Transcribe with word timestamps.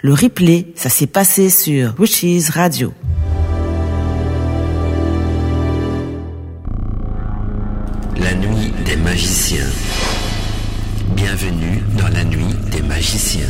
Le 0.00 0.14
replay, 0.14 0.68
ça 0.76 0.90
s'est 0.90 1.08
passé 1.08 1.50
sur 1.50 1.96
Wishes 1.98 2.50
Radio. 2.50 2.92
La 8.16 8.32
nuit 8.34 8.72
des 8.84 8.94
magiciens. 8.94 9.66
Bienvenue 11.16 11.82
dans 11.98 12.06
la 12.06 12.22
nuit 12.22 12.54
des 12.70 12.82
magiciens. 12.82 13.48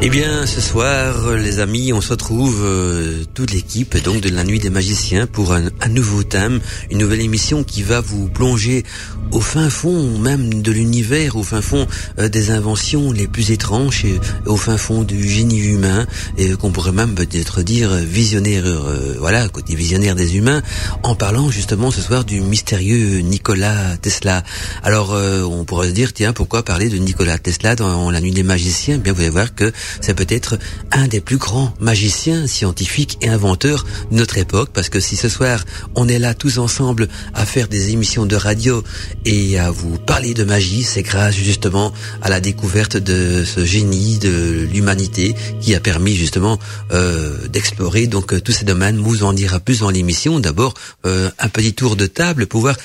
Eh 0.00 0.10
bien, 0.10 0.46
ce 0.46 0.60
soir, 0.60 1.32
les 1.32 1.58
amis, 1.58 1.92
on 1.92 2.00
se 2.00 2.10
retrouve 2.10 2.62
euh, 2.64 3.24
toute 3.34 3.50
l'équipe 3.50 4.00
donc 4.04 4.20
de 4.20 4.28
la 4.28 4.44
Nuit 4.44 4.60
des 4.60 4.70
Magiciens 4.70 5.26
pour 5.26 5.52
un, 5.52 5.70
un, 5.80 5.88
nouveau 5.88 6.22
thème, 6.22 6.60
une 6.92 6.98
nouvelle 6.98 7.20
émission 7.20 7.64
qui 7.64 7.82
va 7.82 8.00
vous 8.00 8.28
plonger 8.28 8.84
au 9.32 9.40
fin 9.40 9.68
fond 9.68 10.18
même 10.18 10.62
de 10.62 10.72
l'univers, 10.72 11.36
au 11.36 11.42
fin 11.42 11.60
fond 11.60 11.86
euh, 12.18 12.28
des 12.28 12.50
inventions 12.50 13.12
les 13.12 13.26
plus 13.26 13.50
étranges, 13.50 14.06
au 14.46 14.56
fin 14.56 14.76
fond 14.76 15.02
du 15.02 15.28
génie 15.28 15.58
humain, 15.58 16.06
et 16.36 16.52
qu'on 16.52 16.70
pourrait 16.70 16.92
même 16.92 17.14
peut-être 17.14 17.62
dire 17.62 17.90
visionnaire, 17.94 18.64
euh, 18.66 19.16
voilà, 19.18 19.48
côté 19.48 19.74
visionnaire 19.74 20.14
des 20.14 20.36
humains, 20.36 20.62
en 21.02 21.14
parlant 21.14 21.50
justement 21.50 21.90
ce 21.90 22.00
soir 22.00 22.24
du 22.24 22.40
mystérieux 22.40 23.18
Nikola 23.18 23.96
Tesla. 24.00 24.42
Alors, 24.82 25.12
euh, 25.12 25.42
on 25.42 25.64
pourrait 25.64 25.88
se 25.88 25.94
dire, 25.94 26.12
tiens, 26.12 26.32
pourquoi 26.32 26.62
parler 26.62 26.88
de 26.88 26.98
Nikola 26.98 27.38
Tesla 27.38 27.74
dans 27.74 28.10
la 28.10 28.20
Nuit 28.20 28.32
des 28.32 28.44
Magiciens? 28.44 28.96
Eh 28.96 28.98
Bien, 28.98 29.12
vous 29.12 29.20
allez 29.20 29.30
voir 29.30 29.54
que 29.54 29.72
c'est 30.00 30.14
peut-être 30.14 30.58
un 30.92 31.08
des 31.08 31.20
plus 31.20 31.36
grands 31.36 31.72
magiciens 31.80 32.46
scientifiques 32.46 33.18
et 33.22 33.28
inventeurs 33.28 33.84
de 34.10 34.16
notre 34.16 34.38
époque, 34.38 34.70
parce 34.72 34.88
que 34.88 35.00
si 35.00 35.16
ce 35.16 35.28
soir 35.28 35.64
on 35.94 36.08
est 36.08 36.18
là 36.18 36.34
tous 36.34 36.58
ensemble 36.58 37.08
à 37.34 37.44
faire 37.46 37.68
des 37.68 37.90
émissions 37.90 38.26
de 38.26 38.36
radio 38.36 38.82
et 39.24 39.58
à 39.58 39.70
vous 39.70 39.98
parler 39.98 40.34
de 40.34 40.44
magie, 40.44 40.82
c'est 40.82 41.02
grâce 41.02 41.34
justement 41.34 41.92
à 42.22 42.28
la 42.28 42.40
découverte 42.40 42.96
de 42.96 43.44
ce 43.44 43.64
génie 43.64 44.18
de 44.18 44.66
l'humanité 44.72 45.34
qui 45.60 45.74
a 45.74 45.80
permis 45.80 46.14
justement 46.16 46.58
euh, 46.92 47.48
d'explorer 47.48 48.06
donc 48.06 48.32
euh, 48.32 48.40
tous 48.40 48.52
ces 48.52 48.64
domaines. 48.64 48.98
Vous 48.98 49.24
en 49.24 49.32
dira 49.32 49.60
plus 49.60 49.80
dans 49.80 49.90
l'émission. 49.90 50.40
D'abord 50.40 50.74
euh, 51.06 51.30
un 51.38 51.48
petit 51.48 51.74
tour 51.74 51.96
de 51.96 52.06
table 52.06 52.46
pour 52.46 52.60
voir 52.60 52.76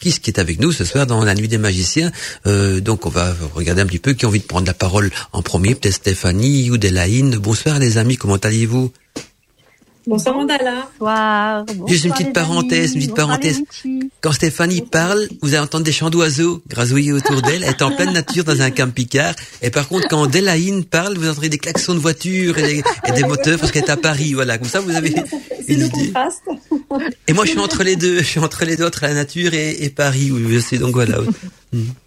qui 0.00 0.10
ce 0.10 0.20
qui 0.20 0.30
est 0.30 0.38
avec 0.38 0.60
nous 0.60 0.72
ce 0.72 0.84
soir 0.84 1.06
dans 1.06 1.24
la 1.24 1.34
nuit 1.34 1.48
des 1.48 1.58
magiciens. 1.58 2.10
Donc 2.44 3.06
on 3.06 3.10
va 3.10 3.34
regarder 3.54 3.82
un 3.82 3.86
petit 3.86 3.98
peu 3.98 4.12
qui 4.12 4.24
a 4.24 4.28
envie 4.28 4.40
de 4.40 4.44
prendre 4.44 4.66
la 4.66 4.74
parole 4.74 5.10
en 5.32 5.42
premier, 5.42 5.74
peut-être 5.74 5.94
Stéphanie 6.16 6.70
ou 6.70 6.78
Delaïne. 6.78 7.36
Bonsoir 7.36 7.78
les 7.78 7.98
amis, 7.98 8.16
comment 8.16 8.36
allez-vous? 8.36 8.90
Bonsoir 10.06 10.34
Mandala. 10.34 10.88
Bonsoir. 10.98 11.66
Juste 11.88 12.04
une 12.06 12.12
petite 12.12 12.32
parenthèse, 12.32 12.94
une 12.94 13.00
petite 13.00 13.14
parenthèse. 13.14 13.60
Quand 14.22 14.32
Stéphanie 14.32 14.80
parle, 14.80 15.28
vous 15.42 15.50
allez 15.50 15.58
entendre 15.58 15.84
des 15.84 15.92
chants 15.92 16.08
d'oiseaux 16.08 16.62
grazouiller 16.68 17.12
autour 17.12 17.42
d'elle. 17.42 17.64
Elle 17.64 17.68
est 17.68 17.82
en 17.82 17.90
pleine 17.94 18.14
nature 18.14 18.44
dans 18.44 18.62
un 18.62 18.70
camping-car. 18.70 19.34
Et 19.60 19.68
par 19.68 19.88
contre, 19.88 20.08
quand 20.08 20.26
Delaïne 20.26 20.86
parle, 20.86 21.18
vous 21.18 21.28
entendez 21.28 21.50
des 21.50 21.58
klaxons 21.58 21.92
de 21.92 21.98
voitures 21.98 22.56
et 22.56 22.62
des, 22.62 22.82
et 23.08 23.12
des 23.12 23.24
moteurs 23.24 23.58
parce 23.58 23.70
qu'elle 23.70 23.84
est 23.84 23.90
à 23.90 23.98
Paris. 23.98 24.32
Voilà, 24.32 24.56
comme 24.56 24.68
ça 24.68 24.80
vous 24.80 24.96
avez 24.96 25.14
une 25.68 25.84
idée. 25.84 26.14
Et 27.28 27.34
moi, 27.34 27.44
je 27.44 27.50
suis 27.50 27.60
entre 27.60 27.82
les 27.82 27.96
deux. 27.96 28.20
Je 28.20 28.24
suis 28.24 28.40
entre 28.40 28.64
les 28.64 28.76
deux, 28.76 28.86
entre 28.86 29.02
la 29.02 29.12
nature 29.12 29.52
et, 29.52 29.84
et 29.84 29.90
Paris. 29.90 30.30
Oui, 30.32 30.46
je 30.48 30.60
sais. 30.60 30.78
Donc 30.78 30.94
voilà. 30.94 31.18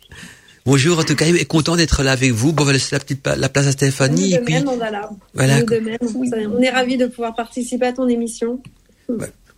Bonjour, 0.69 0.99
en 0.99 1.03
tout 1.03 1.15
cas, 1.15 1.25
et 1.25 1.45
content 1.45 1.75
d'être 1.75 2.03
là 2.03 2.11
avec 2.11 2.29
vous. 2.31 2.53
Bon, 2.53 2.61
on 2.61 2.65
va 2.67 2.73
laisser 2.73 2.95
la 2.95 2.99
petite 2.99 3.25
la 3.25 3.49
place 3.49 3.65
à 3.65 3.71
Stéphanie. 3.71 4.29
Nous 4.29 4.35
et 4.35 4.39
puis, 4.41 4.53
même, 4.53 4.65
Mandala. 4.65 5.09
voilà. 5.33 5.61
Nous 5.61 5.65
de 5.65 5.79
même. 5.79 5.97
On 6.55 6.61
est 6.61 6.69
ravis 6.69 6.95
de 6.95 7.07
pouvoir 7.07 7.33
participer 7.33 7.87
à 7.87 7.93
ton 7.93 8.07
émission. 8.07 8.61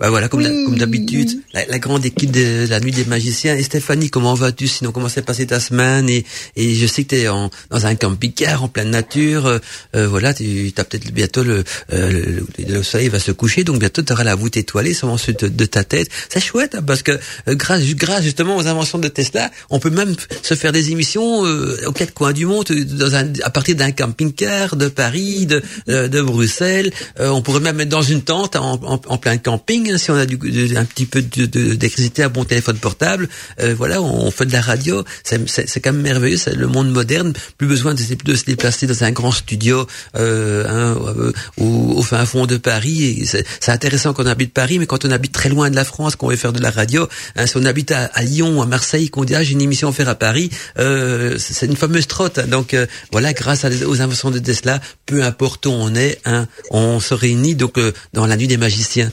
Bah 0.01 0.09
voilà, 0.09 0.29
comme, 0.29 0.41
Oui, 0.41 0.77
d'habitude, 0.79 1.43
la, 1.53 1.63
la 1.67 1.77
grande 1.77 2.03
équipe 2.03 2.31
de 2.31 2.65
la 2.67 2.79
nuit 2.79 2.91
des 2.91 3.05
magiciens. 3.05 3.55
Et 3.55 3.61
Stéphanie, 3.61 4.09
comment 4.09 4.33
vas-tu 4.33 4.67
Sinon, 4.67 4.91
comment 4.91 5.09
s'est 5.09 5.21
passée 5.21 5.45
ta 5.45 5.59
semaine? 5.59 6.09
Et, 6.09 6.25
et 6.55 6.73
je 6.73 6.87
sais 6.87 7.03
que 7.03 7.09
tu 7.15 7.21
es 7.21 7.27
en, 7.27 7.51
dans 7.69 7.85
un 7.85 7.93
camping-car 7.93 8.63
en 8.63 8.67
pleine 8.67 8.89
nature. 8.89 9.45
euh, 9.45 9.59
euh, 9.95 10.07
voilà, 10.07 10.33
tu 10.33 10.73
as 10.75 10.83
peut-être 10.85 11.11
bientôt 11.11 11.43
le, 11.43 11.63
euh, 11.93 12.41
le, 12.57 12.65
le 12.67 12.81
soleil 12.81 13.09
va 13.09 13.19
se 13.19 13.31
coucher, 13.31 13.63
donc 13.63 13.77
bientôt 13.77 14.01
tu 14.01 14.11
auras 14.11 14.23
la 14.23 14.33
voûte 14.33 14.57
étoilée 14.57 14.95
sur 14.95 15.15
de, 15.15 15.47
de 15.47 15.65
ta 15.65 15.83
tête. 15.83 16.09
C'est 16.29 16.39
chouette 16.39 16.73
hein, 16.73 16.81
parce 16.81 17.03
que 17.03 17.11
euh, 17.11 17.53
grâce, 17.53 17.83
grâce 17.93 18.23
justement 18.23 18.57
aux 18.57 18.65
inventions 18.65 18.97
de 18.97 19.07
Tesla, 19.07 19.51
on 19.69 19.77
peut 19.77 19.91
même 19.91 20.15
se 20.41 20.55
faire 20.55 20.71
des 20.71 20.89
émissions 20.89 21.45
euh, 21.45 21.77
aux 21.85 21.91
quatre 21.91 22.15
coins 22.15 22.33
du 22.33 22.47
monde, 22.47 22.65
dans 22.71 23.13
un, 23.13 23.31
à 23.43 23.51
partir 23.51 23.75
d'un 23.75 23.91
camping-car 23.91 24.77
de 24.77 24.87
Paris, 24.87 25.45
de, 25.45 25.61
de 25.85 26.21
Bruxelles. 26.23 26.91
Euh, 27.19 27.29
on 27.29 27.43
pourrait 27.43 27.59
même 27.59 27.79
être 27.81 27.89
dans 27.89 28.01
une 28.01 28.23
tente 28.23 28.55
en, 28.55 28.79
en, 28.83 28.99
en 29.05 29.17
plein 29.19 29.37
camping 29.37 29.90
hein, 29.91 29.97
si 29.97 30.11
on 30.11 30.15
a 30.15 30.25
du, 30.25 30.37
de- 30.37 30.75
un 30.77 30.85
petit 30.85 31.05
peu 31.05 31.21
d'électricité 31.21 32.23
à 32.23 32.29
bon 32.29 32.43
téléphone 32.45 32.77
portable. 32.77 33.27
Euh, 33.59 33.73
voilà, 33.77 34.01
on 34.01 34.31
fait 34.31 34.45
de 34.45 34.51
la 34.53 34.61
radio. 34.61 35.03
C'est 35.23 35.79
quand 35.81 35.93
même 35.93 36.01
merveilleux. 36.01 36.37
C'est 36.37 36.55
le 36.55 36.67
monde 36.67 36.89
moderne. 36.91 37.33
Plus 37.57 37.67
besoin 37.67 37.93
de, 37.93 38.01
de 38.23 38.35
se 38.35 38.45
déplacer 38.45 38.87
dans 38.87 39.03
un 39.03 39.11
grand 39.11 39.31
studio 39.31 39.85
euh, 40.17 40.65
hein, 40.67 41.33
au, 41.57 41.65
au 41.97 42.01
fin 42.03 42.25
fond 42.25 42.45
de 42.45 42.57
Paris. 42.57 43.25
C'est 43.59 43.71
intéressant 43.71 44.13
qu'on 44.13 44.25
habite 44.25 44.53
Paris, 44.53 44.79
mais 44.79 44.85
quand 44.87 45.05
on 45.05 45.11
habite 45.11 45.31
très 45.31 45.49
loin 45.49 45.69
de 45.69 45.75
la 45.75 45.85
France, 45.85 46.15
qu'on 46.15 46.29
veut 46.29 46.35
faire 46.35 46.53
de 46.53 46.61
la 46.61 46.71
radio, 46.71 47.07
hein, 47.35 47.45
si 47.47 47.57
on 47.57 47.65
habite 47.65 47.91
à, 47.91 48.05
à 48.05 48.23
Lyon, 48.23 48.61
à 48.61 48.65
Marseille, 48.65 49.09
qu'on 49.09 49.23
dit 49.25 49.35
ah 49.35 49.43
j'ai 49.43 49.53
une 49.53 49.61
émission 49.61 49.89
à 49.89 49.91
faire 49.93 50.09
à 50.09 50.15
Paris, 50.15 50.49
euh, 50.79 51.37
c'est 51.39 51.65
une 51.65 51.75
fameuse 51.75 52.07
trotte. 52.07 52.39
hein. 52.39 52.47
Donc 52.47 52.73
euh, 52.73 52.85
voilà, 53.11 53.33
grâce 53.33 53.65
aux 53.65 54.01
inventions 54.01 54.31
de 54.31 54.39
Tesla, 54.39 54.79
peu 55.05 55.23
importe 55.23 55.65
où 55.65 55.71
on 55.71 55.93
est, 55.95 56.19
hein, 56.25 56.47
on 56.69 56.99
se 56.99 57.13
réunit 57.13 57.55
donc 57.55 57.77
euh, 57.77 57.91
dans 58.13 58.25
la 58.25 58.37
nuit 58.37 58.47
des 58.47 58.57
magiciens. 58.57 59.11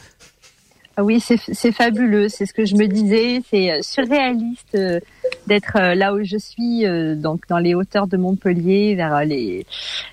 Ah 1.00 1.04
oui, 1.04 1.20
c'est 1.20 1.70
fabuleux. 1.70 2.28
C'est 2.28 2.44
ce 2.44 2.52
que 2.52 2.64
je 2.64 2.74
me 2.74 2.86
disais. 2.88 3.40
C'est 3.48 3.70
euh, 3.70 3.78
surréaliste 3.82 4.74
euh, 4.74 4.98
d'être 5.46 5.76
euh, 5.76 5.94
là 5.94 6.12
où 6.12 6.24
je 6.24 6.36
suis, 6.36 6.84
euh, 6.86 7.14
donc 7.14 7.42
dans 7.48 7.58
les 7.58 7.76
hauteurs 7.76 8.08
de 8.08 8.16
Montpellier, 8.16 8.96
vers 8.96 9.24
les 9.24 9.64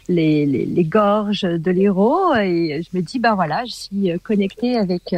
les, 0.08 0.46
les, 0.46 0.66
les 0.68 0.84
gorges 0.84 1.42
de 1.42 1.72
l'Hérault. 1.72 2.36
Et 2.36 2.84
je 2.84 2.96
me 2.96 3.02
dis, 3.02 3.18
bah 3.18 3.34
voilà, 3.34 3.64
je 3.66 3.74
suis 3.74 4.12
connectée 4.24 4.78
avec 4.78 5.16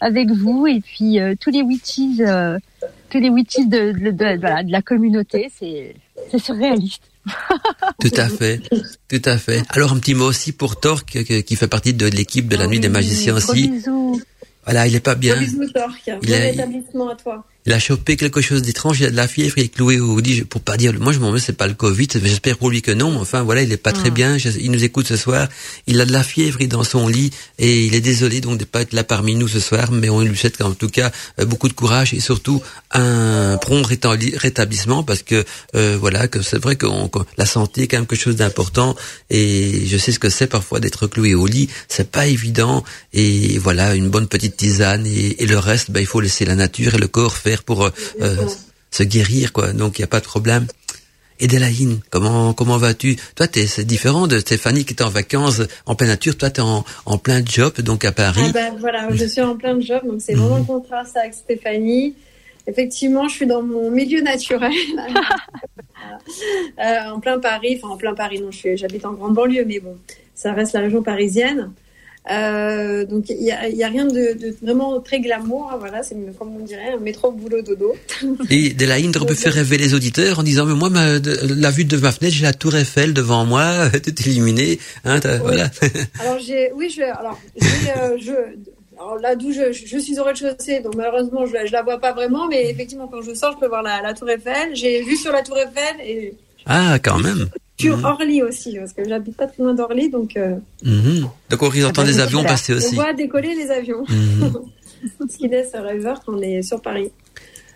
avec 0.00 0.30
vous 0.30 0.66
et 0.66 0.80
puis 0.80 1.18
tous 1.40 1.50
les 1.50 1.62
witches, 1.62 2.20
tous 3.08 3.18
les 3.20 3.28
witches 3.30 3.66
de, 3.68 3.92
de, 3.92 4.10
de- 4.10 4.40
voilà, 4.40 4.64
de 4.64 4.72
la 4.72 4.82
communauté. 4.82 5.48
C'est 5.56 5.94
surréaliste. 6.38 7.04
Tout 8.00 8.10
à 8.16 8.28
fait, 8.28 8.60
tout 9.08 9.20
à 9.26 9.36
fait. 9.36 9.62
Alors 9.70 9.92
un 9.92 9.98
petit 9.98 10.14
mot 10.14 10.24
aussi 10.24 10.52
pour 10.52 10.80
Torque 10.80 11.22
qui- 11.44 11.56
fait 11.56 11.68
partie 11.68 11.92
de 11.92 12.06
l'équipe 12.06 12.48
de 12.48 12.56
la 12.56 12.66
nuit 12.66 12.80
des 12.80 12.88
magiciens 12.88 13.34
Gros 13.36 13.52
aussi. 13.52 13.68
bisous. 13.68 14.20
Voilà, 14.68 14.86
il 14.86 14.94
est 14.94 15.00
pas 15.00 15.14
bien. 15.14 15.34
Bisous, 15.40 15.66
Torque. 15.72 16.06
Il 16.06 16.28
Bon 16.28 16.34
a- 16.34 16.38
rétablissement 16.40 17.08
à 17.08 17.14
toi. 17.16 17.44
Il 17.68 17.74
a 17.74 17.78
chopé 17.78 18.16
quelque 18.16 18.40
chose 18.40 18.62
d'étrange, 18.62 18.98
il 19.00 19.04
a 19.04 19.10
de 19.10 19.16
la 19.16 19.28
fièvre, 19.28 19.58
il 19.58 19.64
est 19.64 19.68
cloué 19.68 20.00
au 20.00 20.18
lit, 20.20 20.40
pour 20.44 20.62
pas 20.62 20.78
dire, 20.78 20.94
moi 20.98 21.12
je 21.12 21.18
m'en 21.18 21.30
veux, 21.30 21.38
c'est 21.38 21.52
pas 21.52 21.66
le 21.66 21.74
Covid, 21.74 22.08
j'espère 22.24 22.56
pour 22.56 22.70
lui 22.70 22.80
que 22.80 22.92
non, 22.92 23.20
enfin 23.20 23.42
voilà, 23.42 23.60
il 23.60 23.70
est 23.70 23.76
pas 23.76 23.92
très 23.92 24.08
Ah. 24.08 24.10
bien, 24.10 24.36
il 24.38 24.70
nous 24.70 24.82
écoute 24.84 25.06
ce 25.06 25.18
soir, 25.18 25.48
il 25.86 26.00
a 26.00 26.06
de 26.06 26.12
la 26.12 26.22
fièvre, 26.22 26.56
il 26.60 26.64
est 26.64 26.68
dans 26.68 26.82
son 26.82 27.08
lit, 27.08 27.30
et 27.58 27.84
il 27.84 27.94
est 27.94 28.00
désolé 28.00 28.40
donc 28.40 28.56
de 28.56 28.64
pas 28.64 28.80
être 28.80 28.94
là 28.94 29.04
parmi 29.04 29.34
nous 29.34 29.48
ce 29.48 29.60
soir, 29.60 29.92
mais 29.92 30.08
on 30.08 30.22
lui 30.22 30.34
souhaite 30.34 30.62
en 30.62 30.72
tout 30.72 30.88
cas 30.88 31.12
euh, 31.40 31.44
beaucoup 31.44 31.68
de 31.68 31.74
courage 31.74 32.14
et 32.14 32.20
surtout 32.20 32.62
un 32.92 33.58
prompt 33.58 33.82
rétabli- 33.82 34.34
rétablissement, 34.34 35.02
parce 35.02 35.22
que 35.22 35.44
euh, 35.74 35.98
voilà, 36.00 36.26
que 36.26 36.40
c'est 36.40 36.56
vrai 36.58 36.76
que 36.76 36.86
on- 36.86 37.08
que 37.10 37.18
la 37.36 37.44
santé 37.44 37.82
est 37.82 37.86
quand 37.86 37.98
même 37.98 38.06
quelque 38.06 38.18
chose 38.22 38.36
d'important, 38.36 38.96
et 39.28 39.82
je 39.86 39.98
sais 39.98 40.12
ce 40.12 40.18
que 40.18 40.30
c'est 40.30 40.46
parfois 40.46 40.80
d'être 40.80 41.06
cloué 41.06 41.34
au 41.34 41.46
lit, 41.46 41.68
c'est 41.86 42.10
pas 42.10 42.28
évident, 42.28 42.82
et 43.12 43.58
voilà, 43.58 43.94
une 43.94 44.08
bonne 44.08 44.26
petite 44.26 44.56
tisane, 44.56 45.06
et, 45.06 45.42
et 45.42 45.46
le 45.46 45.58
reste, 45.58 45.90
ben, 45.90 46.00
il 46.00 46.06
faut 46.06 46.22
laisser 46.22 46.46
la 46.46 46.54
nature 46.54 46.94
et 46.94 46.98
le 46.98 47.08
corps 47.08 47.36
faire 47.36 47.57
pour 47.62 47.84
euh, 47.84 47.90
euh, 48.20 48.36
se 48.90 49.02
guérir, 49.02 49.52
quoi. 49.52 49.72
Donc 49.72 49.98
il 49.98 50.02
y 50.02 50.04
a 50.04 50.08
pas 50.08 50.20
de 50.20 50.24
problème. 50.24 50.66
Et 51.40 51.46
Delaïne, 51.46 52.00
comment 52.10 52.52
comment 52.52 52.78
vas-tu? 52.78 53.16
Toi, 53.36 53.46
t'es 53.46 53.66
c'est 53.68 53.84
différent 53.84 54.26
de 54.26 54.38
Stéphanie 54.40 54.84
qui 54.84 54.94
est 54.94 55.02
en 55.02 55.08
vacances 55.10 55.62
en 55.86 55.94
pleine 55.94 56.08
nature. 56.10 56.36
Toi, 56.36 56.50
t'es 56.50 56.62
en 56.62 56.84
en 57.06 57.18
plein 57.18 57.44
job 57.44 57.80
donc 57.80 58.04
à 58.04 58.10
Paris. 58.12 58.42
Ah 58.46 58.52
ben 58.52 58.74
voilà, 58.80 59.08
je 59.12 59.24
suis 59.24 59.40
en 59.40 59.56
plein 59.56 59.78
job, 59.80 60.00
donc 60.04 60.20
c'est 60.20 60.34
vraiment 60.34 60.58
le 60.58 60.64
contraste 60.64 61.16
avec 61.16 61.34
Stéphanie. 61.34 62.14
Effectivement, 62.66 63.28
je 63.28 63.34
suis 63.34 63.46
dans 63.46 63.62
mon 63.62 63.90
milieu 63.90 64.20
naturel, 64.20 64.72
Euh, 66.78 67.10
en 67.12 67.18
plein 67.20 67.38
Paris, 67.40 67.78
enfin 67.82 67.94
en 67.94 67.96
plein 67.96 68.14
Paris, 68.14 68.40
non, 68.40 68.50
je 68.50 68.58
suis- 68.58 68.76
j'habite 68.76 69.04
en 69.04 69.12
grande 69.12 69.34
banlieue, 69.34 69.64
mais 69.66 69.80
bon, 69.80 69.96
ça 70.34 70.52
reste 70.52 70.72
la 70.74 70.80
région 70.80 71.02
parisienne. 71.02 71.72
Euh, 72.30 73.04
donc 73.06 73.30
il 73.30 73.42
y 73.42 73.50
a, 73.52 73.68
y 73.68 73.82
a 73.82 73.88
rien 73.88 74.04
de, 74.04 74.34
de 74.38 74.54
vraiment 74.62 75.00
très 75.00 75.20
glamour, 75.20 75.70
hein, 75.72 75.76
voilà, 75.78 76.02
c'est 76.02 76.14
comme 76.38 76.56
on 76.56 76.64
dirait 76.64 76.92
un 76.94 76.98
métro 76.98 77.32
boulot 77.32 77.62
dodo. 77.62 77.94
Et 78.50 78.70
Delaïne, 78.70 79.12
peut 79.12 79.34
faire 79.34 79.52
rêver 79.54 79.78
les 79.78 79.94
auditeurs 79.94 80.38
en 80.38 80.42
disant 80.42 80.66
mais 80.66 80.74
moi, 80.74 80.90
ma, 80.90 81.18
de- 81.18 81.54
la 81.58 81.70
vue 81.70 81.84
de 81.86 81.96
ma 81.96 82.12
fenêtre, 82.12 82.34
j'ai 82.34 82.42
la 82.44 82.52
Tour 82.52 82.76
Eiffel 82.76 83.14
devant 83.14 83.44
moi, 83.46 83.88
tout 84.04 84.14
illuminé. 84.26 84.78
Hein, 85.04 85.20
Voilà. 85.42 85.70
Alors 86.20 86.38
j'ai, 86.38 86.70
oui, 86.74 86.92
je, 86.94 87.02
alors 87.02 87.38
euh, 87.62 88.16
je, 88.20 88.32
alors 89.00 89.16
là 89.20 89.34
d'où 89.36 89.52
je, 89.52 89.72
je 89.72 89.98
suis 89.98 90.18
au 90.18 90.24
rez-de-chaussée, 90.24 90.80
donc 90.80 90.96
malheureusement 90.96 91.46
je, 91.46 91.66
je 91.66 91.72
la 91.72 91.82
vois 91.82 91.98
pas 91.98 92.12
vraiment, 92.12 92.46
mais 92.48 92.68
effectivement 92.70 93.06
quand 93.08 93.22
je 93.22 93.32
sors, 93.34 93.52
je 93.54 93.58
peux 93.58 93.68
voir 93.68 93.82
la, 93.82 94.02
la 94.02 94.12
Tour 94.12 94.28
Eiffel. 94.28 94.74
J'ai 94.74 95.02
vu 95.02 95.16
sur 95.16 95.32
la 95.32 95.42
Tour 95.42 95.56
Eiffel 95.56 95.96
et 96.04 96.34
Ah, 96.66 96.98
quand 97.02 97.18
même. 97.18 97.48
Sur 97.80 97.96
Mhm. 97.96 98.04
Orly 98.04 98.42
aussi, 98.42 98.76
parce 98.76 98.92
que 98.92 99.08
j'habite 99.08 99.36
pas 99.36 99.46
très 99.46 99.62
loin 99.62 99.74
d'Orly, 99.74 100.10
donc 100.10 100.36
euh, 100.36 100.56
Mhm. 100.82 101.28
Donc 101.50 101.62
on 101.62 101.68
entend 101.84 102.02
Ah 102.02 102.04
ben, 102.04 102.12
des 102.12 102.20
avions 102.20 102.42
passer 102.44 102.72
on 102.74 102.76
aussi. 102.76 102.94
voit 102.94 103.12
décoller 103.12 103.54
les 103.54 103.70
avions, 103.70 104.04
Mhm. 104.08 104.52
ce 105.30 105.36
qui 105.36 105.48
laisse 105.48 105.72
rêveur 105.74 106.20
quand 106.24 106.34
on 106.34 106.42
est 106.42 106.62
sur 106.62 106.80
Paris. 106.82 107.10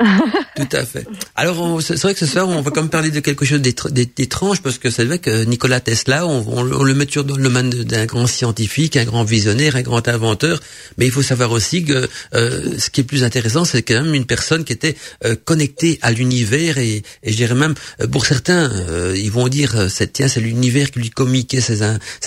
Tout 0.57 0.69
à 0.73 0.85
fait. 0.85 1.07
Alors, 1.37 1.81
c'est 1.83 2.01
vrai 2.01 2.15
que 2.15 2.21
ce 2.21 2.27
soir, 2.27 2.49
on 2.49 2.61
va 2.61 2.71
quand 2.71 2.83
même 2.83 2.91
parler 2.91 3.11
de 3.11 3.21
quelque 3.21 3.45
chose 3.45 3.61
d'étrange, 3.61 4.63
parce 4.63 4.79
que 4.79 4.91
c'est 4.91 5.05
vrai 5.05 5.19
que 5.19 5.45
Nikola 5.45 5.81
Tesla, 5.81 6.27
on, 6.27 6.63
le 6.63 6.95
met 6.95 7.07
toujours 7.07 7.25
dans 7.25 7.37
le 7.37 7.43
domaine 7.43 7.71
d'un 7.71 8.07
grand 8.07 8.27
scientifique, 8.27 8.97
un 8.97 9.05
grand 9.05 9.25
visionnaire, 9.25 9.77
un 9.77 9.83
grand 9.83 10.07
inventeur, 10.09 10.61
mais 10.99 11.07
il 11.07 11.13
faut 11.13 11.23
savoir 11.23 11.53
aussi 11.53 11.85
que 11.85 12.09
euh, 12.35 12.79
ce 12.79 12.91
qui 12.91 13.01
est 13.01 13.05
plus 13.05 13.25
intéressant, 13.25 13.65
c'est 13.65 13.83
quand 13.83 14.03
même 14.03 14.15
une 14.15 14.27
personne 14.27 14.65
qui 14.65 14.73
était 14.73 14.97
euh, 15.25 15.37
connectée 15.43 15.99
à 16.03 16.13
l'univers, 16.13 16.79
et, 16.79 17.03
et 17.23 17.33
je 17.33 17.37
dirais 17.37 17.55
même, 17.55 17.75
euh, 18.01 18.07
pour 18.07 18.27
certains, 18.27 18.71
ils 19.15 19.31
vont 19.31 19.49
dire, 19.49 19.75
tiens, 20.13 20.29
c'est 20.29 20.41
l'univers 20.41 20.91
qui 20.91 21.01
lui 21.01 21.11
communiquait 21.11 21.61
ses, 21.61 21.83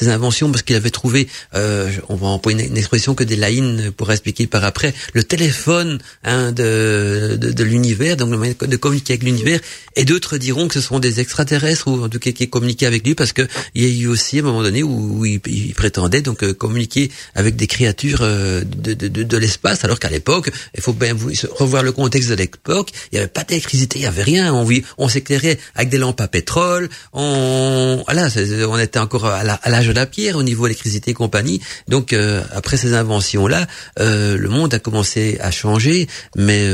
inventions, 0.08 0.52
parce 0.52 0.64
qu'il 0.64 0.76
avait 0.76 0.90
trouvé, 0.90 1.28
on 1.54 2.16
va 2.16 2.28
employer 2.28 2.66
une, 2.66 2.78
expression 2.78 3.16
que 3.16 3.24
des 3.24 3.36
laïnes 3.36 3.92
pourraient 3.92 4.14
expliquer 4.14 4.48
par 4.48 4.64
après, 4.64 4.94
le 5.14 5.24
téléphone 5.24 6.00
hein, 6.24 6.52
de, 6.52 7.38
de, 7.40 7.52
de 7.52 7.65
l'univers, 7.66 8.18
donc 8.18 8.30
le 8.30 8.38
moyen 8.38 8.54
de 8.60 8.76
communiquer 8.78 9.14
avec 9.14 9.24
l'univers, 9.24 9.60
et 9.96 10.06
d'autres 10.06 10.38
diront 10.38 10.68
que 10.68 10.74
ce 10.74 10.82
sont 10.82 11.00
des 11.00 11.20
extraterrestres 11.20 11.88
ou 11.88 12.04
en 12.04 12.10
tout 12.10 12.20
cas 12.20 12.32
qui 12.32 12.50
communiquaient 12.50 12.86
avec 12.86 13.06
lui 13.06 13.16
parce 13.16 13.34
que 13.34 13.48
il 13.74 13.84
y 13.84 13.86
a 13.86 14.04
eu 14.04 14.08
aussi 14.08 14.40
un 14.40 14.44
moment 14.44 14.62
donné 14.62 14.84
où, 14.84 15.26
il, 15.26 15.40
prétendait 15.76 16.22
donc 16.22 16.44
euh, 16.44 16.54
communiquer 16.54 17.12
avec 17.34 17.56
des 17.56 17.68
créatures 17.68 18.20
euh, 18.22 18.62
de, 18.64 18.94
de, 18.94 19.08
de, 19.08 19.24
de 19.24 19.38
l'espace, 19.38 19.84
alors 19.84 20.00
qu'à 20.00 20.10
l'époque, 20.10 20.52
il 20.76 20.82
faut 20.82 20.94
bien 20.94 21.16
revoir 21.52 21.84
le 21.84 21.92
contexte 21.92 22.30
de 22.30 22.36
l'époque, 22.36 22.92
il 23.12 23.16
n'y 23.16 23.20
avait 23.20 23.28
pas 23.28 23.44
d'électricité, 23.44 24.00
il 24.00 24.02
n'y 24.02 24.08
avait 24.08 24.24
rien, 24.24 24.54
on, 24.54 24.68
on 24.98 25.10
s'éclairait 25.10 25.58
avec 25.76 25.90
des 25.90 25.98
lampes 25.98 26.22
à 26.22 26.28
pétrole, 26.28 26.90
on 27.14 28.04
voilà, 28.06 28.28
on 28.68 28.78
était 28.78 29.00
encore 29.00 29.26
à 29.26 29.44
l'âge 29.44 29.88
de 29.88 29.94
la 29.94 30.06
pierre 30.06 30.36
au 30.36 30.44
niveau 30.44 30.66
électricité 30.66 31.12
et 31.12 31.14
compagnie. 31.14 31.62
Donc 31.88 32.14
euh, 32.14 32.44
après 32.52 32.78
ces 32.78 32.94
inventions 32.94 33.48
là, 33.48 33.68
le 33.98 34.48
monde 34.48 34.74
a 34.74 34.80
commencé 34.80 35.38
à 35.42 35.52
changer, 35.52 36.08
mais 36.36 36.68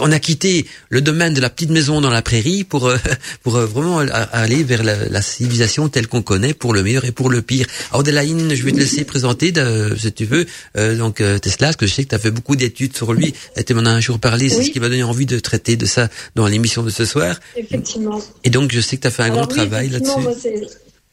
on 0.00 0.12
a 0.12 0.15
quitté 0.18 0.66
le 0.88 1.00
domaine 1.00 1.34
de 1.34 1.40
la 1.40 1.50
petite 1.50 1.70
maison 1.70 2.00
dans 2.00 2.10
la 2.10 2.22
prairie 2.22 2.64
pour 2.64 2.86
euh, 2.86 2.96
pour 3.42 3.56
euh, 3.56 3.66
vraiment 3.66 3.98
aller 3.98 4.62
vers 4.62 4.82
la, 4.82 5.22
civilisation 5.22 5.88
telle 5.88 6.06
qu'on 6.06 6.22
connaît 6.22 6.54
pour 6.54 6.72
le 6.72 6.82
meilleur 6.82 7.04
et 7.04 7.12
pour 7.12 7.30
le 7.30 7.42
pire. 7.42 7.66
Alors 7.90 8.02
Delaine, 8.02 8.54
je 8.54 8.62
vais 8.64 8.72
te 8.72 8.78
laisser 8.78 9.04
présenter 9.04 9.52
de, 9.52 9.94
si 9.98 10.12
tu 10.12 10.24
veux 10.24 10.46
euh, 10.76 10.96
donc 10.96 11.16
Tesla, 11.16 11.68
parce 11.68 11.76
que 11.76 11.86
je 11.86 11.94
sais 11.94 12.04
que 12.04 12.10
tu 12.10 12.14
as 12.14 12.18
fait 12.18 12.30
beaucoup 12.30 12.56
d'études 12.56 12.96
sur 12.96 13.12
lui. 13.12 13.34
Tu 13.66 13.74
m'en 13.74 13.84
as 13.84 13.90
un 13.90 14.00
jour 14.00 14.18
parlé, 14.18 14.48
c'est 14.48 14.62
ce 14.62 14.70
qui 14.70 14.80
m'a 14.80 14.88
donné 14.88 15.02
envie 15.02 15.26
de 15.26 15.38
traiter 15.38 15.76
de 15.76 15.86
ça 15.86 16.08
dans 16.34 16.46
l'émission 16.46 16.82
de 16.82 16.90
ce 16.90 17.04
soir. 17.04 17.38
Effectivement. 17.56 18.20
Et 18.44 18.50
donc 18.50 18.72
je 18.72 18.80
sais 18.80 18.96
que 18.96 19.02
tu 19.02 19.08
as 19.08 19.10
fait 19.10 19.24
un 19.24 19.30
grand 19.30 19.46
travail 19.46 19.88
là-dessus. 19.88 20.10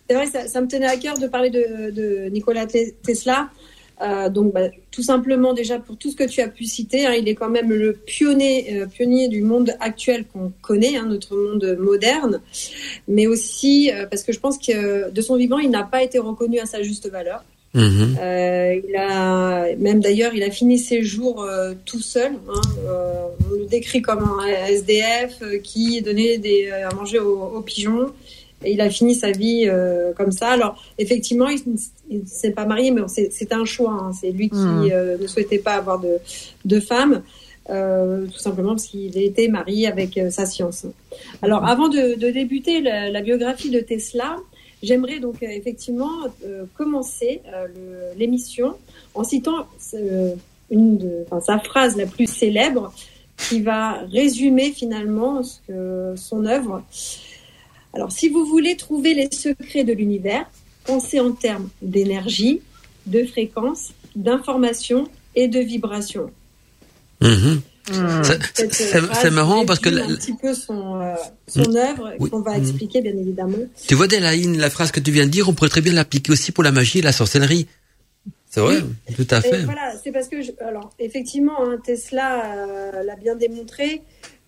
C'est 0.10 0.16
vrai, 0.16 0.28
ça, 0.28 0.48
ça, 0.48 0.60
me 0.60 0.68
tenait 0.68 0.86
à 0.86 0.98
cœur 0.98 1.18
de 1.18 1.28
parler 1.28 1.50
de, 1.50 1.90
de 1.92 2.30
Nikola 2.30 2.68
Tesla 2.68 3.50
euh, 4.02 4.30
donc, 4.30 4.54
bah, 4.54 4.70
tout 4.92 5.04
simplement 5.04 5.54
déjà 5.54 5.80
pour 5.80 5.98
tout 5.98 6.12
ce 6.12 6.16
que 6.16 6.24
tu 6.24 6.42
as 6.42 6.48
pu 6.48 6.66
citer, 6.66 7.06
hein, 7.06 7.14
il 7.14 7.28
est 7.28 7.36
quand 7.36 7.50
même 7.50 7.72
le 7.72 7.94
pionnier, 7.94 8.82
euh, 8.82 8.86
pionnier 8.88 9.28
du 9.28 9.42
monde 9.42 9.76
actuel 9.80 10.26
qu'on 10.26 10.52
connaît, 10.62 10.98
hein, 10.98 11.06
notre 11.08 11.36
monde 11.36 11.78
moderne, 11.80 12.42
mais 13.08 13.28
aussi 13.28 13.92
euh, 13.92 14.06
parce 14.08 14.24
que 14.24 14.34
je 14.34 14.40
pense 14.40 14.58
que 14.58 15.12
de 15.12 15.22
son 15.22 15.36
vivant, 15.36 15.60
il 15.60 15.70
n'a 15.70 15.84
pas 15.84 16.04
été 16.04 16.20
reconnu 16.20 16.60
à 16.60 16.66
sa 16.66 16.82
juste 16.82 17.10
valeur. 17.10 17.44
Mhm. 17.76 18.18
il 18.20 18.96
a 18.96 19.76
même 19.80 20.00
d'ailleurs, 20.00 20.36
il 20.36 20.44
a 20.44 20.52
fini 20.52 20.78
ses 20.78 21.02
jours 21.02 21.44
tout 21.86 22.02
seul. 22.02 22.34
Hein, 22.48 22.62
on 23.52 23.56
le 23.56 23.66
décrit 23.66 24.04
comme 24.04 24.20
un 24.20 24.46
SDF 24.68 25.42
qui 25.64 26.00
donnait 26.04 26.38
des, 26.38 26.70
à 26.70 26.94
manger 26.94 27.18
aux 27.18 27.62
pigeons 27.62 28.14
et 28.64 28.74
il 28.74 28.82
a 28.82 28.90
fini 28.90 29.16
sa 29.16 29.32
vie 29.32 29.66
euh, 29.68 30.14
comme 30.14 30.32
ça. 30.32 30.50
Alors 30.50 30.82
effectivement, 30.98 31.48
il, 31.48 32.20
ne 32.22 32.26
s'est 32.26 32.52
pas 32.52 32.66
marié, 32.66 32.92
mais 32.92 33.02
c'est 33.08 33.52
un 33.54 33.66
choix. 33.66 33.92
Hein. 33.92 34.12
C'est 34.20 34.32
lui 34.32 34.50
qui 34.50 34.56
hmm. 34.56 34.90
euh, 34.92 35.18
ne 35.18 35.28
souhaitait 35.28 35.60
pas 35.60 35.74
avoir 35.74 36.00
de, 36.00 36.18
de 36.66 36.80
femme, 36.80 37.24
euh, 37.70 38.26
tout 38.28 38.40
simplement 38.40 38.72
parce 38.72 38.88
qu'il 38.88 39.18
était 39.18 39.48
marié 39.48 39.88
avec 39.88 40.20
sa 40.30 40.46
science. 40.46 40.86
Alors 41.42 41.66
avant 41.66 41.90
de, 41.90 42.16
de 42.16 42.30
débuter 42.30 42.82
la, 42.82 43.22
biographie 43.22 43.70
de 43.70 43.80
Tesla, 43.80 44.38
j'aimerais 44.82 45.20
donc 45.20 45.42
effectivement 45.42 46.12
commencer 46.76 47.42
l'émission 48.18 48.76
en 49.16 49.24
citant 49.24 49.68
une 50.70 50.98
de, 50.98 51.26
sa 51.42 51.60
phrase 51.60 51.96
la 51.96 52.06
plus 52.06 52.28
célèbre 52.28 52.94
qui 53.38 53.62
va 53.62 54.00
résumer 54.12 54.72
finalement 54.72 55.44
ce 55.44 55.60
que, 55.68 56.14
son 56.16 56.46
œuvre. 56.46 56.84
Alors, 57.94 58.12
si 58.12 58.30
vous 58.30 58.46
voulez 58.46 58.76
trouver 58.76 59.14
les 59.14 59.30
secrets 59.32 59.84
de 59.84 59.94
l'univers, 59.94 60.50
pensez 60.86 61.20
en 61.20 61.32
termes 61.32 61.70
d'énergie, 61.82 62.62
de 63.06 63.24
fréquence, 63.24 63.94
d'information 64.16 65.08
et 65.36 65.48
de 65.48 65.60
vibration. 65.60 66.32
Mhm. 67.22 67.62
C'est 67.86 69.32
marrant 69.32 69.66
parce 69.66 69.80
que 69.80 69.90
un 69.90 70.16
petit 70.16 70.34
peu 70.34 70.54
son, 70.54 71.02
euh, 71.02 71.16
son 71.48 71.70
mm. 71.70 71.76
œuvre 71.76 72.30
qu'on 72.30 72.40
va 72.40 72.58
mm. 72.58 72.62
expliquer 72.62 73.02
bien 73.02 73.12
évidemment. 73.12 73.58
Tu 73.88 73.96
vois 73.96 74.08
Delaine, 74.08 74.58
la 74.58 74.70
phrase 74.70 74.92
que 74.92 75.02
tu 75.02 75.12
viens 75.12 75.26
de 75.26 75.32
dire, 75.32 75.50
on 75.50 75.54
pourrait 75.54 75.70
très 75.70 75.82
bien 75.82 75.94
l'appliquer 75.94 76.32
aussi 76.32 76.52
pour 76.52 76.64
la 76.64 76.72
magie 76.72 77.00
et 77.00 77.02
la 77.02 77.12
sorcellerie. 77.12 77.68
C'est 78.50 78.62
vrai, 78.62 78.82
tout 79.16 79.28
à 79.32 79.42
fait. 79.42 79.64
voilà, 79.64 79.94
c'est 80.02 80.12
parce 80.12 80.28
que 80.28 80.38
alors 80.64 80.92
effectivement, 81.00 81.60
hein, 81.60 81.78
Tesla 81.84 82.56
euh, 82.56 83.04
l'a 83.04 83.16
bien 83.16 83.36
démontré. 83.36 84.02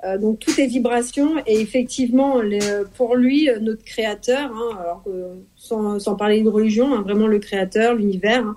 Euh, 0.03 0.17
donc 0.17 0.39
tout 0.39 0.59
est 0.59 0.67
vibration 0.67 1.37
et 1.47 1.59
effectivement 1.59 2.41
pour 2.95 3.15
lui 3.15 3.49
notre 3.61 3.83
créateur, 3.83 4.51
hein, 4.51 4.77
alors 4.79 5.03
sans, 5.55 6.15
parler 6.15 6.41
de 6.43 6.49
religion, 6.49 6.93
hein, 6.93 7.01
vraiment 7.01 7.27
le 7.27 7.39
créateur, 7.39 7.95
l'univers, 7.95 8.45
hein, 8.45 8.55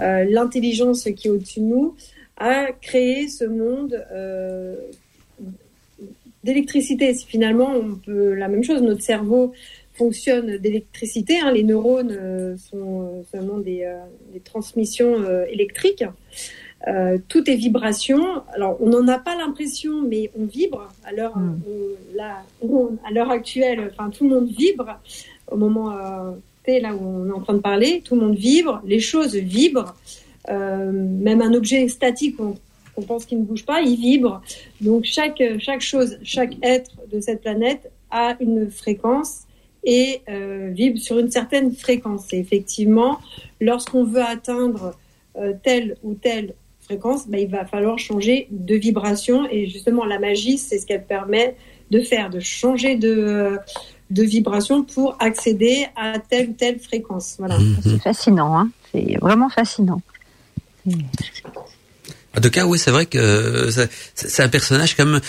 euh, 0.00 0.24
l'intelligence 0.28 1.08
qui 1.16 1.28
est 1.28 1.30
au-dessus 1.30 1.60
de 1.60 1.66
nous, 1.66 1.94
a 2.36 2.72
créé 2.72 3.28
ce 3.28 3.44
monde 3.44 4.04
euh, 4.12 4.76
d'électricité. 6.42 7.14
Finalement, 7.14 7.70
on 7.72 7.94
peut 7.94 8.34
la 8.34 8.48
même 8.48 8.64
chose. 8.64 8.82
Notre 8.82 9.02
cerveau 9.02 9.52
fonctionne 9.94 10.56
d'électricité. 10.56 11.38
les 11.52 11.62
neurones 11.62 12.56
sont 12.56 13.22
seulement 13.30 13.58
des 13.58 13.84
transmissions 14.42 15.16
électriques. 15.48 16.04
Euh, 16.88 17.18
tout 17.28 17.48
est 17.50 17.56
vibration. 17.56 18.42
Alors, 18.54 18.78
on 18.80 18.88
n'en 18.88 19.06
a 19.08 19.18
pas 19.18 19.36
l'impression, 19.36 20.02
mais 20.02 20.30
on 20.38 20.46
vibre. 20.46 20.88
À 21.04 21.12
l'heure, 21.12 21.36
hmm. 21.36 22.96
à 23.04 23.10
l'heure 23.10 23.30
actuelle, 23.30 23.90
enfin, 23.92 24.10
tout 24.10 24.24
le 24.24 24.30
monde 24.30 24.48
vibre. 24.48 24.98
Au 25.50 25.56
moment 25.56 25.96
euh, 25.96 26.32
là 26.66 26.94
où 26.94 27.00
on 27.04 27.28
est 27.28 27.32
en 27.32 27.40
train 27.40 27.54
de 27.54 27.58
parler, 27.58 28.02
tout 28.04 28.14
le 28.14 28.20
monde 28.20 28.36
vibre. 28.36 28.80
Les 28.84 29.00
choses 29.00 29.34
vibrent. 29.34 29.94
Euh, 30.48 30.90
même 30.92 31.42
un 31.42 31.52
objet 31.52 31.86
statique, 31.88 32.38
on, 32.38 32.54
on 32.96 33.02
pense 33.02 33.24
qu'il 33.24 33.38
ne 33.38 33.44
bouge 33.44 33.66
pas, 33.66 33.80
il 33.82 33.96
vibre. 33.96 34.40
Donc, 34.80 35.04
chaque 35.04 35.42
chaque 35.58 35.80
chose, 35.80 36.18
chaque 36.22 36.56
être 36.62 36.92
de 37.12 37.20
cette 37.20 37.42
planète 37.42 37.90
a 38.10 38.36
une 38.40 38.70
fréquence 38.70 39.44
et 39.84 40.20
euh, 40.28 40.70
vibre 40.72 40.98
sur 40.98 41.18
une 41.18 41.30
certaine 41.30 41.72
fréquence. 41.72 42.32
Et 42.32 42.38
effectivement, 42.38 43.18
lorsqu'on 43.60 44.04
veut 44.04 44.22
atteindre 44.22 44.94
euh, 45.36 45.52
telle 45.62 45.96
ou 46.02 46.14
telle 46.14 46.54
fréquence, 46.90 47.28
bah, 47.28 47.38
il 47.38 47.48
va 47.48 47.64
falloir 47.64 47.98
changer 47.98 48.48
de 48.50 48.74
vibration. 48.74 49.46
Et 49.48 49.68
justement, 49.68 50.04
la 50.04 50.18
magie, 50.18 50.58
c'est 50.58 50.78
ce 50.78 50.86
qu'elle 50.86 51.04
permet 51.04 51.54
de 51.90 52.00
faire, 52.00 52.30
de 52.30 52.40
changer 52.40 52.96
de, 52.96 53.58
de 54.10 54.22
vibration 54.24 54.82
pour 54.82 55.16
accéder 55.20 55.86
à 55.94 56.18
telle 56.18 56.50
ou 56.50 56.52
telle 56.52 56.80
fréquence. 56.80 57.36
Voilà. 57.38 57.56
C'est 57.82 58.02
fascinant, 58.02 58.58
hein 58.58 58.70
c'est 58.90 59.16
vraiment 59.20 59.48
fascinant. 59.48 60.00
En 62.36 62.40
tout 62.40 62.50
cas, 62.50 62.64
oui, 62.64 62.78
c'est 62.78 62.92
vrai 62.92 63.06
que 63.06 63.18
euh, 63.18 63.86
c'est 64.14 64.42
un 64.42 64.48
personnage 64.48 64.96
comme. 64.96 65.20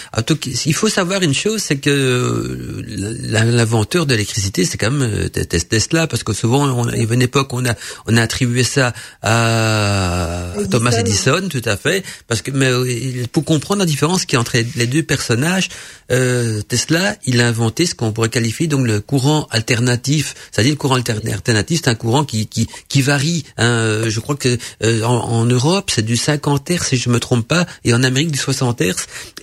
Il 0.66 0.74
faut 0.76 0.88
savoir 0.88 1.24
une 1.24 1.34
chose, 1.34 1.64
c'est 1.64 1.78
que 1.78 1.90
euh, 1.90 2.84
l'inventeur 3.28 4.06
de 4.06 4.14
l'électricité, 4.14 4.66
c'est 4.66 4.78
quand 4.78 4.92
même 4.92 5.10
euh, 5.12 5.30
Tesla, 5.30 6.06
parce 6.06 6.22
que 6.22 6.34
souvent, 6.34 6.68
on, 6.68 6.88
il 6.90 7.00
y 7.00 7.04
avait 7.04 7.16
une 7.16 7.24
époque, 7.24 7.54
on 7.54 7.66
a 7.66 7.74
on 8.06 8.18
a 8.18 8.22
attribué 8.22 8.64
ça 8.64 8.94
à 9.24 10.54
Thomas 10.70 10.92
Edison, 10.92 11.50
tout 11.50 11.64
à 11.66 11.76
fait, 11.76 12.04
parce 12.28 12.44
que 12.44 12.52
mais 12.52 12.70
pour 13.32 13.46
comprendre 13.46 13.80
la 13.80 13.88
différence 13.88 14.26
qui 14.26 14.38
entre 14.38 14.58
les 14.76 14.88
deux 14.88 15.04
personnages, 15.04 15.70
Tesla, 16.08 17.16
il 17.26 17.42
a 17.42 17.48
inventé 17.48 17.88
ce 17.88 17.96
qu'on 17.96 18.12
pourrait 18.12 18.30
qualifier 18.30 18.68
donc 18.68 18.86
le 18.86 19.00
courant 19.00 19.48
alternatif, 19.50 20.36
c'est-à-dire 20.52 20.74
le 20.74 20.78
courant 20.78 20.96
alternatif, 20.96 21.82
c'est 21.84 21.90
un 21.90 21.96
courant 21.96 22.26
qui 22.26 22.46
qui 22.46 22.68
qui 22.90 23.02
varie. 23.02 23.44
Hein, 23.58 24.04
je 24.08 24.20
crois 24.20 24.36
que 24.36 24.60
en, 25.04 25.16
en 25.16 25.46
Europe, 25.46 25.90
c'est 25.92 26.06
du 26.06 26.16
50 26.16 26.70
Hz 26.70 26.91
si 26.98 27.04
je 27.04 27.10
me 27.10 27.20
trompe 27.20 27.48
pas, 27.48 27.66
et 27.84 27.94
en 27.94 28.04
Amérique 28.04 28.32
du 28.32 28.38
60 28.38 28.82
Hz. 28.82 28.96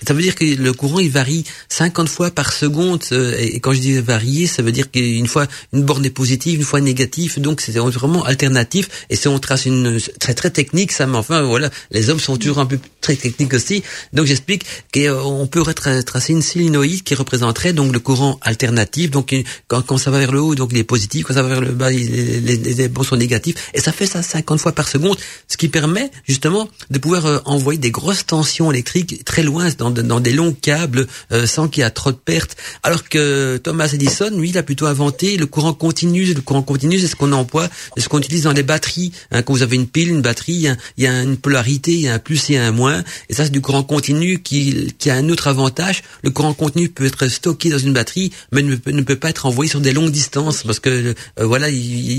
Ça 0.05 0.13
veut 0.13 0.21
dire 0.21 0.35
que 0.35 0.45
le 0.45 0.73
courant 0.73 0.99
il 0.99 1.09
varie 1.09 1.43
50 1.69 2.09
fois 2.09 2.31
par 2.31 2.53
seconde. 2.53 3.03
Euh, 3.11 3.35
et 3.37 3.59
quand 3.59 3.73
je 3.73 3.79
dis 3.79 3.99
varier, 3.99 4.47
ça 4.47 4.61
veut 4.61 4.71
dire 4.71 4.91
qu'une 4.91 5.27
fois 5.27 5.47
une 5.73 5.83
borne 5.83 6.05
est 6.05 6.09
positive, 6.11 6.59
une 6.59 6.65
fois 6.65 6.81
négative. 6.81 7.39
Donc 7.39 7.61
c'est 7.61 7.77
vraiment 7.77 8.23
alternatif. 8.23 8.89
Et 9.09 9.15
si 9.15 9.27
on 9.27 9.39
trace 9.39 9.65
une 9.65 9.99
très 10.19 10.33
très 10.33 10.49
technique, 10.49 10.91
ça, 10.91 11.05
mais 11.05 11.17
enfin 11.17 11.41
voilà, 11.41 11.69
les 11.91 12.09
hommes 12.09 12.19
sont 12.19 12.37
toujours 12.37 12.59
un 12.59 12.65
peu 12.65 12.79
très 13.01 13.15
technique 13.15 13.53
aussi. 13.53 13.83
Donc 14.13 14.25
j'explique 14.25 14.65
qu'on 14.93 15.47
peut 15.47 15.63
tracer 16.05 16.33
une 16.33 16.41
solénoïde 16.41 17.03
qui 17.03 17.15
représenterait 17.15 17.73
donc 17.73 17.93
le 17.93 17.99
courant 17.99 18.39
alternatif. 18.41 19.11
Donc 19.11 19.35
quand, 19.67 19.81
quand 19.81 19.97
ça 19.97 20.11
va 20.11 20.19
vers 20.19 20.31
le 20.31 20.41
haut, 20.41 20.55
donc 20.55 20.69
il 20.71 20.77
est 20.77 20.83
positif. 20.83 21.25
Quand 21.25 21.33
ça 21.33 21.43
va 21.43 21.49
vers 21.49 21.61
le 21.61 21.71
bas, 21.71 21.89
les, 21.89 22.05
les, 22.41 22.57
les 22.57 22.87
bons 22.87 23.03
sont 23.03 23.17
négatifs. 23.17 23.71
Et 23.73 23.79
ça 23.79 23.91
fait 23.91 24.05
ça 24.05 24.21
50 24.21 24.59
fois 24.59 24.71
par 24.71 24.87
seconde, 24.87 25.17
ce 25.47 25.57
qui 25.57 25.67
permet 25.67 26.11
justement 26.27 26.69
de 26.89 26.99
pouvoir 26.99 27.25
euh, 27.25 27.38
envoyer 27.45 27.79
des 27.79 27.91
grosses 27.91 28.25
tensions 28.25 28.71
électriques 28.71 29.23
très 29.25 29.43
loin 29.43 29.69
dans, 29.77 29.91
dans 29.91 30.19
des 30.19 30.33
longs 30.33 30.53
câbles 30.53 31.07
euh, 31.31 31.45
sans 31.45 31.67
qu'il 31.67 31.83
y 31.83 31.85
ait 31.85 31.89
trop 31.89 32.11
de 32.11 32.17
pertes. 32.17 32.55
Alors 32.83 33.07
que 33.07 33.57
Thomas 33.57 33.89
Edison, 33.91 34.31
lui, 34.37 34.49
il 34.49 34.57
a 34.57 34.63
plutôt 34.63 34.85
inventé 34.85 35.37
le 35.37 35.45
courant 35.45 35.73
continu. 35.73 36.25
Le 36.25 36.41
courant 36.41 36.61
continu, 36.61 36.99
c'est 36.99 37.07
ce 37.07 37.15
qu'on 37.15 37.31
emploie, 37.31 37.67
c'est 37.95 38.03
ce 38.03 38.09
qu'on 38.09 38.19
utilise 38.19 38.43
dans 38.43 38.53
les 38.53 38.63
batteries. 38.63 39.11
Hein, 39.31 39.41
quand 39.41 39.53
vous 39.53 39.63
avez 39.63 39.75
une 39.75 39.87
pile, 39.87 40.09
une 40.09 40.21
batterie, 40.21 40.67
il 40.97 41.03
y 41.03 41.07
a 41.07 41.21
une 41.21 41.37
polarité, 41.37 41.93
il 41.93 42.01
y 42.01 42.07
a 42.07 42.13
un 42.13 42.19
plus 42.19 42.49
et 42.49 42.57
un 42.57 42.71
moins. 42.71 43.03
Et 43.29 43.33
ça, 43.33 43.43
c'est 43.45 43.51
du 43.51 43.61
courant 43.61 43.83
continu 43.83 44.39
qui, 44.39 44.93
qui 44.97 45.09
a 45.09 45.15
un 45.15 45.29
autre 45.29 45.47
avantage. 45.47 46.03
Le 46.23 46.29
courant 46.31 46.53
continu 46.53 46.89
peut 46.89 47.05
être 47.05 47.27
stocké 47.27 47.69
dans 47.69 47.77
une 47.77 47.93
batterie, 47.93 48.31
mais 48.51 48.61
ne 48.61 48.75
peut, 48.75 48.91
ne 48.91 49.01
peut 49.01 49.15
pas 49.15 49.29
être 49.29 49.45
envoyé 49.45 49.69
sur 49.69 49.81
des 49.81 49.93
longues 49.93 50.11
distances 50.11 50.63
parce 50.63 50.79
que 50.79 50.89
euh, 50.89 51.13
voilà, 51.45 51.67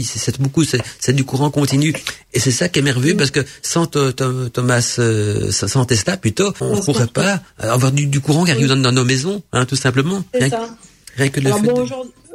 c'est 0.04 0.40
beaucoup, 0.40 0.64
c'est 0.64 1.12
du 1.12 1.24
courant 1.24 1.50
continu. 1.50 1.94
Et 2.32 2.38
c'est 2.38 2.52
ça 2.52 2.68
qui 2.68 2.78
est 2.78 2.82
merveilleux 2.82 3.16
parce 3.16 3.30
que 3.30 3.44
sans 3.62 3.86
Thomas, 3.86 4.96
euh, 5.10 5.50
sans 5.50 5.84
Tesla 5.84 6.16
plutôt, 6.16 6.52
on 6.60 6.76
ne 6.76 6.80
pourrait 6.80 7.06
pas 7.06 7.40
avoir 7.58 7.92
du, 7.92 8.20
courant 8.20 8.44
qui 8.44 8.50
arrive 8.50 8.68
dans, 8.68 8.92
nos 8.92 9.04
maisons, 9.04 9.42
hein, 9.52 9.66
tout 9.66 9.76
simplement. 9.76 10.22
C'est 10.34 10.50
ça. 10.50 10.68
Rien 11.16 11.28
que 11.28 11.40
le 11.40 11.50
bon, 11.50 11.86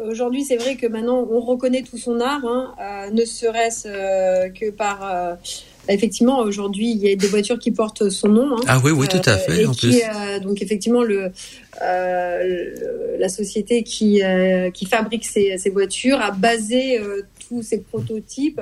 aujourd'hui, 0.10 0.44
c'est 0.44 0.58
vrai 0.58 0.76
que 0.76 0.86
maintenant, 0.88 1.26
on 1.32 1.40
reconnaît 1.40 1.84
tout 1.84 1.98
son 1.98 2.20
art, 2.20 2.44
hein, 2.46 2.74
euh, 2.80 3.12
ne 3.12 3.26
serait-ce 3.26 3.88
que 4.50 4.70
par 4.72 5.38
Effectivement, 5.88 6.40
aujourd'hui, 6.40 6.92
il 6.92 6.98
y 6.98 7.12
a 7.12 7.16
des 7.16 7.28
voitures 7.28 7.60
qui 7.60 7.72
portent 7.72 8.10
son 8.10 8.30
nom. 8.30 8.58
Hein, 8.58 8.62
ah 8.68 8.80
oui, 8.84 8.92
oui, 8.92 9.08
tout 9.08 9.22
à 9.26 9.38
fait. 9.38 9.64
Euh, 9.64 9.70
en 9.70 9.74
plus. 9.74 9.96
Euh, 9.96 10.40
donc 10.40 10.62
effectivement, 10.62 11.04
le, 11.04 11.32
euh, 11.82 13.18
la 13.20 13.30
société 13.30 13.84
qui, 13.84 14.22
qui 14.74 14.86
fabrique 14.86 15.26
ces, 15.26 15.58
ces, 15.58 15.70
voitures 15.70 16.20
a 16.22 16.32
basé 16.32 17.00
tous 17.48 17.62
ses 17.62 17.80
prototypes 17.80 18.62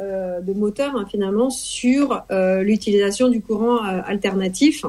de 0.00 0.52
moteurs 0.54 0.96
hein, 0.96 1.06
finalement 1.10 1.50
sur 1.50 2.24
l'utilisation 2.30 3.28
du 3.28 3.40
courant 3.40 3.78
alternatif. 3.78 4.84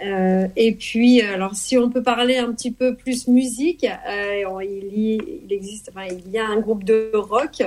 et 0.00 0.72
puis, 0.78 1.20
alors, 1.22 1.54
si 1.54 1.76
on 1.76 1.90
peut 1.90 2.02
parler 2.02 2.38
un 2.38 2.52
petit 2.52 2.70
peu 2.70 2.94
plus 2.94 3.28
musique, 3.28 3.86
il, 4.08 5.20
il, 5.44 5.52
existe, 5.52 5.90
il 6.10 6.30
y 6.30 6.38
a 6.38 6.46
un 6.46 6.60
groupe 6.60 6.84
de 6.84 7.10
rock 7.14 7.62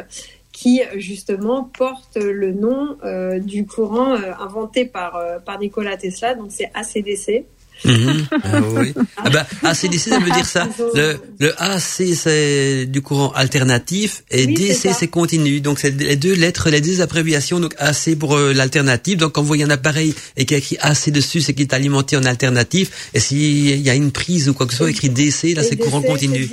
qui 0.56 0.82
justement 0.96 1.66
porte 1.66 2.16
le 2.16 2.54
nom 2.54 2.98
euh, 3.04 3.40
du 3.40 3.66
courant 3.66 4.14
euh, 4.14 4.32
inventé 4.40 4.86
par, 4.86 5.18
euh, 5.18 5.38
par 5.38 5.60
Nikola 5.60 5.98
Tesla, 5.98 6.34
donc 6.34 6.48
c'est 6.50 6.72
ACDC. 6.74 7.44
Mhm. 7.84 8.28
Ah, 8.44 8.62
oui. 8.62 8.94
ah 9.18 9.30
bah, 9.30 9.46
ACDC, 9.64 10.10
ça 10.10 10.20
veut 10.20 10.32
dire 10.32 10.46
ça. 10.46 10.68
Le, 10.94 11.18
le 11.40 11.62
AC, 11.62 12.16
c'est 12.16 12.86
du 12.86 13.02
courant 13.02 13.32
alternatif 13.32 14.24
et 14.32 14.48
DC, 14.48 14.90
c'est 14.98 15.08
continu. 15.08 15.62
Donc, 15.62 15.80
c'est 15.80 15.92
les 16.00 16.16
deux 16.16 16.34
lettres, 16.34 16.70
les 16.70 16.82
deux 16.82 17.02
abréviations. 17.02 17.60
Donc, 17.60 17.76
AC 17.78 18.16
pour 18.18 18.38
l'alternative. 18.38 19.18
Donc, 19.18 19.34
quand 19.34 19.42
vous 19.42 19.48
voyez 19.48 19.64
un 19.64 19.70
appareil 19.70 20.14
et 20.38 20.46
qu'il 20.46 20.56
y 20.56 20.56
a 20.56 20.60
écrit 20.60 20.78
AC 20.80 21.10
dessus, 21.10 21.42
c'est 21.42 21.54
qu'il 21.54 21.64
est 21.64 21.74
alimenté 21.74 22.18
en 22.18 22.24
alternatif. 22.24 23.10
Et 23.14 23.20
s'il 23.20 23.82
y 23.82 23.90
a 23.90 23.96
une 23.96 24.12
prise 24.12 24.50
ou 24.50 24.54
quoi 24.54 24.66
que 24.66 24.72
ce 24.72 24.78
soit 24.80 24.90
écrit 24.90 25.10
DC, 25.10 25.56
là, 25.56 25.64
c'est 25.64 25.78
courant 25.78 26.02
continu. 26.02 26.48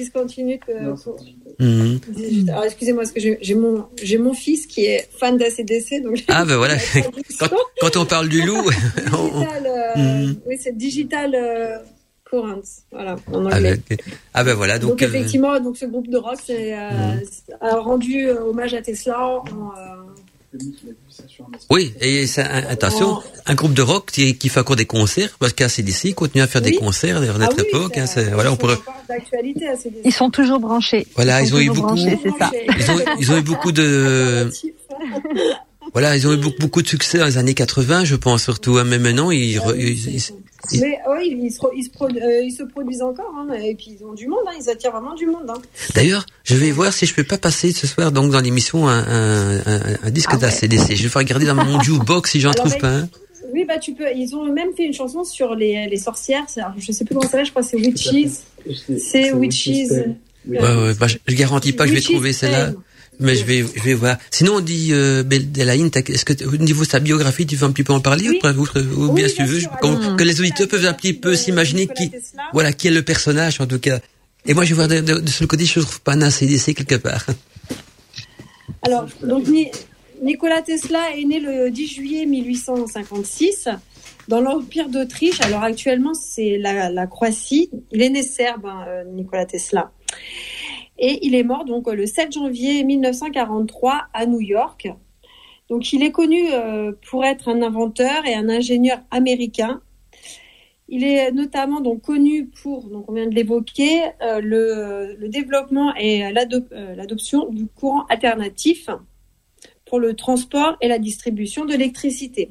Mhm. 1.59 2.00
Alors, 2.49 2.64
excusez-moi, 2.64 3.02
parce 3.02 3.12
que 3.12 3.21
j'ai 3.40 3.54
mon, 3.54 3.87
mon 4.18 4.35
fils 4.35 4.66
qui 4.66 4.87
est 4.87 5.09
fan 5.18 5.37
d'ACDC. 5.37 6.02
Donc 6.02 6.23
ah, 6.28 6.44
ben 6.44 6.56
voilà. 6.56 6.76
quand, 7.38 7.50
quand, 7.80 7.97
on 7.97 8.06
parle 8.06 8.28
du 8.28 8.42
loup. 8.42 8.62
digital, 8.71 9.66
euh, 9.97 9.99
mhm. 9.99 10.37
Oui, 10.47 10.59
c'est 10.61 10.76
Digital 10.76 11.35
euh, 11.35 11.78
Currents. 12.25 12.61
Voilà, 12.90 13.16
en 13.32 13.47
ah, 13.47 13.56
anglais. 13.56 13.80
Ben, 13.88 13.99
ah, 14.35 14.44
ben 14.44 14.54
voilà. 14.54 14.78
Donc, 14.78 14.90
donc 14.90 15.02
euh, 15.02 15.06
effectivement, 15.06 15.59
donc, 15.61 15.76
ce 15.76 15.87
groupe 15.87 16.09
de 16.09 16.18
rock 16.18 16.38
c'est, 16.44 16.73
mhm. 16.73 17.21
a 17.61 17.76
rendu 17.76 18.28
hommage 18.30 18.75
à 18.75 18.82
Tesla 18.82 19.28
en 19.28 19.44
oui, 21.71 21.94
et 22.00 22.26
attention, 22.68 23.23
un 23.47 23.54
groupe 23.54 23.73
de 23.73 23.82
rock 23.82 24.11
qui, 24.11 24.49
fait 24.49 24.61
encore 24.61 24.76
des 24.76 24.87
concerts, 24.87 25.37
parce 25.38 25.52
qu'ACDC 25.52 26.14
continue 26.14 26.42
à 26.42 26.47
faire 26.47 26.61
des 26.61 26.76
concerts 26.76 27.16
à 27.16 27.38
notre 27.38 27.56
ah 27.59 27.62
époque. 27.62 27.97
Hein, 27.97 28.04
voilà, 28.32 28.52
on 28.52 28.56
pourrait... 28.56 28.78
Ils 30.04 30.12
sont 30.12 30.30
toujours 30.30 30.61
branchés. 30.61 31.06
Voilà, 31.14 31.42
ils, 31.42 31.54
ont 31.54 31.59
eu 31.59 31.71
beaucoup. 31.71 31.97
Ils 31.97 33.32
ont, 33.32 33.38
eu 33.38 33.42
beaucoup 33.42 33.73
de. 33.73 34.50
voilà, 35.92 36.16
ils 36.16 36.26
ont 36.26 36.32
eu 36.32 36.38
beaucoup, 36.38 36.58
beaucoup 36.58 36.82
de 36.82 36.88
succès 36.88 37.18
dans 37.18 37.26
les 37.26 37.38
années 37.38 37.54
80, 37.54 38.04
je 38.04 38.16
pense 38.16 38.42
surtout. 38.42 38.78
Hein, 38.78 38.84
mais 38.84 38.99
maintenant, 38.99 39.30
ils, 39.30 39.58
ah 39.58 39.72
mais 40.72 40.99
oui, 41.08 41.38
ils 41.42 41.50
se, 41.50 41.61
euh, 41.64 42.42
ils 42.44 42.52
se, 42.52 42.62
produisent 42.62 43.02
encore, 43.02 43.34
hein, 43.37 43.52
et 43.54 43.75
puis 43.75 43.96
ils 43.99 44.04
ont 44.04 44.12
du 44.12 44.28
monde, 44.28 44.40
hein, 44.46 44.52
ils 44.58 44.70
attirent 44.70 44.92
vraiment 44.92 45.14
du 45.14 45.26
monde. 45.26 45.50
Hein. 45.50 45.61
D'ailleurs, 45.94 46.25
je 46.44 46.54
vais 46.54 46.70
voir 46.70 46.92
si 46.92 47.04
je 47.04 47.14
peux 47.14 47.25
pas 47.25 47.37
passer 47.37 47.72
ce 47.72 47.87
soir 47.87 48.12
donc 48.12 48.30
dans 48.30 48.40
l'émission 48.40 48.88
un, 48.88 48.99
un, 48.99 49.56
un, 49.66 49.80
un 50.04 50.11
disque 50.11 50.30
ah 50.32 50.37
d'ACDC. 50.37 50.94
Je 50.94 51.08
vais 51.08 51.18
regarder 51.18 51.46
dans 51.46 51.56
mon 51.56 51.80
jukebox 51.82 52.30
si 52.30 52.40
j'en 52.40 52.52
trouve 52.52 52.78
pas 52.78 52.90
un. 52.90 53.08
Oui, 53.52 53.64
bah 53.66 53.78
tu 53.78 53.92
peux. 53.92 54.06
Ils 54.14 54.34
ont 54.37 54.50
même 54.50 54.72
fait 54.76 54.84
une 54.84 54.94
chanson 54.94 55.25
sur 55.25 55.54
les, 55.56 55.88
les 55.88 55.96
sorcières. 55.99 56.46
Alors, 56.56 56.72
je 56.78 56.92
sais 56.92 57.04
plus 57.04 57.14
comment 57.14 57.26
ça 57.26 57.32
s'appelle. 57.32 57.46
Je 57.46 57.50
crois 57.50 57.62
que 57.62 57.68
c'est 57.68 57.76
Witches. 57.76 58.99
C'est 58.99 59.32
Witches. 59.32 59.90
Ouais, 60.49 60.58
ouais, 60.58 60.94
bah, 60.94 61.06
je, 61.06 61.18
je 61.26 61.34
garantis 61.34 61.72
pas 61.72 61.84
que 61.84 61.90
je 61.90 61.94
vais 61.96 62.00
trouver 62.00 62.32
celle-là. 62.32 62.72
Mais 63.21 63.37
je 63.37 63.45
vais, 63.45 63.59
je 63.59 63.83
vais 63.83 63.95
voir. 63.95 64.16
Sinon, 64.31 64.57
on 64.57 64.61
dit 64.61 64.88
euh, 64.92 65.23
est-ce 65.28 66.25
que 66.25 66.45
au 66.45 66.57
niveau 66.57 66.85
de 66.85 66.88
sa 66.88 66.99
biographie, 66.99 67.47
tu 67.47 67.57
veux 67.57 67.66
un 67.66 67.73
petit 67.73 67.85
peu 67.85 67.92
en 67.92 68.00
parler 68.00 68.28
ou, 68.28 69.12
bien 69.12 69.28
si 69.28 69.37
tu 69.37 69.45
veux, 69.45 69.61
que 69.61 70.25
les 70.25 70.40
auditeurs 70.40 70.69
peuvent 70.69 70.87
un 70.87 70.95
petit 70.95 71.12
peu 71.12 71.37
s'imaginer 71.37 71.87
qui, 71.87 72.11
voilà, 72.52 72.73
qui 72.73 72.88
est 72.88 72.90
le 72.90 73.02
personnage 73.02 73.61
en 73.61 73.66
tout 73.66 73.78
cas. 73.78 74.00
Et 74.47 74.54
moi, 74.54 74.64
je 74.64 74.71
vais 74.71 74.75
voir 74.75 74.88
de, 74.88 75.00
de, 75.00 75.31
ce 75.31 75.45
côté, 75.45 75.64
je 75.64 75.81
trouve 75.81 76.00
pas 76.00 76.14
un 76.14 76.23
ACDC 76.23 76.75
quelque 76.75 76.97
part. 76.97 77.26
Alors, 78.83 79.07
donc 79.23 79.45
Nikola 80.23 80.62
Tesla 80.62 81.16
est 81.16 81.25
né 81.25 81.38
le 81.38 81.71
10 81.71 81.87
juillet 81.87 82.26
1856 82.26 83.69
dans 84.28 84.40
l'Empire 84.40 84.88
d'Autriche. 84.88 85.40
Alors 85.40 85.62
actuellement, 85.62 86.14
c'est 86.14 86.59
la, 86.59 86.90
la, 86.90 87.07
Croatie. 87.07 87.71
Il 87.92 88.02
est 88.02 88.11
né 88.11 88.23
serbe, 88.23 88.66
hein, 88.66 88.85
euh, 88.88 89.04
Nikola 89.04 89.47
Tesla. 89.47 89.92
Et 90.99 91.26
il 91.26 91.34
est 91.34 91.42
mort 91.42 91.64
donc 91.64 91.90
le 91.90 92.06
7 92.06 92.32
janvier 92.32 92.84
1943 92.84 94.08
à 94.12 94.26
New 94.26 94.40
York. 94.40 94.88
Donc 95.68 95.92
il 95.92 96.02
est 96.02 96.12
connu 96.12 96.52
euh, 96.52 96.92
pour 97.08 97.25
être 97.25 97.49
un 97.49 97.62
inventeur 97.62 98.26
et 98.26 98.34
un 98.34 98.49
ingénieur 98.49 99.00
américain. 99.11 99.80
Il 100.88 101.04
est 101.04 101.32
notamment 101.32 101.80
donc 101.80 102.02
connu 102.02 102.49
pour, 102.49 102.90
donc 102.90 103.11
on 103.11 103.14
vient 103.14 103.26
de 103.26 103.34
l'évoquer, 103.34 104.02
euh, 104.20 104.40
le, 104.42 105.28
développement 105.28 105.94
et 105.96 106.26
euh, 106.26 106.94
l'adoption 106.94 107.49
du 107.49 107.66
courant 107.66 108.04
alternatif 108.11 108.90
pour 109.87 109.99
le 109.99 110.14
transport 110.14 110.76
et 110.82 110.88
la 110.88 110.99
distribution 110.99 111.64
de 111.64 111.70
l'électricité. 111.70 112.50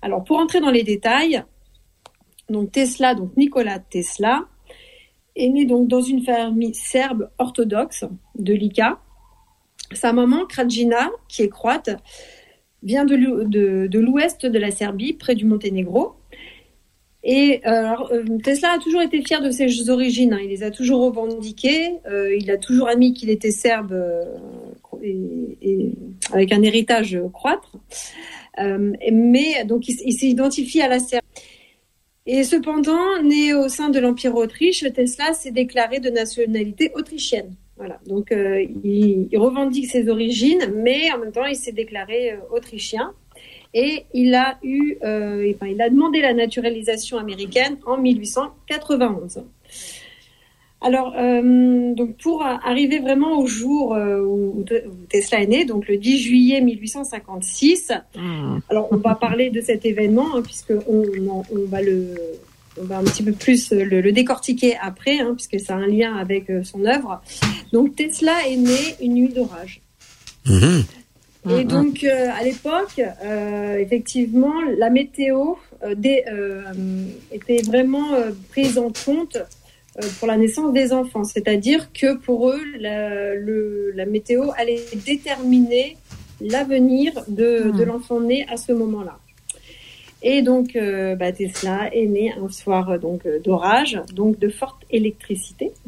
Alors 0.00 0.24
pour 0.24 0.38
entrer 0.38 0.60
dans 0.60 0.70
les 0.70 0.82
détails, 0.82 1.42
donc 2.48 2.72
Tesla, 2.72 3.14
donc 3.14 3.36
Nikola 3.36 3.80
Tesla, 3.80 4.46
est 5.36 5.48
né 5.48 5.64
donc 5.64 5.88
dans 5.88 6.00
une 6.00 6.22
famille 6.22 6.74
serbe 6.74 7.30
orthodoxe 7.38 8.04
de 8.36 8.54
Lika. 8.54 8.98
Sa 9.92 10.12
maman, 10.12 10.46
Krajina, 10.46 11.10
qui 11.28 11.42
est 11.42 11.48
croate, 11.48 11.90
vient 12.82 13.04
de 13.04 13.98
l'ouest 13.98 14.46
de, 14.46 14.58
la 14.58 14.70
Serbie, 14.70 15.12
près 15.12 15.34
du 15.34 15.44
Monténégro. 15.44 16.14
Et 17.28 17.60
alors, 17.64 18.12
euh, 18.12 18.22
Tesla 18.42 18.74
a 18.74 18.78
toujours 18.78 19.02
été 19.02 19.20
fier 19.20 19.42
de 19.42 19.50
ses 19.50 19.90
origines. 19.90 20.32
Hein. 20.32 20.38
Il 20.44 20.50
les 20.50 20.62
a 20.62 20.70
toujours 20.70 21.00
revendiquées. 21.00 21.94
Euh, 22.06 22.36
il 22.36 22.48
a 22.52 22.56
toujours 22.56 22.88
admis 22.88 23.14
qu'il 23.14 23.30
était 23.30 23.50
serbe 23.50 23.90
euh, 23.90 24.22
et, 25.02 25.90
avec 26.32 26.52
un 26.52 26.62
héritage 26.62 27.18
croate. 27.32 27.64
mais 28.58 29.64
donc, 29.64 29.88
il 29.88 30.12
s'identifie 30.12 30.80
à 30.80 30.88
la 30.88 31.00
Serbie. 31.00 31.26
Et 32.26 32.42
cependant, 32.42 33.22
né 33.22 33.54
au 33.54 33.68
sein 33.68 33.88
de 33.88 34.00
l'Empire 34.00 34.34
Autriche, 34.34 34.84
Tesla 34.92 35.32
s'est 35.32 35.52
déclaré 35.52 36.00
de 36.00 36.10
nationalité 36.10 36.90
autrichienne. 36.94 37.54
Voilà. 37.76 38.00
Donc, 38.06 38.32
euh, 38.32 38.64
il, 38.82 39.28
revendique 39.36 39.86
ses 39.86 40.08
origines, 40.08 40.72
mais 40.74 41.12
en 41.12 41.18
même 41.18 41.30
temps, 41.30 41.44
il 41.44 41.56
s'est 41.56 41.72
déclaré 41.72 42.32
euh, 42.32 42.38
autrichien. 42.50 43.12
Et 43.74 44.06
il 44.14 44.34
a 44.34 44.58
eu, 44.62 44.96
euh, 45.04 45.52
enfin, 45.54 45.66
il 45.66 45.80
a 45.82 45.90
demandé 45.90 46.20
la 46.20 46.32
naturalisation 46.32 47.18
américaine 47.18 47.76
en 47.86 47.98
1891. 47.98 49.44
Alors, 50.82 51.14
euh, 51.16 51.94
donc 51.94 52.16
pour 52.18 52.44
arriver 52.44 52.98
vraiment 52.98 53.38
au 53.38 53.46
jour 53.46 53.94
euh, 53.94 54.20
où, 54.20 54.64
Tesla 55.08 55.40
est 55.40 55.46
né, 55.46 55.64
donc 55.64 55.88
le 55.88 55.96
10 55.96 56.18
juillet 56.18 56.60
1856. 56.60 57.92
Hmm. 58.14 58.58
Alors, 58.68 58.88
on 58.90 58.96
va 58.96 59.14
parler 59.20 59.50
de 59.50 59.60
cet 59.60 59.86
événement 59.86 60.36
hein, 60.36 60.42
puisque 60.42 60.74
on, 60.86 61.42
va 61.66 61.80
le, 61.80 62.14
on 62.80 62.84
va 62.84 62.98
un 62.98 63.04
petit 63.04 63.22
peu 63.22 63.32
plus 63.32 63.72
le, 63.72 64.12
décortiquer 64.12 64.76
après, 64.80 65.18
hein, 65.18 65.34
puisque 65.34 65.58
ça 65.64 65.74
a 65.74 65.78
un 65.78 65.86
lien 65.86 66.14
avec 66.16 66.50
euh, 66.50 66.62
son 66.62 66.84
œuvre. 66.84 67.22
Donc, 67.72 67.96
Tesla 67.96 68.46
est 68.46 68.56
né 68.56 68.96
une 69.00 69.14
nuit 69.14 69.32
d'orage. 69.32 69.80
Hmm. 70.44 70.82
Et 71.50 71.64
donc, 71.64 72.02
euh, 72.02 72.28
à 72.34 72.42
l'époque, 72.42 73.00
euh, 73.00 73.76
effectivement, 73.78 74.54
la 74.78 74.90
météo 74.90 75.54
euh, 75.84 75.94
des, 75.94 76.24
était 77.32 77.62
vraiment 77.62 78.08
prise 78.50 78.78
en 78.78 78.90
compte 78.90 79.38
pour 80.18 80.28
la 80.28 80.36
naissance 80.36 80.72
des 80.72 80.92
enfants. 80.92 81.24
C'est-à-dire 81.24 81.92
que 81.92 82.16
pour 82.16 82.50
eux, 82.50 82.60
la, 82.78 83.34
le, 83.34 83.92
la 83.94 84.06
météo 84.06 84.50
allait 84.56 84.82
déterminer 85.06 85.96
l'avenir 86.40 87.12
de, 87.28 87.64
Mhm. 87.70 87.76
de 87.78 87.84
l'enfant 87.84 88.20
né 88.20 88.46
à 88.48 88.56
ce 88.56 88.72
moment-là. 88.72 89.18
Et 90.22 90.42
donc, 90.42 90.74
euh, 90.76 91.14
bah, 91.14 91.30
Tesla 91.32 91.94
est 91.94 92.06
né 92.06 92.32
un 92.32 92.48
soir 92.48 92.90
euh, 92.90 92.98
donc 92.98 93.26
euh, 93.26 93.38
d'orage, 93.38 94.00
donc 94.12 94.38
de 94.38 94.48
forte 94.48 94.82
électricité. 94.90 95.72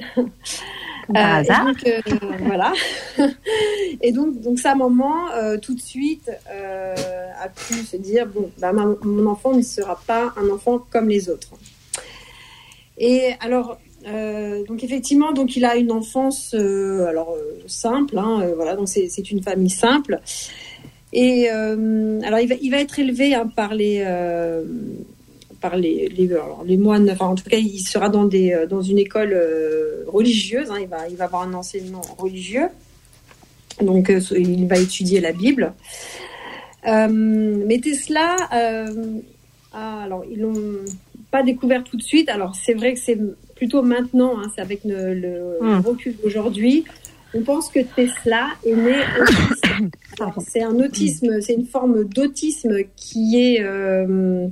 Euh, 1.11 1.15
et 1.15 1.19
hasard. 1.21 1.65
donc, 1.65 1.87
euh, 1.87 2.01
voilà. 2.41 2.71
et 4.03 4.13
donc, 4.13 4.43
donc 4.43 4.59
sa 4.59 4.75
maman, 4.75 5.31
euh, 5.33 5.57
tout 5.57 5.75
de 5.75 5.81
suite, 5.81 6.31
euh, 6.51 6.95
a 7.43 7.49
pu 7.49 7.73
se 7.77 7.97
dire 7.97 8.27
bon, 8.27 8.51
bah, 8.59 8.75
ma- 8.75 8.95
mon 9.03 9.25
enfant 9.27 9.55
ne 9.55 9.63
sera 9.63 9.99
pas 10.07 10.35
un 10.37 10.51
enfant 10.51 10.79
comme 10.91 11.09
les 11.09 11.31
autres. 11.31 11.49
Et 12.99 13.31
alors, 13.41 13.79
euh, 14.07 14.65
donc 14.65 14.85
effectivement, 14.85 15.33
donc 15.33 15.57
il 15.57 15.65
a 15.65 15.77
une 15.77 15.91
enfance, 15.91 16.55
euh, 16.55 17.07
alors 17.07 17.35
euh, 17.37 17.63
simple, 17.67 18.17
hein, 18.17 18.49
voilà, 18.55 18.77
donc 18.77 18.89
c'est 18.89 19.31
une 19.31 19.43
famille 19.43 19.71
simple. 19.71 20.21
Et 21.13 21.49
alors, 21.49 22.39
il 22.39 22.71
va, 22.71 22.81
être 22.81 22.99
élevé 22.99 23.35
hein, 23.35 23.51
par 23.55 23.75
les 23.75 24.05
par 25.61 25.77
les, 25.77 26.09
moines, 26.79 27.17
en 27.19 27.35
tout 27.35 27.49
cas, 27.49 27.57
il 27.57 27.81
sera 27.81 28.09
dans, 28.09 28.27
des, 28.27 28.67
dans 28.69 28.83
une 28.83 28.99
école 28.99 29.37
religieuse, 30.07 30.71
hein, 30.71 30.77
il, 30.81 30.87
va, 30.87 31.09
il 31.09 31.17
va 31.17 31.25
avoir 31.25 31.43
un 31.43 31.55
enseignement 31.55 32.03
religieux, 32.19 32.69
donc 33.81 34.13
il 34.37 34.67
va 34.69 34.79
étudier 34.79 35.21
la 35.21 35.33
Bible. 35.33 35.73
Mais 36.85 37.81
Tesla, 37.81 38.37
euh, 38.55 39.21
a- 39.73 40.03
alors 40.03 40.25
ils 40.31 40.41
l'ont 40.41 40.55
pas 41.31 41.43
découvert 41.43 41.85
tout 41.85 41.97
de 41.97 42.03
suite, 42.03 42.29
alors 42.29 42.55
c'est 42.55 42.75
vrai 42.75 42.95
que 42.95 43.01
c'est 43.01 43.19
plutôt 43.59 43.83
maintenant, 43.83 44.33
hein, 44.39 44.49
c'est 44.55 44.63
avec 44.63 44.81
le, 44.85 45.15
le 45.15 45.35
Hmm. 45.61 45.81
recul 45.81 46.15
d'aujourd'hui, 46.23 46.85
on 47.35 47.43
pense 47.43 47.69
que 47.69 47.81
Tesla 47.81 48.45
est 48.65 48.75
né 48.75 48.97
C'est 50.53 50.63
un 50.63 50.77
autisme, 50.87 51.41
c'est 51.41 51.55
une 51.55 51.67
forme 51.67 52.05
d'autisme 52.05 52.77
qui 52.97 53.25
est 53.39 53.61
euh, 53.63 54.47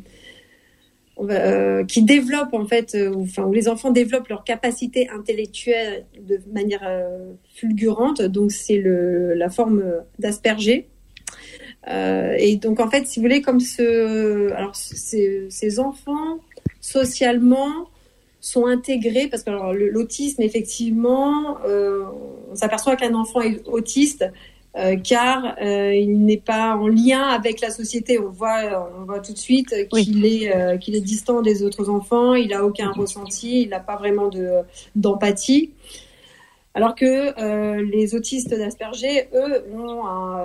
euh, 1.19 1.85
qui 1.85 2.03
développe 2.03 2.53
en 2.53 2.67
fait, 2.67 2.95
euh, 2.95 3.15
enfin 3.17 3.45
où 3.45 3.53
les 3.55 3.69
enfants 3.69 3.91
développent 3.91 4.29
leur 4.29 4.45
capacité 4.45 5.09
intellectuelle 5.09 6.05
de 6.29 6.39
manière 6.53 6.83
euh, 6.87 7.33
fulgurante. 7.55 8.21
Donc 8.21 8.53
c'est 8.53 8.79
le 8.79 9.33
la 9.35 9.49
forme 9.49 9.83
d'Asperger. 10.19 10.89
Et 12.47 12.57
donc 12.57 12.81
en 12.81 12.91
fait, 12.91 13.07
si 13.07 13.21
vous 13.21 13.25
voulez, 13.27 13.43
comme 13.43 13.61
ce, 13.61 14.53
alors 14.53 14.75
ces, 14.75 15.47
ces 15.49 15.79
enfants 15.79 16.41
socialement 16.81 17.89
sont 18.53 18.67
intégrés 18.67 19.26
parce 19.31 19.43
que 19.43 19.50
l'autisme 19.97 20.41
effectivement, 20.43 21.59
euh, 21.67 22.05
on 22.53 22.55
s'aperçoit 22.55 22.95
qu'un 22.97 23.15
enfant 23.15 23.41
est 23.41 23.61
autiste 23.67 24.25
euh, 24.76 24.95
car 24.97 25.57
euh, 25.61 25.95
il 25.95 26.25
n'est 26.29 26.45
pas 26.53 26.76
en 26.76 26.87
lien 26.87 27.23
avec 27.38 27.61
la 27.61 27.71
société. 27.71 28.19
On 28.19 28.31
voit, 28.31 28.62
on 29.00 29.05
voit 29.05 29.21
tout 29.26 29.33
de 29.33 29.38
suite 29.38 29.71
qu'il 29.91 30.25
est, 30.26 30.79
qu'il 30.81 30.95
est 30.95 31.00
distant 31.15 31.43
des 31.43 31.62
autres 31.65 31.88
enfants. 31.88 32.35
Il 32.35 32.53
a 32.53 32.65
aucun 32.65 32.91
ressenti, 32.93 33.62
il 33.62 33.69
n'a 33.71 33.81
pas 33.81 33.97
vraiment 33.97 34.29
de 34.29 34.47
d'empathie. 34.95 35.71
Alors 36.75 36.95
que 36.95 37.12
les 37.97 38.15
autistes 38.15 38.50
d'Asperger, 38.61 39.29
eux, 39.35 39.65
ont, 39.75 40.07
un- 40.07 40.45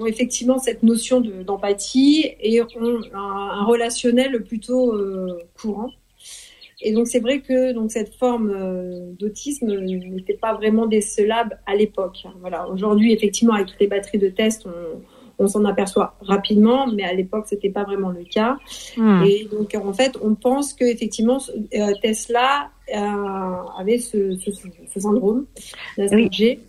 ont 0.00 0.06
effectivement 0.06 0.58
cette 0.58 0.82
notion 0.82 1.20
de- 1.20 1.42
d'empathie 1.42 2.26
et 2.40 2.62
ont 2.62 2.66
un, 3.12 3.18
un 3.60 3.64
relationnel 3.72 4.42
plutôt 4.44 4.82
courant. 5.60 5.90
Et 6.80 6.92
donc 6.92 7.08
c'est 7.08 7.18
vrai 7.18 7.40
que 7.40 7.72
donc 7.72 7.90
cette 7.90 8.14
forme 8.14 8.50
euh, 8.54 9.12
d'autisme 9.18 9.66
n'était 9.66 10.34
pas 10.34 10.54
vraiment 10.54 10.86
décelable 10.86 11.58
à 11.66 11.74
l'époque. 11.74 12.24
Voilà. 12.40 12.68
Aujourd'hui, 12.68 13.12
effectivement, 13.12 13.54
avec 13.54 13.66
toutes 13.66 13.80
les 13.80 13.88
batteries 13.88 14.18
de 14.18 14.28
tests, 14.28 14.66
on, 14.66 15.00
on 15.44 15.48
s'en 15.48 15.64
aperçoit 15.64 16.16
rapidement, 16.20 16.86
mais 16.86 17.04
à 17.04 17.12
l'époque, 17.14 17.46
c'était 17.48 17.70
pas 17.70 17.84
vraiment 17.84 18.10
le 18.10 18.24
cas. 18.24 18.58
Hmm. 18.96 19.24
Et 19.24 19.48
donc, 19.50 19.74
en 19.74 19.92
fait, 19.92 20.16
on 20.22 20.34
pense 20.34 20.72
que 20.72 20.84
effectivement, 20.84 21.38
euh, 21.74 21.92
Tesla 22.00 22.70
euh, 22.94 23.80
avait 23.80 23.98
ce, 23.98 24.36
ce, 24.36 24.50
ce 24.52 25.00
syndrome 25.00 25.46
d'Asperger. 25.96 26.60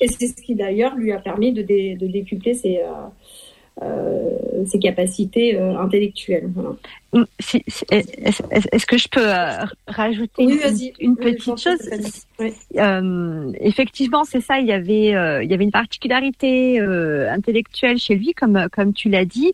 Et 0.00 0.08
c'est 0.08 0.26
ce 0.26 0.42
qui 0.42 0.56
d'ailleurs 0.56 0.96
lui 0.96 1.12
a 1.12 1.18
permis 1.18 1.52
de, 1.52 1.62
dé- 1.62 1.94
de 1.94 2.08
décupler 2.08 2.54
ses, 2.54 2.80
ses 4.66 4.78
capacités 4.78 5.56
euh, 5.58 5.78
intellectuelles. 5.78 6.48
Voilà. 6.54 6.70
Mm, 7.12 7.24
si- 7.40 7.64
si- 7.66 7.84
Est-ce 7.90 8.86
que 8.86 8.96
je 8.98 9.08
peux 9.08 9.26
euh, 9.26 9.64
rajouter 9.88 10.46
Oui, 10.46 10.92
une, 11.00 11.10
Oui, 11.12 11.16
petite 11.16 11.58
chose? 11.58 11.90
Oui. 12.38 12.52
Euh, 12.76 13.52
Effectivement, 13.60 14.24
c'est 14.24 14.40
ça. 14.40 14.58
Il 14.60 14.66
y 14.66 14.72
avait, 14.72 15.14
euh, 15.14 15.42
il 15.42 15.50
y 15.50 15.54
avait 15.54 15.64
une 15.64 15.70
particularité 15.72 16.80
euh, 16.80 17.30
intellectuelle 17.30 17.98
chez 17.98 18.14
lui, 18.14 18.32
comme 18.34 18.68
comme 18.72 18.92
tu 18.92 19.08
l'as 19.08 19.24
dit, 19.24 19.52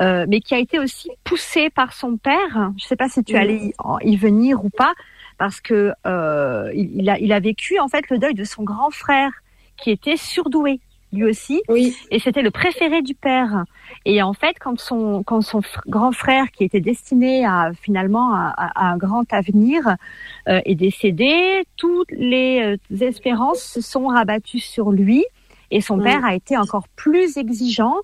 euh, 0.00 0.26
mais 0.28 0.40
qui 0.40 0.54
a 0.54 0.58
été 0.58 0.78
aussi 0.78 1.10
poussée 1.24 1.68
par 1.70 1.92
son 1.92 2.16
père. 2.16 2.70
Je 2.78 2.84
ne 2.84 2.88
sais 2.88 2.96
pas 2.96 3.08
si 3.08 3.22
tu 3.24 3.36
allais 3.36 3.56
y, 3.56 3.72
en- 3.78 3.98
y 3.98 4.16
venir 4.16 4.64
ou 4.64 4.70
pas, 4.70 4.94
parce 5.38 5.60
que 5.60 5.92
euh, 6.06 6.70
il, 6.74 7.00
il 7.02 7.10
a 7.10 7.18
il 7.18 7.32
a 7.32 7.40
vécu 7.40 7.78
en 7.78 7.88
fait 7.88 8.08
le 8.10 8.18
deuil 8.18 8.34
de 8.34 8.44
son 8.44 8.62
grand 8.62 8.90
frère 8.90 9.30
qui 9.76 9.90
était 9.90 10.16
surdoué 10.16 10.80
lui 11.12 11.24
aussi 11.24 11.62
Oui, 11.68 11.96
et 12.10 12.18
c'était 12.18 12.42
le 12.42 12.50
préféré 12.50 13.02
du 13.02 13.14
père. 13.14 13.64
Et 14.04 14.22
en 14.22 14.32
fait, 14.32 14.56
quand 14.60 14.78
son 14.78 15.22
quand 15.22 15.40
son 15.40 15.60
grand 15.86 16.12
frère, 16.12 16.50
qui 16.50 16.64
était 16.64 16.80
destiné 16.80 17.44
à 17.46 17.70
finalement 17.80 18.32
à, 18.34 18.52
à- 18.56 18.90
un 18.90 18.96
grand 18.96 19.24
avenir, 19.32 19.96
euh, 20.48 20.60
est 20.64 20.74
décédé, 20.74 21.64
toutes 21.76 22.10
les 22.12 22.76
euh, 22.90 23.04
espérances 23.04 23.60
se 23.62 23.80
sont 23.80 24.06
rabattues 24.08 24.60
sur 24.60 24.90
lui. 24.90 25.24
Et 25.72 25.80
son 25.80 25.96
Mm. 25.96 26.02
père 26.04 26.24
a 26.24 26.34
été 26.34 26.56
encore 26.56 26.86
plus 26.94 27.38
exigeant. 27.38 27.96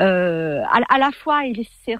Euh, 0.00 0.60
à, 0.64 0.80
à 0.92 0.98
la 0.98 1.12
fois, 1.12 1.44
il 1.44 1.64
s'est 1.84 1.96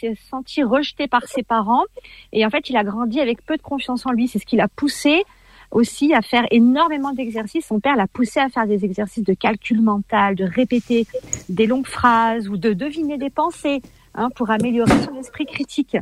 s'est 0.00 0.14
senti 0.30 0.64
rejeté 0.64 1.06
par 1.06 1.24
ses 1.28 1.44
parents, 1.44 1.84
et 2.32 2.44
en 2.44 2.50
fait, 2.50 2.68
il 2.68 2.76
a 2.76 2.82
grandi 2.82 3.20
avec 3.20 3.44
peu 3.44 3.56
de 3.56 3.62
confiance 3.62 4.04
en 4.06 4.10
lui. 4.10 4.26
C'est 4.26 4.40
ce 4.40 4.46
qui 4.46 4.56
l'a 4.56 4.66
poussé 4.68 5.22
aussi 5.70 6.14
à 6.14 6.22
faire 6.22 6.46
énormément 6.50 7.12
d'exercices. 7.12 7.66
Son 7.66 7.80
père 7.80 7.96
l'a 7.96 8.06
poussé 8.06 8.40
à 8.40 8.48
faire 8.48 8.66
des 8.66 8.84
exercices 8.84 9.24
de 9.24 9.34
calcul 9.34 9.80
mental, 9.80 10.34
de 10.34 10.44
répéter 10.44 11.06
des 11.48 11.66
longues 11.66 11.86
phrases 11.86 12.48
ou 12.48 12.56
de 12.56 12.72
deviner 12.72 13.18
des 13.18 13.30
pensées 13.30 13.82
hein, 14.14 14.30
pour 14.34 14.50
améliorer 14.50 14.98
son 15.04 15.18
esprit 15.18 15.46
critique. 15.46 15.96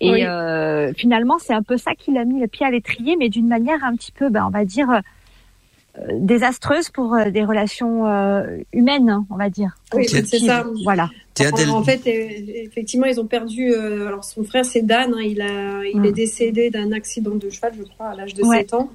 Et 0.00 0.10
Oui. 0.10 0.24
euh, 0.24 0.92
finalement, 0.94 1.38
c'est 1.38 1.52
un 1.52 1.62
peu 1.62 1.76
ça 1.76 1.94
qui 1.94 2.12
l'a 2.12 2.24
mis 2.24 2.40
le 2.40 2.46
pied 2.46 2.64
à 2.66 2.70
l'étrier, 2.70 3.16
mais 3.16 3.28
d'une 3.28 3.48
manière 3.48 3.84
un 3.84 3.94
petit 3.94 4.12
peu, 4.12 4.30
ben, 4.30 4.44
on 4.46 4.50
va 4.50 4.64
dire, 4.64 5.00
désastreuse 6.18 6.88
pour 6.90 7.14
euh, 7.14 7.30
des 7.30 7.44
relations 7.44 8.06
euh, 8.06 8.58
humaines, 8.72 9.24
on 9.30 9.36
va 9.36 9.50
dire. 9.50 9.76
Oui, 9.94 10.06
c'est 10.08 10.24
ça. 10.38 10.64
Voilà. 10.84 11.10
En, 11.70 11.82
fait, 11.82 12.00
euh, 12.06 12.28
effectivement, 12.64 13.06
ils 13.06 13.18
ont 13.20 13.26
perdu. 13.26 13.72
euh, 13.72 14.06
alors, 14.08 14.24
son 14.24 14.44
frère, 14.44 14.64
c'est 14.64 14.82
Dan. 14.82 15.14
hein, 15.14 15.20
il 15.22 15.40
a, 15.42 15.82
il 15.84 16.00
Mm. 16.00 16.04
est 16.06 16.12
décédé 16.12 16.70
d'un 16.70 16.92
accident 16.92 17.34
de 17.34 17.48
cheval, 17.50 17.72
je 17.78 17.82
crois, 17.84 18.08
à 18.08 18.14
l'âge 18.14 18.34
de 18.34 18.42
Ouais. 18.44 18.58
7 18.58 18.74
ans. 18.74 18.90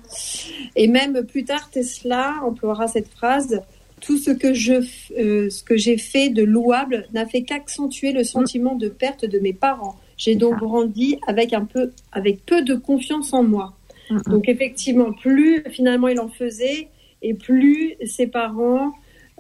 Et 0.76 0.88
même 0.88 1.24
plus 1.26 1.44
tard, 1.46 1.70
Tesla 1.72 2.36
emploiera 2.44 2.88
cette 2.88 3.10
phrase 3.10 3.62
tout 4.00 4.18
ce 4.18 4.30
que 4.30 4.54
je, 4.54 4.74
euh, 5.20 5.50
ce 5.50 5.64
que 5.64 5.76
j'ai 5.78 5.98
fait 5.98 6.30
de 6.30 6.44
louable 6.44 7.08
n'a 7.14 7.26
fait 7.26 7.42
qu'accentuer 7.42 8.12
le 8.12 8.24
sentiment 8.24 8.76
de 8.76 8.90
perte 8.90 9.26
de 9.26 9.40
mes 9.40 9.54
parents. 9.54 9.96
J'ai 10.18 10.36
donc 10.36 10.54
ça. 10.54 10.60
grandi 10.60 11.18
avec 11.28 11.54
un 11.54 11.66
peu, 11.66 11.92
avec 12.12 12.46
peu 12.46 12.62
de 12.62 12.76
confiance 12.76 13.34
en 13.34 13.42
moi. 13.44 13.74
Mm, 14.10 14.16
mm. 14.16 14.22
Donc 14.32 14.50
effectivement, 14.50 15.12
plus 15.14 15.64
finalement 15.70 16.08
il 16.08 16.20
en 16.20 16.30
faisait, 16.30 16.88
et 17.22 17.34
plus 17.34 17.96
ses 18.06 18.28
parents 18.28 18.94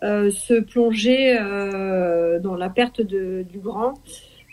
euh, 0.03 0.29
se 0.29 0.55
plongeaient 0.59 1.37
euh, 1.39 2.39
dans 2.39 2.55
la 2.55 2.69
perte 2.69 3.01
de, 3.01 3.43
du 3.51 3.59
grand, 3.59 3.93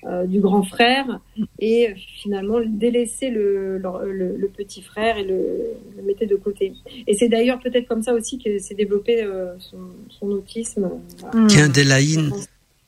euh, 0.07 0.27
du 0.27 0.41
grand 0.41 0.63
frère, 0.63 1.21
et 1.59 1.95
finalement 1.97 2.61
délaissaient 2.67 3.31
le, 3.31 3.79
leur- 3.79 4.05
le, 4.05 4.37
le 4.37 4.49
petit 4.49 4.83
frère 4.83 5.17
et 5.19 5.25
le, 5.25 5.39
le 5.97 6.03
mettaient 6.03 6.27
de 6.27 6.37
côté. 6.37 6.75
Et 7.07 7.15
c'est 7.15 7.29
d'ailleurs 7.29 7.59
peut-être 7.61 7.89
comme 7.89 8.03
ça 8.03 8.13
aussi 8.15 8.39
que 8.39 8.59
s'est 8.59 8.75
développé 8.75 9.23
euh, 9.23 9.55
son, 9.59 9.79
son 10.11 10.29
autisme. 10.31 10.91
Mm. 11.33 11.47
Tiens, 11.47 11.69
Delaïne, 11.69 12.31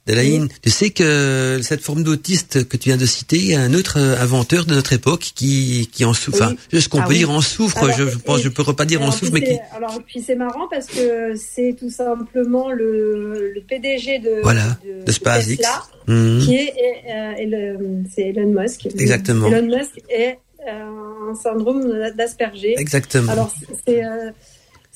Delaïne, 0.06 0.48
tu 0.62 0.70
sais 0.70 0.90
que 0.90 1.58
cette 1.62 1.80
forme 1.80 2.02
d'autiste 2.04 2.68
que 2.68 2.76
tu 2.76 2.90
viens 2.90 2.96
de 2.96 3.06
citer, 3.06 3.36
il 3.36 3.46
y 3.46 3.54
a 3.54 3.60
un 3.60 3.74
autre 3.74 3.98
euh, 3.98 4.16
inventeur 4.20 4.64
de 4.64 4.74
notre 4.74 4.92
époque 4.92 5.32
qui, 5.34 5.88
qui 5.92 6.04
en 6.04 6.12
souffre. 6.14 6.38
Oui. 6.48 6.56
Enfin, 6.72 6.80
ce 6.80 6.88
qu'on 6.88 7.00
Ah 7.00 7.04
peut 7.04 7.08
oui. 7.12 7.18
dire 7.18 7.30
en 7.30 7.40
souffre, 7.40 7.78
Alors, 7.78 7.96
je, 7.98 8.08
je 8.08 8.16
pense, 8.18 8.38
et- 8.40 8.42
je 8.44 8.48
peux 8.48 8.64
pas 8.72 8.84
dire 8.84 9.02
en 9.02 9.10
souffre, 9.10 9.32
mais 9.32 9.42
qui, 9.42 9.58
alors 9.74 10.00
puis 10.06 10.22
c'est 10.24 10.36
marrant 10.36 10.68
parce 10.70 10.86
que 10.86 11.34
c'est 11.34 11.74
tout 11.78 11.90
simplement 11.90 12.70
le, 12.70 13.52
le 13.54 13.60
PDG 13.62 14.18
de, 14.20 14.40
Voilà, 14.42 14.78
de, 14.84 15.04
de 15.04 15.12
SpaceX. 15.12 15.56
Tesla 15.56 15.82
Mhm. 16.08 16.40
qui 16.40 16.54
est, 16.54 16.72
euh, 17.10 17.32
Elon- 17.36 18.04
c'est 18.14 18.28
Elon 18.28 18.52
Musk. 18.60 18.86
Exactement. 18.86 19.48
Elon 19.48 19.76
Musk 19.76 19.90
est 20.08 20.38
euh, 20.68 21.30
un 21.30 21.34
syndrome 21.34 22.12
d'Asperger. 22.16 22.74
Exactement. 22.78 23.32
Alors 23.32 23.52
c'est 23.84 24.04
euh, 24.04 24.30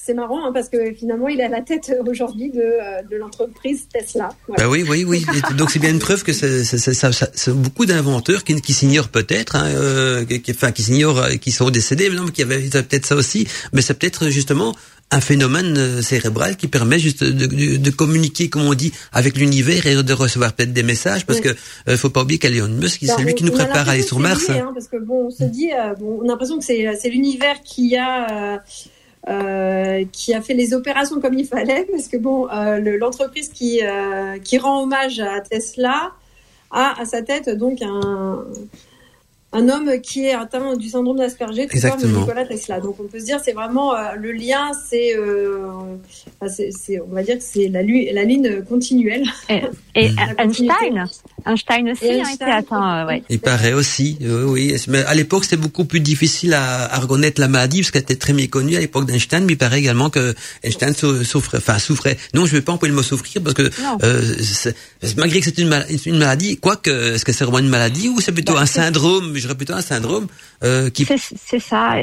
c'est 0.03 0.15
marrant 0.15 0.47
hein, 0.47 0.51
parce 0.53 0.69
que 0.69 0.95
finalement, 0.95 1.29
il 1.29 1.41
est 1.41 1.45
à 1.45 1.49
la 1.49 1.61
tête 1.61 1.95
aujourd'hui 2.07 2.51
de, 2.51 2.61
euh, 2.61 3.03
de 3.11 3.17
l'entreprise 3.17 3.87
Tesla. 3.93 4.31
Bah 4.57 4.69
oui, 4.69 4.85
oui, 4.89 5.05
oui. 5.07 5.27
Donc 5.59 5.71
c'est 5.71 5.79
bien 5.79 5.91
une 5.91 5.99
preuve 5.99 6.23
que 6.23 6.33
c'est 6.33 7.53
beaucoup 7.53 7.85
d'inventeurs 7.85 8.45
qui, 8.45 8.59
qui 8.63 8.73
s'ignorent 8.73 9.11
peut-être, 9.11 9.57
hein, 9.57 9.67
euh, 9.67 10.25
qui, 10.25 10.53
enfin 10.53 10.73
qui 10.73 10.83
s'ignorent, 10.83 11.19
euh, 11.19 11.35
qui 11.37 11.53
sont 11.53 11.71
décédés, 11.71 12.09
mais 12.09 12.17
non, 12.17 12.25
mais 12.25 12.33
qui 12.33 12.43
avaient 12.43 12.61
peut-être 12.61 13.05
ça 13.05 13.15
aussi. 13.15 13.47
Mais 13.73 13.83
c'est 13.83 13.95
peut-être 13.95 14.29
justement 14.31 14.75
un 15.11 15.21
phénomène 15.21 15.77
euh, 15.77 16.03
cérébral 16.03 16.57
qui 16.57 16.69
permet 16.69 16.99
juste 16.99 17.23
de, 17.23 17.77
de, 17.77 17.91
communiquer, 17.91 18.49
comme 18.49 18.63
on 18.63 18.75
dit, 18.75 18.93
avec 19.13 19.37
l'univers 19.37 19.87
et 19.87 20.03
de 20.03 20.13
recevoir 20.15 20.55
peut-être 20.55 20.73
des 20.73 20.85
messages, 20.85 21.27
parce 21.27 21.41
que 21.41 21.51
euh, 21.89 21.97
faut 21.97 22.11
pas 22.11 22.23
oublier 22.23 22.39
qu'Elon 22.39 22.69
Musk, 22.69 23.03
c'est 23.05 23.23
lui 23.23 23.35
qui 23.35 23.45
nous 23.45 23.53
prépare 23.53 23.89
à 23.89 23.93
aller 23.93 24.03
sur 24.03 24.19
Mars. 24.19 24.49
hein, 24.49 24.71
parce 24.73 24.89
que 24.89 24.97
bon, 24.97 25.27
on 25.27 25.31
se 25.31 25.45
dit, 25.45 25.71
bon, 25.99 26.21
on 26.23 26.25
a 26.25 26.29
l'impression 26.29 26.59
que 26.59 26.65
c'est 26.65 27.11
l'univers 27.11 27.61
qui 27.63 27.97
a 27.97 28.63
euh, 29.29 30.05
qui 30.13 30.33
a 30.33 30.41
fait 30.41 30.55
les 30.55 30.73
opérations 30.73 31.21
comme 31.21 31.35
il 31.35 31.47
fallait, 31.47 31.87
parce 31.91 32.09
que 32.09 32.17
bon, 32.17 32.49
euh, 32.49 32.79
l'entreprise 32.99 33.49
qui, 33.51 33.81
euh, 33.83 34.39
qui 34.39 34.59
rend 34.59 34.83
hommage 34.83 35.21
à 35.21 35.41
Tesla 35.41 36.13
a 36.71 37.01
à 37.01 37.05
sa 37.05 37.21
tête 37.23 37.51
donc 37.51 37.83
un, 37.83 38.45
un 39.53 39.69
homme 39.69 40.01
qui 40.01 40.27
est 40.27 40.33
atteint 40.33 40.77
du 40.77 40.89
syndrome 40.89 41.19
d'Asperger, 41.19 41.67
tout 41.67 41.79
comme 41.81 42.13
Nicolas 42.13 42.47
Tesla. 42.47 42.81
Donc 42.81 42.97
on 43.01 43.05
peut 43.05 43.19
se 43.19 43.25
dire 43.25 43.41
c'est 43.45 43.53
vraiment 43.53 43.95
euh, 43.95 44.15
le 44.17 44.33
lien, 44.33 44.71
c'est, 44.89 45.17
euh, 45.17 45.67
on 46.41 47.15
va 47.15 47.23
dire 47.23 47.37
que 47.37 47.43
c'est 47.43 47.69
la, 47.69 47.83
la 47.83 48.25
ligne 48.25 48.63
continuelle. 48.63 49.25
Et, 49.49 50.11
Einstein, 50.39 51.07
Einstein 51.47 51.91
aussi 51.91 52.11
hein, 52.11 52.29
était 52.33 52.45
atteint. 52.45 53.07
Ouais. 53.07 53.23
Il 53.29 53.41
paraît 53.41 53.73
aussi, 53.73 54.19
oui. 54.21 54.75
Mais 54.89 55.05
à 55.05 55.15
l'époque 55.15 55.45
c'était 55.45 55.57
beaucoup 55.57 55.85
plus 55.85 56.01
difficile 56.01 56.55
à, 56.55 56.93
à, 56.93 56.99
reconnaître 56.99 57.41
la 57.41 57.49
maladie 57.49 57.81
parce 57.81 57.91
qu'elle 57.91 58.03
était 58.03 58.17
très 58.17 58.33
méconnue 58.33 58.77
à 58.77 58.81
l'époque 58.81 59.07
d'Einstein. 59.07 59.45
Mais 59.45 59.55
il 59.55 59.59
paraît 59.59 59.79
également 59.79 60.11
que 60.11 60.35
Einstein 60.63 60.95
souffrait, 60.95 61.59
enfin 61.59 61.79
souffrait. 61.79 62.17
Non, 62.35 62.47
je 62.47 62.55
ne 62.55 62.59
vais 62.59 62.65
pas 62.65 62.73
employer 62.73 62.91
le 62.91 62.97
mot 62.97 63.03
souffrir 63.03 63.43
parce 63.43 63.55
que 63.55 63.71
euh, 64.03 64.23
malgré 65.17 65.41
que 65.41 65.47
c'est 65.47 65.59
une, 65.59 65.73
une, 66.07 66.19
maladie, 66.19 66.59
quoique 66.59 67.15
est-ce 67.15 67.25
que 67.25 67.33
c'est 67.33 67.45
vraiment 67.45 67.59
une 67.59 67.69
maladie 67.69 68.09
ou 68.09 68.21
c'est 68.21 68.33
plutôt 68.33 68.55
bah, 68.55 68.61
un 68.61 68.67
syndrome 68.67 69.37
j'aurais 69.37 69.57
plutôt 69.57 69.75
un 69.75 69.81
syndrome 69.81 70.27
euh, 70.63 70.91
qui... 70.91 71.05
C'est 71.05 71.59
ça. 71.59 71.97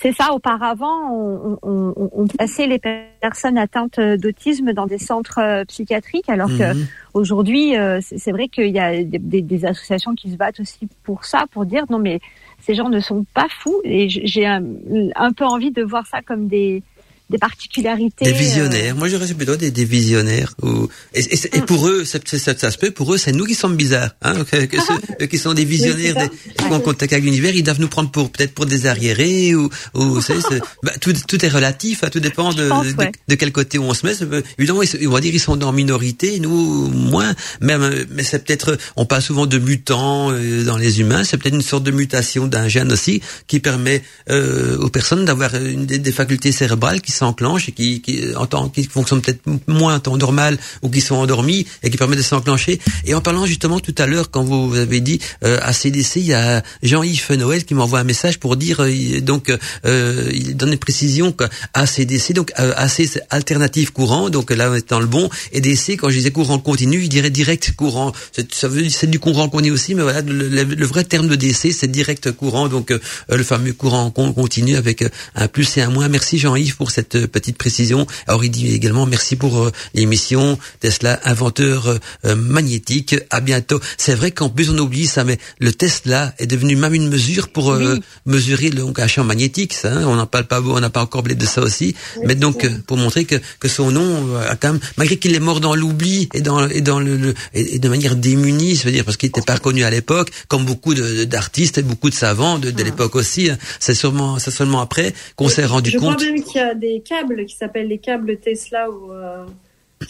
C'est 0.00 0.12
ça. 0.12 0.32
Auparavant, 0.32 1.12
on, 1.12 1.58
on, 1.62 2.10
on, 2.12 2.26
passait 2.26 2.66
les 2.66 2.80
personnes 3.20 3.58
atteintes 3.58 3.98
d'autisme 3.98 4.72
dans 4.72 4.86
des 4.86 4.98
centres 4.98 5.40
euh, 5.40 5.64
psychiatriques, 5.64 6.28
alors 6.28 6.48
que 6.48 6.74
mhm. 6.74 6.86
aujourd'hui, 7.14 7.76
euh, 7.76 8.00
c'est 8.20 8.32
vrai 8.32 8.48
qu'il 8.48 8.68
y 8.68 8.78
a 8.78 9.02
des, 9.02 9.64
associations 9.64 10.14
qui 10.14 10.30
se 10.30 10.36
battent 10.36 10.60
aussi 10.60 10.88
pour 11.02 11.24
ça, 11.24 11.46
pour 11.50 11.66
dire 11.66 11.84
non 11.90 11.98
mais 11.98 12.20
ces 12.60 12.74
gens 12.74 12.88
ne 12.88 13.00
sont 13.00 13.24
pas 13.34 13.48
fous. 13.48 13.80
Et 13.84 14.08
j'ai 14.08 14.46
un 14.46 15.32
peu 15.32 15.44
envie 15.44 15.72
de 15.72 15.82
voir 15.82 16.06
ça 16.06 16.22
comme 16.22 16.46
des 16.46 16.82
des 17.30 17.38
particularités. 17.38 18.24
Des 18.24 18.32
visionnaires. 18.32 18.94
Euh... 18.94 18.98
Moi, 18.98 19.08
j'aurais 19.08 19.32
plutôt 19.32 19.56
des, 19.56 19.70
des 19.70 19.84
visionnaires. 19.84 20.52
Ou... 20.62 20.88
Et, 21.14 21.20
et, 21.20 21.56
et, 21.56 21.60
mm. 21.60 21.64
pour 21.64 21.88
eux, 21.88 22.04
ça, 22.04 22.18
se 22.18 22.78
peut. 22.78 22.90
Pour 22.90 23.14
eux, 23.14 23.18
c'est 23.18 23.32
nous 23.32 23.44
qui 23.44 23.54
sommes 23.54 23.76
bizarres. 23.76 24.10
Hein, 24.22 24.44
que, 24.44 24.64
que 24.64 24.76
ceux 24.80 25.26
qui 25.26 25.38
sont 25.38 25.54
des 25.54 25.64
visionnaires, 25.64 26.14
des, 26.16 26.28
qui 26.28 26.64
ont 26.64 26.80
contact 26.80 27.12
avec 27.12 27.24
l'univers, 27.24 27.54
ils 27.54 27.62
doivent 27.62 27.80
nous 27.80 27.88
prendre 27.88 28.10
pour 28.10 28.30
peut-être 28.30 28.52
pour 28.52 28.66
des 28.66 28.86
arriérés 28.86 29.54
ou, 29.54 29.70
ou 29.94 30.20
c'est, 30.20 30.34
bah, 30.82 30.92
tout, 31.00 31.12
tout 31.12 31.44
est 31.44 31.48
relatif. 31.48 32.02
Hein, 32.02 32.08
tout 32.10 32.18
dépend 32.18 32.52
de, 32.52 32.68
pense, 32.68 32.86
de, 32.86 32.94
de, 33.28 33.34
quel 33.36 33.52
côté 33.52 33.78
on 33.78 33.94
se 33.94 34.04
met. 34.04 34.14
Évidemment, 34.58 34.82
ils, 34.82 35.08
on 35.08 35.12
va 35.12 35.20
dire 35.20 35.32
ils 35.32 35.40
sont 35.40 35.62
en 35.62 35.72
minorité, 35.72 36.40
nous 36.40 36.88
moins. 36.88 37.32
Même, 37.60 38.06
mais 38.10 38.24
c'est 38.24 38.44
peut-être. 38.44 38.76
On 38.96 39.06
parle 39.06 39.22
souvent 39.22 39.46
de 39.46 39.58
mutants 39.58 40.32
euh, 40.32 40.64
dans 40.64 40.76
les 40.76 41.00
humains. 41.00 41.22
C'est 41.22 41.36
peut-être 41.36 41.54
une 41.54 41.62
sorte 41.62 41.84
de 41.84 41.92
mutation 41.92 42.48
d'un 42.48 42.66
gène 42.66 42.90
aussi 42.90 43.22
qui 43.46 43.60
permet 43.60 44.02
euh, 44.30 44.76
aux 44.78 44.88
personnes 44.88 45.24
d'avoir 45.24 45.52
des, 45.52 45.98
des 45.98 46.12
facultés 46.12 46.50
cérébrales 46.50 47.00
qui 47.00 47.12
s'enclenchent 47.20 47.68
et 47.68 47.72
qui, 47.72 48.00
qui, 48.00 48.22
en 48.36 48.68
qui 48.68 48.84
fonctionnent 48.84 49.22
peut-être 49.22 49.42
moins 49.66 49.96
en 49.96 50.00
temps 50.00 50.16
normal 50.16 50.58
ou 50.82 50.90
qui 50.90 51.00
sont 51.00 51.16
endormis 51.16 51.66
et 51.82 51.90
qui 51.90 51.96
permettent 51.96 52.18
de 52.18 52.30
s'enclencher. 52.34 52.80
Et 53.04 53.14
en 53.14 53.20
parlant 53.20 53.46
justement 53.46 53.80
tout 53.80 53.94
à 53.98 54.06
l'heure, 54.06 54.30
quand 54.30 54.42
vous 54.42 54.74
avez 54.76 55.00
dit 55.00 55.20
euh, 55.44 55.58
à 55.62 55.72
CDC, 55.72 56.16
il 56.16 56.26
y 56.26 56.34
a 56.34 56.62
Jean-Yves 56.82 57.32
Noël 57.36 57.64
qui 57.64 57.74
m'envoie 57.74 58.00
un 58.00 58.04
message 58.04 58.38
pour 58.38 58.56
dire, 58.56 58.80
euh, 58.80 59.20
donc, 59.20 59.52
euh, 59.86 60.30
il 60.32 60.56
donne 60.56 60.72
une 60.72 60.78
précision 60.78 61.32
qu'à 61.32 61.86
CDC, 61.86 62.32
donc 62.32 62.52
euh, 62.58 62.72
AC 62.76 63.22
alternative 63.30 63.92
courant, 63.92 64.30
donc 64.30 64.50
là 64.50 64.70
on 64.70 64.74
est 64.74 64.88
dans 64.88 65.00
le 65.00 65.06
bon, 65.06 65.28
et 65.52 65.60
DC, 65.60 65.96
quand 65.98 66.08
je 66.10 66.16
disais 66.16 66.30
courant 66.30 66.58
continu, 66.58 67.02
il 67.02 67.08
dirait 67.08 67.30
direct 67.30 67.72
courant. 67.76 68.12
Ça 68.50 68.68
c'est 68.88 69.10
du 69.10 69.18
courant 69.18 69.50
est 69.62 69.70
aussi, 69.70 69.94
mais 69.94 70.02
voilà, 70.02 70.22
le, 70.22 70.86
vrai 70.86 71.04
terme 71.04 71.28
de 71.28 71.36
DC, 71.36 71.72
c'est 71.72 71.90
direct 71.90 72.32
courant, 72.32 72.68
donc 72.68 72.90
euh, 72.90 72.98
le 73.28 73.42
fameux 73.42 73.72
courant 73.72 74.10
continu 74.10 74.76
avec 74.76 75.04
un 75.34 75.48
plus 75.48 75.76
et 75.76 75.82
un 75.82 75.90
moins. 75.90 76.08
Merci 76.08 76.38
Jean-Yves 76.38 76.76
pour 76.76 76.90
cette 76.90 77.09
petite 77.18 77.56
précision. 77.56 78.06
Alors 78.26 78.44
il 78.44 78.50
dit 78.50 78.72
également 78.74 79.06
merci 79.06 79.36
pour 79.36 79.58
euh, 79.58 79.72
l'émission 79.94 80.58
Tesla 80.80 81.20
inventeur 81.24 81.98
euh, 82.24 82.36
magnétique. 82.36 83.16
À 83.30 83.40
bientôt. 83.40 83.80
C'est 83.96 84.14
vrai 84.14 84.30
qu'en 84.30 84.48
plus 84.48 84.70
on 84.70 84.78
oublie 84.78 85.06
ça, 85.06 85.24
mais 85.24 85.38
le 85.58 85.72
Tesla 85.72 86.34
est 86.38 86.46
devenu 86.46 86.76
même 86.76 86.94
une 86.94 87.08
mesure 87.08 87.48
pour 87.48 87.72
euh, 87.72 87.98
mesurer 88.26 88.70
le, 88.70 88.80
donc 88.80 88.98
un 88.98 89.06
champ 89.06 89.24
magnétique. 89.24 89.72
Ça, 89.72 89.92
hein. 89.92 90.04
on 90.06 90.16
n'en 90.16 90.26
parle 90.26 90.44
pas, 90.44 90.60
on 90.60 90.80
n'a 90.80 90.90
pas 90.90 91.02
encore 91.02 91.22
parlé 91.22 91.34
de 91.34 91.46
ça 91.46 91.62
aussi. 91.62 91.94
mais 92.24 92.34
donc 92.34 92.66
pour 92.86 92.96
montrer 92.96 93.24
que, 93.24 93.36
que 93.58 93.68
son 93.68 93.90
nom 93.90 94.36
a 94.36 94.56
quand 94.56 94.72
même, 94.72 94.80
malgré 94.96 95.16
qu'il 95.16 95.34
est 95.34 95.40
mort 95.40 95.60
dans 95.60 95.74
l'oubli 95.74 96.28
et 96.34 96.40
dans 96.40 96.66
et 96.68 96.80
dans 96.80 97.00
le, 97.00 97.34
et 97.54 97.78
de 97.78 97.88
manière 97.88 98.16
démunie, 98.16 98.76
cest 98.76 98.86
à 98.86 98.90
dire 98.90 99.04
parce 99.04 99.16
qu'il 99.16 99.28
n'était 99.28 99.42
pas 99.42 99.54
reconnu 99.54 99.84
à 99.84 99.90
l'époque, 99.90 100.30
comme 100.48 100.64
beaucoup 100.64 100.94
d'artistes 100.94 101.78
et 101.78 101.82
beaucoup 101.82 102.10
de 102.10 102.14
savants 102.14 102.58
de, 102.58 102.70
de 102.70 102.80
ah. 102.80 102.84
l'époque 102.84 103.16
aussi. 103.16 103.50
Hein. 103.50 103.58
C'est 103.78 103.94
sûrement 103.94 104.38
c'est 104.38 104.50
seulement 104.50 104.80
après 104.80 105.12
qu'on 105.36 105.48
s'est 105.48 105.66
rendu 105.66 105.92
compte. 105.92 106.20
Je 106.20 106.24
crois 106.24 106.32
même 106.32 106.42
qu'il 106.42 106.60
y 106.60 106.64
a 106.64 106.74
des 106.74 106.99
câbles 107.00 107.46
qui 107.46 107.56
s'appellent 107.56 107.88
les 107.88 107.98
câbles 107.98 108.36
Tesla 108.38 108.90
ou 108.90 109.12
euh, 109.12 109.44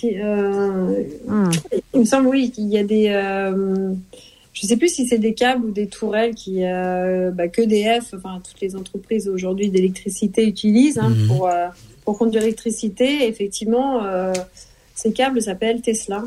euh, 0.04 1.04
hmm. 1.26 1.50
il 1.94 2.00
me 2.00 2.04
semble 2.04 2.28
oui 2.28 2.50
qu'il 2.50 2.68
y 2.68 2.78
a 2.78 2.84
des 2.84 3.08
euh, 3.08 3.92
je 4.52 4.66
sais 4.66 4.76
plus 4.76 4.88
si 4.88 5.06
c'est 5.06 5.18
des 5.18 5.34
câbles 5.34 5.66
ou 5.66 5.70
des 5.70 5.86
tourelles 5.86 6.34
qui 6.34 6.62
bah, 6.62 7.48
que 7.48 7.62
DF 7.62 8.14
enfin 8.14 8.40
toutes 8.44 8.60
les 8.60 8.76
entreprises 8.76 9.28
aujourd'hui 9.28 9.70
d'électricité 9.70 10.46
utilisent 10.46 10.98
hein, 10.98 11.10
hmm. 11.10 11.28
pour 11.28 11.50
pour 12.04 12.18
conduire 12.18 12.42
l'électricité 12.42 13.26
effectivement 13.28 14.02
ces 14.94 15.12
câbles 15.12 15.42
s'appellent 15.42 15.80
Tesla 15.80 16.24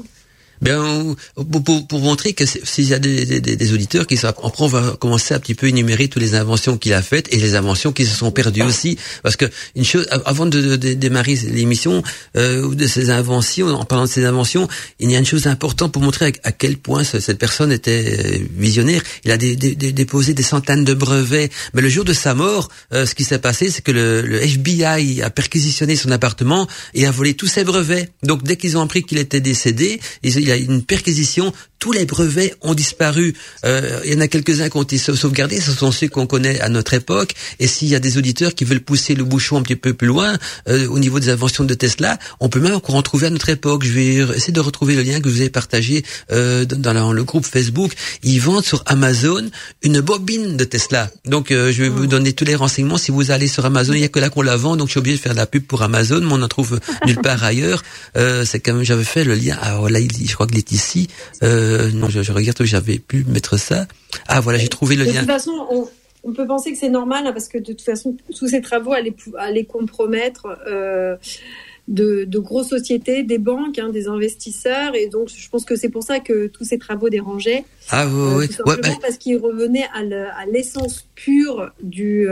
Bien, 0.63 1.15
pour, 1.35 1.87
pour, 1.87 1.99
montrer 1.99 2.31
que 2.31 2.45
s'il 2.45 2.87
y 2.87 2.93
a 2.93 2.99
des, 2.99 3.25
des, 3.41 3.55
des, 3.57 3.73
auditeurs 3.73 4.07
qui 4.07 4.15
sont, 4.15 4.27
après 4.27 4.63
on 4.63 4.67
va 4.67 4.95
commencer 4.97 5.33
à 5.33 5.37
un 5.37 5.39
petit 5.41 5.55
peu 5.55 5.67
énumérer 5.67 6.07
toutes 6.07 6.21
les 6.21 6.35
inventions 6.35 6.77
qu'il 6.77 6.93
a 6.93 7.01
faites 7.01 7.27
et 7.33 7.37
les 7.37 7.55
inventions 7.55 7.91
qui 7.91 8.05
se 8.05 8.15
sont 8.15 8.31
perdues 8.31 8.63
aussi, 8.63 8.97
parce 9.23 9.35
que 9.35 9.45
une 9.75 9.83
chose, 9.83 10.07
avant 10.25 10.45
de, 10.45 10.77
démarrer 10.77 11.35
l'émission 11.35 12.01
euh, 12.37 12.73
de 12.73 12.87
ces 12.87 13.09
inventions, 13.09 13.67
en 13.67 13.83
parlant 13.83 14.05
de 14.05 14.09
ces 14.09 14.23
inventions, 14.23 14.69
il 14.99 15.11
y 15.11 15.17
a 15.17 15.19
une 15.19 15.25
chose 15.25 15.47
importante 15.47 15.91
pour 15.91 16.01
montrer 16.01 16.31
à, 16.43 16.53
quel 16.53 16.77
point 16.77 17.03
cette 17.03 17.37
personne 17.37 17.73
était 17.73 18.15
euh, 18.17 18.37
visionnaire. 18.55 19.01
Il 19.25 19.31
a 19.31 19.37
déposé 19.37 20.33
des 20.33 20.43
centaines 20.43 20.85
de 20.85 20.93
brevets, 20.93 21.51
mais 21.73 21.81
le 21.81 21.89
jour 21.89 22.05
de 22.05 22.13
sa 22.13 22.35
mort, 22.35 22.69
euh, 22.93 23.05
ce 23.05 23.15
qui 23.15 23.25
s'est 23.25 23.39
passé, 23.39 23.69
c'est 23.69 23.81
que 23.81 23.91
le, 23.91 24.21
le, 24.21 24.41
FBI 24.41 25.21
a 25.23 25.29
perquisitionné 25.29 25.97
son 25.97 26.11
appartement 26.11 26.69
et 26.93 27.05
a 27.05 27.11
volé 27.11 27.33
tous 27.33 27.47
ses 27.47 27.65
brevets. 27.65 28.09
Donc 28.23 28.43
dès 28.43 28.55
qu'ils 28.55 28.77
ont 28.77 28.81
appris 28.81 29.03
qu'il 29.03 29.17
était 29.17 29.41
décédé, 29.41 29.99
une 30.57 30.83
perquisition 30.83 31.53
tous 31.83 31.91
les 31.91 32.05
brevets 32.05 32.55
ont 32.61 32.73
disparu. 32.73 33.35
Euh, 33.65 33.99
il 34.05 34.13
y 34.13 34.15
en 34.15 34.21
a 34.21 34.29
quelques-uns 34.29 34.69
qui 34.69 34.77
ont 34.77 34.83
été 34.83 34.97
sauvegardés, 34.97 35.59
ce 35.59 35.73
sont 35.73 35.91
ceux 35.91 36.07
qu'on 36.07 36.27
connaît 36.27 36.61
à 36.61 36.69
notre 36.69 36.93
époque. 36.93 37.33
Et 37.59 37.67
s'il 37.67 37.89
y 37.89 37.95
a 37.95 37.99
des 37.99 38.17
auditeurs 38.17 38.55
qui 38.55 38.63
veulent 38.63 38.79
pousser 38.79 39.15
le 39.15 39.25
bouchon 39.25 39.57
un 39.57 39.63
petit 39.63 39.75
peu 39.75 39.93
plus 39.93 40.07
loin, 40.07 40.37
euh, 40.69 40.87
au 40.87 40.97
niveau 40.97 41.19
des 41.19 41.27
inventions 41.27 41.65
de 41.65 41.73
Tesla, 41.73 42.17
on 42.39 42.47
peut 42.47 42.61
même 42.61 42.75
encore 42.75 42.95
en 42.95 43.01
trouver 43.01 43.27
à 43.27 43.31
notre 43.31 43.49
époque. 43.49 43.83
Je 43.83 43.91
vais 43.91 44.15
essayer 44.33 44.53
de 44.53 44.61
retrouver 44.61 44.95
le 44.95 45.01
lien 45.01 45.19
que 45.19 45.27
je 45.27 45.33
vous 45.33 45.41
avez 45.41 45.49
partagé 45.49 46.05
euh, 46.31 46.63
dans, 46.63 47.11
le 47.11 47.23
groupe 47.25 47.45
Facebook. 47.45 47.91
Ils 48.23 48.39
vendent 48.39 48.63
sur 48.63 48.81
Amazon 48.85 49.45
une 49.81 49.99
bobine 49.99 50.55
de 50.55 50.63
Tesla. 50.63 51.11
Donc 51.25 51.47
je 51.49 51.81
vais 51.81 51.89
vous 51.89 52.07
donner 52.07 52.31
tous 52.31 52.45
les 52.45 52.55
renseignements. 52.55 52.97
Si 52.97 53.11
vous 53.11 53.29
allez 53.29 53.49
sur 53.49 53.65
Amazon, 53.65 53.91
il 53.91 53.99
n'y 53.99 54.05
a 54.05 54.07
que 54.07 54.19
là 54.19 54.29
qu'on 54.29 54.41
la 54.41 54.55
vend, 54.55 54.77
donc 54.77 54.87
je 54.87 54.91
suis 54.91 54.99
obligé 54.99 55.17
de 55.17 55.21
faire 55.21 55.33
de 55.33 55.37
la 55.37 55.47
pub 55.47 55.65
pour 55.65 55.81
Amazon, 55.81 56.21
mais 56.21 56.31
on 56.31 56.41
en 56.41 56.47
trouve 56.47 56.79
nulle 57.05 57.19
part 57.19 57.43
ailleurs. 57.43 57.83
C'est 58.15 58.61
quand 58.61 58.75
même, 58.75 58.83
j'avais 58.83 59.03
fait 59.03 59.25
le 59.25 59.35
lien. 59.35 59.57
Alors 59.61 59.89
là, 59.89 59.99
je 60.33 60.35
crois 60.35 60.47
qu'il 60.47 60.57
est 60.57 60.71
ici. 60.71 61.09
Euh, 61.43 61.91
non, 61.91 62.09
je, 62.09 62.31
regarde 62.31 62.59
où 62.59 62.65
j'avais 62.65 62.97
pu 62.97 63.23
mettre 63.25 63.59
ça. 63.59 63.85
Ah 64.27 64.41
voilà, 64.41 64.57
j'ai 64.57 64.67
trouvé 64.67 64.95
le 64.95 65.03
lien. 65.03 65.13
De 65.13 65.17
toute 65.19 65.27
façon, 65.27 65.87
on, 66.23 66.33
peut 66.33 66.47
penser 66.47 66.71
que 66.71 66.77
c'est 66.79 66.89
normal 66.89 67.27
hein, 67.27 67.33
parce 67.33 67.47
que 67.47 67.59
de 67.59 67.65
toute 67.65 67.83
façon, 67.83 68.17
tous 68.35 68.47
ces 68.47 68.59
travaux 68.61 68.93
allaient, 68.93 69.15
allaient 69.37 69.65
compromettre. 69.65 70.47
Euh, 70.67 71.15
de, 71.89 72.25
grosses 72.39 72.69
sociétés, 72.69 73.23
des 73.23 73.37
banques, 73.37 73.77
hein, 73.77 73.89
des 73.89 74.07
investisseurs, 74.07 74.95
et 74.95 75.07
donc 75.07 75.27
je 75.35 75.49
pense 75.49 75.65
que 75.65 75.75
c'est 75.75 75.89
pour 75.89 76.01
ça 76.01 76.21
que 76.21 76.47
tous 76.47 76.63
ces 76.63 76.77
travaux 76.77 77.09
dérangeaient. 77.09 77.65
Ah 77.89 78.07
oui, 78.07 78.47
oui. 78.47 78.57
Bah 78.65 78.77
parce 79.01 79.17
qu'ils 79.17 79.35
revenaient 79.35 79.89
à 79.93 80.45
l'essence 80.45 81.05
pure 81.13 81.71
du 81.83 82.25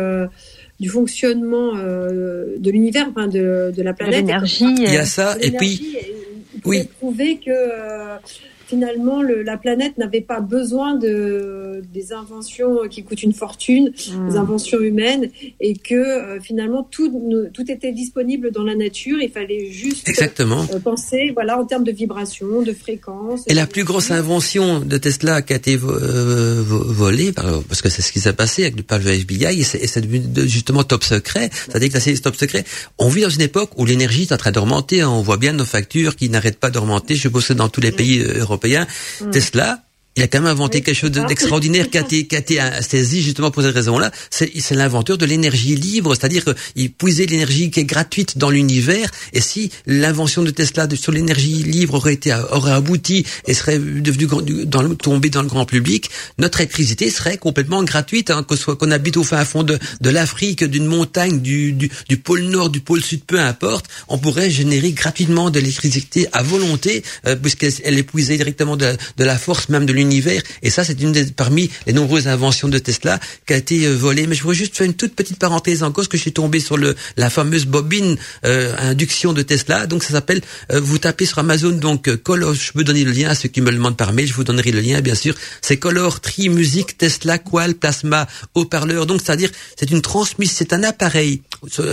du 0.79 0.87
fonctionnement 0.89 1.73
de 1.75 2.71
l'univers, 2.71 3.07
enfin 3.09 3.27
de, 3.27 3.73
de 3.75 3.81
la 3.83 3.91
planète. 3.91 4.21
L'énergie. 4.21 4.73
Il 4.77 4.83
y 4.83 4.95
a 4.95 5.05
ça, 5.05 5.35
et 5.41 5.51
puis 5.51 5.97
oui. 6.65 6.89
Finalement 8.71 9.21
la 9.21 9.57
planète 9.57 9.97
n'avait 9.97 10.21
pas 10.21 10.39
besoin 10.39 10.95
de 10.95 11.81
des 11.93 12.13
inventions 12.13 12.87
qui 12.89 13.03
coûtent 13.03 13.23
une 13.23 13.33
fortune, 13.33 13.91
hmm. 13.91 14.29
des 14.29 14.37
inventions 14.37 14.79
humaines, 14.79 15.29
et 15.59 15.73
que 15.75 15.95
euh, 15.95 16.39
finalement 16.39 16.83
tout 16.95 17.09
tout 17.53 17.67
était 17.69 17.91
disponible 17.91 18.51
dans 18.51 18.63
la 18.63 18.75
nature. 18.75 19.17
Il 19.21 19.29
fallait 19.29 19.65
juste 19.71 20.07
Exactement. 20.07 20.65
Euh, 20.73 20.79
penser, 20.79 21.31
voilà, 21.33 21.59
en 21.59 21.65
termes 21.65 21.83
de 21.83 21.91
vibration, 21.91 22.61
de 22.61 22.71
fréquence. 22.71 23.41
Et 23.47 23.53
la 23.53 23.67
plus 23.67 23.83
grosse 23.83 24.09
invention 24.11 24.79
de 24.79 24.97
Tesla 24.97 25.41
qui 25.41 25.51
a 25.51 25.57
été 25.57 25.73
euh, 25.75 26.63
volée, 26.65 27.33
parce 27.67 27.81
que 27.81 27.89
c'est 27.89 28.01
ce 28.01 28.11
qui 28.13 28.21
s'est 28.21 28.37
passé 28.43 28.63
avec 28.63 28.77
le 28.77 28.83
par 28.83 28.99
le 28.99 29.11
FBI, 29.11 29.59
et 29.59 29.63
c'est 29.63 30.03
justement 30.47 30.83
top 30.83 31.03
secret. 31.03 31.49
C'est-à-dire 31.51 31.91
que 31.91 31.99
c'est 31.99 32.13
top 32.21 32.37
secret. 32.37 32.63
On 32.97 33.09
vit 33.09 33.21
dans 33.21 33.35
une 33.39 33.47
époque 33.51 33.71
où 33.77 33.85
l'énergie 33.85 34.23
est 34.23 34.33
en 34.33 34.37
train 34.37 34.51
d'augmenter. 34.51 35.01
Hein. 35.01 35.09
On 35.09 35.21
voit 35.21 35.37
bien 35.37 35.51
nos 35.51 35.65
factures 35.65 36.15
qui 36.15 36.29
n'arrêtent 36.29 36.59
pas 36.65 36.69
d'augmenter. 36.69 37.15
Je 37.15 37.27
pense 37.27 37.47
que 37.49 37.53
dans 37.53 37.69
tous 37.69 37.81
les 37.81 37.91
mm. 37.91 38.01
pays 38.01 38.19
européens, 38.21 38.60
mm. 38.85 39.31
Tesla 39.31 39.83
il 40.17 40.23
a 40.23 40.27
quand 40.27 40.39
même 40.39 40.51
inventé 40.51 40.81
quelque 40.81 40.97
chose 40.97 41.11
d'extraordinaire 41.11 41.89
qui 41.89 41.97
a 41.97 42.01
été, 42.01 42.27
qui 42.27 42.35
a 42.35 42.39
été 42.39 42.59
saisi 42.81 43.21
justement 43.21 43.49
pour 43.49 43.63
cette 43.63 43.73
raison-là. 43.73 44.11
C'est 44.29 44.71
l'inventeur 44.71 45.17
de 45.17 45.25
l'énergie 45.25 45.75
libre, 45.75 46.15
c'est-à-dire 46.15 46.43
qu'il 46.43 46.91
puisait 46.91 47.25
l'énergie 47.25 47.71
qui 47.71 47.79
est 47.79 47.85
gratuite 47.85 48.37
dans 48.37 48.49
l'univers. 48.49 49.09
Et 49.31 49.39
si 49.39 49.71
l'invention 49.85 50.43
de 50.43 50.51
Tesla 50.51 50.87
sur 50.95 51.13
l'énergie 51.13 51.63
libre 51.63 51.93
aurait 51.93 52.13
été 52.13 52.33
aurait 52.51 52.73
abouti 52.73 53.25
et 53.47 53.53
serait 53.53 53.79
devenue 53.79 54.65
dans 54.65 54.81
le, 54.81 54.95
tombée 54.95 55.29
dans 55.29 55.43
le 55.43 55.47
grand 55.47 55.65
public, 55.65 56.09
notre 56.37 56.59
électricité 56.59 57.09
serait 57.09 57.37
complètement 57.37 57.81
gratuite, 57.83 58.31
hein, 58.31 58.43
que 58.43 58.57
soit 58.57 58.75
qu'on 58.75 58.91
habite 58.91 59.15
au 59.15 59.23
fin 59.23 59.45
fond 59.45 59.63
de, 59.63 59.79
de 60.01 60.09
l'Afrique, 60.09 60.65
d'une 60.65 60.87
montagne, 60.87 61.39
du, 61.39 61.71
du, 61.71 61.89
du, 62.09 62.17
pôle 62.17 62.41
Nord, 62.41 62.69
du 62.69 62.81
pôle 62.81 63.01
Sud, 63.01 63.23
peu 63.23 63.39
importe, 63.39 63.85
on 64.09 64.17
pourrait 64.17 64.49
générer 64.49 64.91
gratuitement 64.91 65.49
de 65.49 65.59
l'électricité 65.59 66.27
à 66.33 66.43
volonté, 66.43 67.01
euh, 67.27 67.37
puisqu'elle 67.37 67.97
épuisait 67.97 68.35
directement 68.35 68.75
de, 68.75 68.97
de 69.15 69.23
la 69.23 69.37
force 69.37 69.69
même 69.69 69.85
de 69.85 69.93
l'univers 69.93 70.00
Et 70.61 70.69
ça, 70.69 70.83
c'est 70.83 70.99
une 71.01 71.11
des, 71.11 71.25
parmi 71.25 71.69
les 71.85 71.93
nombreuses 71.93 72.27
inventions 72.27 72.67
de 72.67 72.77
Tesla 72.77 73.19
qui 73.45 73.53
a 73.53 73.57
été 73.57 73.85
euh, 73.85 73.95
volée. 73.95 74.27
Mais 74.27 74.35
je 74.35 74.41
voudrais 74.41 74.55
juste 74.55 74.75
faire 74.75 74.85
une 74.85 74.93
toute 74.93 75.15
petite 75.15 75.37
parenthèse 75.37 75.83
encore, 75.83 75.95
parce 76.03 76.07
que 76.07 76.17
je 76.17 76.21
suis 76.21 76.33
tombé 76.33 76.59
sur 76.59 76.77
le, 76.77 76.95
la 77.17 77.29
fameuse 77.29 77.65
bobine 77.65 78.17
euh, 78.45 78.75
induction 78.79 79.33
de 79.33 79.41
Tesla. 79.41 79.87
Donc 79.87 80.03
ça 80.03 80.13
s'appelle, 80.13 80.41
euh, 80.71 80.79
vous 80.79 80.97
tapez 80.97 81.25
sur 81.25 81.39
Amazon, 81.39 81.71
donc 81.71 82.13
Color, 82.17 82.53
je 82.53 82.71
peux 82.71 82.83
donner 82.83 83.03
le 83.03 83.11
lien 83.11 83.29
à 83.29 83.35
ceux 83.35 83.49
qui 83.49 83.61
me 83.61 83.69
le 83.69 83.77
demandent 83.77 83.97
par 83.97 84.13
mail, 84.13 84.27
je 84.27 84.33
vous 84.33 84.43
donnerai 84.43 84.71
le 84.71 84.81
lien, 84.81 85.01
bien 85.01 85.15
sûr. 85.15 85.35
C'est 85.61 85.77
Color 85.77 86.19
Tri 86.19 86.49
Music 86.49 86.97
Tesla 86.97 87.37
Qual 87.37 87.75
Plasma 87.75 88.27
haut-parleur. 88.55 89.05
Donc 89.05 89.21
c'est-à-dire, 89.23 89.49
c'est 89.77 89.91
une 89.91 90.01
transmission, 90.01 90.55
c'est 90.57 90.73
un 90.73 90.83
appareil 90.83 91.41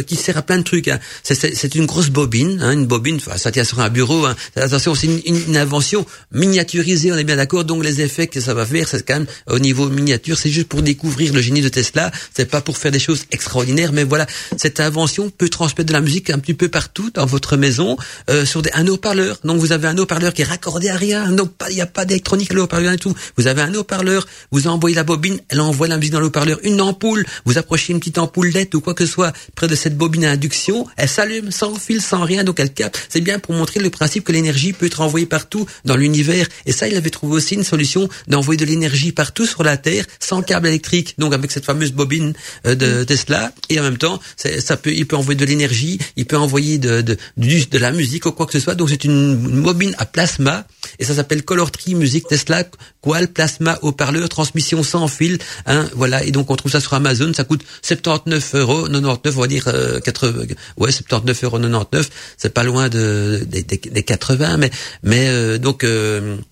qui 0.06 0.16
sert 0.16 0.36
à 0.36 0.42
plein 0.42 0.58
de 0.58 0.62
trucs. 0.62 0.88
Hein. 0.88 0.98
C'est 1.22 1.74
une 1.74 1.86
grosse 1.86 2.08
bobine, 2.08 2.60
hein, 2.62 2.72
une 2.72 2.86
bobine, 2.86 3.20
ça 3.36 3.50
tient 3.50 3.64
sur 3.64 3.80
un 3.80 3.90
bureau. 3.90 4.26
Hein. 4.26 4.36
Attention, 4.56 4.94
c'est 4.94 5.06
une, 5.06 5.20
une, 5.26 5.56
invention 5.56 6.06
miniaturisée, 6.32 7.12
on 7.12 7.16
est 7.16 7.24
bien 7.24 7.36
d'accord. 7.36 7.64
Donc 7.64 7.82
effet 8.00 8.26
que 8.26 8.40
ça 8.40 8.54
va 8.54 8.66
faire, 8.66 8.88
c'est 8.88 9.06
quand 9.06 9.14
même 9.14 9.26
au 9.46 9.58
niveau 9.58 9.88
miniature, 9.88 10.38
c'est 10.38 10.50
juste 10.50 10.68
pour 10.68 10.82
découvrir 10.82 11.32
le 11.32 11.40
génie 11.40 11.60
de 11.60 11.68
Tesla, 11.68 12.10
c'est 12.34 12.50
pas 12.50 12.60
pour 12.60 12.76
faire 12.76 12.92
des 12.92 12.98
choses 12.98 13.24
extraordinaires, 13.30 13.92
mais 13.92 14.04
voilà, 14.04 14.26
cette 14.56 14.80
invention 14.80 15.30
peut 15.30 15.48
transmettre 15.48 15.88
de 15.88 15.92
la 15.92 16.00
musique 16.00 16.30
un 16.30 16.38
petit 16.38 16.54
peu 16.54 16.68
partout 16.68 17.10
dans 17.14 17.26
votre 17.26 17.56
maison, 17.56 17.96
euh, 18.30 18.44
sur 18.44 18.62
un 18.74 18.86
haut-parleur. 18.86 19.38
Donc 19.44 19.58
vous 19.58 19.72
avez 19.72 19.88
un 19.88 19.98
haut-parleur 19.98 20.32
qui 20.32 20.42
est 20.42 20.46
raccordé 20.46 20.88
à 20.88 20.96
rien, 20.96 21.34
il 21.68 21.74
n'y 21.74 21.80
a 21.80 21.86
pas 21.86 22.04
d'électronique 22.04 22.52
le 22.52 22.62
haut-parleur 22.62 22.92
et 22.92 22.98
tout. 22.98 23.14
Vous 23.36 23.46
avez 23.46 23.62
un 23.62 23.74
haut-parleur, 23.74 24.26
vous 24.50 24.66
envoyez 24.66 24.96
la 24.96 25.04
bobine, 25.04 25.38
elle 25.48 25.60
envoie 25.60 25.88
la 25.88 25.96
musique 25.96 26.12
dans 26.12 26.20
le 26.20 26.26
haut-parleur, 26.26 26.58
une 26.62 26.80
ampoule, 26.80 27.24
vous 27.44 27.58
approchez 27.58 27.92
une 27.92 27.98
petite 27.98 28.18
ampoule 28.18 28.48
LED 28.48 28.74
ou 28.74 28.80
quoi 28.80 28.94
que 28.94 29.06
ce 29.06 29.12
soit 29.12 29.32
près 29.54 29.66
de 29.66 29.74
cette 29.74 29.96
bobine 29.96 30.24
à 30.24 30.32
induction, 30.32 30.86
elle 30.96 31.08
s'allume 31.08 31.50
sans 31.50 31.74
fil, 31.76 32.00
sans 32.00 32.24
rien, 32.24 32.44
donc 32.44 32.60
elle 32.60 32.72
capte. 32.72 32.98
C'est 33.08 33.20
bien 33.20 33.38
pour 33.38 33.54
montrer 33.54 33.80
le 33.80 33.90
principe 33.90 34.24
que 34.24 34.32
l'énergie 34.32 34.72
peut 34.72 34.86
être 34.86 35.00
envoyée 35.00 35.26
partout 35.26 35.66
dans 35.84 35.96
l'univers. 35.96 36.46
Et 36.66 36.72
ça, 36.72 36.88
il 36.88 36.96
avait 36.96 37.10
trouvé 37.10 37.34
aussi 37.36 37.54
une 37.54 37.64
solution 37.64 37.87
d'envoyer 38.26 38.58
de 38.58 38.64
l'énergie 38.64 39.12
partout 39.12 39.46
sur 39.46 39.62
la 39.62 39.76
Terre 39.76 40.04
sans 40.20 40.42
câble 40.42 40.68
électrique. 40.68 41.14
Donc 41.18 41.32
avec 41.32 41.50
cette 41.50 41.64
fameuse 41.64 41.92
bobine 41.92 42.34
euh, 42.66 42.74
de 42.74 43.04
Tesla 43.04 43.52
et 43.68 43.80
en 43.80 43.82
même 43.82 43.98
temps, 43.98 44.20
ça 44.36 44.76
peut, 44.76 44.92
il 44.92 45.06
peut 45.06 45.16
envoyer 45.16 45.38
de 45.38 45.44
l'énergie, 45.44 45.98
il 46.16 46.26
peut 46.26 46.36
envoyer 46.36 46.78
de, 46.78 47.00
de, 47.00 47.16
de, 47.36 47.78
la 47.78 47.92
musique 47.92 48.26
ou 48.26 48.32
quoi 48.32 48.46
que 48.46 48.52
ce 48.52 48.60
soit. 48.60 48.74
Donc 48.74 48.90
c'est 48.90 49.04
une, 49.04 49.36
bobine 49.62 49.94
à 49.98 50.06
plasma 50.06 50.66
et 50.98 51.04
ça 51.04 51.14
s'appelle 51.14 51.42
Color 51.42 51.70
Tree 51.70 51.94
Music 51.94 52.26
Tesla 52.28 52.64
Qual 53.00 53.28
Plasma 53.28 53.78
haut-parleur 53.82 54.28
transmission 54.28 54.82
sans 54.82 55.08
fil. 55.08 55.38
Hein, 55.66 55.88
voilà 55.94 56.24
et 56.24 56.30
donc 56.30 56.50
on 56.50 56.56
trouve 56.56 56.72
ça 56.72 56.80
sur 56.80 56.94
Amazon. 56.94 57.32
Ça 57.34 57.44
coûte 57.44 57.62
79 57.82 58.54
euros 58.54 58.82
99, 58.88 59.36
on 59.36 59.40
va 59.40 59.46
dire 59.46 59.64
80, 60.04 60.38
euh, 60.38 60.46
ouais 60.76 60.92
79 60.92 61.44
euros 61.44 61.58
99. 61.58 62.10
C'est 62.36 62.52
pas 62.52 62.64
loin 62.64 62.88
de 62.88 63.44
des, 63.46 63.62
des, 63.62 64.02
80, 64.02 64.56
mais 64.56 64.70
mais 65.02 65.28
euh, 65.28 65.58
donc 65.58 65.84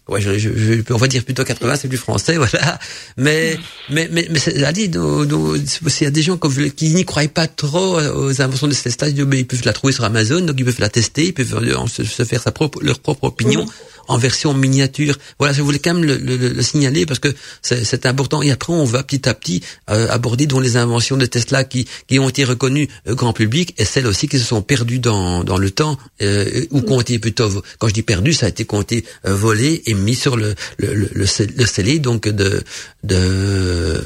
ouais 0.08 0.20
je, 0.20 0.38
je, 0.38 0.50
je, 0.56 0.92
on 0.92 0.96
va 0.96 1.08
dire 1.08 1.24
plutôt 1.24 1.44
80, 1.44 1.76
c'est 1.76 1.88
plus 1.88 1.98
français, 1.98 2.36
voilà. 2.36 2.78
Mais, 3.16 3.58
mais, 3.90 4.08
mais, 4.10 4.26
mais 4.30 4.38
c'est, 4.38 4.62
allez, 4.64 4.84
il 4.84 4.94
y 4.94 6.06
a 6.06 6.10
des 6.10 6.22
gens 6.22 6.38
qui 6.76 6.94
n'y 6.94 7.04
croient 7.04 7.28
pas 7.28 7.46
trop 7.46 8.00
aux 8.00 8.40
inventions 8.42 8.68
de 8.68 8.74
Tesla, 8.74 9.08
ils 9.08 9.46
peuvent 9.46 9.64
la 9.64 9.72
trouver 9.72 9.92
sur 9.92 10.04
Amazon, 10.04 10.40
donc 10.40 10.56
ils 10.58 10.64
peuvent 10.64 10.80
la 10.80 10.88
tester, 10.88 11.26
ils 11.26 11.34
peuvent 11.34 11.88
se 11.88 12.24
faire 12.24 12.42
sa 12.42 12.52
propre, 12.52 12.82
leur 12.82 12.98
propre 12.98 13.24
opinion 13.24 13.66
en 14.08 14.18
version 14.18 14.54
miniature. 14.54 15.16
Voilà, 15.38 15.52
je 15.52 15.62
voulais 15.62 15.78
quand 15.78 15.94
même 15.94 16.04
le, 16.04 16.16
le, 16.16 16.36
le 16.36 16.62
signaler 16.62 17.06
parce 17.06 17.18
que 17.18 17.34
c'est 17.62 18.06
important. 18.06 18.42
Et 18.42 18.50
après, 18.50 18.72
on 18.72 18.84
va 18.84 19.02
petit 19.02 19.28
à 19.28 19.34
petit 19.34 19.62
euh, 19.90 20.08
aborder 20.10 20.46
dont 20.46 20.60
les 20.60 20.76
inventions 20.76 21.16
de 21.16 21.26
Tesla 21.26 21.64
qui, 21.64 21.86
qui 22.06 22.18
ont 22.18 22.28
été 22.28 22.44
reconnues 22.44 22.88
euh, 23.08 23.14
grand 23.14 23.32
public 23.32 23.74
et 23.78 23.84
celles 23.84 24.06
aussi 24.06 24.28
qui 24.28 24.38
se 24.38 24.44
sont 24.44 24.62
perdues 24.62 24.98
dans, 24.98 25.44
dans 25.44 25.58
le 25.58 25.70
temps 25.70 25.98
euh, 26.22 26.64
ou 26.70 26.82
qui 26.82 26.92
ont 26.92 27.00
été 27.00 27.18
plutôt, 27.18 27.62
quand 27.78 27.88
je 27.88 27.94
dis 27.94 28.02
perdu, 28.02 28.32
ça 28.32 28.46
a 28.46 28.48
été 28.48 28.64
compté 28.64 29.04
euh, 29.26 29.34
volé 29.34 29.82
et 29.86 29.94
mis 29.96 30.14
sur 30.14 30.36
le, 30.36 30.54
le, 30.78 30.94
le, 30.94 31.08
le 31.14 31.26
scellé 31.66 31.98
donc 31.98 32.28
de, 32.28 32.62
de 33.04 34.00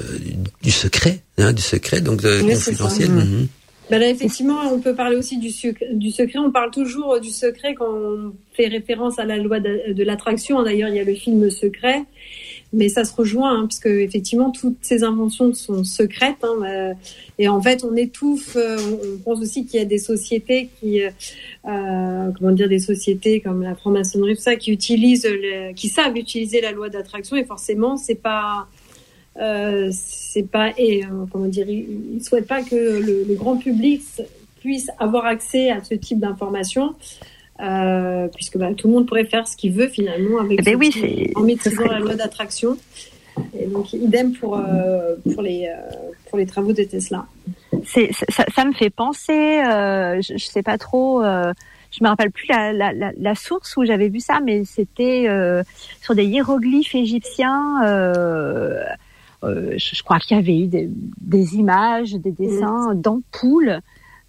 du 0.62 0.70
secret, 0.70 1.20
hein, 1.38 1.52
du 1.52 1.62
secret 1.62 2.00
donc 2.00 2.20
de 2.22 2.40
confidentiel. 2.40 3.10
Mhm. 3.10 3.48
Ben 3.90 3.98
là, 3.98 4.08
effectivement, 4.08 4.60
on 4.72 4.78
peut 4.78 4.94
parler 4.94 5.16
aussi 5.16 5.36
du, 5.36 5.50
du 5.92 6.10
secret. 6.12 6.38
On 6.38 6.52
parle 6.52 6.70
toujours 6.70 7.18
du 7.20 7.30
secret 7.30 7.74
quand 7.74 7.88
on 7.88 8.32
fait 8.52 8.68
référence 8.68 9.18
à 9.18 9.24
la 9.24 9.36
loi 9.36 9.58
de, 9.58 10.02
l'attraction. 10.04 10.62
D'ailleurs, 10.62 10.90
il 10.90 10.94
y 10.94 11.00
a 11.00 11.04
le 11.04 11.14
film 11.14 11.50
Secret, 11.50 12.04
mais 12.72 12.88
ça 12.88 13.04
se 13.04 13.14
rejoint 13.14 13.58
hein, 13.58 13.62
parce 13.62 13.80
que 13.80 13.88
effectivement, 13.88 14.50
toutes 14.50 14.78
ces 14.80 15.02
inventions 15.02 15.52
sont 15.54 15.84
secrètes. 15.84 16.44
Hein, 16.44 16.64
euh, 16.64 16.94
et 17.38 17.48
en 17.48 17.60
fait, 17.60 17.84
on 17.84 17.96
étouffe. 17.96 18.56
Euh, 18.56 18.76
on, 18.78 19.18
pense 19.18 19.40
aussi 19.40 19.66
qu'il 19.66 19.80
y 19.80 19.82
a 19.82 19.86
des 19.86 19.98
sociétés 19.98 20.70
qui, 20.78 21.02
euh, 21.02 22.30
comment 22.38 22.52
dire, 22.52 22.68
des 22.68 22.78
sociétés 22.78 23.40
comme 23.40 23.62
la 23.62 23.74
franc-maçonnerie, 23.74 24.36
tout 24.36 24.42
ça, 24.42 24.56
qui 24.56 24.72
utilisent, 24.72 25.28
qui 25.76 25.88
savent 25.88 26.16
utiliser 26.16 26.60
la 26.60 26.72
loi 26.72 26.88
d'attraction. 26.88 27.36
Et 27.36 27.44
forcément, 27.44 27.96
c'est 27.96 28.14
pas 28.14 28.68
euh, 29.38 29.90
c'est 29.92 30.42
pas 30.42 30.72
et 30.76 31.04
euh, 31.04 31.24
comment 31.30 31.46
dire, 31.46 31.68
ils, 31.68 32.22
souhaitent 32.22 32.48
pas 32.48 32.62
que 32.62 32.74
le, 32.74 33.34
grand 33.34 33.56
public 33.56 34.02
puisse 34.60 34.90
avoir 34.98 35.24
accès 35.24 35.70
à 35.70 35.82
ce 35.82 35.94
type 35.94 36.18
d'informations. 36.18 36.94
Euh, 37.60 38.28
puisque 38.34 38.56
bah, 38.56 38.72
tout 38.74 38.88
le 38.88 38.94
monde 38.94 39.06
pourrait 39.06 39.24
faire 39.24 39.46
ce 39.46 39.56
qu'il 39.56 39.72
veut 39.72 39.88
finalement 39.88 40.40
avec 40.40 40.60
eh 40.60 40.62
ben 40.62 40.76
oui, 40.76 41.30
en 41.34 41.42
maîtrisant 41.42 41.84
la 41.84 41.98
loi 41.98 42.14
d'attraction. 42.14 42.78
Et 43.58 43.66
donc 43.66 43.92
idem 43.92 44.32
pour 44.32 44.56
euh, 44.56 45.16
pour 45.34 45.42
les 45.42 45.66
euh, 45.66 45.76
pour 46.28 46.38
les 46.38 46.46
travaux 46.46 46.72
de 46.72 46.82
Tesla. 46.82 47.26
C'est 47.84 48.10
ça, 48.12 48.44
ça, 48.54 48.64
me 48.64 48.72
fait 48.72 48.90
penser, 48.90 49.60
je, 49.62 50.34
je 50.36 50.44
sais 50.44 50.62
pas 50.62 50.78
trop 50.78 51.22
je 51.22 52.04
me 52.04 52.08
rappelle 52.08 52.30
plus 52.30 52.46
la, 52.48 52.72
la, 52.72 52.92
la, 52.92 53.34
source 53.34 53.76
où 53.76 53.84
j'avais 53.84 54.08
vu 54.08 54.20
ça, 54.20 54.38
mais 54.44 54.64
c'était 54.64 55.26
sur 56.00 56.14
des 56.14 56.24
hiéroglyphes 56.24 56.94
égyptiens. 56.94 57.80
Je, 59.42 60.02
crois 60.02 60.18
qu'il 60.18 60.36
y 60.36 60.40
avait 60.40 60.58
eu 60.58 60.66
des, 60.66 60.88
des 61.20 61.56
images, 61.56 62.12
des 62.12 62.32
dessins 62.32 62.94
mm. 62.94 63.00
d'ampoules. 63.00 63.80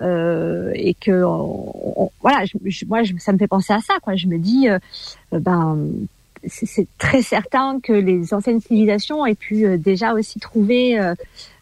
Euh, 0.02 0.72
et 0.74 0.94
que 0.94 1.24
voilà, 2.22 2.46
je, 2.46 2.86
moi 2.86 3.02
ça 3.20 3.34
me 3.34 3.38
fait 3.38 3.48
penser 3.48 3.74
à 3.74 3.80
ça 3.80 3.94
quoi. 4.02 4.16
Je 4.16 4.28
me 4.28 4.38
dis 4.38 4.68
euh, 4.68 4.80
ben 5.32 5.78
c'est 6.48 6.88
très 6.98 7.22
certain 7.22 7.80
que 7.80 7.94
les 7.94 8.34
anciennes 8.34 8.62
civilisations 8.62 9.28
aient 9.28 9.36
pu 9.36 9.66
euh, 9.66 9.78
déjà 9.78 10.14
aussi 10.14 10.40
trouver 10.40 11.00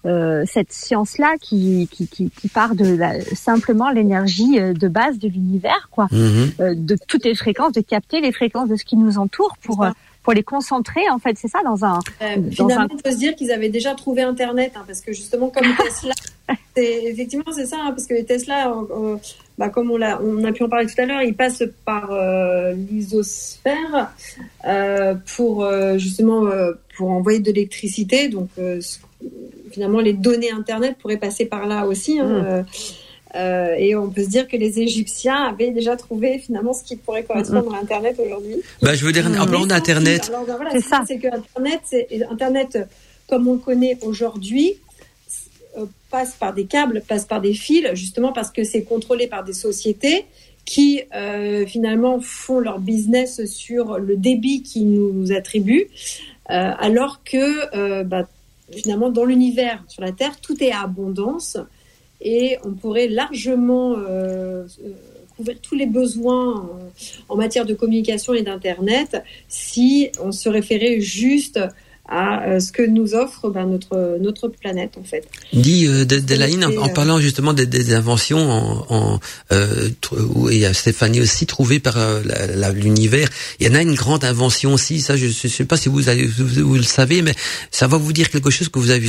euh, 0.06 0.46
cette 0.46 0.72
science-là 0.72 1.36
qui, 1.42 1.90
qui, 1.92 2.08
qui, 2.08 2.30
qui, 2.30 2.48
part 2.48 2.76
de 2.76 2.96
la, 2.96 3.20
simplement 3.36 3.90
l'énergie 3.90 4.58
de 4.58 4.88
base 4.88 5.20
de 5.20 5.28
l'univers, 5.28 5.90
quoi, 5.92 6.06
mm-hmm. 6.06 6.86
de 6.86 6.98
toutes 7.10 7.26
les 7.26 7.36
fréquences, 7.36 7.74
de 7.74 7.82
capter 7.82 8.22
les 8.22 8.32
fréquences 8.32 8.70
de 8.70 8.78
ce 8.78 8.86
qui 8.86 8.96
nous 8.96 9.18
entoure 9.18 9.58
pour 9.62 9.86
pour 10.24 10.34
les 10.34 10.44
concentrer 10.44 11.10
en 11.10 11.20
fait 11.20 11.38
c'est 11.38 11.48
ça 11.48 11.60
dans 11.64 11.86
un 11.86 12.00
euh, 12.22 12.38
finalement 12.52 12.88
on 12.92 12.98
peut 12.98 13.12
se 13.12 13.18
dire 13.18 13.36
qu'ils 13.36 13.52
avaient 13.52 13.70
déjà 13.70 13.96
trouvé 13.96 14.22
internet 14.22 14.74
hein, 14.76 14.84
parce 14.86 15.02
que 15.02 15.14
justement 15.14 15.50
comme 15.50 15.66
Tesla 15.84 16.14
effectivement 16.76 17.52
c'est 17.54 17.66
ça 17.66 17.78
hein, 17.80 17.92
parce 17.92 18.06
que 18.06 18.14
les 18.14 18.26
Tesla 18.26 18.74
bah, 19.58 19.70
comme 19.70 19.92
on 19.92 19.98
l'a 19.98 20.22
on 20.22 20.44
a 20.44 20.52
pu 20.52 20.64
en 20.64 20.70
parler 20.70 20.88
tout 20.88 21.02
à 21.02 21.06
l'heure 21.06 21.22
ils 21.22 21.36
passent 21.36 21.64
par 21.86 22.12
euh, 22.12 22.74
l'isosphère 22.74 24.12
euh, 24.66 25.16
pour 25.36 25.64
euh, 25.64 25.98
justement 25.98 26.50
pour 26.98 27.10
envoyer 27.12 27.40
de 27.40 27.48
l'électricité 27.52 28.30
donc 28.30 28.50
finalement 29.72 30.00
les 30.00 30.14
données 30.14 30.52
internet 30.52 30.98
pourraient 31.00 31.18
passer 31.18 31.46
par 31.46 31.66
là 31.66 31.86
aussi 31.86 32.20
hein, 32.20 32.62
mmh. 32.62 32.66
Euh, 33.36 33.76
et 33.78 33.96
on 33.96 34.10
peut 34.10 34.24
se 34.24 34.30
dire 34.30 34.48
que 34.48 34.58
les 34.58 34.80
Égyptiens 34.80 35.44
avaient 35.50 35.72
déjà 35.72 35.96
trouvé 35.96 36.40
finalement 36.40 36.74
ce 36.74 36.84
qui 36.84 36.96
pourrait 36.96 37.24
correspondre 37.24 37.74
à 37.76 37.80
Internet 37.80 38.20
aujourd'hui. 38.20 38.58
Bah, 38.82 38.96
je 38.96 39.06
veux 39.06 39.12
dire, 39.12 39.28
en 39.28 39.46
parlant 39.46 39.68
d'Internet. 39.68 40.32
Ben 40.32 40.68
c'est 40.72 40.82
ça. 40.82 41.04
C'est 41.08 41.20
que 41.20 41.28
Internet, 41.28 41.82
Internet, 42.30 42.80
comme 43.28 43.48
on 43.48 43.54
le 43.54 43.60
connaît 43.60 43.98
aujourd'hui, 44.02 44.76
euh, 45.78 45.86
passe 46.10 46.36
par 46.40 46.54
des 46.54 46.66
câbles, 46.66 47.04
passe 47.08 47.26
par 47.26 47.42
des 47.42 47.54
fils, 47.54 47.86
justement 47.94 48.34
parce 48.34 48.50
que 48.50 48.64
c'est 48.64 48.84
contrôlé 48.84 49.28
par 49.28 49.44
des 49.44 49.54
sociétés 49.54 50.26
qui 50.70 51.02
euh, 51.16 51.66
finalement 51.66 52.20
font 52.22 52.60
leur 52.60 52.80
business 52.80 53.44
sur 53.46 53.98
le 53.98 54.16
débit 54.16 54.62
qu'ils 54.62 54.92
nous 54.92 55.32
attribuent, 55.32 55.88
euh, 56.52 56.72
alors 56.78 57.24
que 57.24 57.76
euh, 57.76 58.04
bah, 58.04 58.28
finalement 58.72 59.10
dans 59.10 59.26
l'univers, 59.26 59.84
sur 59.88 60.04
la 60.04 60.12
Terre, 60.12 60.40
tout 60.40 60.64
est 60.64 60.72
à 60.72 60.82
abondance 60.82 61.58
et 62.22 62.58
on 62.64 62.72
pourrait 62.72 63.08
largement 63.08 63.96
couvrir 65.36 65.58
tous 65.62 65.76
les 65.76 65.86
besoins 65.86 66.70
en 67.30 67.36
matière 67.36 67.66
de 67.66 67.74
communication 67.74 68.34
et 68.34 68.42
d'Internet 68.42 69.24
si 69.48 70.10
on 70.22 70.32
se 70.32 70.50
référait 70.50 71.00
juste 71.00 71.60
à 72.10 72.44
euh, 72.48 72.60
ce 72.60 72.72
que 72.72 72.82
nous 72.82 73.14
offre 73.14 73.50
ben, 73.50 73.66
notre 73.66 74.18
notre 74.20 74.48
planète 74.48 74.98
en 74.98 75.04
fait. 75.04 75.28
Dit 75.54 75.88
euh, 75.88 76.06
Delaine 76.06 76.66
en, 76.66 76.70
en, 76.70 76.90
euh, 76.90 76.94
parlant 76.94 77.20
justement 77.20 77.54
des, 77.54 77.66
des 77.66 77.94
inventions 77.94 78.52
en, 78.52 78.86
en 78.90 79.20
euh, 79.52 79.90
où 80.36 80.50
il 80.50 80.58
y 80.58 80.66
a 80.66 80.74
Stéphanie 80.74 81.22
aussi 81.22 81.46
trouvé 81.46 81.80
par 81.80 81.98
euh, 81.98 82.22
l'univers. 82.74 83.30
Il 83.60 83.68
y 83.68 83.70
en 83.70 83.76
a 83.76 83.82
une 83.82 83.96
grande 83.96 84.24
invention 84.24 84.74
aussi. 84.74 85.02
Ça, 85.02 85.18
je 85.18 85.28
ne 85.28 85.32
sais 85.32 85.66
pas 85.66 85.78
si 85.78 85.90
vous, 85.90 86.10
avez, 86.10 86.26
vous, 86.26 86.76
le 86.76 86.84
savez, 86.84 87.22
mais 87.22 87.34
ça 87.72 87.88
va 87.88 87.98
vous 87.98 88.14
dire 88.14 88.30
quelque 88.30 88.50
chose 88.50 88.70
que 88.70 88.80
vous 88.80 88.92
avez. 88.92 89.08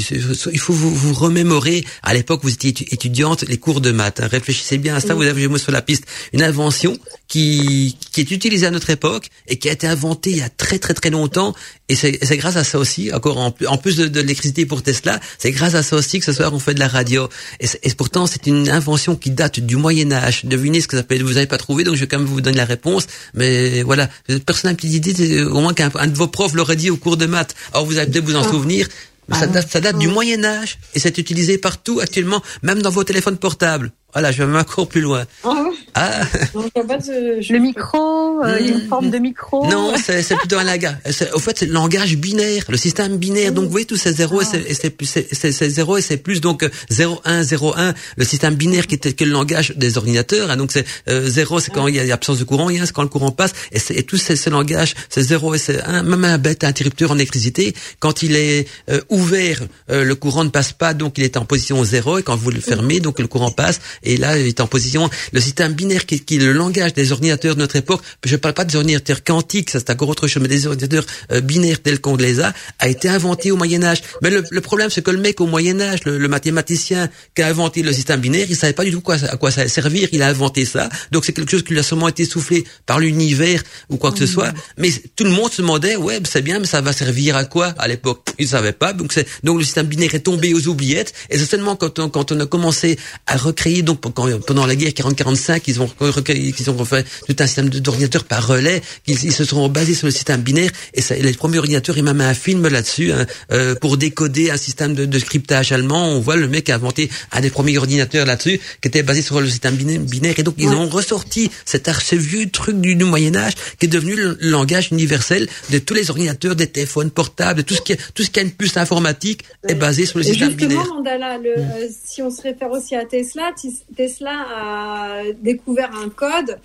Il 0.52 0.58
faut 0.58 0.72
vous, 0.72 0.94
vous 0.94 1.14
remémorer. 1.14 1.84
À 2.02 2.14
l'époque, 2.14 2.40
vous 2.42 2.52
étiez 2.52 2.74
étudiante, 2.92 3.42
les 3.48 3.58
cours 3.58 3.80
de 3.80 3.92
maths. 3.92 4.20
Hein. 4.20 4.28
Réfléchissez 4.30 4.78
bien 4.78 4.94
à 4.94 5.00
ça. 5.00 5.14
Vous 5.14 5.22
avez 5.22 5.48
moi 5.48 5.58
sur 5.58 5.72
la 5.72 5.82
piste 5.82 6.04
une 6.32 6.42
invention 6.42 6.96
qui 7.30 7.96
qui 8.12 8.20
est 8.20 8.30
utilisée 8.30 8.66
à 8.66 8.70
notre 8.70 8.90
époque 8.90 9.28
et 9.46 9.56
qui 9.56 9.70
a 9.70 9.72
été 9.72 9.86
inventée 9.86 10.30
il 10.30 10.38
y 10.38 10.42
a 10.42 10.50
très 10.50 10.78
très 10.78 10.92
très 10.92 11.10
longtemps. 11.10 11.54
Et 11.88 11.94
c'est 11.94 12.36
grâce 12.36 12.56
à 12.56 12.64
ça 12.64 12.78
aussi 12.78 13.12
encore 13.12 13.38
en, 13.38 13.78
plus 13.78 13.96
de, 13.96 14.08
de 14.08 14.20
l'électricité 14.20 14.66
pour 14.66 14.82
Tesla, 14.82 15.18
c'est 15.38 15.52
grâce 15.52 15.74
à 15.74 15.82
ça 15.82 15.96
aussi 15.96 16.18
que 16.18 16.24
ce 16.26 16.32
soir 16.32 16.52
on 16.52 16.58
fait 16.58 16.74
de 16.74 16.80
la 16.80 16.88
radio. 16.88 17.28
Et, 17.60 17.66
et 17.82 17.94
pourtant, 17.94 18.26
c'est 18.26 18.46
une 18.46 18.68
invention 18.68 19.16
qui 19.16 19.30
date 19.30 19.60
du 19.60 19.76
Moyen 19.76 20.12
Âge. 20.12 20.44
Devinez 20.44 20.80
ce 20.80 20.88
que 20.88 20.96
ça 20.96 21.02
peut 21.02 21.14
être. 21.14 21.22
Vous 21.22 21.34
n'avez 21.34 21.46
pas 21.46 21.58
trouvé, 21.58 21.84
donc 21.84 21.94
je 21.94 22.00
vais 22.00 22.06
quand 22.08 22.18
même 22.18 22.26
vous 22.26 22.40
donner 22.40 22.56
la 22.56 22.64
réponse. 22.64 23.06
Mais 23.34 23.82
voilà, 23.82 24.10
personne 24.44 24.68
n'a 24.68 24.70
une 24.72 24.76
petite 24.76 25.06
idée, 25.06 25.42
au 25.42 25.60
moins 25.60 25.72
qu'un 25.72 25.88
de 25.88 26.16
vos 26.16 26.26
profs 26.26 26.54
l'aurait 26.54 26.76
dit 26.76 26.90
au 26.90 26.96
cours 26.96 27.16
de 27.16 27.26
maths. 27.26 27.54
Alors 27.72 27.86
vous 27.86 27.98
allez 27.98 28.10
peut-être 28.10 28.24
vous 28.24 28.36
en 28.36 28.44
ah. 28.44 28.50
souvenir. 28.50 28.88
Ça 29.30 29.42
ah. 29.42 29.46
date, 29.46 29.70
ça 29.70 29.80
date 29.80 29.98
du 29.98 30.08
Moyen 30.08 30.44
Âge 30.44 30.78
et 30.94 30.98
c'est 30.98 31.16
utilisé 31.18 31.58
partout 31.58 32.00
actuellement, 32.00 32.42
même 32.62 32.82
dans 32.82 32.90
vos 32.90 33.04
téléphones 33.04 33.38
portables. 33.38 33.92
Voilà, 34.12 34.32
je 34.32 34.38
vais 34.38 34.46
même 34.46 34.56
encore 34.60 34.88
plus 34.88 35.00
loin. 35.00 35.24
Ah, 35.44 35.64
ah. 35.94 36.20
Le 36.54 37.58
micro, 37.58 38.42
euh, 38.44 38.58
une 38.58 38.88
forme 38.88 39.10
de 39.10 39.18
micro. 39.18 39.66
Non, 39.68 39.92
c'est 40.02 40.36
plutôt 40.36 40.58
un 40.58 40.64
langage. 40.64 40.96
Au 41.32 41.38
fait, 41.38 41.58
c'est 41.58 41.66
le 41.66 41.72
langage 41.72 42.16
binaire, 42.16 42.64
le 42.68 42.76
système 42.76 43.18
binaire. 43.18 43.52
Donc, 43.52 43.66
vous 43.66 43.70
voyez, 43.70 43.86
tous 43.86 43.96
ces 43.96 44.12
zéros 44.12 44.42
ah. 44.42 44.56
et 44.66 44.74
c'est 44.74 44.90
plus, 44.90 45.06
c'est 45.06 45.70
zéro 45.70 45.96
et 45.96 46.02
c'est 46.02 46.16
plus. 46.16 46.40
Donc, 46.40 46.68
0, 46.90 47.20
1, 47.24 47.42
0, 47.42 47.74
1, 47.76 47.94
le 48.16 48.24
système 48.24 48.54
binaire 48.54 48.86
qui 48.86 48.96
est, 48.96 49.16
que 49.16 49.24
le 49.24 49.30
langage 49.30 49.74
des 49.76 49.96
ordinateurs. 49.96 50.50
Hein, 50.50 50.56
donc, 50.56 50.72
c'est 50.72 50.86
euh, 51.08 51.28
0, 51.28 51.60
c'est 51.60 51.70
quand 51.70 51.86
il 51.86 51.94
y 51.94 52.10
a 52.10 52.14
absence 52.14 52.38
de 52.38 52.44
courant, 52.44 52.68
1, 52.68 52.86
c'est 52.86 52.92
quand 52.92 53.02
le 53.02 53.08
courant 53.08 53.30
passe. 53.30 53.52
Et, 53.72 53.78
et 53.90 54.02
tout 54.02 54.16
ce, 54.16 54.34
ce 54.34 54.50
langage, 54.50 54.94
c'est 55.08 55.22
0 55.22 55.54
et 55.54 55.58
c'est 55.58 55.82
1. 55.82 56.02
Même 56.02 56.24
un 56.24 56.38
bête 56.38 56.64
interrupteur 56.64 57.12
en 57.12 57.16
électricité, 57.16 57.74
quand 58.00 58.22
il 58.22 58.34
est 58.34 58.66
euh, 58.88 59.00
ouvert, 59.08 59.60
euh, 59.90 60.04
le 60.04 60.14
courant 60.14 60.44
ne 60.44 60.50
passe 60.50 60.72
pas, 60.72 60.94
donc 60.94 61.18
il 61.18 61.24
est 61.24 61.36
en 61.36 61.44
position 61.44 61.82
0. 61.84 62.18
Et 62.18 62.22
quand 62.22 62.36
vous 62.36 62.50
le 62.50 62.60
fermez, 62.60 63.00
donc 63.00 63.20
le 63.20 63.28
courant 63.28 63.50
passe 63.50 63.80
et 64.02 64.16
là 64.16 64.38
il 64.38 64.46
est 64.46 64.60
en 64.60 64.66
position. 64.66 65.08
Le 65.32 65.40
système 65.40 65.72
binaire 65.72 66.06
qui, 66.06 66.20
qui, 66.20 66.36
est 66.36 66.38
le 66.38 66.52
langage 66.52 66.92
des 66.94 67.12
ordinateurs 67.12 67.54
de 67.54 67.60
notre 67.60 67.76
époque 67.76 68.02
je 68.24 68.36
parle 68.36 68.54
pas 68.54 68.64
des 68.64 68.76
ordinateurs 68.76 69.22
quantiques 69.24 69.70
ça 69.70 69.78
c'est 69.78 69.90
encore 69.90 70.08
autre 70.08 70.26
chose 70.28 70.42
mais 70.42 70.48
des 70.48 70.66
ordinateurs 70.66 71.04
euh, 71.32 71.40
binaires 71.40 71.82
tels 71.82 72.00
qu'on 72.00 72.16
les 72.16 72.40
a 72.40 72.52
a 72.78 72.88
été 72.88 73.08
inventé 73.08 73.50
au 73.50 73.56
Moyen 73.56 73.82
Âge. 73.82 74.02
Mais 74.22 74.30
le, 74.30 74.44
le 74.50 74.60
problème 74.60 74.90
c'est 74.90 75.02
que 75.02 75.10
le 75.10 75.18
mec 75.18 75.40
au 75.40 75.46
Moyen 75.46 75.80
Âge 75.80 76.00
le, 76.04 76.28
mathématicien 76.28 77.08
qui 77.34 77.42
a 77.42 77.48
inventé 77.48 77.82
le 77.82 77.92
système 77.92 78.20
binaire 78.20 78.46
il 78.48 78.56
savait 78.56 78.72
pas 78.72 78.84
du 78.84 78.92
tout 78.92 79.00
quoi, 79.00 79.16
à 79.16 79.36
quoi 79.36 79.50
ça 79.50 79.62
allait 79.62 79.70
servir 79.70 80.08
il 80.12 80.22
a 80.22 80.28
inventé 80.28 80.64
ça. 80.64 80.88
Donc 81.10 81.24
c'est 81.24 81.32
quelque 81.32 81.50
chose 81.50 81.62
qui 81.62 81.72
lui 81.72 81.80
a 81.80 81.82
sûrement 81.82 82.08
été 82.08 82.24
soufflé 82.24 82.64
par 82.86 83.00
l'univers 83.00 83.62
ou 83.88 83.96
quoi 83.96 84.12
que 84.12 84.18
ce 84.18 84.24
mmh. 84.24 84.26
soit 84.26 84.52
mais 84.78 84.90
tout 85.16 85.24
le 85.24 85.30
monde 85.30 85.52
se 85.52 85.62
demandait 85.62 85.96
ouais 85.96 86.20
c'est 86.24 86.42
bien 86.42 86.58
mais 86.58 86.66
ça 86.66 86.80
va 86.80 86.92
servir 86.92 87.36
à 87.36 87.44
quoi 87.44 87.74
à 87.78 87.88
l'époque? 87.88 88.28
Il 88.38 88.48
savait 88.48 88.72
pas. 88.72 88.92
Donc 88.92 89.12
donc 89.42 89.58
le 89.58 89.64
système 89.64 89.86
binaire 89.86 90.14
est 90.14 90.20
tombé 90.20 90.54
aux 90.54 90.68
oubliettes. 90.68 91.12
Et 91.28 91.38
c'est 91.38 91.44
seulement 91.44 91.76
quand 91.76 91.98
on, 91.98 92.08
quand 92.08 92.32
on 92.32 92.40
a 92.40 92.46
commencé 92.46 92.98
à 93.26 93.36
recréer 93.36 93.82
donc 93.90 94.46
pendant 94.46 94.66
la 94.66 94.76
guerre 94.76 94.92
40-45, 94.92 95.62
ils 95.66 95.80
ont 95.80 95.90
recueilli, 95.98 96.54
ils 96.58 96.70
ont 96.70 96.76
refait 96.76 97.04
tout 97.26 97.36
un 97.38 97.46
système 97.46 97.68
d'ordinateurs 97.68 98.24
par 98.24 98.46
relais, 98.46 98.82
ils, 99.06 99.24
ils, 99.24 99.32
se 99.32 99.44
sont 99.44 99.68
basés 99.68 99.94
sur 99.94 100.06
le 100.06 100.12
système 100.12 100.40
binaire 100.42 100.70
et 100.94 101.00
ça, 101.00 101.14
les 101.14 101.32
premiers 101.32 101.58
ordinateurs, 101.58 101.98
il 101.98 102.04
m'a 102.04 102.14
mis 102.14 102.22
un 102.22 102.34
film 102.34 102.66
là-dessus 102.68 103.12
hein, 103.12 103.26
euh, 103.52 103.74
pour 103.74 103.96
décoder 103.96 104.50
un 104.50 104.56
système 104.56 104.94
de, 104.94 105.04
de, 105.04 105.18
scriptage 105.18 105.72
allemand. 105.72 106.08
On 106.08 106.20
voit 106.20 106.36
le 106.36 106.48
mec 106.48 106.70
a 106.70 106.74
inventé 106.76 107.10
un 107.32 107.40
des 107.40 107.50
premiers 107.50 107.76
ordinateurs 107.78 108.26
là-dessus 108.26 108.60
qui 108.80 108.88
était 108.88 109.02
basé 109.02 109.22
sur 109.22 109.40
le 109.40 109.48
système 109.48 109.74
binaire 109.74 110.34
et 110.38 110.42
donc 110.42 110.54
ils 110.58 110.68
ont 110.68 110.88
ressorti 110.88 111.50
cet 111.64 111.90
ce 111.98 112.14
vieux 112.14 112.48
truc 112.48 112.80
du, 112.80 112.94
du, 112.94 113.04
Moyen 113.04 113.34
Âge 113.34 113.54
qui 113.78 113.86
est 113.86 113.88
devenu 113.88 114.14
le, 114.14 114.38
langage 114.40 114.90
universel 114.92 115.48
de 115.70 115.78
tous 115.78 115.94
les 115.94 116.10
ordinateurs, 116.10 116.54
des 116.54 116.66
téléphones 116.66 117.10
portables, 117.10 117.58
de 117.58 117.62
tout 117.62 117.74
ce 117.74 117.80
qui, 117.80 117.96
tout 118.14 118.22
ce 118.22 118.30
qui 118.30 118.38
a 118.38 118.42
une 118.42 118.52
puce 118.52 118.76
informatique 118.76 119.42
est 119.66 119.74
basé 119.74 120.06
sur 120.06 120.18
le 120.18 120.24
système 120.24 120.52
binaire. 120.52 120.86
Mandala, 120.86 121.38
le, 121.38 121.56
mm. 121.56 121.70
euh, 121.76 121.88
si 122.04 122.22
on 122.22 122.30
se 122.30 122.42
réfère 122.42 122.70
aussi 122.70 122.94
à 122.94 123.04
Tesla, 123.04 123.50
Tesla 123.60 123.79
Tesla 123.96 124.46
a 124.56 125.22
découvert 125.40 125.90
un 125.94 126.08
code. 126.08 126.58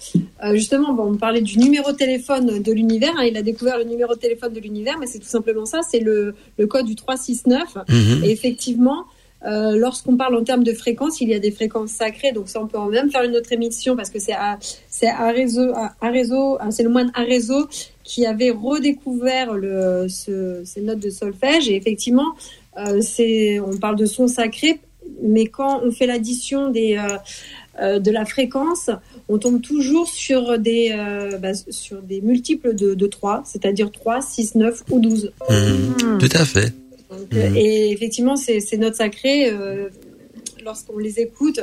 Euh, 0.43 0.53
justement, 0.53 0.93
bon, 0.93 1.13
on 1.13 1.17
parlait 1.17 1.41
du 1.41 1.57
numéro 1.57 1.91
de 1.91 1.97
téléphone 1.97 2.61
de 2.61 2.71
l'univers. 2.71 3.13
Hein, 3.17 3.25
il 3.25 3.37
a 3.37 3.41
découvert 3.41 3.77
le 3.77 3.83
numéro 3.83 4.13
de 4.15 4.19
téléphone 4.19 4.53
de 4.53 4.59
l'univers, 4.59 4.97
mais 4.99 5.07
c'est 5.07 5.19
tout 5.19 5.27
simplement 5.27 5.65
ça. 5.65 5.81
C'est 5.89 5.99
le, 5.99 6.35
le, 6.57 6.67
code 6.67 6.85
du 6.85 6.95
369. 6.95 7.75
Mhm. 7.87 8.23
Et 8.23 8.31
effectivement, 8.31 9.05
euh, 9.45 9.75
lorsqu'on 9.75 10.17
parle 10.17 10.35
en 10.35 10.43
termes 10.43 10.63
de 10.63 10.73
fréquences, 10.73 11.21
il 11.21 11.29
y 11.29 11.33
a 11.33 11.39
des 11.39 11.51
fréquences 11.51 11.91
sacrées. 11.91 12.31
Donc 12.31 12.49
ça, 12.49 12.61
on 12.61 12.67
peut 12.67 12.79
même 12.89 13.11
faire 13.11 13.23
une 13.23 13.35
autre 13.35 13.51
émission 13.51 13.95
parce 13.95 14.09
que 14.09 14.19
c'est 14.19 14.33
c'est 14.89 15.11
réseau, 15.11 15.71
à, 15.73 16.09
réseau, 16.09 16.57
c'est 16.71 16.83
le 16.83 16.89
moine 16.89 17.11
réseau 17.15 17.67
qui 18.03 18.25
avait 18.25 18.51
redécouvert 18.51 19.53
le, 19.53 20.07
ce, 20.09 20.61
ces 20.63 20.81
notes 20.81 20.99
de 20.99 21.09
solfège. 21.09 21.69
Et 21.69 21.75
effectivement, 21.75 22.35
euh, 22.77 23.01
c'est, 23.01 23.59
on 23.59 23.77
parle 23.77 23.95
de 23.95 24.05
son 24.05 24.27
sacré 24.27 24.79
mais 25.21 25.47
quand 25.47 25.81
on 25.83 25.91
fait 25.91 26.05
l'addition 26.05 26.69
des 26.69 26.97
euh, 26.97 27.17
euh, 27.81 27.99
de 27.99 28.11
la 28.11 28.25
fréquence, 28.25 28.89
on 29.27 29.37
tombe 29.37 29.61
toujours 29.61 30.07
sur 30.07 30.57
des, 30.59 30.93
euh, 30.97 31.37
bah, 31.37 31.53
sur 31.53 32.01
des 32.01 32.21
multiples 32.21 32.73
de, 32.73 32.93
de 32.93 33.07
3, 33.07 33.43
c'est-à-dire 33.45 33.91
3, 33.91 34.21
6, 34.21 34.55
9 34.55 34.83
ou 34.91 34.99
12. 34.99 35.31
Mmh. 35.49 36.17
Tout 36.19 36.29
à 36.31 36.45
fait. 36.45 36.73
Mmh. 37.11 37.55
Et 37.55 37.91
effectivement, 37.91 38.35
ces, 38.35 38.59
ces 38.59 38.77
notes 38.77 38.95
sacrées, 38.95 39.51
lorsqu'on 40.63 40.97
les 40.97 41.19
écoute, 41.19 41.59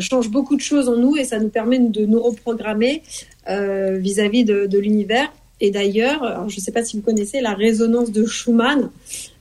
changent 0.00 0.30
beaucoup 0.30 0.56
de 0.56 0.60
choses 0.60 0.88
en 0.88 0.96
nous 0.96 1.16
et 1.16 1.24
ça 1.24 1.38
nous 1.38 1.48
permet 1.48 1.78
de 1.78 2.06
nous 2.06 2.20
reprogrammer 2.20 3.02
vis-à-vis 3.46 4.44
de, 4.44 4.66
de 4.66 4.78
l'univers. 4.78 5.32
Et 5.60 5.70
d'ailleurs, 5.70 6.48
je 6.48 6.56
ne 6.56 6.60
sais 6.60 6.72
pas 6.72 6.84
si 6.84 6.96
vous 6.96 7.02
connaissez 7.02 7.40
la 7.40 7.54
résonance 7.54 8.10
de 8.10 8.26
Schumann. 8.26 8.90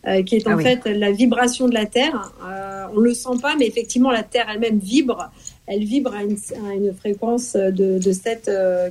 Euh, 0.05 0.21
qui 0.21 0.35
est 0.35 0.45
en 0.47 0.57
ah 0.57 0.61
fait 0.61 0.85
la 0.85 1.11
vibration 1.11 1.69
de 1.69 1.73
la 1.73 1.85
Terre. 1.85 2.33
Euh, 2.45 2.87
on 2.93 2.99
le 2.99 3.13
sent 3.13 3.37
pas, 3.41 3.55
mais 3.57 3.65
effectivement, 3.65 4.11
la 4.11 4.23
Terre 4.23 4.47
elle-même 4.53 4.77
vibre. 4.77 5.31
Elle 5.65 5.85
vibre 5.85 6.13
à 6.13 6.23
une, 6.23 6.37
à 6.69 6.73
une 6.73 6.93
fréquence 6.93 7.55
de, 7.55 7.99
de 7.99 8.11
7, 8.11 8.49
euh, 8.49 8.89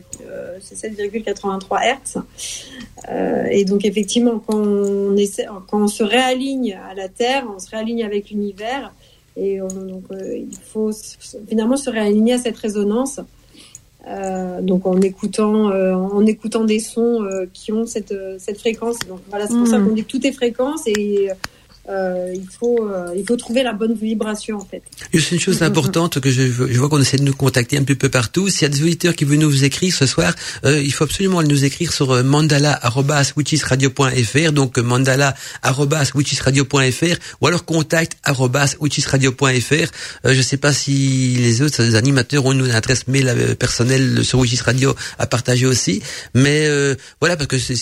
7,83 0.59 1.83
Hertz. 1.85 2.17
Euh, 3.11 3.45
et 3.51 3.67
donc, 3.67 3.85
effectivement, 3.85 4.39
quand 4.39 4.57
on, 4.57 5.15
essaie, 5.19 5.47
quand 5.69 5.83
on 5.83 5.89
se 5.89 6.03
réaligne 6.03 6.79
à 6.91 6.95
la 6.95 7.11
Terre, 7.11 7.47
on 7.55 7.59
se 7.59 7.69
réaligne 7.69 8.05
avec 8.05 8.31
l'univers. 8.31 8.95
Et 9.37 9.59
donc, 9.59 10.05
euh, 10.13 10.35
il 10.35 10.57
faut 10.65 10.93
finalement 11.47 11.77
se 11.77 11.91
réaligner 11.91 12.35
à 12.35 12.39
cette 12.39 12.57
résonance. 12.57 13.21
Euh, 14.09 14.61
donc 14.63 14.85
en 14.85 15.01
écoutant 15.01 15.71
euh, 15.71 15.95
en 15.95 16.27
écoutant 16.27 16.65
des 16.65 16.81
sons 16.81 17.23
euh, 17.23 17.47
qui 17.53 17.71
ont 17.71 17.87
cette 17.87 18.13
cette 18.39 18.59
fréquence 18.59 18.99
donc 19.09 19.21
voilà 19.31 19.47
c'est 19.47 19.57
pour 19.57 19.69
ça 19.69 19.79
mm. 19.79 19.87
qu'on 19.87 19.95
dit 19.95 20.03
que 20.03 20.11
tout 20.11 20.27
est 20.27 20.33
fréquence 20.33 20.89
et 20.89 21.29
euh, 21.89 22.33
il 22.35 22.49
faut 22.49 22.89
euh, 22.89 23.15
il 23.17 23.25
faut 23.27 23.37
trouver 23.37 23.63
la 23.63 23.73
bonne 23.73 23.95
vibration 23.95 24.59
en 24.59 24.65
fait. 24.65 24.83
C'est 25.13 25.33
une 25.33 25.41
chose 25.41 25.63
importante 25.63 26.21
que 26.21 26.31
je, 26.31 26.43
je 26.43 26.79
vois 26.79 26.89
qu'on 26.89 27.01
essaie 27.01 27.17
de 27.17 27.25
nous 27.25 27.35
contacter 27.35 27.77
un 27.77 27.83
petit 27.83 27.97
peu 27.97 28.09
partout. 28.09 28.49
S'il 28.49 28.63
y 28.63 28.67
a 28.67 28.69
des 28.69 28.83
auditeurs 28.83 29.17
qui 29.17 29.25
veulent 29.25 29.39
nous 29.39 29.65
écrire 29.65 29.93
ce 29.93 30.07
soir, 30.07 30.33
euh, 30.65 30.81
il 30.81 30.93
faut 30.93 31.03
absolument 31.05 31.43
nous 31.43 31.65
écrire 31.65 31.93
sur 31.93 32.13
euh, 32.13 32.23
mandala@witchisradio.fr 32.23 34.53
donc 34.53 34.79
euh, 34.79 34.83
mandala@witchisradio.fr 34.83 37.17
ou 37.41 37.47
alors 37.47 37.65
contact 37.65 38.19
witchisradio.fr. 38.81 39.89
Euh, 40.25 40.35
je 40.35 40.43
sais 40.43 40.59
pas 40.59 40.73
si 40.73 41.37
les 41.39 41.63
autres 41.63 41.97
animateurs 41.97 42.47
ont 42.47 42.53
une 42.53 42.71
adresse 42.71 43.09
mail 43.09 43.57
personnelle 43.59 44.25
sur 44.25 44.39
Witchis 44.39 44.63
Radio 44.63 44.95
à 45.19 45.27
partager 45.27 45.67
aussi, 45.67 46.01
mais 46.35 46.69
voilà 47.21 47.37
parce 47.37 47.49
que 47.49 47.59
c'est 47.59 47.75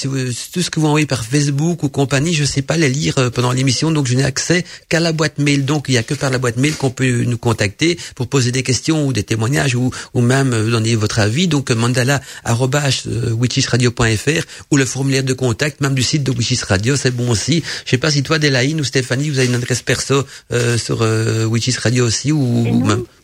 tout 0.52 0.62
ce 0.62 0.70
que 0.70 0.80
vous 0.80 0.86
envoyez 0.86 1.04
par 1.06 1.24
Facebook 1.24 1.82
ou 1.82 1.88
compagnie, 1.88 2.35
je 2.35 2.44
sais 2.44 2.62
pas 2.62 2.77
les 2.77 2.88
lire 2.88 3.33
pendant 3.33 3.50
l'émission 3.52 3.89
donc 3.90 4.06
je 4.06 4.14
n'ai 4.14 4.24
accès 4.24 4.64
qu'à 4.88 5.00
la 5.00 5.12
boîte 5.12 5.38
mail. 5.38 5.64
Donc 5.64 5.86
il 5.88 5.92
n'y 5.92 5.98
a 5.98 6.02
que 6.02 6.14
par 6.14 6.30
la 6.30 6.38
boîte 6.38 6.56
mail 6.56 6.74
qu'on 6.74 6.90
peut 6.90 7.24
nous 7.24 7.38
contacter 7.38 7.98
pour 8.14 8.28
poser 8.28 8.52
des 8.52 8.62
questions 8.62 9.06
ou 9.06 9.12
des 9.12 9.22
témoignages 9.22 9.74
ou, 9.74 9.90
ou 10.14 10.20
même 10.20 10.50
donner 10.70 10.94
votre 10.96 11.18
avis. 11.18 11.48
Donc 11.48 11.70
mandala 11.70 12.20
witchisradio.fr 12.46 14.44
ou 14.70 14.76
le 14.76 14.84
formulaire 14.84 15.24
de 15.24 15.32
contact, 15.32 15.80
même 15.80 15.94
du 15.94 16.02
site 16.02 16.22
de 16.22 16.30
Witches 16.30 16.62
Radio, 16.62 16.96
c'est 16.96 17.10
bon 17.10 17.30
aussi. 17.30 17.62
Je 17.84 17.90
sais 17.90 17.98
pas 17.98 18.10
si 18.10 18.22
toi, 18.22 18.38
Delaine 18.38 18.80
ou 18.80 18.84
Stéphanie, 18.84 19.30
vous 19.30 19.38
avez 19.38 19.48
une 19.48 19.54
adresse 19.54 19.82
perso 19.82 20.24
euh, 20.52 20.76
sur 20.76 21.02
euh, 21.02 21.44
Witches 21.44 21.78
Radio 21.78 22.06
aussi 22.06 22.32
ou, 22.32 22.66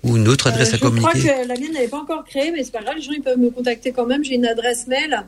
ou, 0.03 0.17
une 0.17 0.29
autre 0.29 0.47
adresse 0.49 0.75
à 0.75 0.79
communiquer. 0.79 1.11
Je 1.15 1.27
crois 1.27 1.45
que 1.45 1.49
la 1.49 1.55
mienne 1.55 1.73
n'avait 1.73 1.89
pas 1.89 2.01
encore 2.01 2.25
créée, 2.25 2.51
mais 2.53 2.65
c'est 2.65 2.73
pas 2.73 2.83
grave, 2.83 2.97
les 2.97 3.03
gens 3.03 3.13
ils 3.13 3.23
peuvent 3.23 3.39
me 3.39 3.51
contacter 3.51 3.93
quand 3.93 4.07
même. 4.07 4.25
J'ai 4.25 4.35
une 4.35 4.47
adresse 4.47 4.87
mail. 4.87 5.25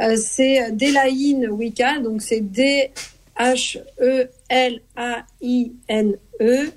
Euh, 0.00 0.16
c'est 0.16 0.72
Delaine 0.72 1.48
Wicca, 1.50 2.00
donc 2.00 2.22
c'est 2.22 2.40
D 2.40 2.90
H 4.54 4.70
E 4.70 4.70
L 4.70 4.80
A 4.96 5.24
I 5.42 5.72
N 5.88 6.16
E 6.40 6.70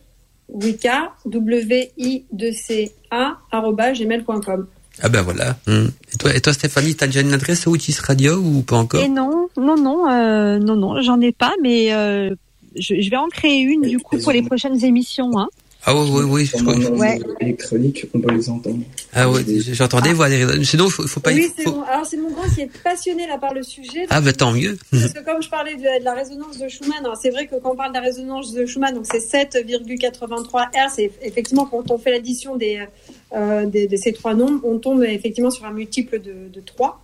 Wicca 0.50 1.14
W 1.26 1.92
I 1.98 2.26
2 2.32 2.52
C 2.52 2.92
A 3.12 3.38
gmail.com. 3.52 4.68
Ah 5.04 5.10
ben 5.10 5.22
voilà. 5.22 5.56
Hum. 5.68 5.92
Et 6.14 6.18
toi, 6.18 6.36
et 6.36 6.42
toi 6.42 6.54
Stéphanie, 6.54 6.96
t'as 6.96 7.06
déjà 7.06 7.22
une 7.22 7.34
adresse 7.34 7.68
au 7.68 7.72
Witches 7.72 8.00
Radio 8.00 8.38
ou 8.38 8.62
pas 8.64 8.78
encore? 8.78 9.00
Et 9.00 9.10
non, 9.10 9.48
non, 9.56 9.78
non, 9.78 10.10
euh, 10.10 10.58
non, 10.58 10.76
non, 10.76 11.02
j'en 11.02 11.22
ai 11.22 11.32
pas, 11.32 11.54
mais 11.62 11.94
euh, 11.94 12.34
je, 12.76 13.00
je, 13.00 13.10
vais 13.10 13.18
en 13.18 13.28
créer 13.28 13.62
une 13.62 13.82
du 13.82 14.00
coup 14.00 14.18
pour 14.18 14.32
les 14.32 14.42
prochaines 14.42 14.84
émissions. 14.84 15.38
Hein. 15.38 15.50
Ah 15.90 15.96
oui, 15.96 16.10
oui, 16.12 16.24
oui. 16.26 16.46
Je 16.46 16.62
crois. 16.62 16.76
Ouais. 16.76 17.18
électronique, 17.40 18.06
on 18.14 18.20
peut 18.20 18.34
les 18.34 18.50
entendre. 18.50 18.84
Ah 19.14 19.30
oui, 19.30 19.42
j'entendais 19.72 20.12
voir 20.12 20.28
des 20.28 20.66
Sinon, 20.66 20.90
faut, 20.90 21.08
faut 21.08 21.22
pas. 21.22 21.32
Oui, 21.32 21.48
c'est 21.56 21.64
bon. 21.64 21.82
Alors 21.84 22.06
c'est 22.06 22.18
mon 22.18 22.30
grand 22.30 22.44
qui 22.54 22.60
est 22.60 22.84
passionné 22.84 23.26
là 23.26 23.38
par 23.38 23.54
le 23.54 23.64
sujet. 23.64 24.06
Ah 24.10 24.20
ben 24.20 24.34
tant 24.34 24.52
mieux. 24.52 24.78
Parce 24.92 25.14
que 25.14 25.24
comme 25.24 25.42
je 25.42 25.50
parlais 25.50 25.76
de, 25.76 26.00
de 26.00 26.04
la 26.04 26.14
résonance 26.14 26.58
de 26.58 26.68
Schumann, 26.68 27.08
c'est 27.22 27.30
vrai 27.30 27.48
que 27.48 27.56
quand 27.56 27.72
on 27.72 27.76
parle 27.78 27.92
de 27.92 27.98
la 28.00 28.04
résonance 28.04 28.52
de 28.52 28.66
Schumann, 28.66 28.96
donc 28.96 29.06
c'est 29.10 29.20
7,83 29.20 30.72
Hz. 30.74 30.92
C'est 30.94 31.12
effectivement 31.22 31.66
quand 31.66 31.90
on 31.90 31.98
fait 31.98 32.12
l'addition 32.12 32.58
des, 32.58 32.86
euh, 33.34 33.66
de, 33.66 33.88
de, 33.88 33.96
ces 33.96 34.12
trois 34.12 34.34
nombres, 34.34 34.60
on 34.66 34.80
tombe 34.80 35.04
effectivement 35.04 35.52
sur 35.52 35.64
un 35.64 35.72
multiple 35.72 36.20
de, 36.20 36.50
de 36.54 36.60
3, 36.60 37.02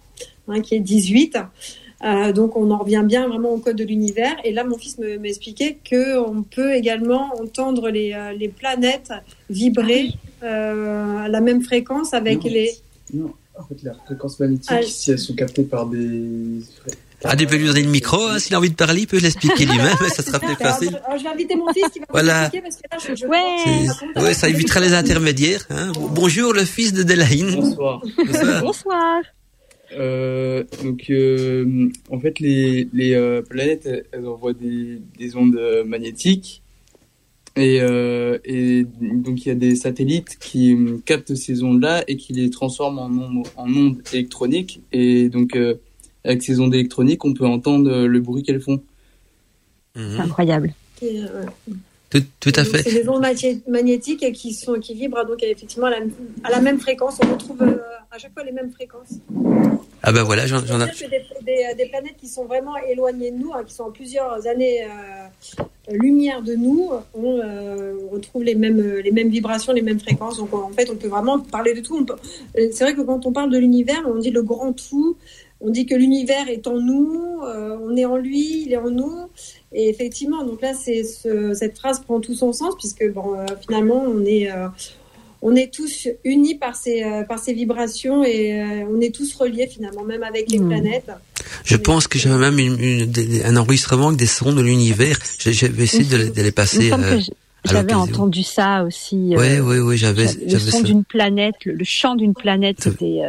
hein, 0.50 0.60
qui 0.60 0.76
est 0.76 0.82
18. 0.82 1.38
Euh, 2.04 2.34
donc 2.34 2.58
on 2.58 2.70
en 2.72 2.80
revient 2.80 3.04
bien 3.06 3.28
vraiment 3.28 3.52
au 3.52 3.58
code 3.58 3.78
de 3.78 3.84
l'univers. 3.84 4.36
Et 4.44 4.52
là, 4.52 4.64
mon 4.64 4.78
fils 4.78 4.98
m'expliquait 4.98 5.78
que 5.90 6.18
on 6.18 6.44
peut 6.44 6.74
également 6.74 7.34
entendre 7.40 7.90
les, 7.90 8.14
euh, 8.14 8.34
les 8.34 8.50
planètes 8.50 9.14
vibrer 9.50 10.12
euh, 10.44 11.18
à 11.20 11.30
la 11.30 11.42
même 11.42 11.62
fréquence 11.62 12.14
avec 12.14 12.44
les. 12.44 12.72
Non, 13.14 13.34
en 13.58 13.64
fait, 13.64 13.76
les 13.84 13.92
fréquences 14.06 14.40
magnétiques, 14.40 14.72
ah, 14.72 14.82
si 14.84 15.12
elles 15.12 15.20
sont 15.20 15.36
captées 15.36 15.64
par 15.64 15.86
des. 15.86 16.60
Ah, 17.26 17.38
tu 17.38 17.48
peux 17.48 17.56
lui 17.56 17.68
donner 17.68 17.84
le 17.84 17.90
micro, 17.90 18.22
hein, 18.22 18.38
s'il 18.38 18.54
a 18.54 18.58
envie 18.58 18.70
de 18.70 18.76
parler, 18.76 19.02
il 19.02 19.08
peut 19.08 19.18
l'expliquer 19.18 19.66
lui-même, 19.66 19.96
ça 20.14 20.22
sera 20.22 20.40
plus 20.40 20.56
facile. 20.56 21.00
Alors, 21.06 21.18
je 21.18 21.24
vais 21.24 21.30
inviter 21.30 21.56
mon 21.56 21.72
fils 21.72 21.88
qui 21.94 22.00
va 22.00 22.06
voilà. 22.10 22.42
expliquer 22.42 22.64
parce 22.64 22.76
que 22.76 22.82
là, 22.92 23.16
je, 23.16 23.22
je 23.22 23.28
ouais. 23.28 24.22
ouais, 24.22 24.34
ça 24.34 24.50
évitera 24.50 24.82
les 24.82 24.94
intermédiaires. 24.94 25.66
Hein. 25.70 25.94
Bonjour, 26.12 26.52
le 26.52 26.66
fils 26.66 26.92
de 26.92 27.04
Delaine. 27.04 27.56
Bonsoir. 27.56 28.02
Bonsoir. 28.18 28.62
Bonsoir. 28.62 29.22
Euh, 29.98 30.64
donc, 30.84 31.10
euh, 31.10 31.90
en 32.10 32.20
fait, 32.20 32.40
les, 32.40 32.88
les 32.94 33.14
euh, 33.14 33.42
planètes, 33.42 33.90
elles 34.12 34.28
envoient 34.28 34.54
des, 34.54 35.00
des 35.18 35.36
ondes 35.36 35.60
magnétiques. 35.86 36.62
Et, 37.56 37.76
et, 38.46 38.84
donc, 39.00 39.46
il 39.46 39.48
y 39.48 39.52
a 39.52 39.56
des 39.56 39.76
satellites 39.76 40.38
qui 40.40 40.76
captent 41.06 41.36
ces 41.36 41.62
ondes-là 41.64 42.04
et 42.08 42.18
qui 42.18 42.34
les 42.34 42.50
transforment 42.50 42.98
en, 42.98 43.12
ondes, 43.12 43.48
en 43.56 43.72
ondes 43.72 44.02
électroniques. 44.12 44.82
Et 44.92 45.30
donc, 45.30 45.56
avec 46.24 46.42
ces 46.42 46.60
ondes 46.60 46.74
électroniques, 46.74 47.24
on 47.26 47.34
peut 47.36 47.46
entendre 47.46 48.08
le 48.08 48.20
bruit 48.22 48.42
qu'elles 48.42 48.62
font. 48.62 48.82
C'est 49.96 50.20
incroyable. 50.20 50.74
Tout, 52.14 52.24
tout, 52.40 52.52
à 52.56 52.64
fait. 52.64 52.84
C'est 52.84 53.02
des 53.02 53.10
ondes 53.10 53.26
magnétiques 53.68 54.32
qui 54.34 54.54
sont 54.54 54.76
qui 54.76 54.94
vibrent 54.94 55.26
donc 55.26 55.42
effectivement 55.42 55.88
à 55.88 55.90
la, 55.90 55.98
à 56.44 56.52
la 56.52 56.62
même 56.62 56.80
fréquence. 56.80 57.18
On 57.24 57.32
retrouve 57.32 57.64
à 58.12 58.20
chaque 58.20 58.34
fois 58.34 58.44
les 58.44 58.52
mêmes 58.52 58.72
fréquences. 58.72 59.18
Ah 60.04 60.12
ben 60.12 60.22
voilà, 60.24 60.46
j'en 60.46 60.60
ai. 60.60 60.86
Des, 60.86 61.08
des, 61.46 61.76
des, 61.76 61.86
planètes 61.90 62.18
qui 62.20 62.28
sont 62.28 62.46
vraiment 62.46 62.76
éloignées 62.78 63.32
de 63.32 63.38
nous, 63.38 63.54
hein, 63.54 63.64
qui 63.66 63.74
sont 63.74 63.90
plusieurs 63.90 64.46
années 64.46 64.84
euh, 64.84 65.64
lumière 65.92 66.42
de 66.42 66.56
nous. 66.56 66.92
On, 67.16 67.40
euh, 67.40 67.96
retrouve 68.12 68.44
les 68.44 68.56
mêmes 68.56 68.82
les 68.82 69.12
mêmes 69.12 69.30
vibrations, 69.30 69.74
les 69.74 69.82
mêmes 69.82 70.00
fréquences. 70.00 70.38
Donc 70.38 70.54
en 70.54 70.70
fait, 70.70 70.90
on 70.92 70.96
peut 70.96 71.08
vraiment 71.08 71.40
parler 71.40 71.74
de 71.74 71.82
tout. 71.82 72.06
Euh, 72.58 72.68
c'est 72.72 72.84
vrai 72.84 72.94
que 72.94 73.02
quand 73.02 73.26
on 73.26 73.32
parle 73.32 73.50
de 73.50 73.58
l'univers, 73.58 74.04
on 74.06 74.20
dit 74.20 74.30
le 74.30 74.44
grand 74.44 74.74
tout. 74.74 75.18
On 75.66 75.70
dit 75.70 75.86
que 75.86 75.96
l'univers 75.96 76.50
est 76.50 76.68
en 76.68 76.78
nous, 76.78 77.40
euh, 77.46 77.78
on 77.82 77.96
est 77.96 78.04
en 78.04 78.18
lui, 78.18 78.64
il 78.66 78.74
est 78.74 78.78
en 78.78 78.90
nous. 78.90 79.30
Et 79.74 79.90
effectivement, 79.90 80.44
donc 80.44 80.62
là, 80.62 80.74
c'est 80.74 81.04
ce, 81.04 81.54
cette 81.54 81.78
phrase 81.78 82.02
prend 82.02 82.20
tout 82.20 82.36
son 82.36 82.54
sens 82.54 82.76
puisque 82.80 83.12
bon, 83.12 83.36
euh, 83.36 83.46
finalement, 83.66 84.04
on 84.08 84.24
est 84.26 84.50
on 85.44 85.56
est 85.56 85.72
tous 85.72 86.08
unis 86.24 86.56
par 86.56 86.76
ces, 86.76 87.04
euh, 87.04 87.24
par 87.24 87.38
ces 87.38 87.54
vibrations 87.54 88.24
et 88.24 88.62
euh, 88.62 88.86
on 88.90 89.02
est 89.02 89.14
tous 89.14 89.36
reliés 89.36 89.68
finalement, 89.68 90.04
même 90.06 90.24
avec 90.24 90.50
les 90.50 90.58
hmm. 90.58 90.70
planètes. 90.70 91.12
Je 91.66 91.76
pense 91.76 92.08
que 92.08 92.18
j'avais 92.18 92.38
même 92.50 92.58
une, 92.60 93.12
un 93.44 93.58
enregistrement 93.58 94.08
avec 94.08 94.18
des 94.18 94.26
sons 94.26 94.54
de 94.54 94.62
l'univers. 94.62 95.18
Je, 95.40 95.68
vais 95.68 95.84
essayer 95.84 96.06
de, 96.06 96.30
de, 96.30 96.42
les 96.42 96.54
passer. 96.54 96.94
Euh, 96.94 97.20
j'avais 97.66 97.94
entendu 97.94 98.42
ça 98.42 98.86
aussi. 98.86 99.34
Oui, 99.36 99.60
oui, 99.60 99.80
oui, 99.80 99.98
j'avais. 99.98 100.28
Le 100.34 100.60
son 100.60 100.82
d'une 100.82 101.04
planète, 101.04 101.56
le, 101.66 101.84
chant 101.84 102.16
d'une 102.16 102.34
planète, 102.34 102.78
c'était. 102.80 103.22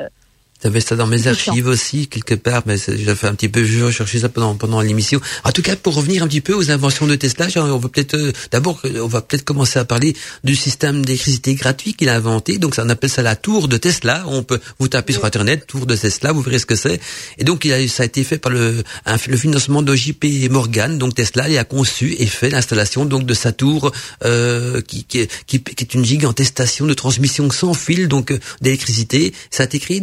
J'avais 0.65 0.81
ça 0.81 0.97
dans 0.97 1.07
mes 1.07 1.27
archives 1.27 1.67
aussi, 1.67 2.07
quelque 2.07 2.35
part, 2.35 2.63
mais 2.65 2.77
j'ai 2.79 3.15
fait 3.15 3.27
un 3.27 3.35
petit 3.35 3.51
peu, 3.51 3.65
je 3.65 3.91
cherché 3.91 4.21
ça 4.21 4.31
pendant, 4.31 4.55
pendant 4.55 4.81
l'émission. 4.81 5.21
En 5.45 5.53
tout 5.53 5.61
cas, 5.61 5.77
pour 5.77 5.95
revenir 5.95 6.23
un 6.23 6.27
petit 6.27 6.41
peu 6.41 6.55
aux 6.55 6.71
inventions 6.71 7.07
de 7.07 7.15
Tesla, 7.17 7.49
on 7.57 7.77
va 7.77 7.89
peut-être, 7.91 8.15
euh, 8.15 8.33
d'abord, 8.51 8.81
on 8.83 9.07
va 9.07 9.21
peut-être 9.21 9.45
commencer 9.45 9.79
à 9.79 9.85
parler 9.85 10.17
du 10.43 10.57
système 10.57 11.05
d'électricité 11.05 11.55
gratuit 11.55 11.93
qu'il 11.93 12.09
a 12.09 12.17
inventé. 12.17 12.57
Donc, 12.57 12.75
ça, 12.75 12.85
on 12.87 12.89
appelle 12.89 13.11
ça 13.11 13.21
la 13.21 13.37
tour 13.37 13.69
de 13.69 13.77
Tesla. 13.77 14.25
On 14.27 14.43
peut, 14.43 14.59
vous 14.79 14.89
taper 14.89 15.13
sur 15.13 15.27
Internet, 15.27 15.67
tour 15.67 15.85
de 15.85 15.95
Tesla, 15.95 16.33
vous 16.33 16.41
verrez 16.41 16.59
ce 16.59 16.65
que 16.65 16.77
c'est. 16.77 16.99
Et 17.37 17.45
donc, 17.45 17.67
il 17.67 17.73
a, 17.75 17.87
ça 17.87 18.05
a 18.05 18.07
été 18.07 18.25
fait 18.25 18.39
par 18.39 18.51
le, 18.51 18.83
le 19.29 19.37
financement 19.37 19.83
de 19.83 19.95
JP 19.95 20.25
Morgan. 20.51 20.97
Donc, 20.97 21.15
Tesla, 21.15 21.47
il 21.51 21.59
a 21.59 21.65
conçu 21.65 22.17
et 22.19 22.27
fait 22.27 22.49
l'installation, 22.49 23.05
donc, 23.05 23.27
de 23.27 23.35
sa 23.35 23.53
tour, 23.53 23.93
euh, 24.25 24.81
qui, 24.81 25.05
qui, 25.05 25.29
qui, 25.47 25.57
est 25.57 25.93
une 25.93 26.07
gigantesque 26.07 26.53
station 26.53 26.87
de 26.87 26.95
transmission 26.95 27.51
sans 27.51 27.75
fil, 27.75 28.09
donc, 28.09 28.31
euh, 28.31 28.39
d'électricité. 28.63 29.35
Ça 29.51 29.65
a 29.65 29.67
été 29.67 29.79
créé, 29.79 30.03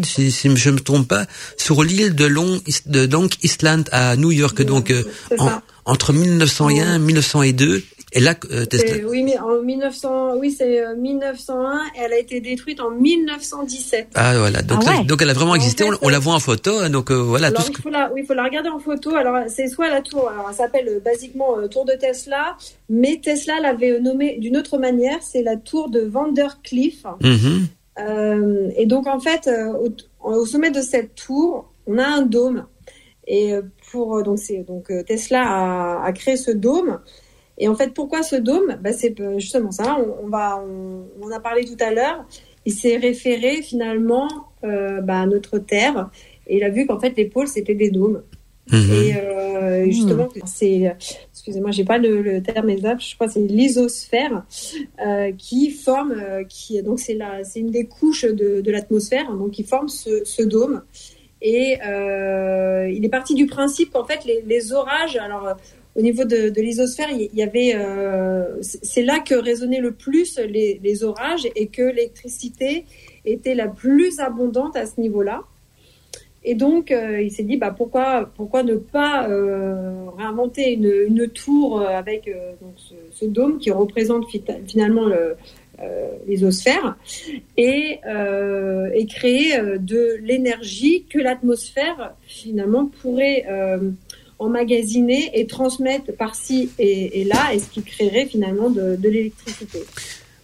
je 0.57 0.69
ne 0.69 0.75
me 0.75 0.79
trompe 0.79 1.07
pas, 1.07 1.25
sur 1.57 1.83
l'île 1.83 2.15
de 2.15 2.25
Long, 2.25 2.59
de 2.85 3.07
Long 3.11 3.29
Island 3.43 3.89
à 3.91 4.15
New 4.15 4.31
York, 4.31 4.61
donc 4.61 4.91
euh, 4.91 5.03
entre 5.85 6.13
1901 6.13 6.95
et 6.95 6.99
1902. 6.99 7.83
Et 8.13 8.19
là, 8.19 8.35
euh, 8.51 8.65
Tesla. 8.65 8.97
Oui, 9.07 9.23
mais 9.23 9.39
en 9.39 9.61
1900, 9.61 10.35
oui, 10.35 10.51
c'est 10.51 10.83
1901. 10.97 11.55
Euh, 11.55 11.77
et 11.95 11.99
elle 12.03 12.11
a 12.11 12.17
été 12.17 12.41
détruite 12.41 12.81
en 12.81 12.91
1917. 12.91 14.09
Ah 14.15 14.37
voilà, 14.37 14.61
donc, 14.61 14.83
ah 14.85 15.01
donc 15.05 15.21
elle 15.21 15.29
a 15.29 15.33
vraiment 15.33 15.55
existé. 15.55 15.85
on, 16.01 16.09
la 16.09 16.19
voit 16.19 16.33
en 16.33 16.39
photo, 16.39 16.77
hein, 16.77 16.89
donc 16.89 17.09
voilà. 17.09 17.47
Alors, 17.47 17.63
il 17.69 17.81
faut 17.81 17.89
la, 17.89 18.11
oui, 18.11 18.21
il 18.23 18.27
faut 18.27 18.33
la 18.33 18.43
regarder 18.43 18.67
en 18.67 18.79
photo. 18.79 19.15
Alors 19.15 19.45
c'est 19.47 19.69
soit 19.69 19.89
la 19.89 20.01
tour, 20.01 20.29
alors 20.29 20.47
elle 20.49 20.55
s'appelle 20.55 21.01
basiquement 21.03 21.55
tour 21.69 21.85
de 21.85 21.93
Tesla, 21.93 22.57
mais 22.89 23.21
Tesla 23.23 23.61
l'avait 23.61 23.97
nommée 24.01 24.37
d'une 24.39 24.57
autre 24.57 24.77
manière. 24.77 25.19
C'est 25.21 25.43
la 25.43 25.55
tour 25.55 25.89
de 25.89 26.01
Vandercliff. 26.01 27.05
Mm 27.21 27.65
et 27.97 28.85
donc 28.85 29.07
en 29.07 29.19
fait, 29.19 29.49
au 30.23 30.45
sommet 30.45 30.71
de 30.71 30.81
cette 30.81 31.15
tour, 31.15 31.71
on 31.87 31.97
a 31.97 32.05
un 32.05 32.21
dôme. 32.23 32.65
Et 33.27 33.53
euh, 33.53 33.61
pour 33.91 34.17
euh, 34.17 34.23
donc 34.23 34.39
c'est 34.39 34.59
donc 34.59 34.91
euh, 34.91 35.03
Tesla 35.03 36.03
a, 36.03 36.11
créé 36.13 36.37
ce 36.37 36.51
dôme. 36.51 36.99
Et 37.57 37.67
en 37.67 37.75
fait, 37.75 37.93
pourquoi 37.93 38.23
ce 38.23 38.35
dôme? 38.35 38.77
Bah, 38.81 38.91
C'est 38.91 39.15
justement 39.37 39.71
ça. 39.71 39.97
On, 40.23 40.27
va, 40.27 40.63
on, 40.63 41.25
en 41.25 41.31
a 41.31 41.39
parlé 41.39 41.63
tout 41.63 41.77
à 41.79 41.91
l'heure. 41.91 42.25
Il 42.65 42.73
s'est 42.73 42.97
référé 42.97 43.61
finalement 43.61 44.27
bah, 44.63 45.21
à 45.21 45.25
notre 45.25 45.59
Terre 45.59 46.09
et 46.47 46.57
il 46.57 46.63
a 46.63 46.69
vu 46.69 46.85
qu'en 46.85 46.99
fait 46.99 47.15
les 47.17 47.25
pôles 47.25 47.47
c'était 47.47 47.75
des 47.75 47.89
dômes. 47.89 48.23
Mhm. 48.71 48.93
Et 48.93 49.91
justement, 49.91 50.25
mmh. 50.27 50.41
c'est, 50.45 50.95
excusez-moi, 51.41 51.71
j'ai 51.71 51.83
pas 51.83 51.97
le, 51.97 52.41
terme 52.41 52.69
exact, 52.69 53.01
je 53.01 53.15
crois 53.15 53.27
que 53.27 53.33
c'est 53.33 53.39
l'isosphère 53.39 54.45
qui 55.37 55.71
forme, 55.71 56.15
qui 56.47 56.81
donc 56.83 56.99
c'est 56.99 57.15
la, 57.15 57.43
c'est 57.43 57.59
une 57.59 57.71
des 57.71 57.85
couches 57.85 58.25
de, 58.25 58.61
de 58.61 58.71
l'atmosphère, 58.71 59.33
donc 59.33 59.51
qui 59.51 59.63
forme 59.63 59.89
ce, 59.89 60.23
ce 60.23 60.43
dôme. 60.43 60.83
Et 61.41 61.79
euh, 61.85 62.89
il 62.89 63.03
est 63.03 63.09
parti 63.09 63.33
du 63.33 63.47
principe 63.47 63.91
qu'en 63.91 64.05
fait 64.05 64.25
les, 64.25 64.43
les, 64.45 64.73
orages, 64.73 65.15
alors 65.17 65.47
euh, 65.47 65.53
au 65.95 66.01
niveau 66.01 66.23
de, 66.23 66.49
de 66.49 66.61
l'isosphère, 66.61 67.09
il 67.11 67.33
y 67.33 67.41
avait, 67.41 67.73
euh, 67.75 68.61
c'est 68.61 69.01
là 69.01 69.19
que 69.19 69.33
résonnaient 69.33 69.81
le 69.81 69.91
plus 69.91 70.37
les, 70.37 70.79
les 70.81 71.03
orages 71.03 71.47
et 71.55 71.67
que 71.67 71.81
l'électricité 71.81 72.85
était 73.25 73.55
la 73.55 73.67
plus 73.67 74.19
abondante 74.19 74.77
à 74.77 74.85
ce 74.85 75.01
niveau-là. 75.01 75.43
Et 76.43 76.55
donc, 76.55 76.91
euh, 76.91 77.21
il 77.21 77.31
s'est 77.31 77.43
dit, 77.43 77.57
bah, 77.57 77.73
pourquoi, 77.75 78.31
pourquoi 78.35 78.63
ne 78.63 78.75
pas 78.75 79.29
euh, 79.29 80.05
réinventer 80.17 80.73
une, 80.73 80.91
une, 81.07 81.27
tour 81.27 81.81
avec 81.81 82.27
euh, 82.27 82.53
donc 82.61 82.73
ce, 82.77 82.95
ce, 83.11 83.25
dôme 83.25 83.59
qui 83.59 83.69
représente 83.69 84.25
finalement 84.67 85.05
le, 85.05 85.35
l'isosphère 86.27 86.95
et, 87.57 87.99
et 88.93 89.05
créer 89.07 89.59
de 89.79 90.19
l'énergie 90.21 91.05
que 91.09 91.17
l'atmosphère 91.17 92.13
finalement 92.21 92.85
pourrait 92.85 93.47
emmagasiner 94.37 95.31
et 95.33 95.47
transmettre 95.47 96.15
par-ci 96.15 96.69
et, 96.77 97.23
là, 97.23 97.53
et 97.55 97.57
ce 97.59 97.67
qui 97.71 97.81
créerait 97.81 98.27
finalement 98.27 98.69
de, 98.69 98.95
de 98.95 99.09
l'électricité. 99.09 99.79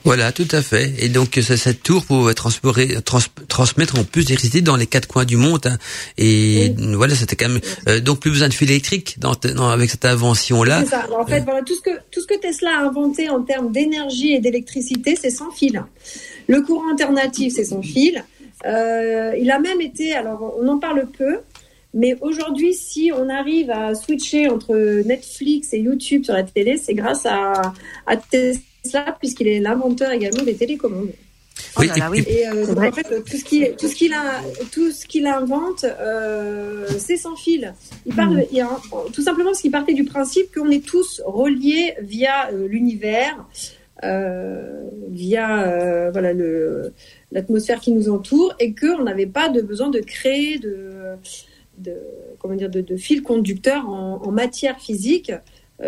Voilà, 0.08 0.32
tout 0.32 0.48
à 0.54 0.62
fait. 0.62 0.94
Et 1.00 1.10
donc 1.10 1.38
cette 1.42 1.84
tour 1.84 2.06
pouvait 2.06 2.34
transmettre 2.34 4.00
en 4.00 4.06
plus 4.06 4.24
d'électricité 4.24 4.62
dans 4.62 4.78
les 4.78 4.88
quatre 4.88 5.06
coins 5.06 5.26
du 5.26 5.36
monde. 5.36 5.66
Hein. 5.66 5.78
Et 6.18 6.74
voilà, 6.94 7.14
c'était 7.14 7.36
quand 7.36 7.50
même 7.50 7.60
euh, 7.90 8.00
donc 8.00 8.22
plus 8.22 8.32
besoin 8.32 8.48
de 8.48 8.54
fil 8.54 8.72
électrique 8.72 9.18
dans, 9.20 9.34
avec 9.70 9.90
cette 9.90 10.06
invention-là. 10.06 10.84
C'est 10.86 10.92
ça. 10.92 11.08
En 11.12 11.26
fait, 11.26 11.42
voilà 11.42 11.62
tout 11.62 11.76
ce 11.76 11.82
que 11.82 11.90
tout 12.10 12.22
ce 12.22 12.26
que 12.26 12.40
Tesla 12.40 12.70
a 12.78 12.84
inventé 12.84 13.30
en 13.30 13.42
termes 13.42 13.70
d'énergie 13.74 14.32
et 14.32 14.40
d'électricité, 14.40 15.18
c'est 15.22 15.30
sans 15.30 15.52
fil. 15.52 15.84
Le 16.48 16.62
courant 16.62 16.90
alternatif, 16.90 17.56
c'est 17.58 17.66
sans 17.66 17.82
fil. 17.82 18.24
Euh, 18.66 19.34
il 19.38 19.52
a 19.52 19.60
même 19.60 19.82
été, 19.82 20.14
alors 20.14 20.56
on 20.58 20.70
en 20.70 20.80
parle 20.80 21.06
peu, 21.18 21.40
mais 21.94 22.16
aujourd'hui, 22.22 22.74
si 22.74 23.12
on 23.14 23.28
arrive 23.28 23.72
à 23.72 23.94
switcher 23.94 24.48
entre 24.48 24.74
Netflix 25.06 25.74
et 25.74 25.80
YouTube 25.80 26.24
sur 26.24 26.34
la 26.34 26.44
télé, 26.44 26.78
c'est 26.78 26.94
grâce 26.94 27.26
à, 27.26 27.74
à 28.06 28.16
Tesla 28.16 28.62
puisqu'il 29.20 29.48
est 29.48 29.60
l'inventeur 29.60 30.12
également 30.12 30.44
des 30.44 30.56
télécommandes. 30.56 31.12
oui, 31.80 31.90
et, 32.28 32.48
euh, 32.48 32.76
en 32.76 32.92
fait, 32.92 33.24
tout 33.24 33.38
ce 33.38 33.44
qu'il 33.44 33.76
tout 33.78 33.88
ce 33.88 33.96
qu'il 33.96 34.14
a 34.14 34.42
tout 34.72 34.92
ce 34.92 35.06
qu'il 35.06 35.26
invente, 35.26 35.86
euh, 35.86 36.86
c'est 37.00 37.18
sans 37.18 37.36
fil. 37.36 37.74
Il 38.06 38.14
parle, 38.14 38.38
hmm. 38.38 38.46
il 38.52 38.66
tout 39.12 39.22
simplement 39.22 39.50
parce 39.50 39.62
qu'il 39.62 39.72
partait 39.72 39.94
du 39.94 40.04
principe 40.04 40.54
qu'on 40.54 40.70
est 40.70 40.86
tous 40.86 41.22
reliés 41.26 41.96
via 42.02 42.50
euh, 42.52 42.68
l'univers, 42.68 43.46
via 45.10 46.10
voilà 46.12 46.34
le 46.34 46.94
l'atmosphère 47.32 47.80
qui 47.80 47.92
nous 47.92 48.10
entoure, 48.10 48.56
et 48.60 48.74
qu'on 48.74 49.04
n'avait 49.04 49.26
pas 49.26 49.50
de 49.50 49.62
besoin 49.62 49.90
de 49.90 50.00
créer 50.00 50.60
de, 50.60 51.16
de 51.78 51.94
comment 52.40 52.56
dire 52.56 52.70
de, 52.70 52.82
de 52.82 52.98
fil 52.98 53.22
conducteur 53.22 53.88
en, 53.90 54.22
en 54.24 54.32
matière 54.32 54.80
physique 54.80 55.32
euh, 55.32 55.38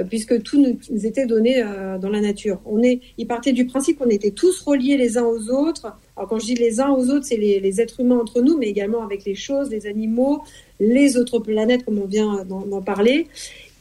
puisque 0.07 0.43
tout 0.43 0.61
nous 0.61 1.05
était 1.05 1.25
donné 1.25 1.63
euh, 1.63 1.97
dans 1.97 2.09
la 2.09 2.21
nature. 2.21 2.59
On 2.65 2.83
est, 2.83 2.99
il 3.17 3.25
partait 3.25 3.53
du 3.53 3.65
principe 3.65 3.97
qu'on 3.97 4.09
était 4.09 4.31
tous 4.31 4.61
reliés 4.61 4.97
les 4.97 5.17
uns 5.17 5.23
aux 5.23 5.49
autres. 5.49 5.93
Alors 6.15 6.29
quand 6.29 6.37
je 6.37 6.45
dis 6.45 6.55
les 6.55 6.79
uns 6.79 6.89
aux 6.89 7.09
autres, 7.09 7.25
c'est 7.25 7.37
les, 7.37 7.81
êtres 7.81 7.99
humains 7.99 8.19
entre 8.19 8.41
nous, 8.41 8.57
mais 8.57 8.67
également 8.67 9.03
avec 9.03 9.25
les 9.25 9.33
choses, 9.33 9.71
les 9.71 9.87
animaux, 9.87 10.43
les 10.79 11.17
autres 11.17 11.39
planètes, 11.39 11.85
comme 11.85 11.97
on 11.97 12.05
vient 12.05 12.45
d'en 12.45 12.81
parler. 12.81 13.27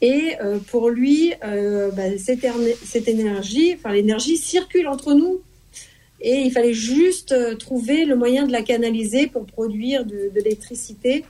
Et 0.01 0.35
euh, 0.41 0.59
pour 0.71 0.89
lui, 0.89 1.35
bah, 1.43 2.17
cette, 2.17 2.47
cette, 2.85 3.09
énergie, 3.09 3.75
enfin 3.75 3.93
l'énergie 3.93 4.37
circule 4.37 4.87
entre 4.89 5.13
nous. 5.13 5.41
Et 6.21 6.41
il 6.41 6.51
fallait 6.51 6.75
juste 6.75 7.35
trouver 7.59 8.05
le 8.05 8.17
moyen 8.17 8.47
de 8.47 8.53
la 8.53 8.63
canaliser 8.63 9.27
pour 9.27 9.45
produire 9.45 10.05
de, 10.05 10.31
de 10.35 10.37
l'électricité 10.37 11.25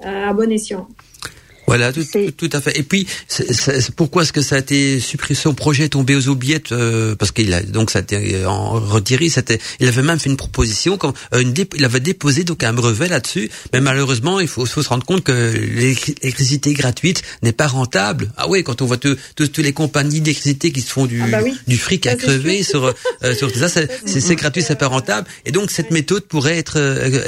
à 0.00 0.32
bon 0.34 0.50
escient. 0.52 0.86
Voilà, 1.66 1.92
tout, 1.92 2.04
tout, 2.36 2.50
à 2.52 2.60
fait. 2.60 2.76
Et 2.78 2.82
puis, 2.82 3.06
pourquoi 3.96 4.22
est-ce 4.22 4.32
que 4.32 4.42
ça 4.42 4.56
a 4.56 4.58
été 4.58 4.98
supprimé 5.00 5.38
Son 5.38 5.54
projet 5.54 5.84
est 5.84 5.90
tombé 5.90 6.16
aux 6.16 6.28
oubliettes 6.28 6.72
euh, 6.72 7.14
parce 7.14 7.30
qu'il 7.30 7.54
a 7.54 7.62
donc 7.62 7.90
ça 7.90 8.00
a 8.00 8.02
été 8.02 8.44
en 8.44 8.72
retiré. 8.72 9.28
C'était, 9.28 9.58
il 9.78 9.86
avait 9.86 10.02
même 10.02 10.18
fait 10.18 10.28
une 10.28 10.36
proposition, 10.36 10.96
comme 10.96 11.12
euh, 11.34 11.40
une 11.40 11.54
il 11.76 11.84
avait 11.84 12.00
déposé 12.00 12.44
donc 12.44 12.64
un 12.64 12.72
brevet 12.72 13.08
là-dessus. 13.08 13.48
Mais 13.72 13.80
malheureusement, 13.80 14.40
il 14.40 14.48
faut, 14.48 14.66
faut 14.66 14.82
se 14.82 14.88
rendre 14.88 15.06
compte 15.06 15.22
que 15.22 15.32
l'électricité 15.32 16.72
gratuite 16.72 17.22
n'est 17.42 17.52
pas 17.52 17.68
rentable. 17.68 18.32
Ah 18.36 18.48
oui, 18.48 18.64
quand 18.64 18.82
on 18.82 18.86
voit 18.86 18.98
toutes 18.98 19.58
les 19.58 19.72
compagnies 19.72 20.20
d'électricité 20.20 20.72
qui 20.72 20.80
se 20.80 20.90
font 20.90 21.06
du, 21.06 21.22
ah 21.22 21.26
bah 21.30 21.38
du 21.66 21.78
fric 21.78 22.06
à 22.06 22.16
crever 22.16 22.62
sur 22.64 22.84
euh, 23.22 23.34
sur 23.34 23.54
ça, 23.54 23.68
c'est, 23.68 24.34
gratuit, 24.34 24.62
c'est 24.62 24.76
pas 24.76 24.88
rentable. 24.88 25.28
Et 25.46 25.52
donc 25.52 25.70
cette 25.70 25.90
méthode 25.90 26.24
pourrait 26.24 26.58
être 26.58 26.78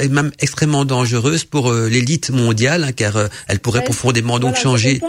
même 0.09 0.31
extrêmement 0.39 0.83
dangereuse 0.83 1.45
pour 1.45 1.71
l'élite 1.71 2.31
mondiale, 2.31 2.83
hein, 2.83 2.91
car 2.91 3.29
elle 3.47 3.59
pourrait 3.59 3.83
profondément 3.83 4.24
donc 4.39 4.55
changer 4.55 4.99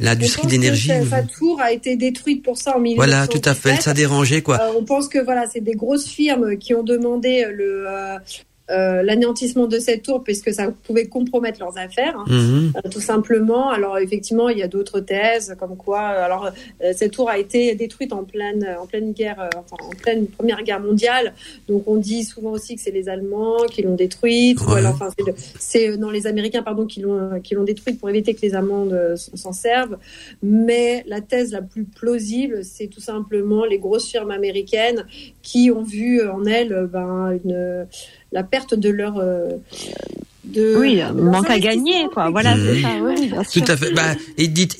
l'industrie 0.00 0.46
de 0.46 0.52
l'énergie. 0.52 0.90
Sa 1.08 1.22
tour 1.22 1.60
a 1.60 1.72
été 1.72 1.96
détruite 1.96 2.42
pour 2.42 2.58
ça 2.58 2.76
en 2.76 2.80
milieu. 2.80 2.96
Voilà, 2.96 3.26
tout 3.26 3.42
à 3.44 3.54
fait, 3.54 3.80
ça 3.80 3.94
dérangeait 3.94 4.42
quoi. 4.42 4.60
Euh, 4.60 4.72
on 4.78 4.84
pense 4.84 5.08
que 5.08 5.18
voilà, 5.18 5.46
c'est 5.46 5.60
des 5.60 5.74
grosses 5.74 6.06
firmes 6.06 6.56
qui 6.56 6.74
ont 6.74 6.82
demandé 6.82 7.46
le 7.50 7.86
euh, 8.70 8.84
euh, 8.84 9.02
l'anéantissement 9.02 9.66
de 9.66 9.78
cette 9.78 10.02
tour 10.02 10.22
puisque 10.22 10.52
ça 10.52 10.70
pouvait 10.70 11.06
compromettre 11.06 11.60
leurs 11.60 11.76
affaires, 11.78 12.16
hein. 12.18 12.24
mhm. 12.28 12.72
euh, 12.76 12.88
tout 12.90 13.00
simplement. 13.00 13.70
Alors 13.70 13.98
effectivement, 13.98 14.48
il 14.48 14.58
y 14.58 14.62
a 14.62 14.68
d'autres 14.68 15.00
thèses 15.00 15.56
comme 15.58 15.76
quoi. 15.76 16.00
Alors 16.00 16.50
euh, 16.82 16.92
cette 16.94 17.12
tour 17.12 17.30
a 17.30 17.38
été 17.38 17.74
détruite 17.74 18.12
en 18.12 18.24
pleine 18.24 18.66
en 18.80 18.86
pleine 18.86 19.12
guerre, 19.12 19.48
enfin 19.56 19.76
en 19.80 19.90
pleine 19.90 20.26
première 20.26 20.62
guerre 20.62 20.80
mondiale. 20.80 21.34
Donc 21.68 21.84
on 21.86 21.96
dit 21.96 22.24
souvent 22.24 22.52
aussi 22.52 22.76
que 22.76 22.82
c'est 22.82 22.90
les 22.90 23.08
Allemands 23.08 23.64
qui 23.70 23.82
l'ont 23.82 23.94
détruite. 23.94 24.60
Ou 24.60 24.72
alors, 24.72 24.94
enfin 24.94 25.08
c'est 25.58 25.96
non 25.96 26.10
les 26.10 26.26
Américains 26.26 26.62
pardon 26.62 26.86
qui 26.86 27.00
l'ont 27.00 27.40
qui 27.42 27.54
l'ont 27.54 27.64
détruite 27.64 27.98
pour 27.98 28.08
éviter 28.10 28.34
que 28.34 28.42
les 28.42 28.54
Allemands 28.54 28.88
s'en 29.16 29.52
servent. 29.52 29.98
Mais 30.42 31.04
la 31.06 31.20
thèse 31.20 31.52
la 31.52 31.62
plus 31.62 31.84
plausible, 31.84 32.64
c'est 32.64 32.86
tout 32.86 33.00
simplement 33.00 33.64
les 33.64 33.78
grosses 33.78 34.08
firmes 34.08 34.30
américaines 34.30 35.06
qui 35.42 35.70
ont 35.70 35.82
vu 35.82 36.26
en 36.26 36.44
elles 36.44 36.88
ben 36.90 37.38
une 37.44 37.86
la 38.34 38.42
perte 38.42 38.74
de 38.74 38.90
leur 38.90 39.16
euh, 39.18 39.56
de 40.44 40.76
oui, 40.76 41.00
manque 41.14 41.50
à 41.50 41.58
gagner, 41.58 42.06
quoi. 42.12 42.30
Voilà, 42.30 42.56
c'est 42.56 42.82
ça. 42.82 42.88
Oui, 43.02 43.30
Tout 43.52 43.64
à 43.66 43.76
fait. 43.76 43.92
Bah, 43.92 44.14
et 44.36 44.48
dites, 44.48 44.76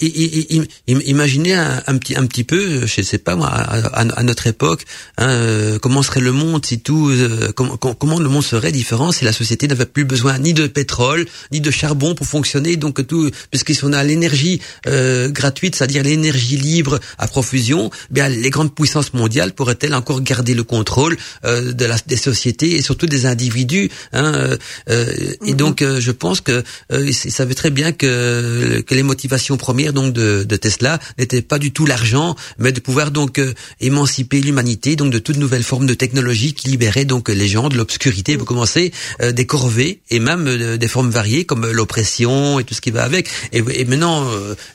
imaginez 0.87 1.55
un, 1.55 1.99
petit, 1.99 2.17
un 2.17 2.27
petit 2.27 2.45
peu, 2.45 2.87
je 2.87 3.03
sais 3.03 3.19
pas 3.19 3.37
moi, 3.37 3.49
à, 3.49 4.23
notre 4.23 4.47
époque, 4.47 4.85
hein, 5.19 5.29
euh, 5.29 5.79
comment 5.79 6.03
serait 6.03 6.21
le 6.21 6.33
monde 6.33 6.65
si 6.65 6.81
tout, 6.81 7.09
euh, 7.11 7.53
comment, 7.55 7.77
comment 7.77 8.19
le 8.19 8.29
monde 8.29 8.43
serait 8.43 8.73
différent 8.73 9.12
si 9.12 9.25
la 9.25 9.33
société 9.33 9.69
n'avait 9.69 9.87
plus 9.87 10.05
besoin 10.05 10.39
ni 10.39 10.53
de 10.53 10.67
pétrole 10.67 11.27
ni 11.53 11.61
de 11.61 11.71
charbon 11.71 12.15
pour 12.15 12.27
fonctionner. 12.27 12.77
Donc 12.77 13.07
tout, 13.07 13.31
puisqu'on 13.51 13.93
a 13.93 14.03
l'énergie 14.03 14.61
euh, 14.87 15.31
gratuite, 15.31 15.77
c'est-à-dire 15.77 16.03
l'énergie 16.03 16.57
libre 16.57 17.01
à 17.19 17.27
profusion, 17.27 17.91
bien 18.11 18.29
les 18.29 18.51
grandes 18.51 18.75
puissances 18.75 19.15
mondiales 19.15 19.53
pourraient-elles 19.53 19.95
encore 19.95 20.21
garder 20.21 20.55
le 20.55 20.65
contrôle 20.65 21.17
de 21.45 21.85
la, 21.85 21.97
des 22.07 22.17
sociétés 22.17 22.73
et 22.73 22.83
surtout 22.83 23.07
des 23.07 23.27
individus 23.27 23.91
hein, 24.12 24.57
et 24.89 25.54
donc, 25.55 25.83
euh, 25.83 26.01
je 26.01 26.13
pense 26.13 26.41
que 26.41 26.63
euh, 26.93 27.07
il 27.07 27.15
savait 27.15 27.55
très 27.55 27.71
bien 27.71 27.93
que, 27.93 28.81
que 28.81 28.95
les 28.95 29.03
motivations 29.03 29.57
premières 29.57 29.93
donc 29.93 30.13
de, 30.13 30.45
de 30.45 30.57
Tesla 30.57 30.99
n'étaient 31.19 31.43
pas 31.43 31.59
du 31.59 31.73
tout 31.73 31.87
l'argent, 31.87 32.37
mais 32.59 32.73
de 32.73 32.81
pouvoir 32.81 33.11
donc 33.11 33.39
euh, 33.39 33.55
émanciper 33.81 34.41
l'humanité 34.41 34.97
donc 34.97 35.13
de 35.13 35.19
toutes 35.19 35.37
nouvelles 35.37 35.63
formes 35.63 35.87
de 35.87 35.95
technologie 35.95 36.55
qui 36.55 36.69
libéraient 36.69 37.05
donc 37.05 37.29
les 37.29 37.49
gens 37.49 37.69
de 37.69 37.77
l'obscurité. 37.77 38.37
Pour 38.37 38.47
commencer, 38.47 38.93
euh, 39.23 39.33
des 39.33 39.47
corvées 39.47 40.01
et 40.11 40.19
même 40.19 40.77
des 40.77 40.89
formes 40.89 41.11
variées 41.11 41.45
comme 41.45 41.71
l'oppression 41.71 42.59
et 42.59 42.65
tout 42.65 42.75
ce 42.75 42.81
qui 42.81 42.91
va 42.91 43.05
avec. 43.05 43.29
Et, 43.53 43.63
et 43.75 43.85
maintenant, 43.85 44.29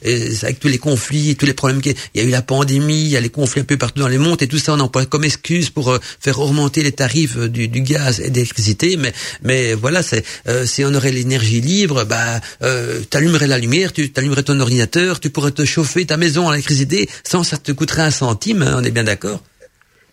avec 0.03 0.59
tous 0.59 0.67
les 0.67 0.77
conflits, 0.77 1.35
tous 1.35 1.45
les 1.45 1.53
problèmes 1.53 1.81
qu'il 1.81 1.95
y 2.15 2.19
a 2.19 2.23
eu 2.23 2.29
la 2.29 2.41
pandémie, 2.41 3.01
il 3.01 3.09
y 3.09 3.17
a 3.17 3.21
les 3.21 3.29
conflits 3.29 3.61
un 3.61 3.65
peu 3.65 3.77
partout 3.77 3.99
dans 3.99 4.07
les 4.07 4.17
mondes 4.17 4.41
et 4.41 4.47
tout 4.47 4.59
ça, 4.59 4.73
on 4.73 4.79
emploie 4.79 5.05
comme 5.05 5.23
excuse 5.23 5.69
pour 5.69 5.97
faire 6.19 6.39
augmenter 6.39 6.83
les 6.83 6.91
tarifs 6.91 7.37
du, 7.37 7.67
du 7.67 7.81
gaz 7.81 8.19
et 8.19 8.29
d'électricité. 8.29 8.97
Mais 8.97 9.13
mais 9.43 9.73
voilà, 9.73 10.03
c'est 10.03 10.23
si 10.69 10.85
on 10.85 10.93
aurait 10.93 11.11
l'énergie 11.11 11.59
libre, 11.61 12.05
bah, 12.05 12.39
euh, 12.63 13.01
allumerais 13.13 13.47
la 13.47 13.57
lumière, 13.57 13.91
tu 13.91 14.09
allumerais 14.15 14.43
ton 14.43 14.59
ordinateur, 14.59 15.19
tu 15.19 15.29
pourrais 15.29 15.51
te 15.51 15.65
chauffer 15.65 16.05
ta 16.05 16.15
maison 16.15 16.47
à 16.47 16.51
l'électricité 16.51 17.09
sans 17.23 17.43
ça 17.43 17.57
te 17.57 17.71
coûterait 17.71 18.03
un 18.03 18.11
centime. 18.11 18.61
Hein, 18.61 18.75
on 18.77 18.83
est 18.83 18.91
bien 18.91 19.03
d'accord? 19.03 19.41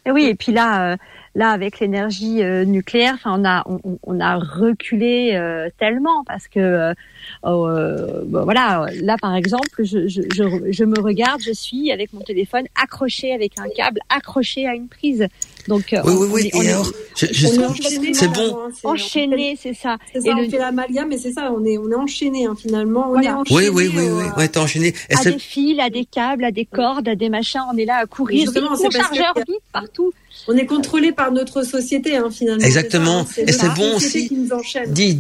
Et 0.07 0.11
oui, 0.13 0.27
et 0.27 0.35
puis 0.37 0.53
là, 0.53 0.93
euh, 0.93 0.97
là 1.35 1.51
avec 1.51 1.81
l'énergie 1.81 2.43
euh, 2.43 2.65
nucléaire, 2.65 3.19
on 3.25 3.45
a 3.45 3.65
on, 4.05 4.21
a 4.21 4.37
reculé 4.37 5.33
euh, 5.35 5.69
tellement 5.79 6.23
parce 6.25 6.47
que 6.47 6.95
oh, 7.43 7.69
bah, 8.27 8.43
voilà, 8.45 8.87
là 9.03 9.17
par 9.21 9.35
exemple, 9.35 9.83
je, 9.83 10.07
je, 10.07 10.85
me 10.85 11.01
regarde, 11.01 11.41
je 11.45 11.53
suis 11.53 11.91
avec 11.91 12.13
mon 12.13 12.21
téléphone 12.21 12.67
accroché 12.81 13.35
avec 13.35 13.59
un 13.59 13.69
câble 13.69 13.99
accroché 14.09 14.67
à 14.67 14.75
une 14.75 14.89
prise. 14.89 15.27
Donc, 15.69 15.85
oui, 15.93 16.01
oui, 16.05 16.29
oui. 16.33 16.51
On, 16.55 16.85
c'est 17.17 18.29
bon. 18.29 18.59
Enchaîné, 18.85 19.59
c'est 19.61 19.75
ça. 19.75 19.97
Ça, 20.15 20.31
on 20.37 20.51
fait 20.51 20.59
l'amalgame, 20.59 21.09
mais 21.09 21.19
c'est 21.19 21.33
ça, 21.33 21.53
on 21.53 21.65
est, 21.65 21.79
on 21.79 21.91
est 21.91 21.95
enchaîné, 21.95 22.47
hein, 22.47 22.55
finalement. 22.61 23.11
On 23.11 23.21
est 23.21 23.29
enchaîné. 23.29 23.69
Oui, 23.69 23.89
oui, 23.89 23.91
oui, 23.95 24.05
oui. 24.11 24.25
On 24.37 24.41
est 24.41 24.57
enchaîné. 24.57 24.95
à 25.11 25.25
des 25.25 25.39
fils, 25.39 25.81
à 25.81 25.91
des 25.91 26.05
câbles, 26.05 26.45
à 26.45 26.51
des 26.51 26.67
cordes, 26.67 27.09
à 27.09 27.15
des 27.15 27.29
machins, 27.29 27.63
on 27.73 27.77
est 27.77 27.85
là 27.85 27.97
à 28.03 28.07
courir. 28.07 28.45
Justement, 28.45 28.77
c'est 28.77 28.91
chargeur 28.91 29.35
vite 29.37 29.63
partout. 29.73 30.13
On 30.49 30.57
est 30.57 30.67
contrôlé 30.67 31.13
par 31.13 31.33
notre 31.33 31.63
société, 31.63 32.17
hein, 32.17 32.29
finalement. 32.31 32.65
Exactement. 32.65 33.27
Et 33.39 33.53
c'est 33.53 33.75
bon 33.75 33.97
aussi. 33.97 34.31
Dis, 34.89 35.17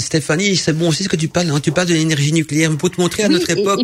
Stéphanie, 0.00 0.56
c'est 0.56 0.72
bon 0.72 0.88
aussi 0.88 1.04
ce 1.04 1.08
que 1.08 1.16
tu 1.16 1.28
parles. 1.28 1.50
Hein. 1.50 1.60
Tu 1.60 1.72
parles 1.72 1.88
de 1.88 1.94
l'énergie 1.94 2.32
nucléaire. 2.32 2.70
Pour 2.78 2.90
te 2.90 3.00
montrer 3.00 3.24
à 3.24 3.28
notre 3.28 3.50
époque 3.50 3.80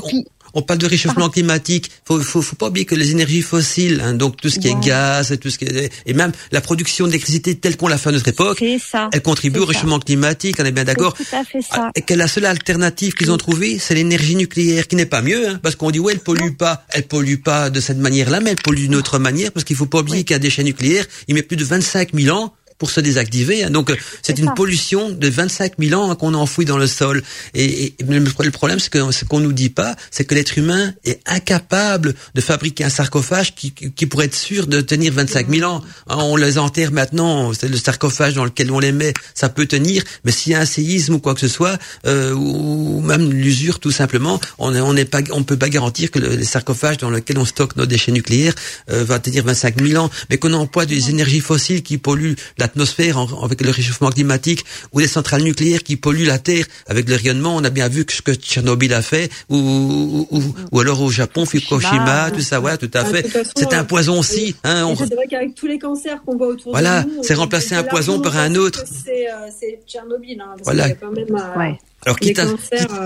on 0.57 0.63
parle 0.63 0.79
de 0.81 0.87
réchauffement 0.87 1.29
climatique. 1.29 1.91
Faut, 2.07 2.19
faut, 2.21 2.43
faut 2.43 2.57
pas 2.57 2.69
oublier 2.69 2.87
que 2.87 2.95
les 2.95 3.11
énergies 3.11 3.43
fossiles, 3.43 4.01
hein, 4.03 4.15
donc 4.15 4.41
tout 4.41 4.49
ce 4.49 4.59
qui 4.59 4.69
est 4.69 4.81
gaz 4.81 5.31
et 5.31 5.37
tout 5.37 5.51
ce 5.51 5.59
qui 5.59 5.67
est, 5.67 5.93
et 6.07 6.15
même 6.15 6.33
la 6.51 6.63
production 6.63 7.07
d'électricité 7.07 7.55
telle 7.55 7.77
qu'on 7.77 7.89
l'a 7.89 7.99
fait 7.99 8.09
à 8.09 8.13
notre 8.13 8.29
époque, 8.29 8.63
elle 8.63 9.23
contribue 9.23 9.61
au 9.61 9.67
réchauffement 9.67 10.01
climatique. 10.01 10.57
On 10.59 10.65
est 10.65 10.73
bien 10.73 10.85
d'accord. 10.85 11.15
Ça. 11.61 11.91
Et 11.95 12.01
que 12.01 12.15
la 12.15 12.27
seule 12.27 12.47
alternative 12.47 13.13
qu'ils 13.15 13.31
ont 13.31 13.37
trouvée, 13.37 13.79
c'est 13.79 13.95
l'énergie 13.95 14.35
nucléaire, 14.35 14.89
qui 14.89 14.97
n'est 14.97 15.07
pas 15.07 15.21
mieux, 15.21 15.47
hein, 15.49 15.61
parce 15.63 15.77
qu'on 15.77 15.91
dit 15.91 16.01
ouais, 16.01 16.15
elle 16.15 16.21
pollue 16.21 16.53
pas, 16.57 16.85
elle 16.91 17.07
pollue 17.07 17.37
pas 17.37 17.69
de 17.69 17.81
cette 17.81 17.99
manière-là, 17.99 18.41
mais 18.41 18.51
elle 18.51 18.63
pollue 18.63 18.81
d'une 18.81 18.95
autre 18.95 19.19
manière, 19.19 19.53
parce 19.53 19.65
qu'il 19.65 19.77
faut 19.77 19.87
pas 19.87 19.99
oublier 19.99 20.25
qu'un 20.25 20.39
déchet 20.39 20.65
nucléaire, 20.65 21.05
il 21.29 21.35
met 21.35 21.43
plus 21.43 21.57
de 21.57 21.65
25 21.65 22.15
000 22.15 22.35
ans 22.35 22.55
pour 22.79 22.91
se 22.91 23.01
désactiver. 23.01 23.65
Hein. 23.65 23.71
Donc, 23.71 23.93
c'est 24.23 24.39
une 24.39 24.53
pollution 24.55 25.11
de 25.11 25.29
25 25.29 25.75
000 25.79 26.01
ans 26.01 26.11
hein, 26.11 26.15
qu'on 26.15 26.35
enfouit 26.35 26.65
dans 26.65 26.79
le 26.79 26.87
sol. 26.87 27.23
Et, 27.55 27.95
le 28.09 28.51
problème, 28.51 28.79
c'est 28.79 28.91
que 28.91 29.11
ce 29.11 29.25
qu'on 29.25 29.41
nous 29.41 29.53
dit 29.53 29.71
pas, 29.71 29.97
c'est 30.11 30.25
que 30.25 30.35
l'être 30.35 30.59
humain 30.59 30.93
est 31.05 31.21
incapable 31.27 32.15
de 32.35 32.41
fabriquer 32.41 32.85
un 32.85 32.89
sarcophage 32.91 33.55
qui, 33.55 33.73
qui 33.73 34.07
pourrait 34.07 34.27
être 34.27 34.35
sûr 34.35 34.67
de 34.67 34.81
tenir 34.81 35.13
25 35.13 35.49
000 35.51 35.71
ans. 35.71 35.83
Hein, 36.09 36.17
on 36.19 36.37
les 36.37 36.59
enterre 36.59 36.93
maintenant, 36.93 37.53
c'est 37.53 37.69
le 37.69 37.77
sarcophage 37.77 38.35
dans 38.35 38.45
lequel 38.45 38.71
on 38.71 38.79
les 38.79 38.93
met, 38.93 39.13
ça 39.35 39.49
peut 39.49 39.67
tenir, 39.67 40.03
mais 40.25 40.33
s'il 40.33 40.53
y 40.53 40.55
a 40.55 40.61
un 40.61 40.67
séisme 40.67 41.15
ou 41.15 41.19
quoi 41.19 41.35
que 41.35 41.41
ce 41.41 41.49
soit, 41.49 41.79
euh, 42.07 42.33
ou 42.33 43.01
même 43.01 43.33
l'usure 43.33 43.81
tout 43.81 43.91
simplement, 43.91 44.41
on 44.59 44.71
ne 44.71 44.81
on 44.81 44.95
pas, 45.05 45.21
on 45.33 45.43
peut 45.43 45.57
pas 45.57 45.69
garantir 45.69 46.11
que 46.11 46.19
le, 46.19 46.45
sarcophage 46.45 46.99
dans 46.99 47.11
lequel 47.11 47.39
on 47.39 47.45
stocke 47.45 47.77
nos 47.77 47.87
déchets 47.87 48.13
nucléaires 48.13 48.55
euh, 48.91 49.05
va 49.05 49.19
tenir 49.19 49.45
25 49.45 49.83
000 49.83 50.03
ans, 50.03 50.11
mais 50.31 50.39
qu'on 50.39 50.53
emploie 50.53 50.87
des 50.87 51.11
énergies 51.11 51.41
fossiles 51.41 51.83
qui 51.83 51.99
polluent 51.99 52.37
l'atmosphère 52.67 53.19
avec 53.43 53.61
le 53.61 53.71
réchauffement 53.71 54.11
climatique, 54.11 54.65
ou 54.93 55.01
des 55.01 55.07
centrales 55.07 55.43
nucléaires 55.43 55.83
qui 55.83 55.97
polluent 55.97 56.27
la 56.27 56.39
Terre 56.39 56.67
avec 56.87 57.09
le 57.09 57.17
rayonnement. 57.17 57.57
On 57.57 57.65
a 57.65 57.71
bien 57.71 57.89
vu 57.89 58.05
ce 58.09 58.23
que 58.23 58.33
Tchernobyl 58.35 58.93
a 58.93 59.03
fait, 59.03 59.31
ou, 59.49 60.27
ou, 60.31 60.55
ou, 60.73 60.81
alors 60.81 61.01
au 61.01 61.11
Japon, 61.11 61.47
Fukushima, 61.47 62.31
tout 62.33 62.41
ça, 62.41 62.61
ouais, 62.61 62.77
tout 62.77 62.91
à 62.95 63.05
fait. 63.05 63.27
C'est 63.57 63.73
un 63.73 63.85
poison 63.85 64.19
aussi. 64.21 64.57
Hein, 64.65 64.95
C'est 64.99 65.15
vrai 65.15 65.27
qu'avec 65.29 65.55
tous 65.55 65.67
les 65.67 65.79
cancers 65.79 66.23
qu'on 66.25 66.37
voit 66.37 66.49
autour 66.49 66.73
voilà, 66.73 67.03
de 67.03 67.11
nous, 67.11 67.23
c'est 67.23 67.35
remplacer 67.35 67.75
un 67.75 67.85
poison 67.85 68.21
par 68.21 68.37
un 68.37 68.55
autre. 68.55 68.85
C'est 68.87 69.29
euh, 69.31 69.77
Tchernobyl. 69.87 70.41
Hein, 70.41 70.57
voilà. 70.65 70.91
Quand 70.91 71.13
même, 71.13 71.27
euh, 71.31 71.59
ouais. 71.59 71.79
Alors 72.07 72.21
quitte 72.21 72.39
à, 72.39 72.47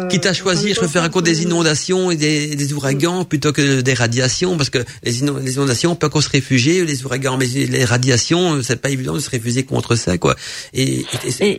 quitte, 0.08 0.26
à 0.26 0.34
choisir, 0.34 0.74
je 0.74 0.80
préfère 0.80 1.02
à 1.02 1.08
cause 1.08 1.22
des 1.22 1.42
inondations 1.42 2.10
et 2.10 2.16
des, 2.16 2.54
des, 2.54 2.72
ouragans 2.74 3.24
plutôt 3.24 3.50
que 3.50 3.80
des 3.80 3.94
radiations, 3.94 4.58
parce 4.58 4.68
que 4.68 4.84
les, 5.02 5.20
inondations, 5.20 5.92
on 5.92 5.96
peut 5.96 6.10
qu'on 6.10 6.20
se 6.20 6.28
réfugier, 6.28 6.84
les 6.84 7.06
ouragans, 7.06 7.38
mais 7.38 7.46
les 7.46 7.84
radiations, 7.86 8.62
c'est 8.62 8.80
pas 8.80 8.90
évident 8.90 9.14
de 9.14 9.18
se 9.18 9.30
réfugier 9.30 9.64
contre 9.64 9.96
ça, 9.96 10.18
quoi. 10.18 10.36
Et, 10.74 11.06
et, 11.40 11.58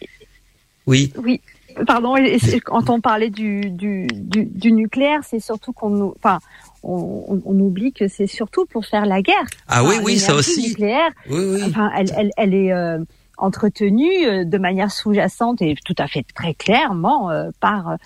oui. 0.86 1.12
Oui. 1.18 1.42
Pardon. 1.88 2.16
Et 2.16 2.38
quand 2.64 2.90
on 2.90 3.02
parlait 3.02 3.30
du, 3.30 3.72
du, 3.72 4.08
du, 4.14 4.46
du 4.46 4.72
nucléaire, 4.72 5.22
c'est 5.28 5.40
surtout 5.40 5.74
qu'on 5.74 5.90
nous, 5.90 6.14
enfin, 6.18 6.40
on, 6.84 7.42
on, 7.46 7.60
oublie 7.60 7.92
que 7.92 8.08
c'est 8.08 8.28
surtout 8.28 8.66
pour 8.66 8.86
faire 8.86 9.06
la 9.06 9.22
guerre. 9.22 9.48
Ah 9.68 9.84
oui, 9.84 9.96
oui, 10.04 10.20
ça 10.20 10.36
aussi. 10.36 10.70
Nucléaire, 10.70 11.10
oui, 11.30 11.44
oui. 11.44 11.62
Enfin, 11.66 11.92
elle, 11.98 12.12
elle, 12.16 12.32
elle 12.38 12.54
est 12.54 12.72
euh, 12.72 13.00
entretenue 13.42 14.26
euh, 14.26 14.44
de 14.46 14.58
manière 14.58 14.92
sous-jacente 14.92 15.62
et 15.62 15.76
tout 15.86 15.96
à 15.98 16.08
fait 16.08 16.26
très 16.34 16.54
clairement 16.54 17.30
euh, 17.30 17.50
par 17.60 17.98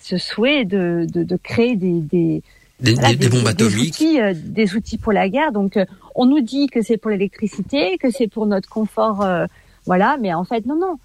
ce 0.00 0.16
souhait 0.16 0.64
de, 0.64 1.06
de, 1.12 1.22
de 1.24 1.36
créer 1.36 1.76
des, 1.76 2.00
des 2.00 2.42
des, 2.80 2.94
des, 3.14 3.28
bombes 3.28 3.46
atomiques, 3.46 4.00
des 4.00 4.30
outils, 4.32 4.42
des 4.44 4.74
outils 4.74 4.98
pour 4.98 5.12
la 5.12 5.28
guerre. 5.28 5.52
Donc, 5.52 5.78
on 6.16 6.26
nous 6.26 6.40
dit 6.40 6.66
que 6.66 6.82
c'est 6.82 6.96
pour 6.96 7.12
l'électricité, 7.12 7.96
que 7.96 8.10
c'est 8.10 8.26
pour 8.26 8.44
notre 8.44 8.68
confort, 8.68 9.24
voilà. 9.86 10.16
Mais 10.20 10.34
en 10.34 10.42
fait, 10.42 10.66
non, 10.66 10.74
non. 10.74 10.98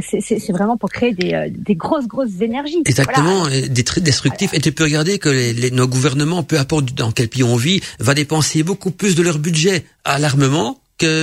C'est 0.00 0.52
vraiment 0.52 0.76
pour 0.76 0.90
créer 0.90 1.12
des, 1.12 1.32
euh, 1.32 1.48
des, 1.50 1.74
grosses, 1.74 2.06
grosses 2.06 2.40
énergies. 2.40 2.82
Exactement, 2.84 3.46
des 3.46 3.84
très 3.84 4.00
destructifs. 4.00 4.52
Et 4.54 4.60
tu 4.60 4.72
peux 4.72 4.84
regarder 4.84 5.18
que 5.18 5.28
les, 5.28 5.70
nos 5.70 5.86
gouvernements, 5.86 6.42
peu 6.42 6.58
importe 6.58 6.94
dans 6.94 7.10
quel 7.10 7.28
pays 7.28 7.44
on 7.44 7.56
vit, 7.56 7.80
va 7.98 8.14
dépenser 8.14 8.62
beaucoup 8.62 8.90
plus 8.90 9.14
de 9.14 9.22
leur 9.22 9.38
budget 9.38 9.84
à 10.04 10.18
l'armement 10.18 10.78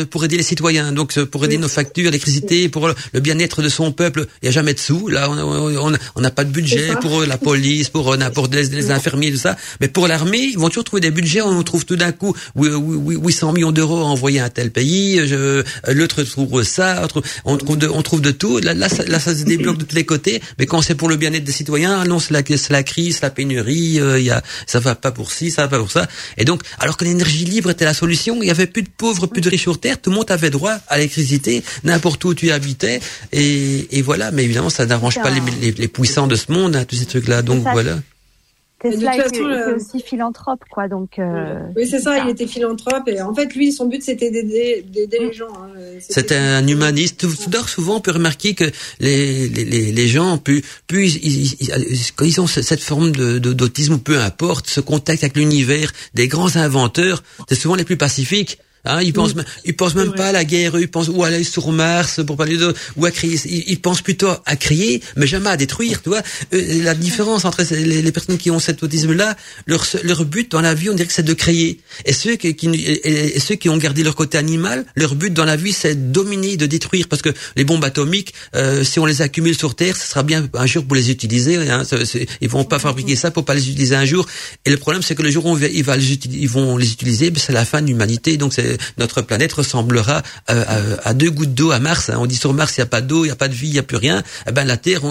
pour 0.10 0.26
aider 0.26 0.38
les 0.38 0.44
citoyens, 0.44 0.92
donc 0.92 1.18
pour 1.26 1.46
aider 1.46 1.58
nos 1.58 1.68
factures, 1.68 2.06
l'électricité, 2.06 2.70
pour 2.70 2.90
le 3.14 3.20
bien-être 3.20 3.62
de 3.62 3.70
son 3.70 3.92
peuple. 3.92 4.26
Il 4.42 4.46
n'y 4.46 4.50
a 4.50 4.52
jamais 4.52 4.74
de 4.74 4.80
sous. 4.80 5.08
Là, 5.08 5.30
on 5.30 6.22
n'a 6.22 6.32
pas 6.32 6.44
de 6.44 6.52
budget 6.52 6.96
pour 7.02 7.24
la 7.24 7.38
police, 7.38 7.90
pour 7.90 8.16
n'importe 8.18 8.54
les, 8.54 8.68
les 8.68 8.92
infirmiers, 8.92 9.32
tout 9.32 9.38
ça. 9.38 9.56
Mais 9.82 9.88
pour 9.88 10.08
l'armée, 10.08 10.50
ils 10.54 10.58
vont 10.58 10.70
toujours 10.70 10.84
trouver 10.84 11.02
des 11.02 11.12
budgets. 11.12 11.42
On 11.42 11.64
trouve 11.64 11.86
tout 11.86 11.96
d'un 11.96 12.12
coup 12.12 12.36
800 12.56 13.54
millions 13.54 13.72
d'euros 13.72 14.00
à 14.00 14.06
envoyer 14.06 14.40
à 14.40 14.46
un 14.46 14.50
tel 14.50 14.72
pays. 14.72 15.22
L'autre 15.88 16.24
trouve 16.24 16.64
ça. 16.64 17.08
On 17.46 17.58
trouve 17.58 17.78
de, 17.78 17.88
on 17.88 18.02
trouve 18.02 18.22
de 18.22 18.32
tout. 18.32 18.60
Là, 18.60 18.74
là, 18.74 18.90
ça, 18.90 19.04
là, 19.06 19.20
ça 19.20 19.36
se 19.36 19.44
débloque 19.44 19.78
de 19.78 19.86
tous 19.86 19.96
les 19.96 20.06
côtés. 20.06 20.42
Mais 20.60 20.66
quand 20.66 20.82
c'est 20.82 20.96
pour 20.96 21.10
le 21.10 21.16
bien-être 21.16 21.44
des 21.44 21.52
citoyens, 21.52 22.04
non, 22.06 22.20
c'est 22.20 22.34
la, 22.34 22.42
la 22.70 22.84
crise, 22.84 23.22
la 23.22 23.30
pénurie. 23.30 24.00
Euh, 24.00 24.20
y 24.20 24.30
a, 24.30 24.42
ça 24.66 24.80
va 24.80 24.96
pas 24.96 25.12
pour 25.12 25.32
ci, 25.32 25.52
ça 25.52 25.64
va 25.64 25.68
pas 25.68 25.80
pour 25.80 25.92
ça. 25.92 26.08
Et 26.38 26.46
donc, 26.46 26.62
alors 26.80 26.98
que 26.98 27.06
l'énergie 27.06 27.46
libre 27.46 27.70
était 27.70 27.86
la 27.86 27.94
solution, 27.94 28.42
il 28.42 28.48
y 28.48 28.52
avait 28.52 28.68
plus 28.68 28.84
de 28.84 28.90
pauvres, 28.90 29.28
plus 29.28 29.42
de 29.42 29.50
riches 29.50 29.67
sur 29.68 29.82
Terre, 29.82 30.00
tout 30.00 30.12
le 30.12 30.16
monde 30.16 30.32
avait 30.32 30.50
droit 30.50 30.78
à 30.88 30.96
l'électricité, 30.96 31.62
n'importe 31.84 32.24
où 32.24 32.34
tu 32.34 32.52
habitais, 32.52 33.02
et, 33.34 34.02
voilà. 34.02 34.32
Mais 34.32 34.46
évidemment, 34.46 34.70
ça 34.70 34.86
n'arrange 34.86 35.16
pas 35.16 35.30
les, 35.30 35.88
puissants 35.90 36.28
de 36.28 36.36
ce 36.36 36.54
monde, 36.54 36.78
hein, 36.78 36.86
tous 36.86 36.96
ces 36.96 37.06
trucs-là. 37.06 37.42
Donc 37.42 37.64
voilà. 37.64 37.98
Tesla 38.80 39.18
était, 39.18 39.42
euh, 39.42 39.76
aussi 39.76 40.00
philanthrope, 40.02 40.62
quoi. 40.70 40.88
Donc. 40.88 41.20
Euh, 41.20 41.60
oui, 41.76 41.86
c'est 41.86 42.00
ça, 42.00 42.20
Il 42.20 42.30
était 42.30 42.48
philanthrope 42.48 43.08
et 43.08 43.22
en 43.22 43.34
fait, 43.34 43.56
lui, 43.56 43.74
son 43.74 43.88
but, 43.88 44.02
c'était 44.02 44.32
d'aider 44.32 44.86
les 44.94 45.34
gens. 45.34 45.48
Hein. 45.48 45.78
C'était 46.00 46.36
un 46.36 46.66
humaniste. 46.66 47.20
Tout 47.20 47.32
souvent, 47.68 47.98
on 47.98 48.00
peut 48.00 48.12
remarquer 48.12 48.54
que 48.54 48.72
les 49.00 49.50
les, 49.50 49.92
les 49.92 50.08
gens, 50.08 50.38
plus 50.38 50.64
plus 50.86 51.16
ils, 51.16 51.58
quand 52.16 52.24
ils 52.24 52.40
ont 52.40 52.48
cette 52.48 52.80
forme 52.80 53.12
de 53.12 53.40
d'autisme 53.40 53.96
ou 53.96 53.98
peu 53.98 54.20
importe, 54.20 54.70
ce 54.70 54.80
contact 54.80 55.24
avec 55.24 55.36
l'univers 55.36 55.92
des 56.14 56.30
grands 56.30 56.56
inventeurs, 56.56 57.24
c'est 57.50 57.56
souvent 57.56 57.76
les 57.76 57.84
plus 57.84 57.98
pacifiques. 57.98 58.60
Hein, 58.88 59.02
ils 59.02 59.14
pensent, 59.14 59.34
ils 59.66 59.76
pensent 59.76 59.96
même 59.96 60.14
pas 60.14 60.28
à 60.28 60.32
la 60.32 60.46
guerre, 60.46 60.80
ils 60.80 60.90
pensent 60.90 61.10
ou 61.10 61.24
à 61.24 61.28
aller 61.28 61.44
sur 61.44 61.72
Mars 61.72 62.22
pour 62.26 62.38
parler 62.38 62.58
de, 62.58 62.74
ou 62.96 63.06
à 63.06 63.12
crier. 63.12 63.40
Ils, 63.68 63.80
pensent 63.80 64.02
plutôt 64.02 64.30
à 64.46 64.56
crier, 64.56 65.02
mais 65.16 65.28
jamais 65.28 65.50
à 65.50 65.58
détruire. 65.58 66.02
Tu 66.02 66.10
vois, 66.10 66.22
euh, 66.54 66.84
la 66.84 66.94
différence 66.94 67.46
entre 67.46 67.64
les, 67.72 68.02
les, 68.02 68.12
personnes 68.12 68.38
qui 68.38 68.52
ont 68.52 68.60
cet 68.60 68.84
autisme-là, 68.84 69.36
leur 69.66 69.86
leur 70.04 70.26
but 70.26 70.52
dans 70.52 70.62
la 70.62 70.74
vie, 70.74 70.90
on 70.90 70.94
dirait 70.94 71.08
que 71.08 71.14
c'est 71.14 71.24
de 71.24 71.34
créer. 71.34 71.80
Et 72.06 72.14
ceux 72.14 72.36
qui, 72.36 72.56
qui 72.56 72.68
et, 72.68 73.40
ceux 73.40 73.56
qui 73.56 73.70
ont 73.70 73.78
gardé 73.78 74.04
leur 74.04 74.16
côté 74.16 74.38
animal, 74.38 74.86
leur 74.96 75.16
but 75.16 75.34
dans 75.34 75.46
la 75.46 75.56
vie, 75.56 75.74
c'est 75.74 75.96
de 75.96 76.12
dominer, 76.12 76.58
de 76.58 76.66
détruire, 76.66 77.08
parce 77.08 77.22
que 77.22 77.30
les 77.56 77.64
bombes 77.64 77.84
atomiques, 77.84 78.34
euh, 78.56 78.84
si 78.84 79.00
on 79.00 79.06
les 79.06 79.22
accumule 79.22 79.58
sur 79.58 79.76
Terre, 79.76 79.96
ce 79.96 80.08
sera 80.08 80.24
bien 80.24 80.48
un 80.54 80.66
jour 80.66 80.86
pour 80.86 80.96
les 80.96 81.12
utiliser. 81.12 81.58
Hein, 81.58 81.84
ils 82.42 82.50
vont 82.50 82.64
pas 82.64 82.80
fabriquer 82.80 83.16
ça 83.16 83.32
pour 83.32 83.46
pas 83.46 83.54
les 83.54 83.70
utiliser 83.70 83.96
un 83.96 84.06
jour. 84.06 84.26
Et 84.66 84.70
le 84.70 84.78
problème, 84.78 85.02
c'est 85.02 85.16
que 85.16 85.24
le 85.24 85.32
jour 85.32 85.46
où 85.46 85.58
ils, 85.58 85.84
va 85.84 85.98
les, 85.98 86.20
ils 86.32 86.50
vont 86.50 86.78
les 86.78 86.92
utiliser, 86.92 87.32
ben, 87.32 87.42
c'est 87.44 87.54
la 87.54 87.66
fin 87.66 87.82
de 87.82 87.88
l'humanité. 87.88 88.38
Donc 88.38 88.54
c'est 88.54 88.77
notre 88.98 89.22
planète 89.22 89.54
ressemblera 89.54 90.22
euh, 90.50 90.98
à, 91.04 91.14
deux 91.14 91.32
gouttes 91.32 91.54
d'eau 91.54 91.72
à 91.72 91.80
Mars. 91.80 92.10
Hein. 92.10 92.18
On 92.20 92.26
dit 92.26 92.36
sur 92.36 92.54
Mars, 92.54 92.76
il 92.78 92.82
n'y 92.82 92.84
a 92.84 92.88
pas 92.88 93.02
d'eau, 93.02 93.26
il 93.26 93.28
n'y 93.28 93.32
a 93.32 93.36
pas 93.36 93.48
de 93.48 93.54
vie, 93.54 93.68
il 93.68 93.74
n'y 93.74 93.80
a 93.80 93.84
plus 93.84 93.98
rien. 93.98 94.24
Eh 94.48 94.52
ben 94.52 94.66
la 94.66 94.78
Terre, 94.78 95.02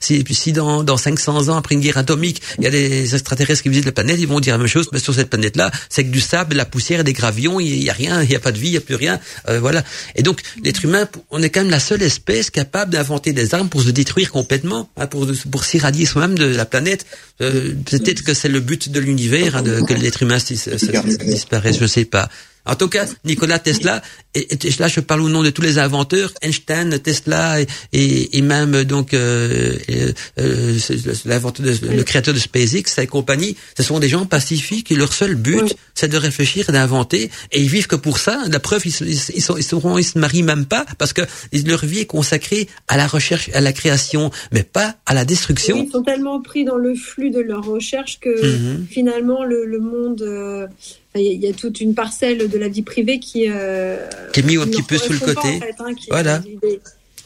si, 0.00 0.24
si 0.30 0.52
dans, 0.52 0.84
dans 0.84 0.96
500 0.96 1.48
ans, 1.48 1.56
après 1.56 1.74
une 1.74 1.80
guerre 1.80 1.98
atomique, 1.98 2.42
il 2.58 2.64
y 2.64 2.66
a 2.66 2.70
des 2.70 3.14
extraterrestres 3.14 3.62
qui 3.62 3.68
visitent 3.68 3.86
la 3.86 3.92
planète, 3.92 4.18
ils 4.20 4.28
vont 4.28 4.40
dire 4.40 4.54
la 4.54 4.58
même 4.58 4.66
chose. 4.66 4.88
Mais 4.92 4.98
sur 4.98 5.14
cette 5.14 5.30
planète-là, 5.30 5.70
c'est 5.88 6.04
que 6.04 6.10
du 6.10 6.20
sable, 6.20 6.52
de 6.52 6.56
la 6.56 6.64
poussière, 6.64 7.04
des 7.04 7.12
gravions, 7.12 7.60
il 7.60 7.78
n'y 7.78 7.90
a 7.90 7.92
rien, 7.92 8.22
il 8.22 8.28
n'y 8.28 8.36
a 8.36 8.40
pas 8.40 8.52
de 8.52 8.58
vie, 8.58 8.68
il 8.68 8.72
n'y 8.72 8.76
a 8.76 8.80
plus 8.80 8.94
rien. 8.94 9.20
Euh, 9.48 9.60
voilà. 9.60 9.82
Et 10.14 10.22
donc, 10.22 10.40
l'être 10.62 10.84
humain, 10.84 11.08
on 11.30 11.42
est 11.42 11.50
quand 11.50 11.60
même 11.60 11.70
la 11.70 11.80
seule 11.80 12.02
espèce 12.02 12.50
capable 12.50 12.92
d'inventer 12.92 13.32
des 13.32 13.54
armes 13.54 13.68
pour 13.68 13.82
se 13.82 13.90
détruire 13.90 14.30
complètement, 14.30 14.88
hein, 14.96 15.06
pour, 15.06 15.26
pour 15.50 15.64
s'irradier 15.64 16.06
soi-même 16.06 16.38
de 16.38 16.44
la 16.44 16.66
planète. 16.66 17.06
Euh, 17.40 17.74
peut-être 17.90 18.22
que 18.22 18.34
c'est 18.34 18.48
le 18.48 18.60
but 18.60 18.90
de 18.90 19.00
l'univers, 19.00 19.56
hein, 19.56 19.62
que 19.86 19.94
l'être 19.94 20.22
humain 20.22 20.38
disparaisse, 20.38 21.78
je 21.78 21.86
sais 21.86 22.04
pas. 22.04 22.28
En 22.66 22.74
tout 22.74 22.88
cas, 22.88 23.06
Nikola 23.24 23.58
Tesla, 23.58 24.02
et, 24.34 24.46
là 24.78 24.88
je 24.88 25.00
parle 25.00 25.22
au 25.22 25.28
nom 25.28 25.42
de 25.42 25.50
tous 25.50 25.62
les 25.62 25.78
inventeurs, 25.78 26.32
Einstein, 26.42 26.98
Tesla 26.98 27.60
et, 27.60 27.66
et, 27.92 28.42
même 28.42 28.84
donc 28.84 29.14
euh, 29.14 29.76
euh, 30.38 30.78
le 31.96 32.02
créateur 32.02 32.34
de 32.34 32.38
SpaceX 32.38 32.98
et 32.98 33.06
compagnie, 33.06 33.56
ce 33.76 33.82
sont 33.82 33.98
des 33.98 34.08
gens 34.08 34.26
pacifiques 34.26 34.90
et 34.90 34.96
leur 34.96 35.12
seul 35.12 35.34
but 35.34 35.74
c'est 35.94 36.08
de 36.08 36.16
réfléchir, 36.16 36.66
d'inventer 36.70 37.30
et 37.52 37.60
ils 37.60 37.68
vivent 37.68 37.86
que 37.86 37.96
pour 37.96 38.18
ça. 38.18 38.42
La 38.48 38.60
preuve, 38.60 38.82
ils, 38.84 38.94
ils, 39.00 39.20
ils, 39.34 39.42
sont, 39.42 39.56
ils, 39.56 39.62
sont, 39.62 39.98
ils 39.98 40.04
se 40.04 40.18
marient 40.18 40.42
même 40.42 40.66
pas 40.66 40.84
parce 40.98 41.12
que 41.12 41.22
leur 41.66 41.84
vie 41.84 42.00
est 42.00 42.06
consacrée 42.06 42.68
à 42.88 42.96
la 42.96 43.06
recherche, 43.06 43.50
à 43.54 43.60
la 43.60 43.72
création, 43.72 44.30
mais 44.52 44.62
pas 44.62 44.96
à 45.06 45.14
la 45.14 45.24
destruction. 45.24 45.76
ils 45.76 45.90
sont 45.90 46.02
tellement 46.02 46.40
pris 46.40 46.64
dans 46.64 46.76
le 46.76 46.94
flux 46.94 47.30
de 47.30 47.40
leur 47.40 47.64
recherche 47.64 48.18
que 48.20 48.28
mhm. 48.28 48.86
finalement 48.88 49.44
le, 49.44 49.64
le 49.64 49.80
monde 49.80 50.22
euh, 50.22 50.66
il 51.18 51.42
y, 51.42 51.48
a 51.48 51.52
toute 51.52 51.80
une 51.80 51.94
parcelle 51.94 52.48
de 52.48 52.58
la 52.58 52.68
vie 52.68 52.82
privée 52.82 53.18
qui, 53.18 53.46
euh, 53.48 53.96
qui 54.32 54.40
est 54.40 54.42
mis 54.42 54.56
un 54.56 54.66
petit 54.66 54.82
peu 54.82 54.98
sous 54.98 55.12
le 55.12 55.18
côté. 55.18 55.60
Hein, 55.78 55.94
voilà 56.10 56.42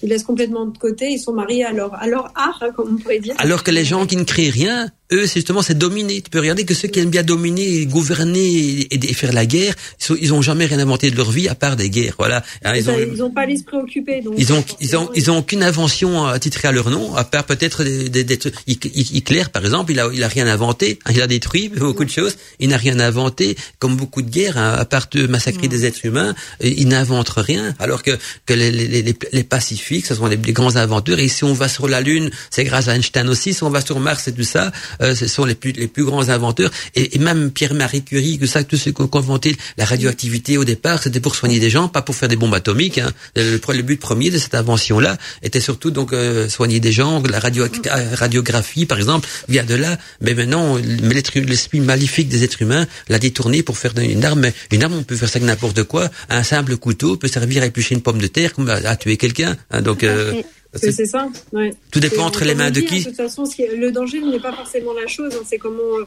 ils 0.03 0.09
laissent 0.09 0.25
complètement 0.25 0.67
de 0.67 0.77
côté, 0.77 1.11
ils 1.11 1.19
sont 1.19 1.33
mariés 1.33 1.65
à 1.65 1.73
leur, 1.73 1.95
à 1.95 2.07
leur 2.07 2.33
art, 2.35 2.59
hein, 2.63 2.71
comme 2.75 2.95
on 2.95 2.99
pourrait 2.99 3.19
dire. 3.19 3.35
Alors 3.39 3.63
que 3.63 3.71
les 3.71 3.85
gens 3.85 4.07
qui 4.07 4.17
ne 4.17 4.25
créent 4.25 4.51
rien, 4.51 4.91
eux, 5.13 5.27
c'est 5.27 5.41
justement, 5.41 5.63
c'est 5.63 5.77
dominer. 5.77 6.21
Tu 6.21 6.31
peux 6.31 6.41
regarder 6.41 6.65
que 6.65 6.75
ceux 6.75 6.89
qui 6.89 7.01
aiment 7.01 7.11
bien 7.11 7.23
dominer, 7.23 7.87
gouverner 7.87 8.87
et, 8.91 9.15
faire 9.15 9.33
la 9.33 9.47
guerre, 9.47 9.75
ils, 10.21 10.33
ont 10.33 10.43
jamais 10.43 10.67
rien 10.67 10.79
inventé 10.79 11.11
de 11.11 11.17
leur 11.17 11.31
vie 11.31 11.49
à 11.49 11.55
part 11.55 11.77
des 11.77 11.91
guerres. 11.91 12.15
Voilà. 12.19 12.43
Hein, 12.65 12.73
ils, 12.77 12.91
ont, 12.91 12.97
ils 12.99 13.23
ont 13.23 13.31
pas 13.31 13.47
l'esprit 13.47 13.77
occupé. 13.77 14.21
Donc 14.23 14.35
ils 14.39 14.53
ont, 14.53 14.65
ils 14.81 14.97
ont, 14.97 15.11
ils 15.15 15.31
ont 15.31 15.39
aucune 15.39 15.63
invention 15.63 16.27
attitrée 16.27 16.69
à 16.69 16.73
leur 16.73 16.91
nom, 16.91 17.15
à 17.15 17.25
part 17.25 17.45
peut-être 17.45 17.85
des, 17.85 18.09
des, 18.09 18.25
des 18.25 18.39
Hitler, 18.67 19.45
par 19.53 19.65
exemple, 19.65 19.93
il 19.93 20.01
a, 20.01 20.09
il 20.13 20.23
a 20.23 20.29
rien 20.29 20.47
inventé. 20.47 20.99
Il 21.11 21.21
a 21.21 21.27
détruit 21.27 21.69
beaucoup 21.69 22.05
de 22.05 22.11
choses. 22.11 22.37
Il 22.59 22.71
n'a 22.71 22.77
rien 22.77 22.99
inventé, 23.01 23.57
comme 23.79 23.97
beaucoup 23.97 24.23
de 24.23 24.31
guerres, 24.31 24.59
hein, 24.59 24.75
à 24.79 24.85
part 24.85 25.09
de 25.11 25.27
massacrer 25.27 25.69
des 25.69 25.87
êtres 25.87 26.05
humains. 26.05 26.35
Il 26.61 26.89
n'invente 26.89 27.31
rien. 27.31 27.75
Alors 27.79 28.03
que, 28.03 28.13
que 28.47 28.55
les, 28.55 28.71
les, 28.71 29.03
les, 29.03 29.17
les 29.33 29.45
pacifiques, 29.45 30.07
ce 30.07 30.15
sont 30.15 30.27
les, 30.27 30.37
grands 30.37 30.77
inventeurs. 30.77 31.19
Et 31.19 31.29
si 31.29 31.45
on 31.45 31.53
va 31.53 31.69
sur 31.69 31.89
la 31.89 32.01
Lune, 32.01 32.31
c'est 32.51 32.65
grâce 32.65 32.89
à 32.89 32.97
Einstein 32.97 33.29
aussi. 33.29 33.55
Si 33.55 33.63
on 33.63 33.71
va 33.71 33.81
sur 33.81 34.01
Mars, 34.01 34.23
c'est 34.25 34.33
tout 34.33 34.45
ça. 34.45 34.73
Euh, 35.01 35.15
ce 35.15 35.27
sont 35.27 35.45
les 35.45 35.55
plus 35.55 35.73
les 35.73 35.89
plus 35.89 36.05
grands 36.05 36.29
inventeurs 36.29 36.71
et, 36.95 37.19
même 37.19 37.51
Pierre-Marie 37.51 38.03
Curie, 38.03 38.39
que 38.39 38.47
ça, 38.47 38.65
tous 38.65 38.77
ceux 38.77 38.93
qui 38.93 39.03
inventé 39.19 39.57
la 39.77 39.85
radioactivité 39.85 40.59
au 40.59 40.65
départ, 40.65 41.03
c'était 41.03 41.21
pour 41.21 41.35
soigner 41.35 41.61
des 41.61 41.71
gens, 41.71 41.89
pas 41.89 42.03
pour 42.03 42.15
faire 42.15 42.29
des 42.29 42.37
bombes 42.37 42.55
atomiques. 42.55 42.99
Hein. 42.99 43.11
Le, 43.37 43.61
le, 43.69 43.83
but 43.83 44.01
premier 44.01 44.31
de 44.31 44.39
cette 44.39 44.55
invention-là 44.55 45.17
était 45.43 45.61
surtout 45.61 45.91
donc 45.91 46.13
euh, 46.13 46.49
soigner 46.49 46.81
des 46.81 46.93
gens. 46.93 47.23
La 47.29 47.39
radio, 47.39 47.67
radiographie, 48.15 48.87
par 48.87 48.99
exemple, 48.99 49.29
vient 49.49 49.65
de 49.65 49.75
là. 49.75 49.99
Mais 50.21 50.35
maintenant, 50.35 50.77
l'esprit 50.77 51.81
maléfique 51.81 52.29
des 52.29 52.45
êtres 52.45 52.63
humains 52.63 52.87
l'a 53.09 53.19
détourné 53.19 53.63
pour 53.63 53.79
faire 53.79 53.93
une 53.99 54.25
arme. 54.25 54.51
Une 54.73 54.83
arme, 54.83 54.95
on 54.95 55.03
peut 55.03 55.17
faire 55.17 55.29
ça 55.29 55.37
avec 55.39 55.47
n'importe 55.47 55.85
quoi. 55.85 56.09
Un 56.29 56.43
simple 56.43 56.77
couteau 56.77 57.17
peut 57.17 57.29
servir 57.29 57.63
à 57.63 57.67
éplucher 57.67 57.95
une 57.95 58.03
pomme 58.03 58.21
de 58.21 58.27
terre 58.27 58.55
comme 58.55 58.69
à, 58.69 58.97
tuer 58.97 59.17
quelqu'un. 59.17 59.57
Hein. 59.71 59.83
donc 59.83 60.05
euh, 60.05 60.43
c'est 60.75 61.07
ça. 61.07 61.29
Ouais. 61.53 61.75
Tout 61.91 61.99
dépend 61.99 62.27
entre 62.27 62.45
les 62.45 62.55
mains 62.55 62.71
de 62.71 62.81
qui. 62.81 63.01
de 63.01 63.05
toute 63.05 63.17
façon, 63.17 63.43
le 63.59 63.91
danger 63.91 64.21
n'est 64.21 64.39
pas 64.39 64.53
forcément 64.53 64.93
la 64.93 65.07
chose. 65.09 65.35
Hein, 65.35 65.43
c'est 65.45 65.59
comment 65.59 65.83
euh, 65.99 66.05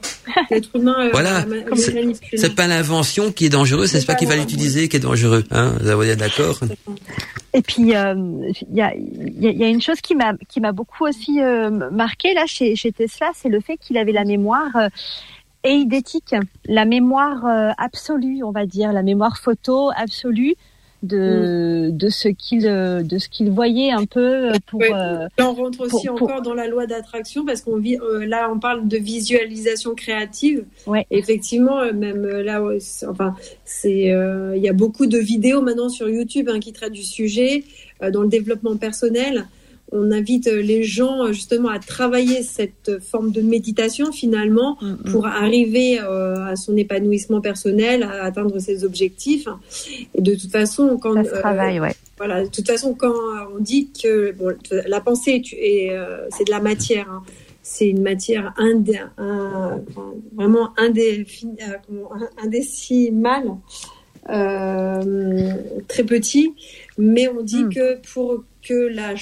l'être 0.50 0.70
humain. 0.76 1.08
Euh, 1.08 1.10
voilà. 1.12 1.46
C'est 2.36 2.56
pas 2.56 2.68
l'invention 2.68 3.32
qui 3.32 3.46
est 3.46 3.50
dangereuse, 3.50 3.92
c'est 3.92 4.06
pas, 4.06 4.16
qui 4.16 4.26
va 4.26 4.36
l'utiliser 4.36 4.88
qui 4.88 4.98
est 4.98 5.02
dangereux. 5.02 5.44
Hein, 5.52 5.74
vous 5.82 5.90
avez 5.90 6.16
d'accord. 6.16 6.60
Et 7.54 7.62
puis 7.62 7.84
il 7.84 7.96
euh, 7.96 8.52
y, 8.72 8.82
a, 8.82 8.94
y, 8.96 9.64
a, 9.64 9.68
une 9.68 9.82
chose 9.82 10.00
qui 10.02 10.16
m'a 10.16 10.34
qui 10.48 10.62
m'a 10.62 10.72
beaucoup 10.72 11.06
aussi 11.06 11.40
marqué 11.92 12.34
là 12.34 12.46
chez, 12.48 12.76
chez 12.76 12.92
Tesla, 12.92 13.32
c'est 13.36 13.50
le 13.50 13.60
fait 13.60 13.78
qu'il 13.78 13.98
avait 13.98 14.12
la 14.14 14.24
mémoire 14.24 14.72
eidétique, 15.66 16.36
la 16.66 16.86
mémoire 16.86 17.74
absolue, 17.78 18.44
on 18.44 18.52
va 18.52 18.66
dire, 18.66 18.94
la 18.94 19.04
mémoire 19.04 19.38
photo 19.38 19.92
absolue 19.96 20.56
de 21.04 21.90
mm. 21.90 21.98
de 21.98 22.10
ce 22.10 22.30
qu'il 22.30 22.66
euh, 22.66 23.04
de 23.04 23.18
ce 23.18 23.30
qu'il 23.30 23.52
voyait 23.52 23.92
un 23.92 24.06
peu 24.06 24.52
euh, 24.52 24.54
pour. 24.66 24.82
Euh, 24.82 25.28
on 25.38 25.54
rentre 25.54 25.82
aussi 25.82 26.10
encore 26.10 26.42
dans 26.42 26.54
la 26.54 26.68
loi 26.68 26.88
d'attraction 26.88 27.46
parce 27.46 27.62
qu'on 27.62 27.78
vit 27.78 27.98
là 28.26 28.50
on 28.52 28.60
parle 28.60 28.88
de 28.88 28.98
visualisation 28.98 29.94
créative. 29.94 30.66
Ouais. 30.88 31.06
Effectivement, 31.12 31.94
même 31.94 32.26
là, 32.26 32.62
enfin 33.08 33.36
c'est 33.66 34.14
il 34.56 34.62
y 34.62 34.70
a 34.70 34.74
beaucoup 34.74 35.06
de 35.06 35.18
vidéos 35.18 35.62
maintenant 35.62 35.90
sur 35.90 36.10
YouTube 36.10 36.50
hein, 36.50 36.60
qui 36.60 36.74
traitent 36.74 36.94
du 36.94 37.04
sujet 37.04 37.64
dans 38.02 38.22
le 38.22 38.30
développement 38.30 38.78
personnel 38.78 39.46
on 39.94 40.12
invite 40.12 40.48
les 40.48 40.84
gens 40.84 41.32
justement 41.32 41.70
à 41.70 41.80
travailler 41.80 42.42
cette 42.44 43.00
forme 43.00 43.32
de 43.32 43.42
méditation 43.42 44.12
finalement 44.12 44.78
mm, 44.82 44.88
mm. 44.88 45.12
pour 45.12 45.28
arriver 45.28 46.00
euh, 46.00 46.36
à 46.46 46.56
son 46.56 46.76
épanouissement 46.76 47.42
personnel, 47.42 48.04
à 48.04 48.24
atteindre 48.24 48.58
ses 48.60 48.84
objectifs. 48.84 49.48
Et 50.16 50.22
de 50.22 50.34
toute 50.34 50.52
façon, 50.52 50.98
quand 50.98 51.24
Ça 51.24 51.40
travaille, 51.40 51.80
ouais. 51.80 51.94
voilà, 52.18 52.44
de 52.44 52.50
toute 52.50 52.68
façon, 52.68 52.96
quand 52.96 53.14
on 53.56 53.60
dit 53.60 53.90
que 53.92 54.32
bon, 54.32 54.56
la 54.88 55.00
pensée 55.00 55.44
est, 55.54 55.92
euh, 55.92 56.28
c'est 56.36 56.46
de 56.46 56.52
la 56.52 56.60
matière. 56.60 57.10
Hein. 57.10 57.24
c'est 57.62 57.88
une 57.88 58.02
matière 58.02 58.54
indé, 58.58 59.00
un, 59.18 59.80
vraiment 60.36 60.74
indécimale, 62.44 63.56
euh, 64.30 65.54
très 65.88 66.04
petit, 66.04 66.54
mais 66.98 67.28
on 67.28 67.44
dit 67.44 67.66
mm. 67.66 67.74
que 67.74 68.14
pour 68.14 68.44
que 68.64 68.74
la, 68.74 69.14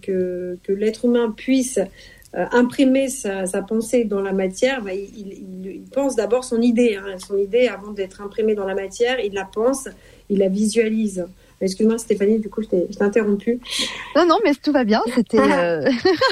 que, 0.00 0.58
que 0.62 0.72
l'être 0.72 1.04
humain 1.04 1.30
puisse 1.36 1.78
euh, 2.34 2.44
imprimer 2.52 3.08
sa, 3.08 3.46
sa, 3.46 3.62
pensée 3.62 4.04
dans 4.04 4.20
la 4.20 4.32
matière, 4.32 4.82
bah, 4.82 4.92
il, 4.92 5.08
il, 5.16 5.66
il, 5.66 5.90
pense 5.90 6.14
d'abord 6.14 6.44
son 6.44 6.60
idée. 6.60 6.96
Hein. 6.96 7.18
Son 7.18 7.38
idée, 7.38 7.68
avant 7.68 7.92
d'être 7.92 8.20
imprimée 8.20 8.54
dans 8.54 8.66
la 8.66 8.74
matière, 8.74 9.18
il 9.20 9.32
la 9.32 9.44
pense, 9.44 9.88
il 10.28 10.38
la 10.38 10.48
visualise. 10.48 11.26
Excuse-moi 11.60 11.98
Stéphanie, 11.98 12.38
du 12.38 12.48
coup 12.48 12.62
je 12.62 12.68
t'ai 12.68 12.86
interrompu. 13.00 13.60
Non, 14.14 14.26
non, 14.26 14.36
mais 14.44 14.52
tout 14.54 14.70
va 14.72 14.84
bien. 14.84 15.02
C'était 15.14 15.38
euh... 15.40 15.90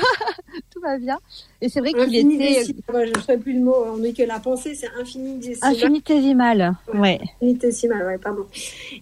tout 0.72 0.80
va 0.80 0.98
bien. 0.98 1.18
Et 1.60 1.68
c'est 1.68 1.80
vrai 1.80 1.92
qu'il 1.92 2.14
était. 2.14 2.64
je 2.64 3.18
ne 3.18 3.22
sais 3.22 3.38
plus 3.38 3.54
le 3.54 3.60
mot. 3.60 3.74
On 3.74 4.12
que 4.12 4.22
la 4.22 4.38
pensée 4.38 4.74
c'est 4.74 4.90
infinitésimal. 5.00 5.74
Infinitésimal. 5.74 6.76
Ouais. 6.94 7.20
Infinitésimal, 7.42 8.06
ouais, 8.06 8.18
pardon. 8.18 8.46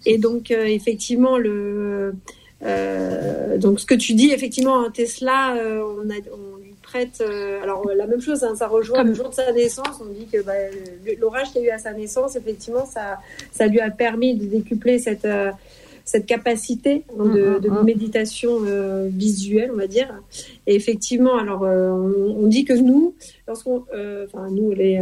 Et 0.07 0.17
donc 0.17 0.51
euh, 0.51 0.65
effectivement 0.65 1.37
le 1.37 2.15
euh, 2.65 3.59
donc 3.59 3.81
ce 3.81 3.87
que 3.87 3.95
tu 3.95 4.15
dis, 4.15 4.31
effectivement, 4.31 4.91
Tesla, 4.91 5.57
euh, 5.57 5.83
on, 5.83 6.11
a, 6.11 6.15
on, 6.33 6.57
lui 6.59 6.75
prête. 6.83 7.21
Euh, 7.21 7.63
alors 7.63 7.85
la 7.95 8.07
même 8.07 8.21
chose, 8.21 8.43
hein, 8.43 8.55
ça 8.57 8.69
rejoint 8.69 9.05
le 9.05 9.15
jour 9.15 9.29
de 9.29 9.35
sa 9.35 9.53
naissance. 9.53 10.01
On 10.01 10.13
dit 10.13 10.27
que 10.27 10.43
bah, 10.43 10.53
l'orage 11.19 11.53
qu'il 11.53 11.63
y 11.63 11.67
a 11.67 11.69
eu 11.69 11.71
à 11.71 11.79
sa 11.79 11.93
naissance, 11.93 12.37
effectivement, 12.37 12.87
ça, 12.87 13.19
ça 13.53 13.67
lui 13.67 13.81
a 13.81 13.91
permis 13.91 14.35
de 14.35 14.47
décupler 14.47 14.99
cette 14.99 15.29
cette 16.07 16.27
capacité 16.27 17.03
hein, 17.19 17.25
de, 17.25 17.41
mm, 17.41 17.57
mm, 17.57 17.61
de, 17.61 17.69
mm. 17.71 17.85
méditation 17.85 18.59
visuelle, 19.09 19.71
on 19.73 19.77
va 19.77 19.87
dire. 19.87 20.15
Et 20.67 20.75
effectivement, 20.75 21.39
alors 21.39 21.63
on, 21.63 22.37
on, 22.43 22.47
dit 22.47 22.67
que 22.67 22.75
nous, 22.75 23.15
lorsqu'on, 23.49 23.85
enfin 24.27 24.51
nous 24.51 24.73
les 24.73 25.01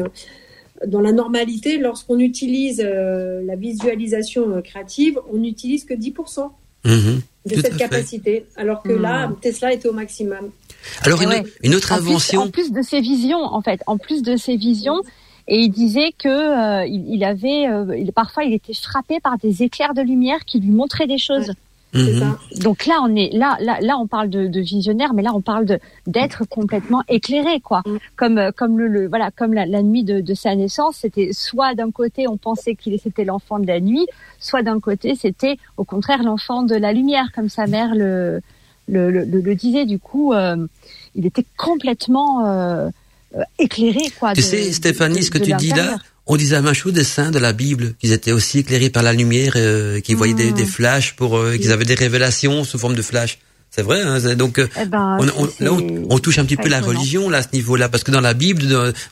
dans 0.87 1.01
la 1.01 1.13
normalité, 1.13 1.79
lorsqu'on 1.79 2.19
utilise 2.19 2.81
la 2.81 3.57
visualisation 3.57 4.63
créative, 4.63 5.19
on 5.33 5.39
n'utilise 5.39 5.85
que 5.85 5.95
10% 5.95 6.51
de 7.47 7.61
cette 7.61 7.77
capacité, 7.77 8.47
alors 8.57 8.83
que 8.83 8.93
là, 8.93 9.29
hmm. 9.29 9.37
Tesla 9.41 9.73
était 9.73 9.89
au 9.89 9.93
maximum. 9.93 10.51
Alors 11.03 11.21
une, 11.23 11.75
autre 11.75 11.93
invention. 11.93 12.43
en 12.43 12.51
plus 12.51 12.73
de 12.73 12.83
ses 12.83 13.01
visions, 13.01 13.43
en 13.43 13.63
fait, 13.63 13.81
en 13.87 13.99
plus 13.99 14.23
de 14.23 14.37
ses 14.37 14.57
visions, 14.57 15.03
et 15.49 15.59
il 15.59 15.71
disait 15.71 16.13
que 16.17 16.29
euh, 16.29 16.87
il, 16.87 17.25
avait, 17.25 17.67
euh, 17.69 17.97
il, 17.97 18.13
parfois, 18.13 18.45
il 18.45 18.55
était 18.55 18.75
frappé 18.75 19.19
par 19.21 19.39
des 19.39 19.63
éclairs 19.63 19.95
de 19.95 20.03
lumière 20.03 20.45
qui 20.45 20.61
lui 20.61 20.71
montraient 20.71 21.07
des 21.07 21.19
choses. 21.19 21.53
Mhm. 21.95 22.37
Donc 22.61 22.87
là, 22.87 23.01
on 23.03 23.15
est 23.15 23.31
là, 23.35 23.59
là, 23.61 23.79
là, 23.81 23.99
on 23.99 24.07
parle 24.07 24.31
de, 24.31 24.47
de 24.47 24.61
visionnaire, 24.61 25.13
mais 25.13 25.23
là, 25.23 25.33
on 25.35 25.43
parle 25.43 25.67
de 25.67 25.79
d'être 26.07 26.45
complètement 26.49 27.03
éclairé, 27.09 27.61
quoi. 27.61 27.83
Mm. 27.85 27.97
Comme 28.17 28.39
euh, 28.39 28.51
comme 28.51 28.79
le, 28.79 29.09
voilà, 29.09 29.31
comme 29.31 29.53
la, 29.53 29.67
la 29.67 29.83
nuit 29.83 30.03
de, 30.03 30.21
de, 30.21 30.35
sa 30.35 30.55
naissance, 30.55 30.97
c'était 31.03 31.31
soit 31.33 31.75
d'un 31.75 31.91
côté, 31.91 32.27
on 32.29 32.39
pensait 32.39 32.77
qu'il 32.77 32.95
était 32.95 33.25
l'enfant 33.25 33.59
de 33.59 33.67
la 33.67 33.81
nuit, 33.81 34.07
soit 34.39 34.63
d'un 34.63 34.81
côté, 34.81 35.15
c'était 35.15 35.59
au 35.77 35.85
contraire 35.85 36.23
l'enfant 36.23 36.63
de 36.63 36.75
la 36.75 36.93
lumière, 36.93 37.27
comme 37.35 37.51
sa 37.51 37.67
mère 37.67 37.95
le 37.95 38.41
le, 38.89 39.11
le, 39.11 39.25
le 39.25 39.55
disait. 39.55 39.85
Du 39.85 39.99
coup, 39.99 40.33
euh, 40.33 40.67
il 41.15 41.27
était 41.27 41.45
complètement 41.57 42.47
euh, 42.47 42.89
euh 43.37 43.43
éclairé, 43.59 44.11
quoi. 44.19 44.33
Tu 44.33 44.43
sais, 44.43 44.73
Stéphanie, 44.73 45.23
ce 45.23 45.31
que 45.31 45.39
tu 45.39 45.53
dis 45.55 45.71
là, 45.71 45.99
on 46.27 46.37
disait 46.37 46.61
même 46.61 46.75
chose 46.75 46.93
des 46.93 47.05
saints 47.05 47.31
de 47.31 47.39
la 47.39 47.53
Bible, 47.53 47.95
qu'ils 47.99 48.13
étaient 48.13 48.33
aussi 48.33 48.61
éclairés 48.61 48.91
par 48.91 49.03
la 49.03 49.13
lumière, 49.13 49.55
euh, 49.57 50.01
qu'ils 50.01 50.17
voyaient 50.17 50.35
des, 50.35 50.53
des, 50.53 50.65
flashs 50.65 51.15
pour, 51.15 51.37
euh, 51.37 51.57
qu'ils 51.57 51.73
avaient 51.73 51.85
des 51.85 51.95
révélations 51.95 52.65
sous 52.65 52.79
forme 52.79 52.95
de 52.95 53.03
flash. 53.03 53.39
C'est 53.71 53.83
vrai. 53.83 54.03
Hein, 54.03 54.21
donc 54.35 54.59
euh, 54.59 54.69
eh 54.81 54.85
ben, 54.85 55.19
on, 55.19 55.45
on, 55.45 55.49
là, 55.61 55.73
on, 56.11 56.19
touche 56.19 56.39
un 56.39 56.45
petit 56.45 56.57
peu 56.57 56.69
la 56.69 56.81
religion 56.81 57.31
là 57.31 57.39
à 57.39 57.43
ce 57.43 57.49
niveau-là, 57.55 57.89
parce 57.89 58.05
que 58.05 58.11
dans 58.11 58.21
la 58.21 58.35
Bible, 58.35 58.63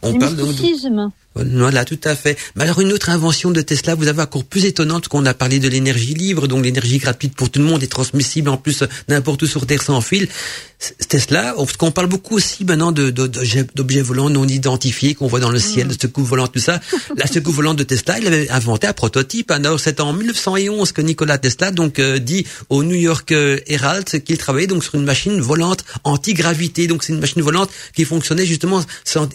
on 0.02 0.18
parle 0.18 0.36
de, 0.36 0.44
voilà, 1.36 1.84
tout 1.84 2.00
à 2.04 2.16
fait. 2.16 2.36
Mais 2.56 2.64
alors 2.64 2.80
une 2.80 2.92
autre 2.92 3.08
invention 3.08 3.52
de 3.52 3.60
Tesla, 3.60 3.94
vous 3.94 4.08
avez 4.08 4.22
encore 4.22 4.44
plus 4.44 4.64
étonnante 4.64 5.06
qu'on 5.06 5.24
a 5.26 5.34
parlé 5.34 5.60
de 5.60 5.68
l'énergie 5.68 6.14
libre, 6.14 6.48
donc 6.48 6.64
l'énergie 6.64 6.98
gratuite 6.98 7.34
pour 7.36 7.50
tout 7.50 7.60
le 7.60 7.66
monde 7.66 7.82
et 7.84 7.86
transmissible 7.86 8.48
en 8.48 8.56
plus 8.56 8.82
n'importe 9.08 9.42
où 9.42 9.46
sur 9.46 9.64
Terre 9.64 9.82
sans 9.82 10.00
fil. 10.00 10.28
Tesla, 11.08 11.54
parce 11.56 11.76
qu'on 11.76 11.90
parle 11.90 12.06
beaucoup 12.06 12.36
aussi 12.36 12.64
maintenant 12.64 12.90
de, 12.90 13.10
d'objets 13.10 14.00
volants 14.00 14.30
non 14.30 14.46
identifiés 14.46 15.14
qu'on 15.14 15.26
voit 15.26 15.38
dans 15.38 15.50
le 15.50 15.58
ciel, 15.58 15.88
de 15.88 15.92
secoues 15.92 16.24
volantes, 16.24 16.52
tout 16.52 16.58
ça. 16.58 16.80
La 17.16 17.26
secoue 17.26 17.52
volante 17.52 17.76
de 17.76 17.82
Tesla, 17.84 18.18
il 18.18 18.26
avait 18.26 18.48
inventé 18.48 18.86
un 18.86 18.94
prototype. 18.94 19.50
Alors 19.50 19.78
c'est 19.78 20.00
en 20.00 20.14
1911 20.14 20.92
que 20.92 21.02
Nikola 21.02 21.36
Tesla 21.36 21.70
donc 21.70 21.98
euh, 21.98 22.18
dit 22.18 22.46
au 22.70 22.82
New 22.82 22.96
York 22.96 23.30
euh, 23.32 23.58
Herald 23.66 24.06
qu'il 24.24 24.38
travaillait 24.38 24.66
donc 24.66 24.82
sur 24.82 24.94
une 24.94 25.04
machine 25.04 25.38
volante 25.40 25.84
anti-gravité. 26.04 26.86
Donc 26.86 27.04
c'est 27.04 27.12
une 27.12 27.20
machine 27.20 27.42
volante 27.42 27.70
qui 27.94 28.06
fonctionnait 28.06 28.46
justement, 28.46 28.82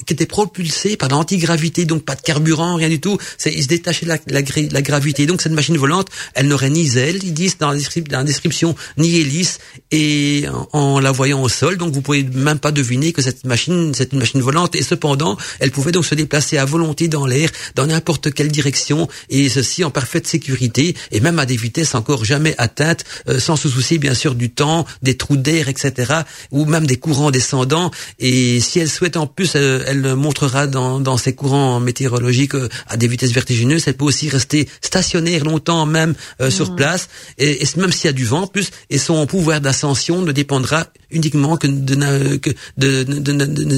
qui 0.05 0.13
était 0.13 0.25
propulsée 0.25 0.97
par 0.97 1.09
l'antigravité 1.09 1.84
donc 1.85 2.03
pas 2.03 2.15
de 2.15 2.21
carburant, 2.21 2.75
rien 2.75 2.89
du 2.89 2.99
tout. 2.99 3.17
Il 3.45 3.63
se 3.63 3.67
détachait 3.67 4.05
de 4.05 4.11
la, 4.11 4.17
la, 4.27 4.41
la, 4.71 4.81
gravité. 4.81 5.25
Donc 5.25 5.41
cette 5.41 5.51
machine 5.51 5.77
volante, 5.77 6.07
elle 6.33 6.47
n'aurait 6.47 6.69
ni 6.69 6.97
ailes, 6.97 7.19
ils 7.23 7.33
disent 7.33 7.57
dans 7.57 7.71
la, 7.71 8.23
description, 8.23 8.75
ni 8.97 9.17
hélice, 9.17 9.59
et 9.91 10.45
en, 10.73 10.99
la 10.99 11.11
voyant 11.11 11.41
au 11.41 11.49
sol, 11.49 11.77
donc 11.77 11.93
vous 11.93 12.01
pouvez 12.01 12.23
même 12.23 12.59
pas 12.59 12.71
deviner 12.71 13.13
que 13.13 13.21
cette 13.21 13.45
machine, 13.45 13.93
c'est 13.93 14.13
une 14.13 14.19
machine 14.19 14.41
volante. 14.41 14.75
Et 14.75 14.83
cependant, 14.83 15.37
elle 15.59 15.71
pouvait 15.71 15.91
donc 15.91 16.05
se 16.05 16.15
déplacer 16.15 16.57
à 16.57 16.65
volonté 16.65 17.07
dans 17.07 17.25
l'air, 17.25 17.49
dans 17.75 17.87
n'importe 17.87 18.33
quelle 18.33 18.49
direction, 18.49 19.07
et 19.29 19.49
ceci 19.49 19.83
en 19.83 19.91
parfaite 19.91 20.27
sécurité, 20.27 20.95
et 21.11 21.19
même 21.19 21.39
à 21.39 21.45
des 21.45 21.57
vitesses 21.57 21.95
encore 21.95 22.25
jamais 22.25 22.55
atteintes, 22.57 23.03
euh, 23.29 23.39
sans 23.39 23.55
se 23.55 23.69
soucier 23.69 23.97
bien 23.97 24.13
sûr 24.13 24.35
du 24.35 24.51
temps, 24.51 24.85
des 25.01 25.17
trous 25.17 25.37
d'air, 25.37 25.69
etc., 25.69 26.21
ou 26.51 26.65
même 26.65 26.87
des 26.87 26.97
courants 26.97 27.31
descendants. 27.31 27.91
Et 28.19 28.59
si 28.59 28.79
elle 28.79 28.89
souhaite 28.89 29.17
en 29.17 29.27
plus, 29.27 29.55
elle, 29.55 29.83
elle 29.87 30.15
montrera 30.15 30.67
dans, 30.67 30.99
dans 30.99 31.17
ces 31.17 31.33
courants 31.33 31.74
météorologique 31.79 32.55
euh, 32.55 32.69
à 32.87 32.97
des 32.97 33.07
vitesses 33.07 33.31
vertigineuses, 33.31 33.87
elle 33.87 33.95
peut 33.95 34.05
aussi 34.05 34.29
rester 34.29 34.67
stationnaire 34.81 35.43
longtemps 35.43 35.85
même 35.85 36.13
euh, 36.41 36.49
sur 36.49 36.71
mmh. 36.71 36.75
place, 36.75 37.09
et, 37.37 37.63
même 37.77 37.91
s'il 37.91 38.05
y 38.05 38.09
a 38.09 38.13
du 38.13 38.25
vent, 38.25 38.47
plus 38.47 38.71
et 38.89 38.97
son 38.97 39.25
pouvoir 39.27 39.61
d'ascension 39.61 40.21
ne 40.21 40.31
dépendra 40.31 40.87
uniquement 41.15 41.57
que 41.57 41.67
ne 41.67 42.37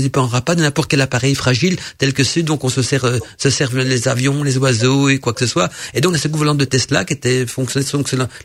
dépendra 0.02 0.42
pas 0.42 0.56
de 0.56 0.62
n'importe 0.62 0.90
quel 0.90 1.02
appareil 1.02 1.36
fragile 1.36 1.78
tel 1.98 2.14
que 2.14 2.24
ceux 2.24 2.44
dont 2.44 2.60
on 2.62 2.70
se 2.70 2.82
sert, 2.82 3.06
euh, 3.06 3.20
se 3.38 3.50
servent 3.50 3.80
les 3.80 4.08
avions, 4.08 4.44
les 4.44 4.58
oiseaux 4.58 5.10
et 5.10 5.20
quoi 5.20 5.34
que 5.34 5.40
ce 5.42 5.48
soit. 5.48 5.70
Et 5.94 6.02
donc 6.02 6.14
la 6.14 6.20
seconde 6.20 6.40
volante 6.40 6.58
de 6.58 6.66
Tesla 6.66 7.06
qui 7.06 7.14
était 7.14 7.46
fonctionnait 7.46 7.86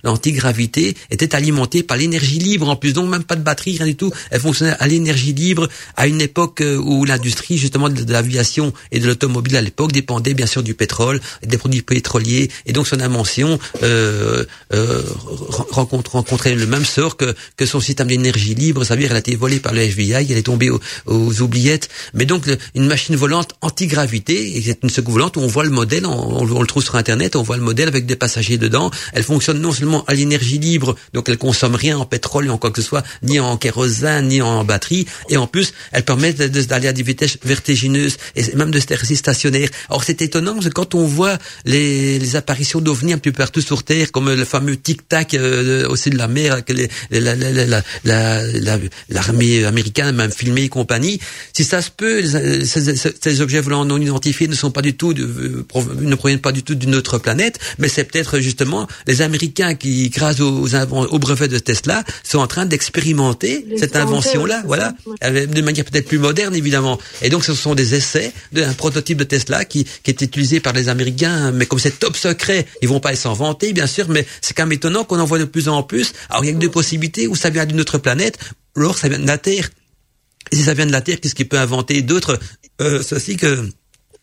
l'antigravité 0.05 0.97
était 1.11 1.35
alimentée 1.35 1.83
par 1.83 1.97
l'énergie 1.97 2.39
libre 2.39 2.69
en 2.69 2.77
plus, 2.77 2.93
donc 2.93 3.09
même 3.09 3.25
pas 3.25 3.37
de 3.37 3.43
batterie, 3.43 3.77
rien 3.79 3.87
du 3.87 3.97
tout. 3.97 4.13
Elle 4.31 4.41
fonctionnait 4.41 4.77
à 4.79 4.87
l'énergie 4.87 5.33
libre 5.33 5.69
à 5.97 6.07
une 6.07 6.21
époque 6.21 6.61
euh, 6.61 6.77
où 6.77 7.05
l'industrie 7.05 7.59
justement 7.59 7.89
de, 7.89 8.13
l'aviation 8.13 8.73
et 8.91 9.01
de 9.01 9.07
l'automobile 9.07 9.57
à 9.57 9.63
l'époque 9.63 9.93
dépendait 9.93 10.35
bien 10.35 10.47
sûr 10.47 10.63
du 10.63 10.75
pétrole, 10.75 11.21
des 11.43 11.59
produits 11.59 11.83
pétroliers, 11.83 12.51
et 12.67 12.73
donc 12.73 12.87
son 12.87 13.01
invention 13.01 13.59
euh, 13.83 14.45
rencontre, 15.71 16.13
rencontrait 16.13 16.55
le 16.55 16.67
même 16.67 16.85
sort 16.85 17.17
que, 17.17 17.35
que 17.57 17.67
son 17.67 17.81
système 17.81 18.09
d'énergie 18.09 18.55
libre. 18.55 18.82
Veut 18.91 18.97
dire 18.97 19.11
elle 19.11 19.17
a 19.17 19.21
été 19.21 19.37
volée 19.37 19.61
par 19.61 19.73
le 19.73 19.81
FBI, 19.83 20.27
elle 20.31 20.39
est 20.39 20.43
tombée 20.43 20.71
aux, 20.71 21.41
oubliettes. 21.41 21.89
Mais 22.15 22.25
donc 22.25 22.45
une 22.75 22.87
machine 22.87 23.17
volante 23.17 23.55
antigravité, 23.61 24.57
et 24.57 24.63
c'est 24.63 24.83
une 24.83 24.91
seconde 24.91 25.15
volante 25.15 25.37
on 25.37 25.47
voit 25.47 25.65
le 25.65 25.71
modèle, 25.71 26.07
on, 26.07 26.45
le 26.45 26.67
trouve 26.67 26.83
sur 26.83 26.97
internet, 26.97 27.37
on 27.37 27.43
voit 27.43 27.57
le 27.57 27.63
modèle 27.63 27.89
avec 27.89 28.07
des 28.07 28.17
passagers 28.17 28.59
dedans. 28.59 28.91
Elle 29.13 29.23
fonctionne 29.23 29.61
non 29.61 29.73
seulement 29.73 30.05
à 30.07 30.15
l'énergie 30.15 30.59
libre, 30.59 30.95
donc 31.13 31.29
elle 31.29 31.39
consomme 31.39 31.75
rien 31.75 31.99
en 31.99 32.05
pétrole, 32.05 32.51
en 32.51 32.59
quoi 32.59 32.71
que 32.71 32.81
ce 32.81 32.89
soit, 32.89 33.03
ni 33.23 33.41
en 33.41 33.57
kérosène, 33.57 34.29
ni 34.29 34.43
en 34.43 34.65
batterie, 34.65 35.07
et 35.29 35.37
en 35.37 35.47
plus 35.47 35.73
elle 35.93 36.05
permet 36.05 36.33
d'aller 36.33 36.89
à 36.89 36.93
des 36.93 37.03
vitesses 37.03 37.39
vertigineuses 37.45 38.17
et 38.37 38.55
même 38.57 38.71
de 38.71 38.79
rester 38.79 39.15
stationnaire. 39.15 39.69
Alors 39.89 40.05
c'est 40.05 40.23
étonnant 40.23 40.55
parce 40.55 40.67
que 40.67 40.73
quand 40.73 40.95
on 40.95 41.07
voit 41.07 41.39
les, 41.65 42.19
les 42.19 42.37
apparitions 42.37 42.81
d'ovnis 42.81 43.13
un 43.13 43.19
peu 43.19 43.33
partout 43.33 43.61
sur 43.61 43.83
Terre, 43.83 44.13
comme 44.13 44.33
le 44.33 44.45
fameux 44.45 44.77
tic-tac 44.77 45.35
euh, 45.35 45.89
aussi 45.89 46.11
de 46.11 46.19
la 46.19 46.29
mer, 46.29 46.65
que 46.65 46.73
l'armée 46.73 46.89
la, 47.11 47.35
la, 47.65 47.83
la, 48.05 48.61
américaine 48.69 50.07
a 50.07 50.13
même 50.13 50.33
filmé 50.33 50.63
et 50.63 50.69
compagnie, 50.69 51.21
si 51.53 51.65
ça 51.65 51.83
se 51.83 51.91
peut, 51.91 52.25
ces, 52.25 52.95
ces 52.97 53.41
objets 53.41 53.61
volants 53.61 53.85
non 53.85 53.99
identifiés 53.99 54.49
ne 54.49 54.55
sont 54.55 54.71
pas 54.71 54.83
du 54.83 54.95
tout, 54.95 55.15
de, 55.15 55.65
ne 56.01 56.15
proviennent 56.15 56.41
pas 56.41 56.53
du 56.53 56.63
tout 56.63 56.75
d'une 56.75 56.95
autre 56.95 57.19
planète, 57.19 57.59
mais 57.79 57.89
c'est 57.89 58.05
peut-être 58.05 58.39
justement 58.39 58.87
les 59.07 59.23
Américains 59.23 59.75
qui, 59.75 60.11
grâce 60.11 60.41
aux, 60.41 60.75
aux, 60.75 61.19
brevets 61.19 61.49
de 61.49 61.59
Tesla, 61.59 62.05
sont 62.23 62.39
en 62.39 62.47
train 62.47 62.67
d'expérimenter 62.67 63.67
cette 63.79 63.97
invention-là, 63.97 64.63
voilà, 64.67 64.95
de 65.23 65.63
manière 65.63 65.85
peut-être 65.85 66.09
plus 66.09 66.19
moderne 66.19 66.55
évidemment. 66.55 66.99
Et 67.23 67.31
donc 67.31 67.45
ce 67.45 67.55
sont 67.55 67.75
des 67.75 67.95
essais 67.95 68.33
d'un 68.53 68.73
prototype 68.73 69.19
de 69.19 69.25
Tesla 69.25 69.65
qui, 69.65 69.85
qui 70.03 70.11
est 70.11 70.21
utilisé 70.23 70.61
par 70.61 70.73
les 70.73 70.89
Américains, 70.89 71.53
mais 71.53 71.67
comme 71.67 71.79
c'est 71.79 71.99
top 71.99 72.17
secret, 72.17 72.67
ils 72.81 72.89
vont 72.89 73.01
pas 73.01 73.15
s'en 73.15 73.35
vanter 73.35 73.73
bien 73.73 73.87
sûr, 73.87 74.09
mais 74.09 74.27
c'est 74.41 74.55
quand 74.55 74.65
même 74.65 74.73
étonnant 74.73 75.05
qu'on 75.05 75.21
en 75.21 75.25
voit 75.25 75.39
de 75.39 75.45
plus 75.45 75.69
en 75.69 75.83
plus. 75.83 76.13
Alors 76.29 76.45
il 76.45 76.49
y 76.49 76.51
a 76.51 76.55
que 76.55 76.59
deux 76.59 76.71
possibilités, 76.71 77.27
où 77.27 77.37
ça 77.37 77.51
vient 77.51 77.67
d'une 77.67 77.81
autre 77.81 77.99
planète, 77.99 78.39
alors 78.77 78.99
ça 78.99 79.09
vient 79.09 79.19
de 79.19 79.27
la 79.27 79.39
Terre. 79.39 79.71
Et 80.51 80.57
si 80.57 80.63
ça 80.63 80.75
vient 80.75 80.87
de 80.87 80.93
la 80.93 81.01
Terre, 81.01 81.21
qu'est-ce 81.21 81.35
qu'il 81.35 81.49
peut 81.49 81.59
inventer 81.59 82.03
d'autre 82.03 82.39
euh, 82.81 83.03
Ceci 83.03 83.37
que 83.37 83.69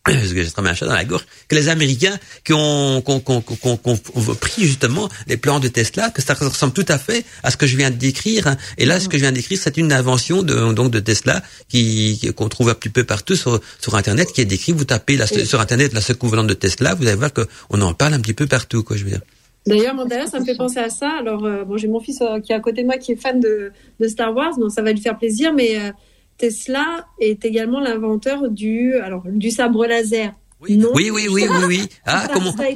parce 0.04 0.32
que 0.32 0.42
j'ai 0.42 0.50
un 0.56 0.74
chat 0.74 0.86
dans 0.86 0.94
la 0.94 1.04
gorge, 1.04 1.26
que 1.46 1.54
les 1.54 1.68
Américains 1.68 2.18
qui 2.42 2.54
ont, 2.54 3.02
qui 3.02 3.10
ont, 3.10 3.42
qui 3.42 4.34
pris 4.40 4.62
justement 4.64 5.10
les 5.26 5.36
plans 5.36 5.60
de 5.60 5.68
Tesla, 5.68 6.08
que 6.08 6.22
ça 6.22 6.32
ressemble 6.32 6.72
tout 6.72 6.86
à 6.88 6.96
fait 6.96 7.22
à 7.42 7.50
ce 7.50 7.58
que 7.58 7.66
je 7.66 7.76
viens 7.76 7.90
de 7.90 7.96
décrire. 7.96 8.56
Et 8.78 8.86
là, 8.86 8.98
ce 8.98 9.08
que 9.10 9.18
je 9.18 9.22
viens 9.22 9.30
de 9.30 9.36
décrire, 9.36 9.58
c'est 9.62 9.76
une 9.76 9.92
invention 9.92 10.42
de, 10.42 10.72
donc 10.72 10.90
de 10.90 11.00
Tesla 11.00 11.42
qui 11.68 12.32
qu'on 12.34 12.48
trouve 12.48 12.70
un 12.70 12.74
petit 12.74 12.88
peu 12.88 13.04
partout 13.04 13.36
sur, 13.36 13.60
sur 13.78 13.94
Internet, 13.94 14.32
qui 14.32 14.40
est 14.40 14.46
décrit. 14.46 14.72
Vous 14.72 14.84
tapez 14.84 15.18
la, 15.18 15.26
sur 15.26 15.60
Internet 15.60 15.92
la 15.92 16.00
seconde 16.00 16.30
volante 16.30 16.46
de 16.46 16.54
Tesla, 16.54 16.94
vous 16.94 17.06
allez 17.06 17.16
voir 17.16 17.32
qu'on 17.34 17.80
en 17.82 17.92
parle 17.92 18.14
un 18.14 18.20
petit 18.20 18.34
peu 18.34 18.46
partout, 18.46 18.82
quoi. 18.82 18.96
Je 18.96 19.04
veux 19.04 19.10
dire. 19.10 19.20
D'ailleurs, 19.66 20.06
d'ailleurs, 20.06 20.28
ça 20.28 20.40
me 20.40 20.44
fait 20.44 20.56
penser 20.56 20.78
à 20.78 20.88
ça. 20.88 21.10
Alors, 21.18 21.44
euh, 21.44 21.64
bon, 21.64 21.76
j'ai 21.76 21.88
mon 21.88 22.00
fils 22.00 22.20
euh, 22.22 22.40
qui 22.40 22.52
est 22.52 22.54
à 22.54 22.60
côté 22.60 22.82
de 22.82 22.86
moi, 22.86 22.96
qui 22.96 23.12
est 23.12 23.16
fan 23.16 23.40
de, 23.40 23.72
de 23.98 24.08
Star 24.08 24.34
Wars, 24.34 24.56
donc 24.58 24.70
ça 24.70 24.82
va 24.82 24.92
lui 24.92 25.00
faire 25.00 25.18
plaisir, 25.18 25.52
mais 25.52 25.78
euh, 25.78 25.90
Tesla 26.38 27.06
est 27.20 27.44
également 27.44 27.80
l'inventeur 27.80 28.48
du, 28.48 28.94
alors, 28.94 29.22
du 29.26 29.50
sabre 29.50 29.86
laser. 29.86 30.32
Oui, 30.62 30.82
oui, 30.94 31.10
oui, 31.10 31.28
oui, 31.30 31.42
oui, 31.66 31.88
Ah, 32.04 32.28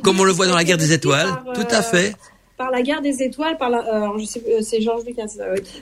comme 0.03 0.21
on, 0.21 0.25
le 0.25 0.33
voit 0.33 0.47
dans 0.47 0.55
la 0.55 0.65
guerre 0.65 0.79
des 0.79 0.93
étoiles. 0.93 1.29
Tout 1.55 1.67
à 1.71 1.83
fait 1.83 2.15
par 2.57 2.71
la 2.71 2.83
guerre 2.83 3.03
des 3.03 3.21
étoiles, 3.21 3.59
par 3.59 3.69
la, 3.69 4.13
je 4.17 4.25
sais, 4.25 4.41
c'est 4.63 4.81
Georges 4.81 5.05
Lucas, 5.05 5.27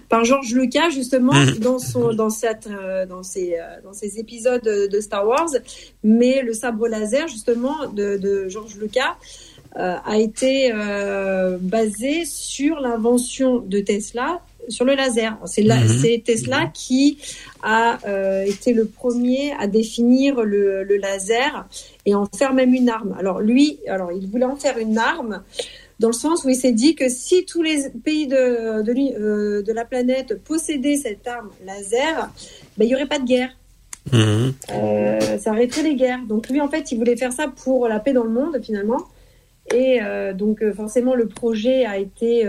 par 0.09 0.25
Georges 0.25 0.55
Lucas 0.55 0.89
justement 0.89 1.35
mhm. 1.35 1.59
dans 1.59 1.79
son, 1.79 2.15
dans 2.15 2.31
cette, 2.31 2.67
dans 3.11 3.23
ces, 3.23 3.59
dans 3.85 3.93
ces 3.93 4.19
épisodes 4.19 4.63
de, 4.63 5.01
Star 5.01 5.29
Wars, 5.29 5.51
mais 6.03 6.41
le 6.41 6.55
sabre 6.55 6.89
laser 6.89 7.29
justement 7.29 7.89
de, 7.93 8.17
de 8.17 8.49
Georges 8.49 8.77
Lucas 8.77 9.19
a 9.75 10.19
été 10.19 10.73
basé 11.61 12.25
sur 12.25 12.81
l'invention 12.81 13.61
de 13.61 13.81
Tesla 13.81 14.41
sur 14.69 14.85
le 14.85 14.95
laser. 14.95 15.37
C'est 15.47 15.63
mhm. 15.65 16.23
Tesla 16.23 16.71
qui 16.73 17.19
a 17.63 17.99
euh, 18.07 18.45
été 18.45 18.73
le 18.73 18.87
premier 18.87 19.53
à 19.59 19.67
définir 19.67 20.43
le, 20.43 20.85
laser 20.97 21.67
et 22.07 22.15
en 22.15 22.27
faire 22.27 22.55
même 22.55 22.75
une 22.75 22.89
arme. 22.89 23.17
Alors 23.19 23.41
lui, 23.41 23.79
alors 23.89 24.13
il 24.13 24.29
voulait 24.29 24.45
en 24.45 24.57
faire 24.57 24.79
une 24.79 24.99
arme 24.99 25.43
dans 26.01 26.09
le 26.09 26.15
sens 26.15 26.45
où 26.45 26.49
il 26.49 26.57
s'est 26.57 26.73
dit 26.73 26.95
que 26.95 27.09
si 27.09 27.45
tous 27.45 27.63
les 27.63 27.89
pays 28.05 28.27
de, 28.27 28.83
de, 28.83 29.21
euh, 29.21 29.63
de 29.63 29.73
la 29.73 29.85
planète 29.85 30.43
possédaient 30.43 30.97
cette 30.97 31.27
arme 31.27 31.51
laser, 31.65 32.31
ben, 32.77 32.85
il 32.85 32.89
n'y 32.89 32.95
aurait 32.95 33.07
pas 33.07 33.19
de 33.19 33.25
guerre. 33.25 33.51
Mhm. 34.11 34.53
Euh, 34.73 35.39
ça 35.39 35.51
arrêterait 35.51 35.85
les 35.85 35.95
guerres. 35.95 36.21
Donc 36.29 36.49
lui, 36.49 36.61
en 36.61 36.69
fait, 36.69 36.91
il 36.91 36.99
voulait 36.99 37.17
faire 37.17 37.33
ça 37.33 37.47
pour 37.49 37.87
la 37.87 38.01
paix 38.01 38.13
dans 38.13 38.25
le 38.25 38.31
monde, 38.31 38.61
finalement. 38.63 39.07
Et 39.75 40.01
donc 40.35 40.65
forcément, 40.73 41.15
le 41.15 41.27
projet 41.27 41.85
a 41.85 41.99
été 41.99 42.47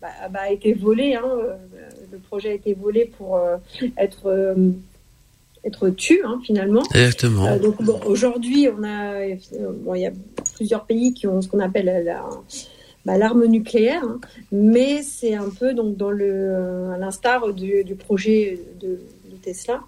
bah, 0.00 0.28
bah, 0.30 0.40
a 0.42 0.50
été 0.50 0.72
volé. 0.74 1.14
Hein, 1.14 1.24
euh, 1.24 1.54
le 2.12 2.18
projet 2.18 2.50
a 2.50 2.52
été 2.52 2.74
volé 2.74 3.06
pour 3.06 3.36
euh, 3.36 3.56
être 3.98 4.26
euh, 4.26 4.54
être 5.64 5.90
tu 5.90 6.20
hein, 6.24 6.40
finalement. 6.44 6.82
Exactement. 6.94 7.56
donc 7.56 7.76
aujourd'hui, 8.06 8.68
on 8.68 8.84
a, 8.84 9.24
il 9.26 10.00
y 10.00 10.06
a 10.06 10.12
plusieurs 10.54 10.84
pays 10.84 11.12
qui 11.12 11.26
ont 11.26 11.42
ce 11.42 11.48
qu'on 11.48 11.58
appelle 11.58 12.04
la, 12.04 12.24
bah, 13.04 13.18
l'arme 13.18 13.46
nucléaire, 13.46 14.04
hein. 14.04 14.20
mais 14.52 15.02
c'est 15.02 15.34
un 15.34 15.48
peu 15.48 15.74
donc 15.74 15.96
dans 15.96 16.12
le, 16.12 16.92
à 16.94 16.98
l'instar 16.98 17.52
du, 17.52 17.96
projet 17.96 18.60
de, 18.80 19.00
Tesla, 19.42 19.80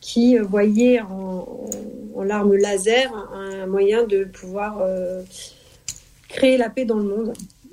qui 0.00 0.36
voyait 0.36 1.00
en, 1.00 1.68
l'arme 2.22 2.54
laser 2.54 3.10
un, 3.32 3.66
moyen 3.66 4.04
de 4.04 4.24
pouvoir 4.24 4.82
créer 6.28 6.56
la 6.56 6.70
paix 6.70 6.84
dans 6.84 6.98
le 6.98 7.04
monde. 7.04 7.32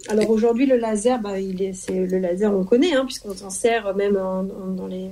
Alors 0.10 0.30
aujourd'hui, 0.30 0.66
le 0.66 0.78
laser, 0.78 1.20
bah, 1.20 1.40
il 1.40 1.62
est, 1.62 1.74
c'est 1.74 2.06
le 2.06 2.18
laser, 2.20 2.54
on 2.54 2.66
connaît, 2.66 2.94
hein, 2.94 3.06
puisqu'on 3.06 3.34
s'en 3.34 3.50
sert 3.50 3.96
même 3.96 4.14
dans 4.14 4.88
les 4.88 5.10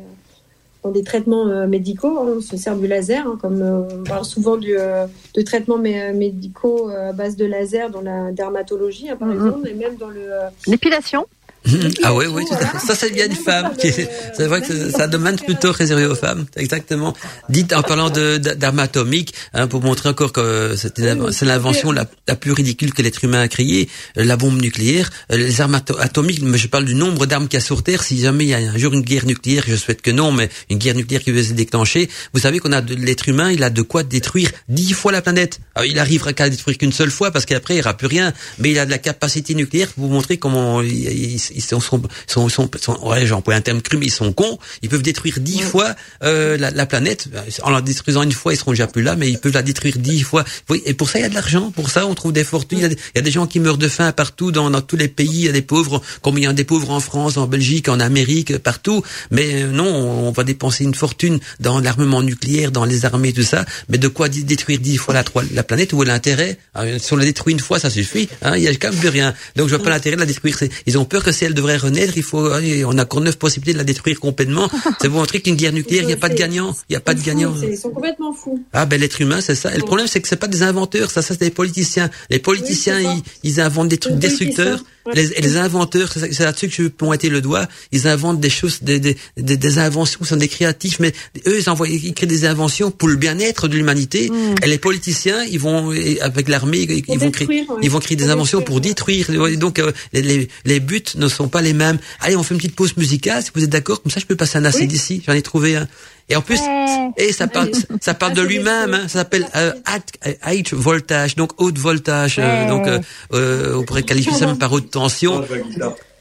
dans 0.84 0.92
des 0.92 1.04
traitements 1.04 1.48
euh, 1.48 1.68
médicaux, 1.68 2.18
hein, 2.20 2.34
on 2.38 2.42
se 2.42 2.58
sert 2.58 2.76
du 2.76 2.88
laser, 2.88 3.28
hein, 3.28 3.38
comme 3.39 3.62
euh, 3.62 3.84
on 3.92 4.04
parle 4.04 4.26
souvent 4.26 4.58
du, 4.58 4.78
euh, 4.78 5.06
de 5.36 5.42
traitements 5.42 5.78
médicaux 5.78 6.89
à 6.89 7.14
base 7.14 7.36
de 7.36 7.46
laser 7.46 7.89
dans 7.89 8.02
la 8.02 8.32
dermatologie, 8.32 9.08
par 9.20 9.28
mm-hmm. 9.28 9.34
exemple, 9.34 9.68
et 9.68 9.74
même 9.74 9.96
dans 9.96 10.10
le 10.10 10.30
l'épilation. 10.68 11.26
Ah 12.03 12.14
oui, 12.16 12.26
oui, 12.28 12.43
tout 12.47 12.53
à 12.55 12.57
fait. 12.57 12.80
Ça, 12.86 12.95
c'est 12.95 13.12
bien 13.12 13.28
une 13.28 13.36
femme. 13.36 13.74
C'est 13.80 14.47
vrai 14.47 14.62
que 14.62 14.89
ça 14.89 15.07
demande 15.07 15.41
plutôt 15.43 15.72
réservé 15.72 16.05
aux 16.05 16.16
femmes. 16.16 16.45
Exactement. 16.55 17.16
Dites 17.49 17.74
en 17.74 17.84
parlant 17.84 18.09
de 18.09 18.38
d'armes 18.38 18.80
atomiques, 18.80 19.34
hein, 19.53 19.68
pour 19.68 19.82
montrer 19.82 20.09
encore 20.09 20.32
que 20.32 20.76
c'est 20.76 20.97
l'invention 21.45 21.91
la, 21.91 22.05
plus 22.36 22.53
ridicule 22.53 22.93
que 22.93 23.01
l'être 23.01 23.24
humain 23.24 23.41
a 23.41 23.47
créée, 23.47 23.89
euh, 24.18 24.24
la 24.24 24.38
bombe 24.38 24.62
nucléaire. 24.62 25.09
Euh, 25.32 25.38
les 25.38 25.62
armes 25.62 25.80
atomiques, 25.99 26.41
mais 26.41 26.57
je 26.57 26.68
parle 26.68 26.86
du 26.86 26.95
nombre 26.95 27.26
d'armes 27.26 27.47
qu'il 27.47 27.59
y 27.59 27.62
a 27.62 27.66
sur 27.66 27.84
Terre. 27.84 28.03
Si 28.03 28.20
jamais 28.20 28.45
il 28.45 28.49
y 28.49 28.53
a 28.53 28.57
un 28.57 28.78
jour 28.78 28.93
une 28.93 29.01
guerre 29.01 29.26
nucléaire, 29.26 29.64
je 29.68 29.76
souhaite 29.76 30.01
que 30.01 30.12
non, 30.12 30.32
mais 30.32 30.49
une 30.70 30.78
guerre 30.78 30.95
nucléaire 30.95 31.24
qui 31.24 31.32
veut 31.32 31.43
se 31.43 31.53
déclencher, 31.53 32.09
vous 32.34 32.39
savez 32.39 32.59
qu'on 32.59 32.72
a 32.72 32.82
l'être 32.82 33.30
humain, 33.30 33.51
il 33.51 33.64
a 33.64 33.70
de 33.70 33.82
quoi 33.82 34.03
détruire 34.03 34.49
dix 34.70 34.93
fois 34.93 35.12
la 35.12 35.22
planète. 35.22 35.59
Alors, 35.76 35.86
il 35.86 35.99
arrivera 35.99 36.34
qu'à 36.34 36.49
détruire 36.49 36.78
qu'une 36.78 36.91
seule 36.91 37.12
fois 37.12 37.32
parce 37.32 37.45
qu'après 37.45 37.76
il 37.76 37.78
n'y 37.78 37.84
aura 37.84 37.95
plus 37.95 38.07
rien, 38.07 38.34
mais 38.59 38.72
il 38.72 38.80
a 38.80 38.86
de 38.86 38.91
la 38.91 38.97
capacité 38.97 39.53
nucléaire 39.53 39.89
pour 39.89 40.07
vous 40.07 40.14
montrer 40.14 40.38
comment 40.38 40.82
il, 40.82 41.39
ils 41.54 41.62
sont, 41.62 41.80
sont, 41.80 42.02
sont, 42.28 42.49
sont, 42.49 42.70
sont 42.80 42.99
ouais, 43.08 43.26
j'emploie 43.26 43.56
un 43.56 43.62
terme 43.62 43.82
cru, 43.82 43.97
mais 43.97 44.08
ils 44.08 44.12
sont 44.12 44.34
cons. 44.34 44.58
Ils 44.82 44.89
peuvent 44.89 45.02
détruire 45.02 45.39
dix 45.39 45.62
fois 45.62 45.95
euh, 46.24 46.58
la, 46.58 46.72
la, 46.72 46.86
planète. 46.86 47.28
En 47.64 47.70
la 47.70 47.82
détruisant 47.82 48.24
une 48.24 48.32
fois, 48.32 48.54
ils 48.54 48.58
seront 48.58 48.72
déjà 48.72 48.88
plus 48.88 49.04
là, 49.04 49.16
mais 49.16 49.30
ils 49.30 49.39
peuvent 49.39 49.54
la 49.54 49.62
détruire 49.62 49.97
dix 49.97 50.22
fois. 50.22 50.43
Et 50.86 50.93
pour 50.93 51.10
ça, 51.10 51.20
il 51.20 51.22
y 51.24 51.26
a 51.26 51.30
de 51.30 51.34
l'argent. 51.34 51.72
Pour 51.72 51.89
ça, 51.89 52.08
on 52.08 52.16
trouve 52.16 52.34
des 52.34 52.43
fortunes. 52.43 52.80
Il 52.80 52.97
y, 53.16 53.20
a 53.20 53.22
des, 53.22 53.32
gens 53.32 53.47
qui 53.47 53.60
meurent 53.60 53.78
de 53.78 53.88
faim 53.88 54.12
partout, 54.12 54.52
dans, 54.52 54.70
dans 54.70 54.82
tous 54.82 54.97
les 54.97 55.08
pays. 55.08 55.30
Il 55.30 55.45
y 55.45 55.49
a 55.49 55.52
des 55.52 55.62
pauvres, 55.62 56.02
comme 56.22 56.38
il 56.38 56.43
y 56.43 56.47
a 56.47 56.54
des 56.54 56.64
pauvres 56.64 56.91
en 56.91 56.99
France, 56.99 57.38
en 57.38 57.47
Belgique, 57.47 57.89
en 57.89 57.99
Amérique, 57.99 58.58
partout. 58.58 59.04
Mais 59.30 59.64
euh, 59.64 59.68
non, 59.68 59.86
on 59.86 60.32
va 60.32 60.43
dépenser 60.43 60.84
une 60.84 60.95
fortune 60.95 61.39
dans 61.60 61.80
l'armement 61.80 62.22
nucléaire, 62.22 62.72
dans 62.72 62.86
les 62.86 63.06
armées, 63.06 63.34
tout 63.34 63.43
ça. 63.43 63.66
Mais 63.89 63.97
de 63.97 64.08
quoi 64.08 64.30
détruire 64.30 64.80
dix 64.80 64.97
fois 64.97 65.14
la, 65.14 65.24
la 65.54 65.64
planète? 65.64 65.93
Où 65.93 66.04
est 66.04 66.06
l'intérêt? 66.06 66.58
Ah, 66.74 66.84
Si 66.99 67.14
on 67.14 67.18
la 67.18 67.26
détruit 67.26 67.54
une 67.54 67.60
fois, 67.60 67.80
ça 67.80 67.89
suffit. 67.89 68.30
Hein, 68.41 68.58
il 68.58 68.64
y 68.64 68.68
a 68.68 68.72
quand 68.76 68.91
même 68.91 68.99
plus 68.99 69.10
rien. 69.10 69.34
Donc 69.56 69.68
je 69.68 69.76
vois 69.76 69.84
pas 69.84 69.89
l'intérêt 69.89 70.16
de 70.16 70.22
la 70.22 70.26
détruire. 70.26 70.58
Ils 70.86 70.97
ont 70.97 71.06
peur 71.06 71.24
que 71.24 71.32
si 71.42 71.46
elle 71.46 71.56
devrait 71.56 71.78
renaître, 71.78 72.14
il 72.18 72.24
faut, 72.24 72.52
on 72.52 72.98
a 73.00 73.02
encore 73.02 73.22
neuf 73.22 73.36
possibilités 73.36 73.74
de 73.74 73.80
la 73.80 73.84
détruire 73.84 74.20
complètement. 74.20 74.70
C'est 75.02 75.08
vous 75.08 75.18
montrer 75.18 75.42
qu'une 75.42 75.56
guerre 75.56 75.74
nucléaire, 75.74 76.04
il 76.04 76.08
n'y 76.08 76.14
a 76.14 76.18
pas 76.18 76.30
de 76.30 76.36
gagnant. 76.36 76.76
Il 76.88 76.94
n'y 76.94 76.98
a 76.98 77.00
pas 77.00 77.16
de 77.16 77.22
gagnant. 77.22 77.56
Ils 77.64 77.76
sont 77.76 77.89
complètement 77.89 78.32
fous. 78.32 78.64
Ah, 78.74 78.86
ben, 78.86 79.02
l'être 79.02 79.20
humain, 79.20 79.42
c'est 79.42 79.56
ça. 79.56 79.74
Et 79.74 79.78
le 79.78 79.84
problème, 79.84 80.06
c'est 80.06 80.22
que 80.22 80.28
c'est 80.28 80.36
pas 80.36 80.48
des 80.48 80.62
inventeurs. 80.62 81.10
Ça, 81.10 81.24
ça, 81.24 81.34
c'est 81.34 81.46
des 81.46 81.50
politiciens. 81.50 82.12
Les 82.30 82.38
politiciens, 82.38 83.00
ils, 83.00 83.24
ils, 83.42 83.60
inventent 83.60 83.89
des 83.89 83.98
trucs 83.98 84.20
destructeurs 84.20 84.84
les, 85.14 85.28
les 85.28 85.58
inventeurs, 85.58 86.12
c'est 86.12 86.39
là-dessus 86.39 86.68
que 86.68 86.76
je 86.76 86.82
veux 86.84 86.89
pointer 86.89 87.30
le 87.30 87.42
doigt. 87.42 87.68
Ils 87.92 88.08
inventent 88.08 88.39
des 88.39 88.50
choses, 88.50 88.84
des, 88.84 89.00
des, 89.00 89.18
des, 89.38 89.58
des 89.58 89.80
inventions, 89.80 90.24
sont 90.24 90.36
des 90.36 90.48
créatifs, 90.48 91.00
mais 91.00 91.12
eux, 91.48 91.60
ils, 91.60 91.70
envoient, 91.70 91.88
ils 91.88 92.14
créent 92.14 92.28
des 92.28 92.46
inventions 92.46 92.92
pour 92.92 93.08
le 93.08 93.16
bien-être 93.16 93.68
de 93.68 93.76
l'humanité. 93.76 94.30
Mm. 94.30 94.56
Et 94.64 94.68
les 94.68 94.78
politiciens, 94.78 95.44
ils 95.44 95.60
vont 95.60 95.92
avec 96.22 96.48
l'armée, 96.48 96.82
ils 96.82 97.20
vont 97.20 97.32
créer, 97.32 97.48
détruire, 97.48 97.70
ouais. 97.70 97.80
ils 97.82 97.89
vont 97.89 98.00
créer 98.00 98.18
des 98.18 98.30
inventions 98.30 98.62
pour 98.62 98.80
détruire. 98.80 99.30
Et 99.30 99.58
Donc 99.58 99.80
euh, 99.80 99.92
les, 100.14 100.22
les, 100.22 100.48
les 100.66 100.80
buts 100.80 101.04
ne 101.16 101.28
sont 101.32 101.47
pas 101.47 101.61
les 101.61 101.73
mêmes. 101.73 101.97
Allez, 102.19 102.36
on 102.36 102.43
fait 102.43 102.53
une 102.53 102.59
petite 102.59 102.75
pause 102.75 102.95
musicale, 102.97 103.41
si 103.43 103.49
vous 103.53 103.63
êtes 103.63 103.69
d'accord. 103.69 104.01
Comme 104.01 104.11
ça, 104.11 104.19
je 104.19 104.25
peux 104.25 104.36
passer 104.36 104.57
un 104.57 104.65
acide 104.65 104.89
Oui. 104.91 104.95
ici. 104.97 105.23
J'en 105.25 105.34
ai 105.34 105.41
trouvé 105.41 105.75
un. 105.75 105.88
Et 106.29 106.36
en 106.36 106.41
plus, 106.41 106.59
Ouais. 106.59 107.09
et 107.17 107.34
ça 107.34 107.47
parle, 107.47 107.71
ça 107.99 108.13
parle 108.13 108.34
de 108.34 108.39
Ah, 108.41 108.43
c'est 108.43 108.49
lui-même. 108.49 108.93
Hein, 108.93 109.01
ça 109.03 109.19
s'appelle 109.19 109.47
euh, 109.55 109.73
high- 109.88 110.38
high 110.45 110.73
voltage, 110.73 111.36
donc 111.36 111.51
haute 111.61 111.77
voltage. 111.77 112.38
euh, 112.39 112.63
Ouais. 112.63 112.69
donc 112.69 112.88
euh, 112.88 112.99
euh, 113.34 113.75
on 113.75 113.84
pourrait 113.84 114.03
qualifier 114.03 114.32
ça 114.34 114.45
même 114.45 114.57
par 114.57 114.71
haute 114.71 114.89
tension. 114.91 115.45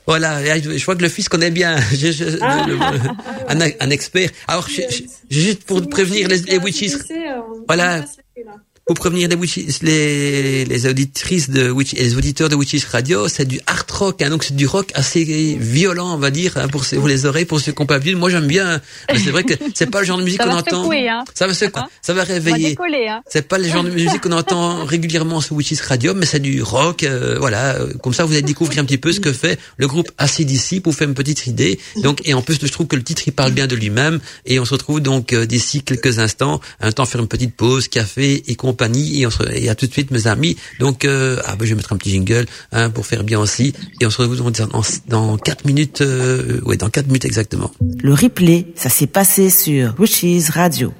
Voilà, 0.06 0.42
et 0.56 0.60
je 0.62 0.84
vois 0.84 0.96
que 0.96 1.02
le 1.02 1.08
fils 1.08 1.28
connaît 1.28 1.52
bien, 1.52 1.76
Je- 1.92 2.10
je- 2.10 2.38
Ah. 2.42 2.66
le- 2.66 2.78
un, 3.48 3.70
un 3.78 3.90
expert. 3.90 4.30
Alors, 4.48 4.66
je- 4.68 4.82
je- 4.90 5.04
juste 5.30 5.62
pour 5.64 5.86
prévenir 5.88 6.26
les, 6.26 6.38
les 6.38 6.58
witches, 6.58 6.90
Voilà. 7.68 8.04
Pour 8.90 8.96
prévenir 8.98 9.28
les 9.28 9.36
witches, 9.36 9.82
les, 9.82 10.64
les 10.64 10.86
auditrices 10.88 11.48
de 11.48 11.70
witch, 11.70 11.94
et 11.94 12.02
les 12.02 12.16
auditeurs 12.16 12.48
de 12.48 12.56
Witches 12.56 12.86
Radio, 12.86 13.28
c'est 13.28 13.44
du 13.44 13.60
hard 13.68 13.88
rock, 13.88 14.20
hein, 14.20 14.30
donc 14.30 14.42
c'est 14.42 14.56
du 14.56 14.66
rock 14.66 14.90
assez 14.94 15.22
violent, 15.60 16.12
on 16.14 16.16
va 16.18 16.32
dire, 16.32 16.56
hein, 16.56 16.66
pour, 16.66 16.84
pour 16.84 17.06
les 17.06 17.24
oreilles, 17.24 17.44
pour 17.44 17.60
ceux 17.60 17.70
qui 17.70 17.80
ont 17.80 17.86
pas 17.86 17.94
l'habitude. 17.94 18.18
Moi, 18.18 18.30
j'aime 18.30 18.48
bien, 18.48 18.68
hein, 18.68 18.80
mais 19.12 19.20
c'est 19.20 19.30
vrai 19.30 19.44
que 19.44 19.54
c'est 19.76 19.88
pas 19.88 20.00
le 20.00 20.06
genre 20.06 20.18
de 20.18 20.24
musique 20.24 20.40
qu'on 20.42 20.50
entend. 20.50 20.82
secouer, 20.82 21.08
hein. 21.08 21.22
Ça 21.34 21.46
va 21.46 21.54
secouer, 21.54 21.82
Hein 21.82 21.88
ça 22.02 22.14
va 22.14 22.24
réveiller. 22.24 22.76
hein. 23.08 23.20
C'est 23.28 23.46
pas 23.46 23.58
le 23.58 23.68
genre 23.68 23.84
de 23.84 23.90
musique 23.90 24.22
qu'on 24.22 24.32
entend 24.32 24.84
régulièrement 24.96 25.40
sur 25.40 25.54
Witches 25.54 25.82
Radio, 25.82 26.12
mais 26.12 26.26
c'est 26.26 26.40
du 26.40 26.60
rock, 26.60 27.04
euh, 27.04 27.36
voilà. 27.38 27.78
Comme 28.02 28.12
ça, 28.12 28.24
vous 28.24 28.32
allez 28.32 28.42
découvrir 28.42 28.80
un 28.82 28.84
petit 28.84 28.98
peu 28.98 29.12
ce 29.12 29.20
que 29.20 29.32
fait 29.32 29.56
le 29.76 29.86
groupe 29.86 30.10
ACDC 30.18 30.82
pour 30.82 30.96
faire 30.96 31.06
une 31.06 31.14
petite 31.14 31.46
idée. 31.46 31.78
Donc, 32.02 32.22
et 32.24 32.34
en 32.34 32.42
plus, 32.42 32.58
je 32.60 32.66
trouve 32.66 32.88
que 32.88 32.96
le 32.96 33.04
titre, 33.04 33.22
il 33.28 33.32
parle 33.32 33.52
bien 33.52 33.68
de 33.68 33.76
lui-même. 33.76 34.18
Et 34.46 34.58
on 34.58 34.64
se 34.64 34.72
retrouve 34.72 34.98
donc 34.98 35.32
euh, 35.32 35.46
d'ici 35.46 35.84
quelques 35.84 36.18
instants, 36.18 36.60
un 36.80 36.90
temps 36.90 37.06
faire 37.06 37.20
une 37.20 37.28
petite 37.28 37.54
pause, 37.54 37.86
café 37.86 38.42
et 38.48 38.56
compagnie. 38.56 38.79
Et, 38.80 39.68
à 39.68 39.74
tout 39.74 39.86
de 39.86 39.92
suite, 39.92 40.10
mes 40.10 40.26
amis. 40.26 40.56
Donc, 40.78 41.04
euh, 41.04 41.40
ah 41.46 41.56
ben, 41.56 41.64
je 41.64 41.70
vais 41.70 41.76
mettre 41.76 41.92
un 41.92 41.96
petit 41.96 42.10
jingle 42.10 42.46
hein, 42.72 42.90
pour 42.90 43.06
faire 43.06 43.24
bien 43.24 43.38
aussi. 43.38 43.74
Et 44.00 44.06
on 44.06 44.10
se 44.10 44.22
retrouve 44.22 44.40
dans, 44.40 44.82
dans 45.08 45.36
4 45.36 45.64
minutes, 45.64 46.00
euh, 46.00 46.60
dans 46.76 46.90
4 46.90 47.06
minutes 47.06 47.24
exactement. 47.24 47.70
Le 48.02 48.14
replay, 48.14 48.66
ça 48.74 48.88
s'est 48.88 49.06
passé 49.06 49.50
sur 49.50 49.94
Witches 49.98 50.50
Radio. 50.50 50.92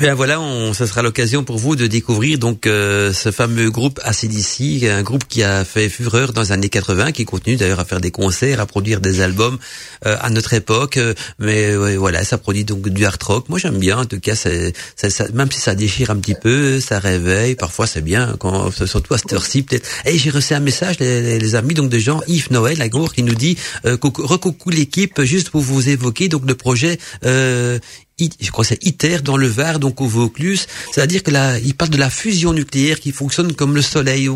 Bien 0.00 0.14
voilà, 0.14 0.40
on, 0.40 0.74
ce 0.74 0.86
sera 0.86 1.02
l'occasion 1.02 1.44
pour 1.44 1.56
vous 1.56 1.76
de 1.76 1.86
découvrir 1.86 2.38
donc 2.38 2.66
euh, 2.66 3.12
ce 3.12 3.30
fameux 3.30 3.70
groupe 3.70 4.00
ACDC, 4.02 4.84
un 4.90 5.02
groupe 5.02 5.24
qui 5.28 5.42
a 5.44 5.64
fait 5.64 5.88
fureur 5.88 6.32
dans 6.32 6.42
les 6.42 6.52
années 6.52 6.68
80, 6.68 7.12
qui 7.12 7.24
continue 7.24 7.56
d'ailleurs 7.56 7.78
à 7.80 7.84
faire 7.84 8.00
des 8.00 8.10
concerts, 8.10 8.60
à 8.60 8.66
produire 8.66 9.00
des 9.00 9.20
albums 9.20 9.56
euh, 10.04 10.16
à 10.20 10.30
notre 10.30 10.52
époque. 10.52 10.98
mais 11.38 11.74
voilà, 11.96 12.24
ça 12.24 12.38
produit 12.38 12.64
donc 12.64 12.88
du 12.88 13.06
hard 13.06 13.22
rock. 13.22 13.48
Moi 13.48 13.58
j'aime 13.58 13.78
bien, 13.78 13.98
en 13.98 14.04
tout 14.04 14.18
cas, 14.20 14.34
c'est, 14.34 14.74
ça- 14.96 15.28
même 15.32 15.50
si 15.50 15.60
ça 15.60 15.74
déchire 15.76 16.10
un 16.10 16.16
petit 16.16 16.34
peu, 16.34 16.80
ça 16.80 16.98
réveille. 16.98 17.54
Parfois 17.54 17.86
c'est 17.86 18.02
bien, 18.02 18.34
quand, 18.38 18.72
surtout 18.72 19.14
à 19.14 19.18
cette 19.18 19.32
heure-ci 19.32 19.62
peut-être. 19.62 19.88
Et 20.06 20.18
j'ai 20.18 20.30
reçu 20.30 20.54
un 20.54 20.60
message, 20.60 20.98
les, 20.98 21.54
amis 21.54 21.74
donc 21.74 21.88
de 21.88 21.98
Jean-Yves 21.98 22.50
Noël, 22.50 22.82
à 22.82 22.88
Gour, 22.88 23.14
qui 23.14 23.22
nous 23.22 23.34
dit 23.36 23.56
euh, 23.86 23.96
coucou, 23.96 24.26
recoucou 24.26 24.70
l'équipe, 24.70 25.22
juste 25.22 25.50
pour 25.50 25.62
vous 25.62 25.88
évoquer 25.88 26.28
donc 26.28 26.42
le 26.46 26.56
projet. 26.56 26.98
Euh, 27.24 27.78
je 28.18 28.50
crois 28.50 28.64
c'est 28.64 28.84
ITER 28.84 29.18
dans 29.24 29.36
le 29.36 29.48
Var, 29.48 29.80
donc 29.80 30.00
au 30.00 30.06
Vaucluse. 30.06 30.66
C'est-à-dire 30.92 31.22
que 31.22 31.32
là, 31.32 31.58
il 31.58 31.74
parle 31.74 31.90
de 31.90 31.96
la 31.96 32.10
fusion 32.10 32.52
nucléaire 32.52 33.00
qui 33.00 33.10
fonctionne 33.10 33.52
comme 33.54 33.74
le 33.74 33.82
soleil. 33.82 34.30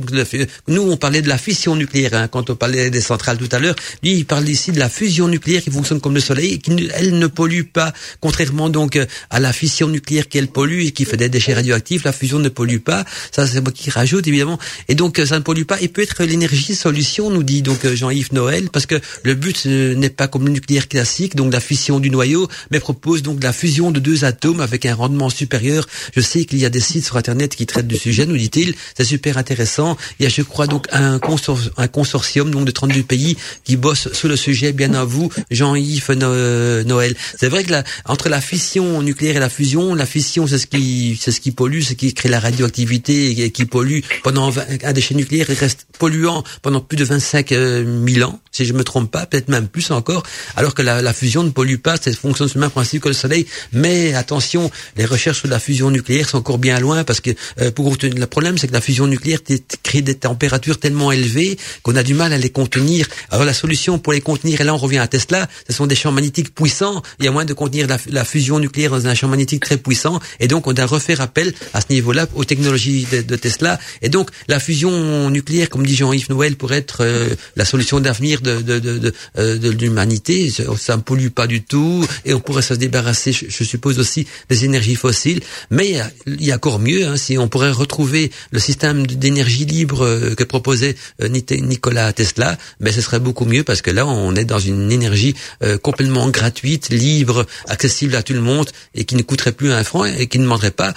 Nous, 0.67 0.83
on 0.83 0.97
parlait 0.97 1.23
de 1.23 1.29
la 1.29 1.39
fission 1.39 1.77
nucléaire 1.77 2.15
hein, 2.15 2.29
quand 2.29 2.51
on 2.51 2.57
parlait 2.57 2.91
des 2.91 3.01
centrales 3.01 3.39
tout 3.39 3.49
à 3.53 3.61
l'heure. 3.61 3.77
Lui, 4.03 4.15
il 4.15 4.27
parle 4.27 4.49
ici 4.49 4.73
de 4.73 4.81
la 4.81 4.89
fusion 4.89 5.29
nucléaire 5.29 5.63
qui 5.63 5.71
fonctionne 5.71 6.01
comme 6.01 6.15
le 6.15 6.21
soleil 6.21 6.55
et 6.55 6.59
qui, 6.59 6.89
elle 6.95 7.19
ne 7.19 7.27
pollue 7.29 7.63
pas. 7.63 7.93
Contrairement 8.21 8.69
donc 8.69 8.97
euh, 8.97 9.07
à 9.31 9.39
la 9.39 9.53
fission 9.53 9.87
nucléaire 9.87 10.29
qui 10.29 10.39
elle 10.39 10.49
pollue 10.49 10.87
et 10.87 10.91
qui 10.91 11.05
fait 11.05 11.17
des 11.17 11.29
déchets 11.29 11.55
radioactifs, 11.55 12.03
la 12.03 12.13
fusion 12.13 12.41
ne 12.41 12.49
pollue 12.49 12.79
pas. 12.79 13.05
Ça, 13.31 13.47
c'est 13.47 13.61
moi 13.61 13.71
qui 13.71 13.91
rajoute 13.91 14.27
évidemment. 14.27 14.59
Et 14.89 14.97
donc, 14.97 15.21
euh, 15.21 15.27
ça 15.27 15.39
ne 15.39 15.45
pollue 15.45 15.63
pas 15.63 15.81
et 15.81 15.87
peut 15.87 16.03
être 16.03 16.25
l'énergie 16.25 16.75
solution, 16.75 17.31
nous 17.31 17.45
dit 17.45 17.63
donc 17.63 17.85
euh, 17.85 17.95
Jean-Yves 17.95 18.33
Noël, 18.33 18.71
parce 18.73 18.87
que 18.87 19.01
le 19.23 19.35
but 19.35 19.67
n'est 19.67 20.11
pas 20.11 20.27
comme 20.27 20.47
le 20.47 20.51
nucléaire 20.51 20.89
classique, 20.89 21.37
donc 21.37 21.53
la 21.53 21.61
fission 21.61 22.01
du 22.01 22.11
noyau, 22.11 22.49
mais 22.73 22.81
propose 22.81 23.23
donc 23.23 23.43
la 23.43 23.53
fusion 23.53 23.68
de 23.69 24.01
deux 24.01 24.25
atomes 24.25 24.61
avec 24.61 24.87
un 24.87 24.95
rendement 24.95 25.29
supérieur. 25.31 25.87
Je 26.17 26.21
sais 26.21 26.45
qu'il 26.47 26.59
y 26.59 26.65
a 26.65 26.71
des 26.71 26.81
sites 26.81 27.05
sur 27.05 27.17
Internet 27.17 27.55
qui 27.55 27.67
traitent 27.67 27.87
du 27.87 27.97
sujet, 27.99 28.25
nous 28.27 28.37
dit-il. 28.37 28.75
C'est 28.97 29.05
super 29.05 29.37
intéressant. 29.39 29.97
Il 30.19 30.23
y 30.25 30.27
a, 30.27 30.29
je 30.31 30.43
crois, 30.43 30.67
donc 30.67 30.87
un, 30.91 31.19
consor- 31.19 31.71
un 31.77 31.87
consortium 31.89 32.51
donc 32.51 32.65
de 32.65 32.71
32 32.71 33.03
pays 33.03 33.37
qui 33.65 33.77
bosse 33.77 34.13
sur 34.13 34.29
le 34.29 34.37
sujet. 34.37 34.73
Bien 34.73 34.95
à 34.95 35.05
vous, 35.05 35.31
Jean-Yves 35.51 36.11
No- 36.17 36.83
Noël. 36.85 37.15
C'est 37.39 37.49
vrai 37.49 37.63
que 37.65 37.71
la, 37.73 37.85
entre 38.07 38.29
la 38.29 38.41
fission 38.41 39.03
nucléaire 39.03 39.37
et 39.37 39.41
la 39.41 39.51
fusion, 39.51 39.95
la 39.95 40.07
fission, 40.07 40.47
c'est 40.47 40.59
ce 40.59 40.67
qui, 40.67 41.19
c'est 41.21 41.31
ce 41.31 41.41
qui 41.41 41.51
pollue, 41.51 41.81
c'est 41.83 41.91
ce 41.91 41.95
qui 41.95 42.15
crée 42.15 42.29
la 42.31 42.41
radioactivité 42.41 43.43
et 43.43 43.51
qui 43.51 43.65
pollue 43.67 44.01
pendant 44.23 44.51
20 44.51 44.85
un 44.85 44.93
déchet 44.93 45.15
nucléaire, 45.15 45.47
il 45.51 45.55
reste 45.55 45.87
polluant 45.99 46.43
pendant 46.63 46.81
plus 46.81 46.97
de 46.97 47.05
25 47.05 47.53
euh, 47.53 48.07
000 48.09 48.29
ans, 48.31 48.41
si 48.53 48.65
je 48.65 48.73
me 48.73 48.85
trompe 48.85 49.11
pas, 49.11 49.27
peut-être 49.27 49.49
même 49.49 49.69
plus 49.69 49.91
encore, 49.91 50.23
alors 50.57 50.75
que 50.75 50.83
la, 50.83 51.03
la 51.03 51.13
fusion 51.13 51.43
ne 51.43 51.51
pollue 51.51 51.77
pas, 51.77 51.97
ça 51.97 52.13
fonctionne 52.13 52.49
sur 52.49 52.59
le 52.59 52.63
même 52.63 52.71
principe 52.71 53.03
que 53.03 53.09
le 53.09 53.15
soleil. 53.15 53.47
Mais 53.73 54.15
attention, 54.15 54.71
les 54.97 55.05
recherches 55.05 55.39
sur 55.39 55.49
la 55.49 55.59
fusion 55.59 55.91
nucléaire 55.91 56.29
sont 56.29 56.39
encore 56.39 56.59
bien 56.59 56.79
loin 56.81 57.05
parce 57.05 57.21
que 57.21 57.31
euh, 57.61 57.71
pour 57.71 57.95
le 58.03 58.27
problème, 58.27 58.59
c'est 58.59 58.69
que 58.69 58.73
la 58.73 58.81
fusion 58.81 59.07
nucléaire 59.07 59.41
crée 59.83 60.03
des 60.03 60.15
températures 60.15 60.79
tellement 60.79 61.13
élevées 61.13 61.59
qu'on 61.83 61.97
a 61.97 62.03
du 62.03 62.15
mal 62.15 62.33
à 62.33 62.39
les 62.39 62.51
contenir. 62.51 63.07
Alors 63.31 63.45
la 63.45 63.55
solution 63.55 63.99
pour 63.99 64.13
les 64.13 64.21
contenir, 64.21 64.61
et 64.61 64.65
là 64.65 64.75
on 64.75 64.79
revient 64.79 64.99
à 64.99 65.09
Tesla, 65.09 65.49
ce 65.69 65.75
sont 65.75 65.87
des 65.87 65.95
champs 65.95 66.13
magnétiques 66.13 66.55
puissants. 66.55 67.03
Il 67.19 67.25
y 67.25 67.29
a 67.29 67.31
moyen 67.31 67.47
de 67.47 67.55
contenir 67.55 67.87
la, 67.87 68.25
fusion 68.25 68.59
nucléaire 68.59 68.91
dans 68.91 69.07
un 69.07 69.15
champ 69.15 69.29
magnétique 69.29 69.63
très 69.65 69.77
puissant, 69.77 70.21
et 70.41 70.49
donc 70.49 70.67
on 70.67 70.73
doit 70.73 70.87
refaire 70.87 71.21
appel 71.21 71.53
à 71.75 71.81
ce 71.81 71.87
niveau-là 71.91 72.27
aux 72.35 72.45
technologies 72.45 73.07
de, 73.11 73.37
Tesla. 73.37 73.79
Et 74.03 74.09
donc 74.09 74.31
la 74.49 74.61
fusion 74.61 75.31
nucléaire, 75.31 75.69
comme 75.71 75.87
dit 75.87 75.95
Jean-Yves 75.95 76.31
Noël, 76.31 76.57
pourrait 76.57 76.79
être 76.79 76.99
euh, 77.03 77.29
la 77.57 77.65
solution 77.65 78.01
d'avenir 78.01 78.41
de, 78.41 78.61
de, 78.61 78.79
de, 78.79 79.15
euh, 79.39 79.73
l'humanité. 79.73 80.51
Ça 80.79 80.97
ne 80.97 81.03
pollue 81.03 81.29
pas 81.29 81.47
du 81.47 81.63
tout, 81.63 82.05
et 82.25 82.35
on 82.35 82.41
pourrait 82.41 82.63
se 82.63 82.75
débarrasser, 82.75 83.33
je, 83.49 83.65
suppose 83.65 83.99
aussi, 83.99 84.27
des 84.49 84.65
énergies 84.65 84.95
fossiles. 84.95 85.41
Mais 85.71 86.01
il 86.27 86.45
y 86.45 86.53
a, 86.53 86.57
encore 86.57 86.79
mieux, 86.79 87.07
hein, 87.07 87.17
si 87.17 87.39
on 87.39 87.49
pourrait 87.49 87.71
retrouver 87.71 88.31
le 88.51 88.59
système 88.59 89.07
d'énergie 89.07 89.65
libre 89.65 90.05
euh, 90.05 90.35
que 90.35 90.45
proposait 90.45 90.97
euh, 91.23 91.29
Nikola 91.29 92.13
Tesla, 92.13 92.57
mais 92.81 92.93
ce 92.93 93.01
serait 93.01 93.21
beaucoup 93.21 93.45
mieux 93.45 93.65
parce 93.65 93.83
que 93.83 93.91
là, 93.91 94.07
on 94.07 94.35
est 94.35 94.45
dans 94.45 94.59
une 94.59 94.91
énergie 94.91 95.35
euh, 95.63 95.79
complètement 95.79 96.29
gratuite, 96.29 96.91
libre, 96.91 97.47
accessible 97.69 98.17
à 98.17 98.23
tout 98.23 98.35
le 98.35 98.41
monde 98.41 98.71
et 98.95 99.05
qui 99.05 99.17
ne 99.17 99.23
coûterait 99.23 99.53
plus 99.53 99.73
un 99.73 99.85
franc 99.85 100.05
et 100.05 100.27
qui 100.27 100.39
ne 100.39 100.45
demanderait 100.45 100.71
pas, 100.71 100.95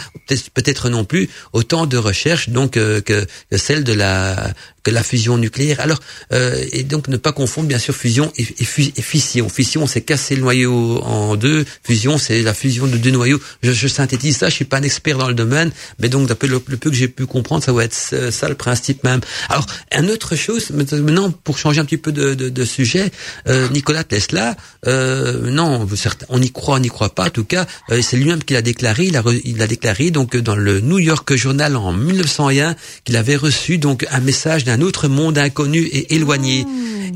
peut-être 0.54 0.90
non 0.90 1.06
plus, 1.06 1.30
autant 1.54 1.86
de 1.86 1.98
recherche 1.98 2.50
donc 2.50 2.72
que, 2.72 3.26
celle 3.52 3.84
de 3.84 3.94
la 3.94 4.54
que 4.84 4.92
la 4.92 5.04
fusion 5.04 5.38
nucléaire. 5.38 5.80
Alors 5.80 6.00
euh, 6.32 6.64
et 6.72 6.84
donc 6.84 7.08
ne 7.08 7.18
pas 7.18 7.32
confondre 7.32 7.68
bien 7.68 7.80
sûr 7.80 7.96
fusion 7.96 8.32
et, 8.38 8.44
et 8.44 8.66
et 8.98 9.02
fission. 9.02 9.50
Fission, 9.50 9.88
c'est 9.88 10.02
casser 10.02 10.36
le 10.36 10.42
noyau 10.42 11.02
en 11.04 11.36
deux. 11.36 11.66
Fusion, 11.84 12.18
c'est 12.18 12.41
la 12.44 12.54
fusion 12.54 12.88
de 12.88 12.98
deux 12.98 13.12
noyaux. 13.12 13.40
Je, 13.64 13.72
je 13.72 13.88
synthétise 13.88 14.38
ça. 14.38 14.50
Je 14.50 14.56
suis 14.56 14.66
pas 14.66 14.78
un 14.78 14.84
expert 14.84 15.18
dans 15.18 15.28
le 15.28 15.34
domaine, 15.34 15.72
mais 16.00 16.10
donc 16.10 16.28
d'après 16.28 16.48
le, 16.48 16.62
le 16.66 16.78
peu 16.78 16.90
que 16.90 16.96
j'ai 16.96 17.08
pu 17.08 17.26
comprendre, 17.26 17.64
ça 17.64 17.72
va 17.74 17.84
être 17.84 17.94
ça, 17.94 18.32
ça, 18.32 18.50
le 18.50 18.56
principe 18.56 19.04
même. 19.04 19.22
Alors, 19.50 19.66
une 19.98 20.10
autre 20.10 20.36
chose, 20.36 20.72
maintenant 20.72 21.32
pour 21.32 21.58
changer 21.58 21.80
un 21.80 21.86
petit 21.86 21.98
peu 21.98 22.12
de, 22.12 22.34
de, 22.34 22.50
de 22.50 22.66
sujet, 22.66 23.12
euh, 23.48 23.68
Nikola 23.70 24.04
Tesla, 24.04 24.56
euh, 24.88 25.50
non, 25.52 25.88
on 26.30 26.42
y 26.42 26.52
croit, 26.52 26.76
on 26.76 26.80
n'y 26.80 26.90
croit 26.90 27.14
pas. 27.14 27.28
En 27.28 27.30
tout 27.30 27.46
cas, 27.46 27.66
euh, 27.92 28.02
c'est 28.02 28.18
lui-même 28.18 28.44
qui 28.44 28.54
l'a 28.54 28.62
déclaré. 28.62 29.06
Il 29.06 29.18
a, 29.18 29.24
il 29.44 29.62
a 29.62 29.68
déclaré 29.68 30.12
donc 30.12 30.36
dans 30.38 30.56
le 30.56 30.80
New 30.80 31.00
York 31.00 31.36
Journal 31.36 31.76
en 31.76 31.94
1901 31.94 32.76
qu'il 33.04 33.18
avait 33.18 33.36
reçu 33.36 33.78
donc 33.78 34.06
un 34.12 34.20
message 34.20 34.64
d'un 34.64 34.82
autre 34.82 35.08
monde 35.08 35.38
inconnu 35.38 35.80
et 35.80 36.16
éloigné. 36.16 36.66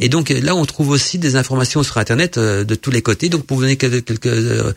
Et 0.01 0.09
donc 0.09 0.31
euh, 0.31 0.39
là, 0.41 0.55
on 0.55 0.65
trouve 0.65 0.89
aussi 0.89 1.17
des 1.17 1.35
informations 1.35 1.83
sur 1.83 1.97
Internet 1.97 2.37
euh, 2.37 2.63
de 2.63 2.75
tous 2.75 2.91
les 2.91 3.01
côtés. 3.01 3.29
Donc 3.29 3.45
pour 3.45 3.57
vous 3.57 3.63
donner 3.63 3.77
quelques, 3.77 4.03
quelques 4.05 4.75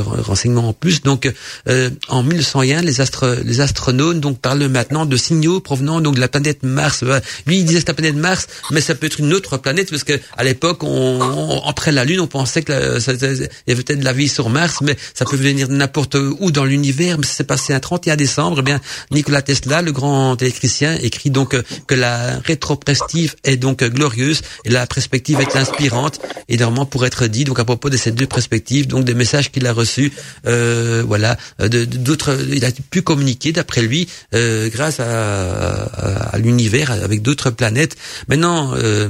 renseignements 0.00 0.68
en 0.68 0.72
plus, 0.72 1.02
donc 1.02 1.30
euh, 1.68 1.90
en 2.08 2.22
1901, 2.22 2.82
les, 2.82 3.00
astre, 3.00 3.36
les 3.44 3.60
astronautes 3.60 4.20
donc 4.20 4.38
parlent 4.40 4.66
maintenant 4.68 5.06
de 5.06 5.16
signaux 5.16 5.60
provenant 5.60 6.00
donc 6.00 6.14
de 6.16 6.20
la 6.20 6.28
planète 6.28 6.62
Mars. 6.62 7.02
Lui, 7.46 7.58
il 7.58 7.64
disait 7.64 7.82
que 7.82 7.88
la 7.88 7.94
planète 7.94 8.16
Mars, 8.16 8.46
mais 8.70 8.80
ça 8.80 8.94
peut 8.94 9.06
être 9.06 9.20
une 9.20 9.32
autre 9.32 9.56
planète 9.56 9.90
parce 9.90 10.04
que 10.04 10.18
à 10.36 10.44
l'époque, 10.44 10.82
on, 10.82 11.20
on- 11.20 11.60
après 11.66 11.92
la 11.92 12.04
Lune, 12.04 12.20
on 12.20 12.26
pensait 12.26 12.62
que 12.62 12.72
la- 12.72 13.00
ça- 13.00 13.12
il 13.14 13.48
y 13.66 13.72
avait 13.72 13.82
peut-être 13.82 14.00
de 14.00 14.04
la 14.04 14.12
vie 14.12 14.28
sur 14.28 14.48
Mars, 14.50 14.76
mais 14.82 14.96
ça 15.14 15.24
peut 15.24 15.36
venir 15.36 15.68
n'importe 15.68 16.16
où 16.16 16.50
dans 16.50 16.64
l'univers. 16.64 17.18
Mais 17.18 17.26
ça 17.26 17.34
s'est 17.34 17.44
passé 17.44 17.72
un 17.72 17.80
31 17.80 18.16
décembre. 18.16 18.56
Eh 18.60 18.62
bien, 18.62 18.80
Nikola 19.10 19.42
Tesla, 19.42 19.82
le 19.82 19.92
grand 19.92 20.40
électricien, 20.40 20.96
écrit 21.02 21.30
donc 21.30 21.56
que 21.86 21.94
la 21.94 22.38
rétroprestive 22.44 23.34
est 23.44 23.56
donc 23.56 23.82
glorieuse 23.84 24.42
et 24.64 24.70
la 24.70 24.86
perspective 24.86 25.40
est 25.40 25.56
inspirante 25.56 26.20
et 26.48 26.56
normalement 26.56 26.86
pour 26.86 27.06
être 27.06 27.26
dit 27.26 27.44
donc 27.44 27.58
à 27.58 27.64
propos 27.64 27.90
de 27.90 27.96
ces 27.96 28.10
deux 28.12 28.26
perspectives 28.26 28.86
donc 28.86 29.04
des 29.04 29.14
messages 29.14 29.50
qu'il 29.50 29.66
a 29.66 29.72
reçus 29.76 30.12
euh, 30.46 31.02
voilà 31.06 31.36
d'autres 31.60 32.38
il 32.52 32.64
a 32.64 32.70
pu 32.90 33.02
communiquer 33.02 33.52
d'après 33.52 33.82
lui 33.82 34.08
euh, 34.34 34.68
grâce 34.68 35.00
à, 35.00 35.84
à, 36.32 36.38
l'univers 36.38 36.90
avec 36.90 37.22
d'autres 37.22 37.50
planètes. 37.50 37.96
Maintenant 38.28 38.74
euh, 38.74 39.08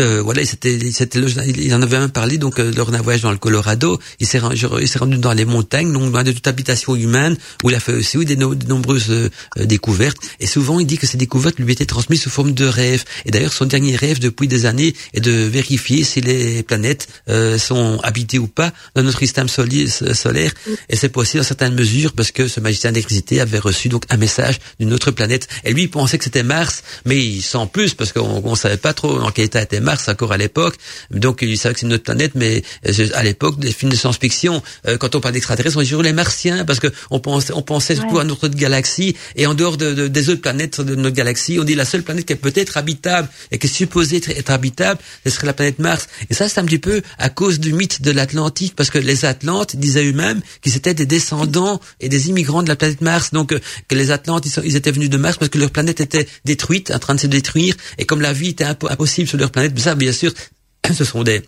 euh, 0.00 0.20
voilà, 0.22 0.44
c'était, 0.44 0.76
il 0.76 1.74
en 1.74 1.80
avait 1.80 1.98
même 1.98 2.10
parlé 2.10 2.36
donc 2.38 2.58
euh, 2.58 2.72
lors 2.76 2.90
d'un 2.90 3.00
voyage 3.00 3.22
dans 3.22 3.30
le 3.30 3.38
Colorado. 3.38 3.98
Il 4.20 4.26
s'est, 4.26 4.38
rendu, 4.38 5.18
dans 5.18 5.32
les 5.32 5.44
montagnes, 5.44 5.92
donc 5.92 6.12
loin 6.12 6.22
de 6.22 6.32
toute 6.32 6.46
habitation 6.46 6.94
humaine, 6.94 7.36
où 7.64 7.70
il 7.70 7.76
a 7.76 7.80
fait 7.80 7.94
aussi 7.94 8.18
des, 8.24 8.36
de 8.36 8.66
nombreuses 8.68 9.10
euh, 9.10 9.30
découvertes. 9.56 10.18
Et 10.40 10.46
souvent, 10.46 10.80
il 10.80 10.86
dit 10.86 10.98
que 10.98 11.06
ces 11.06 11.16
découvertes 11.16 11.58
lui 11.58 11.72
étaient 11.72 11.86
transmises 11.86 12.22
sous 12.22 12.30
forme 12.30 12.52
de 12.52 12.66
rêves. 12.66 13.04
Et 13.24 13.30
d'ailleurs, 13.30 13.52
son 13.52 13.64
dernier 13.64 13.96
rêve 13.96 14.18
depuis 14.18 14.48
des 14.48 14.66
années 14.66 14.94
est 15.14 15.20
de 15.20 15.32
vérifier 15.32 16.04
si 16.04 16.20
les 16.20 16.62
planètes 16.62 17.08
euh, 17.30 17.58
sont 17.58 17.98
habitées 18.02 18.38
ou 18.38 18.48
pas 18.48 18.72
dans 18.94 19.02
notre 19.02 19.20
système 19.20 19.48
solaire. 19.48 20.52
Et 20.90 20.96
c'est 20.96 21.08
possible 21.08 21.42
dans 21.42 21.48
certaines 21.48 21.74
mesures 21.74 22.12
parce 22.12 22.32
que 22.32 22.48
ce 22.48 22.60
magicien 22.60 22.92
d'électricité 22.92 23.40
avait 23.40 23.58
reçu 23.58 23.88
donc 23.88 24.04
un 24.10 24.16
message 24.18 24.58
d'une 24.78 24.92
autre 24.92 25.10
planète. 25.10 25.48
Et 25.64 25.72
lui, 25.72 25.84
il 25.84 25.90
pensait 25.90 26.18
que 26.18 26.24
c'était 26.24 26.42
Mars, 26.42 26.82
mais 27.06 27.16
il 27.24 27.40
sent 27.40 27.68
plus 27.72 27.94
parce 27.94 28.12
qu'on, 28.12 28.42
on 28.44 28.54
savait 28.54 28.76
pas 28.76 28.92
trop 28.92 29.18
dans 29.18 29.30
quel 29.30 29.46
état 29.46 29.62
était 29.62 29.75
Mars 29.80 30.08
encore 30.08 30.32
à 30.32 30.36
l'époque. 30.36 30.76
Donc 31.10 31.42
il 31.42 31.58
savait 31.58 31.74
que 31.74 31.80
c'est 31.80 31.86
une 31.86 31.92
autre 31.92 32.04
planète, 32.04 32.32
mais 32.34 32.62
euh, 32.88 33.08
à 33.14 33.22
l'époque 33.22 33.58
des 33.58 33.72
films 33.72 33.90
de 33.90 33.96
science-fiction, 33.96 34.62
euh, 34.86 34.96
quand 34.96 35.14
on 35.14 35.20
parle 35.20 35.34
d'extraterrestres, 35.34 35.76
on 35.76 35.82
dit 35.82 35.88
toujours 35.88 36.02
les 36.02 36.12
Martiens 36.12 36.64
parce 36.64 36.80
que 36.80 36.88
on 37.10 37.20
pensait, 37.20 37.52
on 37.52 37.62
pensait 37.62 37.96
surtout 37.96 38.18
à 38.18 38.24
notre 38.24 38.48
galaxie 38.48 39.16
et 39.34 39.46
en 39.46 39.54
dehors 39.54 39.76
de, 39.76 40.08
des 40.08 40.28
autres 40.30 40.40
planètes 40.40 40.80
de 40.80 40.94
notre 40.94 41.14
galaxie, 41.14 41.58
on 41.60 41.64
dit 41.64 41.74
la 41.74 41.84
seule 41.84 42.02
planète 42.02 42.26
qui 42.26 42.32
est 42.32 42.36
peut-être 42.36 42.76
habitable 42.76 43.28
et 43.50 43.58
qui 43.58 43.66
est 43.66 43.70
supposée 43.70 44.16
être, 44.16 44.50
habitable, 44.50 45.00
ce 45.24 45.30
serait 45.30 45.46
la 45.46 45.52
planète 45.52 45.78
Mars. 45.78 46.08
Et 46.30 46.34
ça, 46.34 46.48
c'est 46.48 46.60
un 46.60 46.64
petit 46.64 46.78
peu 46.78 47.02
à 47.18 47.28
cause 47.28 47.60
du 47.60 47.72
mythe 47.72 48.02
de 48.02 48.10
l'Atlantique, 48.10 48.74
parce 48.76 48.90
que 48.90 48.98
les 48.98 49.24
Atlantes 49.24 49.76
disaient 49.76 50.04
eux-mêmes 50.04 50.40
qu'ils 50.62 50.76
étaient 50.76 50.94
des 50.94 51.06
descendants 51.06 51.80
et 52.00 52.08
des 52.08 52.28
immigrants 52.28 52.62
de 52.62 52.68
la 52.68 52.76
planète 52.76 53.00
Mars. 53.00 53.32
Donc 53.32 53.52
euh, 53.52 53.60
que 53.88 53.94
les 53.94 54.10
Atlantes, 54.10 54.46
ils, 54.46 54.64
ils, 54.64 54.76
étaient 54.76 54.92
venus 54.92 55.10
de 55.10 55.16
Mars 55.16 55.36
parce 55.38 55.50
que 55.50 55.58
leur 55.58 55.70
planète 55.70 56.00
était 56.00 56.26
détruite, 56.44 56.90
en 56.90 56.98
train 56.98 57.14
de 57.14 57.20
se 57.20 57.26
détruire, 57.26 57.74
et 57.98 58.06
comme 58.06 58.20
la 58.20 58.32
vie 58.32 58.50
était 58.50 58.64
impossible 58.64 59.28
sur 59.28 59.38
leur 59.38 59.50
planète, 59.50 59.65
ça, 59.76 59.94
bien 59.94 60.12
sûr, 60.12 60.32
ce 60.92 61.04
sont 61.04 61.22
des, 61.22 61.42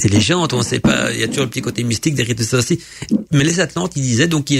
des 0.00 0.08
légendes, 0.08 0.52
on 0.52 0.58
ne 0.58 0.64
sait 0.64 0.80
pas, 0.80 1.12
il 1.12 1.20
y 1.20 1.22
a 1.22 1.28
toujours 1.28 1.44
le 1.44 1.50
petit 1.50 1.62
côté 1.62 1.84
mystique 1.84 2.14
derrière 2.14 2.36
tout 2.36 2.44
ça 2.44 2.58
aussi. 2.58 2.80
Mais 3.32 3.44
les 3.44 3.60
Atlantes, 3.60 3.92
ils 3.96 4.02
disaient, 4.02 4.28
donc, 4.28 4.52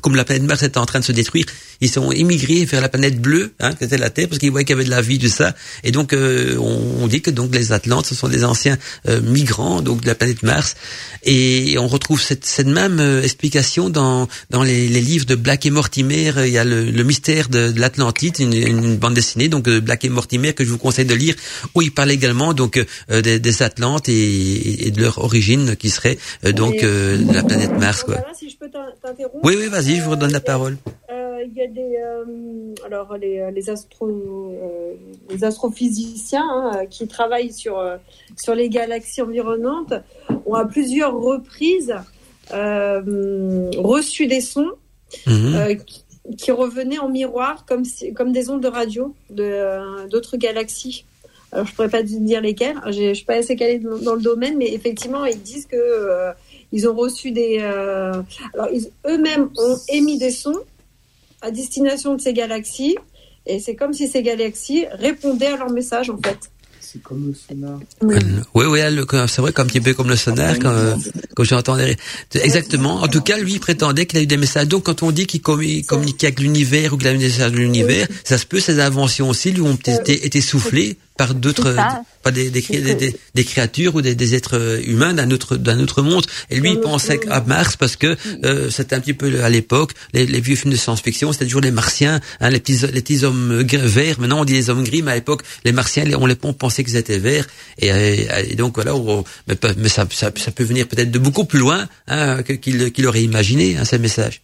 comme 0.00 0.16
la 0.16 0.24
planète 0.24 0.42
Mars 0.44 0.62
était 0.62 0.78
en 0.78 0.86
train 0.86 1.00
de 1.00 1.04
se 1.04 1.12
détruire, 1.12 1.44
ils 1.80 1.90
sont 1.90 2.10
émigrés 2.12 2.64
vers 2.64 2.80
la 2.80 2.88
planète 2.88 3.20
bleue, 3.20 3.52
hein, 3.60 3.74
qui 3.74 3.84
était 3.84 3.98
la 3.98 4.10
Terre, 4.10 4.28
parce 4.28 4.38
qu'ils 4.38 4.50
voyaient 4.50 4.64
qu'il 4.64 4.74
y 4.74 4.78
avait 4.78 4.84
de 4.84 4.90
la 4.90 5.02
vie, 5.02 5.18
tout 5.18 5.28
ça. 5.28 5.54
Et 5.84 5.90
donc, 5.90 6.12
euh, 6.12 6.56
on, 6.58 7.06
dit 7.06 7.20
que 7.20 7.30
donc 7.30 7.54
les 7.54 7.72
Atlantes, 7.72 8.06
ce 8.06 8.14
sont 8.14 8.28
des 8.28 8.44
anciens 8.44 8.78
euh, 9.08 9.20
migrants 9.20 9.82
donc 9.82 10.00
de 10.00 10.06
la 10.06 10.14
planète 10.14 10.42
Mars. 10.42 10.76
Et 11.24 11.76
on 11.78 11.88
retrouve 11.88 12.20
cette, 12.20 12.44
cette 12.44 12.66
même 12.66 13.00
euh, 13.00 13.22
explication 13.22 13.90
dans 13.90 14.28
dans 14.50 14.62
les, 14.62 14.88
les, 14.88 15.00
livres 15.00 15.26
de 15.26 15.34
Black 15.34 15.66
et 15.66 15.70
Mortimer. 15.70 16.32
Il 16.38 16.52
y 16.52 16.58
a 16.58 16.64
le, 16.64 16.90
le 16.90 17.04
mystère 17.04 17.48
de, 17.48 17.70
de 17.70 17.80
l'Atlantide, 17.80 18.38
une, 18.38 18.54
une, 18.54 18.96
bande 18.96 19.14
dessinée 19.14 19.48
donc 19.48 19.64
de 19.64 19.78
Black 19.78 20.04
et 20.04 20.08
Mortimer 20.08 20.52
que 20.54 20.64
je 20.64 20.70
vous 20.70 20.78
conseille 20.78 21.04
de 21.04 21.14
lire, 21.14 21.34
où 21.74 21.82
il 21.82 21.92
parle 21.92 22.10
également 22.10 22.54
donc 22.54 22.84
des, 23.08 23.38
des, 23.38 23.62
Atlantes 23.62 24.08
et, 24.08 24.86
et, 24.86 24.90
de 24.90 25.00
leur 25.00 25.18
origine 25.18 25.76
qui 25.76 25.90
serait 25.90 26.18
donc 26.42 26.80
de 26.80 27.32
la 27.32 27.42
planète 27.42 27.78
Mars. 27.78 28.04
Quoi. 28.04 28.18
Si 28.38 28.50
je 28.50 28.56
peux. 28.56 28.70
Oui, 29.42 29.56
oui, 29.58 29.68
vas-y, 29.82 29.96
je 29.96 30.02
vous 30.02 30.10
redonne 30.12 30.32
la 30.32 30.40
parole. 30.40 30.76
Il 31.44 31.54
y 31.54 31.62
a 31.62 31.66
des 31.66 31.98
alors 32.86 33.16
les, 33.16 33.50
les 33.50 33.68
astro 33.68 34.54
les 35.28 35.44
astrophysiciens 35.44 36.46
hein, 36.46 36.86
qui 36.86 37.08
travaillent 37.08 37.52
sur 37.52 37.82
sur 38.36 38.54
les 38.54 38.68
galaxies 38.68 39.22
environnantes 39.22 39.94
ont 40.46 40.54
à 40.54 40.64
plusieurs 40.64 41.14
reprises 41.14 41.94
euh, 42.52 43.70
reçu 43.78 44.26
des 44.26 44.40
sons 44.40 44.72
mhm. 45.26 45.54
euh, 45.54 45.74
qui, 46.36 46.50
revenaient 46.50 46.98
en 46.98 47.08
miroir 47.08 47.64
comme, 47.66 47.84
comme 48.14 48.32
des 48.32 48.50
ondes 48.50 48.62
de 48.62 48.68
radio 48.68 49.14
de, 49.30 50.08
d'autres 50.08 50.36
galaxies. 50.36 51.04
Alors, 51.52 51.66
je 51.66 51.74
pourrais 51.74 51.88
pas 51.88 52.02
dire 52.02 52.40
lesquelles, 52.40 52.76
je, 52.90 53.08
ne 53.10 53.14
suis 53.14 53.24
pas 53.24 53.34
assez 53.34 53.56
calée 53.56 53.78
dans, 53.78 54.14
le 54.14 54.20
domaine, 54.20 54.56
mais 54.56 54.72
effectivement, 54.72 55.24
ils 55.24 55.40
disent 55.40 55.66
que 55.66 55.76
euh, 55.76 56.32
ils 56.72 56.88
ont 56.88 56.94
reçu 56.94 57.30
des. 57.30 57.58
alors, 57.58 58.68
eux-mêmes 59.06 59.50
ont 59.56 59.76
émis 59.88 60.18
des 60.18 60.30
sons 60.30 60.60
à 61.40 61.50
destination 61.50 62.14
de 62.14 62.20
ces 62.20 62.32
galaxies, 62.32 62.96
et 63.46 63.58
c'est 63.58 63.74
comme 63.74 63.92
si 63.92 64.08
ces 64.08 64.22
galaxies 64.22 64.86
répondaient 64.92 65.48
à 65.48 65.56
leur 65.56 65.70
message, 65.70 66.10
en 66.10 66.18
fait 66.18 66.50
c'est 66.92 67.02
comme 67.02 67.28
le 67.28 67.34
sonar. 67.34 67.78
Oui, 68.02 68.16
oui, 68.54 68.66
oui 68.66 68.80
c'est 69.26 69.40
vrai, 69.40 69.52
comme 69.52 69.64
un 69.64 69.68
petit 69.68 69.80
peu 69.80 69.94
comme 69.94 70.08
le 70.08 70.16
sonar, 70.16 70.58
quand, 70.58 70.70
euh, 70.70 70.94
quand 71.34 71.44
j'entendais. 71.44 71.96
Exactement. 72.34 72.96
En 72.96 73.08
tout 73.08 73.22
cas, 73.22 73.38
lui, 73.38 73.54
il 73.54 73.60
prétendait 73.60 74.04
qu'il 74.04 74.18
a 74.18 74.22
eu 74.22 74.26
des 74.26 74.36
messages. 74.36 74.68
Donc, 74.68 74.84
quand 74.84 75.02
on 75.02 75.10
dit 75.10 75.26
qu'il 75.26 75.40
communiquait 75.40 76.26
avec 76.26 76.40
l'univers 76.40 76.92
ou 76.92 76.98
qu'il 76.98 77.08
a 77.08 77.14
eu 77.14 77.18
des 77.18 77.26
messages 77.26 77.52
de 77.52 77.56
l'univers, 77.56 78.06
ça 78.24 78.36
se 78.36 78.44
peut, 78.44 78.60
ses 78.60 78.80
inventions 78.80 79.30
aussi 79.30 79.52
lui 79.52 79.62
ont 79.62 79.74
été, 79.74 80.26
été 80.26 80.40
soufflées 80.40 80.98
par 81.16 81.34
d'autres, 81.34 81.76
pas 82.22 82.30
des, 82.30 82.50
des, 82.50 82.60
des, 82.60 83.16
des, 83.34 83.44
créatures 83.44 83.94
ou 83.94 84.02
des, 84.02 84.14
des 84.14 84.34
êtres 84.34 84.80
humains 84.86 85.14
d'un 85.14 85.30
autre, 85.30 85.56
d'un 85.56 85.78
autre 85.80 86.02
monde. 86.02 86.24
Et 86.50 86.58
lui, 86.58 86.70
il 86.72 86.80
pensait 86.80 87.20
à 87.30 87.40
Mars 87.40 87.76
parce 87.76 87.96
que 87.96 88.16
euh, 88.44 88.70
c'était 88.70 88.96
un 88.96 89.00
petit 89.00 89.14
peu 89.14 89.42
à 89.42 89.50
l'époque, 89.50 89.92
les, 90.14 90.26
les, 90.26 90.40
vieux 90.40 90.56
films 90.56 90.72
de 90.72 90.78
science-fiction, 90.78 91.32
c'était 91.32 91.44
toujours 91.44 91.60
les 91.60 91.70
Martiens, 91.70 92.20
hein, 92.40 92.50
les 92.50 92.60
petits, 92.60 92.78
les 92.92 93.02
petits 93.02 93.24
hommes 93.24 93.62
verts. 93.62 94.20
Maintenant, 94.20 94.40
on 94.40 94.44
dit 94.44 94.54
les 94.54 94.70
hommes 94.70 94.84
gris, 94.84 95.02
mais 95.02 95.12
à 95.12 95.14
l'époque, 95.14 95.42
les 95.64 95.72
Martiens, 95.72 96.04
on 96.18 96.26
les 96.26 96.36
on 96.42 96.52
pensait 96.52 96.82
qu'ils 96.82 96.96
étaient 96.96 97.18
verts. 97.18 97.46
Et, 97.78 97.88
et, 98.48 98.54
donc 98.54 98.74
voilà, 98.74 98.94
mais, 99.46 99.56
mais 99.76 99.88
ça, 99.88 100.06
ça, 100.10 100.30
ça, 100.34 100.50
peut 100.50 100.64
venir 100.64 100.88
peut-être 100.88 101.10
de 101.10 101.18
beaucoup 101.18 101.44
plus 101.44 101.58
loin 101.58 101.88
hein, 102.08 102.42
qu'il 102.42 102.92
qu'il 102.92 103.06
aurait 103.06 103.22
imaginé 103.22 103.76
hein, 103.76 103.84
ces 103.84 103.98
messages. 103.98 104.42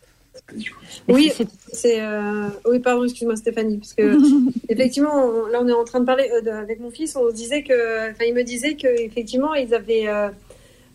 Oui, 1.08 1.32
c'est 1.72 2.00
euh... 2.00 2.48
oui 2.66 2.80
pardon 2.80 3.04
excuse-moi 3.04 3.36
Stéphanie 3.36 3.78
parce 3.78 3.94
que 3.94 4.16
effectivement 4.68 5.46
là 5.48 5.60
on 5.62 5.68
est 5.68 5.72
en 5.72 5.84
train 5.84 6.00
de 6.00 6.04
parler 6.04 6.30
euh, 6.30 6.60
avec 6.60 6.80
mon 6.80 6.90
fils 6.90 7.16
on 7.16 7.30
se 7.30 7.34
disait 7.34 7.62
que 7.62 8.10
enfin 8.10 8.24
il 8.26 8.34
me 8.34 8.42
disait 8.42 8.74
que 8.74 8.86
effectivement 8.86 9.54
ils 9.54 9.74
avaient 9.74 10.08
euh, 10.08 10.28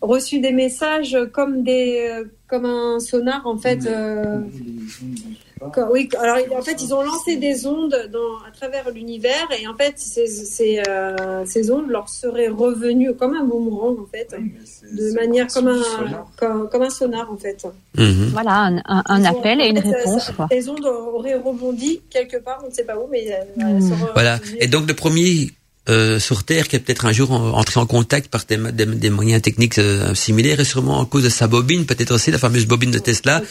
reçu 0.00 0.38
des 0.38 0.52
messages 0.52 1.16
comme 1.32 1.62
des 1.62 2.08
euh, 2.10 2.24
comme 2.46 2.64
un 2.64 3.00
sonar 3.00 3.46
en 3.46 3.58
fait 3.58 3.88
oui, 5.90 6.08
alors 6.18 6.38
en 6.56 6.62
fait, 6.62 6.82
ils 6.82 6.94
ont 6.94 7.02
lancé 7.02 7.36
des 7.36 7.66
ondes 7.66 7.96
dans, 8.12 8.38
à 8.46 8.50
travers 8.50 8.90
l'univers 8.90 9.48
et 9.58 9.66
en 9.66 9.74
fait, 9.74 9.94
ces, 9.96 10.26
ces, 10.26 10.82
euh, 10.88 11.44
ces, 11.46 11.70
ondes 11.70 11.88
leur 11.88 12.08
seraient 12.08 12.48
revenues 12.48 13.14
comme 13.14 13.34
un 13.34 13.44
boomerang 13.44 13.96
en 14.00 14.06
fait, 14.06 14.34
de 14.92 15.14
manière 15.14 15.46
comme 15.48 15.68
un, 15.68 15.82
comme, 16.36 16.68
comme, 16.68 16.82
un 16.82 16.90
sonar 16.90 17.30
en 17.30 17.36
fait. 17.36 17.66
Mhm. 17.96 18.30
Voilà, 18.32 18.72
un, 18.86 19.02
un, 19.06 19.24
appel 19.24 19.60
et 19.60 19.68
une 19.68 19.78
réponse. 19.78 20.32
Quoi. 20.36 20.48
Les 20.50 20.68
ondes 20.68 20.84
auraient 20.84 21.36
rebondi 21.36 22.00
quelque 22.10 22.36
part, 22.36 22.60
on 22.64 22.68
ne 22.68 22.74
sait 22.74 22.84
pas 22.84 22.96
où, 22.96 23.08
mais 23.10 23.26
mhm. 23.56 23.80
voilà. 24.12 24.38
Et 24.58 24.66
donc 24.66 24.88
le 24.88 24.94
premier 24.94 25.50
euh, 25.88 26.18
sur 26.18 26.44
Terre 26.44 26.68
qui 26.68 26.76
est 26.76 26.78
peut-être 26.78 27.04
un 27.04 27.12
jour 27.12 27.30
entré 27.32 27.78
en 27.78 27.86
contact 27.86 28.28
par 28.28 28.44
des, 28.48 28.86
des, 28.86 29.10
moyens 29.10 29.42
techniques 29.42 29.78
euh, 29.78 30.14
similaires 30.14 30.60
et 30.60 30.64
sûrement 30.64 30.98
en 30.98 31.04
cause 31.04 31.24
de 31.24 31.28
sa 31.28 31.46
bobine, 31.46 31.84
peut-être 31.84 32.12
aussi 32.12 32.30
la 32.30 32.38
fameuse 32.38 32.66
bobine 32.66 32.90
de 32.90 32.98
Tesla. 32.98 33.42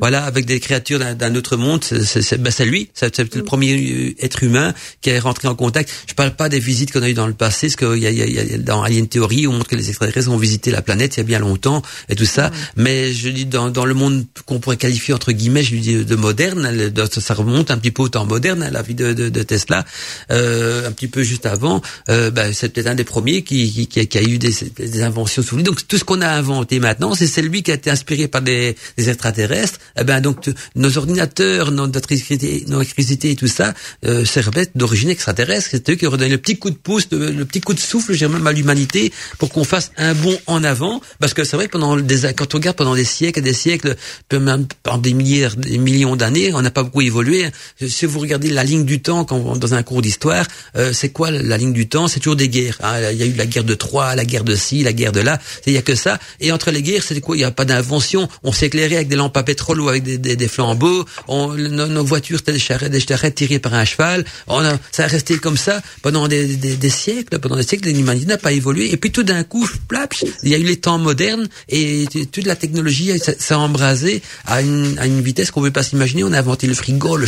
Voilà, 0.00 0.24
avec 0.24 0.44
des 0.44 0.58
créatures 0.58 0.98
d'un 0.98 1.34
autre 1.36 1.56
monde, 1.56 1.84
c'est 1.84 2.40
ben 2.40 2.52
lui, 2.64 2.90
c'est 2.94 3.16
le 3.18 3.24
mm. 3.24 3.44
premier 3.44 3.74
euh, 3.74 4.24
être 4.24 4.42
humain 4.42 4.74
qui 5.00 5.10
est 5.10 5.18
rentré 5.18 5.46
en 5.46 5.54
contact. 5.54 5.90
Je 6.08 6.14
parle 6.14 6.34
pas 6.34 6.48
des 6.48 6.58
visites 6.58 6.92
qu'on 6.92 7.02
a 7.02 7.08
eues 7.08 7.14
dans 7.14 7.26
le 7.26 7.32
passé, 7.32 7.68
parce 7.68 7.76
qu'il 7.76 8.02
y 8.02 8.06
a, 8.06 8.10
y, 8.10 8.22
a, 8.22 8.26
y 8.26 8.54
a, 8.54 8.58
dans 8.58 8.82
Alien 8.82 9.06
Theory, 9.06 9.46
on 9.46 9.52
montre 9.52 9.68
que 9.68 9.76
les 9.76 9.88
extraterrestres 9.88 10.30
ont 10.30 10.36
visité 10.36 10.70
la 10.70 10.82
planète 10.82 11.16
il 11.16 11.18
y 11.18 11.20
a 11.20 11.24
bien 11.24 11.38
longtemps 11.38 11.82
et 12.08 12.16
tout 12.16 12.24
ça. 12.24 12.50
Mais 12.76 13.12
je 13.12 13.28
dis 13.28 13.46
dans, 13.46 13.70
dans 13.70 13.84
le 13.84 13.94
monde 13.94 14.24
qu'on 14.46 14.58
pourrait 14.58 14.76
qualifier 14.76 15.14
entre 15.14 15.30
guillemets, 15.32 15.62
je 15.62 15.76
dis 15.76 16.04
de 16.04 16.16
moderne, 16.16 16.92
ça 17.20 17.34
remonte 17.34 17.70
un 17.70 17.78
petit 17.78 17.92
peu 17.92 18.02
au 18.02 18.08
temps 18.08 18.26
moderne, 18.26 18.68
la 18.72 18.82
vie 18.82 18.94
de, 18.94 19.12
de, 19.12 19.28
de 19.28 19.42
Tesla, 19.42 19.84
euh, 20.30 20.88
un 20.88 20.92
petit 20.92 21.08
peu 21.08 21.22
juste 21.22 21.46
avant, 21.52 21.80
euh, 22.08 22.30
ben, 22.30 22.52
c'est 22.52 22.70
peut-être 22.70 22.88
un 22.88 22.94
des 22.94 23.04
premiers 23.04 23.42
qui, 23.42 23.86
qui, 23.86 24.06
qui 24.06 24.18
a 24.18 24.22
eu 24.22 24.38
des, 24.38 24.52
des, 24.76 25.02
inventions 25.02 25.42
sous 25.42 25.56
lui. 25.56 25.62
Donc 25.62 25.86
tout 25.86 25.98
ce 25.98 26.04
qu'on 26.04 26.20
a 26.20 26.28
inventé 26.28 26.80
maintenant, 26.80 27.14
c'est 27.14 27.26
celui 27.26 27.62
qui 27.62 27.70
a 27.70 27.74
été 27.74 27.90
inspiré 27.90 28.26
par 28.28 28.42
des, 28.42 28.76
des 28.96 29.08
extraterrestres. 29.08 29.78
Eh 29.98 30.04
ben 30.04 30.20
donc 30.20 30.50
nos 30.74 30.98
ordinateurs, 30.98 31.70
notre 31.70 32.10
électricité, 32.10 32.64
notre 32.68 32.82
électricité 32.82 33.30
et 33.30 33.36
tout 33.36 33.46
ça, 33.46 33.74
euh, 34.04 34.24
c'est 34.24 34.42
d'origine 34.74 35.10
extraterrestre. 35.10 35.68
C'est 35.70 35.88
eux 35.90 35.94
qui 35.94 36.06
ont 36.06 36.10
donné 36.10 36.28
le 36.28 36.38
petit 36.38 36.58
coup 36.58 36.70
de 36.70 36.76
pouce, 36.76 37.08
le, 37.10 37.44
petit 37.44 37.60
coup 37.60 37.74
de 37.74 37.80
souffle, 37.80 38.12
j'ai 38.12 38.28
même 38.28 38.46
à 38.46 38.52
l'humanité 38.52 39.12
pour 39.38 39.50
qu'on 39.50 39.64
fasse 39.64 39.92
un 39.96 40.14
bond 40.14 40.38
en 40.46 40.64
avant. 40.64 41.00
Parce 41.20 41.34
que 41.34 41.44
c'est 41.44 41.56
vrai 41.56 41.66
que 41.66 41.72
pendant 41.72 41.96
des, 41.96 42.32
quand 42.36 42.54
on 42.54 42.58
regarde 42.58 42.76
pendant 42.76 42.94
des 42.94 43.04
siècles 43.04 43.40
et 43.40 43.42
des 43.42 43.52
siècles, 43.52 43.96
même 44.32 44.66
pendant 44.82 44.98
des 44.98 45.14
milliers, 45.14 45.48
des 45.56 45.78
millions 45.78 46.16
d'années, 46.16 46.52
on 46.54 46.62
n'a 46.62 46.70
pas 46.70 46.82
beaucoup 46.82 47.02
évolué. 47.02 47.46
Si 47.86 48.06
vous 48.06 48.20
regardez 48.20 48.50
la 48.50 48.64
ligne 48.64 48.84
du 48.84 49.00
temps 49.00 49.24
quand, 49.24 49.56
dans 49.56 49.74
un 49.74 49.82
cours 49.82 50.02
d'histoire, 50.02 50.46
euh, 50.76 50.92
c'est 50.92 51.10
quoi 51.10 51.30
la 51.42 51.56
ligne 51.56 51.72
du 51.72 51.88
temps, 51.88 52.08
c'est 52.08 52.20
toujours 52.20 52.36
des 52.36 52.48
guerres. 52.48 52.78
hein. 52.82 53.10
Il 53.12 53.18
y 53.18 53.22
a 53.22 53.26
eu 53.26 53.32
la 53.34 53.46
guerre 53.46 53.64
de 53.64 53.74
Troie, 53.74 54.14
la 54.14 54.24
guerre 54.24 54.44
de 54.44 54.54
ci, 54.54 54.82
la 54.82 54.92
guerre 54.92 55.12
de 55.12 55.20
là. 55.20 55.40
Il 55.66 55.72
y 55.72 55.76
a 55.76 55.82
que 55.82 55.94
ça. 55.94 56.18
Et 56.40 56.52
entre 56.52 56.70
les 56.70 56.82
guerres, 56.82 57.02
c'est 57.06 57.20
quoi? 57.20 57.36
Il 57.36 57.40
n'y 57.40 57.44
a 57.44 57.50
pas 57.50 57.64
d'invention. 57.64 58.28
On 58.42 58.52
s'éclairait 58.52 58.96
avec 58.96 59.08
des 59.08 59.16
lampes 59.16 59.36
à 59.36 59.42
pétrole 59.42 59.80
ou 59.80 59.88
avec 59.88 60.02
des, 60.02 60.48
flambeaux. 60.48 61.04
On, 61.28 61.52
nos, 61.54 62.04
voitures 62.04 62.38
c'était 62.38 62.52
des 62.52 63.00
charrettes, 63.00 63.34
tirées 63.34 63.58
par 63.58 63.74
un 63.74 63.84
cheval. 63.84 64.24
On 64.46 64.58
a, 64.58 64.78
ça 64.90 65.04
a 65.04 65.06
resté 65.06 65.38
comme 65.38 65.56
ça 65.56 65.82
pendant 66.02 66.28
des, 66.28 66.90
siècles. 66.90 67.38
Pendant 67.38 67.56
des 67.56 67.62
siècles, 67.62 67.88
l'humanité 67.90 68.26
n'a 68.26 68.38
pas 68.38 68.52
évolué. 68.52 68.92
Et 68.92 68.96
puis 68.96 69.10
tout 69.10 69.22
d'un 69.22 69.44
coup, 69.44 69.68
plaps, 69.88 70.24
il 70.42 70.48
y 70.48 70.54
a 70.54 70.58
eu 70.58 70.64
les 70.64 70.76
temps 70.76 70.98
modernes 70.98 71.48
et 71.68 72.06
toute 72.30 72.46
la 72.46 72.56
technologie 72.56 73.12
s'est 73.18 73.54
embrasée 73.54 74.22
à 74.46 74.62
une, 74.62 75.20
vitesse 75.22 75.50
qu'on 75.50 75.60
ne 75.60 75.66
peut 75.66 75.72
pas 75.72 75.82
s'imaginer. 75.82 76.24
On 76.24 76.32
a 76.32 76.38
inventé 76.38 76.66
le 76.66 76.74
frigo, 76.74 77.16
le 77.16 77.26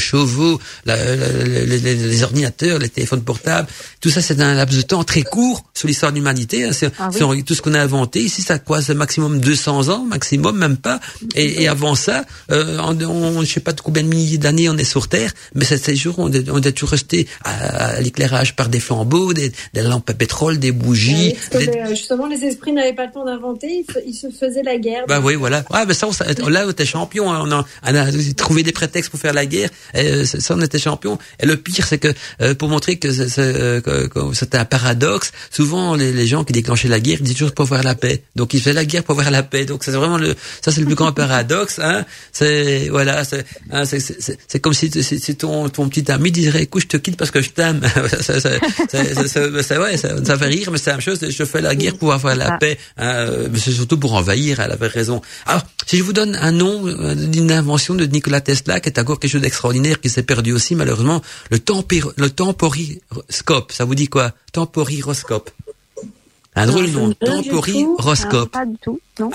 les- 0.86 1.94
les 1.94 2.22
ordinateurs, 2.22 2.78
les 2.78 2.88
téléphones 2.88 3.22
portables. 3.22 3.68
Tout 4.04 4.10
ça, 4.10 4.20
c'est 4.20 4.38
un 4.38 4.52
laps 4.52 4.76
de 4.76 4.82
temps 4.82 5.02
très 5.02 5.22
court 5.22 5.64
sur 5.72 5.88
l'histoire 5.88 6.12
de 6.12 6.18
l'humanité. 6.18 6.64
hein. 6.64 6.72
C'est 6.72 6.90
Ah 6.98 7.08
oui. 7.26 7.42
tout 7.42 7.54
ce 7.54 7.62
qu'on 7.62 7.72
a 7.72 7.80
inventé. 7.80 8.20
Ici, 8.20 8.42
ça 8.42 8.58
quoi 8.58 8.82
C'est 8.82 8.92
maximum 8.92 9.40
200 9.40 9.88
ans, 9.88 10.04
maximum, 10.04 10.58
même 10.58 10.76
pas. 10.76 11.00
Et, 11.34 11.62
et 11.62 11.68
avant 11.68 11.94
ça, 11.94 12.26
euh, 12.50 12.76
on, 12.82 13.00
on, 13.02 13.40
je 13.42 13.46
sais 13.50 13.60
pas 13.60 13.72
de 13.72 13.80
combien 13.80 14.02
de 14.02 14.08
milliers 14.08 14.36
d'années 14.36 14.68
on 14.68 14.76
est 14.76 14.84
sur 14.84 15.08
Terre, 15.08 15.32
mais 15.54 15.64
ces 15.64 15.96
jours, 15.96 16.16
on 16.18 16.30
est, 16.30 16.50
on 16.50 16.60
est 16.60 16.72
toujours 16.72 16.90
resté 16.90 17.26
à, 17.44 17.94
à 17.96 18.00
l'éclairage 18.02 18.54
par 18.56 18.68
des 18.68 18.78
flambeaux, 18.78 19.32
des, 19.32 19.52
des 19.72 19.80
lampes 19.80 20.10
à 20.10 20.12
pétrole, 20.12 20.58
des 20.58 20.70
bougies. 20.72 21.32
Oui, 21.32 21.36
que, 21.50 21.58
des- 21.58 21.68
euh, 21.78 21.88
justement, 21.88 22.26
les 22.26 22.44
esprits 22.44 22.72
n'avaient 22.74 22.92
pas 22.92 23.06
le 23.06 23.12
temps 23.12 23.24
d'inventer, 23.24 23.84
ils, 23.88 23.90
se- 23.90 24.00
ils 24.06 24.12
se 24.14 24.26
faisaient 24.28 24.62
la 24.62 24.76
guerre. 24.76 25.04
Bah 25.08 25.20
oui, 25.24 25.34
voilà. 25.34 25.64
Ah, 25.70 25.86
ben 25.86 25.94
ça, 25.94 26.08
on, 26.42 26.48
là, 26.50 26.64
on 26.66 26.70
était 26.70 26.84
champion. 26.84 27.32
hein. 27.32 27.40
On 27.42 27.50
a, 27.52 27.64
on 27.90 27.94
a 27.94 28.34
trouvé 28.36 28.62
des 28.62 28.72
prétextes 28.72 29.08
pour 29.10 29.18
faire 29.18 29.32
la 29.32 29.46
guerre. 29.46 29.70
Et, 29.94 30.00
euh, 30.08 30.24
ça, 30.26 30.54
on 30.54 30.60
était 30.60 30.78
champion. 30.78 31.18
Et 31.40 31.46
le 31.46 31.56
pire, 31.56 31.86
c'est 31.86 31.96
que 31.98 32.12
euh, 32.42 32.54
pour 32.54 32.68
montrer 32.68 32.96
que 32.98 33.10
c'est 33.10 33.38
euh, 33.38 33.80
que- 33.80 33.93
que 34.08 34.20
c'était 34.34 34.58
un 34.58 34.64
paradoxe, 34.64 35.32
souvent 35.50 35.94
les, 35.94 36.12
les 36.12 36.26
gens 36.26 36.44
qui 36.44 36.52
déclenchaient 36.52 36.88
la 36.88 37.00
guerre 37.00 37.18
ils 37.20 37.22
disaient 37.24 37.34
toujours 37.38 37.54
pour 37.54 37.64
avoir 37.66 37.82
la 37.82 37.94
paix. 37.94 38.22
Donc 38.36 38.54
ils 38.54 38.60
faisaient 38.60 38.72
la 38.72 38.84
guerre 38.84 39.02
pour 39.04 39.12
avoir 39.18 39.30
la 39.30 39.42
paix. 39.42 39.64
Donc 39.64 39.84
c'est 39.84 39.90
vraiment 39.92 40.18
le, 40.18 40.34
ça 40.62 40.72
c'est 40.72 40.80
le 40.80 40.86
plus 40.86 40.94
grand 40.94 41.12
paradoxe. 41.22 41.78
Hein. 41.82 42.04
C'est 42.32 42.88
voilà, 42.90 43.24
c'est 43.24 43.44
hein, 43.70 43.84
c'est- 43.84 44.60
comme 44.60 44.74
si, 44.74 44.90
si, 45.02 45.18
si 45.20 45.36
ton 45.36 45.68
ton 45.68 45.88
petit 45.88 46.10
ami 46.10 46.30
dirait 46.32 46.62
écoute, 46.62 46.82
je 46.82 46.88
te 46.88 46.96
quitte 46.96 47.16
parce 47.16 47.30
que 47.30 47.40
je 47.40 47.50
t'aime. 47.50 47.80
ça, 48.20 48.40
ça, 48.40 48.50
ça, 49.62 49.80
ouais, 49.80 49.96
ça, 49.96 50.24
ça 50.24 50.38
fait 50.38 50.46
rire, 50.46 50.70
mais 50.70 50.78
c'est 50.78 50.90
la 50.90 50.96
même 50.96 51.00
chose. 51.02 51.18
Je 51.28 51.44
fais 51.44 51.60
la 51.60 51.74
guerre 51.74 51.96
pour 51.96 52.12
avoir 52.12 52.34
la 52.36 52.58
paix. 52.58 52.78
Hein, 52.96 53.06
euh, 53.14 53.48
mais 53.50 53.58
c'est 53.58 53.72
surtout 53.72 53.98
pour 53.98 54.14
envahir. 54.14 54.60
Elle 54.60 54.72
avait 54.72 54.86
raison. 54.86 55.20
Alors, 55.46 55.62
si 55.86 55.96
je 55.96 56.02
vous 56.02 56.12
donne 56.12 56.36
un 56.36 56.52
nom 56.52 56.86
euh, 56.86 57.14
d'une 57.14 57.52
invention 57.52 57.94
de 57.94 58.04
Nikola 58.04 58.40
Tesla, 58.40 58.80
qui 58.80 58.88
est 58.88 58.98
encore 58.98 59.18
quelque 59.18 59.30
chose 59.30 59.42
d'extraordinaire, 59.42 60.00
qui 60.00 60.08
s'est 60.08 60.22
perdu 60.22 60.52
aussi 60.52 60.74
malheureusement, 60.74 61.22
le, 61.50 61.58
tempir, 61.58 62.12
le 62.16 62.30
temporiroscope. 62.30 63.72
Ça 63.72 63.84
vous 63.84 63.94
dit 63.94 64.08
quoi? 64.08 64.32
Temporiroscope. 64.52 65.50
Un 66.56 66.66
drôle 66.66 66.86
de 66.86 66.90
nom. 66.92 67.12
Temporiroscope. 67.12 68.50
Pas 68.52 68.64
du 68.64 68.76
tout, 68.80 69.00
non. 69.18 69.30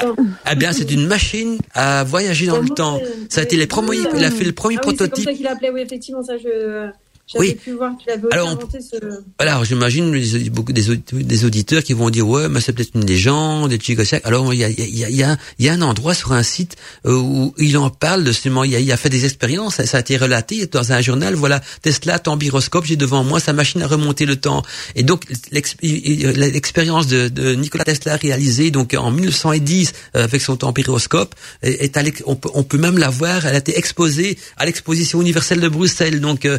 Eh 0.50 0.56
bien, 0.56 0.72
c'est 0.72 0.90
une 0.90 1.06
machine 1.06 1.58
à 1.74 2.04
voyager 2.06 2.48
dans 2.48 2.62
le 2.62 2.70
temps. 2.70 3.00
Ça 3.30 3.42
a 3.42 3.44
été 3.44 3.58
les 3.58 3.68
premiers, 3.68 3.98
il 4.16 4.24
a 4.24 4.32
fait 4.32 4.46
le 4.46 4.54
premier 4.54 4.78
Ah 4.78 4.88
oui, 4.88 4.96
c'est 4.98 4.98
prototype. 4.98 5.26
comme 5.26 5.34
ça 5.34 5.38
qu'il 5.38 5.48
appelait, 5.48 5.70
oui, 5.70 5.82
effectivement, 5.82 6.24
ça, 6.24 6.38
je, 6.38 6.90
j'avais 7.32 7.48
Oui. 7.50 7.56
pu 7.56 7.72
voir 7.74 7.92
qu'il 7.98 8.10
avait 8.12 8.28
Alors, 8.32 8.50
inventé 8.50 8.80
ce... 8.82 8.96
Alors, 9.38 9.64
j'imagine 9.64 10.50
beaucoup 10.50 10.74
des, 10.74 10.90
aud- 10.90 11.02
des 11.14 11.46
auditeurs 11.46 11.84
qui 11.84 11.94
vont 11.94 12.10
dire 12.10 12.28
ouais, 12.28 12.50
mais 12.50 12.60
c'est 12.60 12.74
peut-être 12.74 12.96
une 12.96 13.06
légende, 13.06 13.70
des 13.70 14.06
ça. 14.06 14.18
Alors, 14.24 14.52
il 14.54 14.58
y 14.60 14.64
a, 14.64 14.70
y, 14.70 15.04
a, 15.04 15.10
y, 15.10 15.24
a, 15.24 15.38
y 15.60 15.70
a 15.70 15.74
un 15.74 15.82
endroit 15.84 16.16
sur 16.16 16.32
un 16.32 16.42
site 16.42 16.76
euh, 17.06 17.14
où 17.14 17.54
il 17.60 17.78
en 17.78 17.90
parle 17.92 18.24
de 18.24 18.32
justement. 18.32 18.64
Il 18.64 18.76
a, 18.76 18.80
il 18.80 18.92
a 18.92 18.98
fait 18.98 19.10
des 19.10 19.26
expériences. 19.26 19.76
Ça, 19.76 19.86
ça 19.86 19.98
a 19.98 20.00
été 20.00 20.18
relaté 20.18 20.66
dans 20.68 20.92
un 20.92 21.02
journal. 21.02 21.36
Voilà, 21.36 21.62
Tesla, 21.84 22.18
tambiroscope. 22.18 22.86
J'ai 22.86 22.96
devant 22.96 23.24
moi 23.24 23.40
sa 23.40 23.54
machine 23.54 23.82
à 23.84 23.88
remonter 23.88 24.26
le 24.26 24.36
temps. 24.38 24.64
Et 24.96 25.04
donc, 25.04 25.24
l'expérience 25.52 27.08
de, 27.08 27.28
de 27.28 27.54
Nikola 27.54 27.84
Tesla 27.84 28.16
réalisée 28.16 28.72
donc 28.72 28.94
en 28.98 29.12
1910 29.12 29.94
euh, 30.16 30.24
avec 30.24 30.42
son 30.42 30.56
tambiroscope 30.58 31.36
est, 31.62 31.96
est 31.96 32.24
on, 32.26 32.36
peut, 32.36 32.50
on 32.54 32.64
peut 32.64 32.78
même 32.78 32.98
la 32.98 33.10
voir. 33.10 33.46
Elle 33.46 33.56
a 33.56 33.60
été 33.60 33.78
exposée 33.78 34.38
à 34.58 34.66
l'exposition 34.66 35.22
universelle 35.22 35.60
de 35.60 35.68
Bruxelles. 35.70 36.22
Donc, 36.22 36.46
euh, 36.46 36.58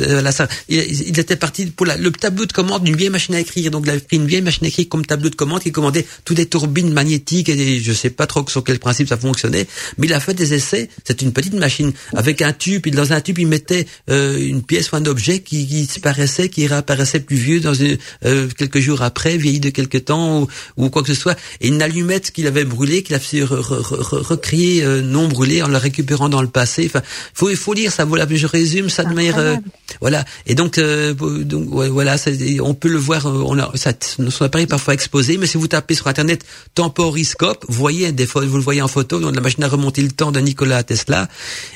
euh, 0.00 0.30
il, 0.68 1.18
était 1.18 1.36
parti 1.36 1.66
pour 1.66 1.86
la- 1.86 1.96
le 1.96 2.10
tableau 2.10 2.46
de 2.46 2.52
commande 2.52 2.84
d'une 2.84 2.96
vieille 2.96 3.10
machine 3.10 3.34
à 3.34 3.40
écrire. 3.40 3.70
Donc, 3.70 3.84
il 3.86 3.90
avait 3.90 4.00
pris 4.00 4.16
une 4.16 4.26
vieille 4.26 4.42
machine 4.42 4.64
à 4.64 4.68
écrire 4.68 4.88
comme 4.88 5.04
tableau 5.06 5.28
de 5.30 5.34
commande 5.34 5.62
qui 5.62 5.72
commandait 5.72 6.06
toutes 6.24 6.38
les 6.38 6.46
turbines 6.46 6.92
magnétiques 6.92 7.48
et 7.48 7.80
je 7.80 7.92
sais 7.92 8.10
pas 8.10 8.26
trop 8.26 8.44
sur 8.48 8.64
quel 8.64 8.78
principe 8.78 9.08
ça 9.08 9.16
fonctionnait. 9.16 9.66
Mais 9.98 10.06
il 10.06 10.12
a 10.12 10.20
fait 10.20 10.34
des 10.34 10.54
essais. 10.54 10.88
C'est 11.04 11.22
une 11.22 11.32
petite 11.32 11.54
machine 11.54 11.92
avec 12.14 12.42
un 12.42 12.52
tube. 12.52 12.86
Dans 12.88 13.12
un 13.12 13.20
tube, 13.20 13.38
il 13.38 13.46
mettait 13.46 13.86
euh, 14.10 14.38
une 14.38 14.62
pièce 14.62 14.92
ou 14.92 14.96
un 14.96 15.04
objet 15.06 15.40
qui, 15.40 15.64
disparaissait, 15.64 16.48
qui 16.48 16.66
réapparaissait 16.66 17.20
plus 17.20 17.36
vieux 17.36 17.60
dans 17.60 17.74
une, 17.74 17.96
euh, 18.24 18.48
quelques 18.56 18.80
jours 18.80 19.02
après, 19.02 19.36
vieilli 19.36 19.60
de 19.60 19.70
quelques 19.70 20.04
temps 20.06 20.42
ou, 20.42 20.48
ou 20.76 20.90
quoi 20.90 21.02
que 21.02 21.08
ce 21.14 21.20
soit. 21.20 21.36
Et 21.60 21.68
une 21.68 21.82
allumette 21.82 22.30
qu'il 22.30 22.46
avait 22.46 22.64
brûlée, 22.64 23.02
qu'il 23.02 23.14
a 23.14 23.20
fait 23.20 23.40
re- 23.40 23.60
re- 23.60 23.82
re- 23.82 24.22
recréer 24.22 24.82
euh, 24.84 25.00
non 25.02 25.28
brûlée 25.28 25.62
en 25.62 25.68
la 25.68 25.78
récupérant 25.78 26.28
dans 26.28 26.42
le 26.42 26.48
passé. 26.48 26.84
Enfin, 26.86 27.02
faut, 27.34 27.50
il 27.50 27.56
faut 27.56 27.72
lire 27.74 27.92
ça. 27.92 28.04
Voilà, 28.04 28.26
je 28.30 28.46
résume 28.46 28.88
ça 28.90 29.04
de 29.04 29.14
manière. 29.14 29.38
Voilà. 30.00 30.24
Et 30.46 30.54
donc, 30.54 30.78
euh, 30.78 31.14
donc 31.14 31.64
voilà, 31.68 32.16
on 32.62 32.74
peut 32.74 32.88
le 32.88 32.98
voir. 32.98 33.26
euh, 33.26 33.42
On 33.44 33.58
a 33.58 33.72
son 33.76 34.44
appareil 34.44 34.64
est 34.64 34.66
parfois 34.68 34.94
exposé, 34.94 35.36
mais 35.36 35.46
si 35.46 35.56
vous 35.56 35.68
tapez 35.68 35.94
sur 35.94 36.06
internet 36.06 36.44
temporiscope, 36.74 37.64
vous 37.68 37.78
voyez 37.78 38.12
des 38.12 38.26
fois, 38.26 38.44
vous 38.44 38.56
le 38.56 38.62
voyez 38.62 38.82
en 38.82 38.88
photo, 38.88 39.20
donc 39.20 39.34
la 39.34 39.40
machine 39.40 39.62
à 39.64 39.68
remonter 39.68 40.02
le 40.02 40.10
temps 40.10 40.32
de 40.32 40.40
Nikola 40.40 40.82
Tesla. 40.82 41.28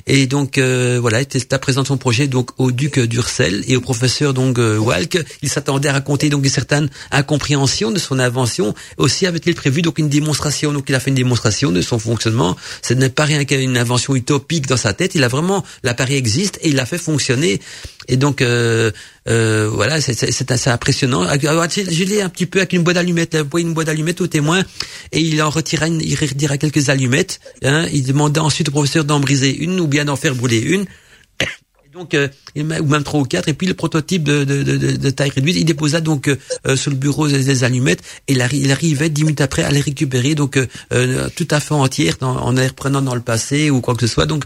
Et 0.06 0.26
donc 0.26 0.59
euh, 0.59 0.98
voilà, 1.01 1.24
Tesla 1.24 1.59
présente 1.59 1.86
son 1.86 1.97
projet 1.97 2.26
donc 2.28 2.51
au 2.59 2.72
duc 2.72 2.98
d'Ursel 2.98 3.64
et 3.66 3.76
au 3.76 3.80
professeur 3.80 4.35
donc 4.35 4.59
euh, 4.59 4.78
Walk. 4.78 5.18
Il 5.43 5.48
s'attendait 5.48 5.89
à 5.89 5.93
raconter 5.93 6.28
donc 6.28 6.44
une 6.44 6.51
certaine 6.51 6.89
incompréhension 7.10 7.90
de 7.90 7.98
son 7.98 8.18
invention. 8.18 8.74
Aussi 8.97 9.26
avait-il 9.26 9.55
prévu 9.55 9.82
donc 9.82 9.98
une 9.98 10.09
démonstration. 10.09 10.72
Donc 10.72 10.86
il 10.89 10.94
a 10.94 11.01
fait 11.01 11.10
une 11.10 11.16
démonstration 11.16 11.72
de 11.72 11.82
son 11.82 11.98
fonctionnement. 11.98 12.56
Ce 12.82 12.94
n'est 12.94 13.10
pas 13.10 13.24
rien 13.24 13.44
qu'une 13.44 13.76
invention 13.76 14.14
utopique 14.16 14.66
dans 14.66 14.76
sa 14.76 14.93
tête. 14.93 15.14
Il 15.14 15.24
a 15.24 15.28
vraiment 15.28 15.64
l'appareil 15.82 16.16
existe 16.16 16.59
et 16.62 16.68
il 16.68 16.76
l'a 16.76 16.86
fait 16.86 16.98
fonctionner. 16.98 17.60
Et 18.09 18.16
donc 18.16 18.40
euh, 18.43 18.90
euh, 19.28 19.68
voilà, 19.70 20.01
c'est- 20.01 20.51
assez 20.51 20.70
impressionnant. 20.70 21.22
Alors, 21.22 21.66
Je 21.70 21.82
je 21.90 22.05
l'ai 22.05 22.22
un 22.22 22.28
petit 22.30 22.47
peu 22.47 22.59
avec 22.60 22.72
une 22.72 22.82
boîte 22.82 22.94
d'allumettes. 22.97 23.36
Voyez 23.51 23.66
une 23.66 23.74
boîte 23.74 23.86
d'allumettes 23.89 24.20
au 24.22 24.26
témoin 24.26 24.62
et 25.12 25.20
il 25.20 25.40
en 25.43 25.51
retira, 25.51 25.86
une, 25.89 26.01
il 26.01 26.14
retira 26.16 26.56
quelques 26.59 26.89
allumettes. 26.89 27.39
Hein, 27.62 27.86
il 27.93 28.05
demandait 28.05 28.40
ensuite 28.40 28.68
au 28.68 28.72
professeur 28.72 29.05
d'en 29.05 29.20
briser 29.20 29.55
une 29.56 29.78
ou 29.80 29.86
bien 29.86 30.05
d'en 30.06 30.16
faire 30.16 30.35
brûler 30.35 30.60
une. 30.60 30.86
Donc, 31.93 32.14
euh, 32.14 32.28
ou 32.56 32.62
même 32.62 33.02
trois 33.02 33.18
ou 33.20 33.24
quatre. 33.24 33.48
Et 33.48 33.55
puis 33.55 33.66
le 33.66 33.74
prototype 33.74 34.22
de, 34.22 34.44
de, 34.44 34.62
de, 34.62 34.76
de- 34.76 35.10
taille 35.10 35.30
réduite, 35.30 35.56
il 35.56 35.64
déposa 35.64 36.01
donc 36.01 36.28
euh, 36.28 36.36
euh, 36.66 36.76
sur 36.76 36.90
le 36.93 36.97
bureau 36.97 37.26
des, 37.26 37.64
allumettes 37.64 38.02
et 38.28 38.35
il, 38.35 38.40
arri- 38.40 38.60
il 38.60 38.70
arrivait 38.70 39.09
dix 39.09 39.24
minutes 39.24 39.40
après 39.40 39.64
à 39.64 39.70
les 39.70 39.80
récupérer 39.80 40.35
donc 40.36 40.59
euh, 40.59 40.66
euh, 40.93 41.28
tout 41.35 41.48
à 41.51 41.59
fait 41.60 41.74
entières 41.74 42.16
dans- 42.20 42.36
en 42.36 42.52
les 42.52 42.68
reprenant 42.68 43.02
dans 43.02 43.14
le 43.16 43.20
passé 43.22 43.70
ou 43.70 43.80
quoi 43.80 43.94
que 43.97 44.06
ce 44.06 44.12
soit. 44.14 44.26
Donc 44.26 44.44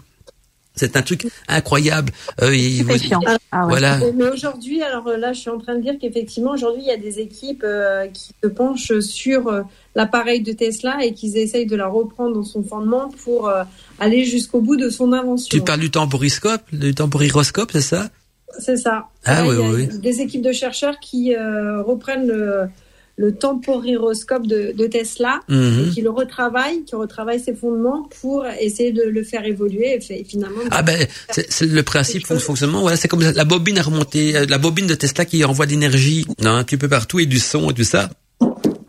c'est 0.74 0.96
un 0.96 1.02
truc 1.02 1.26
incroyable. 1.48 2.12
Euh, 2.42 2.54
il- 2.54 2.76
Stupéfiant. 2.76 3.20
Ah 3.50 3.62
ouais. 3.64 3.68
Voilà. 3.68 3.98
Mais- 4.14 4.28
aujourd'hui, 4.30 4.82
alors 4.82 5.06
euh, 5.08 5.16
là, 5.16 5.32
je 5.32 5.40
suis 5.40 5.50
en 5.50 5.58
train 5.58 5.74
de 5.76 5.82
dire 5.82 5.94
qu'effectivement, 6.00 6.52
aujourd'hui, 6.52 6.82
il 6.84 6.88
y 6.88 6.92
a 6.92 6.96
des 6.96 7.20
équipes 7.20 7.62
euh, 7.64 8.06
qui 8.08 8.30
se 8.42 8.48
penchent 8.48 8.98
sur 9.00 9.48
euh, 9.48 9.62
l'appareil 9.94 10.42
de 10.42 10.52
Tesla 10.52 11.04
et 11.04 11.12
qui 11.12 11.26
essayent 11.36 11.66
de 11.66 11.76
la 11.76 11.86
reprendre 11.88 12.34
dans 12.34 12.44
son 12.44 12.62
fondement 12.62 13.10
pour 13.24 13.48
euh, 13.48 13.64
aller 14.00 14.24
jusqu'au 14.24 14.60
bout 14.60 14.76
de 14.76 14.88
son 14.88 15.12
invention. 15.12 15.48
Tu 15.50 15.62
parles 15.64 15.80
du 15.80 15.90
temporiscope, 15.90 16.62
du 16.72 16.94
temporiroscope, 16.94 17.70
c'est 17.72 17.80
ça? 17.80 18.08
C'est 18.58 18.76
ça. 18.76 19.06
Ah 19.24 19.42
Là, 19.42 19.48
oui, 19.48 19.54
il 19.58 19.60
y 19.60 19.64
a 19.64 19.72
oui, 19.92 19.98
Des 19.98 20.20
équipes 20.20 20.42
de 20.42 20.52
chercheurs 20.52 20.98
qui 21.00 21.34
euh, 21.34 21.82
reprennent 21.82 22.26
le, 22.26 22.64
le 23.16 23.34
temporiroscope 23.34 24.46
de, 24.46 24.72
de 24.76 24.86
Tesla, 24.86 25.40
Mhm. 25.48 25.86
et 25.86 25.90
qui 25.94 26.00
le 26.00 26.10
retravaillent, 26.10 26.82
qui 26.84 26.94
retravaillent 26.96 27.40
ses 27.42 27.54
fondements 27.54 28.08
pour 28.20 28.44
essayer 28.60 28.92
de 28.92 29.02
le 29.02 29.22
faire 29.22 29.44
évoluer 29.44 29.94
et 29.96 30.00
fait- 30.00 30.24
finalement. 30.28 30.62
Ah 30.70 30.82
ben, 30.82 31.06
c'est 31.30 31.66
le 31.66 31.82
principe 31.82 32.28
de 32.28 32.38
fonctionnement. 32.38 32.80
Voilà, 32.80 32.96
c'est 32.96 33.08
comme 33.08 33.20
la 33.22 33.44
bobine 33.44 33.78
à 33.78 33.82
remonter, 33.82 34.36
euh, 34.36 34.46
la 34.48 34.58
bobine 34.58 34.86
de 34.86 34.94
Tesla 34.94 35.24
qui 35.24 35.44
envoie 35.44 35.66
de 35.66 35.72
l'énergie 35.72 36.26
hein, 36.42 36.56
un 36.56 36.64
petit 36.64 36.76
peu 36.78 36.88
partout 36.88 37.20
et 37.20 37.26
du 37.26 37.38
son 37.38 37.70
et 37.70 37.74
tout 37.74 37.84
ça. 37.84 38.10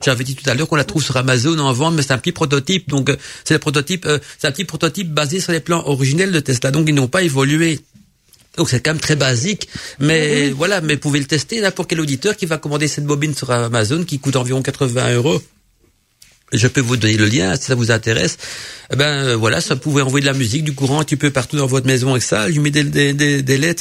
J'avais 0.04 0.24
dit 0.26 0.36
tout 0.36 0.50
à 0.50 0.54
l'heure 0.54 0.68
qu'on 0.68 0.76
la 0.76 0.84
trouve 0.84 1.02
sur 1.04 1.16
Amazon 1.16 1.58
en 1.60 1.72
vente, 1.72 1.96
mais 1.96 2.02
c'est 2.02 2.12
un 2.12 2.18
petit 2.18 2.34
prototype. 2.34 2.90
Donc 2.90 3.10
euh, 3.10 3.16
c'est 3.46 3.54
le 3.54 3.60
prototype, 3.60 4.06
euh, 4.06 4.20
c'est 4.38 4.48
un 4.48 4.52
petit 4.52 4.66
prototype 4.66 5.14
basé 5.14 5.40
sur 5.40 5.52
les 5.54 5.62
plans 5.62 5.84
originels 5.88 6.32
de 6.32 6.40
Tesla. 6.42 6.72
Donc 6.72 6.88
ils 6.90 6.96
n'ont 6.96 7.08
pas 7.08 7.24
évolué. 7.24 7.80
Donc 8.58 8.70
c'est 8.70 8.82
quand 8.82 8.92
même 8.92 9.00
très 9.02 9.16
basique, 9.16 9.68
mais 10.00 10.50
voilà, 10.52 10.80
mais 10.82 10.94
vous 10.94 11.00
pouvez 11.00 11.20
le 11.20 11.26
tester 11.26 11.60
n'importe 11.60 11.90
quel 11.90 12.00
auditeur 12.00 12.38
qui 12.38 12.46
va 12.46 12.58
commander 12.60 12.88
cette 12.88 13.06
bobine 13.06 13.34
sur 13.34 13.50
Amazon 13.50 14.04
qui 14.04 14.20
coûte 14.20 14.36
environ 14.36 14.62
80 14.62 15.16
euros. 15.16 15.42
Je 16.52 16.68
peux 16.68 16.82
vous 16.82 16.98
donner 16.98 17.18
le 17.18 17.26
lien 17.26 17.56
si 17.56 17.64
ça 17.64 17.74
vous 17.74 17.90
intéresse. 17.90 18.38
Eh 18.92 18.96
ben 18.96 19.06
euh, 19.26 19.36
voilà, 19.36 19.60
ça 19.60 19.76
pouvait 19.76 20.04
envoyer 20.04 20.22
de 20.22 20.32
la 20.32 20.38
musique, 20.38 20.64
du 20.64 20.76
courant 20.76 21.00
un 21.00 21.04
petit 21.04 21.16
peu 21.16 21.32
partout 21.32 21.58
dans 21.58 21.66
votre 21.66 21.88
maison 21.88 22.12
avec 22.12 22.22
ça, 22.22 22.42
allumer 22.44 22.70
des, 22.70 22.84
des, 22.84 23.14
des, 23.14 23.42
des 23.42 23.58
LED, 23.58 23.80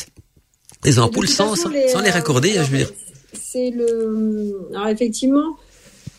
des 0.82 0.98
ampoules 0.98 1.28
sans, 1.28 1.50
façon, 1.50 1.64
sans, 1.70 1.92
sans 1.92 2.00
les 2.00 2.08
euh, 2.08 2.12
raccorder, 2.12 2.54
je 2.54 2.60
veux 2.62 2.78
dire. 2.78 2.90
C'est 3.34 3.70
le. 3.76 4.56
Alors 4.74 4.88
effectivement, 4.88 5.58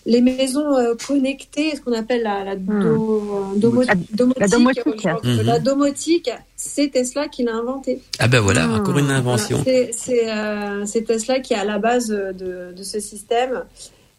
les 0.06 0.22
maisons 0.22 0.78
euh, 0.78 0.94
connectées, 1.08 1.76
ce 1.76 1.82
qu'on 1.82 1.94
appelle 1.94 2.22
la, 2.22 2.44
la, 2.44 2.56
do- 2.56 3.56
domo- 3.58 3.84
La- 3.84 3.96
domotique, 4.12 4.40
la 4.42 4.48
domotique. 4.48 4.84
je 4.86 4.92
crois 5.00 5.22
que 5.22 5.42
la 5.42 5.58
domotique, 5.58 6.30
c'est 6.66 6.90
Tesla 6.90 7.28
qui 7.28 7.44
l'a 7.44 7.56
inventé. 7.56 8.02
Ah 8.20 8.28
ben 8.28 8.40
voilà, 8.40 8.70
encore 8.70 8.98
une 8.98 9.12
invention. 9.12 9.64
c'est 9.66 11.04
Tesla 11.06 11.40
qui 11.40 11.54
est 11.54 11.58
à 11.58 11.66
la 11.66 11.78
base 11.78 12.08
de, 12.08 12.74
de 12.76 12.84
ce 12.84 13.00
système. 13.00 13.64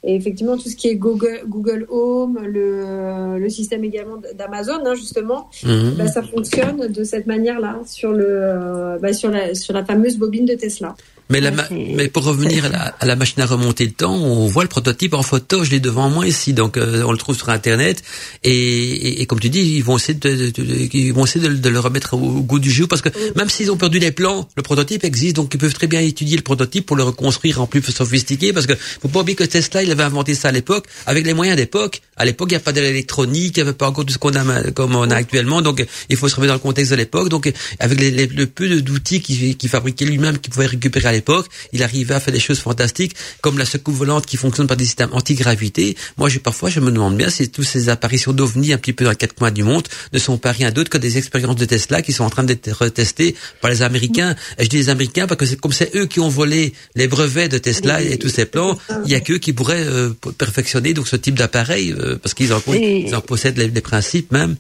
Et 0.07 0.15
effectivement, 0.15 0.59
tout 0.59 0.69
ce 0.69 0.77
qui 0.77 0.89
est 0.89 0.97
Google, 0.97 1.45
Google 1.47 1.87
Home, 1.89 2.39
le, 2.45 3.39
le 3.39 3.49
système 3.49 3.83
également 3.85 4.19
d'Amazon, 4.35 4.85
hein, 4.85 4.95
justement, 4.95 5.49
mhm. 5.65 5.95
bah, 5.97 6.07
ça 6.07 6.23
fonctionne 6.23 6.89
de 6.89 7.05
cette 7.05 7.27
manière-là 7.27 7.81
sur 7.87 8.13
le, 8.13 8.99
bah, 9.01 9.15
sur 9.15 9.31
la, 9.31 9.55
sur 9.55 9.73
la 9.73 9.83
fameuse 9.83 10.19
bobine 10.19 10.45
de 10.45 10.55
Tesla. 10.55 10.95
Mais, 11.31 11.41
la 11.41 11.53
mais 11.71 12.09
pour 12.09 12.25
revenir 12.25 12.65
à 13.01 13.07
la, 13.07 13.17
machine 13.17 13.43
à 13.43 13.47
remonter 13.47 13.87
le 13.87 13.93
temps, 13.93 14.15
on 14.15 14.47
voit 14.47 14.63
le 14.63 14.69
prototype 14.69 15.15
en 15.15 15.23
photo, 15.23 15.65
je 15.65 15.71
l'ai 15.71 15.81
devant 15.81 16.11
moi 16.11 16.27
ici, 16.27 16.53
donc 16.53 16.77
euh, 16.77 17.03
on 17.07 17.13
le 17.13 17.19
trouve 17.19 17.37
sur 17.37 17.49
internet. 17.49 18.03
Et, 18.43 19.23
et, 19.23 19.27
comme 19.27 19.41
tu 19.41 19.49
dis, 19.49 19.77
ils 19.77 19.83
vont 19.83 19.97
essayer 19.97 20.19
de, 20.19 20.53
ils 20.93 21.13
vont 21.13 21.25
essayer 21.25 21.49
de, 21.49 21.69
le 21.69 21.81
remettre 21.81 22.15
au, 22.15 22.43
goût 22.43 22.59
du 22.59 22.71
jour, 22.71 22.89
parce 22.89 23.01
que 23.01 23.09
même 23.37 23.49
s'ils 23.49 23.71
ont 23.71 23.77
perdu 23.77 23.99
les 23.99 24.13
plans, 24.13 24.49
le 24.57 24.63
prototype 24.63 25.05
existe, 25.05 25.37
donc 25.37 25.53
ils 25.55 25.59
peuvent 25.59 25.73
très 25.73 25.87
bien 25.87 26.01
étudier 26.01 26.37
le 26.37 26.43
prototype 26.43 26.85
pour 26.85 26.97
le 26.97 27.05
reconstruire 27.05 27.61
en 27.61 27.67
plus 27.67 27.83
sophistiqué, 27.83 28.53
parce 28.53 28.67
que 28.67 28.75
faut 28.75 29.09
pas 29.09 29.21
oublier 29.21 29.37
que 29.37 29.45
Tesla, 29.45 29.83
il 29.83 29.91
avait 29.91 30.03
inventé 30.03 30.35
ça 30.35 30.49
à 30.49 30.53
l'époque 30.53 30.87
avec 31.07 31.27
les 31.27 31.35
moyens 31.35 31.57
d'époque. 31.57 32.03
À 32.17 32.25
l'époque, 32.25 32.51
il 32.51 32.55
n'y 32.55 32.59
a 32.59 32.61
pas 32.61 32.73
d'électronique, 32.73 33.57
il 33.57 33.63
n'y 33.63 33.69
avait 33.69 33.77
pas 33.77 33.89
encore 33.89 34.05
tout 34.05 34.13
ce 34.13 34.19
qu'on 34.19 34.35
a 34.35 34.71
comme 34.73 34.95
on 34.95 35.11
a 35.11 35.17
actuellement, 35.17 35.63
donc 35.63 35.85
il 36.11 36.17
faut 36.17 36.29
se 36.29 36.37
remettre 36.37 36.53
dans 36.53 36.55
le 36.55 36.61
contexte 36.61 36.91
de 36.91 36.97
l'époque. 36.97 37.29
Donc 37.29 37.51
avec 37.81 37.99
les, 37.99 38.11
les, 38.11 38.27
le 38.27 38.47
peu 38.47 38.69
d'outils 38.81 39.21
qu'il 39.21 39.57
qui 39.57 39.69
fabriquait 39.69 40.05
lui-même, 40.05 40.39
qu'il 40.39 40.53
pouvait 40.53 40.67
récupérer 40.67 41.14
l'époque, 41.15 41.47
il 41.73 41.83
arrivait 41.83 42.15
à 42.15 42.21
faire 42.21 42.33
des 42.33 42.41
choses 42.41 42.59
fantastiques, 42.59 43.15
comme 43.41 43.59
la 43.59 43.65
secoupe 43.65 43.95
volante 43.95 44.27
qui 44.27 44.37
fonctionne 44.37 44.67
par 44.67 44.77
des 44.77 44.85
systèmes 44.85 45.13
anti-gravité. 45.13 45.97
Moi, 46.17 46.29
j'ai 46.29 46.41
parfois, 46.41 46.71
je 46.71 46.81
me 46.81 46.91
demande 46.91 47.17
bien 47.17 47.31
si 47.31 47.49
toutes 47.51 47.65
ces 47.65 47.89
apparitions 47.89 48.33
d'ovnis 48.33 48.73
un 48.73 48.79
petit 48.79 48.93
peu 48.93 49.05
dans 49.05 49.11
les 49.11 49.17
quatre 49.17 49.35
coins 49.35 49.51
du 49.51 49.63
monde 49.63 49.89
ne 50.13 50.19
sont 50.19 50.39
pas 50.39 50.53
rien 50.53 50.71
d'autre 50.71 50.91
que 50.91 50.99
des 50.99 51.19
expériences 51.19 51.57
de 51.57 51.65
Tesla 51.65 52.03
qui 52.03 52.13
sont 52.13 52.25
en 52.25 52.31
train 52.31 52.45
d'être 52.45 52.71
retestées 52.71 53.35
par 53.61 53.71
les 53.71 53.83
Américains. 53.83 54.35
Et 54.59 54.65
je 54.65 54.69
dis 54.69 54.77
les 54.77 54.89
Américains 54.89 55.27
parce 55.27 55.39
que 55.39 55.47
c'est 55.47 55.61
comme 55.61 55.73
c'est 55.73 55.95
eux 55.97 56.07
qui 56.07 56.21
ont 56.21 56.29
volé 56.29 56.73
les 56.95 57.09
brevets 57.09 57.49
de 57.49 57.59
Tesla 57.59 58.03
et 58.03 58.19
tous 58.19 58.29
ces 58.29 58.47
plans, 58.47 58.79
il 59.05 59.11
y 59.11 59.15
a 59.15 59.21
qu'eux 59.21 59.39
qui 59.39 59.53
pourraient 59.53 59.87
euh, 59.87 60.11
perfectionner 60.39 60.95
donc 60.95 61.09
ce 61.09 61.17
type 61.17 61.39
d'appareil 61.39 61.93
euh, 61.93 62.17
parce 62.17 62.35
qu'ils 62.35 62.53
en, 62.53 62.59
en, 62.59 63.21
possèdent 63.21 63.59
les, 63.59 63.81
principes 63.81 64.33
même. 64.33 64.57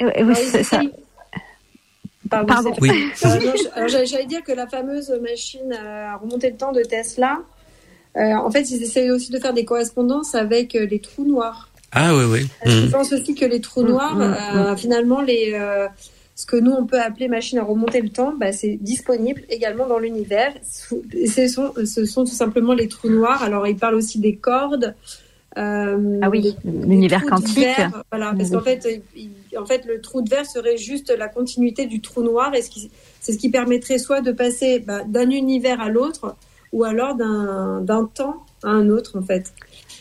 Oui, 0.00 0.34
c'est 0.50 0.64
ça. 0.64 0.80
Pardon. 2.46 2.72
Oui. 2.80 2.90
J'allais 3.86 4.26
dire 4.26 4.42
que 4.42 4.52
la 4.52 4.66
fameuse 4.66 5.10
machine 5.20 5.72
à 5.72 6.16
remonter 6.16 6.50
le 6.50 6.56
temps 6.56 6.72
de 6.72 6.82
Tesla, 6.82 7.40
euh, 8.16 8.34
en 8.34 8.50
fait, 8.50 8.70
ils 8.70 8.82
essayent 8.82 9.10
aussi 9.10 9.30
de 9.30 9.38
faire 9.38 9.54
des 9.54 9.64
correspondances 9.64 10.34
avec 10.34 10.74
euh, 10.74 10.86
les 10.86 11.00
trous 11.00 11.24
noirs. 11.24 11.70
Ah 11.92 12.14
oui, 12.14 12.24
oui. 12.24 12.46
Je 12.64 12.86
mmh. 12.86 12.90
pense 12.90 13.12
aussi 13.12 13.34
que 13.34 13.44
les 13.44 13.60
trous 13.60 13.82
mmh, 13.82 13.88
noirs, 13.88 14.16
mmh, 14.16 14.22
euh, 14.22 14.76
finalement, 14.76 15.20
les, 15.20 15.58
ce 16.34 16.46
que 16.46 16.56
nous, 16.56 16.72
on 16.72 16.86
peut 16.86 17.00
appeler 17.00 17.28
machine 17.28 17.58
à 17.58 17.64
remonter 17.64 18.00
le 18.00 18.08
temps, 18.08 18.34
bah, 18.38 18.52
c'est 18.52 18.78
disponible 18.80 19.42
également 19.50 19.86
dans 19.86 19.98
l'univers. 19.98 20.52
Ce 20.64 21.48
sont, 21.48 21.72
ce 21.84 22.04
sont 22.04 22.24
tout 22.24 22.32
simplement 22.32 22.72
les 22.72 22.88
trous 22.88 23.10
noirs. 23.10 23.42
Alors, 23.42 23.66
ils 23.66 23.76
parlent 23.76 23.94
aussi 23.94 24.18
des 24.18 24.36
cordes. 24.36 24.94
Euh, 25.58 26.18
ah 26.22 26.30
oui, 26.30 26.56
l'univers 26.64 27.24
quantique. 27.26 27.66
voilà, 28.10 28.32
parce 28.36 28.50
qu'en 28.50 28.60
fait, 28.60 29.02
en 29.58 29.66
fait, 29.66 29.84
le 29.86 30.00
trou 30.00 30.22
de 30.22 30.30
verre 30.30 30.46
serait 30.46 30.78
juste 30.78 31.14
la 31.16 31.28
continuité 31.28 31.86
du 31.86 32.00
trou 32.00 32.22
noir, 32.22 32.54
et 32.54 32.62
c'est 32.62 33.32
ce 33.32 33.38
qui 33.38 33.50
permettrait 33.50 33.98
soit 33.98 34.20
de 34.20 34.32
passer 34.32 34.80
bah, 34.80 35.02
d'un 35.04 35.30
univers 35.30 35.80
à 35.80 35.88
l'autre, 35.88 36.36
ou 36.72 36.84
alors 36.84 37.14
d'un 37.16 38.10
temps 38.14 38.44
à 38.62 38.70
un 38.70 38.88
autre, 38.88 39.18
en 39.18 39.22
fait. 39.22 39.52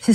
C'est 0.02 0.14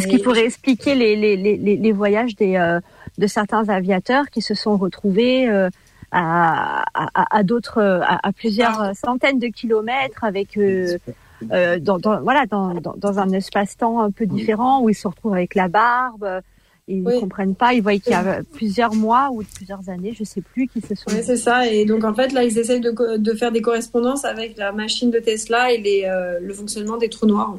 ce, 0.00 0.06
qui 0.08 0.18
pourrait 0.18 0.46
expliquer 0.46 0.94
les, 0.94 1.14
les, 1.14 1.36
les, 1.36 1.76
les 1.76 1.92
voyages 1.92 2.34
des, 2.34 2.56
euh, 2.56 2.80
de 3.18 3.26
certains 3.26 3.68
aviateurs 3.68 4.30
qui 4.30 4.42
se 4.42 4.54
sont 4.54 4.76
retrouvés 4.76 5.48
euh, 5.48 5.68
à, 6.10 6.84
à, 6.94 7.36
à 7.36 7.42
d'autres, 7.42 7.80
à, 7.80 8.32
plusieurs 8.32 8.80
ah. 8.80 8.94
centaines 8.94 9.38
de 9.38 9.46
kilomètres 9.48 10.24
avec 10.24 10.56
euh, 10.56 10.98
dans, 11.42 11.98
dans, 11.98 12.20
voilà, 12.22 12.46
dans, 12.46 12.74
dans, 12.74 12.94
dans 12.96 13.18
un 13.18 13.30
espace-temps 13.30 14.00
un 14.00 14.10
peu 14.10 14.26
différent 14.26 14.80
où 14.80 14.88
ils 14.88 14.94
se 14.94 15.06
retrouvent 15.08 15.34
avec 15.34 15.54
la 15.54 15.68
barbe, 15.68 16.40
ils 16.88 17.02
ne 17.02 17.18
comprennent 17.18 17.56
pas. 17.56 17.74
Ils 17.74 17.82
voient 17.82 17.98
qu'il 17.98 18.12
y 18.12 18.14
a 18.14 18.42
plusieurs 18.52 18.94
mois 18.94 19.30
ou 19.32 19.42
plusieurs 19.54 19.88
années, 19.88 20.14
je 20.16 20.22
sais 20.22 20.40
plus, 20.40 20.68
qui 20.68 20.80
se 20.80 20.94
sont. 20.94 21.10
Oui, 21.10 21.20
c'est 21.24 21.36
ça. 21.36 21.68
Et 21.68 21.84
donc 21.84 22.04
en 22.04 22.14
fait 22.14 22.32
là, 22.32 22.44
ils 22.44 22.56
essayent 22.58 22.80
de, 22.80 23.16
de, 23.16 23.34
faire 23.34 23.50
des 23.50 23.60
correspondances 23.60 24.24
avec 24.24 24.56
la 24.56 24.70
machine 24.70 25.10
de 25.10 25.18
Tesla 25.18 25.72
et 25.72 25.78
les, 25.78 26.04
euh, 26.04 26.38
le 26.40 26.54
fonctionnement 26.54 26.96
des 26.96 27.08
trous 27.08 27.26
noirs. 27.26 27.56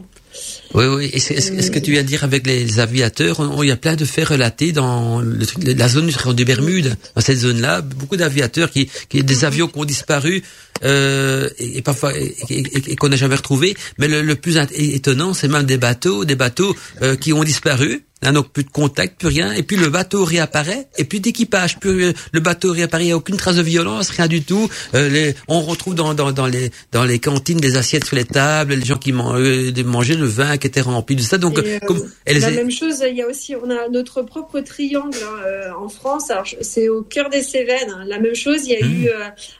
Oui, 0.74 0.86
oui. 0.86 1.10
Et 1.12 1.20
c'est, 1.20 1.41
ce 1.41 1.72
que 1.72 1.80
tu 1.80 1.91
viens 1.91 2.04
de 2.04 2.08
dire 2.08 2.24
avec 2.24 2.48
les 2.48 2.80
aviateurs, 2.80 3.38
il 3.62 3.68
y 3.68 3.72
a 3.72 3.76
plein 3.76 3.95
de 3.95 4.06
faits 4.06 4.30
relatés 4.30 4.72
dans 4.72 5.20
le, 5.20 5.45
la 5.62 5.88
zone 5.90 6.10
du 6.34 6.45
Bermude, 6.45 6.95
dans 7.16 7.22
cette 7.22 7.40
zone-là, 7.40 7.82
beaucoup 7.82 8.18
d'aviateurs 8.18 8.72
qui, 8.72 8.90
qui, 9.10 9.24
des 9.24 9.45
avions 9.45 9.68
qui 9.68 9.78
ont 9.78 9.86
disparu 9.86 10.44
euh, 10.84 11.49
et, 11.58 11.82
parfois 11.82 12.14
et, 12.18 12.95
qu'on 12.95 13.10
n'a 13.10 13.16
jamais 13.18 13.36
retrouvé. 13.36 13.76
Mais 13.98 14.08
le, 14.08 14.22
le 14.22 14.36
plus 14.36 14.58
étonnant, 14.76 15.34
c'est 15.34 15.48
même 15.48 15.64
des 15.64 15.78
bateaux, 15.78 16.24
des 16.24 16.36
bateaux 16.36 16.76
euh, 17.02 17.16
qui 17.16 17.34
ont 17.34 17.44
disparu 17.44 18.07
Hein, 18.23 18.34
donc 18.34 18.49
plus 18.49 18.64
de 18.64 18.72
contact, 18.72 19.19
plus 19.19 19.27
rien. 19.27 19.52
Et 19.52 19.61
puis 19.61 19.77
le 19.77 19.89
bateau 19.89 20.26
réapparaît, 20.26 20.88
et 20.98 21.03
puis 21.03 21.19
d'équipage. 21.19 21.80
Plus 21.80 22.14
le 22.31 22.39
bateau 22.39 22.72
réapparaît, 22.72 23.03
il 23.03 23.07
n'y 23.07 23.14
a 23.14 23.18
aucune 23.18 23.38
trace 23.38 23.57
de 23.57 23.61
violence, 23.61 24.10
rien 24.10 24.26
du 24.26 24.41
tout. 24.41 24.68
Euh, 24.95 25.07
les, 25.07 25.35
on 25.48 25.61
retrouve 25.61 25.94
dans, 25.94 26.15
dans, 26.15 26.31
dans, 26.31 26.48
les, 26.48 26.72
dans 26.91 27.03
les 27.03 27.19
cantines 27.19 27.60
des 27.60 27.77
assiettes 27.77 28.06
sur 28.06 28.15
les 28.15 28.26
tables, 28.26 28.73
les 28.73 28.85
gens 28.85 28.98
qui 28.98 29.11
euh, 29.11 29.72
mangeaient 29.85 30.15
le 30.15 30.26
vin 30.26 30.57
qui 30.57 30.65
était 30.65 30.81
rempli 30.81 31.15
de 31.15 31.22
ça. 31.22 31.38
Donc 31.38 31.60
euh, 31.60 31.77
comme, 31.85 32.10
la 32.26 32.49
même 32.49 32.72
chose, 32.72 33.03
il 33.07 33.18
y 33.18 33.22
a 33.22 33.27
aussi, 33.27 33.56
on 33.56 33.69
a 33.69 33.88
notre 33.89 34.23
propre 34.23 34.61
triangle 34.61 35.15
hein, 35.22 35.44
euh, 35.45 35.72
en 35.77 35.88
France. 35.88 36.31
Alors 36.31 36.48
c'est 36.61 36.89
au 36.89 37.03
cœur 37.03 37.30
des 37.30 37.44
Cévennes. 37.44 37.94
Hein. 37.95 38.03
La 38.07 38.19
même 38.19 38.35
chose, 38.35 38.61
il 38.65 38.72
y 38.72 38.76
a 38.77 38.84
mmh. 38.84 39.03
eu, 39.03 39.10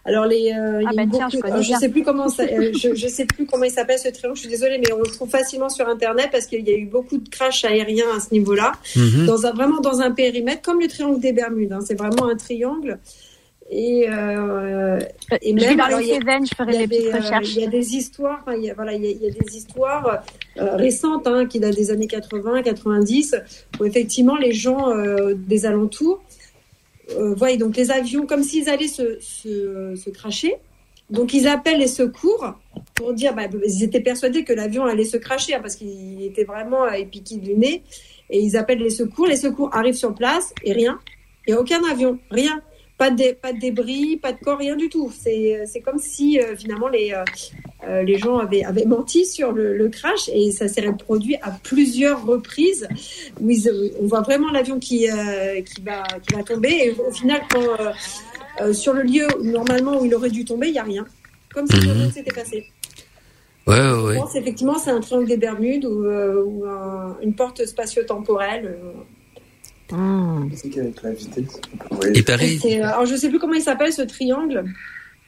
alors 0.04 0.26
les, 0.26 0.52
ah 0.52 0.90
bah 0.96 1.04
tiens, 1.12 1.30
je, 1.30 1.78
sais 1.80 1.90
plus 1.90 2.02
comment 2.02 2.28
ça, 2.28 2.44
je, 2.48 2.96
je 2.96 3.08
sais 3.08 3.26
plus 3.26 3.46
comment 3.46 3.66
il 3.66 3.72
s'appelle 3.72 4.00
ce 4.00 4.10
triangle. 4.10 4.36
Je 4.36 4.42
suis 4.42 4.50
désolée, 4.50 4.80
mais 4.80 4.92
on 4.94 5.00
le 5.00 5.12
trouve 5.12 5.30
facilement 5.30 5.70
sur 5.70 5.88
internet 5.88 6.30
parce 6.32 6.48
qu'il 6.48 6.68
y 6.68 6.72
a 6.72 6.76
eu 6.76 6.88
beaucoup 6.88 7.18
de 7.18 7.30
crashs 7.30 7.64
aériens 7.64 8.08
à 8.16 8.20
ce 8.20 8.34
niveau 8.34 8.47
là 8.54 8.74
mhm. 8.96 9.26
dans 9.26 9.46
un, 9.46 9.54
vraiment 9.54 9.80
dans 9.80 10.02
un 10.02 10.12
périmètre 10.12 10.62
comme 10.62 10.80
le 10.80 10.88
triangle 10.88 11.20
des 11.20 11.34
Bermudes. 11.34 11.74
Hein. 11.74 11.80
c'est 11.86 11.98
vraiment 11.98 12.28
un 12.30 12.36
triangle. 12.36 13.00
Et, 13.70 14.06
euh, 14.10 15.00
et 15.42 15.52
même 15.52 15.80
alors, 15.80 16.00
il, 16.00 16.08
y 16.08 16.14
a, 16.14 16.20
je 16.20 16.56
ferai 16.56 16.88
des, 16.88 17.12
recherches. 17.12 17.54
il 17.54 17.62
y 17.62 17.66
a 17.66 17.68
des 17.68 17.96
histoires, 17.96 18.44
il 18.56 18.64
y 18.64 18.70
a, 18.70 18.74
voilà, 18.74 18.94
il 18.94 19.04
y 19.04 19.28
a, 19.28 19.30
des 19.30 19.58
histoires 19.58 20.24
euh, 20.58 20.76
récentes 20.78 21.28
hein, 21.28 21.46
qui 21.46 21.60
datent 21.60 21.76
des 21.76 21.92
années 21.92 22.08
80, 22.08 22.64
90, 22.64 23.36
où 23.80 23.86
effectivement 23.86 24.38
les 24.38 24.54
gens 24.54 24.90
euh, 24.90 25.34
des 25.36 25.66
alentours 25.66 26.22
voient 27.20 27.56
donc 27.56 27.78
les 27.78 27.92
avions 27.92 28.26
comme 28.26 28.44
s'ils 28.44 28.70
allaient 28.70 28.88
se, 28.88 29.18
se, 29.22 29.96
se 29.96 30.10
cracher. 30.10 30.56
Donc 31.10 31.34
ils 31.34 31.48
appellent 31.48 31.80
les 31.80 31.88
secours 31.88 32.54
pour 32.96 33.14
dire, 33.14 33.34
bah, 33.34 33.44
ils 33.66 33.84
étaient 33.84 34.02
persuadés 34.02 34.44
que 34.44 34.52
l'avion 34.52 34.86
allait 34.86 35.06
se 35.06 35.16
cracher 35.16 35.56
hein, 35.56 35.60
parce 35.62 35.76
qu'il 35.76 36.22
était 36.22 36.44
vraiment 36.44 36.90
épiqué 36.90 37.38
du 37.38 37.54
nez 37.54 37.84
et 38.30 38.40
ils 38.40 38.58
appellent 38.58 38.80
les 38.80 38.90
secours. 38.90 39.28
Les 39.28 39.38
secours 39.38 39.70
arrivent 39.74 39.96
sur 39.96 40.14
place 40.14 40.54
et 40.64 40.74
rien. 40.74 41.00
Il 41.46 41.52
n'y 41.52 41.58
a 41.58 41.62
aucun 41.62 41.84
avion, 41.90 42.20
rien. 42.30 42.62
Pas 42.98 43.12
de, 43.12 43.32
pas 43.34 43.54
de 43.54 43.60
débris, 43.60 44.18
pas 44.18 44.34
de 44.34 44.40
corps, 44.40 44.58
rien 44.58 44.76
du 44.76 44.90
tout. 44.90 45.12
C'est, 45.16 45.68
comme 45.86 46.00
si 46.00 46.40
euh, 46.40 46.56
finalement 46.56 46.88
les, 46.88 47.14
euh, 47.14 47.24
euh, 47.88 48.02
les 48.02 48.18
gens 48.18 48.40
avaient, 48.40 48.64
avaient 48.64 48.86
menti 48.86 49.24
sur 49.24 49.52
le, 49.52 49.78
le 49.78 49.90
crash 49.90 50.30
et 50.34 50.52
ça 50.52 50.68
s'est 50.68 50.82
reproduit 50.82 51.36
à 51.44 51.52
plusieurs 51.52 52.26
reprises. 52.26 52.88
Où 53.40 53.52
on 54.02 54.08
voit 54.08 54.22
vraiment 54.22 54.50
l'avion 54.52 54.80
qui, 54.80 55.08
qui, 55.66 55.82
va, 55.84 56.04
qui 56.28 56.36
va 56.36 56.44
tomber 56.44 56.70
et 56.70 56.92
au 56.92 57.12
final, 57.12 57.42
quand, 57.52 58.74
sur 58.74 58.94
le 58.94 59.04
lieu 59.04 59.28
normalement 59.44 60.02
où 60.02 60.06
il 60.06 60.16
aurait 60.16 60.32
dû 60.32 60.44
tomber, 60.44 60.68
il 60.68 60.74
n'y 60.74 60.80
a 60.80 60.84
rien. 60.84 61.06
Comme 61.54 61.68
si 61.68 61.78
rien 61.78 61.94
ne 61.94 62.12
s'était 62.12 62.34
passé. 62.34 62.66
Ouais, 63.68 63.74
ouais. 63.76 64.14
Je 64.14 64.20
pense 64.20 64.36
effectivement 64.36 64.78
c'est 64.78 64.92
un 64.92 65.02
triangle 65.02 65.28
des 65.28 65.38
Bermudes 65.38 65.86
ou, 65.86 66.06
euh, 66.06 66.44
ou 66.44 66.66
une 67.22 67.36
porte 67.36 67.66
spatio-temporelle. 67.66 68.78
Mmh. 69.92 70.50
Et 72.14 72.24
pareil. 72.24 72.60
Euh, 72.66 72.84
alors 72.84 73.06
je 73.06 73.16
sais 73.16 73.30
plus 73.30 73.40
comment 73.40 73.54
il 73.54 73.62
s'appelle 73.62 73.94
ce 73.94 74.02
triangle. 74.02 74.66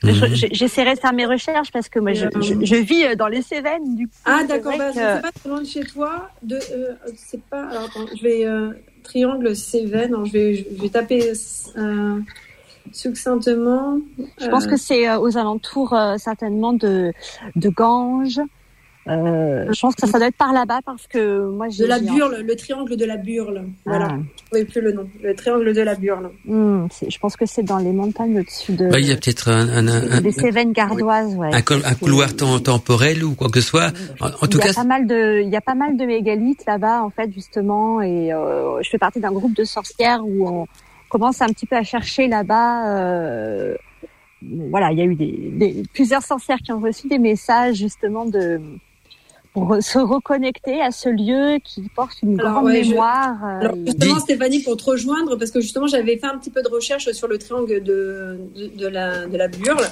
Mmh. 0.04 0.12
J'essaierai 0.52 0.96
de 0.96 1.00
faire 1.00 1.14
mes 1.14 1.26
recherches 1.26 1.72
parce 1.72 1.90
que 1.90 2.00
moi 2.00 2.14
je, 2.14 2.26
je, 2.42 2.76
vis 2.76 3.16
dans 3.18 3.28
les 3.28 3.42
Cévennes 3.42 3.96
du 3.96 4.08
coup. 4.08 4.14
Ah 4.26 4.44
d'accord, 4.48 4.78
bah, 4.78 4.90
que... 4.90 4.96
c'est 4.96 5.22
pas 5.22 5.32
très 5.32 5.50
loin 5.50 5.62
de 5.62 5.68
chez 5.68 5.84
toi. 5.84 6.30
De, 6.42 6.56
euh, 6.56 6.94
c'est 7.16 7.42
pas. 7.44 7.68
Alors 7.68 7.84
attends, 7.84 8.06
je 8.16 8.24
vais 8.24 8.46
euh, 8.46 8.72
triangle 9.04 9.56
Cévennes. 9.56 10.16
je 10.26 10.32
vais 10.32 10.56
je 10.56 10.82
vais 10.82 10.90
taper 10.90 11.34
succinctement. 12.92 14.00
Je 14.40 14.48
pense 14.48 14.68
que 14.68 14.78
c'est 14.78 15.08
euh, 15.08 15.20
aux 15.20 15.38
alentours 15.38 15.94
euh, 15.94 16.18
certainement 16.18 16.74
de, 16.74 17.14
de 17.56 17.70
Ganges. 17.70 18.42
Euh, 19.08 19.66
je 19.74 19.80
pense 19.80 19.96
que 19.96 20.06
ça, 20.06 20.20
doit 20.20 20.28
être 20.28 20.36
par 20.36 20.54
là-bas 20.54 20.82
parce 20.86 21.08
que 21.08 21.50
moi 21.50 21.68
j'ai. 21.70 21.84
De 21.84 21.90
la 21.90 22.00
Burle, 22.00 22.44
le 22.46 22.56
triangle 22.56 22.96
de 22.96 23.06
la 23.06 23.18
Burle. 23.18 23.66
Voilà. 23.86 24.10
Ah. 24.12 24.18
Je 24.54 24.64
plus 24.64 24.82
le 24.82 24.92
nom. 24.92 25.10
Le 25.24 25.34
triangle 25.34 25.74
de 25.74 25.82
la 25.82 25.96
Burle. 25.96 26.30
Hmm, 26.46 26.86
je 27.08 27.18
pense 27.18 27.36
que 27.36 27.46
c'est 27.48 27.64
dans 27.64 27.80
les 27.80 27.92
montagnes 27.92 28.40
au-dessus 28.40 28.74
de. 28.74 28.90
il 29.00 29.08
y 29.08 29.12
a 29.12 29.16
peut-être 29.16 29.50
un, 29.50 29.88
un, 29.88 30.22
des 30.22 30.32
Cévennes 30.32 30.74
gardoises, 30.74 31.34
ouais. 31.34 31.50
Un, 31.54 31.96
couloir 31.96 32.36
temporel 32.36 33.24
ou 33.24 33.34
quoi 33.34 33.50
que 33.50 33.62
ce 33.62 33.68
soit. 33.68 33.92
En, 34.20 34.30
tout 34.46 34.60
il 34.60 34.66
y 34.66 34.70
a 34.70 34.74
pas 34.74 34.84
mal 34.84 35.08
de, 35.08 35.42
il 35.42 35.50
y 35.50 35.56
a 35.56 35.62
pas 35.62 35.76
mal 35.76 35.98
de 35.98 36.06
mégalithes 36.06 36.66
là-bas 36.68 37.02
en 37.02 37.10
fait 37.10 37.32
justement 37.34 38.02
et 38.02 38.30
je 38.30 38.90
fais 38.90 39.00
partie 39.00 39.22
d'un 39.22 39.32
groupe 39.32 39.56
de 39.56 39.64
sorcières 39.64 40.22
où 40.24 40.48
on 40.48 40.68
commence 41.10 41.42
un 41.42 41.48
petit 41.48 41.66
peu 41.66 41.76
à 41.76 41.84
chercher 41.84 42.28
là-bas. 42.28 43.76
voilà, 44.42 44.92
il 44.92 45.00
y 45.00 45.02
a 45.02 45.06
eu 45.06 45.16
des, 45.16 45.84
plusieurs 45.94 46.24
sorcières 46.24 46.60
qui 46.60 46.72
ont 46.72 46.80
reçu 46.80 47.08
des 47.08 47.20
messages 47.20 47.76
justement 47.76 48.26
de 48.26 48.62
pour 49.52 49.78
se 49.82 49.98
reconnecter 49.98 50.80
à 50.80 50.92
ce 50.92 51.10
lieu 51.10 51.60
qui 51.64 51.90
porte 51.96 52.22
une 52.22 52.38
grande 52.38 52.68
mémoire. 52.68 53.44
Alors 53.44 53.76
justement, 53.84 54.20
Stéphanie, 54.20 54.62
pour 54.62 54.78
te 54.78 54.84
rejoindre, 54.84 55.36
parce 55.38 55.50
que 55.52 55.60
justement, 55.60 55.88
j'avais 55.88 56.18
fait 56.18 56.28
un 56.28 56.38
petit 56.38 56.52
peu 56.52 56.62
de 56.62 56.68
recherche 56.68 57.12
sur 57.12 57.28
le 57.28 57.40
triangle 57.40 57.84
de, 57.84 58.38
de, 58.56 58.68
de 58.68 58.88
la, 58.88 59.26
de 59.26 59.38
la 59.38 59.48
Burle, 59.48 59.88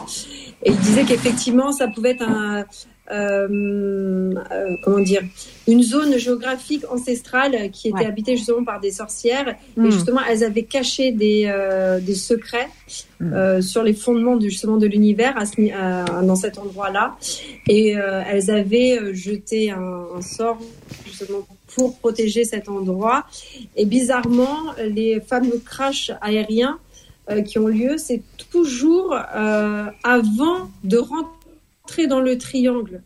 et 0.63 0.69
il 0.69 0.77
disait 0.77 1.05
qu'effectivement, 1.05 1.71
ça 1.71 1.87
pouvait 1.87 2.11
être 2.11 2.23
un, 2.23 2.65
euh, 3.09 4.33
euh, 4.51 4.75
comment 4.83 4.99
dire, 4.99 5.21
une 5.67 5.81
zone 5.81 6.17
géographique 6.17 6.83
ancestrale 6.91 7.71
qui 7.71 7.87
était 7.87 8.05
habitée 8.05 8.35
justement 8.35 8.65
par 8.65 8.81
des 8.81 8.91
sorcières. 8.91 9.49
Et 9.49 9.79
hmm. 9.79 9.91
justement, 9.91 10.19
elles 10.29 10.43
avaient 10.43 10.63
caché 10.63 11.11
des, 11.11 11.45
euh, 11.47 11.99
des 12.01 12.15
secrets 12.15 12.67
hmm. 13.21 13.61
sur 13.61 13.83
les 13.83 13.93
fondements 13.93 14.35
de, 14.35 14.49
justement 14.49 14.77
de 14.77 14.87
l'univers 14.87 15.35
dans 16.23 16.35
cet 16.35 16.57
endroit-là. 16.57 17.15
Et 17.67 17.91
elles 17.91 18.51
avaient 18.51 19.13
jeté 19.13 19.71
un, 19.71 20.21
sort 20.21 20.59
justement 21.05 21.47
pour 21.75 21.97
protéger 21.97 22.43
cet 22.43 22.67
endroit. 22.69 23.25
Et 23.75 23.85
bizarrement, 23.85 24.73
les 24.85 25.21
fameux 25.21 25.61
crashs 25.63 26.11
aériens 26.21 26.79
qui 27.45 27.59
ont 27.59 27.67
lieu, 27.67 27.97
c'est 27.97 28.21
toujours 28.51 29.13
avant 29.13 30.69
de 30.83 30.97
rentrer 30.97 31.36
dans 32.07 32.19
le 32.19 32.37
triangle. 32.37 33.01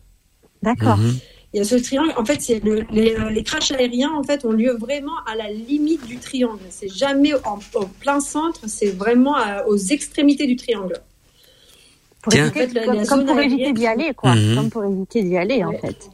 D'accord. 0.64 0.98
Mhm. 0.98 1.20
Il 1.54 1.58
y 1.58 1.62
a 1.62 1.66
ce 1.66 1.76
triangle. 1.76 2.14
En 2.18 2.24
fait, 2.24 2.48
les, 2.48 3.16
les 3.30 3.44
crashs 3.44 3.72
aériens 3.72 4.12
en 4.14 4.24
fait 4.24 4.46
ont 4.46 4.54
lieu 4.54 4.72
vraiment 4.74 5.18
à 5.28 5.36
la 5.36 5.52
limite 5.52 6.06
du 6.06 6.18
triangle. 6.18 6.62
C'est 6.70 6.88
jamais 6.88 7.34
en, 7.44 7.60
plein 8.00 8.22
centre. 8.22 8.62
C'est 8.68 8.92
vraiment 8.92 9.36
aux 9.68 9.78
extrémités 9.78 10.48
du 10.48 10.56
triangle. 10.56 10.94
Pour 12.22 12.34
éviter, 12.34 12.68
comme, 13.08 13.26
pour 13.26 13.40
éviter 13.40 13.74
d'y 13.74 13.88
aller, 13.88 14.14
quoi. 14.14 14.36
Mhm. 14.36 14.56
Comme 14.56 14.70
pour 14.70 14.84
éviter 14.86 15.24
d'y 15.24 15.38
aller, 15.38 15.64
en 15.64 15.74
fait 15.74 16.10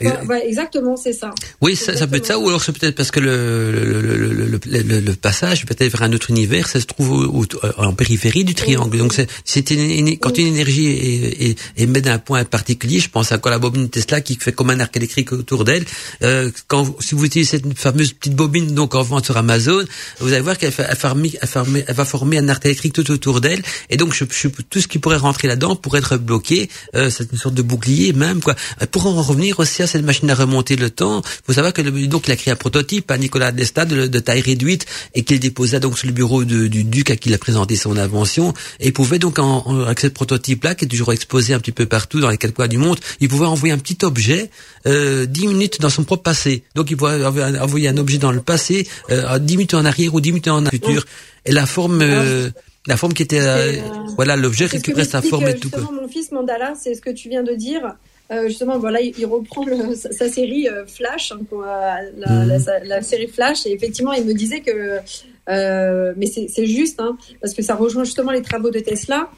exactement, 0.00 0.96
c'est 0.96 1.12
ça. 1.12 1.34
Oui, 1.60 1.74
ça, 1.76 1.96
ça, 1.96 2.06
peut 2.06 2.16
être 2.16 2.26
ça, 2.26 2.38
ou 2.38 2.48
alors 2.48 2.62
c'est 2.62 2.72
peut-être 2.72 2.94
parce 2.94 3.10
que 3.10 3.20
le, 3.20 3.72
le, 3.72 4.60
le, 4.64 5.00
le, 5.00 5.14
passage, 5.14 5.64
peut-être 5.64 5.90
vers 5.92 6.02
un 6.02 6.12
autre 6.12 6.30
univers, 6.30 6.68
ça 6.68 6.80
se 6.80 6.86
trouve 6.86 7.48
en 7.78 7.92
périphérie 7.94 8.44
du 8.44 8.54
triangle. 8.54 8.98
Donc, 8.98 9.14
c'est 9.44 9.70
une, 9.70 10.18
quand 10.18 10.36
une 10.36 10.48
énergie 10.48 10.86
est, 10.88 11.50
est, 11.50 11.58
émet 11.76 12.00
d'un 12.00 12.18
point 12.18 12.44
particulier, 12.44 13.00
je 13.00 13.08
pense 13.08 13.32
à 13.32 13.40
la 13.50 13.58
bobine 13.58 13.88
Tesla 13.88 14.20
qui 14.20 14.36
fait 14.36 14.52
comme 14.52 14.70
un 14.70 14.80
arc 14.80 14.96
électrique 14.96 15.32
autour 15.32 15.64
d'elle. 15.64 15.84
Euh, 16.22 16.50
quand 16.66 17.00
si 17.00 17.14
vous 17.14 17.24
utilisez 17.24 17.58
cette 17.58 17.78
fameuse 17.78 18.12
petite 18.12 18.34
bobine 18.34 18.74
donc 18.74 18.94
en 18.94 19.02
vente 19.02 19.24
sur 19.24 19.36
Amazon, 19.36 19.84
vous 20.20 20.32
allez 20.32 20.42
voir 20.42 20.58
qu'elle 20.58 20.72
elle 20.78 21.94
va 21.94 22.04
former 22.04 22.38
un 22.38 22.48
arc 22.48 22.64
électrique 22.66 22.92
tout 22.92 23.10
autour 23.10 23.40
d'elle, 23.40 23.62
et 23.90 23.96
donc 23.96 24.14
je, 24.14 24.24
je, 24.30 24.48
tout 24.48 24.80
ce 24.80 24.88
qui 24.88 24.98
pourrait 24.98 25.16
rentrer 25.16 25.48
là-dedans 25.48 25.76
pourrait 25.76 26.00
être 26.00 26.16
bloqué. 26.16 26.68
Euh, 26.94 27.10
c'est 27.10 27.30
une 27.32 27.38
sorte 27.38 27.54
de 27.54 27.62
bouclier 27.62 28.12
même 28.12 28.40
quoi. 28.42 28.54
Pour 28.90 29.06
en 29.06 29.22
revenir 29.22 29.60
aussi 29.60 29.82
cette 29.86 30.04
machine 30.04 30.30
à 30.30 30.34
remonter 30.34 30.76
le 30.76 30.90
temps. 30.90 31.22
Il 31.24 31.46
faut 31.46 31.52
savoir 31.52 31.72
que 31.72 31.82
donc 31.82 32.26
il 32.26 32.32
a 32.32 32.36
créé 32.36 32.52
un 32.52 32.56
prototype 32.56 33.10
à 33.10 33.18
Nicolas 33.18 33.52
Desta 33.52 33.84
de, 33.84 34.06
de 34.06 34.18
taille 34.18 34.40
réduite 34.40 34.86
et 35.14 35.22
qu'il 35.22 35.40
déposa 35.40 35.80
donc 35.80 35.98
sur 35.98 36.06
le 36.06 36.12
bureau 36.12 36.44
du 36.44 36.84
duc 36.84 37.10
à 37.10 37.16
qui 37.16 37.28
il 37.28 37.34
a 37.34 37.38
présenté 37.38 37.76
son 37.76 37.96
invention. 37.96 38.54
Et 38.80 38.88
il 38.88 38.92
pouvait 38.92 39.18
donc 39.18 39.38
en, 39.38 39.84
avec 39.84 40.00
ce 40.00 40.06
prototype-là 40.08 40.74
qui 40.74 40.84
est 40.84 40.88
toujours 40.88 41.12
exposé 41.12 41.54
un 41.54 41.58
petit 41.58 41.72
peu 41.72 41.86
partout 41.86 42.20
dans 42.20 42.30
les 42.30 42.38
quatre 42.38 42.54
coins 42.54 42.68
du 42.68 42.78
monde, 42.78 42.98
il 43.20 43.28
pouvait 43.28 43.46
envoyer 43.46 43.74
un 43.74 43.78
petit 43.78 43.98
objet 44.04 44.50
euh, 44.86 45.26
10 45.26 45.48
minutes 45.48 45.80
dans 45.80 45.90
son 45.90 46.04
propre 46.04 46.22
passé. 46.22 46.62
Donc 46.74 46.90
il 46.90 46.96
pouvait 46.96 47.24
envoyer 47.24 47.88
un 47.88 47.96
objet 47.96 48.18
dans 48.18 48.32
le 48.32 48.40
passé, 48.40 48.86
euh, 49.10 49.38
10 49.38 49.56
minutes 49.56 49.74
en 49.74 49.84
arrière 49.84 50.14
ou 50.14 50.20
10 50.20 50.30
minutes 50.30 50.48
en 50.48 50.64
futur. 50.66 51.04
Et 51.44 51.52
la 51.52 51.66
forme 51.66 52.00
euh, 52.02 52.50
la 52.86 52.96
forme 52.96 53.12
qui 53.12 53.22
était 53.22 53.40
euh, 53.40 53.72
euh, 53.72 53.80
voilà 54.16 54.36
l'objet 54.36 54.66
récupérait 54.66 55.04
sa 55.04 55.22
forme 55.22 55.48
et 55.48 55.56
tout. 55.56 55.70
Mon 55.92 56.08
fils 56.08 56.30
Mandala, 56.30 56.74
c'est 56.80 56.94
ce 56.94 57.00
que 57.00 57.10
tu 57.10 57.28
viens 57.28 57.42
de 57.42 57.54
dire. 57.54 57.96
Euh, 58.32 58.48
justement, 58.48 58.78
voilà, 58.78 59.00
il, 59.00 59.26
reprend 59.26 59.64
sa, 59.94 60.28
série 60.28 60.68
euh, 60.68 60.84
Flash, 60.86 61.32
hein, 61.32 61.38
mhm. 61.50 62.64
la, 62.84 63.02
série 63.02 63.28
Flash, 63.28 63.66
et 63.66 63.72
effectivement, 63.72 64.12
il 64.12 64.24
me 64.24 64.34
disait 64.34 64.60
que, 64.60 64.98
euh, 65.48 66.12
mais 66.16 66.26
c'est 66.26 66.66
juste, 66.66 67.00
hein, 67.00 67.16
parce 67.40 67.54
que 67.54 67.62
ça 67.62 67.74
rejoint 67.74 68.04
justement 68.04 68.32
les 68.32 68.42
travaux 68.42 68.70
de 68.70 68.80
Tesla. 68.80 69.30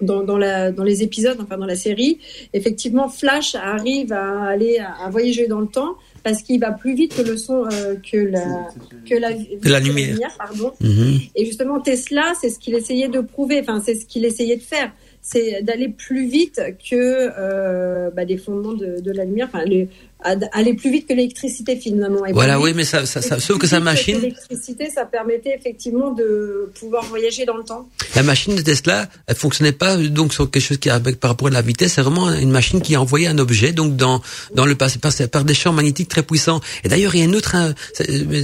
Dans, 0.00 0.24
dans, 0.24 0.36
la, 0.36 0.72
dans 0.72 0.82
les 0.82 1.04
épisodes, 1.04 1.38
enfin 1.40 1.56
dans 1.56 1.66
la 1.66 1.76
série, 1.76 2.18
effectivement, 2.52 3.08
Flash 3.08 3.54
arrive 3.54 4.12
à 4.12 4.46
aller 4.46 4.78
à, 4.80 5.08
voyager 5.08 5.46
dans 5.46 5.60
le 5.60 5.68
temps 5.68 5.94
parce 6.24 6.42
qu'il 6.42 6.58
va 6.58 6.72
plus 6.72 6.96
vite 6.96 7.16
que 7.16 7.22
le 7.22 7.36
son, 7.36 7.62
que 7.62 8.16
la, 8.16 8.68
que 9.08 9.14
la, 9.14 9.30
la 9.62 9.80
lumière. 9.80 10.18
pardon. 10.36 10.72
Mhm. 10.80 11.20
Et 11.36 11.46
justement, 11.46 11.80
Tesla, 11.80 12.32
c'est 12.40 12.50
ce 12.50 12.58
qu'il 12.58 12.74
essayait 12.74 13.06
de 13.06 13.20
prouver, 13.20 13.60
enfin, 13.60 13.80
c'est 13.86 13.94
ce 13.94 14.04
qu'il 14.04 14.24
essayait 14.24 14.56
de 14.56 14.62
faire 14.62 14.90
c'est 15.24 15.62
d'aller 15.62 15.88
plus 15.88 16.26
vite 16.26 16.60
que 16.78 17.30
euh, 17.38 18.10
bah, 18.10 18.26
des 18.26 18.36
fondements 18.36 18.74
de, 18.74 19.00
de 19.00 19.10
la 19.10 19.24
lumière, 19.24 19.48
enfin, 19.48 19.64
les, 19.64 19.88
aller 20.24 20.74
plus 20.74 20.90
vite 20.90 21.06
que 21.06 21.14
l'électricité 21.14 21.76
finalement. 21.76 22.24
Et 22.26 22.32
voilà, 22.32 22.58
oui, 22.60 22.72
mais 22.74 22.84
ça, 22.84 23.06
ça, 23.06 23.20
ça 23.22 23.38
sauf 23.38 23.58
que 23.58 23.66
sa 23.66 23.80
machine. 23.80 24.20
L'électricité, 24.20 24.90
ça 24.90 25.04
permettait 25.04 25.54
effectivement 25.56 26.12
de 26.12 26.70
pouvoir 26.78 27.04
voyager 27.04 27.44
dans 27.44 27.56
le 27.56 27.64
temps. 27.64 27.88
La 28.14 28.22
machine 28.22 28.56
de 28.56 28.62
Tesla, 28.62 29.08
elle 29.26 29.36
fonctionnait 29.36 29.72
pas 29.72 29.96
donc 29.96 30.32
sur 30.32 30.50
quelque 30.50 30.62
chose 30.62 30.78
qui 30.78 30.90
avec 30.90 31.20
par 31.20 31.30
rapport 31.30 31.48
à 31.48 31.50
la 31.50 31.62
vitesse. 31.62 31.94
C'est 31.94 32.02
vraiment 32.02 32.32
une 32.32 32.50
machine 32.50 32.80
qui 32.80 32.96
envoyait 32.96 33.26
un 33.26 33.38
objet 33.38 33.72
donc 33.72 33.96
dans 33.96 34.20
dans 34.54 34.66
le 34.66 34.74
passé 34.74 34.98
par, 34.98 35.12
par 35.30 35.44
des 35.44 35.54
champs 35.54 35.72
magnétiques 35.72 36.08
très 36.08 36.22
puissants. 36.22 36.60
Et 36.84 36.88
d'ailleurs, 36.88 37.14
il 37.14 37.18
y 37.18 37.22
a 37.22 37.26
une 37.26 37.36
autre, 37.36 37.56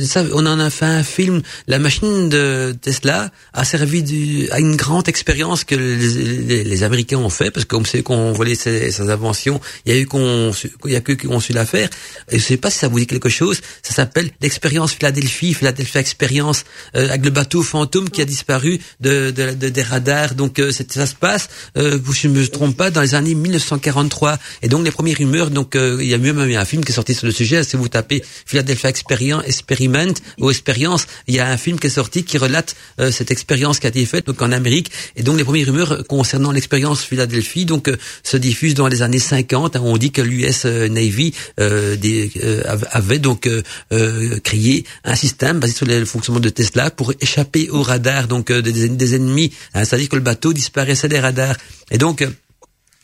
ça, 0.06 0.24
on 0.32 0.46
en 0.46 0.60
a 0.60 0.70
fait 0.70 0.84
un 0.84 1.02
film. 1.02 1.42
La 1.66 1.78
machine 1.78 2.28
de 2.28 2.74
Tesla 2.80 3.30
a 3.52 3.64
servi 3.64 4.02
du, 4.02 4.48
à 4.50 4.60
une 4.60 4.76
grande 4.76 5.08
expérience 5.08 5.64
que 5.64 5.74
les, 5.74 6.64
les, 6.64 6.82
Américains 6.82 7.18
ont 7.18 7.30
fait 7.30 7.50
parce 7.50 7.66
qu'on 7.66 7.84
sait 7.84 8.02
qu'on 8.02 8.32
volait 8.32 8.54
ses, 8.54 8.90
ses, 8.90 9.10
inventions. 9.10 9.60
Il 9.84 9.92
y 9.92 9.96
a 9.96 10.00
eu 10.00 10.06
qu'on, 10.06 10.50
il 10.86 10.92
y 10.92 10.96
a 10.96 11.00
que 11.00 11.12
qu'on 11.12 11.40
su 11.40 11.52
la 11.52 11.66
faire. 11.70 11.88
Et 12.30 12.38
je 12.38 12.44
sais 12.44 12.56
pas 12.56 12.70
si 12.70 12.78
ça 12.78 12.88
vous 12.88 12.98
dit 12.98 13.06
quelque 13.06 13.28
chose. 13.28 13.60
Ça 13.82 13.94
s'appelle 13.94 14.30
l'expérience 14.40 14.92
Philadelphie, 14.92 15.54
Philadelphia 15.54 16.00
Experience, 16.00 16.64
euh, 16.96 17.08
avec 17.08 17.24
le 17.24 17.30
bateau 17.30 17.62
fantôme 17.62 18.10
qui 18.10 18.20
a 18.20 18.24
disparu 18.24 18.80
de, 19.00 19.30
de, 19.30 19.54
de 19.54 19.68
des 19.68 19.82
radars. 19.82 20.34
Donc 20.34 20.58
euh, 20.58 20.72
ça 20.72 21.06
se 21.06 21.14
passe, 21.14 21.48
euh, 21.76 21.98
je 22.12 22.28
ne 22.28 22.34
me 22.34 22.46
trompe 22.46 22.76
pas, 22.76 22.90
dans 22.90 23.00
les 23.00 23.14
années 23.14 23.34
1943. 23.34 24.38
Et 24.62 24.68
donc 24.68 24.84
les 24.84 24.90
premières 24.90 25.18
rumeurs, 25.18 25.50
donc 25.50 25.76
euh, 25.76 25.98
il 26.00 26.08
y 26.08 26.14
a 26.14 26.18
même 26.18 26.38
un 26.38 26.64
film 26.64 26.84
qui 26.84 26.92
est 26.92 26.94
sorti 26.94 27.14
sur 27.14 27.26
le 27.26 27.32
sujet. 27.32 27.62
Si 27.64 27.76
vous 27.76 27.88
tapez 27.88 28.22
Philadelphia 28.46 28.90
Experience, 28.90 29.44
Experiment 29.46 30.14
ou 30.38 30.50
Expérience, 30.50 31.06
il 31.26 31.34
y 31.34 31.40
a 31.40 31.48
un 31.48 31.56
film 31.56 31.78
qui 31.78 31.86
est 31.86 31.90
sorti 31.90 32.24
qui 32.24 32.38
relate 32.38 32.76
euh, 33.00 33.10
cette 33.10 33.30
expérience 33.30 33.78
qui 33.78 33.86
a 33.86 33.90
été 33.90 34.04
faite 34.06 34.26
donc 34.26 34.40
en 34.42 34.52
Amérique. 34.52 34.90
Et 35.16 35.22
donc 35.22 35.38
les 35.38 35.44
premières 35.44 35.66
rumeurs 35.66 36.04
concernant 36.06 36.52
l'expérience 36.52 37.02
Philadelphie 37.02 37.64
donc 37.64 37.90
se 38.22 38.36
diffusent 38.36 38.74
dans 38.74 38.88
les 38.88 39.02
années 39.02 39.18
50. 39.18 39.76
Hein, 39.76 39.82
on 39.84 39.96
dit 39.96 40.10
que 40.10 40.22
l'US 40.22 40.64
Navy 40.64 41.34
euh, 41.60 41.96
des, 41.96 42.30
euh, 42.42 42.62
avait 42.90 43.18
donc 43.18 43.46
euh, 43.46 44.38
créé 44.40 44.84
un 45.04 45.14
système 45.14 45.60
basé 45.60 45.72
sur 45.72 45.86
le 45.86 46.04
fonctionnement 46.04 46.40
de 46.40 46.48
Tesla 46.48 46.90
pour 46.90 47.12
échapper 47.20 47.68
aux 47.70 47.82
radars 47.82 48.28
donc 48.28 48.50
des, 48.52 48.88
des 48.88 49.14
ennemis. 49.14 49.52
Hein, 49.74 49.84
C'est-à-dire 49.84 50.08
que 50.08 50.16
le 50.16 50.22
bateau 50.22 50.52
disparaissait 50.52 51.08
des 51.08 51.20
radars. 51.20 51.56
Et 51.90 51.98
donc 51.98 52.26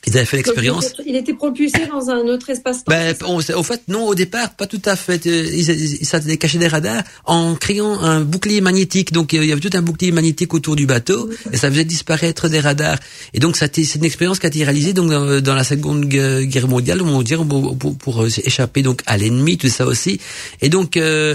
ils 0.07 0.17
avaient 0.17 0.25
fait 0.25 0.37
l'expérience. 0.37 0.93
Il 1.05 1.17
était 1.17 1.35
propulsé 1.35 1.87
dans 1.91 2.11
un 2.11 2.29
autre 2.29 2.49
espace. 2.51 2.85
Ben, 2.87 3.15
au 3.25 3.63
fait, 3.65 3.83
non, 3.89 4.07
au 4.07 4.15
départ, 4.15 4.55
pas 4.55 4.67
tout 4.67 4.83
à 4.85 4.95
fait. 4.95 5.27
Euh, 5.27 5.45
ils, 5.53 5.69
ils, 5.69 6.07
s'étaient 6.07 6.37
cachés 6.37 6.59
des 6.59 6.69
radars 6.69 7.03
en 7.25 7.57
créant 7.57 7.99
un 8.01 8.21
bouclier 8.21 8.61
magnétique. 8.61 9.13
Donc, 9.13 9.33
il 9.33 9.45
y 9.45 9.51
avait 9.51 9.61
tout 9.61 9.77
un 9.77 9.83
bouclier 9.83 10.13
magnétique 10.13 10.55
autour 10.55 10.77
du 10.77 10.87
bateau 10.87 11.29
et 11.53 11.57
ça 11.57 11.69
faisait 11.71 11.85
disparaître 11.85 12.49
des 12.49 12.61
radars. 12.61 12.99
Et 13.35 13.41
donc, 13.41 13.57
c'est 13.57 13.77
une 13.97 14.05
expérience 14.05 14.39
qui 14.39 14.47
a 14.47 14.49
été 14.49 14.63
réalisée 14.63 14.93
donc 14.93 15.11
dans, 15.11 15.55
la 15.55 15.65
Seconde 15.65 16.05
Guerre 16.05 16.69
mondiale, 16.69 17.03
on 17.03 17.23
dire, 17.23 17.45
pour, 17.45 17.77
pour, 17.77 17.99
pour, 17.99 18.23
euh, 18.23 18.29
échapper 18.45 18.83
donc 18.83 19.03
à 19.07 19.17
l'ennemi, 19.17 19.59
tout 19.59 19.69
ça 19.69 19.87
aussi. 19.87 20.21
Et 20.63 20.69
donc, 20.69 20.97
euh, 20.97 21.35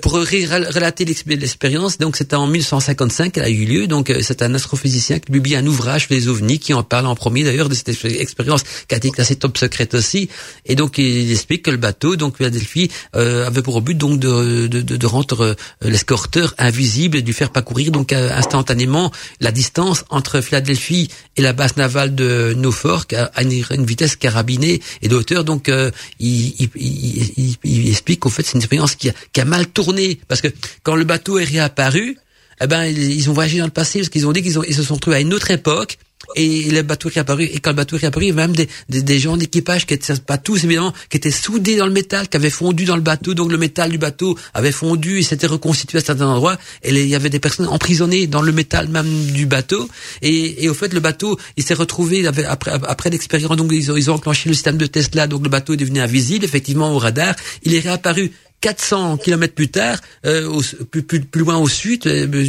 pour 0.00 0.12
relater 0.12 1.04
l'expérience, 1.04 1.98
donc 1.98 2.16
c'était 2.16 2.36
en 2.36 2.46
1955 2.46 3.32
qu'elle 3.32 3.42
a 3.42 3.50
eu 3.50 3.64
lieu. 3.64 3.86
Donc, 3.88 4.12
c'est 4.20 4.42
un 4.42 4.54
astrophysicien 4.54 5.18
qui 5.18 5.32
publie 5.32 5.56
un 5.56 5.66
ouvrage 5.66 6.06
sur 6.06 6.14
les 6.14 6.28
ovnis 6.28 6.60
qui 6.60 6.72
en 6.72 6.84
parle 6.84 7.06
en 7.06 7.16
premier 7.16 7.42
d'ailleurs 7.42 7.68
de 7.68 7.74
cette 7.74 7.88
expérience 7.88 8.11
expérience 8.20 8.62
qui 8.88 8.94
a 8.94 8.98
été 8.98 9.10
classée 9.10 9.36
top 9.36 9.56
secrète 9.58 9.94
aussi. 9.94 10.28
Et 10.66 10.74
donc 10.74 10.98
il 10.98 11.30
explique 11.30 11.62
que 11.62 11.70
le 11.70 11.76
bateau, 11.76 12.16
donc 12.16 12.36
Philadelphie, 12.36 12.90
euh, 13.16 13.46
avait 13.46 13.62
pour 13.62 13.80
but 13.82 13.96
donc 13.96 14.18
de, 14.18 14.66
de, 14.66 14.80
de 14.80 15.06
rendre 15.06 15.42
euh, 15.42 15.54
l'escorteur 15.82 16.54
invisible 16.58 17.16
et 17.16 17.22
de 17.22 17.26
lui 17.26 17.32
faire 17.32 17.50
parcourir 17.50 17.90
donc 17.90 18.12
euh, 18.12 18.30
instantanément 18.32 19.12
la 19.40 19.52
distance 19.52 20.04
entre 20.10 20.40
Philadelphie 20.40 21.08
et 21.36 21.42
la 21.42 21.52
base 21.52 21.76
navale 21.76 22.14
de 22.14 22.54
Norfolk 22.56 23.12
à 23.12 23.42
une, 23.42 23.84
vitesse 23.84 24.16
carabinée 24.16 24.80
et 25.02 25.08
de 25.08 25.16
hauteur. 25.16 25.44
Donc 25.44 25.68
il, 25.68 26.54
il, 26.58 26.68
il, 26.76 27.56
il, 27.64 27.88
explique 27.88 28.20
qu'en 28.20 28.30
fait 28.30 28.42
c'est 28.42 28.54
une 28.54 28.60
expérience 28.60 28.94
qui 28.94 29.10
a, 29.10 29.12
qui 29.32 29.40
a 29.40 29.44
mal 29.44 29.66
tourné 29.66 30.20
parce 30.28 30.40
que 30.40 30.48
quand 30.82 30.94
le 30.96 31.04
bateau 31.04 31.38
est 31.38 31.44
réapparu, 31.44 32.18
eh 32.60 32.66
ben 32.66 32.84
ils 32.84 33.28
ont 33.30 33.32
voyagé 33.32 33.58
dans 33.58 33.64
le 33.64 33.70
passé 33.70 34.00
parce 34.00 34.08
qu'ils 34.08 34.26
ont 34.26 34.32
dit 34.32 34.42
qu'ils 34.42 34.58
ils 34.68 34.74
se 34.74 34.82
sont 34.82 34.94
retrouvés 34.94 35.16
à 35.16 35.20
une 35.20 35.34
autre 35.34 35.50
époque 35.50 35.98
et 36.36 36.70
le 36.70 36.82
bateau 36.82 37.10
qui 37.10 37.18
est 37.18 37.20
apparu. 37.20 37.44
Et 37.44 37.58
quand 37.60 37.70
le 37.70 37.76
bateau 37.76 37.96
est 37.96 38.04
apparu, 38.04 38.26
il 38.26 38.28
y 38.28 38.32
avait 38.32 38.42
même 38.42 38.56
des, 38.56 38.68
des, 38.88 39.02
des 39.02 39.18
gens 39.18 39.36
d'équipage 39.36 39.86
qui 39.86 39.94
étaient, 39.94 40.14
pas 40.16 40.38
tous 40.38 40.64
évidemment, 40.64 40.92
qui 41.10 41.16
étaient 41.16 41.30
soudés 41.30 41.76
dans 41.76 41.86
le 41.86 41.92
métal, 41.92 42.28
qui 42.28 42.36
avaient 42.36 42.50
fondu 42.50 42.84
dans 42.84 42.96
le 42.96 43.02
bateau. 43.02 43.34
Donc 43.34 43.50
le 43.50 43.58
métal 43.58 43.90
du 43.90 43.98
bateau 43.98 44.38
avait 44.54 44.72
fondu 44.72 45.18
et 45.18 45.22
s'était 45.22 45.46
reconstitué 45.46 45.98
à 45.98 46.00
certains 46.00 46.26
endroits. 46.26 46.58
Et 46.82 46.90
il 46.90 47.08
y 47.08 47.14
avait 47.14 47.30
des 47.30 47.40
personnes 47.40 47.66
emprisonnées 47.66 48.26
dans 48.26 48.42
le 48.42 48.52
métal 48.52 48.88
même 48.88 49.26
du 49.26 49.46
bateau. 49.46 49.88
Et, 50.22 50.64
et 50.64 50.68
au 50.68 50.74
fait, 50.74 50.92
le 50.92 51.00
bateau, 51.00 51.38
il 51.56 51.64
s'est 51.64 51.74
retrouvé 51.74 52.26
après, 52.26 52.70
après 52.70 53.10
l'expérience. 53.10 53.56
Donc 53.56 53.70
ils 53.72 53.90
ont, 53.90 53.96
ils 53.96 54.10
ont 54.10 54.14
enclenché 54.14 54.48
le 54.48 54.54
système 54.54 54.76
de 54.76 54.86
Tesla. 54.86 55.26
Donc 55.26 55.42
le 55.42 55.48
bateau 55.48 55.74
est 55.74 55.78
devenu 55.78 56.00
invisible, 56.00 56.44
effectivement, 56.44 56.92
au 56.92 56.98
radar. 56.98 57.34
Il 57.62 57.74
est 57.74 57.80
réapparu 57.80 58.32
400 58.62 59.16
kilomètres 59.18 59.54
plus 59.54 59.68
tard, 59.68 59.98
euh, 60.24 60.60
plus, 60.90 61.02
plus, 61.02 61.20
plus, 61.20 61.40
loin 61.40 61.58
au 61.58 61.68
sud, 61.68 62.02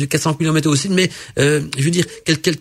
400 0.07 0.29
euh, 0.29 0.33
kilomètres 0.35 0.69
au 0.69 0.75
sud, 0.75 0.91
mais 0.91 1.09
euh, 1.39 1.61
je 1.75 1.83
veux 1.83 1.89
dire, 1.89 2.05
quelques, 2.23 2.51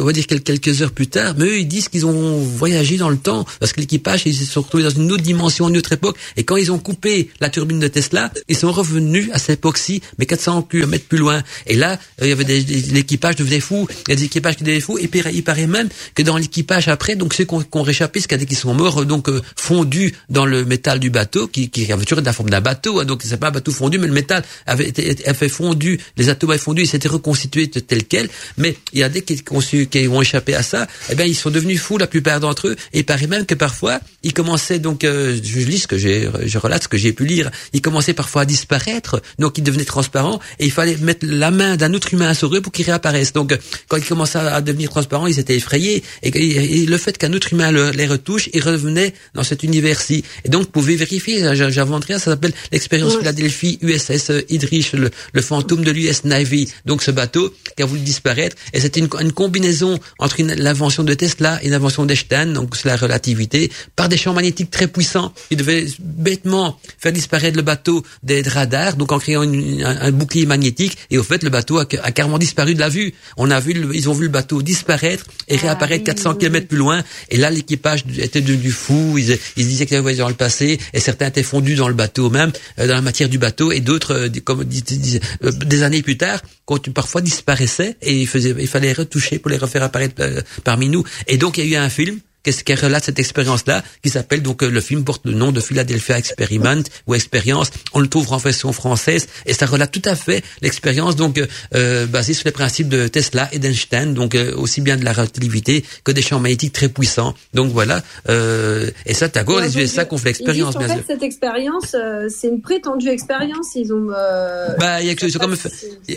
on 0.00 0.04
va 0.04 0.12
dire 0.12 0.26
quelques 0.26 0.82
heures 0.82 0.92
plus 0.92 1.08
tard, 1.08 1.34
mais 1.36 1.46
eux 1.46 1.58
ils 1.58 1.66
disent 1.66 1.88
qu'ils 1.88 2.06
ont 2.06 2.38
voyagé 2.38 2.96
dans 2.96 3.10
le 3.10 3.16
temps 3.16 3.44
parce 3.58 3.72
que 3.72 3.80
l'équipage 3.80 4.22
ils 4.24 4.34
se 4.34 4.44
sont 4.44 4.62
retrouvés 4.62 4.84
dans 4.84 4.90
une 4.90 5.10
autre 5.10 5.24
dimension, 5.24 5.68
une 5.68 5.76
autre 5.76 5.92
époque, 5.92 6.16
et 6.36 6.44
quand 6.44 6.56
ils 6.56 6.70
ont 6.70 6.78
coupé 6.78 7.28
la 7.40 7.50
turbine 7.50 7.80
de 7.80 7.88
Tesla, 7.88 8.32
ils 8.48 8.56
sont 8.56 8.70
revenus 8.70 9.30
à 9.32 9.40
cette 9.40 9.58
époque-ci, 9.58 10.00
mais 10.18 10.26
400 10.26 10.62
kilomètres 10.62 11.06
plus 11.06 11.18
loin. 11.18 11.42
Et 11.66 11.74
là, 11.74 11.98
il 12.22 12.28
y 12.28 12.32
avait 12.32 12.44
des, 12.44 12.60
l'équipage 12.60 13.34
devenait 13.34 13.60
fou, 13.60 13.88
il 14.06 14.10
y 14.10 14.12
a 14.12 14.16
des 14.16 14.24
équipages 14.24 14.56
qui 14.56 14.62
devenaient 14.62 14.80
fous, 14.80 14.96
et 14.98 15.08
puis 15.08 15.22
il 15.32 15.42
paraît 15.42 15.66
même 15.66 15.88
que 16.14 16.22
dans 16.22 16.36
l'équipage 16.36 16.86
après, 16.86 17.16
donc 17.16 17.34
ceux 17.34 17.44
qui 17.44 17.54
ont, 17.54 17.82
réchappé, 17.82 18.20
ce 18.20 18.28
qu'il 18.28 18.38
y 18.38 18.40
a 18.40 18.44
des 18.44 18.46
qui 18.46 18.54
sont 18.54 18.74
morts, 18.74 19.04
donc 19.04 19.28
fondus 19.56 20.14
dans 20.30 20.46
le 20.46 20.64
métal 20.64 21.00
du 21.00 21.10
bateau, 21.10 21.48
qui, 21.48 21.68
qui 21.68 21.90
avait 21.92 22.04
de 22.04 22.20
la 22.20 22.32
forme 22.32 22.50
d'un 22.50 22.60
bateau 22.60 22.75
bateau, 22.76 23.00
hein, 23.00 23.04
donc 23.04 23.22
c'est 23.24 23.36
pas 23.38 23.48
un 23.48 23.52
bateau 23.52 23.72
fondu, 23.72 23.98
mais 23.98 24.06
le 24.06 24.12
métal 24.12 24.44
avait 24.66 24.88
été 24.88 25.02
fait 25.34 25.48
fondu, 25.48 25.98
les 26.16 26.28
atomes 26.28 26.50
avaient 26.50 26.58
fondu, 26.58 26.82
ils 26.82 26.86
s'étaient 26.88 27.08
reconstitués 27.08 27.68
tel 27.68 28.04
quel. 28.04 28.28
Mais 28.58 28.76
il 28.92 29.00
y 29.00 29.02
a 29.02 29.08
des 29.08 29.22
qui, 29.22 29.42
qui 29.42 30.08
ont 30.08 30.22
échappé 30.22 30.54
à 30.54 30.62
ça, 30.62 30.86
eh 31.10 31.14
bien 31.14 31.26
ils 31.26 31.34
sont 31.34 31.50
devenus 31.50 31.80
fous 31.80 31.98
la 31.98 32.06
plupart 32.06 32.40
d'entre 32.40 32.68
eux. 32.68 32.76
Et 32.92 33.00
il 33.00 33.04
paraît 33.04 33.26
même 33.26 33.46
que 33.46 33.54
parfois 33.54 34.00
ils 34.22 34.32
commençaient 34.32 34.78
donc, 34.78 35.04
euh, 35.04 35.38
je 35.42 35.58
lis 35.60 35.80
ce 35.80 35.86
que 35.86 35.98
j'ai, 35.98 36.28
je 36.44 36.58
relate 36.58 36.84
ce 36.84 36.88
que 36.88 36.96
j'ai 36.96 37.12
pu 37.12 37.24
lire, 37.24 37.50
ils 37.72 37.80
commençaient 37.80 38.14
parfois 38.14 38.42
à 38.42 38.44
disparaître, 38.44 39.22
donc 39.38 39.58
ils 39.58 39.64
devenaient 39.64 39.84
transparents 39.84 40.40
et 40.58 40.66
il 40.66 40.72
fallait 40.72 40.96
mettre 40.96 41.26
la 41.28 41.50
main 41.50 41.76
d'un 41.76 41.94
autre 41.94 42.12
humain 42.12 42.34
sur 42.34 42.54
eux 42.54 42.60
pour 42.60 42.72
qu'ils 42.72 42.86
réapparaissent. 42.86 43.32
Donc 43.32 43.56
quand 43.88 43.96
ils 43.96 44.04
commençaient 44.04 44.38
à 44.38 44.60
devenir 44.60 44.90
transparents, 44.90 45.26
ils 45.26 45.38
étaient 45.38 45.56
effrayés 45.56 46.02
et, 46.22 46.86
le 46.86 46.98
fait 46.98 47.16
qu'un 47.18 47.32
autre 47.32 47.52
humain 47.52 47.72
les 47.72 48.06
retouche, 48.06 48.48
ils 48.52 48.62
revenaient 48.62 49.14
dans 49.34 49.42
cet 49.42 49.62
univers-ci. 49.62 50.24
Et 50.44 50.48
donc 50.48 50.62
vous 50.62 50.70
pouvez 50.70 50.96
vérifier, 50.96 51.54
j'invente 51.54 52.04
rien, 52.04 52.18
ça 52.18 52.30
s'appelle 52.32 52.52
l'expérience 52.72 53.16
Philadelphie 53.16 53.78
USS 53.82 54.32
Idrich, 54.48 54.92
le, 54.92 55.10
le 55.32 55.42
fantôme 55.42 55.84
de 55.84 55.90
l'US 55.90 56.24
Navy. 56.24 56.72
Donc 56.84 57.02
ce 57.02 57.10
bateau 57.10 57.52
qui 57.76 57.82
a 57.82 57.86
voulu 57.86 58.00
disparaître. 58.00 58.56
Et 58.72 58.80
c'était 58.80 59.00
une, 59.00 59.08
une, 59.20 59.32
combinaison 59.32 59.98
entre 60.18 60.42
l'invention 60.42 61.04
de 61.04 61.14
Tesla 61.14 61.58
et 61.62 61.68
l'invention 61.68 62.04
d'Einstein, 62.04 62.52
donc 62.52 62.76
c'est 62.76 62.88
la 62.88 62.96
relativité, 62.96 63.70
par 63.94 64.08
des 64.08 64.16
champs 64.16 64.32
magnétiques 64.32 64.70
très 64.70 64.88
puissants. 64.88 65.32
Ils 65.50 65.56
devaient 65.56 65.86
bêtement 65.98 66.78
faire 66.98 67.12
disparaître 67.12 67.56
le 67.56 67.62
bateau 67.62 68.02
des 68.22 68.42
radars, 68.42 68.96
donc 68.96 69.12
en 69.12 69.18
créant 69.18 69.42
une, 69.42 69.82
un, 69.84 70.12
bouclier 70.12 70.46
magnétique. 70.46 70.96
Et 71.10 71.18
au 71.18 71.22
fait, 71.22 71.42
le 71.42 71.50
bateau 71.50 71.78
a, 71.78 71.82
a, 72.02 72.12
carrément 72.12 72.38
disparu 72.38 72.74
de 72.74 72.80
la 72.80 72.88
vue. 72.88 73.14
On 73.36 73.50
a 73.50 73.60
vu, 73.60 73.74
ils 73.94 74.08
ont 74.08 74.14
vu 74.14 74.24
le 74.24 74.30
bateau 74.30 74.62
disparaître 74.62 75.26
et 75.48 75.56
ah 75.56 75.62
réapparaître 75.62 76.04
400 76.04 76.34
km 76.34 76.66
plus 76.68 76.78
loin. 76.78 77.02
Et 77.30 77.36
là, 77.36 77.50
l'équipage 77.50 78.04
était 78.18 78.40
devenu 78.40 78.70
fou. 78.70 79.16
Ils, 79.18 79.38
ils 79.56 79.66
disaient 79.66 79.86
qu'ils 79.86 79.96
avaient 79.96 80.02
voyagé 80.02 80.22
dans 80.22 80.28
le 80.28 80.34
passé 80.34 80.78
et 80.92 81.00
certains 81.00 81.26
étaient 81.26 81.42
fondus 81.42 81.74
dans 81.74 81.88
le 81.88 81.94
bateau 81.94 82.30
même. 82.30 82.52
Euh, 82.78 82.86
dans 82.86 82.94
la 82.94 83.02
matière 83.02 83.28
du 83.28 83.38
bateau 83.38 83.72
et 83.72 83.80
d'autres, 83.80 84.14
euh, 84.14 84.40
comme 84.44 84.60
euh, 84.60 85.50
des 85.50 85.82
années 85.82 86.02
plus 86.02 86.16
tard, 86.16 86.40
quand 86.64 86.90
parfois 86.92 87.20
disparaissaient 87.20 87.96
et 88.02 88.14
il, 88.20 88.26
faisait, 88.26 88.54
il 88.58 88.68
fallait 88.68 88.92
retoucher 88.92 89.38
pour 89.38 89.50
les 89.50 89.56
refaire 89.56 89.82
apparaître 89.82 90.22
parmi 90.64 90.88
nous. 90.88 91.04
Et 91.26 91.38
donc 91.38 91.58
il 91.58 91.66
y 91.66 91.74
a 91.74 91.80
eu 91.80 91.82
un 91.84 91.90
film 91.90 92.18
qu'est-ce 92.46 92.62
qui 92.62 92.74
relate 92.74 93.04
cette 93.04 93.18
expérience-là, 93.18 93.82
qui 94.04 94.08
s'appelle 94.08 94.40
donc 94.40 94.62
le 94.62 94.80
film 94.80 95.02
porte 95.02 95.26
le 95.26 95.32
nom 95.32 95.50
de 95.50 95.60
Philadelphia 95.60 96.16
Experiment 96.16 96.84
ou 97.08 97.16
expérience. 97.16 97.72
On 97.92 97.98
le 97.98 98.06
trouve 98.06 98.32
en 98.32 98.36
version 98.36 98.72
française 98.72 99.26
et 99.46 99.52
ça 99.52 99.66
relate 99.66 99.90
tout 99.90 100.02
à 100.04 100.14
fait 100.14 100.44
l'expérience 100.62 101.16
donc 101.16 101.42
euh, 101.74 102.06
basée 102.06 102.34
sur 102.34 102.44
les 102.46 102.52
principes 102.52 102.88
de 102.88 103.08
Tesla 103.08 103.48
et 103.50 103.58
d'Einstein, 103.58 104.14
donc 104.14 104.36
aussi 104.54 104.80
bien 104.80 104.96
de 104.96 105.04
la 105.04 105.12
relativité 105.12 105.84
que 106.04 106.12
des 106.12 106.22
champs 106.22 106.38
magnétiques 106.38 106.72
très 106.72 106.88
puissants. 106.88 107.34
Donc 107.52 107.72
voilà. 107.72 108.00
Euh, 108.28 108.90
et 109.06 109.14
ça, 109.14 109.28
t'as 109.28 109.42
quoi 109.42 109.60
les 109.60 109.76
USA 109.76 110.04
qu'on 110.04 110.18
fait 110.18 110.28
l'expérience, 110.28 110.76
bien 110.78 110.88
en 110.88 110.94
fait, 110.94 111.04
Cette 111.08 111.24
expérience, 111.24 111.96
c'est 112.28 112.46
une 112.46 112.60
prétendue 112.60 113.08
expérience. 113.08 113.74
Ils 113.74 113.92
ont. 113.92 114.08
Euh, 114.16 114.68
bah, 114.78 115.02
il 115.02 115.08
y 115.08 115.10
a 115.10 115.16
que 115.16 115.26
comme 115.36 115.56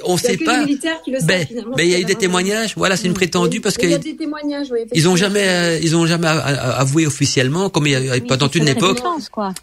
on 0.04 0.18
sait 0.18 0.38
pas. 0.38 0.64
Qui 0.66 1.12
le 1.12 1.26
ben, 1.26 1.48
ben, 1.76 1.84
il 1.84 1.90
y 1.90 1.96
a 1.96 2.00
eu 2.00 2.06
des 2.06 2.16
témoignages. 2.16 2.74
Voilà, 2.76 2.98
c'est 2.98 3.08
une 3.08 3.16
prétendue 3.16 3.62
parce 3.62 3.78
que. 3.78 3.86
Il 3.86 3.92
y 3.92 3.96
a 3.96 3.98
des 3.98 4.16
témoignages. 4.16 4.68
Oui, 4.72 4.82
ils 4.94 5.08
ont 5.08 5.16
jamais, 5.16 5.80
ils 5.82 5.96
ont 5.96 6.06
jamais 6.06 6.19
avoué 6.26 7.06
officiellement, 7.06 7.70
comme 7.70 7.88
il 7.88 7.92
y 7.92 8.10
a 8.10 8.20
pendant 8.22 8.50
une 8.50 8.68
époque. 8.68 9.00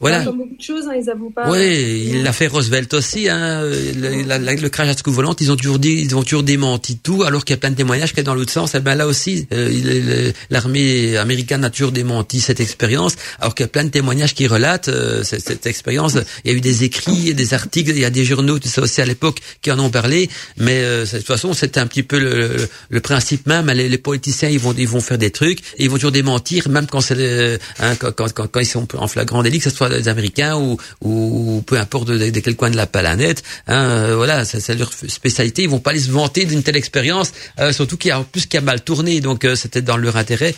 Voilà. 0.01 0.25
Comme 0.25 0.39
beaucoup 0.39 0.57
de 0.57 0.63
choses, 0.63 0.87
hein, 0.89 0.95
ils 1.01 1.11
avouent 1.11 1.31
pas. 1.31 1.51
Oui, 1.51 2.11
il 2.13 2.23
l'a 2.23 2.33
fait 2.33 2.47
Roosevelt 2.47 2.93
aussi. 2.95 3.29
Hein, 3.29 3.63
le, 3.63 4.57
le 4.61 4.69
crash 4.69 4.89
à 4.89 4.95
scoop 4.95 5.15
volante, 5.15 5.41
ils 5.41 5.51
ont 5.53 5.57
toujours 5.57 5.79
dit, 5.79 6.03
ils 6.03 6.15
ont 6.17 6.23
toujours 6.23 6.43
démenti 6.43 6.99
tout, 6.99 7.23
alors 7.23 7.45
qu'il 7.45 7.55
y 7.55 7.59
a 7.59 7.61
plein 7.61 7.71
de 7.71 7.77
témoignages 7.77 8.13
qui 8.13 8.21
est 8.21 8.25
dans 8.25 8.35
l'autre 8.35 8.53
sens. 8.53 8.75
Et 8.75 8.79
eh 8.79 8.81
ben 8.81 8.95
là 8.95 9.07
aussi, 9.07 9.47
euh, 9.53 10.33
l'armée 10.51 11.17
américaine 11.17 11.65
a 11.65 11.71
toujours 11.71 11.93
démenti 11.93 12.41
cette 12.41 12.61
expérience, 12.61 13.17
alors 13.41 13.55
qu'il 13.55 13.65
y 13.65 13.69
a 13.69 13.69
plein 13.69 13.85
de 13.85 13.91
témoignages 13.91 14.35
qui 14.35 14.47
relatent 14.47 14.89
euh, 14.89 15.23
cette, 15.23 15.47
cette, 15.47 15.67
expérience. 15.67 16.17
Il 16.45 16.51
y 16.51 16.55
a 16.55 16.57
eu 16.57 16.61
des 16.61 16.85
écrits, 16.85 17.35
des 17.35 17.55
articles, 17.55 17.91
il 17.91 17.99
y 17.99 18.05
a 18.05 18.11
des 18.11 18.25
journaux, 18.25 18.59
tout 18.59 18.69
ça 18.69 18.83
aussi 18.83 19.01
à 19.01 19.07
l'époque 19.07 19.39
qui 19.63 19.71
en 19.71 19.79
ont 19.79 19.91
parlé. 19.91 20.29
Mais 20.57 20.81
euh, 20.83 21.05
de 21.05 21.11
toute 21.19 21.27
façon, 21.27 21.53
c'était 21.53 21.81
un 21.81 21.87
petit 21.87 22.03
peu 22.03 22.19
le, 22.19 22.69
le, 22.89 23.01
principe 23.01 23.47
même. 23.47 23.67
Les, 23.69 23.89
les, 23.89 23.99
politiciens, 23.99 24.49
ils 24.49 24.59
vont, 24.59 24.75
ils 24.77 24.89
vont 24.89 25.01
faire 25.01 25.19
des 25.19 25.31
trucs, 25.31 25.61
et 25.79 25.85
ils 25.85 25.91
vont 25.91 25.97
toujours 25.97 26.13
démentir, 26.13 26.46
même 26.69 26.87
quand 26.87 27.01
c'est 27.01 27.59
hein, 27.81 27.97
quand, 27.97 28.13
quand, 28.13 28.49
quand, 28.49 28.61
ils 28.61 28.67
sont 28.67 28.87
en 28.97 29.09
flagrant 29.09 29.43
délit, 29.43 29.59
que 29.59 29.71
ce 29.71 29.77
soit 29.77 29.89
les 29.89 30.09
Américains 30.09 30.57
ou, 30.57 30.77
ou 31.03 31.63
peu 31.67 31.79
importe 31.79 32.09
de, 32.09 32.31
de, 32.31 32.41
quel 32.41 32.57
coin 32.57 32.71
de 32.71 32.77
la 32.77 32.87
planète. 32.87 33.43
Hein, 33.67 33.89
euh, 33.91 34.17
voilà, 34.17 34.45
c'est 34.45 34.75
leur 34.75 34.93
spécialité. 34.93 35.63
Ils 35.63 35.71
vont 35.71 35.81
pas 35.81 35.91
aller 35.91 36.01
se 36.01 36.11
vanter 36.11 36.45
d'une 36.45 36.63
telle 36.63 36.77
expérience, 36.77 37.33
euh, 37.59 37.73
surtout 37.73 37.97
qu'il 37.97 38.11
y 38.11 38.13
a 38.13 38.21
plus 38.21 38.47
qui 38.47 38.57
a 38.57 38.61
mal 38.61 38.83
tourné. 38.83 39.21
Donc 39.21 39.45
euh, 39.45 39.55
c'était 39.57 39.83
dans 39.83 39.97
leur 39.97 40.17
intérêt 40.17 40.55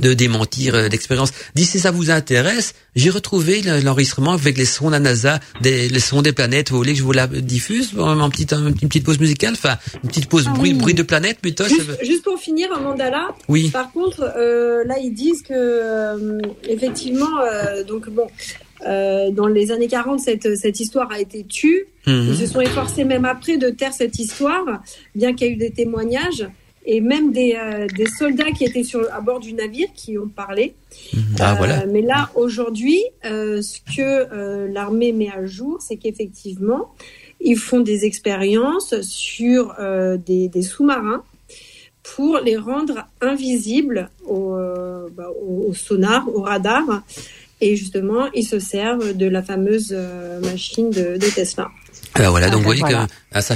de 0.00 0.14
démentir 0.14 0.74
euh, 0.74 0.88
l'expérience. 0.88 1.32
Dis 1.54 1.64
si 1.64 1.80
ça 1.80 1.90
vous 1.90 2.10
intéresse, 2.10 2.74
j'ai 2.96 3.10
retrouvé 3.10 3.62
l'enregistrement 3.62 4.32
avec 4.32 4.58
les 4.58 4.64
sons 4.64 4.86
de 4.86 4.92
la 4.92 5.00
NASA, 5.00 5.40
des, 5.60 5.88
les 5.88 6.00
sons 6.00 6.22
des 6.22 6.32
planètes. 6.32 6.70
Vous 6.70 6.78
voulez 6.78 6.92
que 6.92 6.98
je 6.98 7.04
vous 7.04 7.12
la 7.12 7.26
diffuse 7.26 7.92
en 7.98 8.30
petite, 8.30 8.52
une 8.52 8.74
petite 8.74 9.04
pause 9.04 9.20
musicale, 9.20 9.54
enfin 9.54 9.78
une 10.02 10.08
petite 10.08 10.28
pause 10.28 10.46
ah 10.48 10.54
bruit, 10.54 10.74
bruit 10.74 10.94
de 10.94 11.02
planète 11.02 11.38
plutôt. 11.40 11.64
Juste, 11.64 12.04
juste, 12.04 12.24
pour 12.24 12.38
finir, 12.38 12.68
Mandala. 12.80 13.28
Oui. 13.48 13.70
Par 13.70 13.92
contre, 13.92 14.22
euh, 14.36 14.84
là 14.84 14.96
ils 14.98 15.12
disent 15.12 15.42
que 15.42 15.52
euh, 15.52 16.40
effectivement, 16.68 17.40
euh, 17.40 17.84
donc 17.84 18.08
bon. 18.10 18.26
Euh, 18.86 19.30
dans 19.30 19.46
les 19.46 19.72
années 19.72 19.88
40, 19.88 20.20
cette, 20.20 20.56
cette 20.56 20.80
histoire 20.80 21.12
a 21.12 21.20
été 21.20 21.44
tue. 21.44 21.86
Mhm. 22.06 22.28
Ils 22.30 22.36
se 22.36 22.46
sont 22.46 22.62
efforcés 22.62 23.04
même 23.04 23.26
après 23.26 23.58
de 23.58 23.68
taire 23.68 23.92
cette 23.92 24.18
histoire, 24.18 24.64
bien 25.14 25.34
qu'il 25.34 25.48
y 25.48 25.50
ait 25.50 25.52
eu 25.52 25.56
des 25.56 25.70
témoignages 25.70 26.48
et 26.92 27.00
même 27.00 27.30
des, 27.30 27.54
euh, 27.56 27.86
des, 27.96 28.06
soldats 28.06 28.50
qui 28.50 28.64
étaient 28.64 28.82
sur, 28.82 29.06
à 29.14 29.20
bord 29.20 29.38
du 29.38 29.52
navire 29.52 29.86
qui 29.94 30.18
ont 30.18 30.28
parlé. 30.28 30.74
Mhm. 31.14 31.22
Ah, 31.38 31.54
voilà. 31.56 31.82
Euh, 31.82 31.86
mais 31.88 32.02
là, 32.02 32.30
aujourd'hui, 32.34 33.00
euh, 33.24 33.62
ce 33.62 33.78
que 33.96 34.66
l'armée 34.66 35.12
met 35.12 35.30
à 35.30 35.46
jour, 35.46 35.80
c'est 35.80 35.96
qu'effectivement, 35.96 36.92
ils 37.40 37.56
font 37.56 37.78
des 37.78 38.06
expériences 38.06 39.00
sur 39.02 39.76
des, 40.26 40.48
des 40.48 40.62
sous-marins 40.62 41.22
pour 42.02 42.38
les 42.38 42.56
rendre 42.56 43.06
invisibles 43.20 44.10
au, 44.26 44.56
bah, 45.16 45.30
au, 45.40 45.72
sonar, 45.72 46.28
au 46.34 46.42
radar. 46.42 47.04
Et 47.60 47.76
justement, 47.76 48.26
ils 48.34 48.44
se 48.44 48.58
servent 48.58 49.16
de 49.16 49.26
la 49.26 49.42
fameuse 49.42 49.96
machine 50.42 50.90
de, 50.90 51.16
de 51.16 51.34
Tesla. 51.34 51.68
Alors 52.14 52.30
voilà, 52.32 52.50
donc 52.50 52.60
vous 52.60 52.66
voyez 52.66 52.82
que 52.82 53.06
ah, 53.32 53.42
ça, 53.42 53.54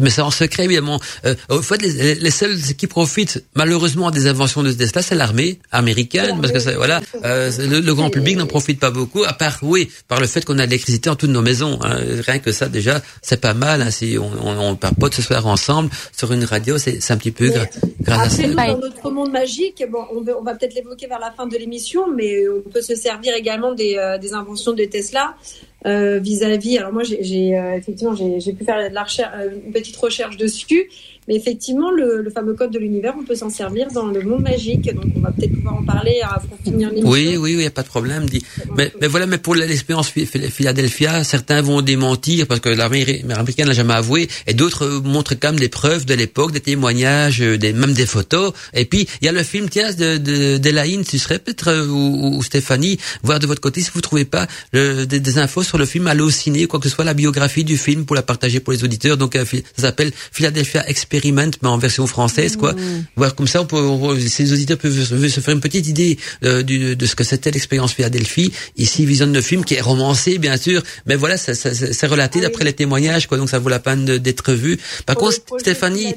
mais 0.00 0.10
c'est 0.10 0.20
en 0.20 0.30
secret 0.30 0.64
évidemment. 0.64 1.00
Euh, 1.24 1.34
au 1.48 1.60
fait, 1.60 1.82
les, 1.82 2.14
les, 2.14 2.30
seuls 2.30 2.56
qui 2.56 2.86
profitent 2.86 3.42
malheureusement 3.56 4.12
des 4.12 4.28
inventions 4.28 4.62
de 4.62 4.70
Tesla, 4.70 5.02
c'est 5.02 5.16
l'armée 5.16 5.58
américaine, 5.72 6.40
parce 6.40 6.52
que 6.52 6.60
ça, 6.60 6.70
voilà, 6.76 7.00
euh, 7.24 7.50
le, 7.58 7.94
grand 7.94 8.10
public 8.10 8.36
n'en 8.36 8.46
profite 8.46 8.78
pas 8.78 8.92
beaucoup, 8.92 9.24
à 9.24 9.32
part 9.32 9.58
oui, 9.62 9.90
par 10.06 10.20
le 10.20 10.28
fait 10.28 10.44
qu'on 10.44 10.58
a 10.60 10.66
de 10.66 10.70
l'électricité 10.70 11.10
en 11.10 11.16
toutes 11.16 11.30
nos 11.30 11.42
maisons. 11.42 11.80
Hein. 11.82 11.98
Rien 12.24 12.38
que 12.38 12.52
ça 12.52 12.68
déjà, 12.68 13.02
c'est 13.22 13.40
pas 13.40 13.54
mal. 13.54 13.82
Hein, 13.82 13.90
si 13.90 14.16
on, 14.20 14.30
on, 14.46 14.56
on 14.60 14.76
papote 14.76 15.14
ce 15.14 15.22
soir 15.22 15.44
ensemble 15.48 15.90
sur 16.16 16.32
une 16.32 16.44
radio, 16.44 16.78
c'est 16.78 17.10
un 17.10 17.16
petit 17.16 17.32
peu 17.32 17.48
grâce 17.48 17.76
à 18.06 18.30
ça. 18.30 18.46
Dans 18.46 18.78
notre 18.78 19.10
monde 19.10 19.32
magique, 19.32 19.82
bon, 19.90 20.04
on, 20.12 20.24
on 20.38 20.42
va 20.44 20.54
peut-être 20.54 20.74
l'évoquer 20.74 21.08
vers 21.08 21.18
la 21.18 21.32
fin 21.32 21.48
de 21.48 21.56
l'émission, 21.56 22.02
mais 22.14 22.48
on 22.48 22.70
peut 22.70 22.82
se 22.82 22.94
servir 22.94 23.34
également 23.34 23.74
des, 23.74 23.96
euh, 23.96 24.18
des 24.18 24.32
inventions 24.32 24.72
de 24.72 24.84
Tesla. 24.84 25.34
Euh, 25.86 26.18
vis-à-vis. 26.18 26.78
alors 26.78 26.92
moi, 26.92 27.04
j'ai 27.04 27.56
euh, 27.56 27.76
effectivement, 27.76 28.14
j'ai 28.14 28.52
pu 28.52 28.64
faire 28.64 28.88
de 28.90 28.94
la 28.94 29.04
recherche, 29.04 29.32
euh, 29.36 29.50
une 29.64 29.72
petite 29.72 29.96
recherche 29.96 30.36
dessus, 30.36 30.90
Mais 31.28 31.34
effectivement, 31.34 31.90
le, 31.90 32.22
le 32.22 32.30
fameux 32.30 32.54
code 32.54 32.70
de 32.70 32.78
l'univers, 32.78 33.14
on 33.18 33.24
peut 33.24 33.34
s'en 33.34 33.50
servir 33.50 33.88
dans 33.92 34.06
le 34.06 34.22
monde 34.22 34.42
magique. 34.42 34.92
Donc, 34.94 35.06
on 35.16 35.20
va 35.20 35.32
peut-être 35.32 35.54
pouvoir 35.54 35.76
en 35.76 35.84
parler 35.84 36.20
à 36.22 36.40
finir 36.62 36.88
l'émission. 36.90 37.10
Oui, 37.10 37.36
oui, 37.36 37.56
oui, 37.56 37.66
a 37.66 37.70
pas 37.70 37.82
de 37.82 37.88
problème. 37.88 38.26
Mais, 38.76 38.92
mais 39.00 39.08
voilà, 39.08 39.26
mais 39.26 39.38
pour 39.38 39.54
l'expérience 39.54 40.10
Philadelphia, 40.10 41.24
certains 41.24 41.62
vont 41.62 41.82
démentir 41.82 42.46
parce 42.46 42.60
que 42.60 42.68
l'armée 42.68 43.22
américaine 43.24 43.66
n'a 43.66 43.72
jamais 43.72 43.94
avoué, 43.94 44.28
et 44.46 44.54
d'autres 44.54 44.86
montrent 45.04 45.34
quand 45.34 45.48
même 45.48 45.60
des 45.60 45.68
preuves 45.68 46.06
de 46.06 46.14
l'époque, 46.14 46.52
des 46.52 46.60
témoignages, 46.60 47.38
des, 47.40 47.72
même 47.72 47.92
des 47.92 48.06
photos. 48.06 48.52
Et 48.72 48.84
puis, 48.84 49.08
il 49.20 49.24
y 49.24 49.28
a 49.28 49.32
le 49.32 49.42
film, 49.42 49.68
tiens, 49.68 49.92
de, 49.92 50.18
de, 50.18 50.56
d'Elaine, 50.58 51.04
tu 51.04 51.18
serais 51.18 51.38
peut-être, 51.38 51.68
euh, 51.68 51.86
ou, 51.86 52.36
ou, 52.36 52.42
Stéphanie, 52.42 52.98
voir 53.22 53.40
de 53.40 53.46
votre 53.46 53.60
côté 53.60 53.80
si 53.80 53.90
vous 53.92 54.00
trouvez 54.00 54.24
pas 54.24 54.46
le, 54.72 55.06
des, 55.06 55.20
des, 55.20 55.38
infos 55.38 55.62
sur 55.62 55.78
le 55.78 55.86
film 55.86 56.06
Allociné, 56.06 56.66
quoi 56.66 56.78
que 56.80 56.88
ce 56.88 56.94
soit 56.94 57.04
la 57.04 57.14
biographie 57.14 57.64
du 57.64 57.76
film 57.76 58.04
pour 58.04 58.16
la 58.16 58.22
partager 58.22 58.60
pour 58.60 58.72
les 58.72 58.84
auditeurs. 58.84 59.16
Donc, 59.16 59.36
euh, 59.36 59.44
ça 59.76 59.82
s'appelle 59.82 60.12
Philadelphia 60.32 60.88
Experiment, 61.16 61.50
mais 61.62 61.68
en 61.68 61.78
version 61.78 62.06
française, 62.06 62.56
quoi. 62.56 62.72
Mmh. 62.72 63.06
Voir 63.16 63.34
comme 63.34 63.46
ça, 63.46 63.62
on 63.62 63.66
peut, 63.66 63.78
on, 63.78 64.18
ces 64.20 64.52
auditeurs 64.52 64.78
peuvent 64.78 64.92
se 64.92 65.40
faire 65.40 65.54
une 65.54 65.60
petite 65.60 65.86
idée 65.86 66.18
euh, 66.44 66.62
du, 66.62 66.94
de 66.94 67.06
ce 67.06 67.14
que 67.14 67.24
c'était 67.24 67.50
l'expérience 67.50 67.92
Philadelphie. 67.92 68.52
Ici, 68.76 69.02
ils 69.02 69.08
visionnent 69.08 69.32
le 69.32 69.40
film 69.40 69.64
qui 69.64 69.74
est 69.74 69.80
romancé, 69.80 70.38
bien 70.38 70.56
sûr, 70.56 70.82
mais 71.06 71.16
voilà, 71.16 71.36
ça, 71.36 71.54
ça, 71.54 71.74
c'est 71.74 72.06
relaté 72.06 72.40
ah, 72.40 72.42
d'après 72.42 72.64
oui. 72.64 72.66
les 72.66 72.72
témoignages, 72.74 73.26
quoi. 73.26 73.38
Donc, 73.38 73.48
ça 73.48 73.58
vaut 73.58 73.68
la 73.68 73.78
peine 73.78 74.18
d'être 74.18 74.52
vu. 74.52 74.78
Par 75.06 75.16
pour 75.16 75.30
contre, 75.30 75.40
Stéphanie, 75.58 76.14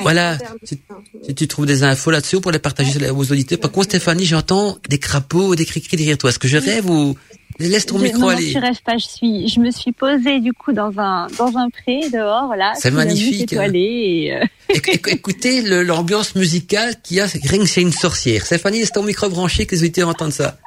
voilà, 0.00 0.38
si, 0.64 0.78
si, 1.24 1.34
tu 1.34 1.48
trouves 1.48 1.66
des 1.66 1.82
infos 1.82 2.10
là-dessus 2.10 2.40
pour 2.40 2.52
les 2.52 2.58
partager 2.58 2.98
ouais. 2.98 3.10
aux 3.10 3.32
auditeurs. 3.32 3.58
Par 3.58 3.72
contre, 3.72 3.86
Stéphanie, 3.86 4.26
j'entends 4.26 4.78
des 4.88 4.98
crapauds, 4.98 5.54
des 5.54 5.64
cris-cris 5.64 5.96
derrière 5.96 6.18
toi. 6.18 6.30
Est-ce 6.30 6.38
que 6.38 6.48
je 6.48 6.58
rêve 6.58 6.90
ou 6.90 7.16
Laisse 7.58 7.86
ton 7.86 7.98
micro 7.98 8.20
non, 8.20 8.28
aller. 8.28 8.46
Non, 8.46 8.52
je 8.52 8.58
rêve 8.58 8.82
pas. 8.82 8.98
Je 8.98 9.06
suis, 9.06 9.48
je 9.48 9.60
me 9.60 9.70
suis 9.70 9.92
posée 9.92 10.40
du 10.40 10.52
coup 10.52 10.72
dans 10.72 10.92
un 10.98 11.26
dans 11.38 11.56
un 11.56 11.70
pré 11.70 12.10
dehors 12.10 12.54
là. 12.54 12.74
C'est 12.78 12.90
magnifique. 12.90 13.52
Et, 13.52 14.34
euh... 14.34 14.44
Écoutez 15.08 15.62
l'ambiance 15.62 16.34
musicale 16.34 17.00
qu'il 17.02 17.16
y 17.16 17.20
a. 17.20 17.26
Rien 17.26 17.60
que 17.60 17.66
c'est 17.66 17.82
une 17.82 17.92
sorcière. 17.92 18.44
Stéphanie, 18.44 18.80
laisse 18.80 18.92
ton 18.92 19.02
micro 19.02 19.28
branché 19.30 19.64
que 19.66 19.74
les 19.74 19.82
auditeurs 19.82 20.08
entendent 20.08 20.32
ça. 20.32 20.58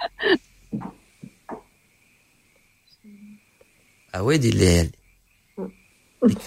Ah 4.12 4.24
ouais, 4.24 4.40
dis-les. 4.40 4.90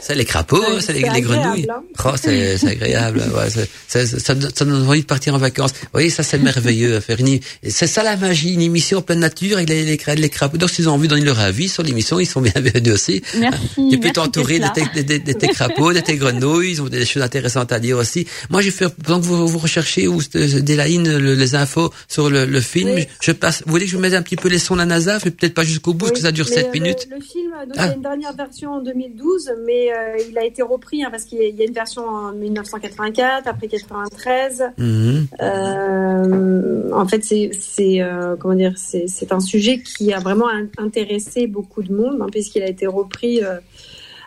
Ça, 0.00 0.14
les 0.14 0.26
crapauds, 0.26 0.80
c'est 0.80 0.92
les, 0.92 1.00
les 1.00 1.20
grenouilles. 1.22 1.66
Hein. 1.70 1.82
Oh, 2.04 2.10
c'est 2.16 2.62
agréable. 2.66 3.22
Ouais, 3.34 3.48
ça, 3.48 3.60
ça, 3.88 4.06
ça, 4.06 4.34
ça, 4.54 4.64
donne 4.66 4.86
envie 4.86 5.00
de 5.00 5.06
partir 5.06 5.34
en 5.34 5.38
vacances. 5.38 5.72
Vous 5.72 5.88
voyez, 5.92 6.10
ça, 6.10 6.22
c'est 6.22 6.38
merveilleux 6.38 6.96
à 6.96 7.00
faire. 7.00 7.16
C'est 7.68 7.86
ça 7.86 8.02
la 8.02 8.16
magie, 8.16 8.52
une 8.52 8.60
émission 8.60 8.98
en 8.98 9.02
pleine 9.02 9.20
nature 9.20 9.56
avec 9.56 9.70
les, 9.70 9.84
les, 9.84 10.14
les 10.16 10.28
crapauds. 10.28 10.58
Donc, 10.58 10.68
s'ils 10.68 10.90
ont 10.90 10.92
envie 10.92 11.08
de 11.08 11.14
donner 11.14 11.24
leur 11.24 11.40
avis 11.40 11.68
sur 11.68 11.82
l'émission, 11.82 12.20
ils 12.20 12.26
sont 12.26 12.42
bienvenus 12.42 12.92
aussi. 12.92 13.22
Merci. 13.38 13.88
Tu 13.90 13.98
peux 13.98 14.10
t'entourer 14.10 14.58
de, 14.58 14.66
tes, 14.74 15.02
de, 15.02 15.24
de, 15.24 15.32
tes 15.32 15.48
crapauds, 15.48 15.94
de 15.94 16.00
tes 16.00 16.16
grenouilles. 16.16 16.72
Ils 16.72 16.82
ont 16.82 16.88
des 16.88 17.06
choses 17.06 17.22
intéressantes 17.22 17.72
à 17.72 17.80
dire 17.80 17.96
aussi. 17.96 18.26
Moi, 18.50 18.60
j'ai 18.60 18.72
fait, 18.72 18.88
pendant 18.88 19.20
que 19.20 19.24
vous, 19.24 19.48
vous 19.48 19.58
recherchez 19.58 20.06
ou 20.06 20.20
Délaïne, 20.34 21.16
le, 21.16 21.34
les 21.34 21.54
infos 21.54 21.90
sur 22.08 22.28
le, 22.28 22.44
le 22.44 22.60
film, 22.60 22.90
oui. 22.94 23.06
je 23.20 23.32
passe, 23.32 23.62
vous 23.64 23.72
voulez 23.72 23.86
que 23.86 23.90
je 23.90 23.96
mette 23.96 24.14
un 24.14 24.22
petit 24.22 24.36
peu 24.36 24.48
les 24.48 24.58
sons 24.58 24.74
de 24.74 24.80
la 24.80 24.86
NASA, 24.86 25.18
mais 25.24 25.30
peut-être 25.30 25.54
pas 25.54 25.64
jusqu'au 25.64 25.94
bout, 25.94 26.06
oui, 26.06 26.10
parce 26.10 26.20
que 26.20 26.26
ça 26.26 26.32
dure 26.32 26.48
7 26.48 26.72
minutes. 26.74 27.08
Le, 27.10 27.16
le 27.16 27.22
film, 27.22 27.52
donc, 27.66 27.76
ah. 27.78 27.86
il 27.86 27.88
y 27.88 27.90
a 27.90 27.94
une 27.94 28.02
dernière 28.02 28.34
version 28.34 28.72
en 28.72 28.82
2012, 28.82 29.50
mais 29.64 29.92
euh, 29.92 30.16
il 30.28 30.36
a 30.38 30.44
été 30.44 30.62
repris 30.62 31.04
hein, 31.04 31.08
parce 31.10 31.24
qu'il 31.24 31.38
y 31.38 31.62
a 31.62 31.64
une 31.64 31.72
version 31.72 32.04
en 32.04 32.32
1984, 32.32 33.46
après 33.46 33.68
93. 33.68 34.72
Mmh. 34.76 35.18
Euh, 35.40 36.90
en 36.92 37.06
fait, 37.06 37.24
c'est 37.24 38.02
euh, 38.02 38.36
comment 38.36 38.54
dire, 38.54 38.74
c'est 38.76 39.32
un 39.32 39.40
sujet 39.40 39.80
qui 39.80 40.12
a 40.12 40.18
vraiment 40.18 40.48
intéressé 40.78 41.46
beaucoup 41.46 41.82
de 41.82 41.92
monde, 41.92 42.20
hein, 42.20 42.26
puisqu'il 42.30 42.62
a 42.62 42.68
été 42.68 42.86
repris 42.86 43.40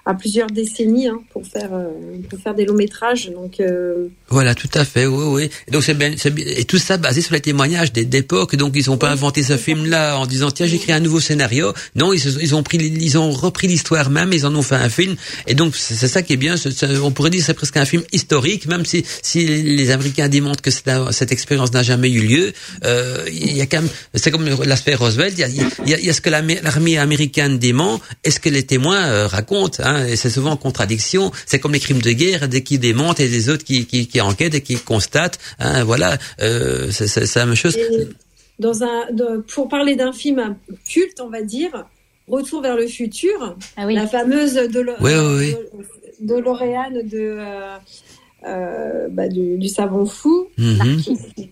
à 0.06 0.14
plusieurs 0.14 0.48
décennies 0.48 1.08
hein, 1.08 1.20
pour 1.32 1.46
faire 1.48 1.74
euh, 1.74 1.88
pour 2.30 2.40
faire 2.40 2.54
des 2.54 2.66
longs 2.66 2.76
métrages. 2.76 3.32
Donc 3.32 3.60
euh... 3.60 4.08
voilà, 4.30 4.54
tout 4.54 4.70
à 4.76 4.86
fait, 4.86 5.08
oui, 5.08 5.24
oui. 5.28 5.50
Et 5.68 5.72
donc 5.72 5.84
c'est 5.84 5.96
bien, 5.96 6.14
et 6.38 6.66
tout 6.66 6.78
ça 6.78 6.98
basé 6.98 7.22
sur 7.22 7.34
les 7.34 7.42
témoignages 7.42 7.92
d'époque. 7.92 8.56
Donc 8.56 8.74
ils 8.76 8.88
n'ont 8.90 8.98
pas 8.98 9.10
inventé 9.10 9.42
ce 9.42 9.58
film-là 9.58 10.18
en 10.20 10.28
disant 10.28 10.52
tiens 10.52 10.68
créé 10.68 10.94
un 10.94 11.00
nouveau 11.00 11.20
scénario. 11.20 11.74
Non, 11.96 12.14
ils, 12.14 12.22
ils 12.42 12.54
ont 12.54 12.62
pris, 12.62 12.78
ils 12.78 13.18
ont 13.18 13.32
repris 13.32 13.68
l'histoire 13.68 14.12
même, 14.12 14.32
ils 14.32 14.46
en 14.46 14.54
ont 14.56 14.62
fait 14.62 14.76
un 14.76 14.90
film. 14.90 15.16
Et 15.48 15.56
donc 15.56 15.76
c'est 15.76 16.08
ça 16.08 16.22
qui 16.22 16.34
est 16.34 16.38
bien. 16.38 16.56
on 17.02 17.12
pourrait 17.12 17.32
dire 17.32 17.44
c'est 17.44 17.56
presque 17.56 17.78
un 17.78 17.86
film 17.86 18.04
historique, 18.12 18.68
même 18.68 18.86
si 18.86 19.04
si 19.24 19.46
les 19.46 19.90
Américains 19.90 20.30
démontrent 20.30 20.62
que 20.62 20.72
cette 20.72 21.32
expérience 21.32 21.74
n'a 21.74 21.82
jamais 21.82 22.12
eu 22.12 22.22
lieu. 22.22 22.54
Euh, 22.84 23.26
il 23.32 23.58
y 23.58 23.62
a 23.62 23.66
quand 23.66 23.82
même, 23.82 23.90
c'est 24.14 24.30
comme 24.30 24.46
l'aspect 24.66 24.94
Roosevelt. 24.94 25.34
Il 25.36 25.42
y 25.42 25.44
a, 25.44 25.48
il 25.48 25.90
y 25.90 25.94
a, 25.96 26.00
y 26.00 26.10
a 26.10 26.14
ce 26.14 26.22
que 26.22 26.30
l'armée 26.30 26.98
américaine 26.98 27.58
dément 27.58 28.00
et 28.24 28.30
ce 28.30 28.40
que 28.40 28.50
les 28.50 28.64
témoins 28.64 29.04
euh, 29.08 29.28
racontent. 29.28 29.82
Hein 29.84 29.95
et 30.04 30.16
c'est 30.16 30.30
souvent 30.30 30.52
en 30.52 30.58
contradiction. 30.58 31.32
C'est 31.46 31.60
comme 31.60 31.74
les 31.74 31.80
crimes 31.80 32.02
de 32.02 32.12
guerre, 32.12 32.48
dès 32.48 32.62
qu'ils 32.62 32.80
démontent 32.80 33.20
et 33.20 33.30
des 33.30 33.50
autres 33.50 33.64
qui, 33.64 33.86
qui, 33.86 34.08
qui 34.08 34.22
enquêtent 34.22 34.56
et 34.56 34.62
qui 34.62 34.76
constatent. 34.76 35.40
Hein, 35.60 35.84
voilà, 35.84 36.18
euh, 36.42 36.92
c'est 36.92 37.36
la 37.36 37.46
même 37.46 37.56
chose. 37.56 37.76
Et 37.78 38.08
dans 38.60 38.84
un, 38.84 39.12
de, 39.12 39.44
pour 39.54 39.68
parler 39.68 39.96
d'un 39.96 40.14
film 40.14 40.56
culte, 40.86 41.20
on 41.22 41.30
va 41.30 41.42
dire, 41.42 41.86
Retour 42.28 42.64
vers 42.64 42.76
le 42.76 42.88
futur, 42.88 43.56
ah 43.78 43.86
oui. 43.86 43.94
la 43.94 44.08
fameuse 44.08 44.56
de 44.56 44.80
oui, 45.00 45.12
oui, 45.14 45.56
de, 46.20 46.36
de 47.04 47.18
euh, 47.20 47.78
euh, 48.48 49.08
bah, 49.12 49.28
du, 49.28 49.58
du, 49.60 49.68
savon 49.68 50.08
fou. 50.08 50.48
Mm 50.58 50.74
-hmm 50.74 51.48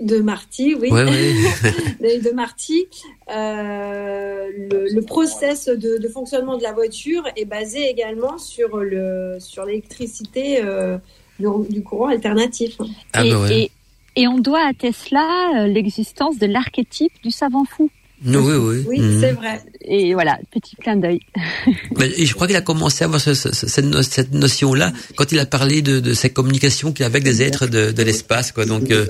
de 0.00 0.20
Marty, 0.20 0.74
oui, 0.74 0.90
ouais, 0.90 1.04
ouais. 1.04 2.18
de 2.20 2.30
Marty, 2.30 2.86
euh, 3.30 4.46
le, 4.70 4.94
le, 4.94 5.02
process 5.02 5.66
de, 5.66 5.98
de, 5.98 6.08
fonctionnement 6.08 6.56
de 6.56 6.62
la 6.62 6.72
voiture 6.72 7.24
est 7.36 7.44
basé 7.44 7.88
également 7.88 8.38
sur 8.38 8.78
le 8.78 9.38
sur 9.40 9.64
l'électricité 9.64 10.62
euh, 10.62 10.98
du, 11.40 11.46
du, 11.68 11.82
courant 11.82 12.08
alternatif. 12.08 12.78
Ah 13.12 13.24
et, 13.24 13.30
bah 13.30 13.40
ouais. 13.40 13.56
et, 13.56 13.70
et, 14.14 14.28
on 14.28 14.38
doit 14.38 14.64
à 14.64 14.72
Tesla 14.72 15.66
l'existence 15.66 16.38
de 16.38 16.46
l'archétype 16.46 17.12
du 17.24 17.32
savant 17.32 17.64
fou. 17.64 17.90
Oui, 18.24 18.34
oui. 18.36 18.84
Oui, 18.88 19.00
mmh. 19.00 19.20
c'est 19.20 19.32
vrai. 19.32 19.62
Et 19.82 20.12
voilà, 20.12 20.38
petit 20.50 20.74
clin 20.76 20.96
d'œil. 20.96 21.20
Et 22.16 22.26
je 22.26 22.34
crois 22.34 22.46
qu'il 22.46 22.56
a 22.56 22.60
commencé 22.60 23.04
à 23.04 23.06
avoir 23.06 23.20
ce, 23.20 23.34
ce, 23.34 23.52
cette, 23.52 24.02
cette 24.02 24.32
notion-là 24.32 24.92
quand 25.16 25.30
il 25.30 25.38
a 25.38 25.46
parlé 25.46 25.82
de, 25.82 26.00
de 26.00 26.12
ces 26.14 26.30
communications 26.30 26.92
qu'il 26.92 27.04
avec 27.04 27.22
des 27.22 27.42
êtres 27.42 27.66
de, 27.66 27.92
de 27.92 28.02
l'espace, 28.02 28.52
quoi. 28.52 28.66
Donc, 28.66 28.90
euh... 28.90 29.06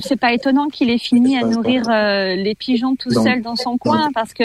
c'est 0.00 0.16
pas 0.16 0.32
étonnant 0.32 0.68
qu'il 0.68 0.90
ait 0.90 0.98
fini 0.98 1.36
à 1.36 1.44
nourrir 1.44 1.82
euh, 1.88 2.34
les 2.36 2.54
pigeons 2.54 2.94
tout 2.96 3.10
seul 3.10 3.42
dans 3.42 3.56
son 3.56 3.76
coin, 3.78 4.10
parce 4.14 4.32
que 4.32 4.44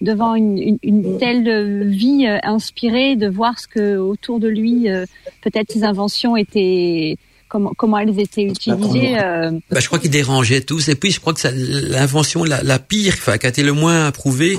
devant 0.00 0.34
une, 0.34 0.58
une, 0.58 0.78
une 0.82 1.18
telle 1.18 1.88
vie 1.88 2.26
euh, 2.26 2.38
inspirée, 2.42 3.16
de 3.16 3.28
voir 3.28 3.58
ce 3.58 3.68
que 3.68 3.96
autour 3.96 4.40
de 4.40 4.48
lui, 4.48 4.90
euh, 4.90 5.06
peut-être 5.42 5.70
ses 5.70 5.84
inventions 5.84 6.36
étaient 6.36 7.16
comment, 7.52 7.72
comment 7.76 7.98
elles 7.98 8.18
étaient 8.18 8.44
utilisées. 8.44 9.18
Euh... 9.18 9.50
Bah, 9.70 9.80
je 9.80 9.86
crois 9.86 9.98
qu'ils 9.98 10.10
dérangeaient 10.10 10.62
tous. 10.62 10.88
Et 10.88 10.94
puis, 10.94 11.10
je 11.10 11.20
crois 11.20 11.34
que 11.34 11.46
l'invention 11.52 12.44
la, 12.44 12.62
la, 12.62 12.78
pire, 12.78 13.12
enfin, 13.18 13.36
qui 13.36 13.44
a 13.46 13.50
été 13.50 13.62
le 13.62 13.74
moins 13.74 14.06
approuvée, 14.06 14.58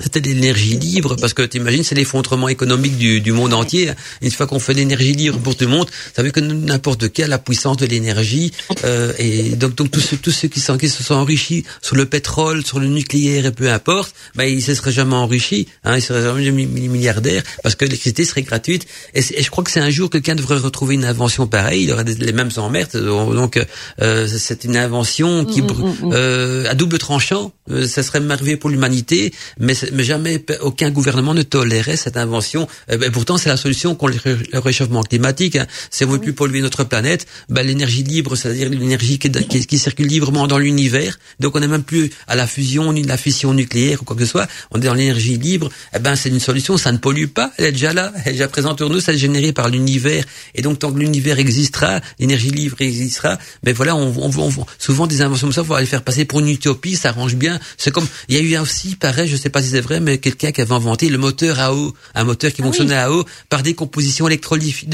c'était 0.00 0.20
l'énergie 0.20 0.76
libre, 0.76 1.16
parce 1.16 1.32
que 1.32 1.42
t'imagines, 1.42 1.84
c'est 1.84 1.94
l'effondrement 1.94 2.48
économique 2.48 2.96
du, 2.96 3.20
du, 3.20 3.32
monde 3.32 3.54
entier. 3.54 3.92
Une 4.22 4.30
fois 4.30 4.46
qu'on 4.46 4.58
fait 4.58 4.74
l'énergie 4.74 5.14
libre 5.14 5.38
pour 5.38 5.56
tout 5.56 5.64
le 5.64 5.70
monde, 5.70 5.86
ça 6.14 6.22
veut 6.22 6.30
que 6.30 6.40
n'importe 6.40 7.12
quelle 7.12 7.30
la 7.30 7.38
puissance 7.38 7.76
de 7.78 7.86
l'énergie. 7.86 8.52
Euh, 8.84 9.12
et 9.18 9.56
donc, 9.56 9.74
donc 9.74 9.90
tous 9.90 10.00
ceux, 10.00 10.16
tous 10.16 10.30
ceux 10.30 10.48
qui, 10.48 10.60
sont, 10.60 10.76
qui 10.76 10.88
se 10.88 11.02
sont 11.02 11.14
enrichis 11.14 11.64
sur 11.80 11.96
le 11.96 12.06
pétrole, 12.06 12.64
sur 12.64 12.78
le 12.78 12.88
nucléaire 12.88 13.46
et 13.46 13.52
peu 13.52 13.70
importe, 13.70 14.14
ben 14.34 14.44
ils 14.44 14.62
se 14.62 14.74
seraient 14.74 14.92
jamais 14.92 15.16
enrichis, 15.16 15.66
hein, 15.84 15.96
ils 15.96 16.02
seraient 16.02 16.22
jamais 16.44 16.66
milliardaires, 16.66 17.42
parce 17.62 17.74
que 17.74 17.84
l'électricité 17.84 18.24
serait 18.24 18.42
gratuite. 18.42 18.86
Et, 19.14 19.20
et, 19.20 19.42
je 19.42 19.50
crois 19.50 19.64
que 19.64 19.70
c'est 19.70 19.80
un 19.80 19.90
jour 19.90 20.10
quelqu'un 20.10 20.34
devrait 20.34 20.58
retrouver 20.58 20.94
une 20.94 21.04
invention 21.04 21.46
pareille, 21.46 21.82
il 21.82 21.88
y 21.88 21.92
aurait 21.92 22.04
des, 22.04 22.14
les 22.14 22.32
mêmes 22.32 22.50
emmerdes. 22.56 22.96
Donc, 22.96 23.58
euh, 24.02 24.26
c'est 24.26 24.64
une 24.64 24.76
invention 24.76 25.44
qui, 25.44 25.62
mmh, 25.62 25.66
mmh, 25.66 26.10
euh, 26.12 26.70
à 26.70 26.74
double 26.74 26.98
tranchant, 26.98 27.52
euh, 27.70 27.86
ça 27.86 28.02
serait 28.02 28.20
merveilleux 28.20 28.58
pour 28.58 28.70
l'humanité, 28.70 29.32
mais 29.58 29.74
mais 29.92 30.04
jamais 30.04 30.44
aucun 30.60 30.90
gouvernement 30.90 31.34
ne 31.34 31.42
tolérait 31.42 31.96
cette 31.96 32.16
invention. 32.16 32.68
Et 32.90 32.96
ben, 32.96 33.10
pourtant, 33.10 33.38
c'est 33.38 33.48
la 33.48 33.56
solution 33.56 33.94
contre 33.94 34.18
le 34.26 34.58
réchauffement 34.58 35.02
climatique. 35.02 35.56
Hein. 35.56 35.66
Si 35.90 36.04
on 36.04 36.08
veut 36.08 36.20
plus 36.20 36.32
polluer 36.32 36.60
notre 36.60 36.84
planète, 36.84 37.26
ben, 37.48 37.66
l'énergie 37.66 38.02
libre, 38.02 38.36
c'est-à-dire 38.36 38.68
l'énergie 38.68 39.18
qui, 39.18 39.30
qui, 39.30 39.66
qui, 39.66 39.78
circule 39.78 40.06
librement 40.06 40.46
dans 40.46 40.58
l'univers. 40.58 41.18
Donc, 41.40 41.56
on 41.56 41.60
n'est 41.60 41.68
même 41.68 41.82
plus 41.82 42.10
à 42.26 42.36
la 42.36 42.46
fusion 42.46 42.92
ni 42.92 43.02
la 43.02 43.16
fission 43.16 43.54
nucléaire 43.54 44.02
ou 44.02 44.04
quoi 44.04 44.16
que 44.16 44.24
ce 44.24 44.30
soit. 44.30 44.48
On 44.70 44.80
est 44.80 44.84
dans 44.84 44.94
l'énergie 44.94 45.36
libre. 45.36 45.70
Eh 45.94 45.98
ben, 45.98 46.16
c'est 46.16 46.28
une 46.28 46.40
solution. 46.40 46.76
Ça 46.76 46.92
ne 46.92 46.98
pollue 46.98 47.26
pas. 47.26 47.52
Elle 47.58 47.66
est 47.66 47.72
déjà 47.72 47.92
là. 47.92 48.12
Elle 48.24 48.28
est 48.28 48.32
déjà 48.32 48.48
présente 48.48 48.78
pour 48.78 48.90
nous. 48.90 49.00
Ça 49.00 49.12
est 49.12 49.18
généré 49.18 49.52
par 49.52 49.68
l'univers. 49.68 50.24
Et 50.54 50.62
donc, 50.62 50.78
tant 50.78 50.92
que 50.92 50.98
l'univers 50.98 51.38
existera, 51.38 52.00
l'énergie 52.18 52.50
libre 52.50 52.76
existera. 52.80 53.38
Mais 53.64 53.72
ben, 53.72 53.74
voilà, 53.74 53.96
on, 53.96 54.14
on, 54.16 54.30
on, 54.38 54.66
souvent 54.78 55.06
des 55.06 55.22
inventions 55.22 55.48
comme 55.48 55.54
ça, 55.54 55.62
il 55.62 55.66
faut 55.66 55.78
les 55.78 55.86
faire 55.86 56.02
passer 56.02 56.24
pour 56.24 56.40
une 56.40 56.48
utopie. 56.48 56.96
Ça 56.96 57.10
arrange 57.10 57.36
bien. 57.36 57.58
C'est 57.76 57.90
comme 57.90 58.06
il 58.28 58.36
y 58.36 58.38
a 58.38 58.42
eu 58.42 58.60
aussi, 58.60 58.96
pareil, 58.96 59.28
je 59.28 59.36
sais 59.36 59.50
pas 59.50 59.62
si 59.62 59.75
c'est 59.76 59.82
vrai, 59.82 60.00
mais 60.00 60.16
quelqu'un 60.16 60.52
qui 60.52 60.62
avait 60.62 60.72
inventé 60.72 61.10
le 61.10 61.18
moteur 61.18 61.60
à 61.60 61.74
eau, 61.74 61.92
un 62.14 62.24
moteur 62.24 62.50
qui 62.50 62.62
Ah 62.62 62.64
fonctionnait 62.64 62.96
à 62.96 63.12
eau 63.12 63.24
par 63.50 63.62
décomposition 63.62 64.26
électrolytique 64.26 64.88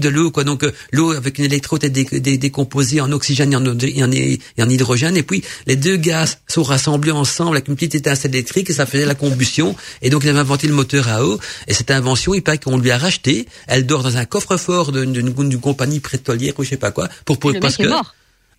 de, 0.00 0.08
l'eau, 0.10 0.30
quoi. 0.30 0.44
Donc 0.44 0.64
euh, 0.64 0.72
l'eau 0.92 1.12
avec 1.12 1.38
une 1.38 1.46
électrode 1.46 1.82
est 1.84 1.88
dé- 1.88 2.20
dé- 2.20 2.36
décomposée 2.36 3.00
en 3.00 3.10
oxygène 3.12 3.54
et 3.54 3.56
en, 3.56 3.64
et 3.64 4.02
en- 4.04 4.12
et 4.12 4.38
en 4.62 4.68
hydrogène, 4.68 5.16
et 5.16 5.22
puis 5.22 5.42
les 5.66 5.76
deux 5.76 5.96
gaz 5.96 6.38
sont 6.46 6.62
rassemblés 6.62 7.10
ensemble 7.12 7.56
avec 7.56 7.68
une 7.68 7.74
petite 7.74 7.94
étincelle 7.94 8.34
électrique 8.34 8.68
et 8.68 8.74
ça 8.74 8.84
faisait 8.84 9.06
la 9.06 9.14
combustion. 9.14 9.74
Et 10.02 10.10
donc 10.10 10.24
il 10.24 10.28
avait 10.28 10.38
inventé 10.40 10.66
le 10.66 10.74
moteur 10.74 11.08
à 11.08 11.24
eau. 11.24 11.40
Et 11.66 11.72
cette 11.72 11.90
invention, 11.90 12.34
il 12.34 12.42
paraît 12.42 12.58
qu'on 12.58 12.76
lui 12.76 12.90
a 12.90 12.98
racheté. 12.98 13.46
Elle 13.66 13.86
dort 13.86 14.02
dans 14.02 14.18
un 14.18 14.26
coffre-fort 14.26 14.92
d'une 14.92 15.58
compagnie 15.58 16.00
pétrolière 16.00 16.52
ou 16.58 16.64
je 16.64 16.68
sais 16.70 16.76
pas 16.76 16.90
quoi, 16.90 17.08
pour, 17.24 17.38
pour 17.38 17.52
parce 17.60 17.76
que 17.78 17.88
mort. 17.88 18.14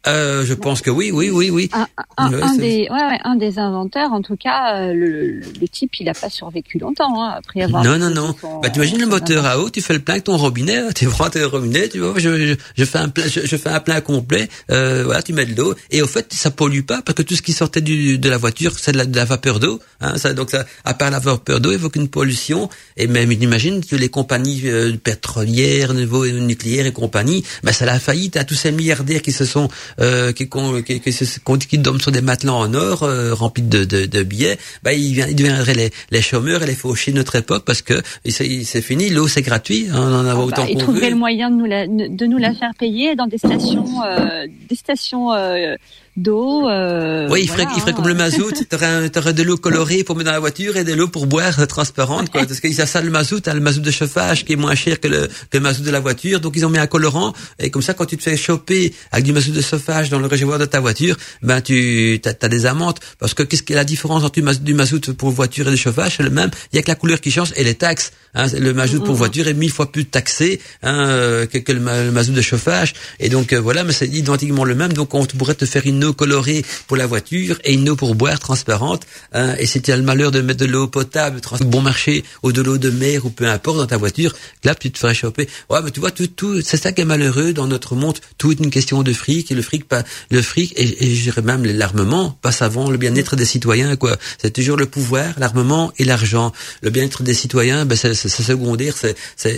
Euh, 0.08 0.46
je 0.46 0.54
pense 0.54 0.82
que 0.82 0.90
oui, 0.90 1.12
oui, 1.12 1.30
oui, 1.30 1.50
oui. 1.50 1.70
Un, 1.74 1.88
un- 2.18 2.32
Ouais, 2.32 2.42
un 2.42 2.56
des, 2.56 2.88
ouais, 2.90 3.06
ouais, 3.06 3.20
un 3.24 3.36
des 3.36 3.60
inventeurs, 3.60 4.12
en 4.14 4.22
tout 4.22 4.36
cas, 4.38 4.76
euh, 4.82 4.94
le, 4.94 5.40
le, 5.40 5.68
type, 5.68 5.92
il 6.00 6.08
a 6.10 6.14
pas 6.14 6.30
survécu 6.30 6.78
longtemps 6.80 7.22
hein, 7.24 7.36
après 7.38 7.62
avoir. 7.64 7.84
Non, 7.84 7.98
non, 7.98 8.10
non. 8.10 8.36
son- 8.40 8.60
Bah, 8.62 8.70
t'imagines 8.70 9.00
le 9.00 9.06
moteur 9.08 9.46
à 9.46 9.60
eau, 9.60 9.70
tu 9.70 9.82
fais 9.82 9.94
le 9.94 10.00
plein 10.00 10.16
avec 10.16 10.24
ton 10.26 10.38
robinet, 10.38 10.94
tu 10.96 11.06
prends 11.08 11.30
ton 11.30 11.48
robinet, 11.50 11.90
tu 11.90 12.00
vois, 12.00 12.14
je, 12.18 12.48
je, 12.48 12.54
je 12.78 12.86
fais 12.86 12.98
un 13.00 13.10
plein, 13.10 13.28
je, 13.28 13.42
je 13.46 13.58
fais 13.58 13.70
un 13.70 13.80
plein 13.80 14.00
complet, 14.02 14.48
euh, 14.72 15.04
voilà, 15.06 15.22
tu 15.22 15.34
mets 15.34 15.46
de 15.46 15.56
l'eau, 15.56 15.76
et 15.92 16.02
au 16.02 16.08
fait, 16.08 16.32
ça 16.34 16.52
pollue 16.52 16.82
pas, 16.82 17.02
parce 17.02 17.16
que 17.16 17.24
tout 17.24 17.36
ce 17.36 17.42
qui 17.42 17.54
sortait 17.54 17.82
du, 17.82 18.18
de 18.20 18.30
la 18.30 18.38
voiture, 18.38 18.78
c'est 18.80 18.92
de 18.94 18.98
la, 18.98 19.06
de 19.06 19.16
la 19.16 19.26
vapeur 19.26 19.60
d'eau, 19.60 19.80
hein, 20.02 20.18
ça, 20.18 20.34
donc 20.34 20.50
ça, 20.52 20.66
à 20.86 20.94
part 20.94 21.12
la 21.12 21.20
vapeur 21.20 21.60
d'eau, 21.60 21.72
il 21.72 21.76
évoque 21.76 21.96
une 21.98 22.08
pollution, 22.10 22.70
et 22.98 23.08
même, 23.08 23.32
imagine, 23.32 23.84
que 23.84 23.96
les 23.96 24.10
compagnies 24.10 24.62
euh, 24.66 24.94
pétrolières, 24.98 25.94
niveau 25.94 26.26
nucléaire 26.26 26.86
et 26.86 26.92
compagnie, 26.94 27.44
bah, 27.64 27.74
ça 27.74 27.86
la 27.86 28.00
faillite 28.00 28.38
à 28.38 28.44
tous 28.44 28.56
ces 28.56 28.72
milliardaires 28.72 29.22
qui 29.22 29.32
se 29.32 29.46
sont, 29.46 29.68
euh, 30.00 30.32
qui, 30.32 30.48
qui, 30.50 31.00
qui, 31.02 31.58
qui, 31.68 31.78
dorment 31.78 32.00
sur 32.00 32.12
des 32.12 32.22
matelas 32.22 32.54
en 32.54 32.74
or, 32.74 33.04
euh, 33.04 33.34
remplis 33.34 33.64
de, 33.64 33.84
de, 33.86 34.06
de 34.06 34.24
billets, 34.24 34.58
bah, 34.84 34.94
ils, 34.94 35.14
vient- 35.14 35.28
ils 35.28 35.36
deviendraient 35.36 35.74
les, 35.74 35.92
les 36.12 36.22
chômeurs 36.22 36.64
et 36.64 36.66
les 36.66 36.76
fauchés 36.76 37.12
de 37.12 37.18
notre 37.18 37.36
époque 37.36 37.64
parce 37.66 37.82
que 37.82 38.02
c'est 38.26 38.82
fini, 38.82 39.10
l'eau 39.10 39.28
c'est 39.28 39.42
gratuit, 39.42 39.88
hein, 39.92 39.96
on 39.98 40.14
en 40.16 40.26
a 40.26 40.32
Ah 40.32 40.36
bah, 40.36 40.40
autant 40.42 40.66
il 40.68 40.74
qu'on 40.76 40.80
trouverait 40.84 41.06
veut. 41.06 41.10
le 41.12 41.16
moyen 41.16 41.50
de 41.50 41.56
nous 41.56 41.66
la, 41.66 41.88
de 41.88 42.26
nous 42.26 42.38
la 42.38 42.54
faire 42.54 42.72
payer 42.78 43.16
dans 43.16 43.28
des 43.28 43.38
stations, 43.38 43.86
euh, 44.06 44.46
des 44.70 44.76
stations 44.76 45.34
euh, 45.34 45.76
d'eau. 46.22 46.70
Euh, 46.70 47.28
Oui, 47.30 47.42
il 47.44 47.48
voilà, 47.48 47.64
ferait, 47.64 47.74
il 47.76 47.80
ferait 47.82 47.92
hein. 47.92 47.96
comme 47.96 48.08
le 48.08 48.14
mazout. 48.14 48.54
T'aurais, 48.70 49.10
t'aurais 49.10 49.34
de 49.34 49.44
l'eau 49.44 49.58
colorée 49.58 50.04
pour 50.04 50.16
mettre 50.16 50.28
dans 50.28 50.34
la 50.34 50.40
voiture 50.40 50.78
et 50.78 50.84
de 50.84 50.94
l'eau 50.94 51.08
pour 51.08 51.26
boire 51.28 51.60
euh, 51.60 51.66
transparente, 51.66 52.30
quoi. 52.32 52.46
Parce 52.46 52.60
qu'ils 52.60 52.80
a 52.82 52.86
ça 52.86 53.02
le 53.02 53.10
mazout, 53.10 53.48
hein, 53.48 53.54
le 53.54 53.60
mazout 53.62 53.82
de 53.82 53.92
chauffage 53.92 54.46
qui 54.46 54.54
est 54.54 54.56
moins 54.56 54.76
cher 54.76 55.00
que 55.00 55.08
le, 55.08 55.28
que 55.28 55.58
le 55.58 55.60
mazout 55.62 55.84
de 55.84 55.92
la 55.92 56.00
voiture. 56.00 56.40
Donc 56.40 56.54
ils 56.56 56.66
ont 56.66 56.70
mis 56.70 56.78
un 56.78 56.88
colorant 56.88 57.34
et 57.60 57.70
comme 57.70 57.82
ça, 57.82 57.94
quand 57.94 58.06
tu 58.06 58.18
te 58.18 58.24
fais 58.24 58.38
choper 58.38 58.94
avec 59.12 59.26
du 59.26 59.34
mazout 59.34 59.52
de 59.52 59.62
chauffage 59.62 60.10
dans 60.10 60.20
le 60.20 60.28
réservoir 60.28 60.60
de 60.60 60.66
ta 60.66 60.80
voiture, 60.80 61.16
ben 61.42 61.62
tu 61.62 62.20
as, 62.26 62.48
des 62.50 62.66
amendes. 62.66 63.00
Parce 63.20 63.34
que 63.34 63.44
qu'est-ce 63.44 63.64
que 63.64 63.74
la 63.74 63.84
différence 63.84 64.24
entre 64.24 64.40
du 64.62 64.74
mazout, 64.74 65.14
pour 65.14 65.32
voiture 65.32 65.68
et 65.68 65.72
de 65.72 65.76
chauffage? 65.76 66.16
C'est 66.18 66.24
le 66.24 66.30
même. 66.30 66.50
Il 66.72 66.76
y 66.76 66.80
a 66.80 66.82
que 66.84 66.90
la 66.90 66.96
couleur 66.96 67.20
qui 67.22 67.32
change 67.32 67.54
et 67.56 67.64
les 67.64 67.76
taxes. 67.76 68.12
Hein, 68.36 68.46
le 68.60 68.74
mazout 68.74 69.04
pour 69.04 69.16
voiture 69.16 69.48
est 69.48 69.54
mille 69.56 69.72
fois 69.72 69.92
plus 69.92 70.06
taxé 70.06 70.60
hein, 70.84 71.08
euh, 71.08 71.46
que, 71.48 71.58
que 71.58 71.72
le, 71.72 71.80
ma- 71.80 72.04
le 72.04 72.12
mazout 72.12 72.34
de 72.34 72.42
chauffage. 72.42 72.94
Et 73.20 73.30
donc 73.30 73.54
euh, 73.54 73.60
voilà, 73.60 73.84
mais 73.84 73.94
c'est 73.94 74.08
identiquement 74.08 74.66
le 74.66 74.76
même. 74.76 74.94
Donc 74.94 75.14
on 75.16 75.26
pourrait 75.26 75.56
te 75.56 75.66
faire 75.66 75.82
une 75.86 76.04
colorée 76.14 76.64
pour 76.88 76.98
la 76.98 77.08
voiture 77.08 77.60
et 77.64 77.74
une 77.74 77.90
eau 77.90 77.96
pour 77.96 78.16
boire 78.16 78.40
transparente. 78.40 79.04
hein. 79.34 79.56
et 79.60 79.66
si 79.66 79.82
tu 79.82 79.92
as 79.92 79.98
le 79.98 80.04
malheur 80.04 80.32
de 80.32 80.42
mettre 80.42 80.60
de 80.60 80.66
l'eau 80.66 80.88
potable, 80.88 81.42
bon 81.66 81.82
marché, 81.82 82.24
ou 82.44 82.52
de 82.52 82.62
l'eau 82.62 82.78
de 82.78 82.90
mer 82.90 83.26
ou 83.26 83.30
peu 83.30 83.48
importe 83.48 83.78
dans 83.78 83.88
ta 83.88 83.98
voiture, 83.98 84.34
là 84.64 84.76
tu 84.76 84.92
te 84.92 84.98
ferais 85.00 85.14
choper. 85.14 85.48
Ouais, 85.70 85.80
mais 85.84 85.92
tu 85.92 86.00
vois, 86.00 86.12
tout, 86.12 86.28
tout, 86.28 86.62
c'est 86.62 86.78
ça 86.78 86.92
qui 86.92 87.02
est 87.02 87.06
malheureux 87.06 87.54
dans 87.54 87.68
notre 87.68 87.96
monde. 87.96 88.18
Tout 88.38 88.52
est 88.52 88.60
une 88.60 88.70
question 88.70 89.04
de 89.04 89.14
fric 89.14 89.52
et 89.52 89.56
le 89.56 89.62
fric, 89.62 89.88
pas 89.88 90.04
le 90.30 90.42
fric 90.42 90.74
et, 90.78 91.06
et 91.06 91.16
je 91.16 91.32
même 91.42 91.66
l'armement 91.66 92.38
passe 92.42 92.62
avant 92.62 92.90
le 92.90 92.98
bien-être 92.98 93.36
des 93.36 93.46
citoyens. 93.46 93.96
quoi. 93.96 94.18
C'est 94.42 94.52
toujours 94.52 94.78
le 94.78 94.86
pouvoir, 94.86 95.34
l'armement 95.38 95.92
et 95.98 96.04
l'argent. 96.04 96.52
Le 96.82 96.90
bien-être 96.90 97.24
des 97.24 97.34
citoyens, 97.34 97.86
ben 97.86 97.96
c'est 97.96 98.14
secondaire. 98.14 98.96
C'est, 98.98 99.16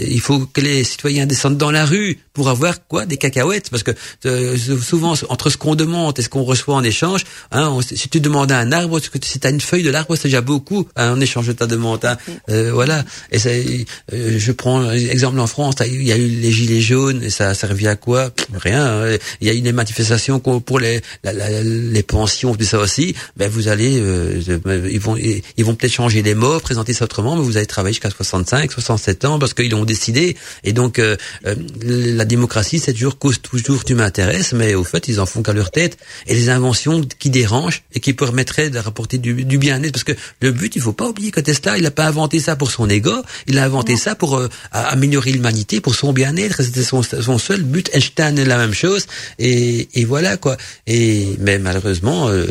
il 0.10 0.22
faut 0.22 0.46
que 0.46 0.62
les 0.62 0.84
citoyens 0.84 1.26
descendent 1.26 1.58
dans 1.58 1.72
la 1.72 1.86
rue 1.86 2.20
pour 2.34 2.50
avoir 2.50 2.86
quoi 2.88 3.06
des 3.06 3.18
cacahuètes, 3.18 3.70
parce 3.70 3.84
que 3.84 3.92
euh, 4.26 4.58
souvent 4.82 5.14
entre 5.30 5.50
ce 5.50 5.58
qu'on 5.58 5.76
demande 5.76 6.18
et 6.20 6.22
ce 6.22 6.30
qu'on 6.32 6.44
reçoit 6.44 6.74
en 6.76 6.84
échange, 6.84 7.24
hein, 7.52 7.70
on- 7.70 7.82
si 7.82 8.10
tu 8.10 8.20
demandes 8.20 8.52
un 8.52 8.72
arbre, 8.72 9.00
si 9.00 9.40
tu 9.40 9.48
as 9.48 9.52
une 9.52 9.62
feuille 9.62 9.84
de 9.84 9.92
l'arbre, 9.92 10.16
c'est 10.16 10.30
déjà 10.30 10.42
beaucoup 10.42 10.88
hein, 10.96 11.12
en 11.14 11.22
échange 11.22 11.48
de 11.48 11.54
ta 11.54 11.68
demande. 11.68 12.04
Hein. 12.06 12.18
Euh, 12.50 12.72
voilà. 12.74 13.04
Et 13.32 13.38
c'est, 13.38 13.86
euh, 14.14 14.36
je 14.40 14.52
prends 14.52 14.90
exemple 14.92 15.40
en 15.40 15.48
France, 15.48 15.76
il 15.86 16.04
y 16.04 16.12
a 16.12 16.18
eu 16.18 16.28
les 16.28 16.52
gilets 16.52 16.82
jaunes 16.82 17.22
et 17.24 17.30
ça, 17.30 17.54
ça 17.54 17.68
revient 17.68 17.90
à 17.90 17.96
quoi? 17.96 18.32
Rien. 18.54 18.86
hein. 18.86 19.18
Il 19.42 19.48
y 19.48 19.52
a 19.52 19.54
eu 19.54 19.62
des 19.62 19.74
manifestations 19.74 20.40
pour 20.40 20.80
les, 20.80 21.02
la- 21.24 21.34
la- 21.34 21.62
les 21.64 22.04
pensions, 22.04 22.56
tout 22.56 22.64
ça 22.66 22.80
aussi. 22.80 23.14
Ben 23.38 23.50
vous 23.50 23.68
allez, 23.68 24.00
euh, 24.00 24.42
ils 24.90 25.00
vont, 25.00 25.16
ils 25.18 25.66
vont 25.66 25.76
peut-être 25.76 25.92
changer 25.94 26.22
les 26.24 26.34
mots, 26.36 26.60
présenter 26.60 26.94
ça 26.94 27.06
autrement, 27.06 27.36
mais 27.36 27.44
vous 27.44 27.58
allez 27.58 27.66
travailler 27.66 27.94
jusqu'à 27.94 28.10
65, 28.10 28.72
67 28.72 29.26
ans 29.26 29.38
parce 29.40 29.54
qu'ils 29.54 29.72
l'ont 29.72 29.86
décidé. 29.86 30.38
Et 30.64 30.74
donc 30.74 30.98
euh, 31.00 31.18
euh, 31.46 31.56
la 31.84 32.26
démocratie, 32.26 32.80
c'est 32.80 32.94
toujours 32.94 33.18
cause 33.18 33.42
toujours 33.42 33.84
tu 33.84 33.96
m'intéresses, 33.96 34.54
mais 34.54 34.74
au 34.76 34.84
fait 34.84 35.08
ils 35.08 35.20
en 35.20 35.26
font 35.26 35.42
qu'à 35.44 35.54
leur 35.54 35.72
tête. 35.72 35.98
Et 36.28 36.34
les 36.36 36.50
inventions 36.50 37.02
qui 37.20 37.30
dérangent 37.30 37.84
et 37.94 38.00
qui 38.00 38.14
permettraient 38.14 38.70
de 38.70 38.80
rapporter 38.80 39.18
du, 39.18 39.44
du 39.46 39.58
bien-être, 39.58 39.92
parce 39.92 40.04
que 40.04 40.14
le 40.42 40.52
but, 40.52 40.76
il 40.76 40.82
faut 40.82 40.94
pas 40.94 41.08
oublier 41.10 41.32
que 41.32 41.40
Tesla, 41.40 41.78
il 41.78 41.84
n'a 41.84 41.92
pas 41.92 42.06
inventé 42.08 42.40
ça 42.40 42.56
pour 42.56 42.72
son 42.72 42.90
ego, 42.90 43.14
il 43.48 43.58
a 43.58 43.64
inventé 43.64 43.96
ça 43.98 44.16
pour 44.16 44.38
euh, 44.38 44.48
améliorer 44.72 45.32
l'humanité, 45.32 45.82
pour 45.82 45.96
son 45.96 46.14
bien-être. 46.14 46.62
C'était 46.64 46.84
son, 46.84 47.02
son 47.04 47.38
seul 47.38 47.64
but. 47.64 47.90
Einstein 47.94 48.38
est 48.38 48.46
la 48.46 48.58
même 48.58 48.74
chose. 48.74 49.06
Et, 49.40 49.88
et 50.00 50.06
voilà 50.06 50.38
quoi. 50.38 50.58
Et 50.88 51.36
mais 51.40 51.58
malheureusement, 51.60 52.28
euh, 52.30 52.46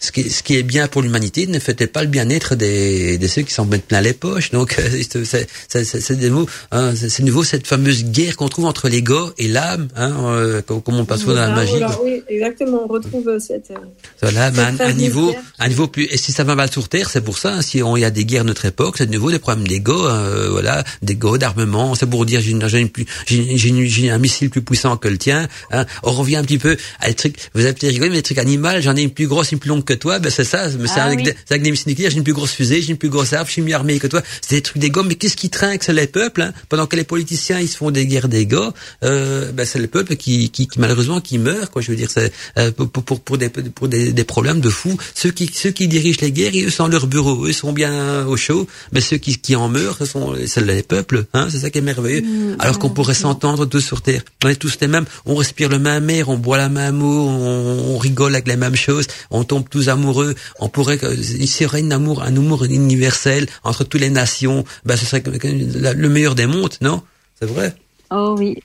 ce, 0.00 0.12
qui, 0.12 0.28
ce 0.30 0.42
qui 0.42 0.56
est 0.56 0.62
bien 0.62 0.88
pour 0.88 1.02
l'humanité 1.02 1.46
ne 1.46 1.58
fait 1.58 1.86
pas 1.86 2.02
le 2.02 2.08
bien-être 2.08 2.54
des, 2.54 3.18
des 3.18 3.28
ceux 3.28 3.42
qui 3.42 3.52
s'en 3.52 3.66
mettent 3.66 3.86
plein 3.86 4.00
les 4.00 4.12
poches. 4.12 4.50
Donc 4.50 4.76
euh, 4.78 4.88
c'est 5.10 5.24
c'est- 5.24 5.48
c'est- 5.84 6.00
c'est 6.00 6.16
de 6.16 6.28
nouveau, 6.28 6.48
hein, 6.72 6.92
c'est 6.96 7.22
nouveau 7.22 7.44
cette 7.44 7.66
fameuse 7.66 8.04
guerre 8.04 8.36
qu'on 8.36 8.48
trouve 8.48 8.64
entre 8.66 8.88
l'ego 8.88 9.30
et 9.38 9.48
l'âme, 9.48 9.88
hein, 9.96 10.12
euh, 10.26 10.62
comme, 10.62 10.82
on 10.86 11.04
passe 11.04 11.20
souvent 11.20 11.34
dans 11.34 11.40
la 11.40 11.50
magie. 11.54 11.70
voilà, 11.72 11.86
quoi. 11.86 12.04
oui, 12.04 12.22
exactement. 12.28 12.86
On 12.88 13.00
retrouve 13.08 13.28
euh, 13.28 13.38
cette. 13.38 13.70
euh, 13.70 13.74
Voilà, 14.22 14.50
mais 14.50 14.56
Cette 14.58 14.66
un, 14.66 14.74
un 14.74 14.76
fameuse 14.76 14.96
niveau, 14.96 15.30
guerre. 15.32 15.42
un 15.58 15.68
niveau 15.68 15.88
plus. 15.88 16.04
Et 16.10 16.16
si 16.16 16.32
ça 16.32 16.44
va 16.44 16.54
mal 16.54 16.70
sur 16.70 16.88
terre, 16.88 17.10
c'est 17.10 17.20
pour 17.22 17.38
ça. 17.38 17.54
hein, 17.54 17.62
si 17.62 17.82
on 17.82 17.96
y 17.96 18.04
a 18.04 18.10
des 18.10 18.24
guerres 18.24 18.42
à 18.42 18.44
notre 18.44 18.64
époque, 18.66 18.96
c'est 18.98 19.06
de 19.06 19.12
nouveau 19.12 19.30
des 19.30 19.38
problèmes 19.38 19.66
d'ego, 19.66 20.06
euh, 20.06 20.48
voilà, 20.50 20.84
d'ego, 21.02 21.38
d'armement. 21.38 21.94
C'est 21.94 22.06
pour 22.06 22.24
dire 22.26 22.40
j'ai 22.40 22.50
une- 22.52 22.66
j'ai 22.68 22.78
une 22.80 22.88
plus- 22.90 23.06
j'ai 23.26 23.56
j'ai 23.58 23.68
une- 23.68 23.84
j'ai 23.86 24.10
un 24.10 24.18
missile 24.18 24.50
plus 24.50 24.62
puissant 24.62 24.96
que 24.96 25.08
le 25.08 25.18
tien. 25.18 25.48
Hein. 25.72 25.84
On 26.02 26.12
revient 26.12 26.36
un 26.36 26.42
petit 26.44 26.58
peu 26.58 26.76
à 27.00 27.08
les 27.08 27.14
trucs. 27.14 27.36
Vous 27.54 27.62
avez 27.64 27.72
peut-être 27.72 27.92
rigolé, 27.92 28.10
mais 28.10 28.16
les 28.16 28.22
trucs 28.22 28.38
animaux. 28.38 28.68
J'en 28.80 28.96
ai 28.96 29.02
une 29.02 29.10
plus 29.10 29.26
grosse, 29.26 29.52
une 29.52 29.58
plus 29.58 29.68
longue 29.68 29.84
que 29.84 29.94
toi. 29.94 30.18
Ben 30.18 30.30
c'est 30.30 30.44
ça. 30.44 30.68
Mais 30.78 30.86
c'est 30.88 31.00
Ah 31.00 31.04
avec, 31.04 31.18
oui. 31.18 31.24
des- 31.24 31.34
c'est 31.44 31.52
avec 31.52 31.62
des 31.62 31.70
missiles 31.70 31.88
nucléaires. 31.88 32.10
J'ai 32.10 32.18
une 32.18 32.24
plus 32.24 32.32
grosse 32.34 32.52
fusée, 32.52 32.82
j'ai 32.82 32.90
une 32.90 32.98
plus 32.98 33.08
grosse 33.08 33.32
arme, 33.32 33.46
je 33.46 33.52
suis 33.52 33.62
mieux 33.62 33.74
armé 33.74 33.98
que 33.98 34.06
toi. 34.06 34.22
C'est 34.40 34.56
des 34.56 34.62
trucs 34.62 34.78
d'ego. 34.78 35.02
Mais 35.02 35.14
qu'est-ce 35.14 35.36
qui 35.36 35.50
trinque 35.50 35.82
C'est 35.84 35.92
les 35.92 36.06
peuples. 36.06 36.42
Hein. 36.42 36.52
Pendant 36.68 36.86
que 36.86 36.96
les 36.96 37.04
politiciens 37.04 37.58
ils 37.60 37.68
se 37.68 37.76
font 37.76 37.90
des 37.90 38.06
guerres 38.06 38.28
d'ego, 38.28 38.72
euh, 39.04 39.52
ben 39.52 39.64
c'est 39.64 39.78
le 39.78 39.86
peuple 39.86 40.16
qui, 40.16 40.50
qui, 40.50 40.66
qui 40.68 40.78
malheureusement 40.80 41.20
qui 41.20 41.38
meurt. 41.38 41.70
Quoi, 41.70 41.82
je 41.82 41.90
veux 41.90 41.96
dire, 41.96 42.10
c'est 42.10 42.32
euh, 42.58 42.70
pour, 42.72 42.88
pour, 43.02 43.20
pour, 43.20 43.20
pour 43.20 43.38
des 43.38 43.48
pour 43.50 43.88
des, 43.88 44.12
des 44.12 44.24
problèmes 44.24 44.60
de 44.60 44.68
fous. 44.70 44.96
Ceux 45.14 45.30
qui 45.30 45.50
ceux 45.52 45.70
qui 45.70 45.88
dirigent 45.88 46.18
les 46.20 46.32
guerres, 46.32 46.52
eux 46.66 46.70
sont 46.70 46.84
dans 46.84 46.88
leur 46.90 47.06
bureau, 47.06 47.46
eux 47.46 47.52
sont 47.52 47.72
bien 47.72 48.26
au 48.26 48.36
chaud. 48.36 48.66
Mais 48.92 49.00
ceux 49.00 49.16
qui 49.18 49.38
qui 49.38 49.56
en 49.56 49.68
meurent, 49.68 49.96
ce 49.98 50.04
sont 50.06 50.32
les 50.32 50.82
peuples. 50.82 51.24
Hein, 51.34 51.48
c'est 51.50 51.58
ça 51.58 51.70
qui 51.70 51.78
est 51.78 51.82
merveilleux. 51.82 52.22
Alors 52.58 52.78
qu'on 52.78 52.90
pourrait 52.90 53.14
s'entendre 53.14 53.66
tous 53.66 53.80
sur 53.80 54.02
terre. 54.02 54.22
On 54.44 54.48
est 54.48 54.56
tous 54.56 54.76
les 54.80 54.88
mêmes. 54.88 55.06
On 55.26 55.34
respire 55.36 55.68
le 55.68 55.78
même 55.78 56.08
air, 56.10 56.28
on 56.28 56.36
boit 56.38 56.58
la 56.58 56.68
même 56.68 57.02
eau, 57.02 57.28
on, 57.28 57.94
on 57.94 57.98
rigole 57.98 58.34
avec 58.34 58.48
les 58.48 58.56
mêmes 58.56 58.76
choses, 58.76 59.06
on 59.30 59.44
tombe 59.44 59.68
tous 59.68 59.88
amoureux. 59.88 60.34
On 60.60 60.68
pourrait 60.68 60.98
que- 60.98 61.14
il 61.14 61.48
serait 61.48 61.82
un 61.82 61.90
amour 61.90 62.22
un 62.22 62.36
amour 62.36 62.64
universel 62.64 63.46
entre 63.64 63.84
toutes 63.84 64.00
les 64.00 64.10
nations. 64.10 64.64
Ben 64.84 64.96
ce 64.96 65.06
serait 65.06 65.22
le 65.24 66.08
meilleur 66.08 66.34
des 66.34 66.46
mondes, 66.46 66.74
non? 66.80 67.02
C'est 67.38 67.46
vrai? 67.46 67.74
Oh 68.10 68.34
oui. 68.38 68.56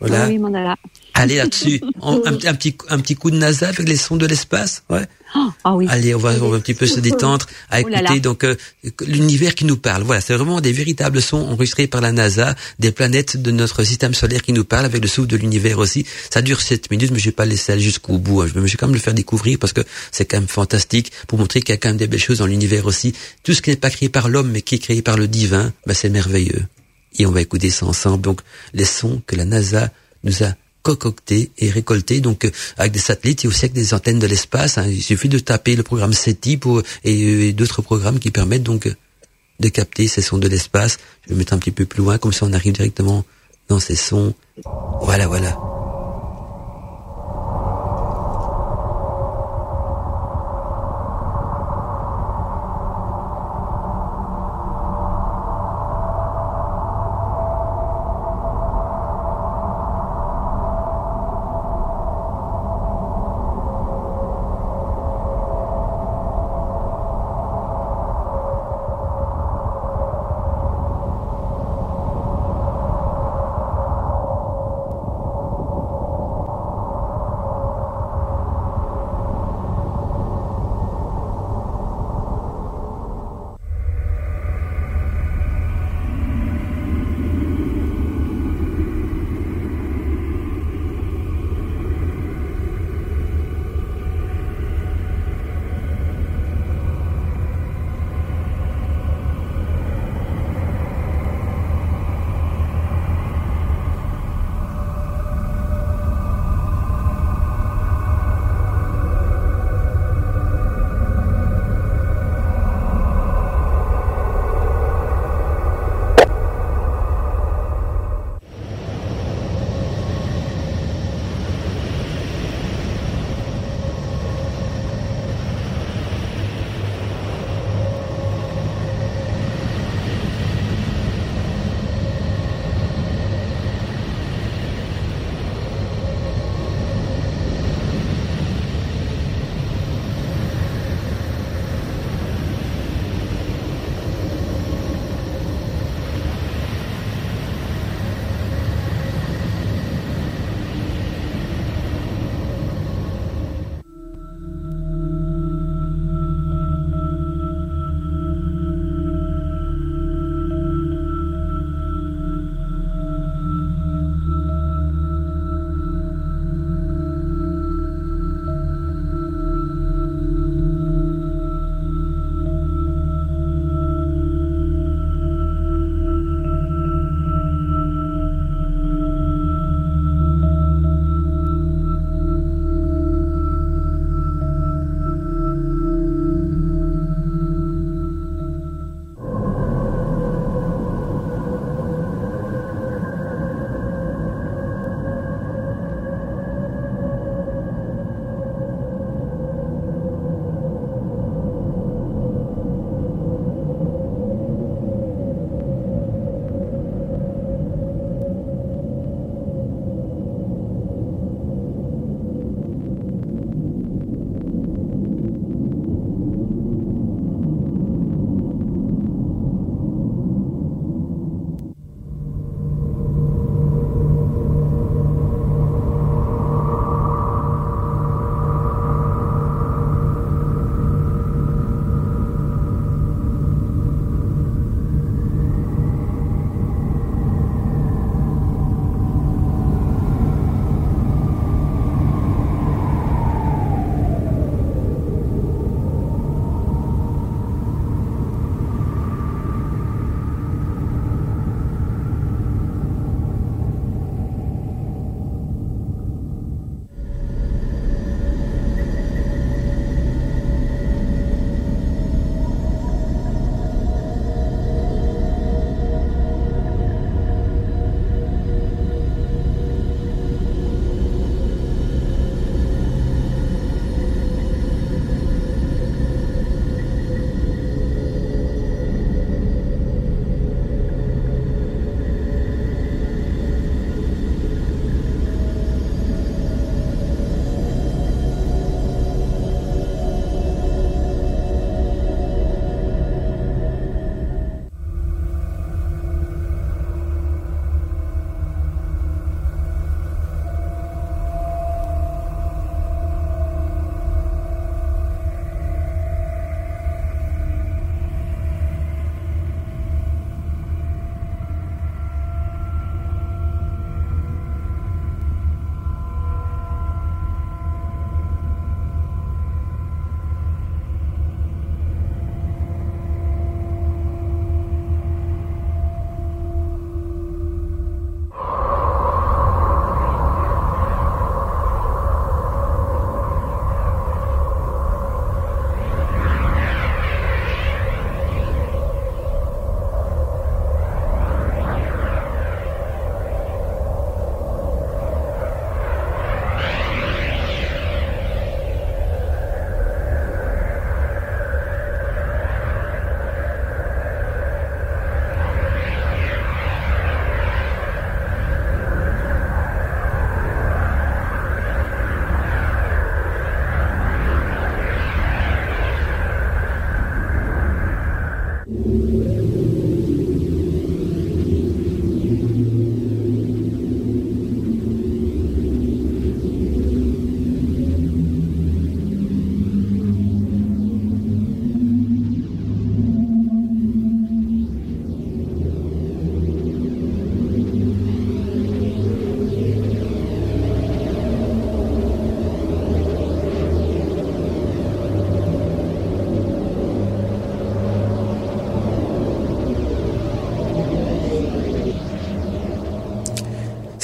Voilà. 0.00 0.24
Oh 0.26 0.28
oui, 0.30 0.38
Mandala. 0.38 0.76
Allez 1.20 1.36
là-dessus. 1.36 1.80
Un, 2.02 2.20
un 2.26 2.54
petit 2.54 2.76
un 2.88 2.98
petit 2.98 3.14
coup 3.14 3.30
de 3.30 3.36
NASA 3.36 3.68
avec 3.68 3.88
les 3.88 3.96
sons 3.96 4.16
de 4.16 4.26
l'espace. 4.26 4.82
Ouais. 4.90 5.06
Ah 5.64 5.76
oui. 5.76 5.86
Allez, 5.88 6.12
on 6.14 6.18
va, 6.18 6.32
on 6.42 6.48
va 6.48 6.56
un 6.56 6.60
petit 6.60 6.74
peu 6.74 6.86
se 6.86 6.98
détendre 7.08 7.46
à 7.70 7.80
Oh 7.80 7.88
là 7.88 7.98
écouter 8.00 8.14
là. 8.14 8.18
donc 8.20 8.42
euh, 8.42 8.56
l'univers 9.06 9.54
qui 9.54 9.64
nous 9.64 9.76
parle. 9.76 10.02
Voilà, 10.02 10.20
c'est 10.20 10.34
vraiment 10.34 10.60
des 10.60 10.72
véritables 10.72 11.22
sons 11.22 11.36
enregistrés 11.38 11.86
par 11.86 12.00
la 12.00 12.10
NASA, 12.10 12.54
des 12.80 12.90
planètes 12.90 13.36
de 13.40 13.50
notre 13.52 13.84
système 13.84 14.12
solaire 14.14 14.42
qui 14.42 14.52
nous 14.52 14.64
parlent 14.64 14.86
avec 14.86 15.00
le 15.02 15.08
souffle 15.08 15.28
de 15.28 15.36
l'univers 15.36 15.78
aussi. 15.78 16.04
Ça 16.30 16.42
dure 16.42 16.60
7 16.60 16.90
minutes, 16.90 17.10
mais 17.12 17.18
je 17.20 17.26
vais 17.26 17.30
pas 17.32 17.46
laisser 17.46 17.70
aller 17.72 17.80
jusqu'au 17.82 18.18
bout. 18.18 18.42
hein. 18.42 18.46
Je 18.52 18.58
vais 18.58 18.68
quand 18.70 18.86
même 18.88 18.94
le 18.94 19.00
faire 19.00 19.14
découvrir 19.14 19.58
parce 19.60 19.72
que 19.72 19.82
c'est 20.10 20.24
quand 20.24 20.38
même 20.38 20.48
fantastique 20.48 21.12
pour 21.28 21.38
montrer 21.38 21.60
qu'il 21.60 21.72
y 21.74 21.76
a 21.76 21.78
quand 21.78 21.90
même 21.90 21.96
des 21.96 22.08
belles 22.08 22.18
choses 22.18 22.38
dans 22.38 22.46
l'univers 22.46 22.86
aussi. 22.86 23.14
Tout 23.44 23.52
ce 23.54 23.62
qui 23.62 23.70
n'est 23.70 23.76
pas 23.76 23.90
créé 23.90 24.08
par 24.08 24.28
l'homme 24.28 24.50
mais 24.50 24.62
qui 24.62 24.74
est 24.74 24.78
créé 24.78 25.00
par 25.00 25.16
le 25.16 25.28
divin, 25.28 25.72
bah, 25.86 25.94
c'est 25.94 26.08
merveilleux. 26.08 26.64
Et 27.18 27.26
on 27.26 27.30
va 27.30 27.40
écouter 27.40 27.70
ça 27.70 27.86
ensemble. 27.86 28.22
Donc, 28.22 28.40
les 28.72 28.84
sons 28.84 29.22
que 29.26 29.36
la 29.36 29.44
NASA 29.44 29.90
nous 30.24 30.42
a 30.42 30.54
concoctés 30.82 31.50
et 31.58 31.70
récoltés, 31.70 32.20
donc 32.20 32.44
euh, 32.44 32.50
avec 32.76 32.92
des 32.92 32.98
satellites 32.98 33.44
et 33.44 33.48
aussi 33.48 33.64
avec 33.66 33.72
des 33.72 33.94
antennes 33.94 34.18
de 34.18 34.26
l'espace. 34.26 34.78
hein. 34.78 34.86
Il 34.88 35.02
suffit 35.02 35.28
de 35.28 35.38
taper 35.38 35.76
le 35.76 35.82
programme 35.82 36.12
SETI 36.12 36.56
pour, 36.56 36.82
et, 37.04 37.24
euh, 37.24 37.52
d'autres 37.52 37.82
programmes 37.82 38.18
qui 38.18 38.30
permettent 38.30 38.62
donc 38.62 38.88
de 39.60 39.68
capter 39.68 40.08
ces 40.08 40.22
sons 40.22 40.38
de 40.38 40.48
l'espace. 40.48 40.98
Je 41.26 41.30
vais 41.30 41.36
mettre 41.38 41.52
un 41.52 41.58
petit 41.58 41.70
peu 41.72 41.84
plus 41.84 42.02
loin, 42.02 42.18
comme 42.18 42.32
ça 42.32 42.46
on 42.46 42.52
arrive 42.52 42.72
directement 42.72 43.24
dans 43.68 43.80
ces 43.80 43.96
sons. 43.96 44.34
Voilà, 45.02 45.26
voilà. 45.26 45.79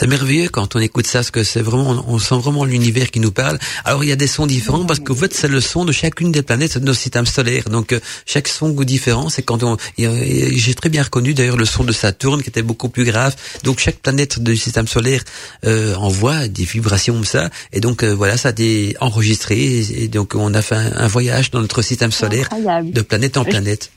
C'est 0.06 0.10
merveilleux 0.10 0.48
quand 0.48 0.76
on 0.76 0.78
écoute 0.78 1.06
ça, 1.06 1.18
parce 1.18 1.32
que 1.32 1.42
c'est 1.42 1.62
vraiment, 1.62 2.04
on 2.06 2.18
sent 2.20 2.36
vraiment 2.36 2.64
l'univers 2.64 3.10
qui 3.10 3.18
nous 3.18 3.32
parle. 3.32 3.58
Alors 3.84 4.04
il 4.04 4.08
y 4.08 4.12
a 4.12 4.16
des 4.16 4.28
sons 4.28 4.46
différents 4.46 4.84
parce 4.84 5.00
qu'en 5.00 5.16
fait 5.16 5.34
c'est 5.34 5.48
le 5.48 5.60
son 5.60 5.84
de 5.84 5.90
chacune 5.90 6.30
des 6.30 6.42
planètes 6.42 6.78
de 6.78 6.84
nos 6.84 6.94
systèmes 6.94 7.26
solaires. 7.26 7.64
Donc 7.64 7.92
euh, 7.92 7.98
chaque 8.24 8.46
son 8.46 8.70
différent, 8.70 9.28
c'est 9.28 9.42
quand 9.42 9.64
on, 9.64 9.76
j'ai 9.98 10.74
très 10.74 10.90
bien 10.90 11.02
reconnu 11.02 11.34
d'ailleurs 11.34 11.56
le 11.56 11.64
son 11.64 11.82
de 11.82 11.92
Saturne 11.92 12.40
qui 12.42 12.50
était 12.50 12.62
beaucoup 12.62 12.88
plus 12.88 13.04
grave. 13.04 13.34
Donc 13.64 13.80
chaque 13.80 13.96
planète 13.96 14.38
du 14.38 14.56
système 14.56 14.86
solaire 14.86 15.22
euh, 15.64 15.96
envoie 15.96 16.46
des 16.46 16.64
vibrations 16.64 17.14
comme 17.14 17.24
ça, 17.24 17.50
et 17.72 17.80
donc 17.80 18.04
euh, 18.04 18.14
voilà, 18.14 18.36
ça 18.36 18.48
a 18.48 18.52
été 18.52 18.96
enregistré, 19.00 19.56
et, 19.58 20.08
donc 20.08 20.34
on 20.36 20.54
a 20.54 20.62
fait 20.62 20.76
un, 20.76 21.08
voyage 21.08 21.50
dans 21.50 21.60
notre 21.60 21.82
système 21.82 22.12
solaire 22.12 22.48
de 22.82 23.00
planète 23.00 23.36
en 23.38 23.44
planète 23.44 23.90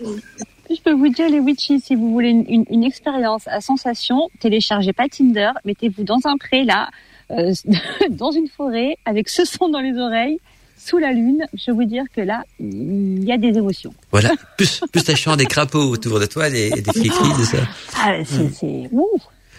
je 0.76 0.82
peux 0.82 0.94
vous 0.94 1.10
dire, 1.10 1.30
les 1.30 1.40
witches, 1.40 1.72
si 1.82 1.96
vous 1.96 2.12
voulez 2.12 2.30
une, 2.30 2.66
une, 2.70 2.84
expérience 2.84 3.48
à 3.48 3.62
sensation, 3.62 4.30
téléchargez 4.40 4.94
pas 4.94 5.08
Tinder, 5.08 5.52
mettez-vous 5.66 6.04
dans 6.04 6.20
un 6.26 6.38
pré 6.38 6.64
là, 6.64 6.90
euh, 7.32 7.54
dans 8.10 8.32
une 8.32 8.48
forêt, 8.48 8.98
avec 9.06 9.30
ce 9.30 9.46
son 9.46 9.70
dans 9.70 9.82
les 9.82 9.98
oreilles, 9.98 10.40
sous 10.78 10.98
la 10.98 11.12
lune. 11.12 11.46
Je 11.54 11.68
vais 11.68 11.76
vous 11.76 11.84
dire 11.86 12.04
que 12.16 12.22
là, 12.22 12.44
il 12.60 13.24
y 13.24 13.32
a 13.32 13.38
des 13.38 13.58
émotions. 13.58 13.94
Voilà, 14.12 14.32
plus, 14.58 14.82
plus 14.92 15.04
t'as 15.04 15.36
des 15.36 15.46
crapauds 15.46 15.90
autour 15.90 16.20
de 16.20 16.26
toi, 16.26 16.50
des, 16.50 16.70
des 16.70 16.82
cris-cris, 16.84 17.32
c'est 17.38 17.58
ça. 17.58 17.64
Ah, 17.98 18.24
c'est, 18.24 18.50
c'est, 18.50 18.90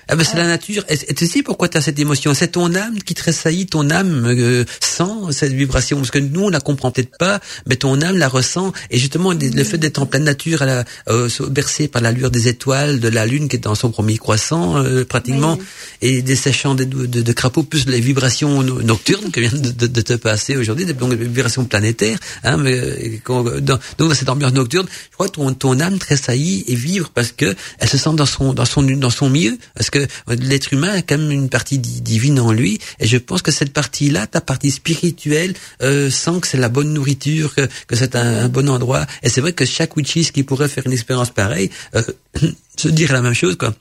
ah 0.08 0.16
ben 0.16 0.24
c'est 0.24 0.36
la 0.36 0.46
nature. 0.46 0.84
Et 0.88 1.14
tu 1.14 1.26
sais 1.26 1.42
pourquoi 1.42 1.68
tu 1.68 1.78
as 1.78 1.80
cette 1.80 1.98
émotion? 1.98 2.34
C'est 2.34 2.48
ton 2.48 2.74
âme 2.74 2.98
qui 3.02 3.14
tressaillit, 3.14 3.66
ton 3.66 3.90
âme 3.90 4.26
euh, 4.26 4.64
sent 4.80 5.32
cette 5.32 5.52
vibration. 5.52 5.98
Parce 5.98 6.10
que 6.10 6.18
nous, 6.18 6.44
on 6.44 6.48
la 6.48 6.60
comprend 6.60 6.90
peut-être 6.90 7.16
pas, 7.18 7.40
mais 7.66 7.76
ton 7.76 8.00
âme 8.02 8.16
la 8.16 8.28
ressent. 8.28 8.72
Et 8.90 8.98
justement, 8.98 9.32
le 9.32 9.64
fait 9.64 9.78
d'être 9.78 9.98
en 9.98 10.06
pleine 10.06 10.24
nature, 10.24 10.64
la, 10.64 10.84
euh, 11.08 11.28
bercé 11.48 11.88
par 11.88 12.02
la 12.02 12.12
lueur 12.12 12.30
des 12.30 12.48
étoiles, 12.48 13.00
de 13.00 13.08
la 13.08 13.26
lune 13.26 13.48
qui 13.48 13.56
est 13.56 13.60
dans 13.60 13.74
son 13.74 13.90
premier 13.90 14.18
croissant, 14.18 14.78
euh, 14.78 15.04
pratiquement, 15.04 15.58
et 16.02 16.22
des 16.22 16.36
séchants 16.36 16.74
de, 16.74 16.84
de, 16.84 17.06
de, 17.06 17.32
crapauds, 17.32 17.62
plus 17.62 17.86
les 17.86 18.00
vibrations 18.00 18.62
nocturnes 18.62 19.30
que 19.30 19.40
vient 19.40 19.52
de, 19.52 19.86
de 19.86 20.00
te 20.00 20.14
passer 20.14 20.56
aujourd'hui, 20.56 20.86
des 20.86 20.94
vibrations 20.94 21.64
planétaires. 21.64 22.18
Hein, 22.44 22.56
mais, 22.56 23.20
dans, 23.26 23.42
donc 23.42 23.80
dans 23.98 24.14
cette 24.14 24.28
ambiance 24.28 24.52
nocturne, 24.52 24.86
je 25.10 25.14
crois 25.14 25.28
que 25.28 25.34
ton, 25.34 25.52
ton 25.54 25.80
âme 25.80 25.98
tressaillit 25.98 26.64
et 26.66 26.74
vibre 26.74 27.10
parce 27.14 27.32
que 27.32 27.54
elle 27.78 27.88
se 27.88 27.98
sent 27.98 28.10
dans 28.14 28.26
son 28.26 28.52
dans 28.52 28.64
son 28.64 28.82
dans 28.82 29.10
son 29.10 29.30
milieu, 29.30 29.56
parce 29.74 29.90
que 29.90 29.99
l'être 30.28 30.72
humain 30.72 30.90
a 30.90 31.02
quand 31.02 31.18
même 31.18 31.30
une 31.30 31.48
partie 31.48 31.78
divine 31.78 32.40
en 32.40 32.52
lui, 32.52 32.78
et 32.98 33.06
je 33.06 33.16
pense 33.16 33.42
que 33.42 33.50
cette 33.50 33.72
partie-là, 33.72 34.26
ta 34.26 34.40
partie 34.40 34.70
spirituelle, 34.70 35.54
euh, 35.82 36.10
sent 36.10 36.40
que 36.40 36.46
c'est 36.46 36.58
la 36.58 36.68
bonne 36.68 36.92
nourriture, 36.92 37.54
que, 37.54 37.96
c'est 37.96 38.16
un, 38.16 38.48
bon 38.48 38.68
endroit. 38.68 39.06
Et 39.22 39.28
c'est 39.28 39.40
vrai 39.40 39.52
que 39.52 39.64
chaque 39.64 39.96
witches 39.96 40.32
qui 40.32 40.42
pourrait 40.42 40.68
faire 40.68 40.86
une 40.86 40.92
expérience 40.92 41.30
pareille, 41.30 41.70
euh, 41.94 42.02
se 42.76 42.88
dire 42.88 43.12
la 43.12 43.22
même 43.22 43.34
chose, 43.34 43.56
quoi. 43.56 43.74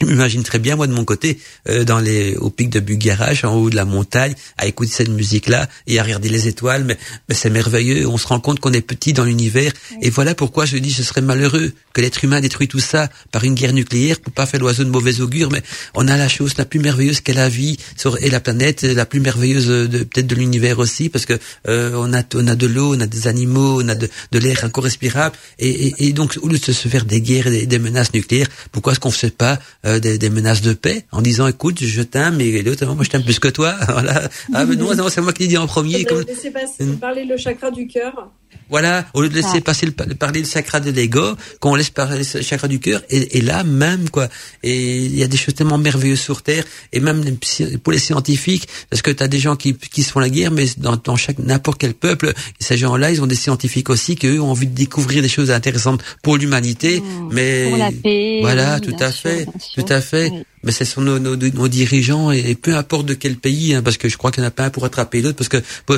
Je 0.00 0.06
m'imagine 0.06 0.42
très 0.42 0.58
bien, 0.58 0.74
moi, 0.74 0.86
de 0.86 0.92
mon 0.92 1.04
côté, 1.04 1.38
euh, 1.68 1.84
dans 1.84 2.00
les, 2.00 2.36
au 2.36 2.50
pic 2.50 2.68
de 2.68 2.80
Bugarach, 2.80 3.44
en 3.44 3.54
haut 3.54 3.70
de 3.70 3.76
la 3.76 3.84
montagne, 3.84 4.34
à 4.58 4.66
écouter 4.66 4.92
cette 4.92 5.08
musique-là 5.08 5.68
et 5.86 6.00
à 6.00 6.02
regarder 6.02 6.28
les 6.28 6.48
étoiles. 6.48 6.84
Mais, 6.84 6.98
mais 7.28 7.34
c'est 7.34 7.50
merveilleux. 7.50 8.06
On 8.08 8.18
se 8.18 8.26
rend 8.26 8.40
compte 8.40 8.58
qu'on 8.58 8.72
est 8.72 8.80
petit 8.80 9.12
dans 9.12 9.24
l'univers. 9.24 9.72
Et 10.02 10.10
voilà 10.10 10.34
pourquoi 10.34 10.66
je 10.66 10.76
dis, 10.78 10.92
ce 10.92 11.04
serait 11.04 11.20
malheureux 11.20 11.72
que 11.92 12.00
l'être 12.00 12.24
humain 12.24 12.40
détruit 12.40 12.66
tout 12.66 12.80
ça 12.80 13.08
par 13.30 13.44
une 13.44 13.54
guerre 13.54 13.72
nucléaire 13.72 14.18
pour 14.20 14.32
pas 14.32 14.46
faire 14.46 14.60
l'oiseau 14.60 14.82
de 14.82 14.90
mauvais 14.90 15.20
augure. 15.20 15.50
Mais 15.50 15.62
on 15.94 16.08
a 16.08 16.16
la 16.16 16.28
chose 16.28 16.54
la 16.58 16.64
plus 16.64 16.80
merveilleuse 16.80 17.20
qu'est 17.20 17.32
la 17.32 17.48
vie 17.48 17.76
sur, 17.96 18.20
et 18.22 18.30
la 18.30 18.40
planète, 18.40 18.82
la 18.82 19.06
plus 19.06 19.20
merveilleuse 19.20 19.68
de, 19.68 19.98
peut-être 19.98 20.26
de 20.26 20.34
l'univers 20.34 20.80
aussi, 20.80 21.08
parce 21.08 21.24
que 21.24 21.38
euh, 21.68 21.92
on 21.94 22.12
a, 22.12 22.22
on 22.34 22.48
a 22.48 22.56
de 22.56 22.66
l'eau, 22.66 22.96
on 22.96 23.00
a 23.00 23.06
des 23.06 23.28
animaux, 23.28 23.80
on 23.80 23.88
a 23.88 23.94
de, 23.94 24.08
de 24.32 24.38
l'air 24.38 24.64
encore 24.64 24.84
respirable. 24.84 25.36
Et, 25.60 25.68
et, 25.68 26.08
et, 26.08 26.12
donc, 26.12 26.36
au 26.42 26.48
lieu 26.48 26.58
de 26.58 26.72
se 26.72 26.88
faire 26.88 27.04
des 27.04 27.20
guerres 27.20 27.46
et 27.46 27.66
des, 27.66 27.78
menaces 27.78 28.12
nucléaires, 28.12 28.48
pourquoi 28.72 28.92
est-ce 28.92 29.00
qu'on 29.00 29.10
ne 29.10 29.14
fait 29.14 29.30
pas 29.30 29.58
euh, 29.84 29.98
des, 29.98 30.18
des, 30.18 30.30
menaces 30.30 30.62
de 30.62 30.72
paix 30.72 31.04
en 31.12 31.22
disant 31.22 31.46
écoute 31.46 31.82
je 31.82 32.02
t'aime 32.02 32.36
mais 32.36 32.62
l'autre 32.62 32.86
moi 32.86 33.04
je 33.04 33.10
t'aime 33.10 33.24
plus 33.24 33.38
que 33.38 33.48
toi 33.48 33.74
voilà. 33.88 34.28
Ah 34.52 34.64
mais 34.64 34.76
non, 34.76 34.94
non 34.94 35.08
c'est 35.08 35.20
moi 35.20 35.32
qui 35.32 35.42
l'ai 35.42 35.48
dit 35.48 35.58
en 35.58 35.66
premier 35.66 36.04
comme... 36.04 36.22
laissez 36.22 36.52
parler 37.00 37.24
le 37.24 37.36
chakra 37.36 37.70
du 37.70 37.86
cœur 37.86 38.30
voilà, 38.70 39.06
au 39.14 39.22
lieu 39.22 39.28
de 39.28 39.34
laisser 39.34 39.60
passer 39.60 39.86
le, 39.86 39.92
parler 39.92 40.40
le 40.40 40.46
chakra 40.46 40.80
de 40.80 40.90
l'ego, 40.90 41.34
qu'on 41.60 41.74
laisse 41.74 41.90
parler 41.90 42.22
le 42.34 42.42
chakra 42.42 42.68
du 42.68 42.80
cœur, 42.80 43.02
et, 43.10 43.38
et, 43.38 43.40
là 43.40 43.62
même 43.64 44.10
quoi. 44.10 44.28
Et 44.62 44.96
il 44.96 45.16
y 45.16 45.22
a 45.22 45.28
des 45.28 45.36
choses 45.36 45.54
tellement 45.54 45.78
merveilleuses 45.78 46.20
sur 46.20 46.42
Terre, 46.42 46.64
et 46.92 47.00
même 47.00 47.22
pour 47.82 47.92
les 47.92 47.98
scientifiques, 47.98 48.68
parce 48.90 49.02
que 49.02 49.10
tu 49.10 49.22
as 49.22 49.28
des 49.28 49.38
gens 49.38 49.56
qui, 49.56 49.74
qui 49.74 50.02
se 50.02 50.12
font 50.12 50.20
la 50.20 50.30
guerre, 50.30 50.50
mais 50.50 50.66
dans, 50.78 50.96
dans 50.96 51.16
chaque 51.16 51.38
n'importe 51.38 51.78
quel 51.78 51.94
peuple, 51.94 52.32
ces 52.58 52.76
gens-là, 52.76 53.10
ils 53.10 53.22
ont 53.22 53.26
des 53.26 53.34
scientifiques 53.34 53.90
aussi 53.90 54.16
qui 54.16 54.26
eux 54.26 54.40
ont 54.40 54.50
envie 54.50 54.66
de 54.66 54.74
découvrir 54.74 55.22
des 55.22 55.28
choses 55.28 55.50
intéressantes 55.50 56.02
pour 56.22 56.36
l'humanité, 56.36 57.00
mmh. 57.00 57.28
mais 57.32 57.68
pour 57.68 57.78
la 57.78 57.90
paix, 57.92 58.38
voilà, 58.40 58.80
tout 58.80 58.96
à 58.98 59.10
fait, 59.10 59.46
tout 59.74 59.86
à 59.88 60.00
fait 60.00 60.32
mais 60.64 60.72
ce 60.72 60.84
sont 60.84 61.02
nos, 61.02 61.18
nos, 61.18 61.36
nos 61.36 61.68
dirigeants 61.68 62.30
et, 62.30 62.54
peu 62.54 62.76
importe 62.76 63.06
de 63.06 63.14
quel 63.14 63.36
pays, 63.36 63.74
hein, 63.74 63.82
parce 63.82 63.98
que 63.98 64.08
je 64.08 64.16
crois 64.16 64.30
qu'il 64.30 64.42
n'y 64.42 64.46
en 64.46 64.48
a 64.48 64.50
pas 64.50 64.64
un 64.64 64.70
pour 64.70 64.84
attraper 64.84 65.20
l'autre, 65.20 65.36
parce 65.36 65.48
que 65.48 65.58
pour, 65.86 65.96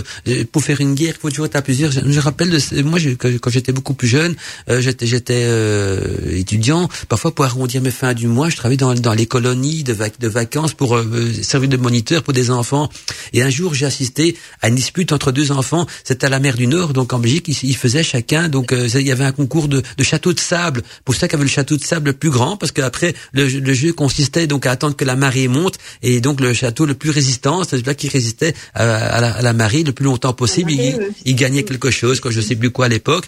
pour, 0.53 0.63
faire 0.63 0.81
une 0.81 0.95
guerre, 0.95 1.15
il 1.17 1.21
faut 1.21 1.31
toujours 1.31 1.47
être 1.47 1.57
à 1.57 1.63
plusieurs. 1.63 1.93
Je, 1.93 2.01
je 2.05 2.21
rappelle, 2.21 2.46
de, 2.51 2.83
moi, 2.83 2.99
je, 2.99 3.11
quand, 3.11 3.51
j'étais 3.51 3.73
beaucoup 3.73 3.95
plus 3.95 4.09
jeune, 4.09 4.35
euh, 4.69 4.81
j'étais 4.81 5.07
j'étais 5.07 5.43
euh, 5.45 6.37
étudiant. 6.37 6.89
Parfois, 7.09 7.35
pour 7.35 7.45
arrondir 7.45 7.83
mes 7.83 7.91
fins 7.91 8.15
du 8.15 8.27
mois, 8.27 8.49
je 8.49 8.57
travaillais 8.57 8.77
dans, 8.77 8.95
dans 8.95 9.15
les 9.15 9.27
colonies 9.27 9.83
de, 9.83 9.93
vac 9.93 10.19
de 10.19 10.29
vacances 10.29 10.75
pour 10.75 10.97
euh, 10.97 11.33
servir 11.43 11.69
de 11.69 11.77
moniteur 11.77 12.23
pour 12.23 12.33
des 12.33 12.51
enfants. 12.51 12.89
Et 13.33 13.43
un 13.43 13.51
jour, 13.51 13.75
j'ai 13.75 13.87
assisté 13.87 14.37
à 14.63 14.69
une 14.69 14.75
dispute 14.75 15.13
entre 15.13 15.33
deux 15.33 15.53
enfants. 15.53 15.87
C'était 16.05 16.27
à 16.27 16.31
la 16.31 16.41
mer 16.41 16.57
du 16.57 16.67
Nord, 16.67 16.93
donc 16.93 17.13
en 17.13 17.19
Belgique, 17.19 17.49
ils, 17.49 17.71
ils 17.71 17.77
faisaient 17.77 18.03
chacun. 18.03 18.49
Donc, 18.49 18.73
euh, 18.73 18.89
il 18.95 19.07
y 19.07 19.13
avait 19.13 19.25
un 19.25 19.33
concours 19.33 19.69
de, 19.69 19.83
de 19.97 20.05
château 20.05 20.33
de 20.33 20.41
sable. 20.41 20.83
Pour 21.05 21.15
ça 21.15 21.29
qu'il 21.29 21.35
y 21.35 21.37
avait 21.37 21.45
le 21.45 21.51
château 21.51 21.77
de 21.77 21.85
sable 21.85 22.07
le 22.07 22.13
plus 22.13 22.31
grand, 22.31 22.57
parce 22.57 22.73
qu'après, 22.73 23.15
le, 23.33 23.47
le 23.47 23.75
jeu 23.75 23.93
consistait 23.93 24.47
donc 24.47 24.67
à 24.67 24.73
attendre 24.73 24.97
que 24.97 25.05
la 25.05 25.17
marée 25.17 25.49
monte 25.49 25.79
et 26.03 26.21
donc 26.21 26.41
le 26.41 26.53
château 26.53 26.87
le 26.87 26.95
plus 26.95 27.11
résistant, 27.11 27.65
c'est 27.65 27.71
celui-là 27.71 27.95
qui 27.95 28.09
résistait 28.09 28.55
à, 28.75 28.85
la, 28.87 29.33
à, 29.33 29.43
la, 29.43 29.53
marée 29.53 29.83
le 29.83 29.93
plus 29.93 30.05
longtemps 30.05 30.33
possible. 30.33 30.73
il, 30.73 31.37
gagnait 31.37 31.63
quelque 31.63 31.91
chose, 31.91 32.21
quand 32.21 32.31
je 32.37 32.41
sais 32.41 32.57
plus 32.57 32.71
quoi 32.71 32.87
à 32.87 32.89
l'époque. 32.89 33.27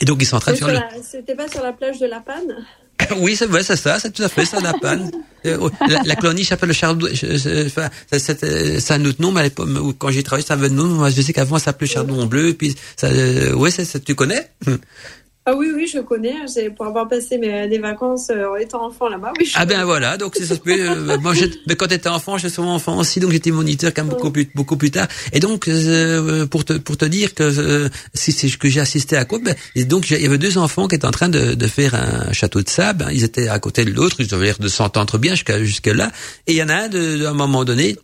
Et 0.00 0.04
donc 0.04 0.18
ils 0.20 0.26
sont 0.26 0.36
en 0.36 0.40
train 0.40 0.52
de 0.52 0.56
faire 0.56 0.72
le... 0.72 1.02
C'était 1.02 1.34
pas 1.34 1.48
sur 1.48 1.62
la 1.62 1.72
plage 1.72 2.00
de 2.00 2.06
La 2.06 2.20
Panne 2.20 2.56
oui, 3.16 3.36
c'est 3.36 3.46
vrai, 3.46 3.62
c'est 3.62 3.76
ça, 3.76 3.98
c'est 3.98 4.10
tout 4.12 4.22
à 4.22 4.28
fait 4.28 4.44
ça, 4.44 4.60
la 4.60 4.74
panne. 4.74 5.10
Euh, 5.44 5.58
oh, 5.60 5.70
la, 6.04 6.14
colonie 6.14 6.44
s'appelle 6.44 6.68
le 6.68 6.72
Chardon. 6.72 7.04
Enfin, 7.04 7.88
c'est 8.12 8.90
un 8.92 9.04
autre 9.04 9.20
nom, 9.20 9.32
mais 9.32 9.50
quand 9.98 10.10
j'ai 10.12 10.22
travaillé, 10.22 10.46
ça 10.46 10.54
avait 10.54 10.66
un 10.66 10.70
nom. 10.70 10.84
Moi, 10.84 11.10
je 11.10 11.20
sais 11.20 11.32
qu'avant, 11.32 11.58
ça 11.58 11.64
s'appelait 11.64 11.88
Chardon 11.88 12.26
bleu. 12.26 12.54
Puis, 12.54 12.76
ça, 12.96 13.08
euh, 13.08 13.52
ouais, 13.54 13.72
ça, 13.72 13.98
tu 13.98 14.14
connais? 14.14 14.52
Ah 15.44 15.54
oui, 15.56 15.72
oui, 15.74 15.88
je 15.92 15.98
connais. 15.98 16.36
C'est 16.46 16.70
pour 16.70 16.86
avoir 16.86 17.08
passé 17.08 17.36
mes, 17.36 17.66
des 17.66 17.78
vacances 17.78 18.30
euh, 18.30 18.48
en 18.48 18.56
étant 18.56 18.86
enfant 18.86 19.08
là-bas. 19.08 19.32
Oui, 19.40 19.50
ah 19.56 19.66
ben 19.66 19.84
voilà, 19.84 20.16
donc 20.16 20.34
c'est 20.36 20.46
ça. 20.46 20.54
Euh, 20.68 21.18
moi, 21.18 21.32
mais 21.66 21.74
quand 21.74 21.90
j'étais 21.90 22.08
enfant, 22.08 22.38
j'étais 22.38 22.54
souvent 22.54 22.74
enfant 22.74 22.96
aussi, 22.96 23.18
donc 23.18 23.32
j'étais 23.32 23.50
moniteur 23.50 23.92
quand 23.92 24.04
même 24.04 24.12
beaucoup 24.14 24.30
plus 24.30 24.48
beaucoup 24.54 24.76
plus 24.76 24.92
tard. 24.92 25.08
Et 25.32 25.40
donc 25.40 25.66
euh, 25.66 26.46
pour 26.46 26.64
te 26.64 26.74
pour 26.74 26.96
te 26.96 27.04
dire 27.04 27.34
que 27.34 27.90
si 28.14 28.30
c'est 28.30 28.56
que 28.56 28.68
j'ai 28.68 28.78
assisté 28.78 29.16
à 29.16 29.24
quoi, 29.24 29.40
ben, 29.40 29.56
et 29.74 29.84
donc 29.84 30.10
il 30.10 30.22
y 30.22 30.26
avait 30.26 30.38
deux 30.38 30.58
enfants 30.58 30.86
qui 30.86 30.94
étaient 30.94 31.06
en 31.06 31.10
train 31.10 31.28
de, 31.28 31.54
de 31.54 31.66
faire 31.66 31.96
un 31.96 32.32
château 32.32 32.62
de 32.62 32.68
sable. 32.68 33.08
Ils 33.12 33.24
étaient 33.24 33.48
à 33.48 33.58
côté 33.58 33.84
de 33.84 33.90
l'autre, 33.90 34.16
ils 34.20 34.32
avaient 34.34 34.46
l'air 34.46 34.58
de 34.60 34.68
s'entendre 34.68 35.18
bien 35.18 35.32
jusqu'à 35.32 35.58
jusque 35.64 35.88
là. 35.88 36.12
Et 36.46 36.52
il 36.52 36.56
y 36.56 36.62
en 36.62 36.68
a 36.68 36.74
un 36.74 36.88
de, 36.88 37.26
à 37.26 37.30
un 37.30 37.34
moment 37.34 37.64
donné, 37.64 37.96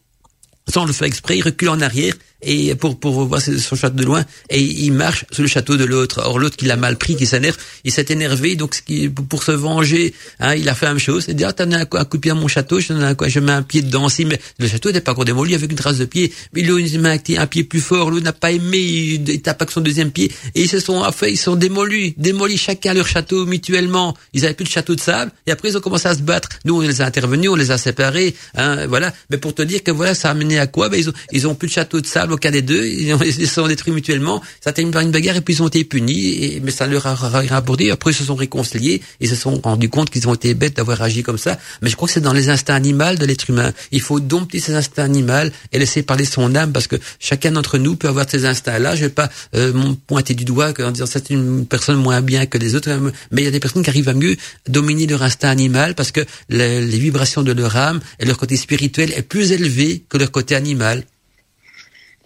sans 0.66 0.84
le 0.86 0.92
faire 0.92 1.06
exprès, 1.06 1.38
il 1.38 1.42
recule 1.42 1.68
en 1.68 1.80
arrière 1.80 2.14
et 2.42 2.74
pour 2.76 2.98
pour 2.98 3.24
voir 3.24 3.40
son 3.40 3.76
château 3.76 3.96
de 3.96 4.04
loin 4.04 4.24
et 4.48 4.60
il 4.60 4.92
marche 4.92 5.24
sur 5.30 5.42
le 5.42 5.48
château 5.48 5.76
de 5.76 5.84
l'autre. 5.84 6.22
Or 6.24 6.38
l'autre 6.38 6.56
qui 6.56 6.66
l'a 6.66 6.76
mal 6.76 6.96
pris, 6.96 7.16
qui 7.16 7.26
s'énerve, 7.26 7.56
il 7.84 7.92
s'est 7.92 8.06
énervé 8.10 8.54
donc 8.54 8.80
pour 9.28 9.42
se 9.42 9.52
venger, 9.52 10.14
hein, 10.40 10.54
il 10.54 10.68
a 10.68 10.74
fait 10.74 10.86
la 10.86 10.92
même 10.92 11.00
chose. 11.00 11.24
Il 11.28 11.34
dit 11.34 11.44
ah 11.44 11.52
t'as 11.52 11.64
un, 11.64 11.72
un 11.72 11.84
coup 11.86 12.16
de 12.16 12.20
pied 12.20 12.30
à 12.30 12.34
mon 12.34 12.48
château, 12.48 12.80
je 12.80 12.92
un 12.92 13.16
je 13.26 13.40
mets 13.40 13.52
un 13.52 13.62
pied 13.62 13.82
dedans 13.82 14.04
aussi, 14.04 14.24
mais 14.24 14.40
le 14.58 14.68
château 14.68 14.90
n'était 14.90 15.00
pas 15.00 15.12
encore 15.12 15.24
démoli 15.24 15.54
avec 15.54 15.70
une 15.70 15.76
trace 15.76 15.98
de 15.98 16.04
pied. 16.04 16.32
Mais 16.52 16.62
l'autre 16.62 16.84
il 16.86 17.00
met 17.00 17.20
un, 17.38 17.46
pied 17.46 17.64
plus 17.64 17.80
fort, 17.80 18.10
l'autre 18.10 18.24
n'a 18.24 18.32
pas 18.32 18.52
aimé, 18.52 18.78
il, 18.78 19.42
tape 19.42 19.62
avec 19.62 19.72
son 19.72 19.80
deuxième 19.80 20.12
pied 20.12 20.30
et 20.54 20.62
ils 20.62 20.68
se 20.68 20.80
sont 20.80 21.02
fait, 21.10 21.32
ils 21.32 21.36
sont 21.36 21.56
démolis, 21.56 22.14
démolis 22.16 22.58
chacun 22.58 22.94
leur 22.94 23.06
château 23.06 23.46
mutuellement. 23.46 24.16
Ils 24.32 24.44
avaient 24.44 24.54
plus 24.54 24.64
de 24.64 24.70
château 24.70 24.94
de 24.94 25.00
sable 25.00 25.32
et 25.46 25.50
après 25.50 25.70
ils 25.70 25.76
ont 25.76 25.80
commencé 25.80 26.06
à 26.06 26.14
se 26.14 26.22
battre. 26.22 26.48
Nous 26.64 26.76
on 26.76 26.80
les 26.80 27.00
a 27.00 27.06
intervenus, 27.06 27.50
on 27.50 27.56
les 27.56 27.70
a 27.70 27.78
séparés, 27.78 28.34
hein, 28.54 28.86
voilà. 28.86 29.12
Mais 29.30 29.38
pour 29.38 29.54
te 29.54 29.62
dire 29.62 29.82
que 29.82 29.90
voilà 29.90 30.14
ça 30.14 30.30
a 30.30 30.34
mené 30.34 30.58
à 30.58 30.66
quoi? 30.66 30.88
Ben 30.88 30.98
ils 30.98 31.08
ont 31.08 31.14
ils 31.32 31.48
ont 31.48 31.54
plus 31.54 31.68
de 31.68 31.72
château 31.72 32.00
de 32.00 32.06
sable 32.06 32.27
au 32.32 32.36
cas 32.36 32.50
des 32.50 32.62
deux, 32.62 32.86
ils, 32.86 33.34
se 33.34 33.46
sont 33.46 33.66
détruits 33.66 33.92
mutuellement, 33.92 34.42
ça 34.60 34.70
a 34.70 34.72
terminé 34.72 34.92
par 34.92 35.02
une 35.02 35.10
bagarre 35.10 35.36
et 35.36 35.40
puis 35.40 35.54
ils 35.54 35.62
ont 35.62 35.68
été 35.68 35.84
punis, 35.84 36.44
et, 36.44 36.60
mais 36.60 36.70
ça 36.70 36.86
leur 36.86 37.06
a 37.06 37.14
rapporté, 37.14 37.90
après 37.90 38.12
ils 38.12 38.14
se 38.14 38.24
sont 38.24 38.34
réconciliés, 38.34 39.02
ils 39.20 39.28
se 39.28 39.36
sont 39.36 39.60
rendus 39.62 39.88
compte 39.88 40.10
qu'ils 40.10 40.28
ont 40.28 40.34
été 40.34 40.54
bêtes 40.54 40.76
d'avoir 40.76 41.02
agi 41.02 41.22
comme 41.22 41.38
ça, 41.38 41.58
mais 41.82 41.90
je 41.90 41.96
crois 41.96 42.08
que 42.08 42.14
c'est 42.14 42.20
dans 42.20 42.32
les 42.32 42.48
instincts 42.48 42.74
animaux 42.74 43.14
de 43.18 43.24
l'être 43.24 43.48
humain. 43.50 43.72
Il 43.92 44.00
faut 44.00 44.20
dompter 44.20 44.60
ses 44.60 44.74
instincts 44.74 45.04
animaux 45.04 45.50
et 45.72 45.78
laisser 45.78 46.02
parler 46.02 46.24
son 46.24 46.54
âme, 46.54 46.72
parce 46.72 46.86
que 46.86 46.96
chacun 47.18 47.52
d'entre 47.52 47.78
nous 47.78 47.96
peut 47.96 48.08
avoir 48.08 48.28
ces 48.28 48.44
instincts-là, 48.44 48.96
je 48.96 49.02
vais 49.02 49.10
pas 49.10 49.30
euh, 49.54 49.72
pointer 50.06 50.34
du 50.34 50.44
doigt 50.44 50.72
en 50.80 50.90
disant 50.90 51.06
c'est 51.06 51.30
une 51.30 51.66
personne 51.66 51.96
moins 51.96 52.20
bien 52.20 52.46
que 52.46 52.58
les 52.58 52.74
autres, 52.74 52.90
mais 53.30 53.42
il 53.42 53.44
y 53.44 53.48
a 53.48 53.50
des 53.50 53.60
personnes 53.60 53.82
qui 53.82 53.90
arrivent 53.90 54.08
à 54.08 54.14
mieux 54.14 54.36
dominer 54.68 55.06
leur 55.06 55.22
instinct 55.22 55.50
animal 55.50 55.94
parce 55.94 56.12
que 56.12 56.20
les 56.48 56.98
vibrations 56.98 57.42
de 57.42 57.52
leur 57.52 57.76
âme 57.76 58.00
et 58.18 58.24
leur 58.24 58.38
côté 58.38 58.56
spirituel 58.56 59.12
est 59.16 59.22
plus 59.22 59.52
élevé 59.52 60.04
que 60.08 60.18
leur 60.18 60.30
côté 60.30 60.54
animal 60.54 61.04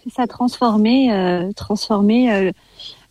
c'est 0.03 0.13
ça, 0.13 0.27
transformer, 0.27 1.13
euh, 1.13 1.51
transformer 1.53 2.31
euh, 2.33 2.51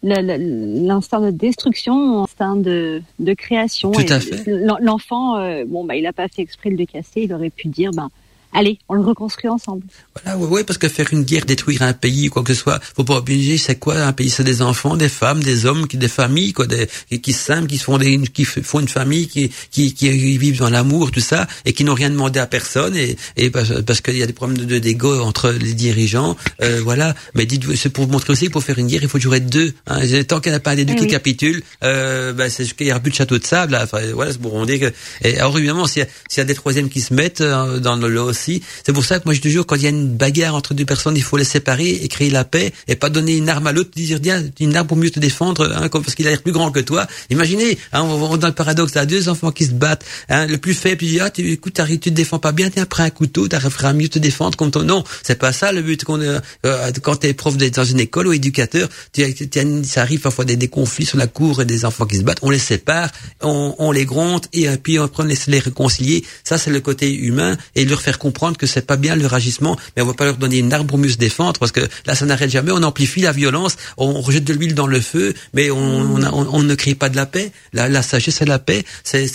l'instinct 0.03 1.21
de 1.21 1.31
destruction 1.31 1.95
en 1.95 2.25
instinct 2.25 2.57
de, 2.57 3.03
de 3.19 3.35
création. 3.35 3.93
Tout 3.93 4.05
à 4.09 4.21
fait. 4.21 4.45
L'enfant, 4.81 5.37
euh, 5.37 5.65
bon, 5.67 5.85
bah, 5.85 5.97
il 5.97 6.03
n'a 6.03 6.13
pas 6.13 6.29
fait 6.29 6.43
exprès 6.43 6.71
de 6.71 6.77
le 6.77 6.87
casser. 6.87 7.23
Il 7.23 7.33
aurait 7.33 7.51
pu 7.51 7.69
dire, 7.69 7.93
ben, 7.93 8.11
allez, 8.53 8.79
on 8.89 8.95
le 8.95 9.03
reconstruit 9.03 9.49
ensemble. 9.49 9.83
Voilà, 10.15 10.39
ouais, 10.39 10.47
ouais, 10.47 10.65
parce 10.65 10.79
que 10.79 10.89
faire 10.89 11.09
une 11.13 11.23
guerre, 11.23 11.45
détruire 11.45 11.83
un 11.83 11.93
pays, 11.93 12.29
quoi 12.29 12.43
que 12.43 12.55
ce 12.55 12.61
soit, 12.61 12.81
faut 12.97 13.05
pas 13.05 13.17
obliger, 13.17 13.59
c'est 13.59 13.77
quoi 13.77 13.97
un 13.97 14.13
pays? 14.13 14.31
C'est 14.31 14.45
des 14.45 14.63
enfants, 14.63 14.97
des 14.97 15.09
femmes, 15.09 15.43
des 15.43 15.67
hommes, 15.67 15.87
qui, 15.87 15.97
des 15.97 16.09
familles, 16.09 16.53
quoi, 16.53 16.67
des, 16.67 16.89
qui 17.21 17.33
s'aiment, 17.33 17.67
qui 17.67 17.79
font 17.79 17.99
des, 17.99 18.19
qui 18.19 18.45
font 18.45 18.81
une 18.81 18.89
famille, 18.89 19.29
qui, 19.29 19.51
qui, 19.71 19.95
qui 19.95 20.39
vivent 20.39 20.59
dans 20.59 20.71
l'amour, 20.71 21.11
tout 21.11 21.21
ça, 21.21 21.47
et 21.65 21.73
qui 21.73 21.85
n'ont 21.85 21.95
rien 21.95 22.11
demandé 22.11 22.41
à 22.41 22.47
personne, 22.47 22.97
et, 22.97 23.17
et 23.37 23.51
parce, 23.51 24.01
qu'il 24.01 24.17
y 24.17 24.23
a 24.23 24.27
des 24.27 24.33
problèmes 24.33 24.59
de 24.59 24.79
d'égo 24.79 25.21
entre 25.21 25.51
les 25.51 25.75
dirigeants, 25.75 26.37
euh, 26.63 26.81
voilà. 26.83 27.15
Mais 27.35 27.47
dites, 27.47 27.75
c'est 27.77 27.91
pour 27.91 28.09
montrer 28.09 28.33
aussi 28.33 28.47
que 28.47 28.53
pour 28.53 28.63
faire 28.63 28.79
une 28.79 28.87
guerre, 28.87 29.03
il 29.03 29.09
faut 29.09 29.19
toujours 29.19 29.35
être 29.35 29.49
deux. 29.49 29.73
Hein. 29.87 30.01
Tant 30.27 30.41
qu'il 30.41 30.53
n'y 30.53 30.57
a 30.57 30.61
pas 30.61 30.77
des 30.77 30.85
deux 30.85 30.95
qui 30.95 31.07
capitulent, 31.07 31.63
euh, 31.85 32.33
ben, 32.33 32.51
c'est 32.51 32.65
qu'il 32.65 32.87
n'y 32.87 32.93
aura 32.93 33.01
plus 33.01 33.11
de 33.11 33.17
château 33.17 33.39
de 33.39 33.45
sable. 33.45 33.79
Enfin, 33.81 34.01
voilà, 34.13 34.33
c'est 34.33 34.41
pour 34.41 34.55
on 34.55 34.67
dit 34.67 34.79
que. 34.79 34.93
Et 35.23 35.39
alors 35.39 35.57
évidemment, 35.59 35.87
s'il 35.87 36.03
y, 36.03 36.37
y, 36.37 36.41
a 36.41 36.45
des 36.45 36.55
troisièmes 36.55 36.89
qui 36.89 37.01
se 37.01 37.15
mettent 37.15 37.41
euh, 37.41 37.79
dans 37.79 37.97
le 37.97 38.09
c'est 38.85 38.93
pour 38.93 39.05
ça 39.05 39.19
que 39.19 39.25
moi 39.25 39.35
je 39.35 39.41
te 39.41 39.49
jure, 39.49 39.67
quand 39.67 39.77
il 39.77 39.83
y 39.83 39.87
a 39.87 39.91
une 39.91 40.17
bagarre 40.17 40.55
entre 40.55 40.75
deux 40.75 40.85
personnes, 40.85 41.17
il 41.17 41.23
faut 41.23 41.37
les 41.37 41.45
séparer 41.45 41.91
et 41.91 42.09
créer 42.09 42.31
la 42.31 42.45
paix 42.45 42.73
et 42.89 42.97
pas 42.97 43.11
donner 43.11 43.37
une 43.37 43.49
arme 43.49 43.67
à 43.67 43.73
l'autre, 43.73 43.91
dire 43.95 44.21
tiens, 44.21 44.43
une 44.61 44.77
arme 44.77 44.87
pour 44.87 44.97
mieux 44.97 45.11
te 45.11 45.21
défendre, 45.21 45.71
hein, 45.75 45.89
parce 45.89 46.15
qu'il 46.15 46.27
a 46.27 46.31
l'air 46.31 46.43
plus 46.43 46.53
grand 46.53 46.71
que 46.71 46.81
toi. 46.81 47.07
Imaginez, 47.31 47.79
hein, 47.93 48.03
on 48.03 48.19
va 48.19 48.37
dans 48.37 48.49
le 48.49 48.55
paradoxe, 48.55 48.97
a 48.97 49.07
deux 49.07 49.29
enfants 49.29 49.51
qui 49.51 49.67
se 49.67 49.73
battent, 49.73 50.05
hein, 50.29 50.47
le 50.47 50.59
plus 50.59 50.75
faible, 50.75 50.99
tu 50.99 51.07
dis 51.07 51.21
ah, 51.21 51.31
tu, 51.31 51.51
écoute, 51.51 51.81
tu 51.89 51.99
te 51.99 52.11
défends 52.11 52.39
pas 52.39 52.53
bien, 52.53 52.71
tiens, 52.71 52.87
prends 52.87 53.05
un 53.05 53.11
couteau, 53.11 53.49
tu 53.49 53.57
à 53.57 53.93
mieux 53.93 54.09
te 54.09 54.19
défendre 54.19 54.57
comme 54.57 54.71
ton. 54.71 54.83
Non, 54.83 55.05
c'est 55.23 55.39
pas 55.39 55.53
ça 55.53 55.73
le 55.73 55.83
but. 55.83 56.05
Qu'on, 56.05 56.21
euh, 56.21 56.41
quand 57.03 57.17
t'es 57.17 57.35
prof 57.35 57.57
dans 57.57 57.85
une 57.85 58.01
école 58.01 58.29
ou 58.29 58.33
éducateur, 58.33 58.89
tu, 59.13 59.23
ça 59.85 60.03
arrive 60.03 60.21
parfois 60.21 60.45
des, 60.45 60.57
des, 60.57 60.69
conflits 60.69 61.07
sur 61.07 61.19
la 61.19 61.27
cour 61.27 61.63
et 61.63 61.65
des 61.65 61.85
enfants 61.85 62.07
qui 62.07 62.17
se 62.17 62.23
battent, 62.23 62.41
on 62.43 62.51
les 62.51 62.59
sépare, 62.59 63.11
on, 63.41 63.75
on 63.79 63.93
les 63.93 64.05
gronde 64.05 64.47
et 64.53 64.69
puis 64.77 64.99
on 64.99 65.09
prend 65.09 65.25
les, 65.25 65.37
les 65.49 65.59
réconcilier. 65.59 66.25
Ça, 66.45 66.59
c'est 66.59 66.71
le 66.71 66.81
côté 66.81 67.13
humain 67.15 67.57
et 67.75 67.85
leur 67.85 68.01
faire 68.01 68.19
comprendre 68.19 68.32
que 68.33 68.67
c'est 68.67 68.87
pas 68.87 68.97
bien 68.97 69.15
leur 69.15 69.35
agissement, 69.35 69.77
mais 69.97 70.03
on 70.03 70.07
va 70.07 70.15
pas 70.15 70.25
leur 70.25 70.37
donner 70.37 70.59
une 70.59 70.73
pour 70.87 70.99
mieux 70.99 71.11
se 71.11 71.17
défendre 71.17 71.59
parce 71.61 71.73
que 71.73 71.81
là, 72.07 72.15
ça 72.15 72.25
n'arrête 72.27 72.51
jamais. 72.51 72.73
On 72.73 72.83
amplifie 72.83 73.21
la 73.21 73.33
violence, 73.33 73.77
on 73.97 74.21
rejette 74.21 74.45
de 74.45 74.55
l'huile 74.55 74.75
dans 74.75 74.87
le 74.87 75.01
feu, 75.01 75.35
mais 75.53 75.71
on, 75.71 76.17
on, 76.17 76.49
on, 76.53 76.63
ne 76.63 76.75
crée 76.75 76.95
pas 76.95 77.09
de 77.09 77.17
la 77.17 77.27
paix. 77.27 77.53
La, 77.73 77.89
la 77.89 78.03
sagesse 78.03 78.41
et 78.43 78.47
la 78.47 78.59
paix, 78.59 78.85
c'est 79.05 79.27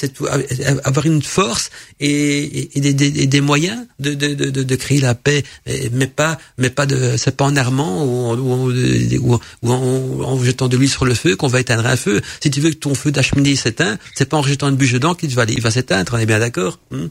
avoir 0.83 1.05
une 1.05 1.21
force 1.21 1.69
et, 1.99 2.77
et, 2.77 2.81
des, 2.81 2.93
des, 2.93 3.27
des, 3.27 3.41
moyens 3.41 3.85
de, 3.99 4.13
de, 4.13 4.33
de, 4.33 4.63
de, 4.63 4.75
créer 4.75 4.99
la 4.99 5.15
paix, 5.15 5.43
mais 5.91 6.07
pas, 6.07 6.37
mais 6.57 6.69
pas 6.69 6.85
de, 6.85 7.15
c'est 7.17 7.35
pas 7.35 7.45
en 7.45 7.55
armant 7.55 8.03
ou, 8.03 8.33
ou, 8.33 9.39
ou, 9.61 9.71
en, 9.71 10.23
en, 10.23 10.43
jetant 10.43 10.67
de 10.67 10.77
l'huile 10.77 10.89
sur 10.89 11.05
le 11.05 11.13
feu 11.13 11.35
qu'on 11.35 11.47
va 11.47 11.59
éteindre 11.59 11.85
un 11.85 11.95
feu. 11.95 12.21
Si 12.41 12.49
tu 12.49 12.61
veux 12.61 12.71
que 12.71 12.75
ton 12.75 12.95
feu 12.95 13.11
d'acheminée 13.11 13.55
s'éteint, 13.55 13.97
c'est 14.15 14.27
pas 14.27 14.37
en 14.37 14.43
jetant 14.43 14.69
une 14.69 14.75
bûche 14.75 14.93
dedans 14.93 15.15
qu'il 15.15 15.33
va, 15.35 15.45
il 15.47 15.61
va 15.61 15.71
s'éteindre. 15.71 16.13
On 16.15 16.17
est 16.17 16.25
bien 16.25 16.39
d'accord. 16.39 16.79
Hmm 16.91 17.07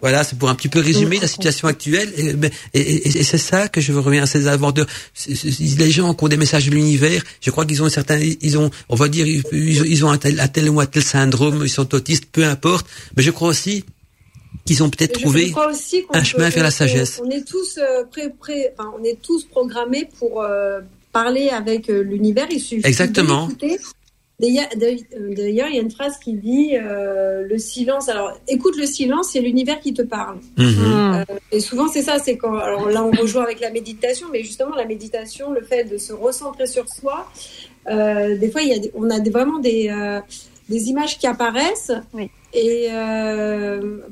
voilà, 0.00 0.22
c'est 0.22 0.38
pour 0.38 0.48
un 0.48 0.54
petit 0.54 0.68
peu 0.68 0.80
résumer 0.80 1.18
la 1.18 1.26
situation 1.26 1.66
actuelle. 1.66 2.12
Et, 2.16 2.34
et, 2.74 3.08
et, 3.08 3.22
c'est 3.24 3.38
ça 3.38 3.68
que 3.68 3.80
je 3.80 3.92
veux 3.92 4.00
revenir 4.00 4.22
à 4.22 4.26
ces 4.26 4.46
aventures. 4.46 4.86
Les 5.26 5.90
gens 5.90 6.14
qui 6.14 6.24
ont 6.24 6.28
des 6.28 6.36
messages 6.36 6.66
de 6.66 6.70
l'univers, 6.70 7.22
je 7.40 7.50
crois 7.50 7.66
qu'ils 7.66 7.82
ont 7.82 7.88
certains, 7.88 8.18
ils 8.18 8.58
ont, 8.58 8.70
on 8.88 8.94
va 8.94 9.08
dire, 9.08 9.26
ils, 9.26 10.04
ont 10.04 10.10
un 10.10 10.18
tel, 10.18 10.38
un 10.38 10.48
tel 10.48 10.70
ou 10.70 10.80
un 10.80 10.86
tel 10.86 11.02
syndrome, 11.02 11.62
ils 11.64 11.70
sont 11.70 11.94
autistes, 11.94 12.26
peu 12.30 12.44
importe. 12.44 12.86
Mais 13.16 13.22
je 13.22 13.30
crois 13.30 13.48
aussi 13.48 13.84
qu'ils 14.64 14.82
ont 14.82 14.90
peut-être 14.90 15.20
trouvé 15.20 15.52
un 16.12 16.22
chemin 16.22 16.48
vers 16.48 16.62
la 16.62 16.70
sagesse. 16.70 17.20
On 17.24 17.30
est 17.30 17.46
tous 17.46 17.78
euh, 17.78 18.04
pré, 18.04 18.28
pré, 18.30 18.68
enfin, 18.78 18.92
on 18.98 19.02
est 19.02 19.20
tous 19.20 19.44
programmés 19.44 20.08
pour 20.18 20.42
euh, 20.42 20.80
parler 21.12 21.48
avec 21.48 21.90
euh, 21.90 22.02
l'univers. 22.02 22.46
Il 22.50 22.60
suffit 22.60 22.86
Exactement. 22.86 23.48
D'ailleurs, 24.40 24.68
il 25.68 25.74
y 25.74 25.78
a 25.78 25.80
une 25.80 25.90
phrase 25.90 26.16
qui 26.18 26.34
dit 26.34 26.76
euh, 26.76 27.44
le 27.48 27.58
silence. 27.58 28.08
Alors, 28.08 28.38
écoute 28.46 28.76
le 28.76 28.86
silence, 28.86 29.30
c'est 29.32 29.40
l'univers 29.40 29.80
qui 29.80 29.92
te 29.92 30.02
parle. 30.02 30.38
Mhm. 30.56 31.24
Euh, 31.28 31.34
et 31.50 31.58
souvent, 31.58 31.88
c'est 31.88 32.02
ça. 32.02 32.20
C'est 32.20 32.36
quand. 32.36 32.56
Alors 32.56 32.88
là, 32.88 33.04
on 33.04 33.10
rejoint 33.10 33.42
avec 33.42 33.58
la 33.58 33.70
méditation, 33.70 34.28
mais 34.32 34.44
justement, 34.44 34.76
la 34.76 34.84
méditation, 34.84 35.50
le 35.50 35.62
fait 35.62 35.84
de 35.84 35.98
se 35.98 36.12
recentrer 36.12 36.66
sur 36.66 36.88
soi. 36.88 37.28
Euh, 37.88 38.36
des 38.38 38.48
fois, 38.50 38.62
il 38.62 38.68
y 38.68 38.74
a, 38.74 38.78
on 38.94 39.10
a 39.10 39.18
vraiment 39.28 39.58
des 39.58 39.92
des 40.68 40.84
images 40.88 41.18
qui 41.18 41.26
apparaissent. 41.26 41.92
Oui. 42.12 42.30
Et 42.52 42.88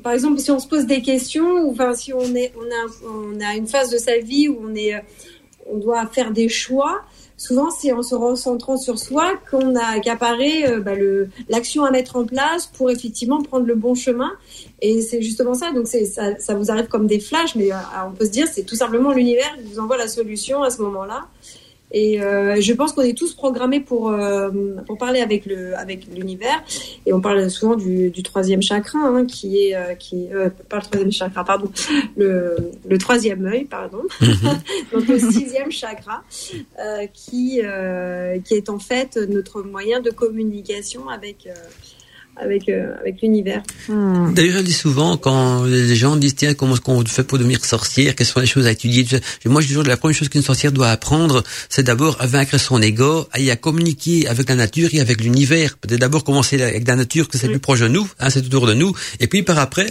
par 0.03 0.11
exemple, 0.11 0.39
si 0.39 0.51
on 0.51 0.59
se 0.59 0.67
pose 0.67 0.85
des 0.87 1.01
questions, 1.01 1.61
ou 1.61 1.71
enfin, 1.71 1.93
si 1.93 2.11
on 2.11 2.35
est, 2.35 2.51
on 2.57 2.65
a, 2.65 3.09
on 3.09 3.39
a 3.39 3.55
une 3.55 3.67
phase 3.67 3.91
de 3.91 3.97
sa 3.97 4.17
vie 4.17 4.49
où 4.49 4.59
on 4.61 4.75
est, 4.75 4.93
on 5.71 5.77
doit 5.77 6.05
faire 6.07 6.31
des 6.31 6.49
choix 6.49 7.03
souvent 7.37 7.69
c'est 7.69 7.91
en 7.91 8.03
se 8.03 8.15
recentrant 8.15 8.77
sur 8.77 8.99
soi 8.99 9.33
qu'on 9.49 9.75
a 9.75 9.99
qu'apparaît 9.99 10.69
euh, 10.69 10.79
bah, 10.79 10.93
l'action 11.49 11.85
à 11.85 11.91
mettre 11.91 12.15
en 12.15 12.25
place 12.25 12.65
pour 12.65 12.89
effectivement 12.91 13.41
prendre 13.41 13.65
le 13.65 13.75
bon 13.75 13.95
chemin. 13.95 14.31
Et 14.81 15.01
c'est 15.01 15.21
justement 15.21 15.53
ça. 15.53 15.71
Donc 15.71 15.87
ça, 15.87 16.39
ça 16.39 16.53
vous 16.55 16.71
arrive 16.71 16.87
comme 16.87 17.07
des 17.07 17.19
flashs 17.19 17.55
mais 17.55 17.71
euh, 17.71 17.77
on 18.07 18.11
peut 18.11 18.25
se 18.25 18.31
dire 18.31 18.47
c'est 18.51 18.63
tout 18.63 18.75
simplement 18.75 19.13
l'univers 19.13 19.55
qui 19.57 19.71
vous 19.71 19.79
envoie 19.79 19.97
la 19.97 20.07
solution 20.07 20.63
à 20.63 20.69
ce 20.69 20.81
moment-là 20.81 21.27
et 21.91 22.21
euh, 22.21 22.59
je 22.59 22.73
pense 22.73 22.91
qu'on 22.91 23.01
est 23.01 23.17
tous 23.17 23.33
programmés 23.33 23.79
pour 23.79 24.09
euh, 24.09 24.49
pour 24.85 24.97
parler 24.97 25.21
avec 25.21 25.45
le 25.45 25.77
avec 25.77 26.05
l'univers. 26.07 26.63
Et 27.05 27.13
on 27.13 27.21
parle 27.21 27.49
souvent 27.49 27.75
du, 27.75 28.09
du 28.09 28.23
troisième 28.23 28.61
chakra, 28.61 28.99
hein, 28.99 29.25
qui 29.25 29.59
est 29.59 29.75
euh, 29.75 29.95
qui 29.95 30.27
euh, 30.33 30.49
pas 30.67 30.77
le 30.77 30.83
troisième 30.83 31.11
chakra, 31.11 31.45
pardon, 31.45 31.71
le 32.17 32.71
le 32.85 32.97
troisième 32.97 33.45
œil, 33.45 33.65
pardon. 33.65 34.03
Mhm. 34.27 34.59
Donc 34.91 35.07
le 35.07 35.19
sixième 35.19 35.71
chakra, 35.71 36.23
euh, 36.79 37.07
qui 37.13 37.61
qui 38.43 38.53
est 38.53 38.69
en 38.69 38.79
fait 38.79 39.17
notre 39.29 39.61
moyen 39.61 39.99
de 40.01 40.09
communication 40.09 41.07
avec 41.07 41.47
avec 42.39 42.69
euh, 42.69 42.93
avec 42.99 43.21
l'univers. 43.21 43.63
Hmm. 43.87 44.33
D'ailleurs, 44.33 44.57
je 44.57 44.63
dis 44.63 44.73
souvent 44.73 45.17
quand 45.17 45.63
les 45.63 45.95
gens 45.95 46.15
disent 46.15 46.35
tiens 46.35 46.53
comment 46.53 46.73
est-ce 46.73 46.81
qu'on 46.81 47.03
fait 47.05 47.23
pour 47.23 47.37
devenir 47.37 47.63
sorcière, 47.63 48.15
quelles 48.15 48.27
sont 48.27 48.39
les 48.39 48.45
choses 48.45 48.67
à 48.67 48.71
étudier. 48.71 49.05
moi, 49.45 49.61
je 49.61 49.67
dis 49.67 49.73
toujours 49.73 49.87
la 49.87 49.97
première 49.97 50.17
chose 50.17 50.29
qu'une 50.29 50.41
sorcière 50.41 50.71
doit 50.71 50.89
apprendre, 50.89 51.43
c'est 51.69 51.83
d'abord 51.83 52.17
à 52.19 52.27
vaincre 52.27 52.57
son 52.57 52.81
ego 52.81 53.27
et 53.37 53.51
à 53.51 53.55
communiquer 53.55 54.27
avec 54.27 54.49
la 54.49 54.55
nature 54.55 54.89
et 54.93 54.99
avec 54.99 55.21
l'univers. 55.21 55.77
Peut-être 55.77 55.99
d'abord 55.99 56.23
commencer 56.23 56.61
avec 56.61 56.87
la 56.87 56.95
nature, 56.95 57.27
que 57.27 57.37
c'est 57.37 57.49
plus 57.49 57.59
proche 57.59 57.79
de 57.81 57.87
nous, 57.87 58.07
hein, 58.19 58.29
c'est 58.29 58.45
autour 58.45 58.67
de 58.67 58.73
nous, 58.73 58.93
et 59.19 59.27
puis 59.27 59.43
par 59.43 59.59
après 59.59 59.87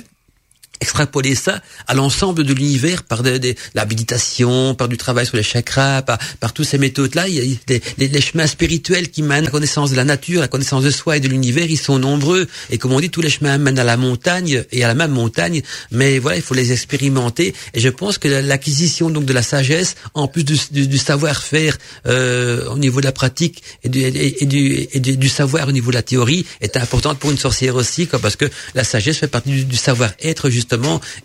extrapoler 0.81 1.35
ça 1.35 1.61
à 1.87 1.95
l'ensemble 1.95 2.45
de 2.45 2.53
l'univers 2.53 3.03
par 3.03 3.23
de, 3.23 3.39
de, 3.39 3.55
la 3.75 3.85
méditation, 3.85 4.75
par 4.75 4.89
du 4.89 4.97
travail 4.97 5.27
sur 5.27 5.37
les 5.37 5.43
chakras, 5.43 6.03
par, 6.03 6.19
par 6.41 6.53
toutes 6.53 6.67
ces 6.67 6.79
méthodes-là. 6.79 7.29
Il 7.29 7.35
y 7.35 7.41
a 7.41 7.57
des, 7.67 7.83
les, 7.99 8.09
les, 8.09 8.21
chemins 8.21 8.47
spirituels 8.47 9.11
qui 9.11 9.23
mènent 9.23 9.39
à 9.39 9.47
la 9.47 9.51
connaissance 9.51 9.91
de 9.91 9.97
la 9.97 10.05
nature, 10.05 10.41
à 10.41 10.43
la 10.43 10.49
connaissance 10.49 10.85
de 10.85 10.91
soi 10.91 11.17
et 11.17 11.21
de 11.21 11.29
l'univers, 11.29 11.67
ils 11.69 11.79
sont 11.79 11.99
nombreux. 11.99 12.47
Et 12.71 12.79
comme 12.79 12.93
on 12.93 13.01
dit, 13.01 13.11
tous 13.11 13.23
les 13.23 13.31
chemins 13.31 13.59
mènent 13.59 13.79
à 13.79 13.85
la 13.85 13.97
montagne 13.97 14.65
et 14.73 14.85
à 14.85 14.89
la 14.89 14.95
même 14.95 15.13
montagne. 15.13 15.63
Mais 15.91 16.19
voilà, 16.19 16.37
il 16.37 16.43
faut 16.43 16.55
les 16.55 16.73
expérimenter. 16.73 17.55
Et 17.75 17.81
je 17.81 17.89
pense 17.89 18.19
que 18.19 18.29
l'acquisition 18.29 19.11
donc 19.11 19.25
de 19.25 19.33
la 19.33 19.43
sagesse, 19.43 19.97
en 20.15 20.29
plus 20.29 20.45
du, 20.45 20.59
du, 20.71 20.87
du 20.89 20.99
savoir-faire 20.99 21.77
euh, 22.07 22.67
au 22.69 22.79
niveau 22.79 23.01
de 23.01 23.07
la 23.07 23.13
pratique 23.13 23.63
et, 23.83 23.89
du, 23.89 24.01
et, 24.01 24.47
du, 24.47 24.87
et 24.93 25.01
du, 25.01 25.29
savoir 25.29 25.69
au 25.69 25.73
niveau 25.73 25.91
de 25.91 25.97
la 25.97 26.03
théorie, 26.03 26.47
est 26.61 26.77
importante 26.77 27.19
pour 27.19 27.31
une 27.31 27.39
sorcière 27.39 27.77
aussi, 27.77 28.07
quoi, 28.07 28.19
parce 28.19 28.37
que 28.37 28.47
la 28.75 28.85
sagesse 28.85 29.19
fait 29.19 29.29
partie 29.29 29.65
du, 29.65 29.77
savoir-être 29.77 30.51
justement 30.51 30.66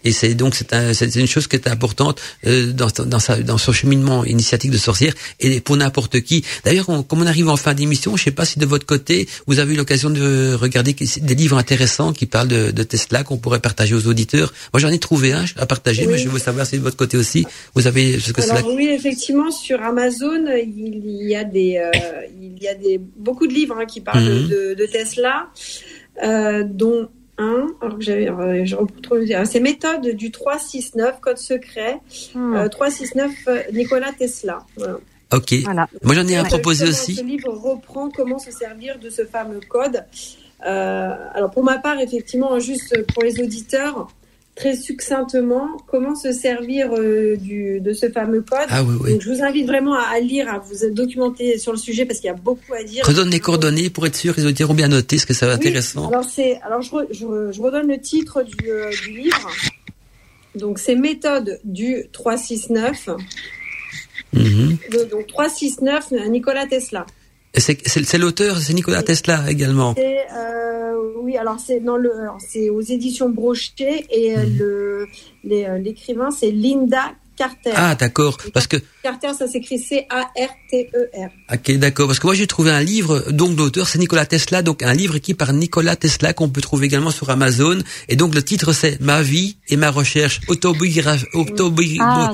et 0.04 0.12
c'est 0.12 0.34
donc 0.34 0.56
c'est 0.56 0.74
un, 0.74 0.92
une 0.94 1.28
chose 1.28 1.48
qui 1.48 1.56
est 1.56 1.68
importante 1.68 2.22
euh, 2.46 2.72
dans, 2.72 2.88
dans, 3.06 3.20
sa, 3.20 3.38
dans 3.38 3.58
son 3.58 3.72
cheminement 3.72 4.26
initiatique 4.26 4.72
de 4.72 4.78
sorcière 4.78 5.14
et 5.40 5.62
pour 5.62 5.78
n'importe 5.78 6.22
qui. 6.22 6.44
D'ailleurs, 6.64 6.86
comme 7.08 7.22
on 7.22 7.28
arrive 7.28 7.50
en 7.50 7.58
fin 7.58 7.74
d'émission, 7.74 8.18
je 8.18 8.24
sais 8.24 8.32
pas 8.32 8.46
si 8.46 8.60
de 8.60 8.66
votre 8.66 8.86
côté 8.86 9.28
vous 9.48 9.60
avez 9.60 9.74
eu 9.74 9.78
l'occasion 9.78 10.10
de 10.10 10.54
regarder 10.54 10.94
des 10.94 11.36
livres 11.36 11.58
intéressants 11.58 12.14
qui 12.14 12.26
parlent 12.26 12.48
de, 12.48 12.72
de 12.72 12.84
Tesla 12.84 13.24
qu'on 13.24 13.38
pourrait 13.38 13.60
partager 13.60 13.96
aux 13.96 14.08
auditeurs. 14.08 14.54
Moi, 14.74 14.80
j'en 14.80 14.90
ai 14.90 15.00
trouvé 15.00 15.34
un 15.34 15.46
à 15.58 15.66
partager, 15.66 16.08
mais 16.08 16.18
je 16.18 16.30
veux 16.30 16.40
savoir 16.40 16.66
si 16.66 16.78
de 16.78 16.84
votre 16.84 16.98
côté 16.98 17.18
aussi 17.18 17.46
vous 17.76 17.88
avez. 17.88 18.20
Ce 18.20 18.32
que 18.32 18.42
Alors, 18.50 18.74
oui, 18.74 18.88
effectivement, 18.88 19.52
sur 19.52 19.82
Amazon, 19.82 20.46
il 20.56 21.28
y 21.28 21.36
a 21.36 21.44
des, 21.44 21.78
euh, 21.78 21.92
il 22.40 22.62
y 22.62 22.68
a 22.68 22.76
des 22.76 23.00
beaucoup 23.18 23.48
de 23.48 23.54
livres 23.54 23.78
hein, 23.80 23.86
qui 23.86 24.02
parlent 24.02 24.24
mhm. 24.24 24.48
de, 24.48 24.76
de, 24.76 24.86
Tesla, 24.86 25.48
euh, 26.24 26.64
dont 26.64 27.10
alors 27.82 27.98
que 27.98 28.04
j'avais, 28.04 28.30
euh, 28.30 28.66
je 28.66 28.76
retrouve, 28.76 29.26
c'est 29.46 29.60
méthode 29.60 30.16
du 30.16 30.32
369, 30.32 31.20
code 31.20 31.38
secret, 31.38 32.00
369 32.34 33.32
hmm. 33.32 33.50
euh, 33.50 33.52
euh, 33.52 33.62
Nicolas 33.74 34.12
Tesla. 34.18 34.66
Ok. 35.34 35.54
Voilà. 35.64 35.88
Moi 36.04 36.16
j'en 36.16 36.28
ai 36.28 36.36
un 36.36 36.44
proposé 36.44 36.90
aussi. 36.90 37.16
Ce 37.16 37.24
livre 37.24 37.52
reprend 37.54 38.10
comment 38.10 38.40
se 38.40 38.52
servir 38.52 39.00
de 39.00 39.10
ce 39.10 39.26
fameux 39.26 39.62
code. 39.68 40.04
alors 40.62 41.52
pour 41.52 41.64
ma 41.64 41.78
part, 41.78 42.00
effectivement, 42.00 42.60
juste 42.60 43.06
pour 43.14 43.24
les 43.24 43.40
auditeurs, 43.42 44.08
très 44.56 44.76
succinctement 44.76 45.78
comment 45.88 46.16
se 46.16 46.32
servir 46.32 46.92
euh, 46.94 47.38
du, 47.38 47.80
de 47.80 47.94
ce 47.94 48.10
fameux 48.10 48.42
code. 48.42 48.68
Ah 48.70 48.84
oui, 48.84 48.96
oui. 49.02 49.12
Donc, 49.14 49.22
je 49.22 49.32
vous 49.32 49.42
invite 49.42 49.66
vraiment 49.66 49.96
à, 49.96 50.20
lire, 50.20 50.50
à 50.50 50.60
vous 50.60 50.90
documenter 50.92 51.58
sur 51.58 51.72
le 51.72 51.78
sujet 51.78 52.06
parce 52.06 52.20
qu'il 52.20 52.28
y 52.28 52.32
a 52.32 52.36
beaucoup 52.36 52.74
à 52.74 52.84
dire. 52.84 53.06
Redonne 53.06 53.30
les 53.30 53.40
coordonnées 53.40 53.90
pour 53.90 54.06
être 54.06 54.16
sûr 54.16 54.36
qu'ils 54.36 54.48
ont 54.48 54.74
bien 54.74 54.90
noté, 54.90 55.18
ce 55.18 55.26
que 55.26 55.34
ça 55.34 55.46
va 55.48 55.54
oui, 55.54 55.60
intéressant. 55.60 56.10
Alors, 56.10 56.26
alors 56.64 56.82
je, 56.82 56.90
je, 57.12 57.52
je, 57.52 57.62
redonne 57.62 57.88
le 57.88 58.00
titre 58.00 58.44
du, 58.44 58.70
euh, 58.70 58.90
du 59.04 59.12
livre. 59.12 59.50
Donc, 60.56 60.80
c'est 60.80 60.96
Méthode 60.96 61.60
du 61.64 62.06
369. 62.12 63.10
Mm 64.34 64.42
-hmm. 64.42 65.10
Donc, 65.10 65.28
369, 65.28 66.12
Nicolas 66.30 66.68
Tesla. 66.68 67.06
C'est 67.54 68.18
l'auteur, 68.18 68.58
c'est 68.58 68.74
Nicolas 68.74 69.04
Tesla 69.04 69.50
également. 69.50 69.94
Euh, 69.98 70.94
oui, 71.22 71.38
alors 71.38 71.60
c'est 71.60 71.82
dans 71.82 71.98
le, 71.98 72.12
c'est 72.40 72.70
aux 72.70 72.82
éditions 72.82 73.30
Brochet 73.30 74.06
et 74.10 74.38
euh, 74.38 74.46
mmh. 74.46 74.58
le 74.58 75.08
l'écrivain 75.44 76.32
c'est 76.32 76.52
Linda 76.52 77.14
Carter. 77.36 77.72
Ah, 77.76 77.96
d'accord. 77.96 78.38
Parce 78.54 78.68
que. 78.68 78.78
Carter, 79.02 79.30
ça 79.38 79.48
s'écrit 79.48 79.80
C-A-R-T-E-R. 79.80 81.30
Ok, 81.52 81.72
d'accord. 81.78 82.08
Parce 82.08 82.20
que 82.20 82.28
moi, 82.28 82.36
j'ai 82.36 82.46
trouvé 82.46 82.72
un 82.72 82.84
livre, 82.84 83.32
donc, 83.32 83.56
d'auteur, 83.56 83.88
c'est 83.88 83.98
Nicolas 83.98 84.26
Tesla, 84.26 84.62
donc, 84.62 84.84
un 84.84 84.94
livre 84.94 85.16
écrit 85.16 85.34
par 85.34 85.52
Nicolas 85.54 85.96
Tesla, 85.96 86.34
qu'on 86.34 86.50
peut 86.50 86.62
trouver 86.62 86.86
également 86.86 87.10
sur 87.10 87.30
Amazon. 87.30 87.80
Et 88.10 88.16
donc, 88.16 88.36
le 88.36 88.44
titre, 88.44 88.74
c'est 88.74 89.00
Ma 89.02 89.22
vie 89.22 89.58
et 89.70 89.78
ma 89.78 89.90
recherche, 89.90 90.42
autobiographie, 90.48 91.26
ah, 92.00 92.34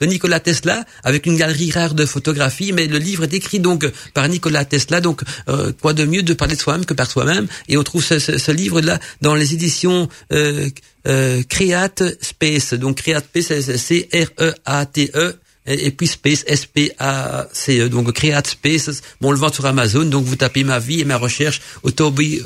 de 0.00 0.06
Nicolas 0.06 0.40
Tesla, 0.40 0.84
avec 1.02 1.26
une 1.26 1.36
galerie 1.36 1.72
rare 1.72 1.94
de 1.94 2.06
photographies. 2.06 2.72
Mais 2.72 2.86
le 2.86 2.98
livre 2.98 3.24
est 3.24 3.34
écrit, 3.34 3.58
donc, 3.58 3.84
par 4.12 4.28
Nicolas 4.28 4.64
Tesla. 4.64 5.00
Donc, 5.00 5.22
euh, 5.48 5.72
quoi 5.80 5.92
de 5.92 6.04
mieux 6.04 6.22
de 6.22 6.34
parler 6.34 6.54
de 6.54 6.60
soi-même 6.60 6.84
que 6.84 6.94
par 6.94 7.10
soi-même? 7.10 7.48
Et 7.68 7.76
on 7.76 7.82
trouve 7.82 8.04
ce, 8.04 8.18
ce, 8.18 8.38
ce 8.38 8.52
livre-là 8.52 9.00
dans 9.22 9.34
les 9.34 9.54
éditions, 9.54 10.08
euh, 10.32 10.68
euh, 11.06 11.42
Create 11.48 12.02
Space. 12.22 12.74
Donc 12.74 12.98
Create 12.98 13.24
Space, 13.24 13.60
c'est 13.60 13.78
C-R-E-A-T-E 13.78 15.38
et, 15.66 15.90
puis 15.90 16.06
Space, 16.06 16.44
S-P-A-C-E, 16.46 17.88
donc 17.88 18.12
Create 18.12 18.46
Space, 18.46 19.00
bon, 19.20 19.28
on 19.28 19.32
le 19.32 19.38
vend 19.38 19.50
sur 19.50 19.64
Amazon, 19.64 20.04
donc 20.04 20.24
vous 20.24 20.36
tapez 20.36 20.62
ma 20.62 20.78
vie 20.78 21.00
et 21.00 21.04
ma 21.04 21.16
recherche, 21.16 21.62
autobi 21.82 22.42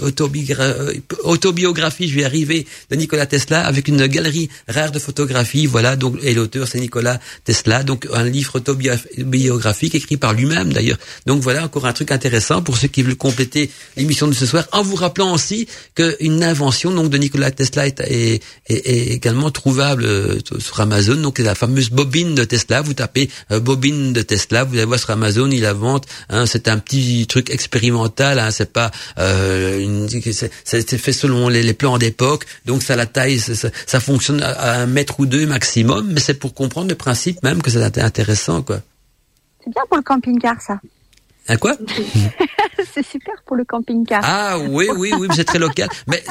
autobiographie, 1.24 2.08
je 2.08 2.14
vais 2.14 2.24
arriver, 2.24 2.66
de 2.90 2.96
Nicolas 2.96 3.26
Tesla, 3.26 3.66
avec 3.66 3.88
une 3.88 4.06
galerie 4.06 4.48
rare 4.68 4.92
de 4.92 5.00
photographies, 5.00 5.66
voilà, 5.66 5.96
donc, 5.96 6.16
et 6.22 6.32
l'auteur 6.32 6.68
c'est 6.68 6.78
Nicolas 6.78 7.18
Tesla, 7.44 7.82
donc 7.82 8.06
un 8.12 8.24
livre 8.24 8.56
autobiographique 8.56 9.96
écrit 9.96 10.16
par 10.16 10.32
lui-même 10.32 10.72
d'ailleurs. 10.72 10.98
Donc 11.26 11.42
voilà, 11.42 11.64
encore 11.64 11.86
un 11.86 11.92
truc 11.92 12.12
intéressant 12.12 12.62
pour 12.62 12.76
ceux 12.76 12.88
qui 12.88 13.02
veulent 13.02 13.16
compléter 13.16 13.70
l'émission 13.96 14.28
de 14.28 14.32
ce 14.32 14.46
soir, 14.46 14.64
en 14.70 14.82
vous 14.82 14.94
rappelant 14.94 15.32
aussi 15.32 15.66
qu'une 15.96 16.44
invention 16.44 16.92
donc 16.92 17.10
de 17.10 17.18
Nicolas 17.18 17.50
Tesla 17.50 17.88
est, 17.88 18.00
est, 18.00 18.42
est, 18.68 19.08
également 19.12 19.50
trouvable 19.50 20.04
euh, 20.04 20.38
sur 20.60 20.80
Amazon, 20.80 21.16
donc 21.16 21.40
la 21.40 21.56
fameuse 21.56 21.90
bobine 21.90 22.36
de 22.36 22.44
Tesla, 22.44 22.80
vous 22.80 22.94
euh, 23.50 23.60
bobine 23.60 24.12
de 24.12 24.22
Tesla, 24.22 24.64
vous 24.64 24.74
allez 24.74 24.84
voir 24.84 24.98
sur 24.98 25.10
Amazon, 25.10 25.50
il 25.50 25.62
la 25.62 25.72
vente. 25.72 26.06
Hein, 26.28 26.46
c'est 26.46 26.68
un 26.68 26.78
petit 26.78 27.26
truc 27.26 27.50
expérimental. 27.50 28.38
Hein, 28.38 28.50
c'est 28.50 28.72
pas 28.72 28.90
euh, 29.18 30.06
c'est 30.64 30.98
fait 30.98 31.12
selon 31.12 31.48
les, 31.48 31.74
plans 31.74 31.98
d'époque. 31.98 32.46
Donc 32.64 32.82
ça 32.82 32.96
la 32.96 33.06
taille, 33.06 33.38
ça, 33.38 34.00
fonctionne 34.00 34.42
à 34.42 34.80
un 34.80 34.86
mètre 34.86 35.20
ou 35.20 35.26
deux 35.26 35.46
maximum. 35.46 36.10
Mais 36.12 36.20
c'est 36.20 36.34
pour 36.34 36.54
comprendre 36.54 36.88
le 36.88 36.94
principe 36.94 37.42
même 37.42 37.62
que 37.62 37.70
c'est 37.70 37.98
intéressant, 37.98 38.62
quoi. 38.62 38.80
C'est 39.64 39.70
bien 39.70 39.82
pour 39.88 39.96
le 39.96 40.02
camping-car, 40.02 40.60
ça. 40.60 40.80
Un 41.48 41.56
quoi? 41.56 41.76
C'est 42.94 43.04
super 43.04 43.34
pour 43.44 43.56
le 43.56 43.64
camping-car. 43.64 44.20
Ah 44.22 44.58
oui, 44.58 44.88
oui, 44.96 45.12
oui, 45.18 45.28
c'est 45.34 45.44
très 45.44 45.58
local. 45.58 45.88
Mais 46.06 46.22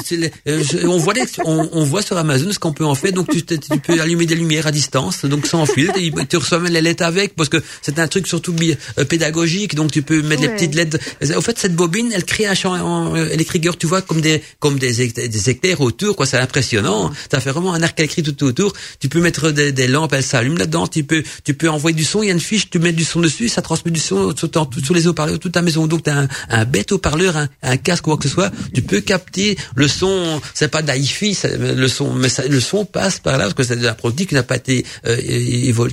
euh, 0.46 0.62
on 0.84 0.96
voit 0.96 1.12
on, 1.44 1.68
on, 1.72 1.84
voit 1.84 2.00
sur 2.00 2.16
Amazon 2.16 2.50
ce 2.52 2.58
qu'on 2.58 2.72
peut 2.72 2.86
en 2.86 2.94
faire. 2.94 3.12
Donc 3.12 3.28
tu, 3.30 3.44
tu, 3.44 3.58
peux 3.58 4.00
allumer 4.00 4.24
des 4.24 4.34
lumières 4.34 4.66
à 4.66 4.70
distance, 4.70 5.24
donc 5.24 5.46
sans 5.46 5.66
fil. 5.66 5.92
Et 5.96 6.10
tu 6.26 6.36
reçois 6.36 6.58
même 6.58 6.72
les 6.72 6.80
lettres 6.80 7.04
avec, 7.04 7.36
parce 7.36 7.48
que 7.48 7.58
c'est 7.82 7.98
un 7.98 8.08
truc 8.08 8.26
surtout 8.26 8.54
euh, 8.98 9.04
pédagogique. 9.04 9.74
Donc 9.74 9.90
tu 9.90 10.02
peux 10.02 10.22
mettre 10.22 10.42
les 10.42 10.48
petites 10.48 10.74
lettres. 10.74 10.98
Au 11.36 11.40
fait, 11.40 11.58
cette 11.58 11.74
bobine, 11.74 12.10
elle 12.14 12.24
crée 12.24 12.46
un 12.46 12.54
champ 12.54 13.14
électrique, 13.14 13.68
tu 13.78 13.86
vois, 13.86 14.00
comme 14.00 14.20
des 14.20 14.42
comme 14.58 14.78
des, 14.78 15.08
des 15.08 15.50
éclairs 15.50 15.80
autour. 15.82 16.16
Quoi, 16.16 16.24
c'est 16.24 16.38
impressionnant. 16.38 17.10
Ça 17.30 17.40
fait 17.40 17.50
vraiment 17.50 17.74
un 17.74 17.82
arc 17.82 17.98
électrique 17.98 18.24
tout 18.36 18.44
autour. 18.44 18.72
Tu 19.00 19.08
peux 19.08 19.20
mettre 19.20 19.50
des, 19.50 19.72
des 19.72 19.86
lampes, 19.86 20.12
elles 20.14 20.22
s'allument 20.22 20.58
là-dedans. 20.58 20.86
Tu 20.86 21.04
peux 21.04 21.22
tu 21.44 21.54
peux 21.54 21.68
envoyer 21.68 21.96
du 21.96 22.04
son. 22.04 22.22
Il 22.22 22.26
y 22.26 22.30
a 22.30 22.34
une 22.34 22.40
fiche, 22.40 22.70
tu 22.70 22.78
mets 22.78 22.92
du 22.92 23.04
son 23.04 23.20
dessus, 23.20 23.48
ça 23.48 23.60
transmet 23.60 23.92
du 23.92 24.00
son 24.00 24.34
sur 24.36 24.94
les 24.94 25.07
haut-parleurs 25.08 25.38
toute 25.38 25.52
ta 25.52 25.62
maison. 25.62 25.86
Donc 25.86 26.04
tu 26.04 26.10
as 26.10 26.18
un, 26.18 26.28
un 26.50 26.64
bête 26.64 26.92
haut-parleur, 26.92 27.36
un, 27.36 27.48
un, 27.62 27.76
casque 27.76 28.06
ou 28.06 28.10
quoi 28.10 28.18
que 28.18 28.24
ce 28.24 28.28
soit, 28.28 28.50
tu 28.74 28.82
peux 28.82 29.00
capter 29.00 29.56
le 29.74 29.88
son. 29.88 30.40
C'est 30.54 30.68
pas 30.68 30.82
d'hi-fi, 30.82 31.36
le 31.58 31.88
son, 31.88 32.12
mais 32.14 32.28
ça, 32.28 32.46
le 32.46 32.60
son 32.60 32.84
passe 32.84 33.18
par 33.18 33.38
là 33.38 33.44
parce 33.44 33.54
que 33.54 33.62
c'est 33.62 33.86
un 33.86 33.94
produit 33.94 34.26
qui 34.26 34.34
n'a 34.34 34.42
pas 34.42 34.56
été 34.56 34.84
euh, 35.06 35.16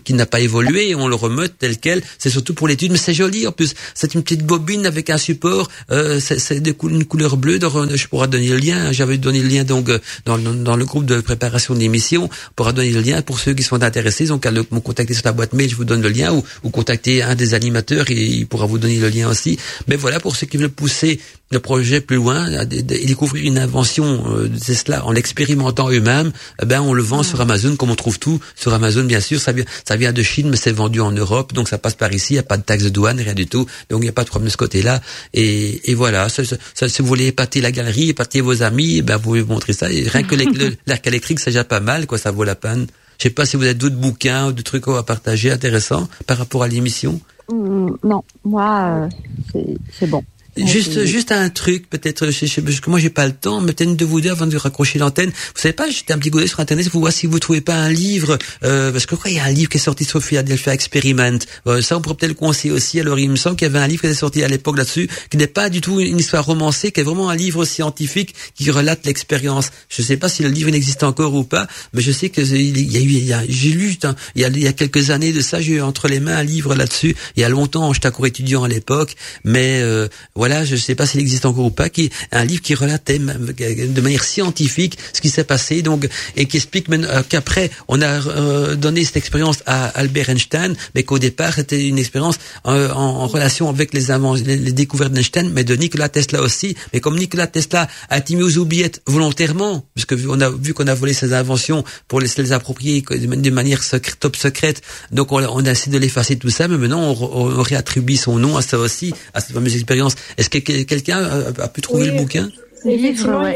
qui 0.04 0.14
n'a 0.14 0.26
pas 0.26 0.40
évolué. 0.40 0.96
On 0.96 1.08
le 1.08 1.16
remet 1.16 1.50
tel 1.50 1.78
quel. 1.78 2.02
C'est 2.18 2.30
surtout 2.30 2.54
pour 2.54 2.68
l'étude, 2.68 2.92
mais 2.92 2.98
c'est 2.98 3.14
joli 3.14 3.48
en 3.48 3.52
plus. 3.52 3.74
C'est 3.94 4.14
une 4.14 4.24
petite 4.24 4.46
bobine 4.46 4.86
avec 4.86 5.10
un 5.10 5.18
support. 5.18 5.70
Euh, 5.92 6.20
c'est 6.20 6.58
une 6.84 7.06
couleur 7.06 7.38
bleue. 7.38 7.60
je 7.62 8.08
pourrais 8.08 8.28
donner 8.28 8.50
le 8.50 8.58
lien. 8.58 8.92
J'avais 8.92 9.18
donné 9.18 9.42
le 9.42 9.48
lien 9.48 9.64
donc 9.64 9.90
euh, 9.90 10.00
dans, 10.26 10.38
dans 10.38 10.76
le 10.76 10.86
groupe 10.86 11.06
de 11.06 11.22
préparation 11.22 11.76
d'émission. 11.76 12.26
On 12.26 12.54
pourra 12.56 12.74
donner 12.74 12.92
le 12.92 13.02
lien 13.02 13.22
pour 13.22 13.40
ceux 13.40 13.54
qui 13.54 13.64
sont 13.64 13.82
intéressés. 13.84 14.26
Donc, 14.26 14.46
à 14.46 14.52
me 14.52 14.64
contacter 14.80 15.14
sur 15.14 15.24
la 15.26 15.32
boîte 15.32 15.54
mail, 15.54 15.70
je 15.70 15.76
vous 15.76 15.86
donne 15.86 16.02
le 16.02 16.10
lien 16.10 16.34
ou, 16.34 16.44
ou 16.64 16.70
contacter 16.70 17.24
un 17.24 17.36
des 17.36 17.54
animateurs 17.54 18.10
et 18.10 18.16
il 18.16 18.48
pourra 18.48 18.66
vous 18.66 18.78
donner 18.78 18.98
le 18.98 19.05
lien 19.10 19.30
aussi 19.30 19.58
mais 19.88 19.96
voilà, 19.96 20.20
pour 20.20 20.36
ceux 20.36 20.48
qui 20.48 20.58
veulent 20.58 20.70
pousser 20.70 21.20
le 21.52 21.60
projet 21.60 22.02
plus 22.02 22.16
loin 22.18 22.48
et 22.72 22.82
découvrir 22.82 23.46
une 23.46 23.60
invention 23.60 24.24
euh, 24.28 24.48
de 24.48 24.58
Tesla 24.58 25.06
en 25.06 25.12
l'expérimentant 25.12 25.90
eux-mêmes, 25.90 26.32
eh 26.62 26.66
ben 26.66 26.82
on 26.82 26.94
le 26.94 27.04
vend 27.04 27.22
sur 27.24 27.40
Amazon 27.40 27.76
comme 27.76 27.92
on 27.92 27.96
trouve 27.96 28.18
tout 28.18 28.40
sur 28.56 28.74
Amazon 28.74 29.04
bien 29.04 29.20
sûr. 29.20 29.40
Ça 29.40 29.52
vient, 29.52 29.66
ça 29.88 29.96
vient 29.96 30.12
de 30.12 30.24
Chine, 30.24 30.50
mais 30.50 30.58
c'est 30.58 30.72
vendu 30.72 31.00
en 31.02 31.12
Europe, 31.12 31.54
donc 31.54 31.70
ça 31.70 31.78
passe 31.78 31.94
par 31.94 32.12
ici. 32.12 32.34
Il 32.34 32.36
n'y 32.38 32.40
a 32.40 32.44
pas 32.44 32.58
de 32.58 32.64
taxe 32.64 32.84
de 32.84 32.90
douane, 32.90 33.20
rien 33.20 33.34
du 33.34 33.48
tout. 33.48 33.68
Donc 33.90 34.00
il 34.02 34.06
n'y 34.06 34.10
a 34.10 34.14
pas 34.14 34.24
de 34.24 34.30
problème 34.30 34.48
de 34.48 34.52
ce 34.52 34.58
côté-là. 34.58 35.02
Et, 35.34 35.92
et 35.92 35.94
voilà, 35.94 36.30
ça, 36.30 36.44
ça, 36.74 36.90
si 36.90 37.02
vous 37.02 37.08
voulez 37.08 37.28
épater 37.28 37.62
la 37.62 37.72
galerie, 37.72 38.10
épater 38.10 38.42
vos 38.42 38.64
amis, 38.64 38.98
eh 38.98 39.02
ben 39.02 39.18
vous 39.18 39.24
pouvez 39.24 39.44
montrer 39.44 39.74
ça. 39.74 39.92
Et 39.92 40.08
rien 40.08 40.24
que 40.24 40.36
l'arc 40.88 41.06
électrique, 41.06 41.40
c'est 41.40 41.52
déjà 41.52 41.64
pas 41.64 41.80
mal, 41.80 42.08
quoi. 42.08 42.18
Ça 42.18 42.32
vaut 42.32 42.44
la 42.44 42.56
peine. 42.56 42.88
Je 43.20 43.24
sais 43.24 43.30
pas 43.30 43.46
si 43.46 43.56
vous 43.56 43.64
avez 43.64 43.76
d'autres 43.76 43.96
bouquins 43.96 44.48
ou 44.48 44.52
d'autres 44.52 44.64
trucs 44.64 44.88
à 44.88 45.04
partager 45.04 45.52
intéressants 45.52 46.10
par 46.26 46.38
rapport 46.38 46.64
à 46.64 46.68
l'émission. 46.68 47.22
Non, 47.50 48.24
moi, 48.44 49.10
euh, 49.54 49.70
c'est 49.92 50.10
bon. 50.10 50.24
Juste, 50.58 51.06
juste 51.06 51.32
un 51.32 51.50
truc, 51.50 51.90
peut-être, 51.90 52.26
parce 52.26 52.80
que 52.80 52.90
moi 52.90 53.00
j'ai 53.00 53.10
pas 53.10 53.26
le 53.26 53.34
temps, 53.34 53.60
mais 53.60 53.74
peut-être 53.74 53.96
de 53.96 54.06
vous 54.06 54.22
dire 54.22 54.34
avant 54.34 54.48
de 54.48 54.56
raccrocher 54.56 55.00
l'antenne. 55.00 55.30
Vous 55.30 55.62
savez 55.62 55.74
pas, 55.74 55.90
j'étais 55.90 56.14
un 56.14 56.18
petit 56.18 56.32
coup 56.32 56.46
sur 56.48 56.60
internet, 56.60 56.88
vous 56.88 57.00
voyez 57.00 57.16
si 57.16 57.28
vous 57.28 57.40
trouvez 57.40 57.62
pas 57.62 57.76
un 57.76 57.90
livre, 57.90 58.38
euh, 58.64 58.92
parce 58.92 59.06
que 59.06 59.16
quoi, 59.16 59.30
il 59.30 59.38
y 59.38 59.40
a 59.40 59.46
un 59.46 59.52
livre 59.52 59.70
qui 59.70 59.78
est 59.78 59.82
sorti 59.82 60.06
sur 60.06 60.24
Philadelphia 60.24 60.74
Experiment. 60.74 61.40
Euh, 61.68 61.82
ça, 61.82 61.98
on 61.98 62.02
pourrait 62.02 62.16
peut-être 62.16 62.32
le 62.32 62.36
conseiller 62.36 62.74
aussi. 62.74 63.00
Alors, 63.00 63.20
il 63.20 63.30
me 63.30 63.36
semble 63.36 63.58
qu'il 63.58 63.68
y 63.68 63.70
avait 63.70 63.80
un 63.80 63.88
livre 63.88 64.02
qui 64.02 64.08
était 64.08 64.16
sorti 64.16 64.44
à 64.44 64.48
l'époque 64.48 64.78
là-dessus, 64.78 65.10
qui 65.30 65.38
n'est 65.38 65.48
pas 65.48 65.70
du 65.70 65.82
tout 65.82 66.00
une 66.00 66.20
histoire 66.20 66.46
romancée, 66.46 66.92
qui 66.92 67.02
est 67.02 67.04
vraiment 67.04 67.30
un 67.30 67.36
livre 67.36 67.66
scientifique 67.66 68.34
qui 68.56 68.72
relate 68.72 69.06
l'expérience. 69.06 69.72
Je 69.90 70.02
sais 70.02 70.18
pas 70.18 70.30
si 70.30 70.44
le 70.44 70.50
livre 70.50 70.70
n'existe 70.72 71.04
encore 71.04 71.34
ou 71.34 71.44
pas, 71.44 71.68
mais 71.94 72.02
je 72.02 72.12
sais 72.12 72.30
que 72.30 72.42
il 72.42 72.92
y 72.92 72.98
a 72.98 73.02
eu, 73.02 73.46
j'ai 73.50 73.70
lu, 73.70 73.98
il 74.36 74.42
y 74.42 74.46
a, 74.46 74.48
il 74.48 74.64
y 74.64 74.68
a 74.68 74.74
quelques 74.74 75.10
années 75.10 75.34
de 75.34 75.42
ça, 75.42 75.62
j'ai 75.62 75.74
eu 75.74 75.82
entre 75.82 76.08
les 76.08 76.20
mains 76.20 76.38
un 76.38 76.44
livre 76.44 76.76
là-dessus. 76.76 77.16
Il 77.36 77.42
y 77.42 77.44
a 77.44 77.50
longtemps, 77.50 77.92
j'étais 77.94 78.08
encore 78.08 78.26
étudiant 78.26 78.64
à 78.64 78.68
l'époque, 78.68 79.16
mais 79.44 79.82
euh, 79.82 80.08
voilà, 80.46 80.64
je 80.64 80.76
ne 80.76 80.80
sais 80.80 80.94
pas 80.94 81.08
s'il 81.08 81.22
existe 81.22 81.48
encore 81.48 81.66
ou 81.66 81.72
pas, 81.72 81.90
qui 81.90 82.12
un 82.32 82.46
livre 82.46 82.62
qui 82.62 82.76
relatait 82.76 83.18
de 83.18 84.02
manière 84.02 84.24
scientifique 84.24 84.96
ce 85.12 85.20
qui 85.20 85.32
s'est 85.32 85.44
passé, 85.44 85.82
donc 85.82 86.08
et 86.36 86.46
qui 86.46 86.58
explique 86.58 86.88
euh, 86.92 87.24
qu'après 87.28 87.72
on 87.88 88.00
a 88.00 88.06
euh, 88.06 88.76
donné 88.76 89.04
cette 89.04 89.18
expérience 89.18 89.64
à 89.66 89.88
Albert 89.88 90.30
Einstein, 90.30 90.76
mais 90.94 91.02
qu'au 91.02 91.18
départ 91.18 91.54
c'était 91.56 91.88
une 91.88 91.98
expérience 91.98 92.38
euh, 92.68 92.92
en, 92.92 93.26
relation 93.26 93.70
avec 93.70 93.92
les, 93.92 94.06
les, 94.44 94.72
découvertes 94.72 95.14
d'Einstein, 95.14 95.50
mais 95.52 95.64
de 95.64 95.76
Nikola 95.76 96.10
Tesla 96.10 96.44
aussi. 96.44 96.76
Mais 96.94 97.00
comme 97.00 97.18
Nikola 97.18 97.48
Tesla 97.48 97.88
a 98.12 98.20
été 98.20 98.36
mis 98.36 98.44
aux 98.44 98.60
oubliettes 98.60 99.02
volontairement, 99.08 99.84
puisque 99.96 100.14
on 100.30 100.42
a 100.42 100.52
vu 100.52 100.76
qu'on 100.76 100.86
a 100.86 100.94
volé 100.94 101.14
ses 101.14 101.34
inventions 101.34 101.84
pour 102.08 102.20
les, 102.22 102.28
les 102.38 102.52
approprier 102.52 103.02
de 103.02 103.50
manière 103.50 103.82
top 104.20 104.36
secrète, 104.36 104.84
donc 105.12 105.32
on, 105.32 105.66
a 105.66 105.72
essayé 105.72 105.92
de 105.92 105.98
l'effacer 105.98 106.36
tout 106.36 106.52
ça, 106.52 106.68
mais 106.68 106.78
maintenant 106.78 107.16
on, 107.20 107.64
réattribue 107.64 108.18
son 108.18 108.38
nom 108.38 108.58
à 108.58 108.62
ça 108.62 108.78
aussi, 108.78 109.12
à 109.34 109.42
cette 109.42 109.56
fameuse 109.56 109.74
expérience. 109.74 110.14
Est-ce 110.38 110.50
que 110.50 110.58
quelqu'un 110.58 111.20
a, 111.58 111.68
pu 111.68 111.82
trouver 111.82 112.08
le 112.08 112.18
bouquin? 112.18 112.50
Effectivement, 112.86 113.48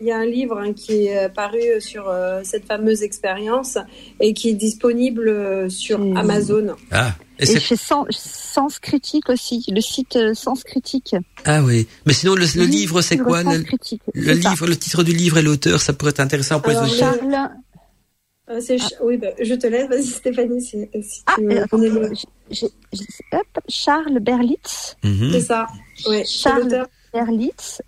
il, 0.00 0.06
y 0.06 0.12
a, 0.12 0.18
un 0.18 0.26
livre 0.26 0.58
hein, 0.58 0.72
qui 0.72 1.06
est 1.06 1.24
euh, 1.24 1.28
paru 1.28 1.60
sur 1.80 2.08
euh, 2.08 2.40
cette 2.44 2.66
fameuse 2.66 3.02
expérience 3.02 3.78
et 4.20 4.34
qui 4.34 4.50
est 4.50 4.54
disponible 4.54 5.28
euh, 5.28 5.68
sur 5.68 6.00
Amazon. 6.16 6.76
Ah. 6.90 7.14
Et, 7.40 7.58
chez 7.58 7.76
Sens, 7.76 8.78
Critique 8.80 9.28
aussi, 9.28 9.64
le 9.68 9.80
site 9.80 10.18
Sens 10.34 10.64
Critique. 10.64 11.14
Ah 11.44 11.62
oui, 11.62 11.86
mais 12.04 12.12
sinon 12.12 12.34
le, 12.34 12.44
livre 12.64 13.00
c'est 13.00 13.16
quoi? 13.16 13.44
Le, 13.44 13.64
le 14.14 14.32
livre, 14.32 14.66
le 14.66 14.76
titre 14.76 15.04
du 15.04 15.12
livre 15.12 15.38
et 15.38 15.42
l'auteur, 15.42 15.80
ça 15.80 15.92
pourrait 15.92 16.10
être 16.10 16.20
intéressant 16.20 16.60
pour 16.60 16.72
les 16.72 16.88
Charles. 16.90 17.50
Oui, 19.02 19.18
bah, 19.18 19.28
je 19.40 19.54
te 19.54 19.66
laisse, 19.66 19.88
vas-y 19.88 20.06
Stéphanie, 20.06 20.62
si, 20.62 20.88
ah, 21.26 21.36
Charles 23.68 24.20
Berlitz. 24.20 24.96
Mhm. 25.04 25.30
C'est 25.32 25.40
ça. 25.40 25.66
Charles 26.26 26.86
Berlitz. 27.12 27.82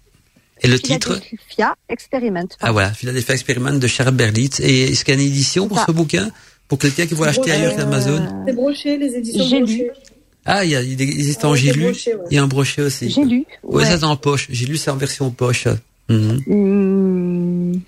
Et 0.63 0.69
le 0.69 0.79
titre 0.79 1.19
Philadelphia 1.21 1.75
Experiment. 1.89 2.49
Ah 2.61 2.73
voilà, 2.73 2.93
Philadelphia 2.93 3.35
Experiment 3.35 3.73
de 3.73 3.87
Charles 3.87 4.15
Berlitz. 4.15 4.61
Et 4.61 4.93
est-ce 4.93 5.05
qu'il 5.05 5.15
y 5.15 5.19
a 5.19 5.21
une 5.21 5.27
édition 5.27 5.69
pour 5.69 5.81
ce 5.81 5.91
bouquin 5.91 6.31
Pour 6.69 6.79
quelqu'un 6.79 7.07
qui 7.07 7.15
veut 7.15 7.25
l'acheter 7.25 7.53
ailleurs 7.53 7.77
qu'Amazon 7.77 8.45
C'est 8.47 8.55
broché, 8.55 8.99
les 8.99 9.15
éditions 9.15 9.45
J'ai 9.45 9.61
lu. 9.61 9.91
Ah, 10.45 10.65
il, 10.65 10.71
y 10.71 10.77
a, 10.77 10.83
il 10.83 11.01
existe 11.01 11.45
en 11.45 11.55
j'ai 11.55 11.73
lu. 11.73 11.95
Il 12.31 12.37
y 12.37 12.39
a 12.39 12.43
un 12.43 12.47
brochet 12.47 12.83
aussi. 12.83 13.11
J'ai 13.11 13.25
lu. 13.25 13.45
Oui, 13.63 13.85
ça 13.85 13.99
c'est 13.99 14.05
en 14.05 14.17
poche. 14.17 14.49
J'ai 14.51 14.67
lu, 14.67 14.77
c'est 14.77 14.91
en 14.91 14.97
version 14.97 15.31
poche. 15.31 15.69
Mhm. 16.09 16.43
Hum, 16.49 17.81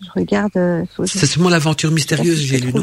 je 0.00 0.08
regarde. 0.14 0.56
Euh, 0.56 0.84
c'est 1.04 1.26
seulement 1.26 1.50
l'aventure 1.50 1.90
mystérieuse, 1.90 2.40
j'ai 2.40 2.58
lu. 2.58 2.72
Non 2.72 2.82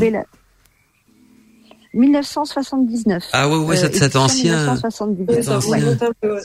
1979. 1.93 3.23
Ah 3.33 3.47
ouais, 3.49 3.57
ouais, 3.57 3.77
c'est 3.77 4.15
ancien. 4.15 4.51
1979. 4.57 5.41
Ça 5.43 5.57
Ancien. 5.57 5.77
remonte 5.77 6.01
un 6.03 6.11
peu, 6.21 6.33
ouais. 6.35 6.41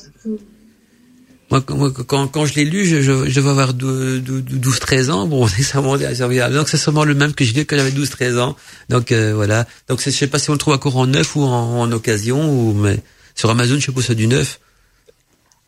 Moi, 1.51 1.63
quand- 1.63 1.91
quand, 2.07 2.27
quand 2.29 2.45
je 2.45 2.55
l'ai 2.57 2.67
lu, 2.67 2.85
je, 2.85 3.01
je, 3.01 3.27
je 3.27 3.35
devais 3.41 3.49
avoir 3.49 3.73
12-13 3.73 5.11
ans. 5.11 5.27
Bon, 5.27 5.47
ça 5.63 5.81
revient. 5.81 6.49
Donc 6.53 6.69
c'est 6.69 6.77
sûrement 6.77 7.05
le 7.05 7.15
même 7.15 7.33
que 7.33 7.45
j'ai 7.45 7.55
lu 7.55 7.65
quand 7.65 7.77
j'avais 7.77 7.91
12-13 7.91 8.39
ans. 8.39 8.55
Donc 8.91 9.13
euh, 9.13 9.33
voilà. 9.35 9.65
Donc 9.89 10.01
c'est- 10.03 10.11
je 10.11 10.17
sais 10.17 10.27
pas 10.27 10.39
si 10.39 10.51
on 10.51 10.53
le 10.55 10.59
trouve 10.59 10.75
encore 10.75 10.97
en 10.99 11.07
neuf 11.07 11.35
ou 11.37 11.43
en, 11.43 11.81
en 11.81 11.91
occasion, 11.93 12.51
ou 12.53 12.75
mais 12.75 13.01
sur 13.35 13.49
Amazon, 13.51 13.77
je 13.77 13.81
suppose 13.81 14.05
c'est 14.05 14.15
du 14.15 14.27
neuf. 14.27 14.61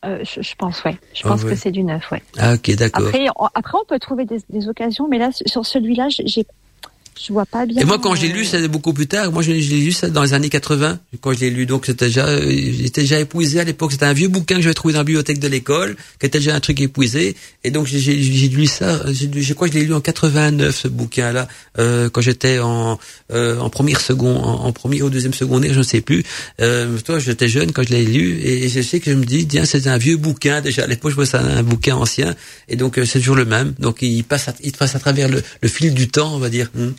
Euh, 0.05 0.19
je, 0.23 0.40
je 0.43 0.55
pense, 0.57 0.82
ouais. 0.85 0.98
Je 1.15 1.23
Ah 1.24 1.28
pense 1.28 1.43
ouais. 1.44 1.51
que 1.51 1.57
c'est 1.57 1.70
du 1.70 1.82
neuf, 1.82 2.11
ouais. 2.11 2.23
Ah 2.39 2.55
ok, 2.55 2.70
d'accord. 2.74 3.07
Après, 3.07 3.27
on, 3.36 3.47
après, 3.55 3.78
on 3.81 3.85
peut 3.86 3.98
trouver 3.98 4.24
des, 4.27 4.40
des 4.51 4.69
occasions, 4.69 5.09
mais 5.09 5.19
là, 5.19 5.31
sur 5.47 5.65
celui-là, 5.66 6.09
j'ai, 6.09 6.47
je 7.26 7.32
vois 7.32 7.47
pas 7.47 7.66
bien. 7.66 7.82
Et 7.82 7.84
moi, 7.84 7.98
quand 7.98 8.14
je 8.14 8.22
l'ai 8.22 8.30
euh, 8.30 8.34
lu, 8.34 8.44
c'était 8.44 8.68
beaucoup 8.68 8.92
plus 8.92 9.06
tard. 9.06 9.30
Moi, 9.32 9.42
je, 9.42 9.52
l'ai 9.52 9.60
lu 9.60 9.92
ça 9.92 10.09
dans 10.09 10.22
les 10.22 10.32
années 10.32 10.48
80, 10.48 10.98
quand 11.20 11.32
je 11.32 11.40
l'ai 11.40 11.51
lu. 11.51 11.66
Donc, 11.66 11.86
c'était 11.86 12.06
déjà, 12.06 12.26
euh, 12.26 12.40
j'étais 12.48 13.02
déjà 13.02 13.20
épuisé 13.20 13.60
à 13.60 13.64
l'époque. 13.64 13.92
C'était 13.92 14.06
un 14.06 14.12
vieux 14.12 14.28
bouquin 14.28 14.56
que 14.56 14.62
j'avais 14.62 14.74
trouvé 14.74 14.94
dans 14.94 15.01
la 15.01 15.05
bibliothèque 15.05 15.38
de 15.38 15.48
l'école, 15.48 15.97
qui 16.18 16.26
était 16.26 16.38
déjà 16.38 16.55
un 16.55 16.60
truc 16.60 16.80
épuisé. 16.80 17.36
Et 17.64 17.70
donc, 17.70 17.86
j'ai 17.86 18.14
lu 18.48 18.66
ça. 18.66 19.01
Je 19.12 19.52
crois 19.55 19.68
que 19.68 19.74
je 19.74 19.78
l'ai 19.78 19.86
lu 19.86 19.94
en 19.94 20.01
89, 20.01 20.74
ce 20.74 20.88
bouquin-là, 20.88 21.48
euh, 21.78 22.09
quand 22.09 22.20
j'étais 22.20 22.59
en, 22.59 22.98
euh, 23.32 23.59
en 23.59 23.70
première 23.70 24.01
seconde, 24.01 24.38
en, 24.38 24.64
en 24.64 24.72
première 24.72 25.05
ou 25.05 25.10
deuxième 25.10 25.34
secondaire, 25.34 25.72
je 25.72 25.78
ne 25.78 25.84
sais 25.84 26.01
plus. 26.01 26.24
Euh, 26.60 26.98
toi, 26.98 27.18
j'étais 27.18 27.48
jeune 27.48 27.72
quand 27.72 27.82
je 27.82 27.90
l'ai 27.90 28.05
lu, 28.05 28.40
et 28.42 28.68
je 28.68 28.80
sais 28.80 29.01
que 29.01 29.10
je 29.10 29.16
me 29.16 29.24
dis, 29.24 29.47
tiens, 29.47 29.64
c'est 29.64 29.86
un 29.86 29.98
vieux 29.98 30.16
bouquin. 30.16 30.60
Déjà, 30.60 30.84
à 30.84 30.86
l'époque, 30.86 31.10
je 31.10 31.16
vois 31.16 31.26
ça 31.26 31.40
un 31.40 31.62
bouquin 31.62 31.97
ancien, 31.97 32.34
et 32.68 32.76
donc 32.76 32.98
euh, 32.98 33.05
c'est 33.05 33.18
toujours 33.18 33.36
le 33.36 33.44
même. 33.44 33.74
Donc, 33.78 34.02
il 34.02 34.24
passe, 34.24 34.48
à, 34.48 34.55
il 34.62 34.72
passe 34.72 34.94
à 34.94 34.98
travers 34.98 35.28
le, 35.28 35.42
le 35.60 35.68
fil 35.68 35.94
du 35.94 36.09
temps, 36.09 36.34
on 36.34 36.38
va 36.38 36.48
dire. 36.48 36.70
Hmm. 36.74 36.90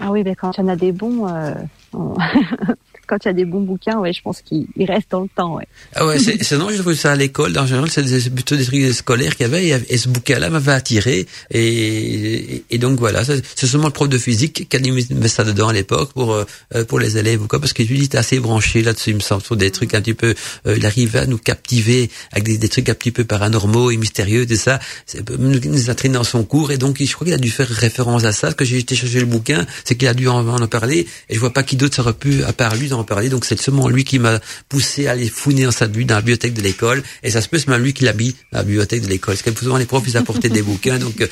Ah 0.00 0.10
oui, 0.10 0.22
ben 0.24 0.34
quand 0.34 0.56
il 0.56 0.60
y 0.62 0.64
en 0.64 0.68
a 0.68 0.76
des 0.76 0.92
bons, 0.92 1.26
euh, 1.26 1.52
quand 3.10 3.24
il 3.24 3.28
y 3.28 3.30
a 3.30 3.34
des 3.34 3.44
bons 3.44 3.62
bouquins, 3.62 3.98
ouais, 3.98 4.12
je 4.12 4.22
pense 4.22 4.40
qu'ils 4.40 4.68
ils 4.76 4.86
restent 4.86 5.10
dans 5.10 5.22
le 5.22 5.28
temps, 5.34 5.56
ouais. 5.56 5.66
Ah 5.96 6.06
ouais, 6.06 6.18
c'est, 6.20 6.56
non, 6.56 6.70
j'ai 6.70 6.78
trouvé 6.78 6.94
ça 6.94 7.10
à 7.10 7.16
l'école. 7.16 7.58
En 7.58 7.66
général, 7.66 7.90
c'est 7.90 8.30
plutôt 8.32 8.56
des 8.56 8.64
trucs 8.64 8.94
scolaires 8.94 9.34
qu'il 9.34 9.46
y 9.46 9.48
avait. 9.48 9.66
Et, 9.66 9.94
et 9.94 9.98
ce 9.98 10.08
bouquin-là 10.08 10.48
m'avait 10.48 10.70
attiré. 10.70 11.26
Et, 11.50 12.62
et 12.70 12.78
donc 12.78 13.00
voilà, 13.00 13.24
c'est, 13.24 13.42
seulement 13.66 13.88
le 13.88 13.92
prof 13.92 14.08
de 14.08 14.16
physique 14.16 14.68
qui 14.68 14.76
a 14.76 14.80
mis 14.80 15.28
ça 15.28 15.42
dedans 15.42 15.68
à 15.68 15.72
l'époque 15.72 16.12
pour 16.12 16.34
euh, 16.34 16.44
pour 16.86 17.00
les 17.00 17.18
élèves 17.18 17.42
ou 17.42 17.48
quoi, 17.48 17.58
parce 17.60 17.72
que 17.72 17.82
lui 17.82 17.98
il 17.98 18.04
était 18.04 18.18
assez 18.18 18.38
branché 18.38 18.82
là-dessus. 18.82 19.10
Il 19.10 19.16
me 19.16 19.20
semble 19.20 19.42
sur 19.42 19.56
des 19.56 19.72
trucs 19.72 19.94
un 19.94 20.00
petit 20.00 20.14
peu. 20.14 20.34
euh, 20.66 20.76
il 20.76 20.86
arrivait 20.86 21.18
à 21.18 21.26
nous 21.26 21.38
captiver 21.38 22.10
avec 22.30 22.44
des, 22.44 22.68
trucs 22.68 22.88
un 22.88 22.94
petit 22.94 23.10
peu 23.10 23.24
paranormaux 23.24 23.90
et 23.90 23.96
mystérieux, 23.96 24.46
tout 24.46 24.54
ça. 24.54 24.78
Nous, 25.36 25.58
nous 25.58 25.90
entraîner 25.90 26.14
dans 26.14 26.24
son 26.24 26.44
cours. 26.44 26.70
Et 26.70 26.78
donc, 26.78 27.02
je 27.02 27.12
crois 27.12 27.24
qu'il 27.24 27.34
a 27.34 27.38
dû 27.38 27.50
faire 27.50 27.68
référence 27.68 28.24
à 28.24 28.32
ça. 28.32 28.52
Que 28.52 28.64
j'ai 28.64 28.78
été 28.78 28.94
chercher 28.94 29.18
le 29.18 29.26
bouquin, 29.26 29.66
c'est 29.84 29.96
qu'il 29.96 30.06
a 30.06 30.14
dû 30.14 30.28
en, 30.28 30.46
en 30.46 30.66
parler. 30.68 31.06
Et 31.28 31.34
je 31.34 31.40
vois 31.40 31.52
pas 31.52 31.64
qui 31.64 31.76
d'autre 31.76 32.00
aurait 32.00 32.12
pu, 32.12 32.44
à 32.44 32.52
part 32.52 32.76
lui, 32.76 32.88
Donc, 33.28 33.44
c'est 33.44 33.60
seulement 33.60 33.88
lui 33.88 34.04
qui 34.04 34.18
m'a 34.18 34.40
poussé 34.68 35.06
à 35.06 35.12
aller 35.12 35.28
fouiner 35.28 35.64
dans 35.64 35.70
sa 35.70 35.86
bu- 35.86 36.04
dans 36.04 36.14
la 36.16 36.20
bibliothèque 36.20 36.54
de 36.54 36.62
l'école. 36.62 37.02
Et 37.22 37.30
ça 37.30 37.40
se 37.40 37.48
peut, 37.48 37.58
c'est 37.58 37.68
même 37.68 37.82
lui 37.82 37.92
qui 37.92 38.04
l'a 38.04 38.12
mis 38.12 38.34
dans 38.52 38.58
la 38.58 38.64
bibliothèque 38.64 39.02
de 39.02 39.08
l'école. 39.08 39.34
Parce 39.34 39.42
que 39.42 39.58
souvent, 39.64 39.76
les 39.76 39.86
profs, 39.86 40.04
ils 40.06 40.16
apportaient 40.16 40.48
des 40.48 40.62
bouquins. 40.62 40.98
Donc, 40.98 41.20
euh, 41.20 41.26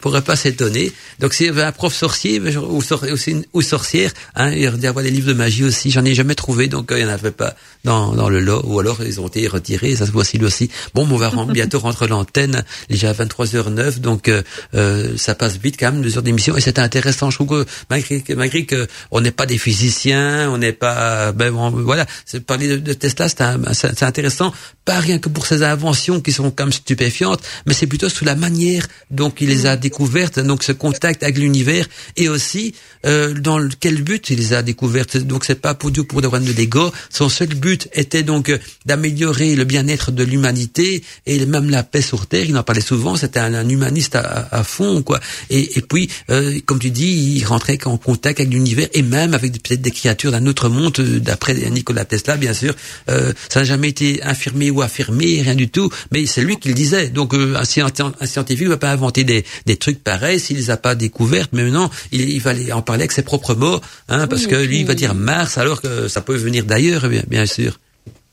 pourrait, 0.00 0.22
pas 0.22 0.36
s'étonner. 0.36 0.92
Donc, 1.20 1.34
y 1.46 1.48
avait 1.48 1.62
un 1.62 1.72
prof 1.72 1.94
sorcier, 1.94 2.40
ou, 2.40 2.82
sor- 2.82 3.04
ou 3.52 3.62
sorcière, 3.62 4.12
hein, 4.34 4.50
il 4.52 4.70
dû 4.78 4.86
avoir 4.86 5.04
des 5.04 5.10
livres 5.10 5.28
de 5.28 5.32
magie 5.34 5.64
aussi. 5.64 5.90
J'en 5.90 6.04
ai 6.04 6.14
jamais 6.14 6.34
trouvé. 6.34 6.68
Donc, 6.68 6.90
euh, 6.92 6.98
il 6.98 7.04
n'y 7.04 7.10
en 7.10 7.14
avait 7.14 7.30
pas 7.30 7.54
dans, 7.84 8.12
dans 8.14 8.28
le 8.28 8.40
lot. 8.40 8.62
Ou 8.64 8.78
alors, 8.80 9.02
ils 9.04 9.20
ont 9.20 9.28
été 9.28 9.46
retirés. 9.48 9.96
Ça 9.96 10.06
se 10.06 10.10
voit 10.12 10.24
lui 10.34 10.44
aussi. 10.44 10.70
Bon, 10.94 11.06
on 11.10 11.16
va 11.16 11.28
ren- 11.28 11.46
bientôt 11.52 11.78
rentrer 11.78 12.06
l'antenne. 12.08 12.64
Déjà 12.88 13.10
à 13.10 13.12
23h09. 13.12 13.98
Donc, 14.00 14.28
euh, 14.28 14.42
euh, 14.74 15.16
ça 15.16 15.34
passe 15.34 15.56
vite 15.58 15.76
quand 15.78 15.92
même, 15.92 16.02
deux 16.02 16.16
heures 16.16 16.22
d'émission. 16.22 16.56
Et 16.56 16.60
c'était 16.60 16.80
intéressant. 16.80 17.30
Je 17.30 17.36
trouve 17.36 17.64
que 17.64 17.70
malgré, 17.90 18.22
malgré 18.36 18.64
que 18.64 18.86
on 19.10 19.20
n'est 19.20 19.30
pas 19.30 19.46
des 19.46 19.58
physiciens, 19.58 20.50
on 20.50 20.58
n'est 20.58 20.72
pas, 20.72 21.32
ben 21.32 21.50
bon, 21.52 21.70
voilà, 21.70 22.06
c'est 22.24 22.40
parler 22.44 22.68
de, 22.68 22.76
de 22.76 22.92
Tesla, 22.92 23.28
c'est 23.28 23.36
c'est 23.72 23.98
c'est 23.98 24.04
intéressant, 24.04 24.52
pas 24.84 24.98
rien 25.00 25.18
que 25.18 25.28
pour 25.28 25.46
ses 25.46 25.62
inventions 25.62 26.20
qui 26.20 26.32
sont 26.32 26.50
quand 26.50 26.64
même 26.64 26.72
stupéfiantes, 26.72 27.40
mais 27.66 27.74
c'est 27.74 27.86
plutôt 27.86 28.08
sous 28.08 28.24
la 28.24 28.34
manière 28.36 28.86
dont 29.10 29.32
il 29.40 29.48
les 29.48 29.66
a 29.66 29.76
découvertes, 29.76 30.38
donc 30.40 30.62
ce 30.62 30.72
contact 30.72 31.22
avec 31.22 31.38
l'univers, 31.38 31.86
et 32.16 32.28
aussi 32.28 32.74
euh, 33.06 33.34
dans 33.34 33.58
quel 33.80 34.02
but 34.02 34.30
il 34.30 34.38
les 34.38 34.52
a 34.52 34.62
découvertes. 34.62 35.16
Donc 35.16 35.44
c'est 35.44 35.60
pas 35.60 35.74
pour 35.74 35.90
Dieu 35.90 36.04
pour 36.04 36.20
des 36.22 36.28
problèmes 36.28 36.48
de 36.52 36.56
l'ego. 36.56 36.92
Son 37.10 37.28
seul 37.28 37.48
but 37.48 37.71
était 37.92 38.22
donc 38.22 38.48
euh, 38.48 38.58
d'améliorer 38.86 39.54
le 39.54 39.64
bien-être 39.64 40.10
de 40.12 40.22
l'humanité 40.24 41.02
et 41.26 41.44
même 41.46 41.70
la 41.70 41.82
paix 41.82 42.02
sur 42.02 42.26
terre. 42.26 42.44
Il 42.48 42.56
en 42.56 42.62
parlait 42.62 42.80
souvent. 42.80 43.16
C'était 43.16 43.40
un, 43.40 43.54
un 43.54 43.68
humaniste 43.68 44.14
à, 44.16 44.48
à 44.50 44.64
fond, 44.64 45.02
quoi. 45.02 45.20
Et, 45.50 45.78
et 45.78 45.82
puis, 45.82 46.08
euh, 46.30 46.58
comme 46.66 46.78
tu 46.78 46.90
dis, 46.90 47.36
il 47.38 47.44
rentrait 47.44 47.78
en 47.84 47.96
contact 47.96 48.40
avec 48.40 48.52
l'univers 48.52 48.88
et 48.92 49.02
même 49.02 49.34
avec 49.34 49.52
peut-être 49.62 49.82
des 49.82 49.90
créatures 49.90 50.32
d'un 50.32 50.46
autre 50.46 50.68
monde, 50.68 50.94
euh, 50.98 51.20
d'après 51.20 51.54
Nikola 51.54 52.04
Tesla, 52.04 52.36
bien 52.36 52.54
sûr. 52.54 52.74
Euh, 53.10 53.32
ça 53.48 53.60
n'a 53.60 53.64
jamais 53.64 53.88
été 53.88 54.22
infirmé 54.22 54.70
ou 54.70 54.82
affirmé, 54.82 55.42
rien 55.42 55.54
du 55.54 55.68
tout. 55.68 55.90
Mais 56.12 56.26
c'est 56.26 56.42
lui 56.42 56.56
qui 56.58 56.68
le 56.68 56.74
disait. 56.74 57.08
Donc, 57.08 57.34
euh, 57.34 57.54
un, 57.56 57.62
scien- 57.64 57.90
un 58.20 58.26
scientifique 58.26 58.64
ne 58.66 58.70
va 58.70 58.76
pas 58.76 58.90
inventer 58.92 59.24
des, 59.24 59.44
des 59.66 59.76
trucs 59.76 60.02
pareils 60.02 60.40
s'il 60.40 60.56
les 60.56 60.70
a 60.70 60.76
pas 60.76 60.94
découvertes. 60.94 61.50
Mais 61.52 61.62
maintenant, 61.64 61.90
il, 62.10 62.28
il 62.28 62.40
va 62.40 62.52
en 62.74 62.82
parler 62.82 63.02
avec 63.02 63.12
ses 63.12 63.22
propres 63.22 63.54
mots, 63.54 63.80
hein, 64.08 64.26
parce 64.26 64.42
Oui, 64.42 64.48
que 64.50 64.56
lui, 64.56 64.80
il 64.80 64.86
va 64.86 64.94
dire 64.94 65.14
Mars, 65.14 65.58
alors 65.58 65.80
que 65.80 66.08
ça 66.08 66.20
peut 66.20 66.36
venir 66.36 66.64
d'ailleurs, 66.64 67.08
bien, 67.08 67.22
bien 67.28 67.46
sûr. 67.46 67.61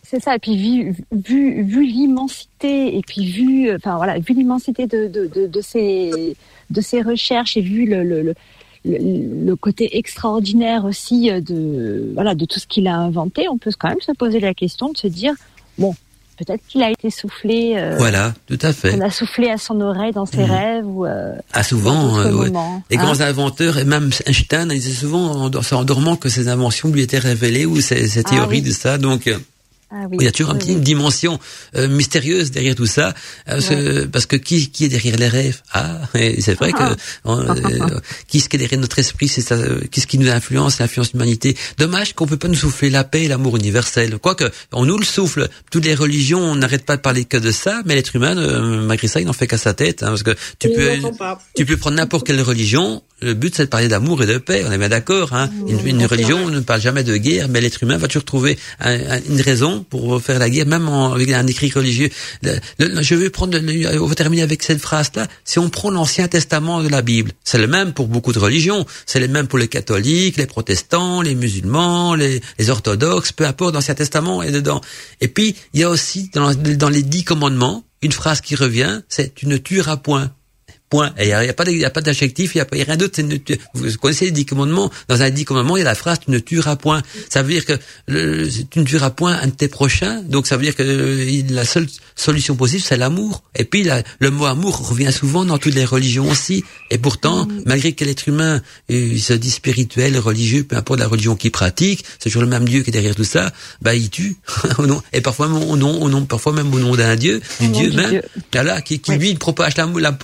C'est 0.09 0.21
ça. 0.23 0.35
Et 0.35 0.39
puis 0.39 0.57
vu, 0.57 0.95
vu, 1.11 1.61
vu 1.63 1.85
l'immensité 1.85 2.97
et 2.97 3.01
puis 3.05 3.25
vu, 3.31 3.73
enfin 3.75 3.97
voilà, 3.97 4.17
vu 4.19 4.33
l'immensité 4.33 4.87
de, 4.87 5.07
de, 5.07 5.27
de, 5.27 5.45
de 5.47 5.61
ces 5.61 6.35
de 6.69 6.81
ces 6.81 7.01
recherches 7.01 7.57
et 7.57 7.61
vu 7.61 7.85
le, 7.85 8.03
le, 8.03 8.21
le 8.23 8.33
le, 8.85 9.45
le 9.45 9.55
côté 9.57 9.97
extraordinaire 9.97 10.85
aussi 10.85 11.29
de 11.29 12.11
voilà 12.13 12.33
de 12.33 12.45
tout 12.45 12.59
ce 12.59 12.65
qu'il 12.65 12.87
a 12.87 12.95
inventé, 12.95 13.47
on 13.49 13.57
peut 13.57 13.71
quand 13.77 13.89
même 13.89 13.99
se 14.01 14.13
poser 14.13 14.39
la 14.39 14.53
question 14.53 14.91
de 14.91 14.97
se 14.97 15.07
dire 15.07 15.33
bon 15.77 15.93
peut-être 16.37 16.61
qu'il 16.69 16.81
a 16.81 16.89
été 16.89 17.09
soufflé, 17.09 17.73
euh, 17.75 17.97
Voilà, 17.97 18.33
tout 18.47 18.57
à 18.61 18.71
fait. 18.71 18.95
on 18.95 19.01
a 19.01 19.09
soufflé 19.09 19.49
à 19.49 19.57
son 19.57 19.81
oreille 19.81 20.13
dans 20.13 20.25
ses 20.25 20.37
Mhm. 20.37 20.51
rêves 20.51 20.87
ou 20.87 21.05
euh, 21.05 21.33
Ah, 21.51 21.63
souvent, 21.63 22.17
euh, 22.19 22.31
ouais. 22.33 22.49
Les 22.89 22.95
hein. 22.97 23.03
grands 23.03 23.19
inventeurs, 23.19 23.77
et 23.77 23.83
même 23.83 24.09
Einstein, 24.25 24.69
disait 24.69 24.93
souvent 24.93 25.33
en, 25.33 25.51
en 25.53 25.83
dormant 25.83 26.15
que 26.15 26.29
ses 26.29 26.47
inventions 26.47 26.87
lui 26.87 27.01
étaient 27.01 27.19
révélées 27.19 27.65
ou 27.65 27.81
ses, 27.81 28.07
ses 28.07 28.21
Ah 28.25 28.29
théories 28.29 28.59
oui. 28.59 28.61
de 28.61 28.71
ça. 28.71 28.97
Donc, 28.97 29.27
euh, 29.27 29.37
Ah 29.91 30.05
oui, 30.09 30.17
il 30.19 30.25
y 30.25 30.27
a 30.27 30.31
toujours 30.31 30.51
un 30.51 30.53
oui, 30.53 30.59
petit, 30.59 30.69
oui. 30.69 30.75
une 30.77 30.83
dimension 30.83 31.39
euh, 31.75 31.87
mystérieuse 31.87 32.51
derrière 32.51 32.75
tout 32.75 32.85
ça, 32.85 33.09
euh, 33.47 33.53
parce, 33.53 33.69
que, 33.69 34.05
parce 34.05 34.25
que 34.27 34.35
qui, 34.35 34.69
qui 34.69 34.85
est 34.85 34.89
derrière 34.89 35.17
les 35.17 35.27
rêves? 35.27 35.61
Ah, 35.73 36.01
et 36.15 36.41
c'est 36.41 36.53
vrai 36.53 36.71
que 36.71 36.77
Ah. 36.83 36.95
on, 37.25 37.39
euh, 37.39 37.99
qui 38.27 38.39
ce 38.39 38.49
qui 38.49 38.57
est 38.57 38.59
derrière 38.59 38.79
notre 38.79 38.99
esprit, 38.99 39.27
c'est 39.27 39.41
ça, 39.41 39.55
euh, 39.55 39.81
qu'est-ce 39.89 40.05
qui 40.05 40.19
nous 40.19 40.29
influence, 40.29 40.79
l'influence 40.79 41.11
de 41.11 41.17
l'humanité. 41.17 41.57
Dommage 41.77 42.13
qu'on 42.13 42.27
peut 42.27 42.37
pas 42.37 42.47
nous 42.47 42.55
souffler 42.55 42.89
la 42.89 43.03
paix 43.03 43.23
et 43.23 43.27
l'amour 43.27 43.57
universel. 43.57 44.19
Quoique, 44.19 44.49
on 44.71 44.85
nous 44.85 44.97
le 44.97 45.05
souffle. 45.05 45.49
Toutes 45.71 45.85
les 45.85 45.95
religions, 45.95 46.39
on 46.39 46.55
n'arrête 46.55 46.85
pas 46.85 46.95
de 46.97 47.01
parler 47.01 47.25
que 47.25 47.37
de 47.37 47.51
ça, 47.51 47.81
mais 47.85 47.95
l'être 47.95 48.15
humain, 48.15 48.37
euh, 48.37 48.81
malgré 48.85 49.07
ça, 49.07 49.19
il 49.19 49.25
n'en 49.25 49.33
fait 49.33 49.47
qu'à 49.47 49.57
sa 49.57 49.73
tête, 49.73 50.03
hein, 50.03 50.09
parce 50.09 50.23
que 50.23 50.35
tu 50.59 50.69
peux. 50.69 50.89
Tu 51.55 51.65
peux 51.65 51.77
prendre 51.77 51.97
n'importe 51.97 52.27
quelle 52.27 52.41
religion. 52.41 53.01
Le 53.21 53.33
but, 53.33 53.53
c'est 53.55 53.65
de 53.65 53.69
parler 53.69 53.87
d'amour 53.87 54.23
et 54.23 54.25
de 54.25 54.37
paix. 54.37 54.63
On 54.67 54.71
est 54.71 54.77
bien 54.77 54.89
d'accord. 54.89 55.33
Hein 55.33 55.49
une, 55.67 55.85
une 55.85 56.05
religion 56.05 56.47
ne 56.49 56.59
parle 56.61 56.81
jamais 56.81 57.03
de 57.03 57.15
guerre, 57.17 57.47
mais 57.49 57.59
l'être 57.61 57.83
humain 57.83 57.97
va 57.97 58.07
toujours 58.07 58.23
trouver 58.25 58.57
un- 58.79 58.93
un- 58.93 59.21
une 59.29 59.41
raison 59.41 59.83
pour 59.89 60.21
faire 60.21 60.39
la 60.39 60.49
guerre, 60.49 60.65
même 60.67 60.87
en, 60.87 61.11
avec 61.13 61.29
un 61.31 61.45
écrit 61.47 61.69
religieux. 61.71 62.09
Le- 62.43 62.59
le- 62.79 63.01
je 63.01 63.15
vais 63.15 63.29
prendre. 63.29 63.57
le- 63.57 64.01
on 64.01 64.05
va 64.05 64.15
terminer 64.15 64.41
avec 64.43 64.63
cette 64.63 64.79
phrase-là. 64.79 65.27
Si 65.43 65.59
on 65.59 65.69
prend 65.69 65.89
l'Ancien 65.91 66.27
Testament 66.27 66.81
de 66.81 66.87
la 66.89 67.01
Bible, 67.01 67.31
c'est 67.43 67.57
le 67.57 67.67
même 67.67 67.93
pour 67.93 68.07
beaucoup 68.07 68.31
de 68.33 68.39
religions. 68.39 68.85
C'est 69.05 69.19
le 69.19 69.27
même 69.27 69.47
pour 69.47 69.59
les 69.59 69.67
catholiques, 69.67 70.37
les 70.37 70.45
protestants, 70.45 71.21
les 71.21 71.35
musulmans, 71.35 72.15
les, 72.15 72.41
les 72.57 72.69
orthodoxes, 72.69 73.31
peu 73.31 73.45
importe. 73.45 73.73
L'Ancien 73.75 73.95
Testament 73.95 74.43
est 74.43 74.51
dedans. 74.51 74.81
Et 75.21 75.27
puis, 75.27 75.55
il 75.73 75.81
y 75.81 75.83
a 75.83 75.89
aussi 75.89 76.29
dans, 76.33 76.53
dans 76.53 76.89
les 76.89 77.03
dix 77.03 77.23
commandements 77.23 77.83
une 78.01 78.11
phrase 78.13 78.39
qui 78.39 78.55
revient. 78.55 79.01
C'est 79.09 79.35
tu 79.35 79.45
ne 79.47 79.57
tueras 79.57 79.97
point. 79.97 80.31
Point. 80.89 81.13
Et 81.19 81.23
il 81.23 81.27
n'y 81.27 81.33
a, 81.33 81.45
y 81.45 81.85
a 81.85 81.89
pas 81.91 82.01
d'adjectif, 82.01 82.55
il 82.55 82.57
n'y 82.57 82.61
a, 82.61 82.83
a 82.83 82.85
rien 82.85 82.97
d'autre. 82.97 83.21
Vous 83.73 83.97
connaissez 83.97 84.25
les 84.25 84.31
dix 84.31 84.45
commandements. 84.45 84.89
Dans 85.07 85.21
un 85.21 85.29
dix 85.29 85.45
commandements, 85.45 85.77
il 85.77 85.81
y 85.81 85.83
a 85.83 85.85
la 85.85 85.93
phrase 85.95 86.19
tu 86.25 86.31
ne 86.31 86.39
tueras 86.39 86.75
point. 86.77 87.01
Ça 87.29 87.43
veut 87.43 87.51
dire 87.53 87.65
que 87.65 87.73
le, 88.07 88.47
tu 88.69 88.79
ne 88.79 88.83
tueras 88.85 89.11
point 89.11 89.37
un 89.39 89.47
de 89.47 89.51
tes 89.51 89.67
prochains. 89.67 90.21
Donc 90.23 90.47
ça 90.47 90.57
veut 90.57 90.63
dire 90.63 90.75
que 90.75 90.81
euh, 90.83 91.41
la 91.51 91.63
seule 91.65 91.87
solution 92.15 92.55
possible, 92.55 92.81
c'est 92.83 92.97
l'amour. 92.97 93.43
Et 93.55 93.65
puis 93.65 93.83
la- 93.83 94.01
le 94.19 94.31
mot 94.31 94.45
amour 94.45 94.89
revient 94.89 95.11
souvent 95.13 95.45
dans 95.45 95.57
toutes 95.59 95.75
les 95.75 95.85
religions 95.85 96.27
aussi. 96.29 96.63
Et 96.89 96.97
pourtant, 96.97 97.47
malgré 97.65 97.93
que 97.93 98.03
l'être 98.03 98.27
humain 98.27 98.61
euh, 98.91 99.09
il 99.11 99.21
se 99.21 99.33
dit 99.33 99.51
spirituel, 99.51 100.17
religieux, 100.17 100.63
peu 100.63 100.75
importe 100.75 100.99
la 100.99 101.07
religion 101.07 101.35
qu'il 101.35 101.51
pratique, 101.51 102.03
c'est 102.17 102.29
toujours 102.29 102.41
le 102.41 102.47
même 102.47 102.67
Dieu 102.67 102.81
qui 102.81 102.89
est 102.89 102.93
derrière 102.93 103.15
tout 103.15 103.23
ça. 103.23 103.51
Bah 103.81 103.93
il 103.93 104.09
tue. 104.09 104.37
Et 105.13 105.21
parfois 105.21 105.47
même 105.49 105.63
au 105.69 105.77
nom, 105.77 106.01
au 106.01 106.09
nom, 106.09 106.25
parfois 106.25 106.53
même 106.53 106.73
au 106.73 106.79
nom 106.79 106.95
d'un 106.95 107.15
Dieu, 107.15 107.41
du 107.59 107.67
Dieu 107.69 107.91
même. 107.93 108.09
Dieu. 108.09 108.21
Voilà, 108.53 108.81
qui, 108.81 108.99
qui 108.99 109.11
Oui. 109.11 109.17
lui 109.17 109.29
il 109.31 109.37
propage 109.37 109.77
l'amour, 109.77 109.99
la, 109.99 110.17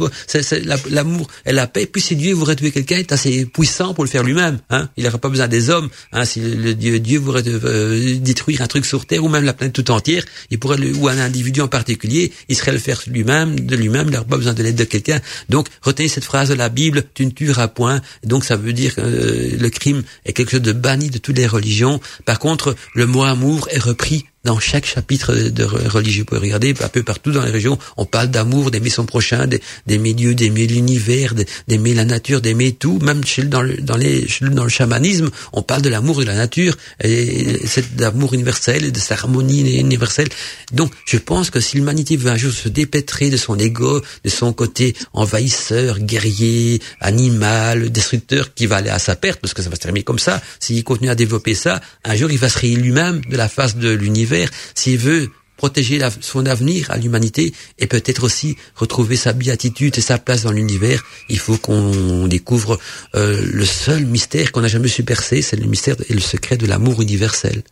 l'amour 0.90 1.28
et 1.46 1.52
la 1.52 1.68
paix. 1.68 1.86
Puis 1.86 2.02
si 2.02 2.16
Dieu 2.16 2.34
voudrait 2.34 2.56
tuer 2.56 2.72
quelqu'un, 2.72 2.98
est 2.98 3.12
assez 3.12 3.46
puissant 3.46 3.94
pour 3.94 4.04
le 4.04 4.10
faire 4.10 4.24
lui-même. 4.24 4.60
Hein. 4.70 4.90
Il 4.98 5.04
n'aurait 5.04 5.18
pas 5.18 5.30
besoin 5.30 5.48
des 5.48 5.70
hommes. 5.70 5.90
Hein. 6.12 6.26
Si 6.26 6.40
le 6.40 6.74
Dieu, 6.74 7.00
Dieu 7.00 7.20
voudrait 7.20 7.44
euh, 7.46 8.18
détruire 8.20 8.62
un 8.62 8.68
truc 8.68 8.86
sur 8.86 9.06
terre 9.06 9.24
ou 9.24 9.30
même 9.30 9.46
la 9.46 9.54
planète 9.54 9.74
tout 9.74 9.92
entière, 9.92 10.24
il 10.50 10.60
pourrait 10.60 10.78
le, 10.78 10.94
ou 10.96 11.08
un 11.08 11.18
individu 11.18 11.62
en 11.62 11.68
particulier, 11.68 12.32
il 12.50 12.56
serait 12.56 12.72
le 12.72 12.80
faire 12.80 13.02
lui-même, 13.08 13.60
de 13.60 13.76
lui-même. 13.76 14.08
Il 14.08 14.14
n'aurait 14.14 14.26
pas 14.26 14.38
besoin 14.38 14.54
de 14.54 14.64
l'aide 14.64 14.76
de 14.76 14.84
quelqu'un. 14.84 15.20
Donc 15.50 15.68
retenez 15.82 16.08
cette 16.08 16.26
phrase 16.26 16.50
de 16.50 16.54
la 16.54 16.70
Bible 16.70 17.04
tu 17.14 17.26
ne 17.26 17.32
tueras 17.32 17.68
point. 17.68 18.02
Donc 18.24 18.46
ça 18.46 18.56
veut 18.56 18.74
dire 18.74 18.96
que 18.96 19.02
euh, 19.02 19.58
le 19.58 19.70
crime 19.70 20.04
est 20.26 20.34
quelque 20.34 20.52
chose 20.52 20.62
de 20.62 20.74
banni 20.74 21.10
de 21.10 21.18
toutes 21.18 21.38
les 21.38 21.48
religions. 21.48 22.00
Par 22.26 22.40
contre, 22.40 22.76
le 22.94 23.06
mot 23.06 23.24
amour 23.24 23.68
est 23.72 23.80
repris 23.80 24.26
dans 24.46 24.60
chaque 24.60 24.86
chapitre 24.86 25.34
de 25.34 25.64
religieux. 25.64 26.22
Vous 26.22 26.26
pouvez 26.28 26.40
regarder 26.40 26.74
un 26.80 26.88
peu 26.88 27.04
partout 27.04 27.32
dans 27.32 27.44
les 27.44 27.52
régions, 27.52 27.78
on 27.98 28.06
parle 28.06 28.30
d'amour, 28.30 28.70
d'aimer 28.70 28.92
son 28.92 29.06
prochain, 29.06 29.48
d'aimer 29.88 30.14
Dieu, 30.14 30.36
d'aimer 30.36 30.68
l'univers, 30.68 31.34
d'aimer 31.68 31.94
la 31.96 32.06
nature, 32.06 32.42
d'aimer 32.42 32.72
tout. 32.74 33.00
Même 33.02 33.26
chez, 33.26 33.44
dans, 33.44 33.64
le, 33.64 33.78
dans, 33.78 33.98
les, 33.98 34.28
dans 34.42 34.64
le 34.64 34.70
chamanisme, 34.70 35.32
on 35.52 35.64
parle 35.64 35.82
de 35.82 35.90
l'amour 35.90 36.20
de 36.20 36.26
la 36.26 36.36
nature, 36.36 36.78
et 37.04 37.60
cet 37.66 38.00
amour 38.02 38.36
universel, 38.36 38.92
de 38.92 39.00
cette 39.00 39.12
harmonie 39.14 39.80
universelle. 39.80 40.30
Donc, 40.72 40.94
je 41.06 41.18
pense 41.18 41.50
que 41.50 41.60
si 41.60 41.78
l'humanité 41.78 42.16
veut 42.16 42.30
un 42.30 42.38
jour 42.38 42.52
se 42.52 42.70
dépêtrer 42.70 43.32
de 43.32 43.38
son 43.38 43.58
ego, 43.58 44.02
de 44.24 44.30
son 44.30 44.54
côté 44.54 44.96
envahisseur, 45.14 46.00
guerrier, 46.00 46.82
animal, 47.02 47.90
destructeur, 47.92 48.54
qui 48.54 48.68
va 48.68 48.78
aller 48.78 48.92
à 48.92 49.00
sa 49.00 49.16
perte, 49.16 49.40
parce 49.42 49.56
que 49.56 49.64
ça 49.64 49.70
va 49.70 49.76
se 49.76 49.82
terminer 49.82 50.04
comme 50.04 50.20
ça, 50.20 50.40
s'il 50.60 50.84
continue 50.84 51.10
à 51.10 51.16
développer 51.16 51.56
ça, 51.56 51.82
un 52.04 52.16
jour 52.16 52.30
il 52.30 52.38
va 52.38 52.50
se 52.50 52.60
rayer 52.60 52.76
lui-même 52.76 53.22
de 53.28 53.38
la 53.38 53.50
face 53.50 53.76
de 53.78 53.90
l'univers 53.90 54.35
s'il 54.74 54.98
veut 54.98 55.30
protéger 55.58 56.00
son 56.20 56.46
avenir 56.46 56.92
à 56.92 56.98
l'humanité 56.98 57.54
et 57.80 57.88
peut-être 57.88 58.24
aussi 58.24 58.58
retrouver 58.76 59.16
sa 59.16 59.34
béatitude 59.34 59.98
et 59.98 60.02
sa 60.02 60.18
place 60.18 60.44
dans 60.44 60.52
l'univers, 60.52 61.04
il 61.30 61.40
faut 61.40 61.58
qu'on 61.58 62.28
découvre 62.28 62.78
euh, 63.16 63.42
le 63.54 63.66
seul 63.66 64.06
mystère 64.06 64.52
qu'on 64.52 64.62
n'a 64.62 64.68
jamais 64.68 64.90
su 64.90 65.04
percer, 65.04 65.42
c'est 65.42 65.56
le 65.56 65.66
mystère 65.68 65.96
et 66.10 66.14
le 66.14 66.20
secret 66.20 66.58
de 66.58 66.68
l'amour 66.68 67.02
universel. 67.02 67.64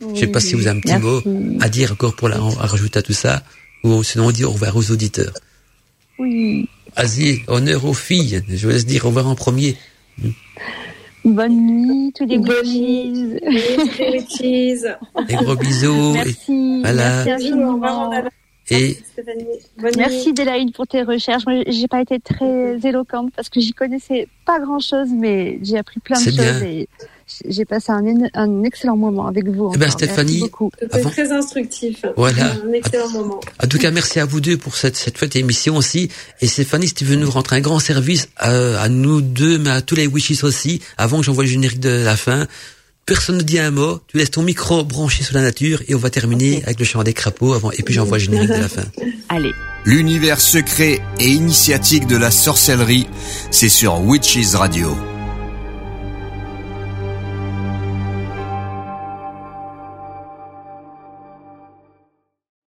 Je 0.00 0.06
ne 0.06 0.16
sais 0.16 0.26
pas 0.28 0.40
si 0.40 0.54
vous 0.54 0.66
avez 0.68 0.78
un 0.78 0.80
petit 0.80 0.96
mot 0.96 1.22
à 1.60 1.68
dire 1.68 1.92
encore 1.92 2.14
pour 2.14 2.28
la, 2.28 2.36
à 2.36 2.66
rajouter 2.66 3.00
à 3.00 3.02
tout 3.02 3.12
ça, 3.12 3.42
ou 3.82 4.02
sinon 4.04 4.28
on 4.28 4.30
dit 4.30 4.44
au 4.44 4.52
revoir 4.52 4.76
aux 4.76 4.90
auditeurs. 4.90 5.34
Oui. 6.18 6.68
Vas-y, 6.96 7.42
honneur 7.46 7.84
aux 7.84 7.94
filles. 7.94 8.42
Je 8.48 8.66
vous 8.66 8.72
laisse 8.72 8.86
dire 8.86 9.04
au 9.04 9.08
revoir 9.08 9.26
en 9.26 9.34
premier. 9.34 9.76
Bonne 11.24 11.66
nuit, 11.66 12.12
tous 12.16 12.24
les 12.24 12.38
witches. 12.38 12.52
Des 15.28 15.34
gros 15.34 15.56
bisous. 15.56 16.12
Merci. 16.12 16.80
Voilà. 16.82 17.24
Merci 17.24 17.52
Et 18.70 18.98
merci 19.96 20.32
Delaine 20.32 20.72
pour 20.72 20.86
tes 20.86 21.02
recherches. 21.02 21.46
Moi, 21.46 21.62
j'ai 21.66 21.88
pas 21.88 22.00
été 22.00 22.20
très 22.20 22.78
éloquente 22.84 23.32
parce 23.34 23.48
que 23.48 23.60
j'y 23.60 23.72
connaissais 23.72 24.28
pas 24.44 24.60
grand 24.60 24.80
chose, 24.80 25.08
mais 25.10 25.58
j'ai 25.62 25.78
appris 25.78 26.00
plein 26.00 26.18
de 26.18 26.24
choses 26.24 26.36
bien. 26.36 26.62
et 26.62 26.88
j'ai 27.46 27.64
passé 27.64 27.92
un, 27.92 28.04
un, 28.34 28.62
excellent 28.62 28.96
moment 28.96 29.26
avec 29.26 29.48
vous. 29.48 29.70
Eh 29.74 29.78
ben, 29.78 29.90
Stéphanie, 29.90 30.42
c'était 30.80 31.02
très 31.02 31.32
instructif. 31.32 32.04
Voilà. 32.16 32.52
Un 32.64 32.72
excellent 32.72 33.10
moment. 33.10 33.40
En 33.62 33.66
tout 33.66 33.78
cas, 33.78 33.90
merci 33.90 34.20
à 34.20 34.24
vous 34.24 34.40
deux 34.40 34.56
pour 34.56 34.76
cette, 34.76 34.96
cette 34.96 35.18
fête 35.18 35.36
émission 35.36 35.76
aussi. 35.76 36.10
Et 36.40 36.46
Stéphanie, 36.46 36.88
si 36.88 36.94
tu 36.94 37.04
veux 37.04 37.16
nous 37.16 37.30
rendre 37.30 37.52
un 37.52 37.60
grand 37.60 37.78
service 37.78 38.28
à, 38.36 38.80
à 38.80 38.88
nous 38.88 39.20
deux, 39.20 39.58
mais 39.58 39.70
à 39.70 39.82
tous 39.82 39.94
les 39.94 40.06
wishes 40.06 40.42
aussi, 40.42 40.80
avant 40.96 41.18
que 41.18 41.24
j'envoie 41.24 41.44
le 41.44 41.50
générique 41.50 41.80
de 41.80 41.90
la 41.90 42.16
fin. 42.16 42.46
Personne 43.06 43.38
ne 43.38 43.42
dit 43.42 43.58
un 43.58 43.70
mot. 43.70 44.00
Tu 44.06 44.18
laisses 44.18 44.32
ton 44.32 44.42
micro 44.42 44.84
branché 44.84 45.24
sur 45.24 45.34
la 45.34 45.40
nature 45.40 45.82
et 45.88 45.94
on 45.94 45.98
va 45.98 46.10
terminer 46.10 46.62
avec 46.64 46.78
le 46.78 46.84
chant 46.84 47.02
des 47.02 47.14
crapauds 47.14 47.54
avant. 47.54 47.70
Et 47.72 47.82
puis 47.82 47.94
j'envoie 47.94 48.18
le 48.18 48.24
générique 48.24 48.50
de 48.50 48.60
la 48.60 48.68
fin. 48.68 48.84
Allez. 49.30 49.52
L'univers 49.86 50.40
secret 50.40 51.00
et 51.18 51.28
initiatique 51.28 52.06
de 52.06 52.18
la 52.18 52.30
sorcellerie, 52.30 53.06
c'est 53.50 53.70
sur 53.70 53.98
Witches 54.02 54.54
Radio. 54.54 54.94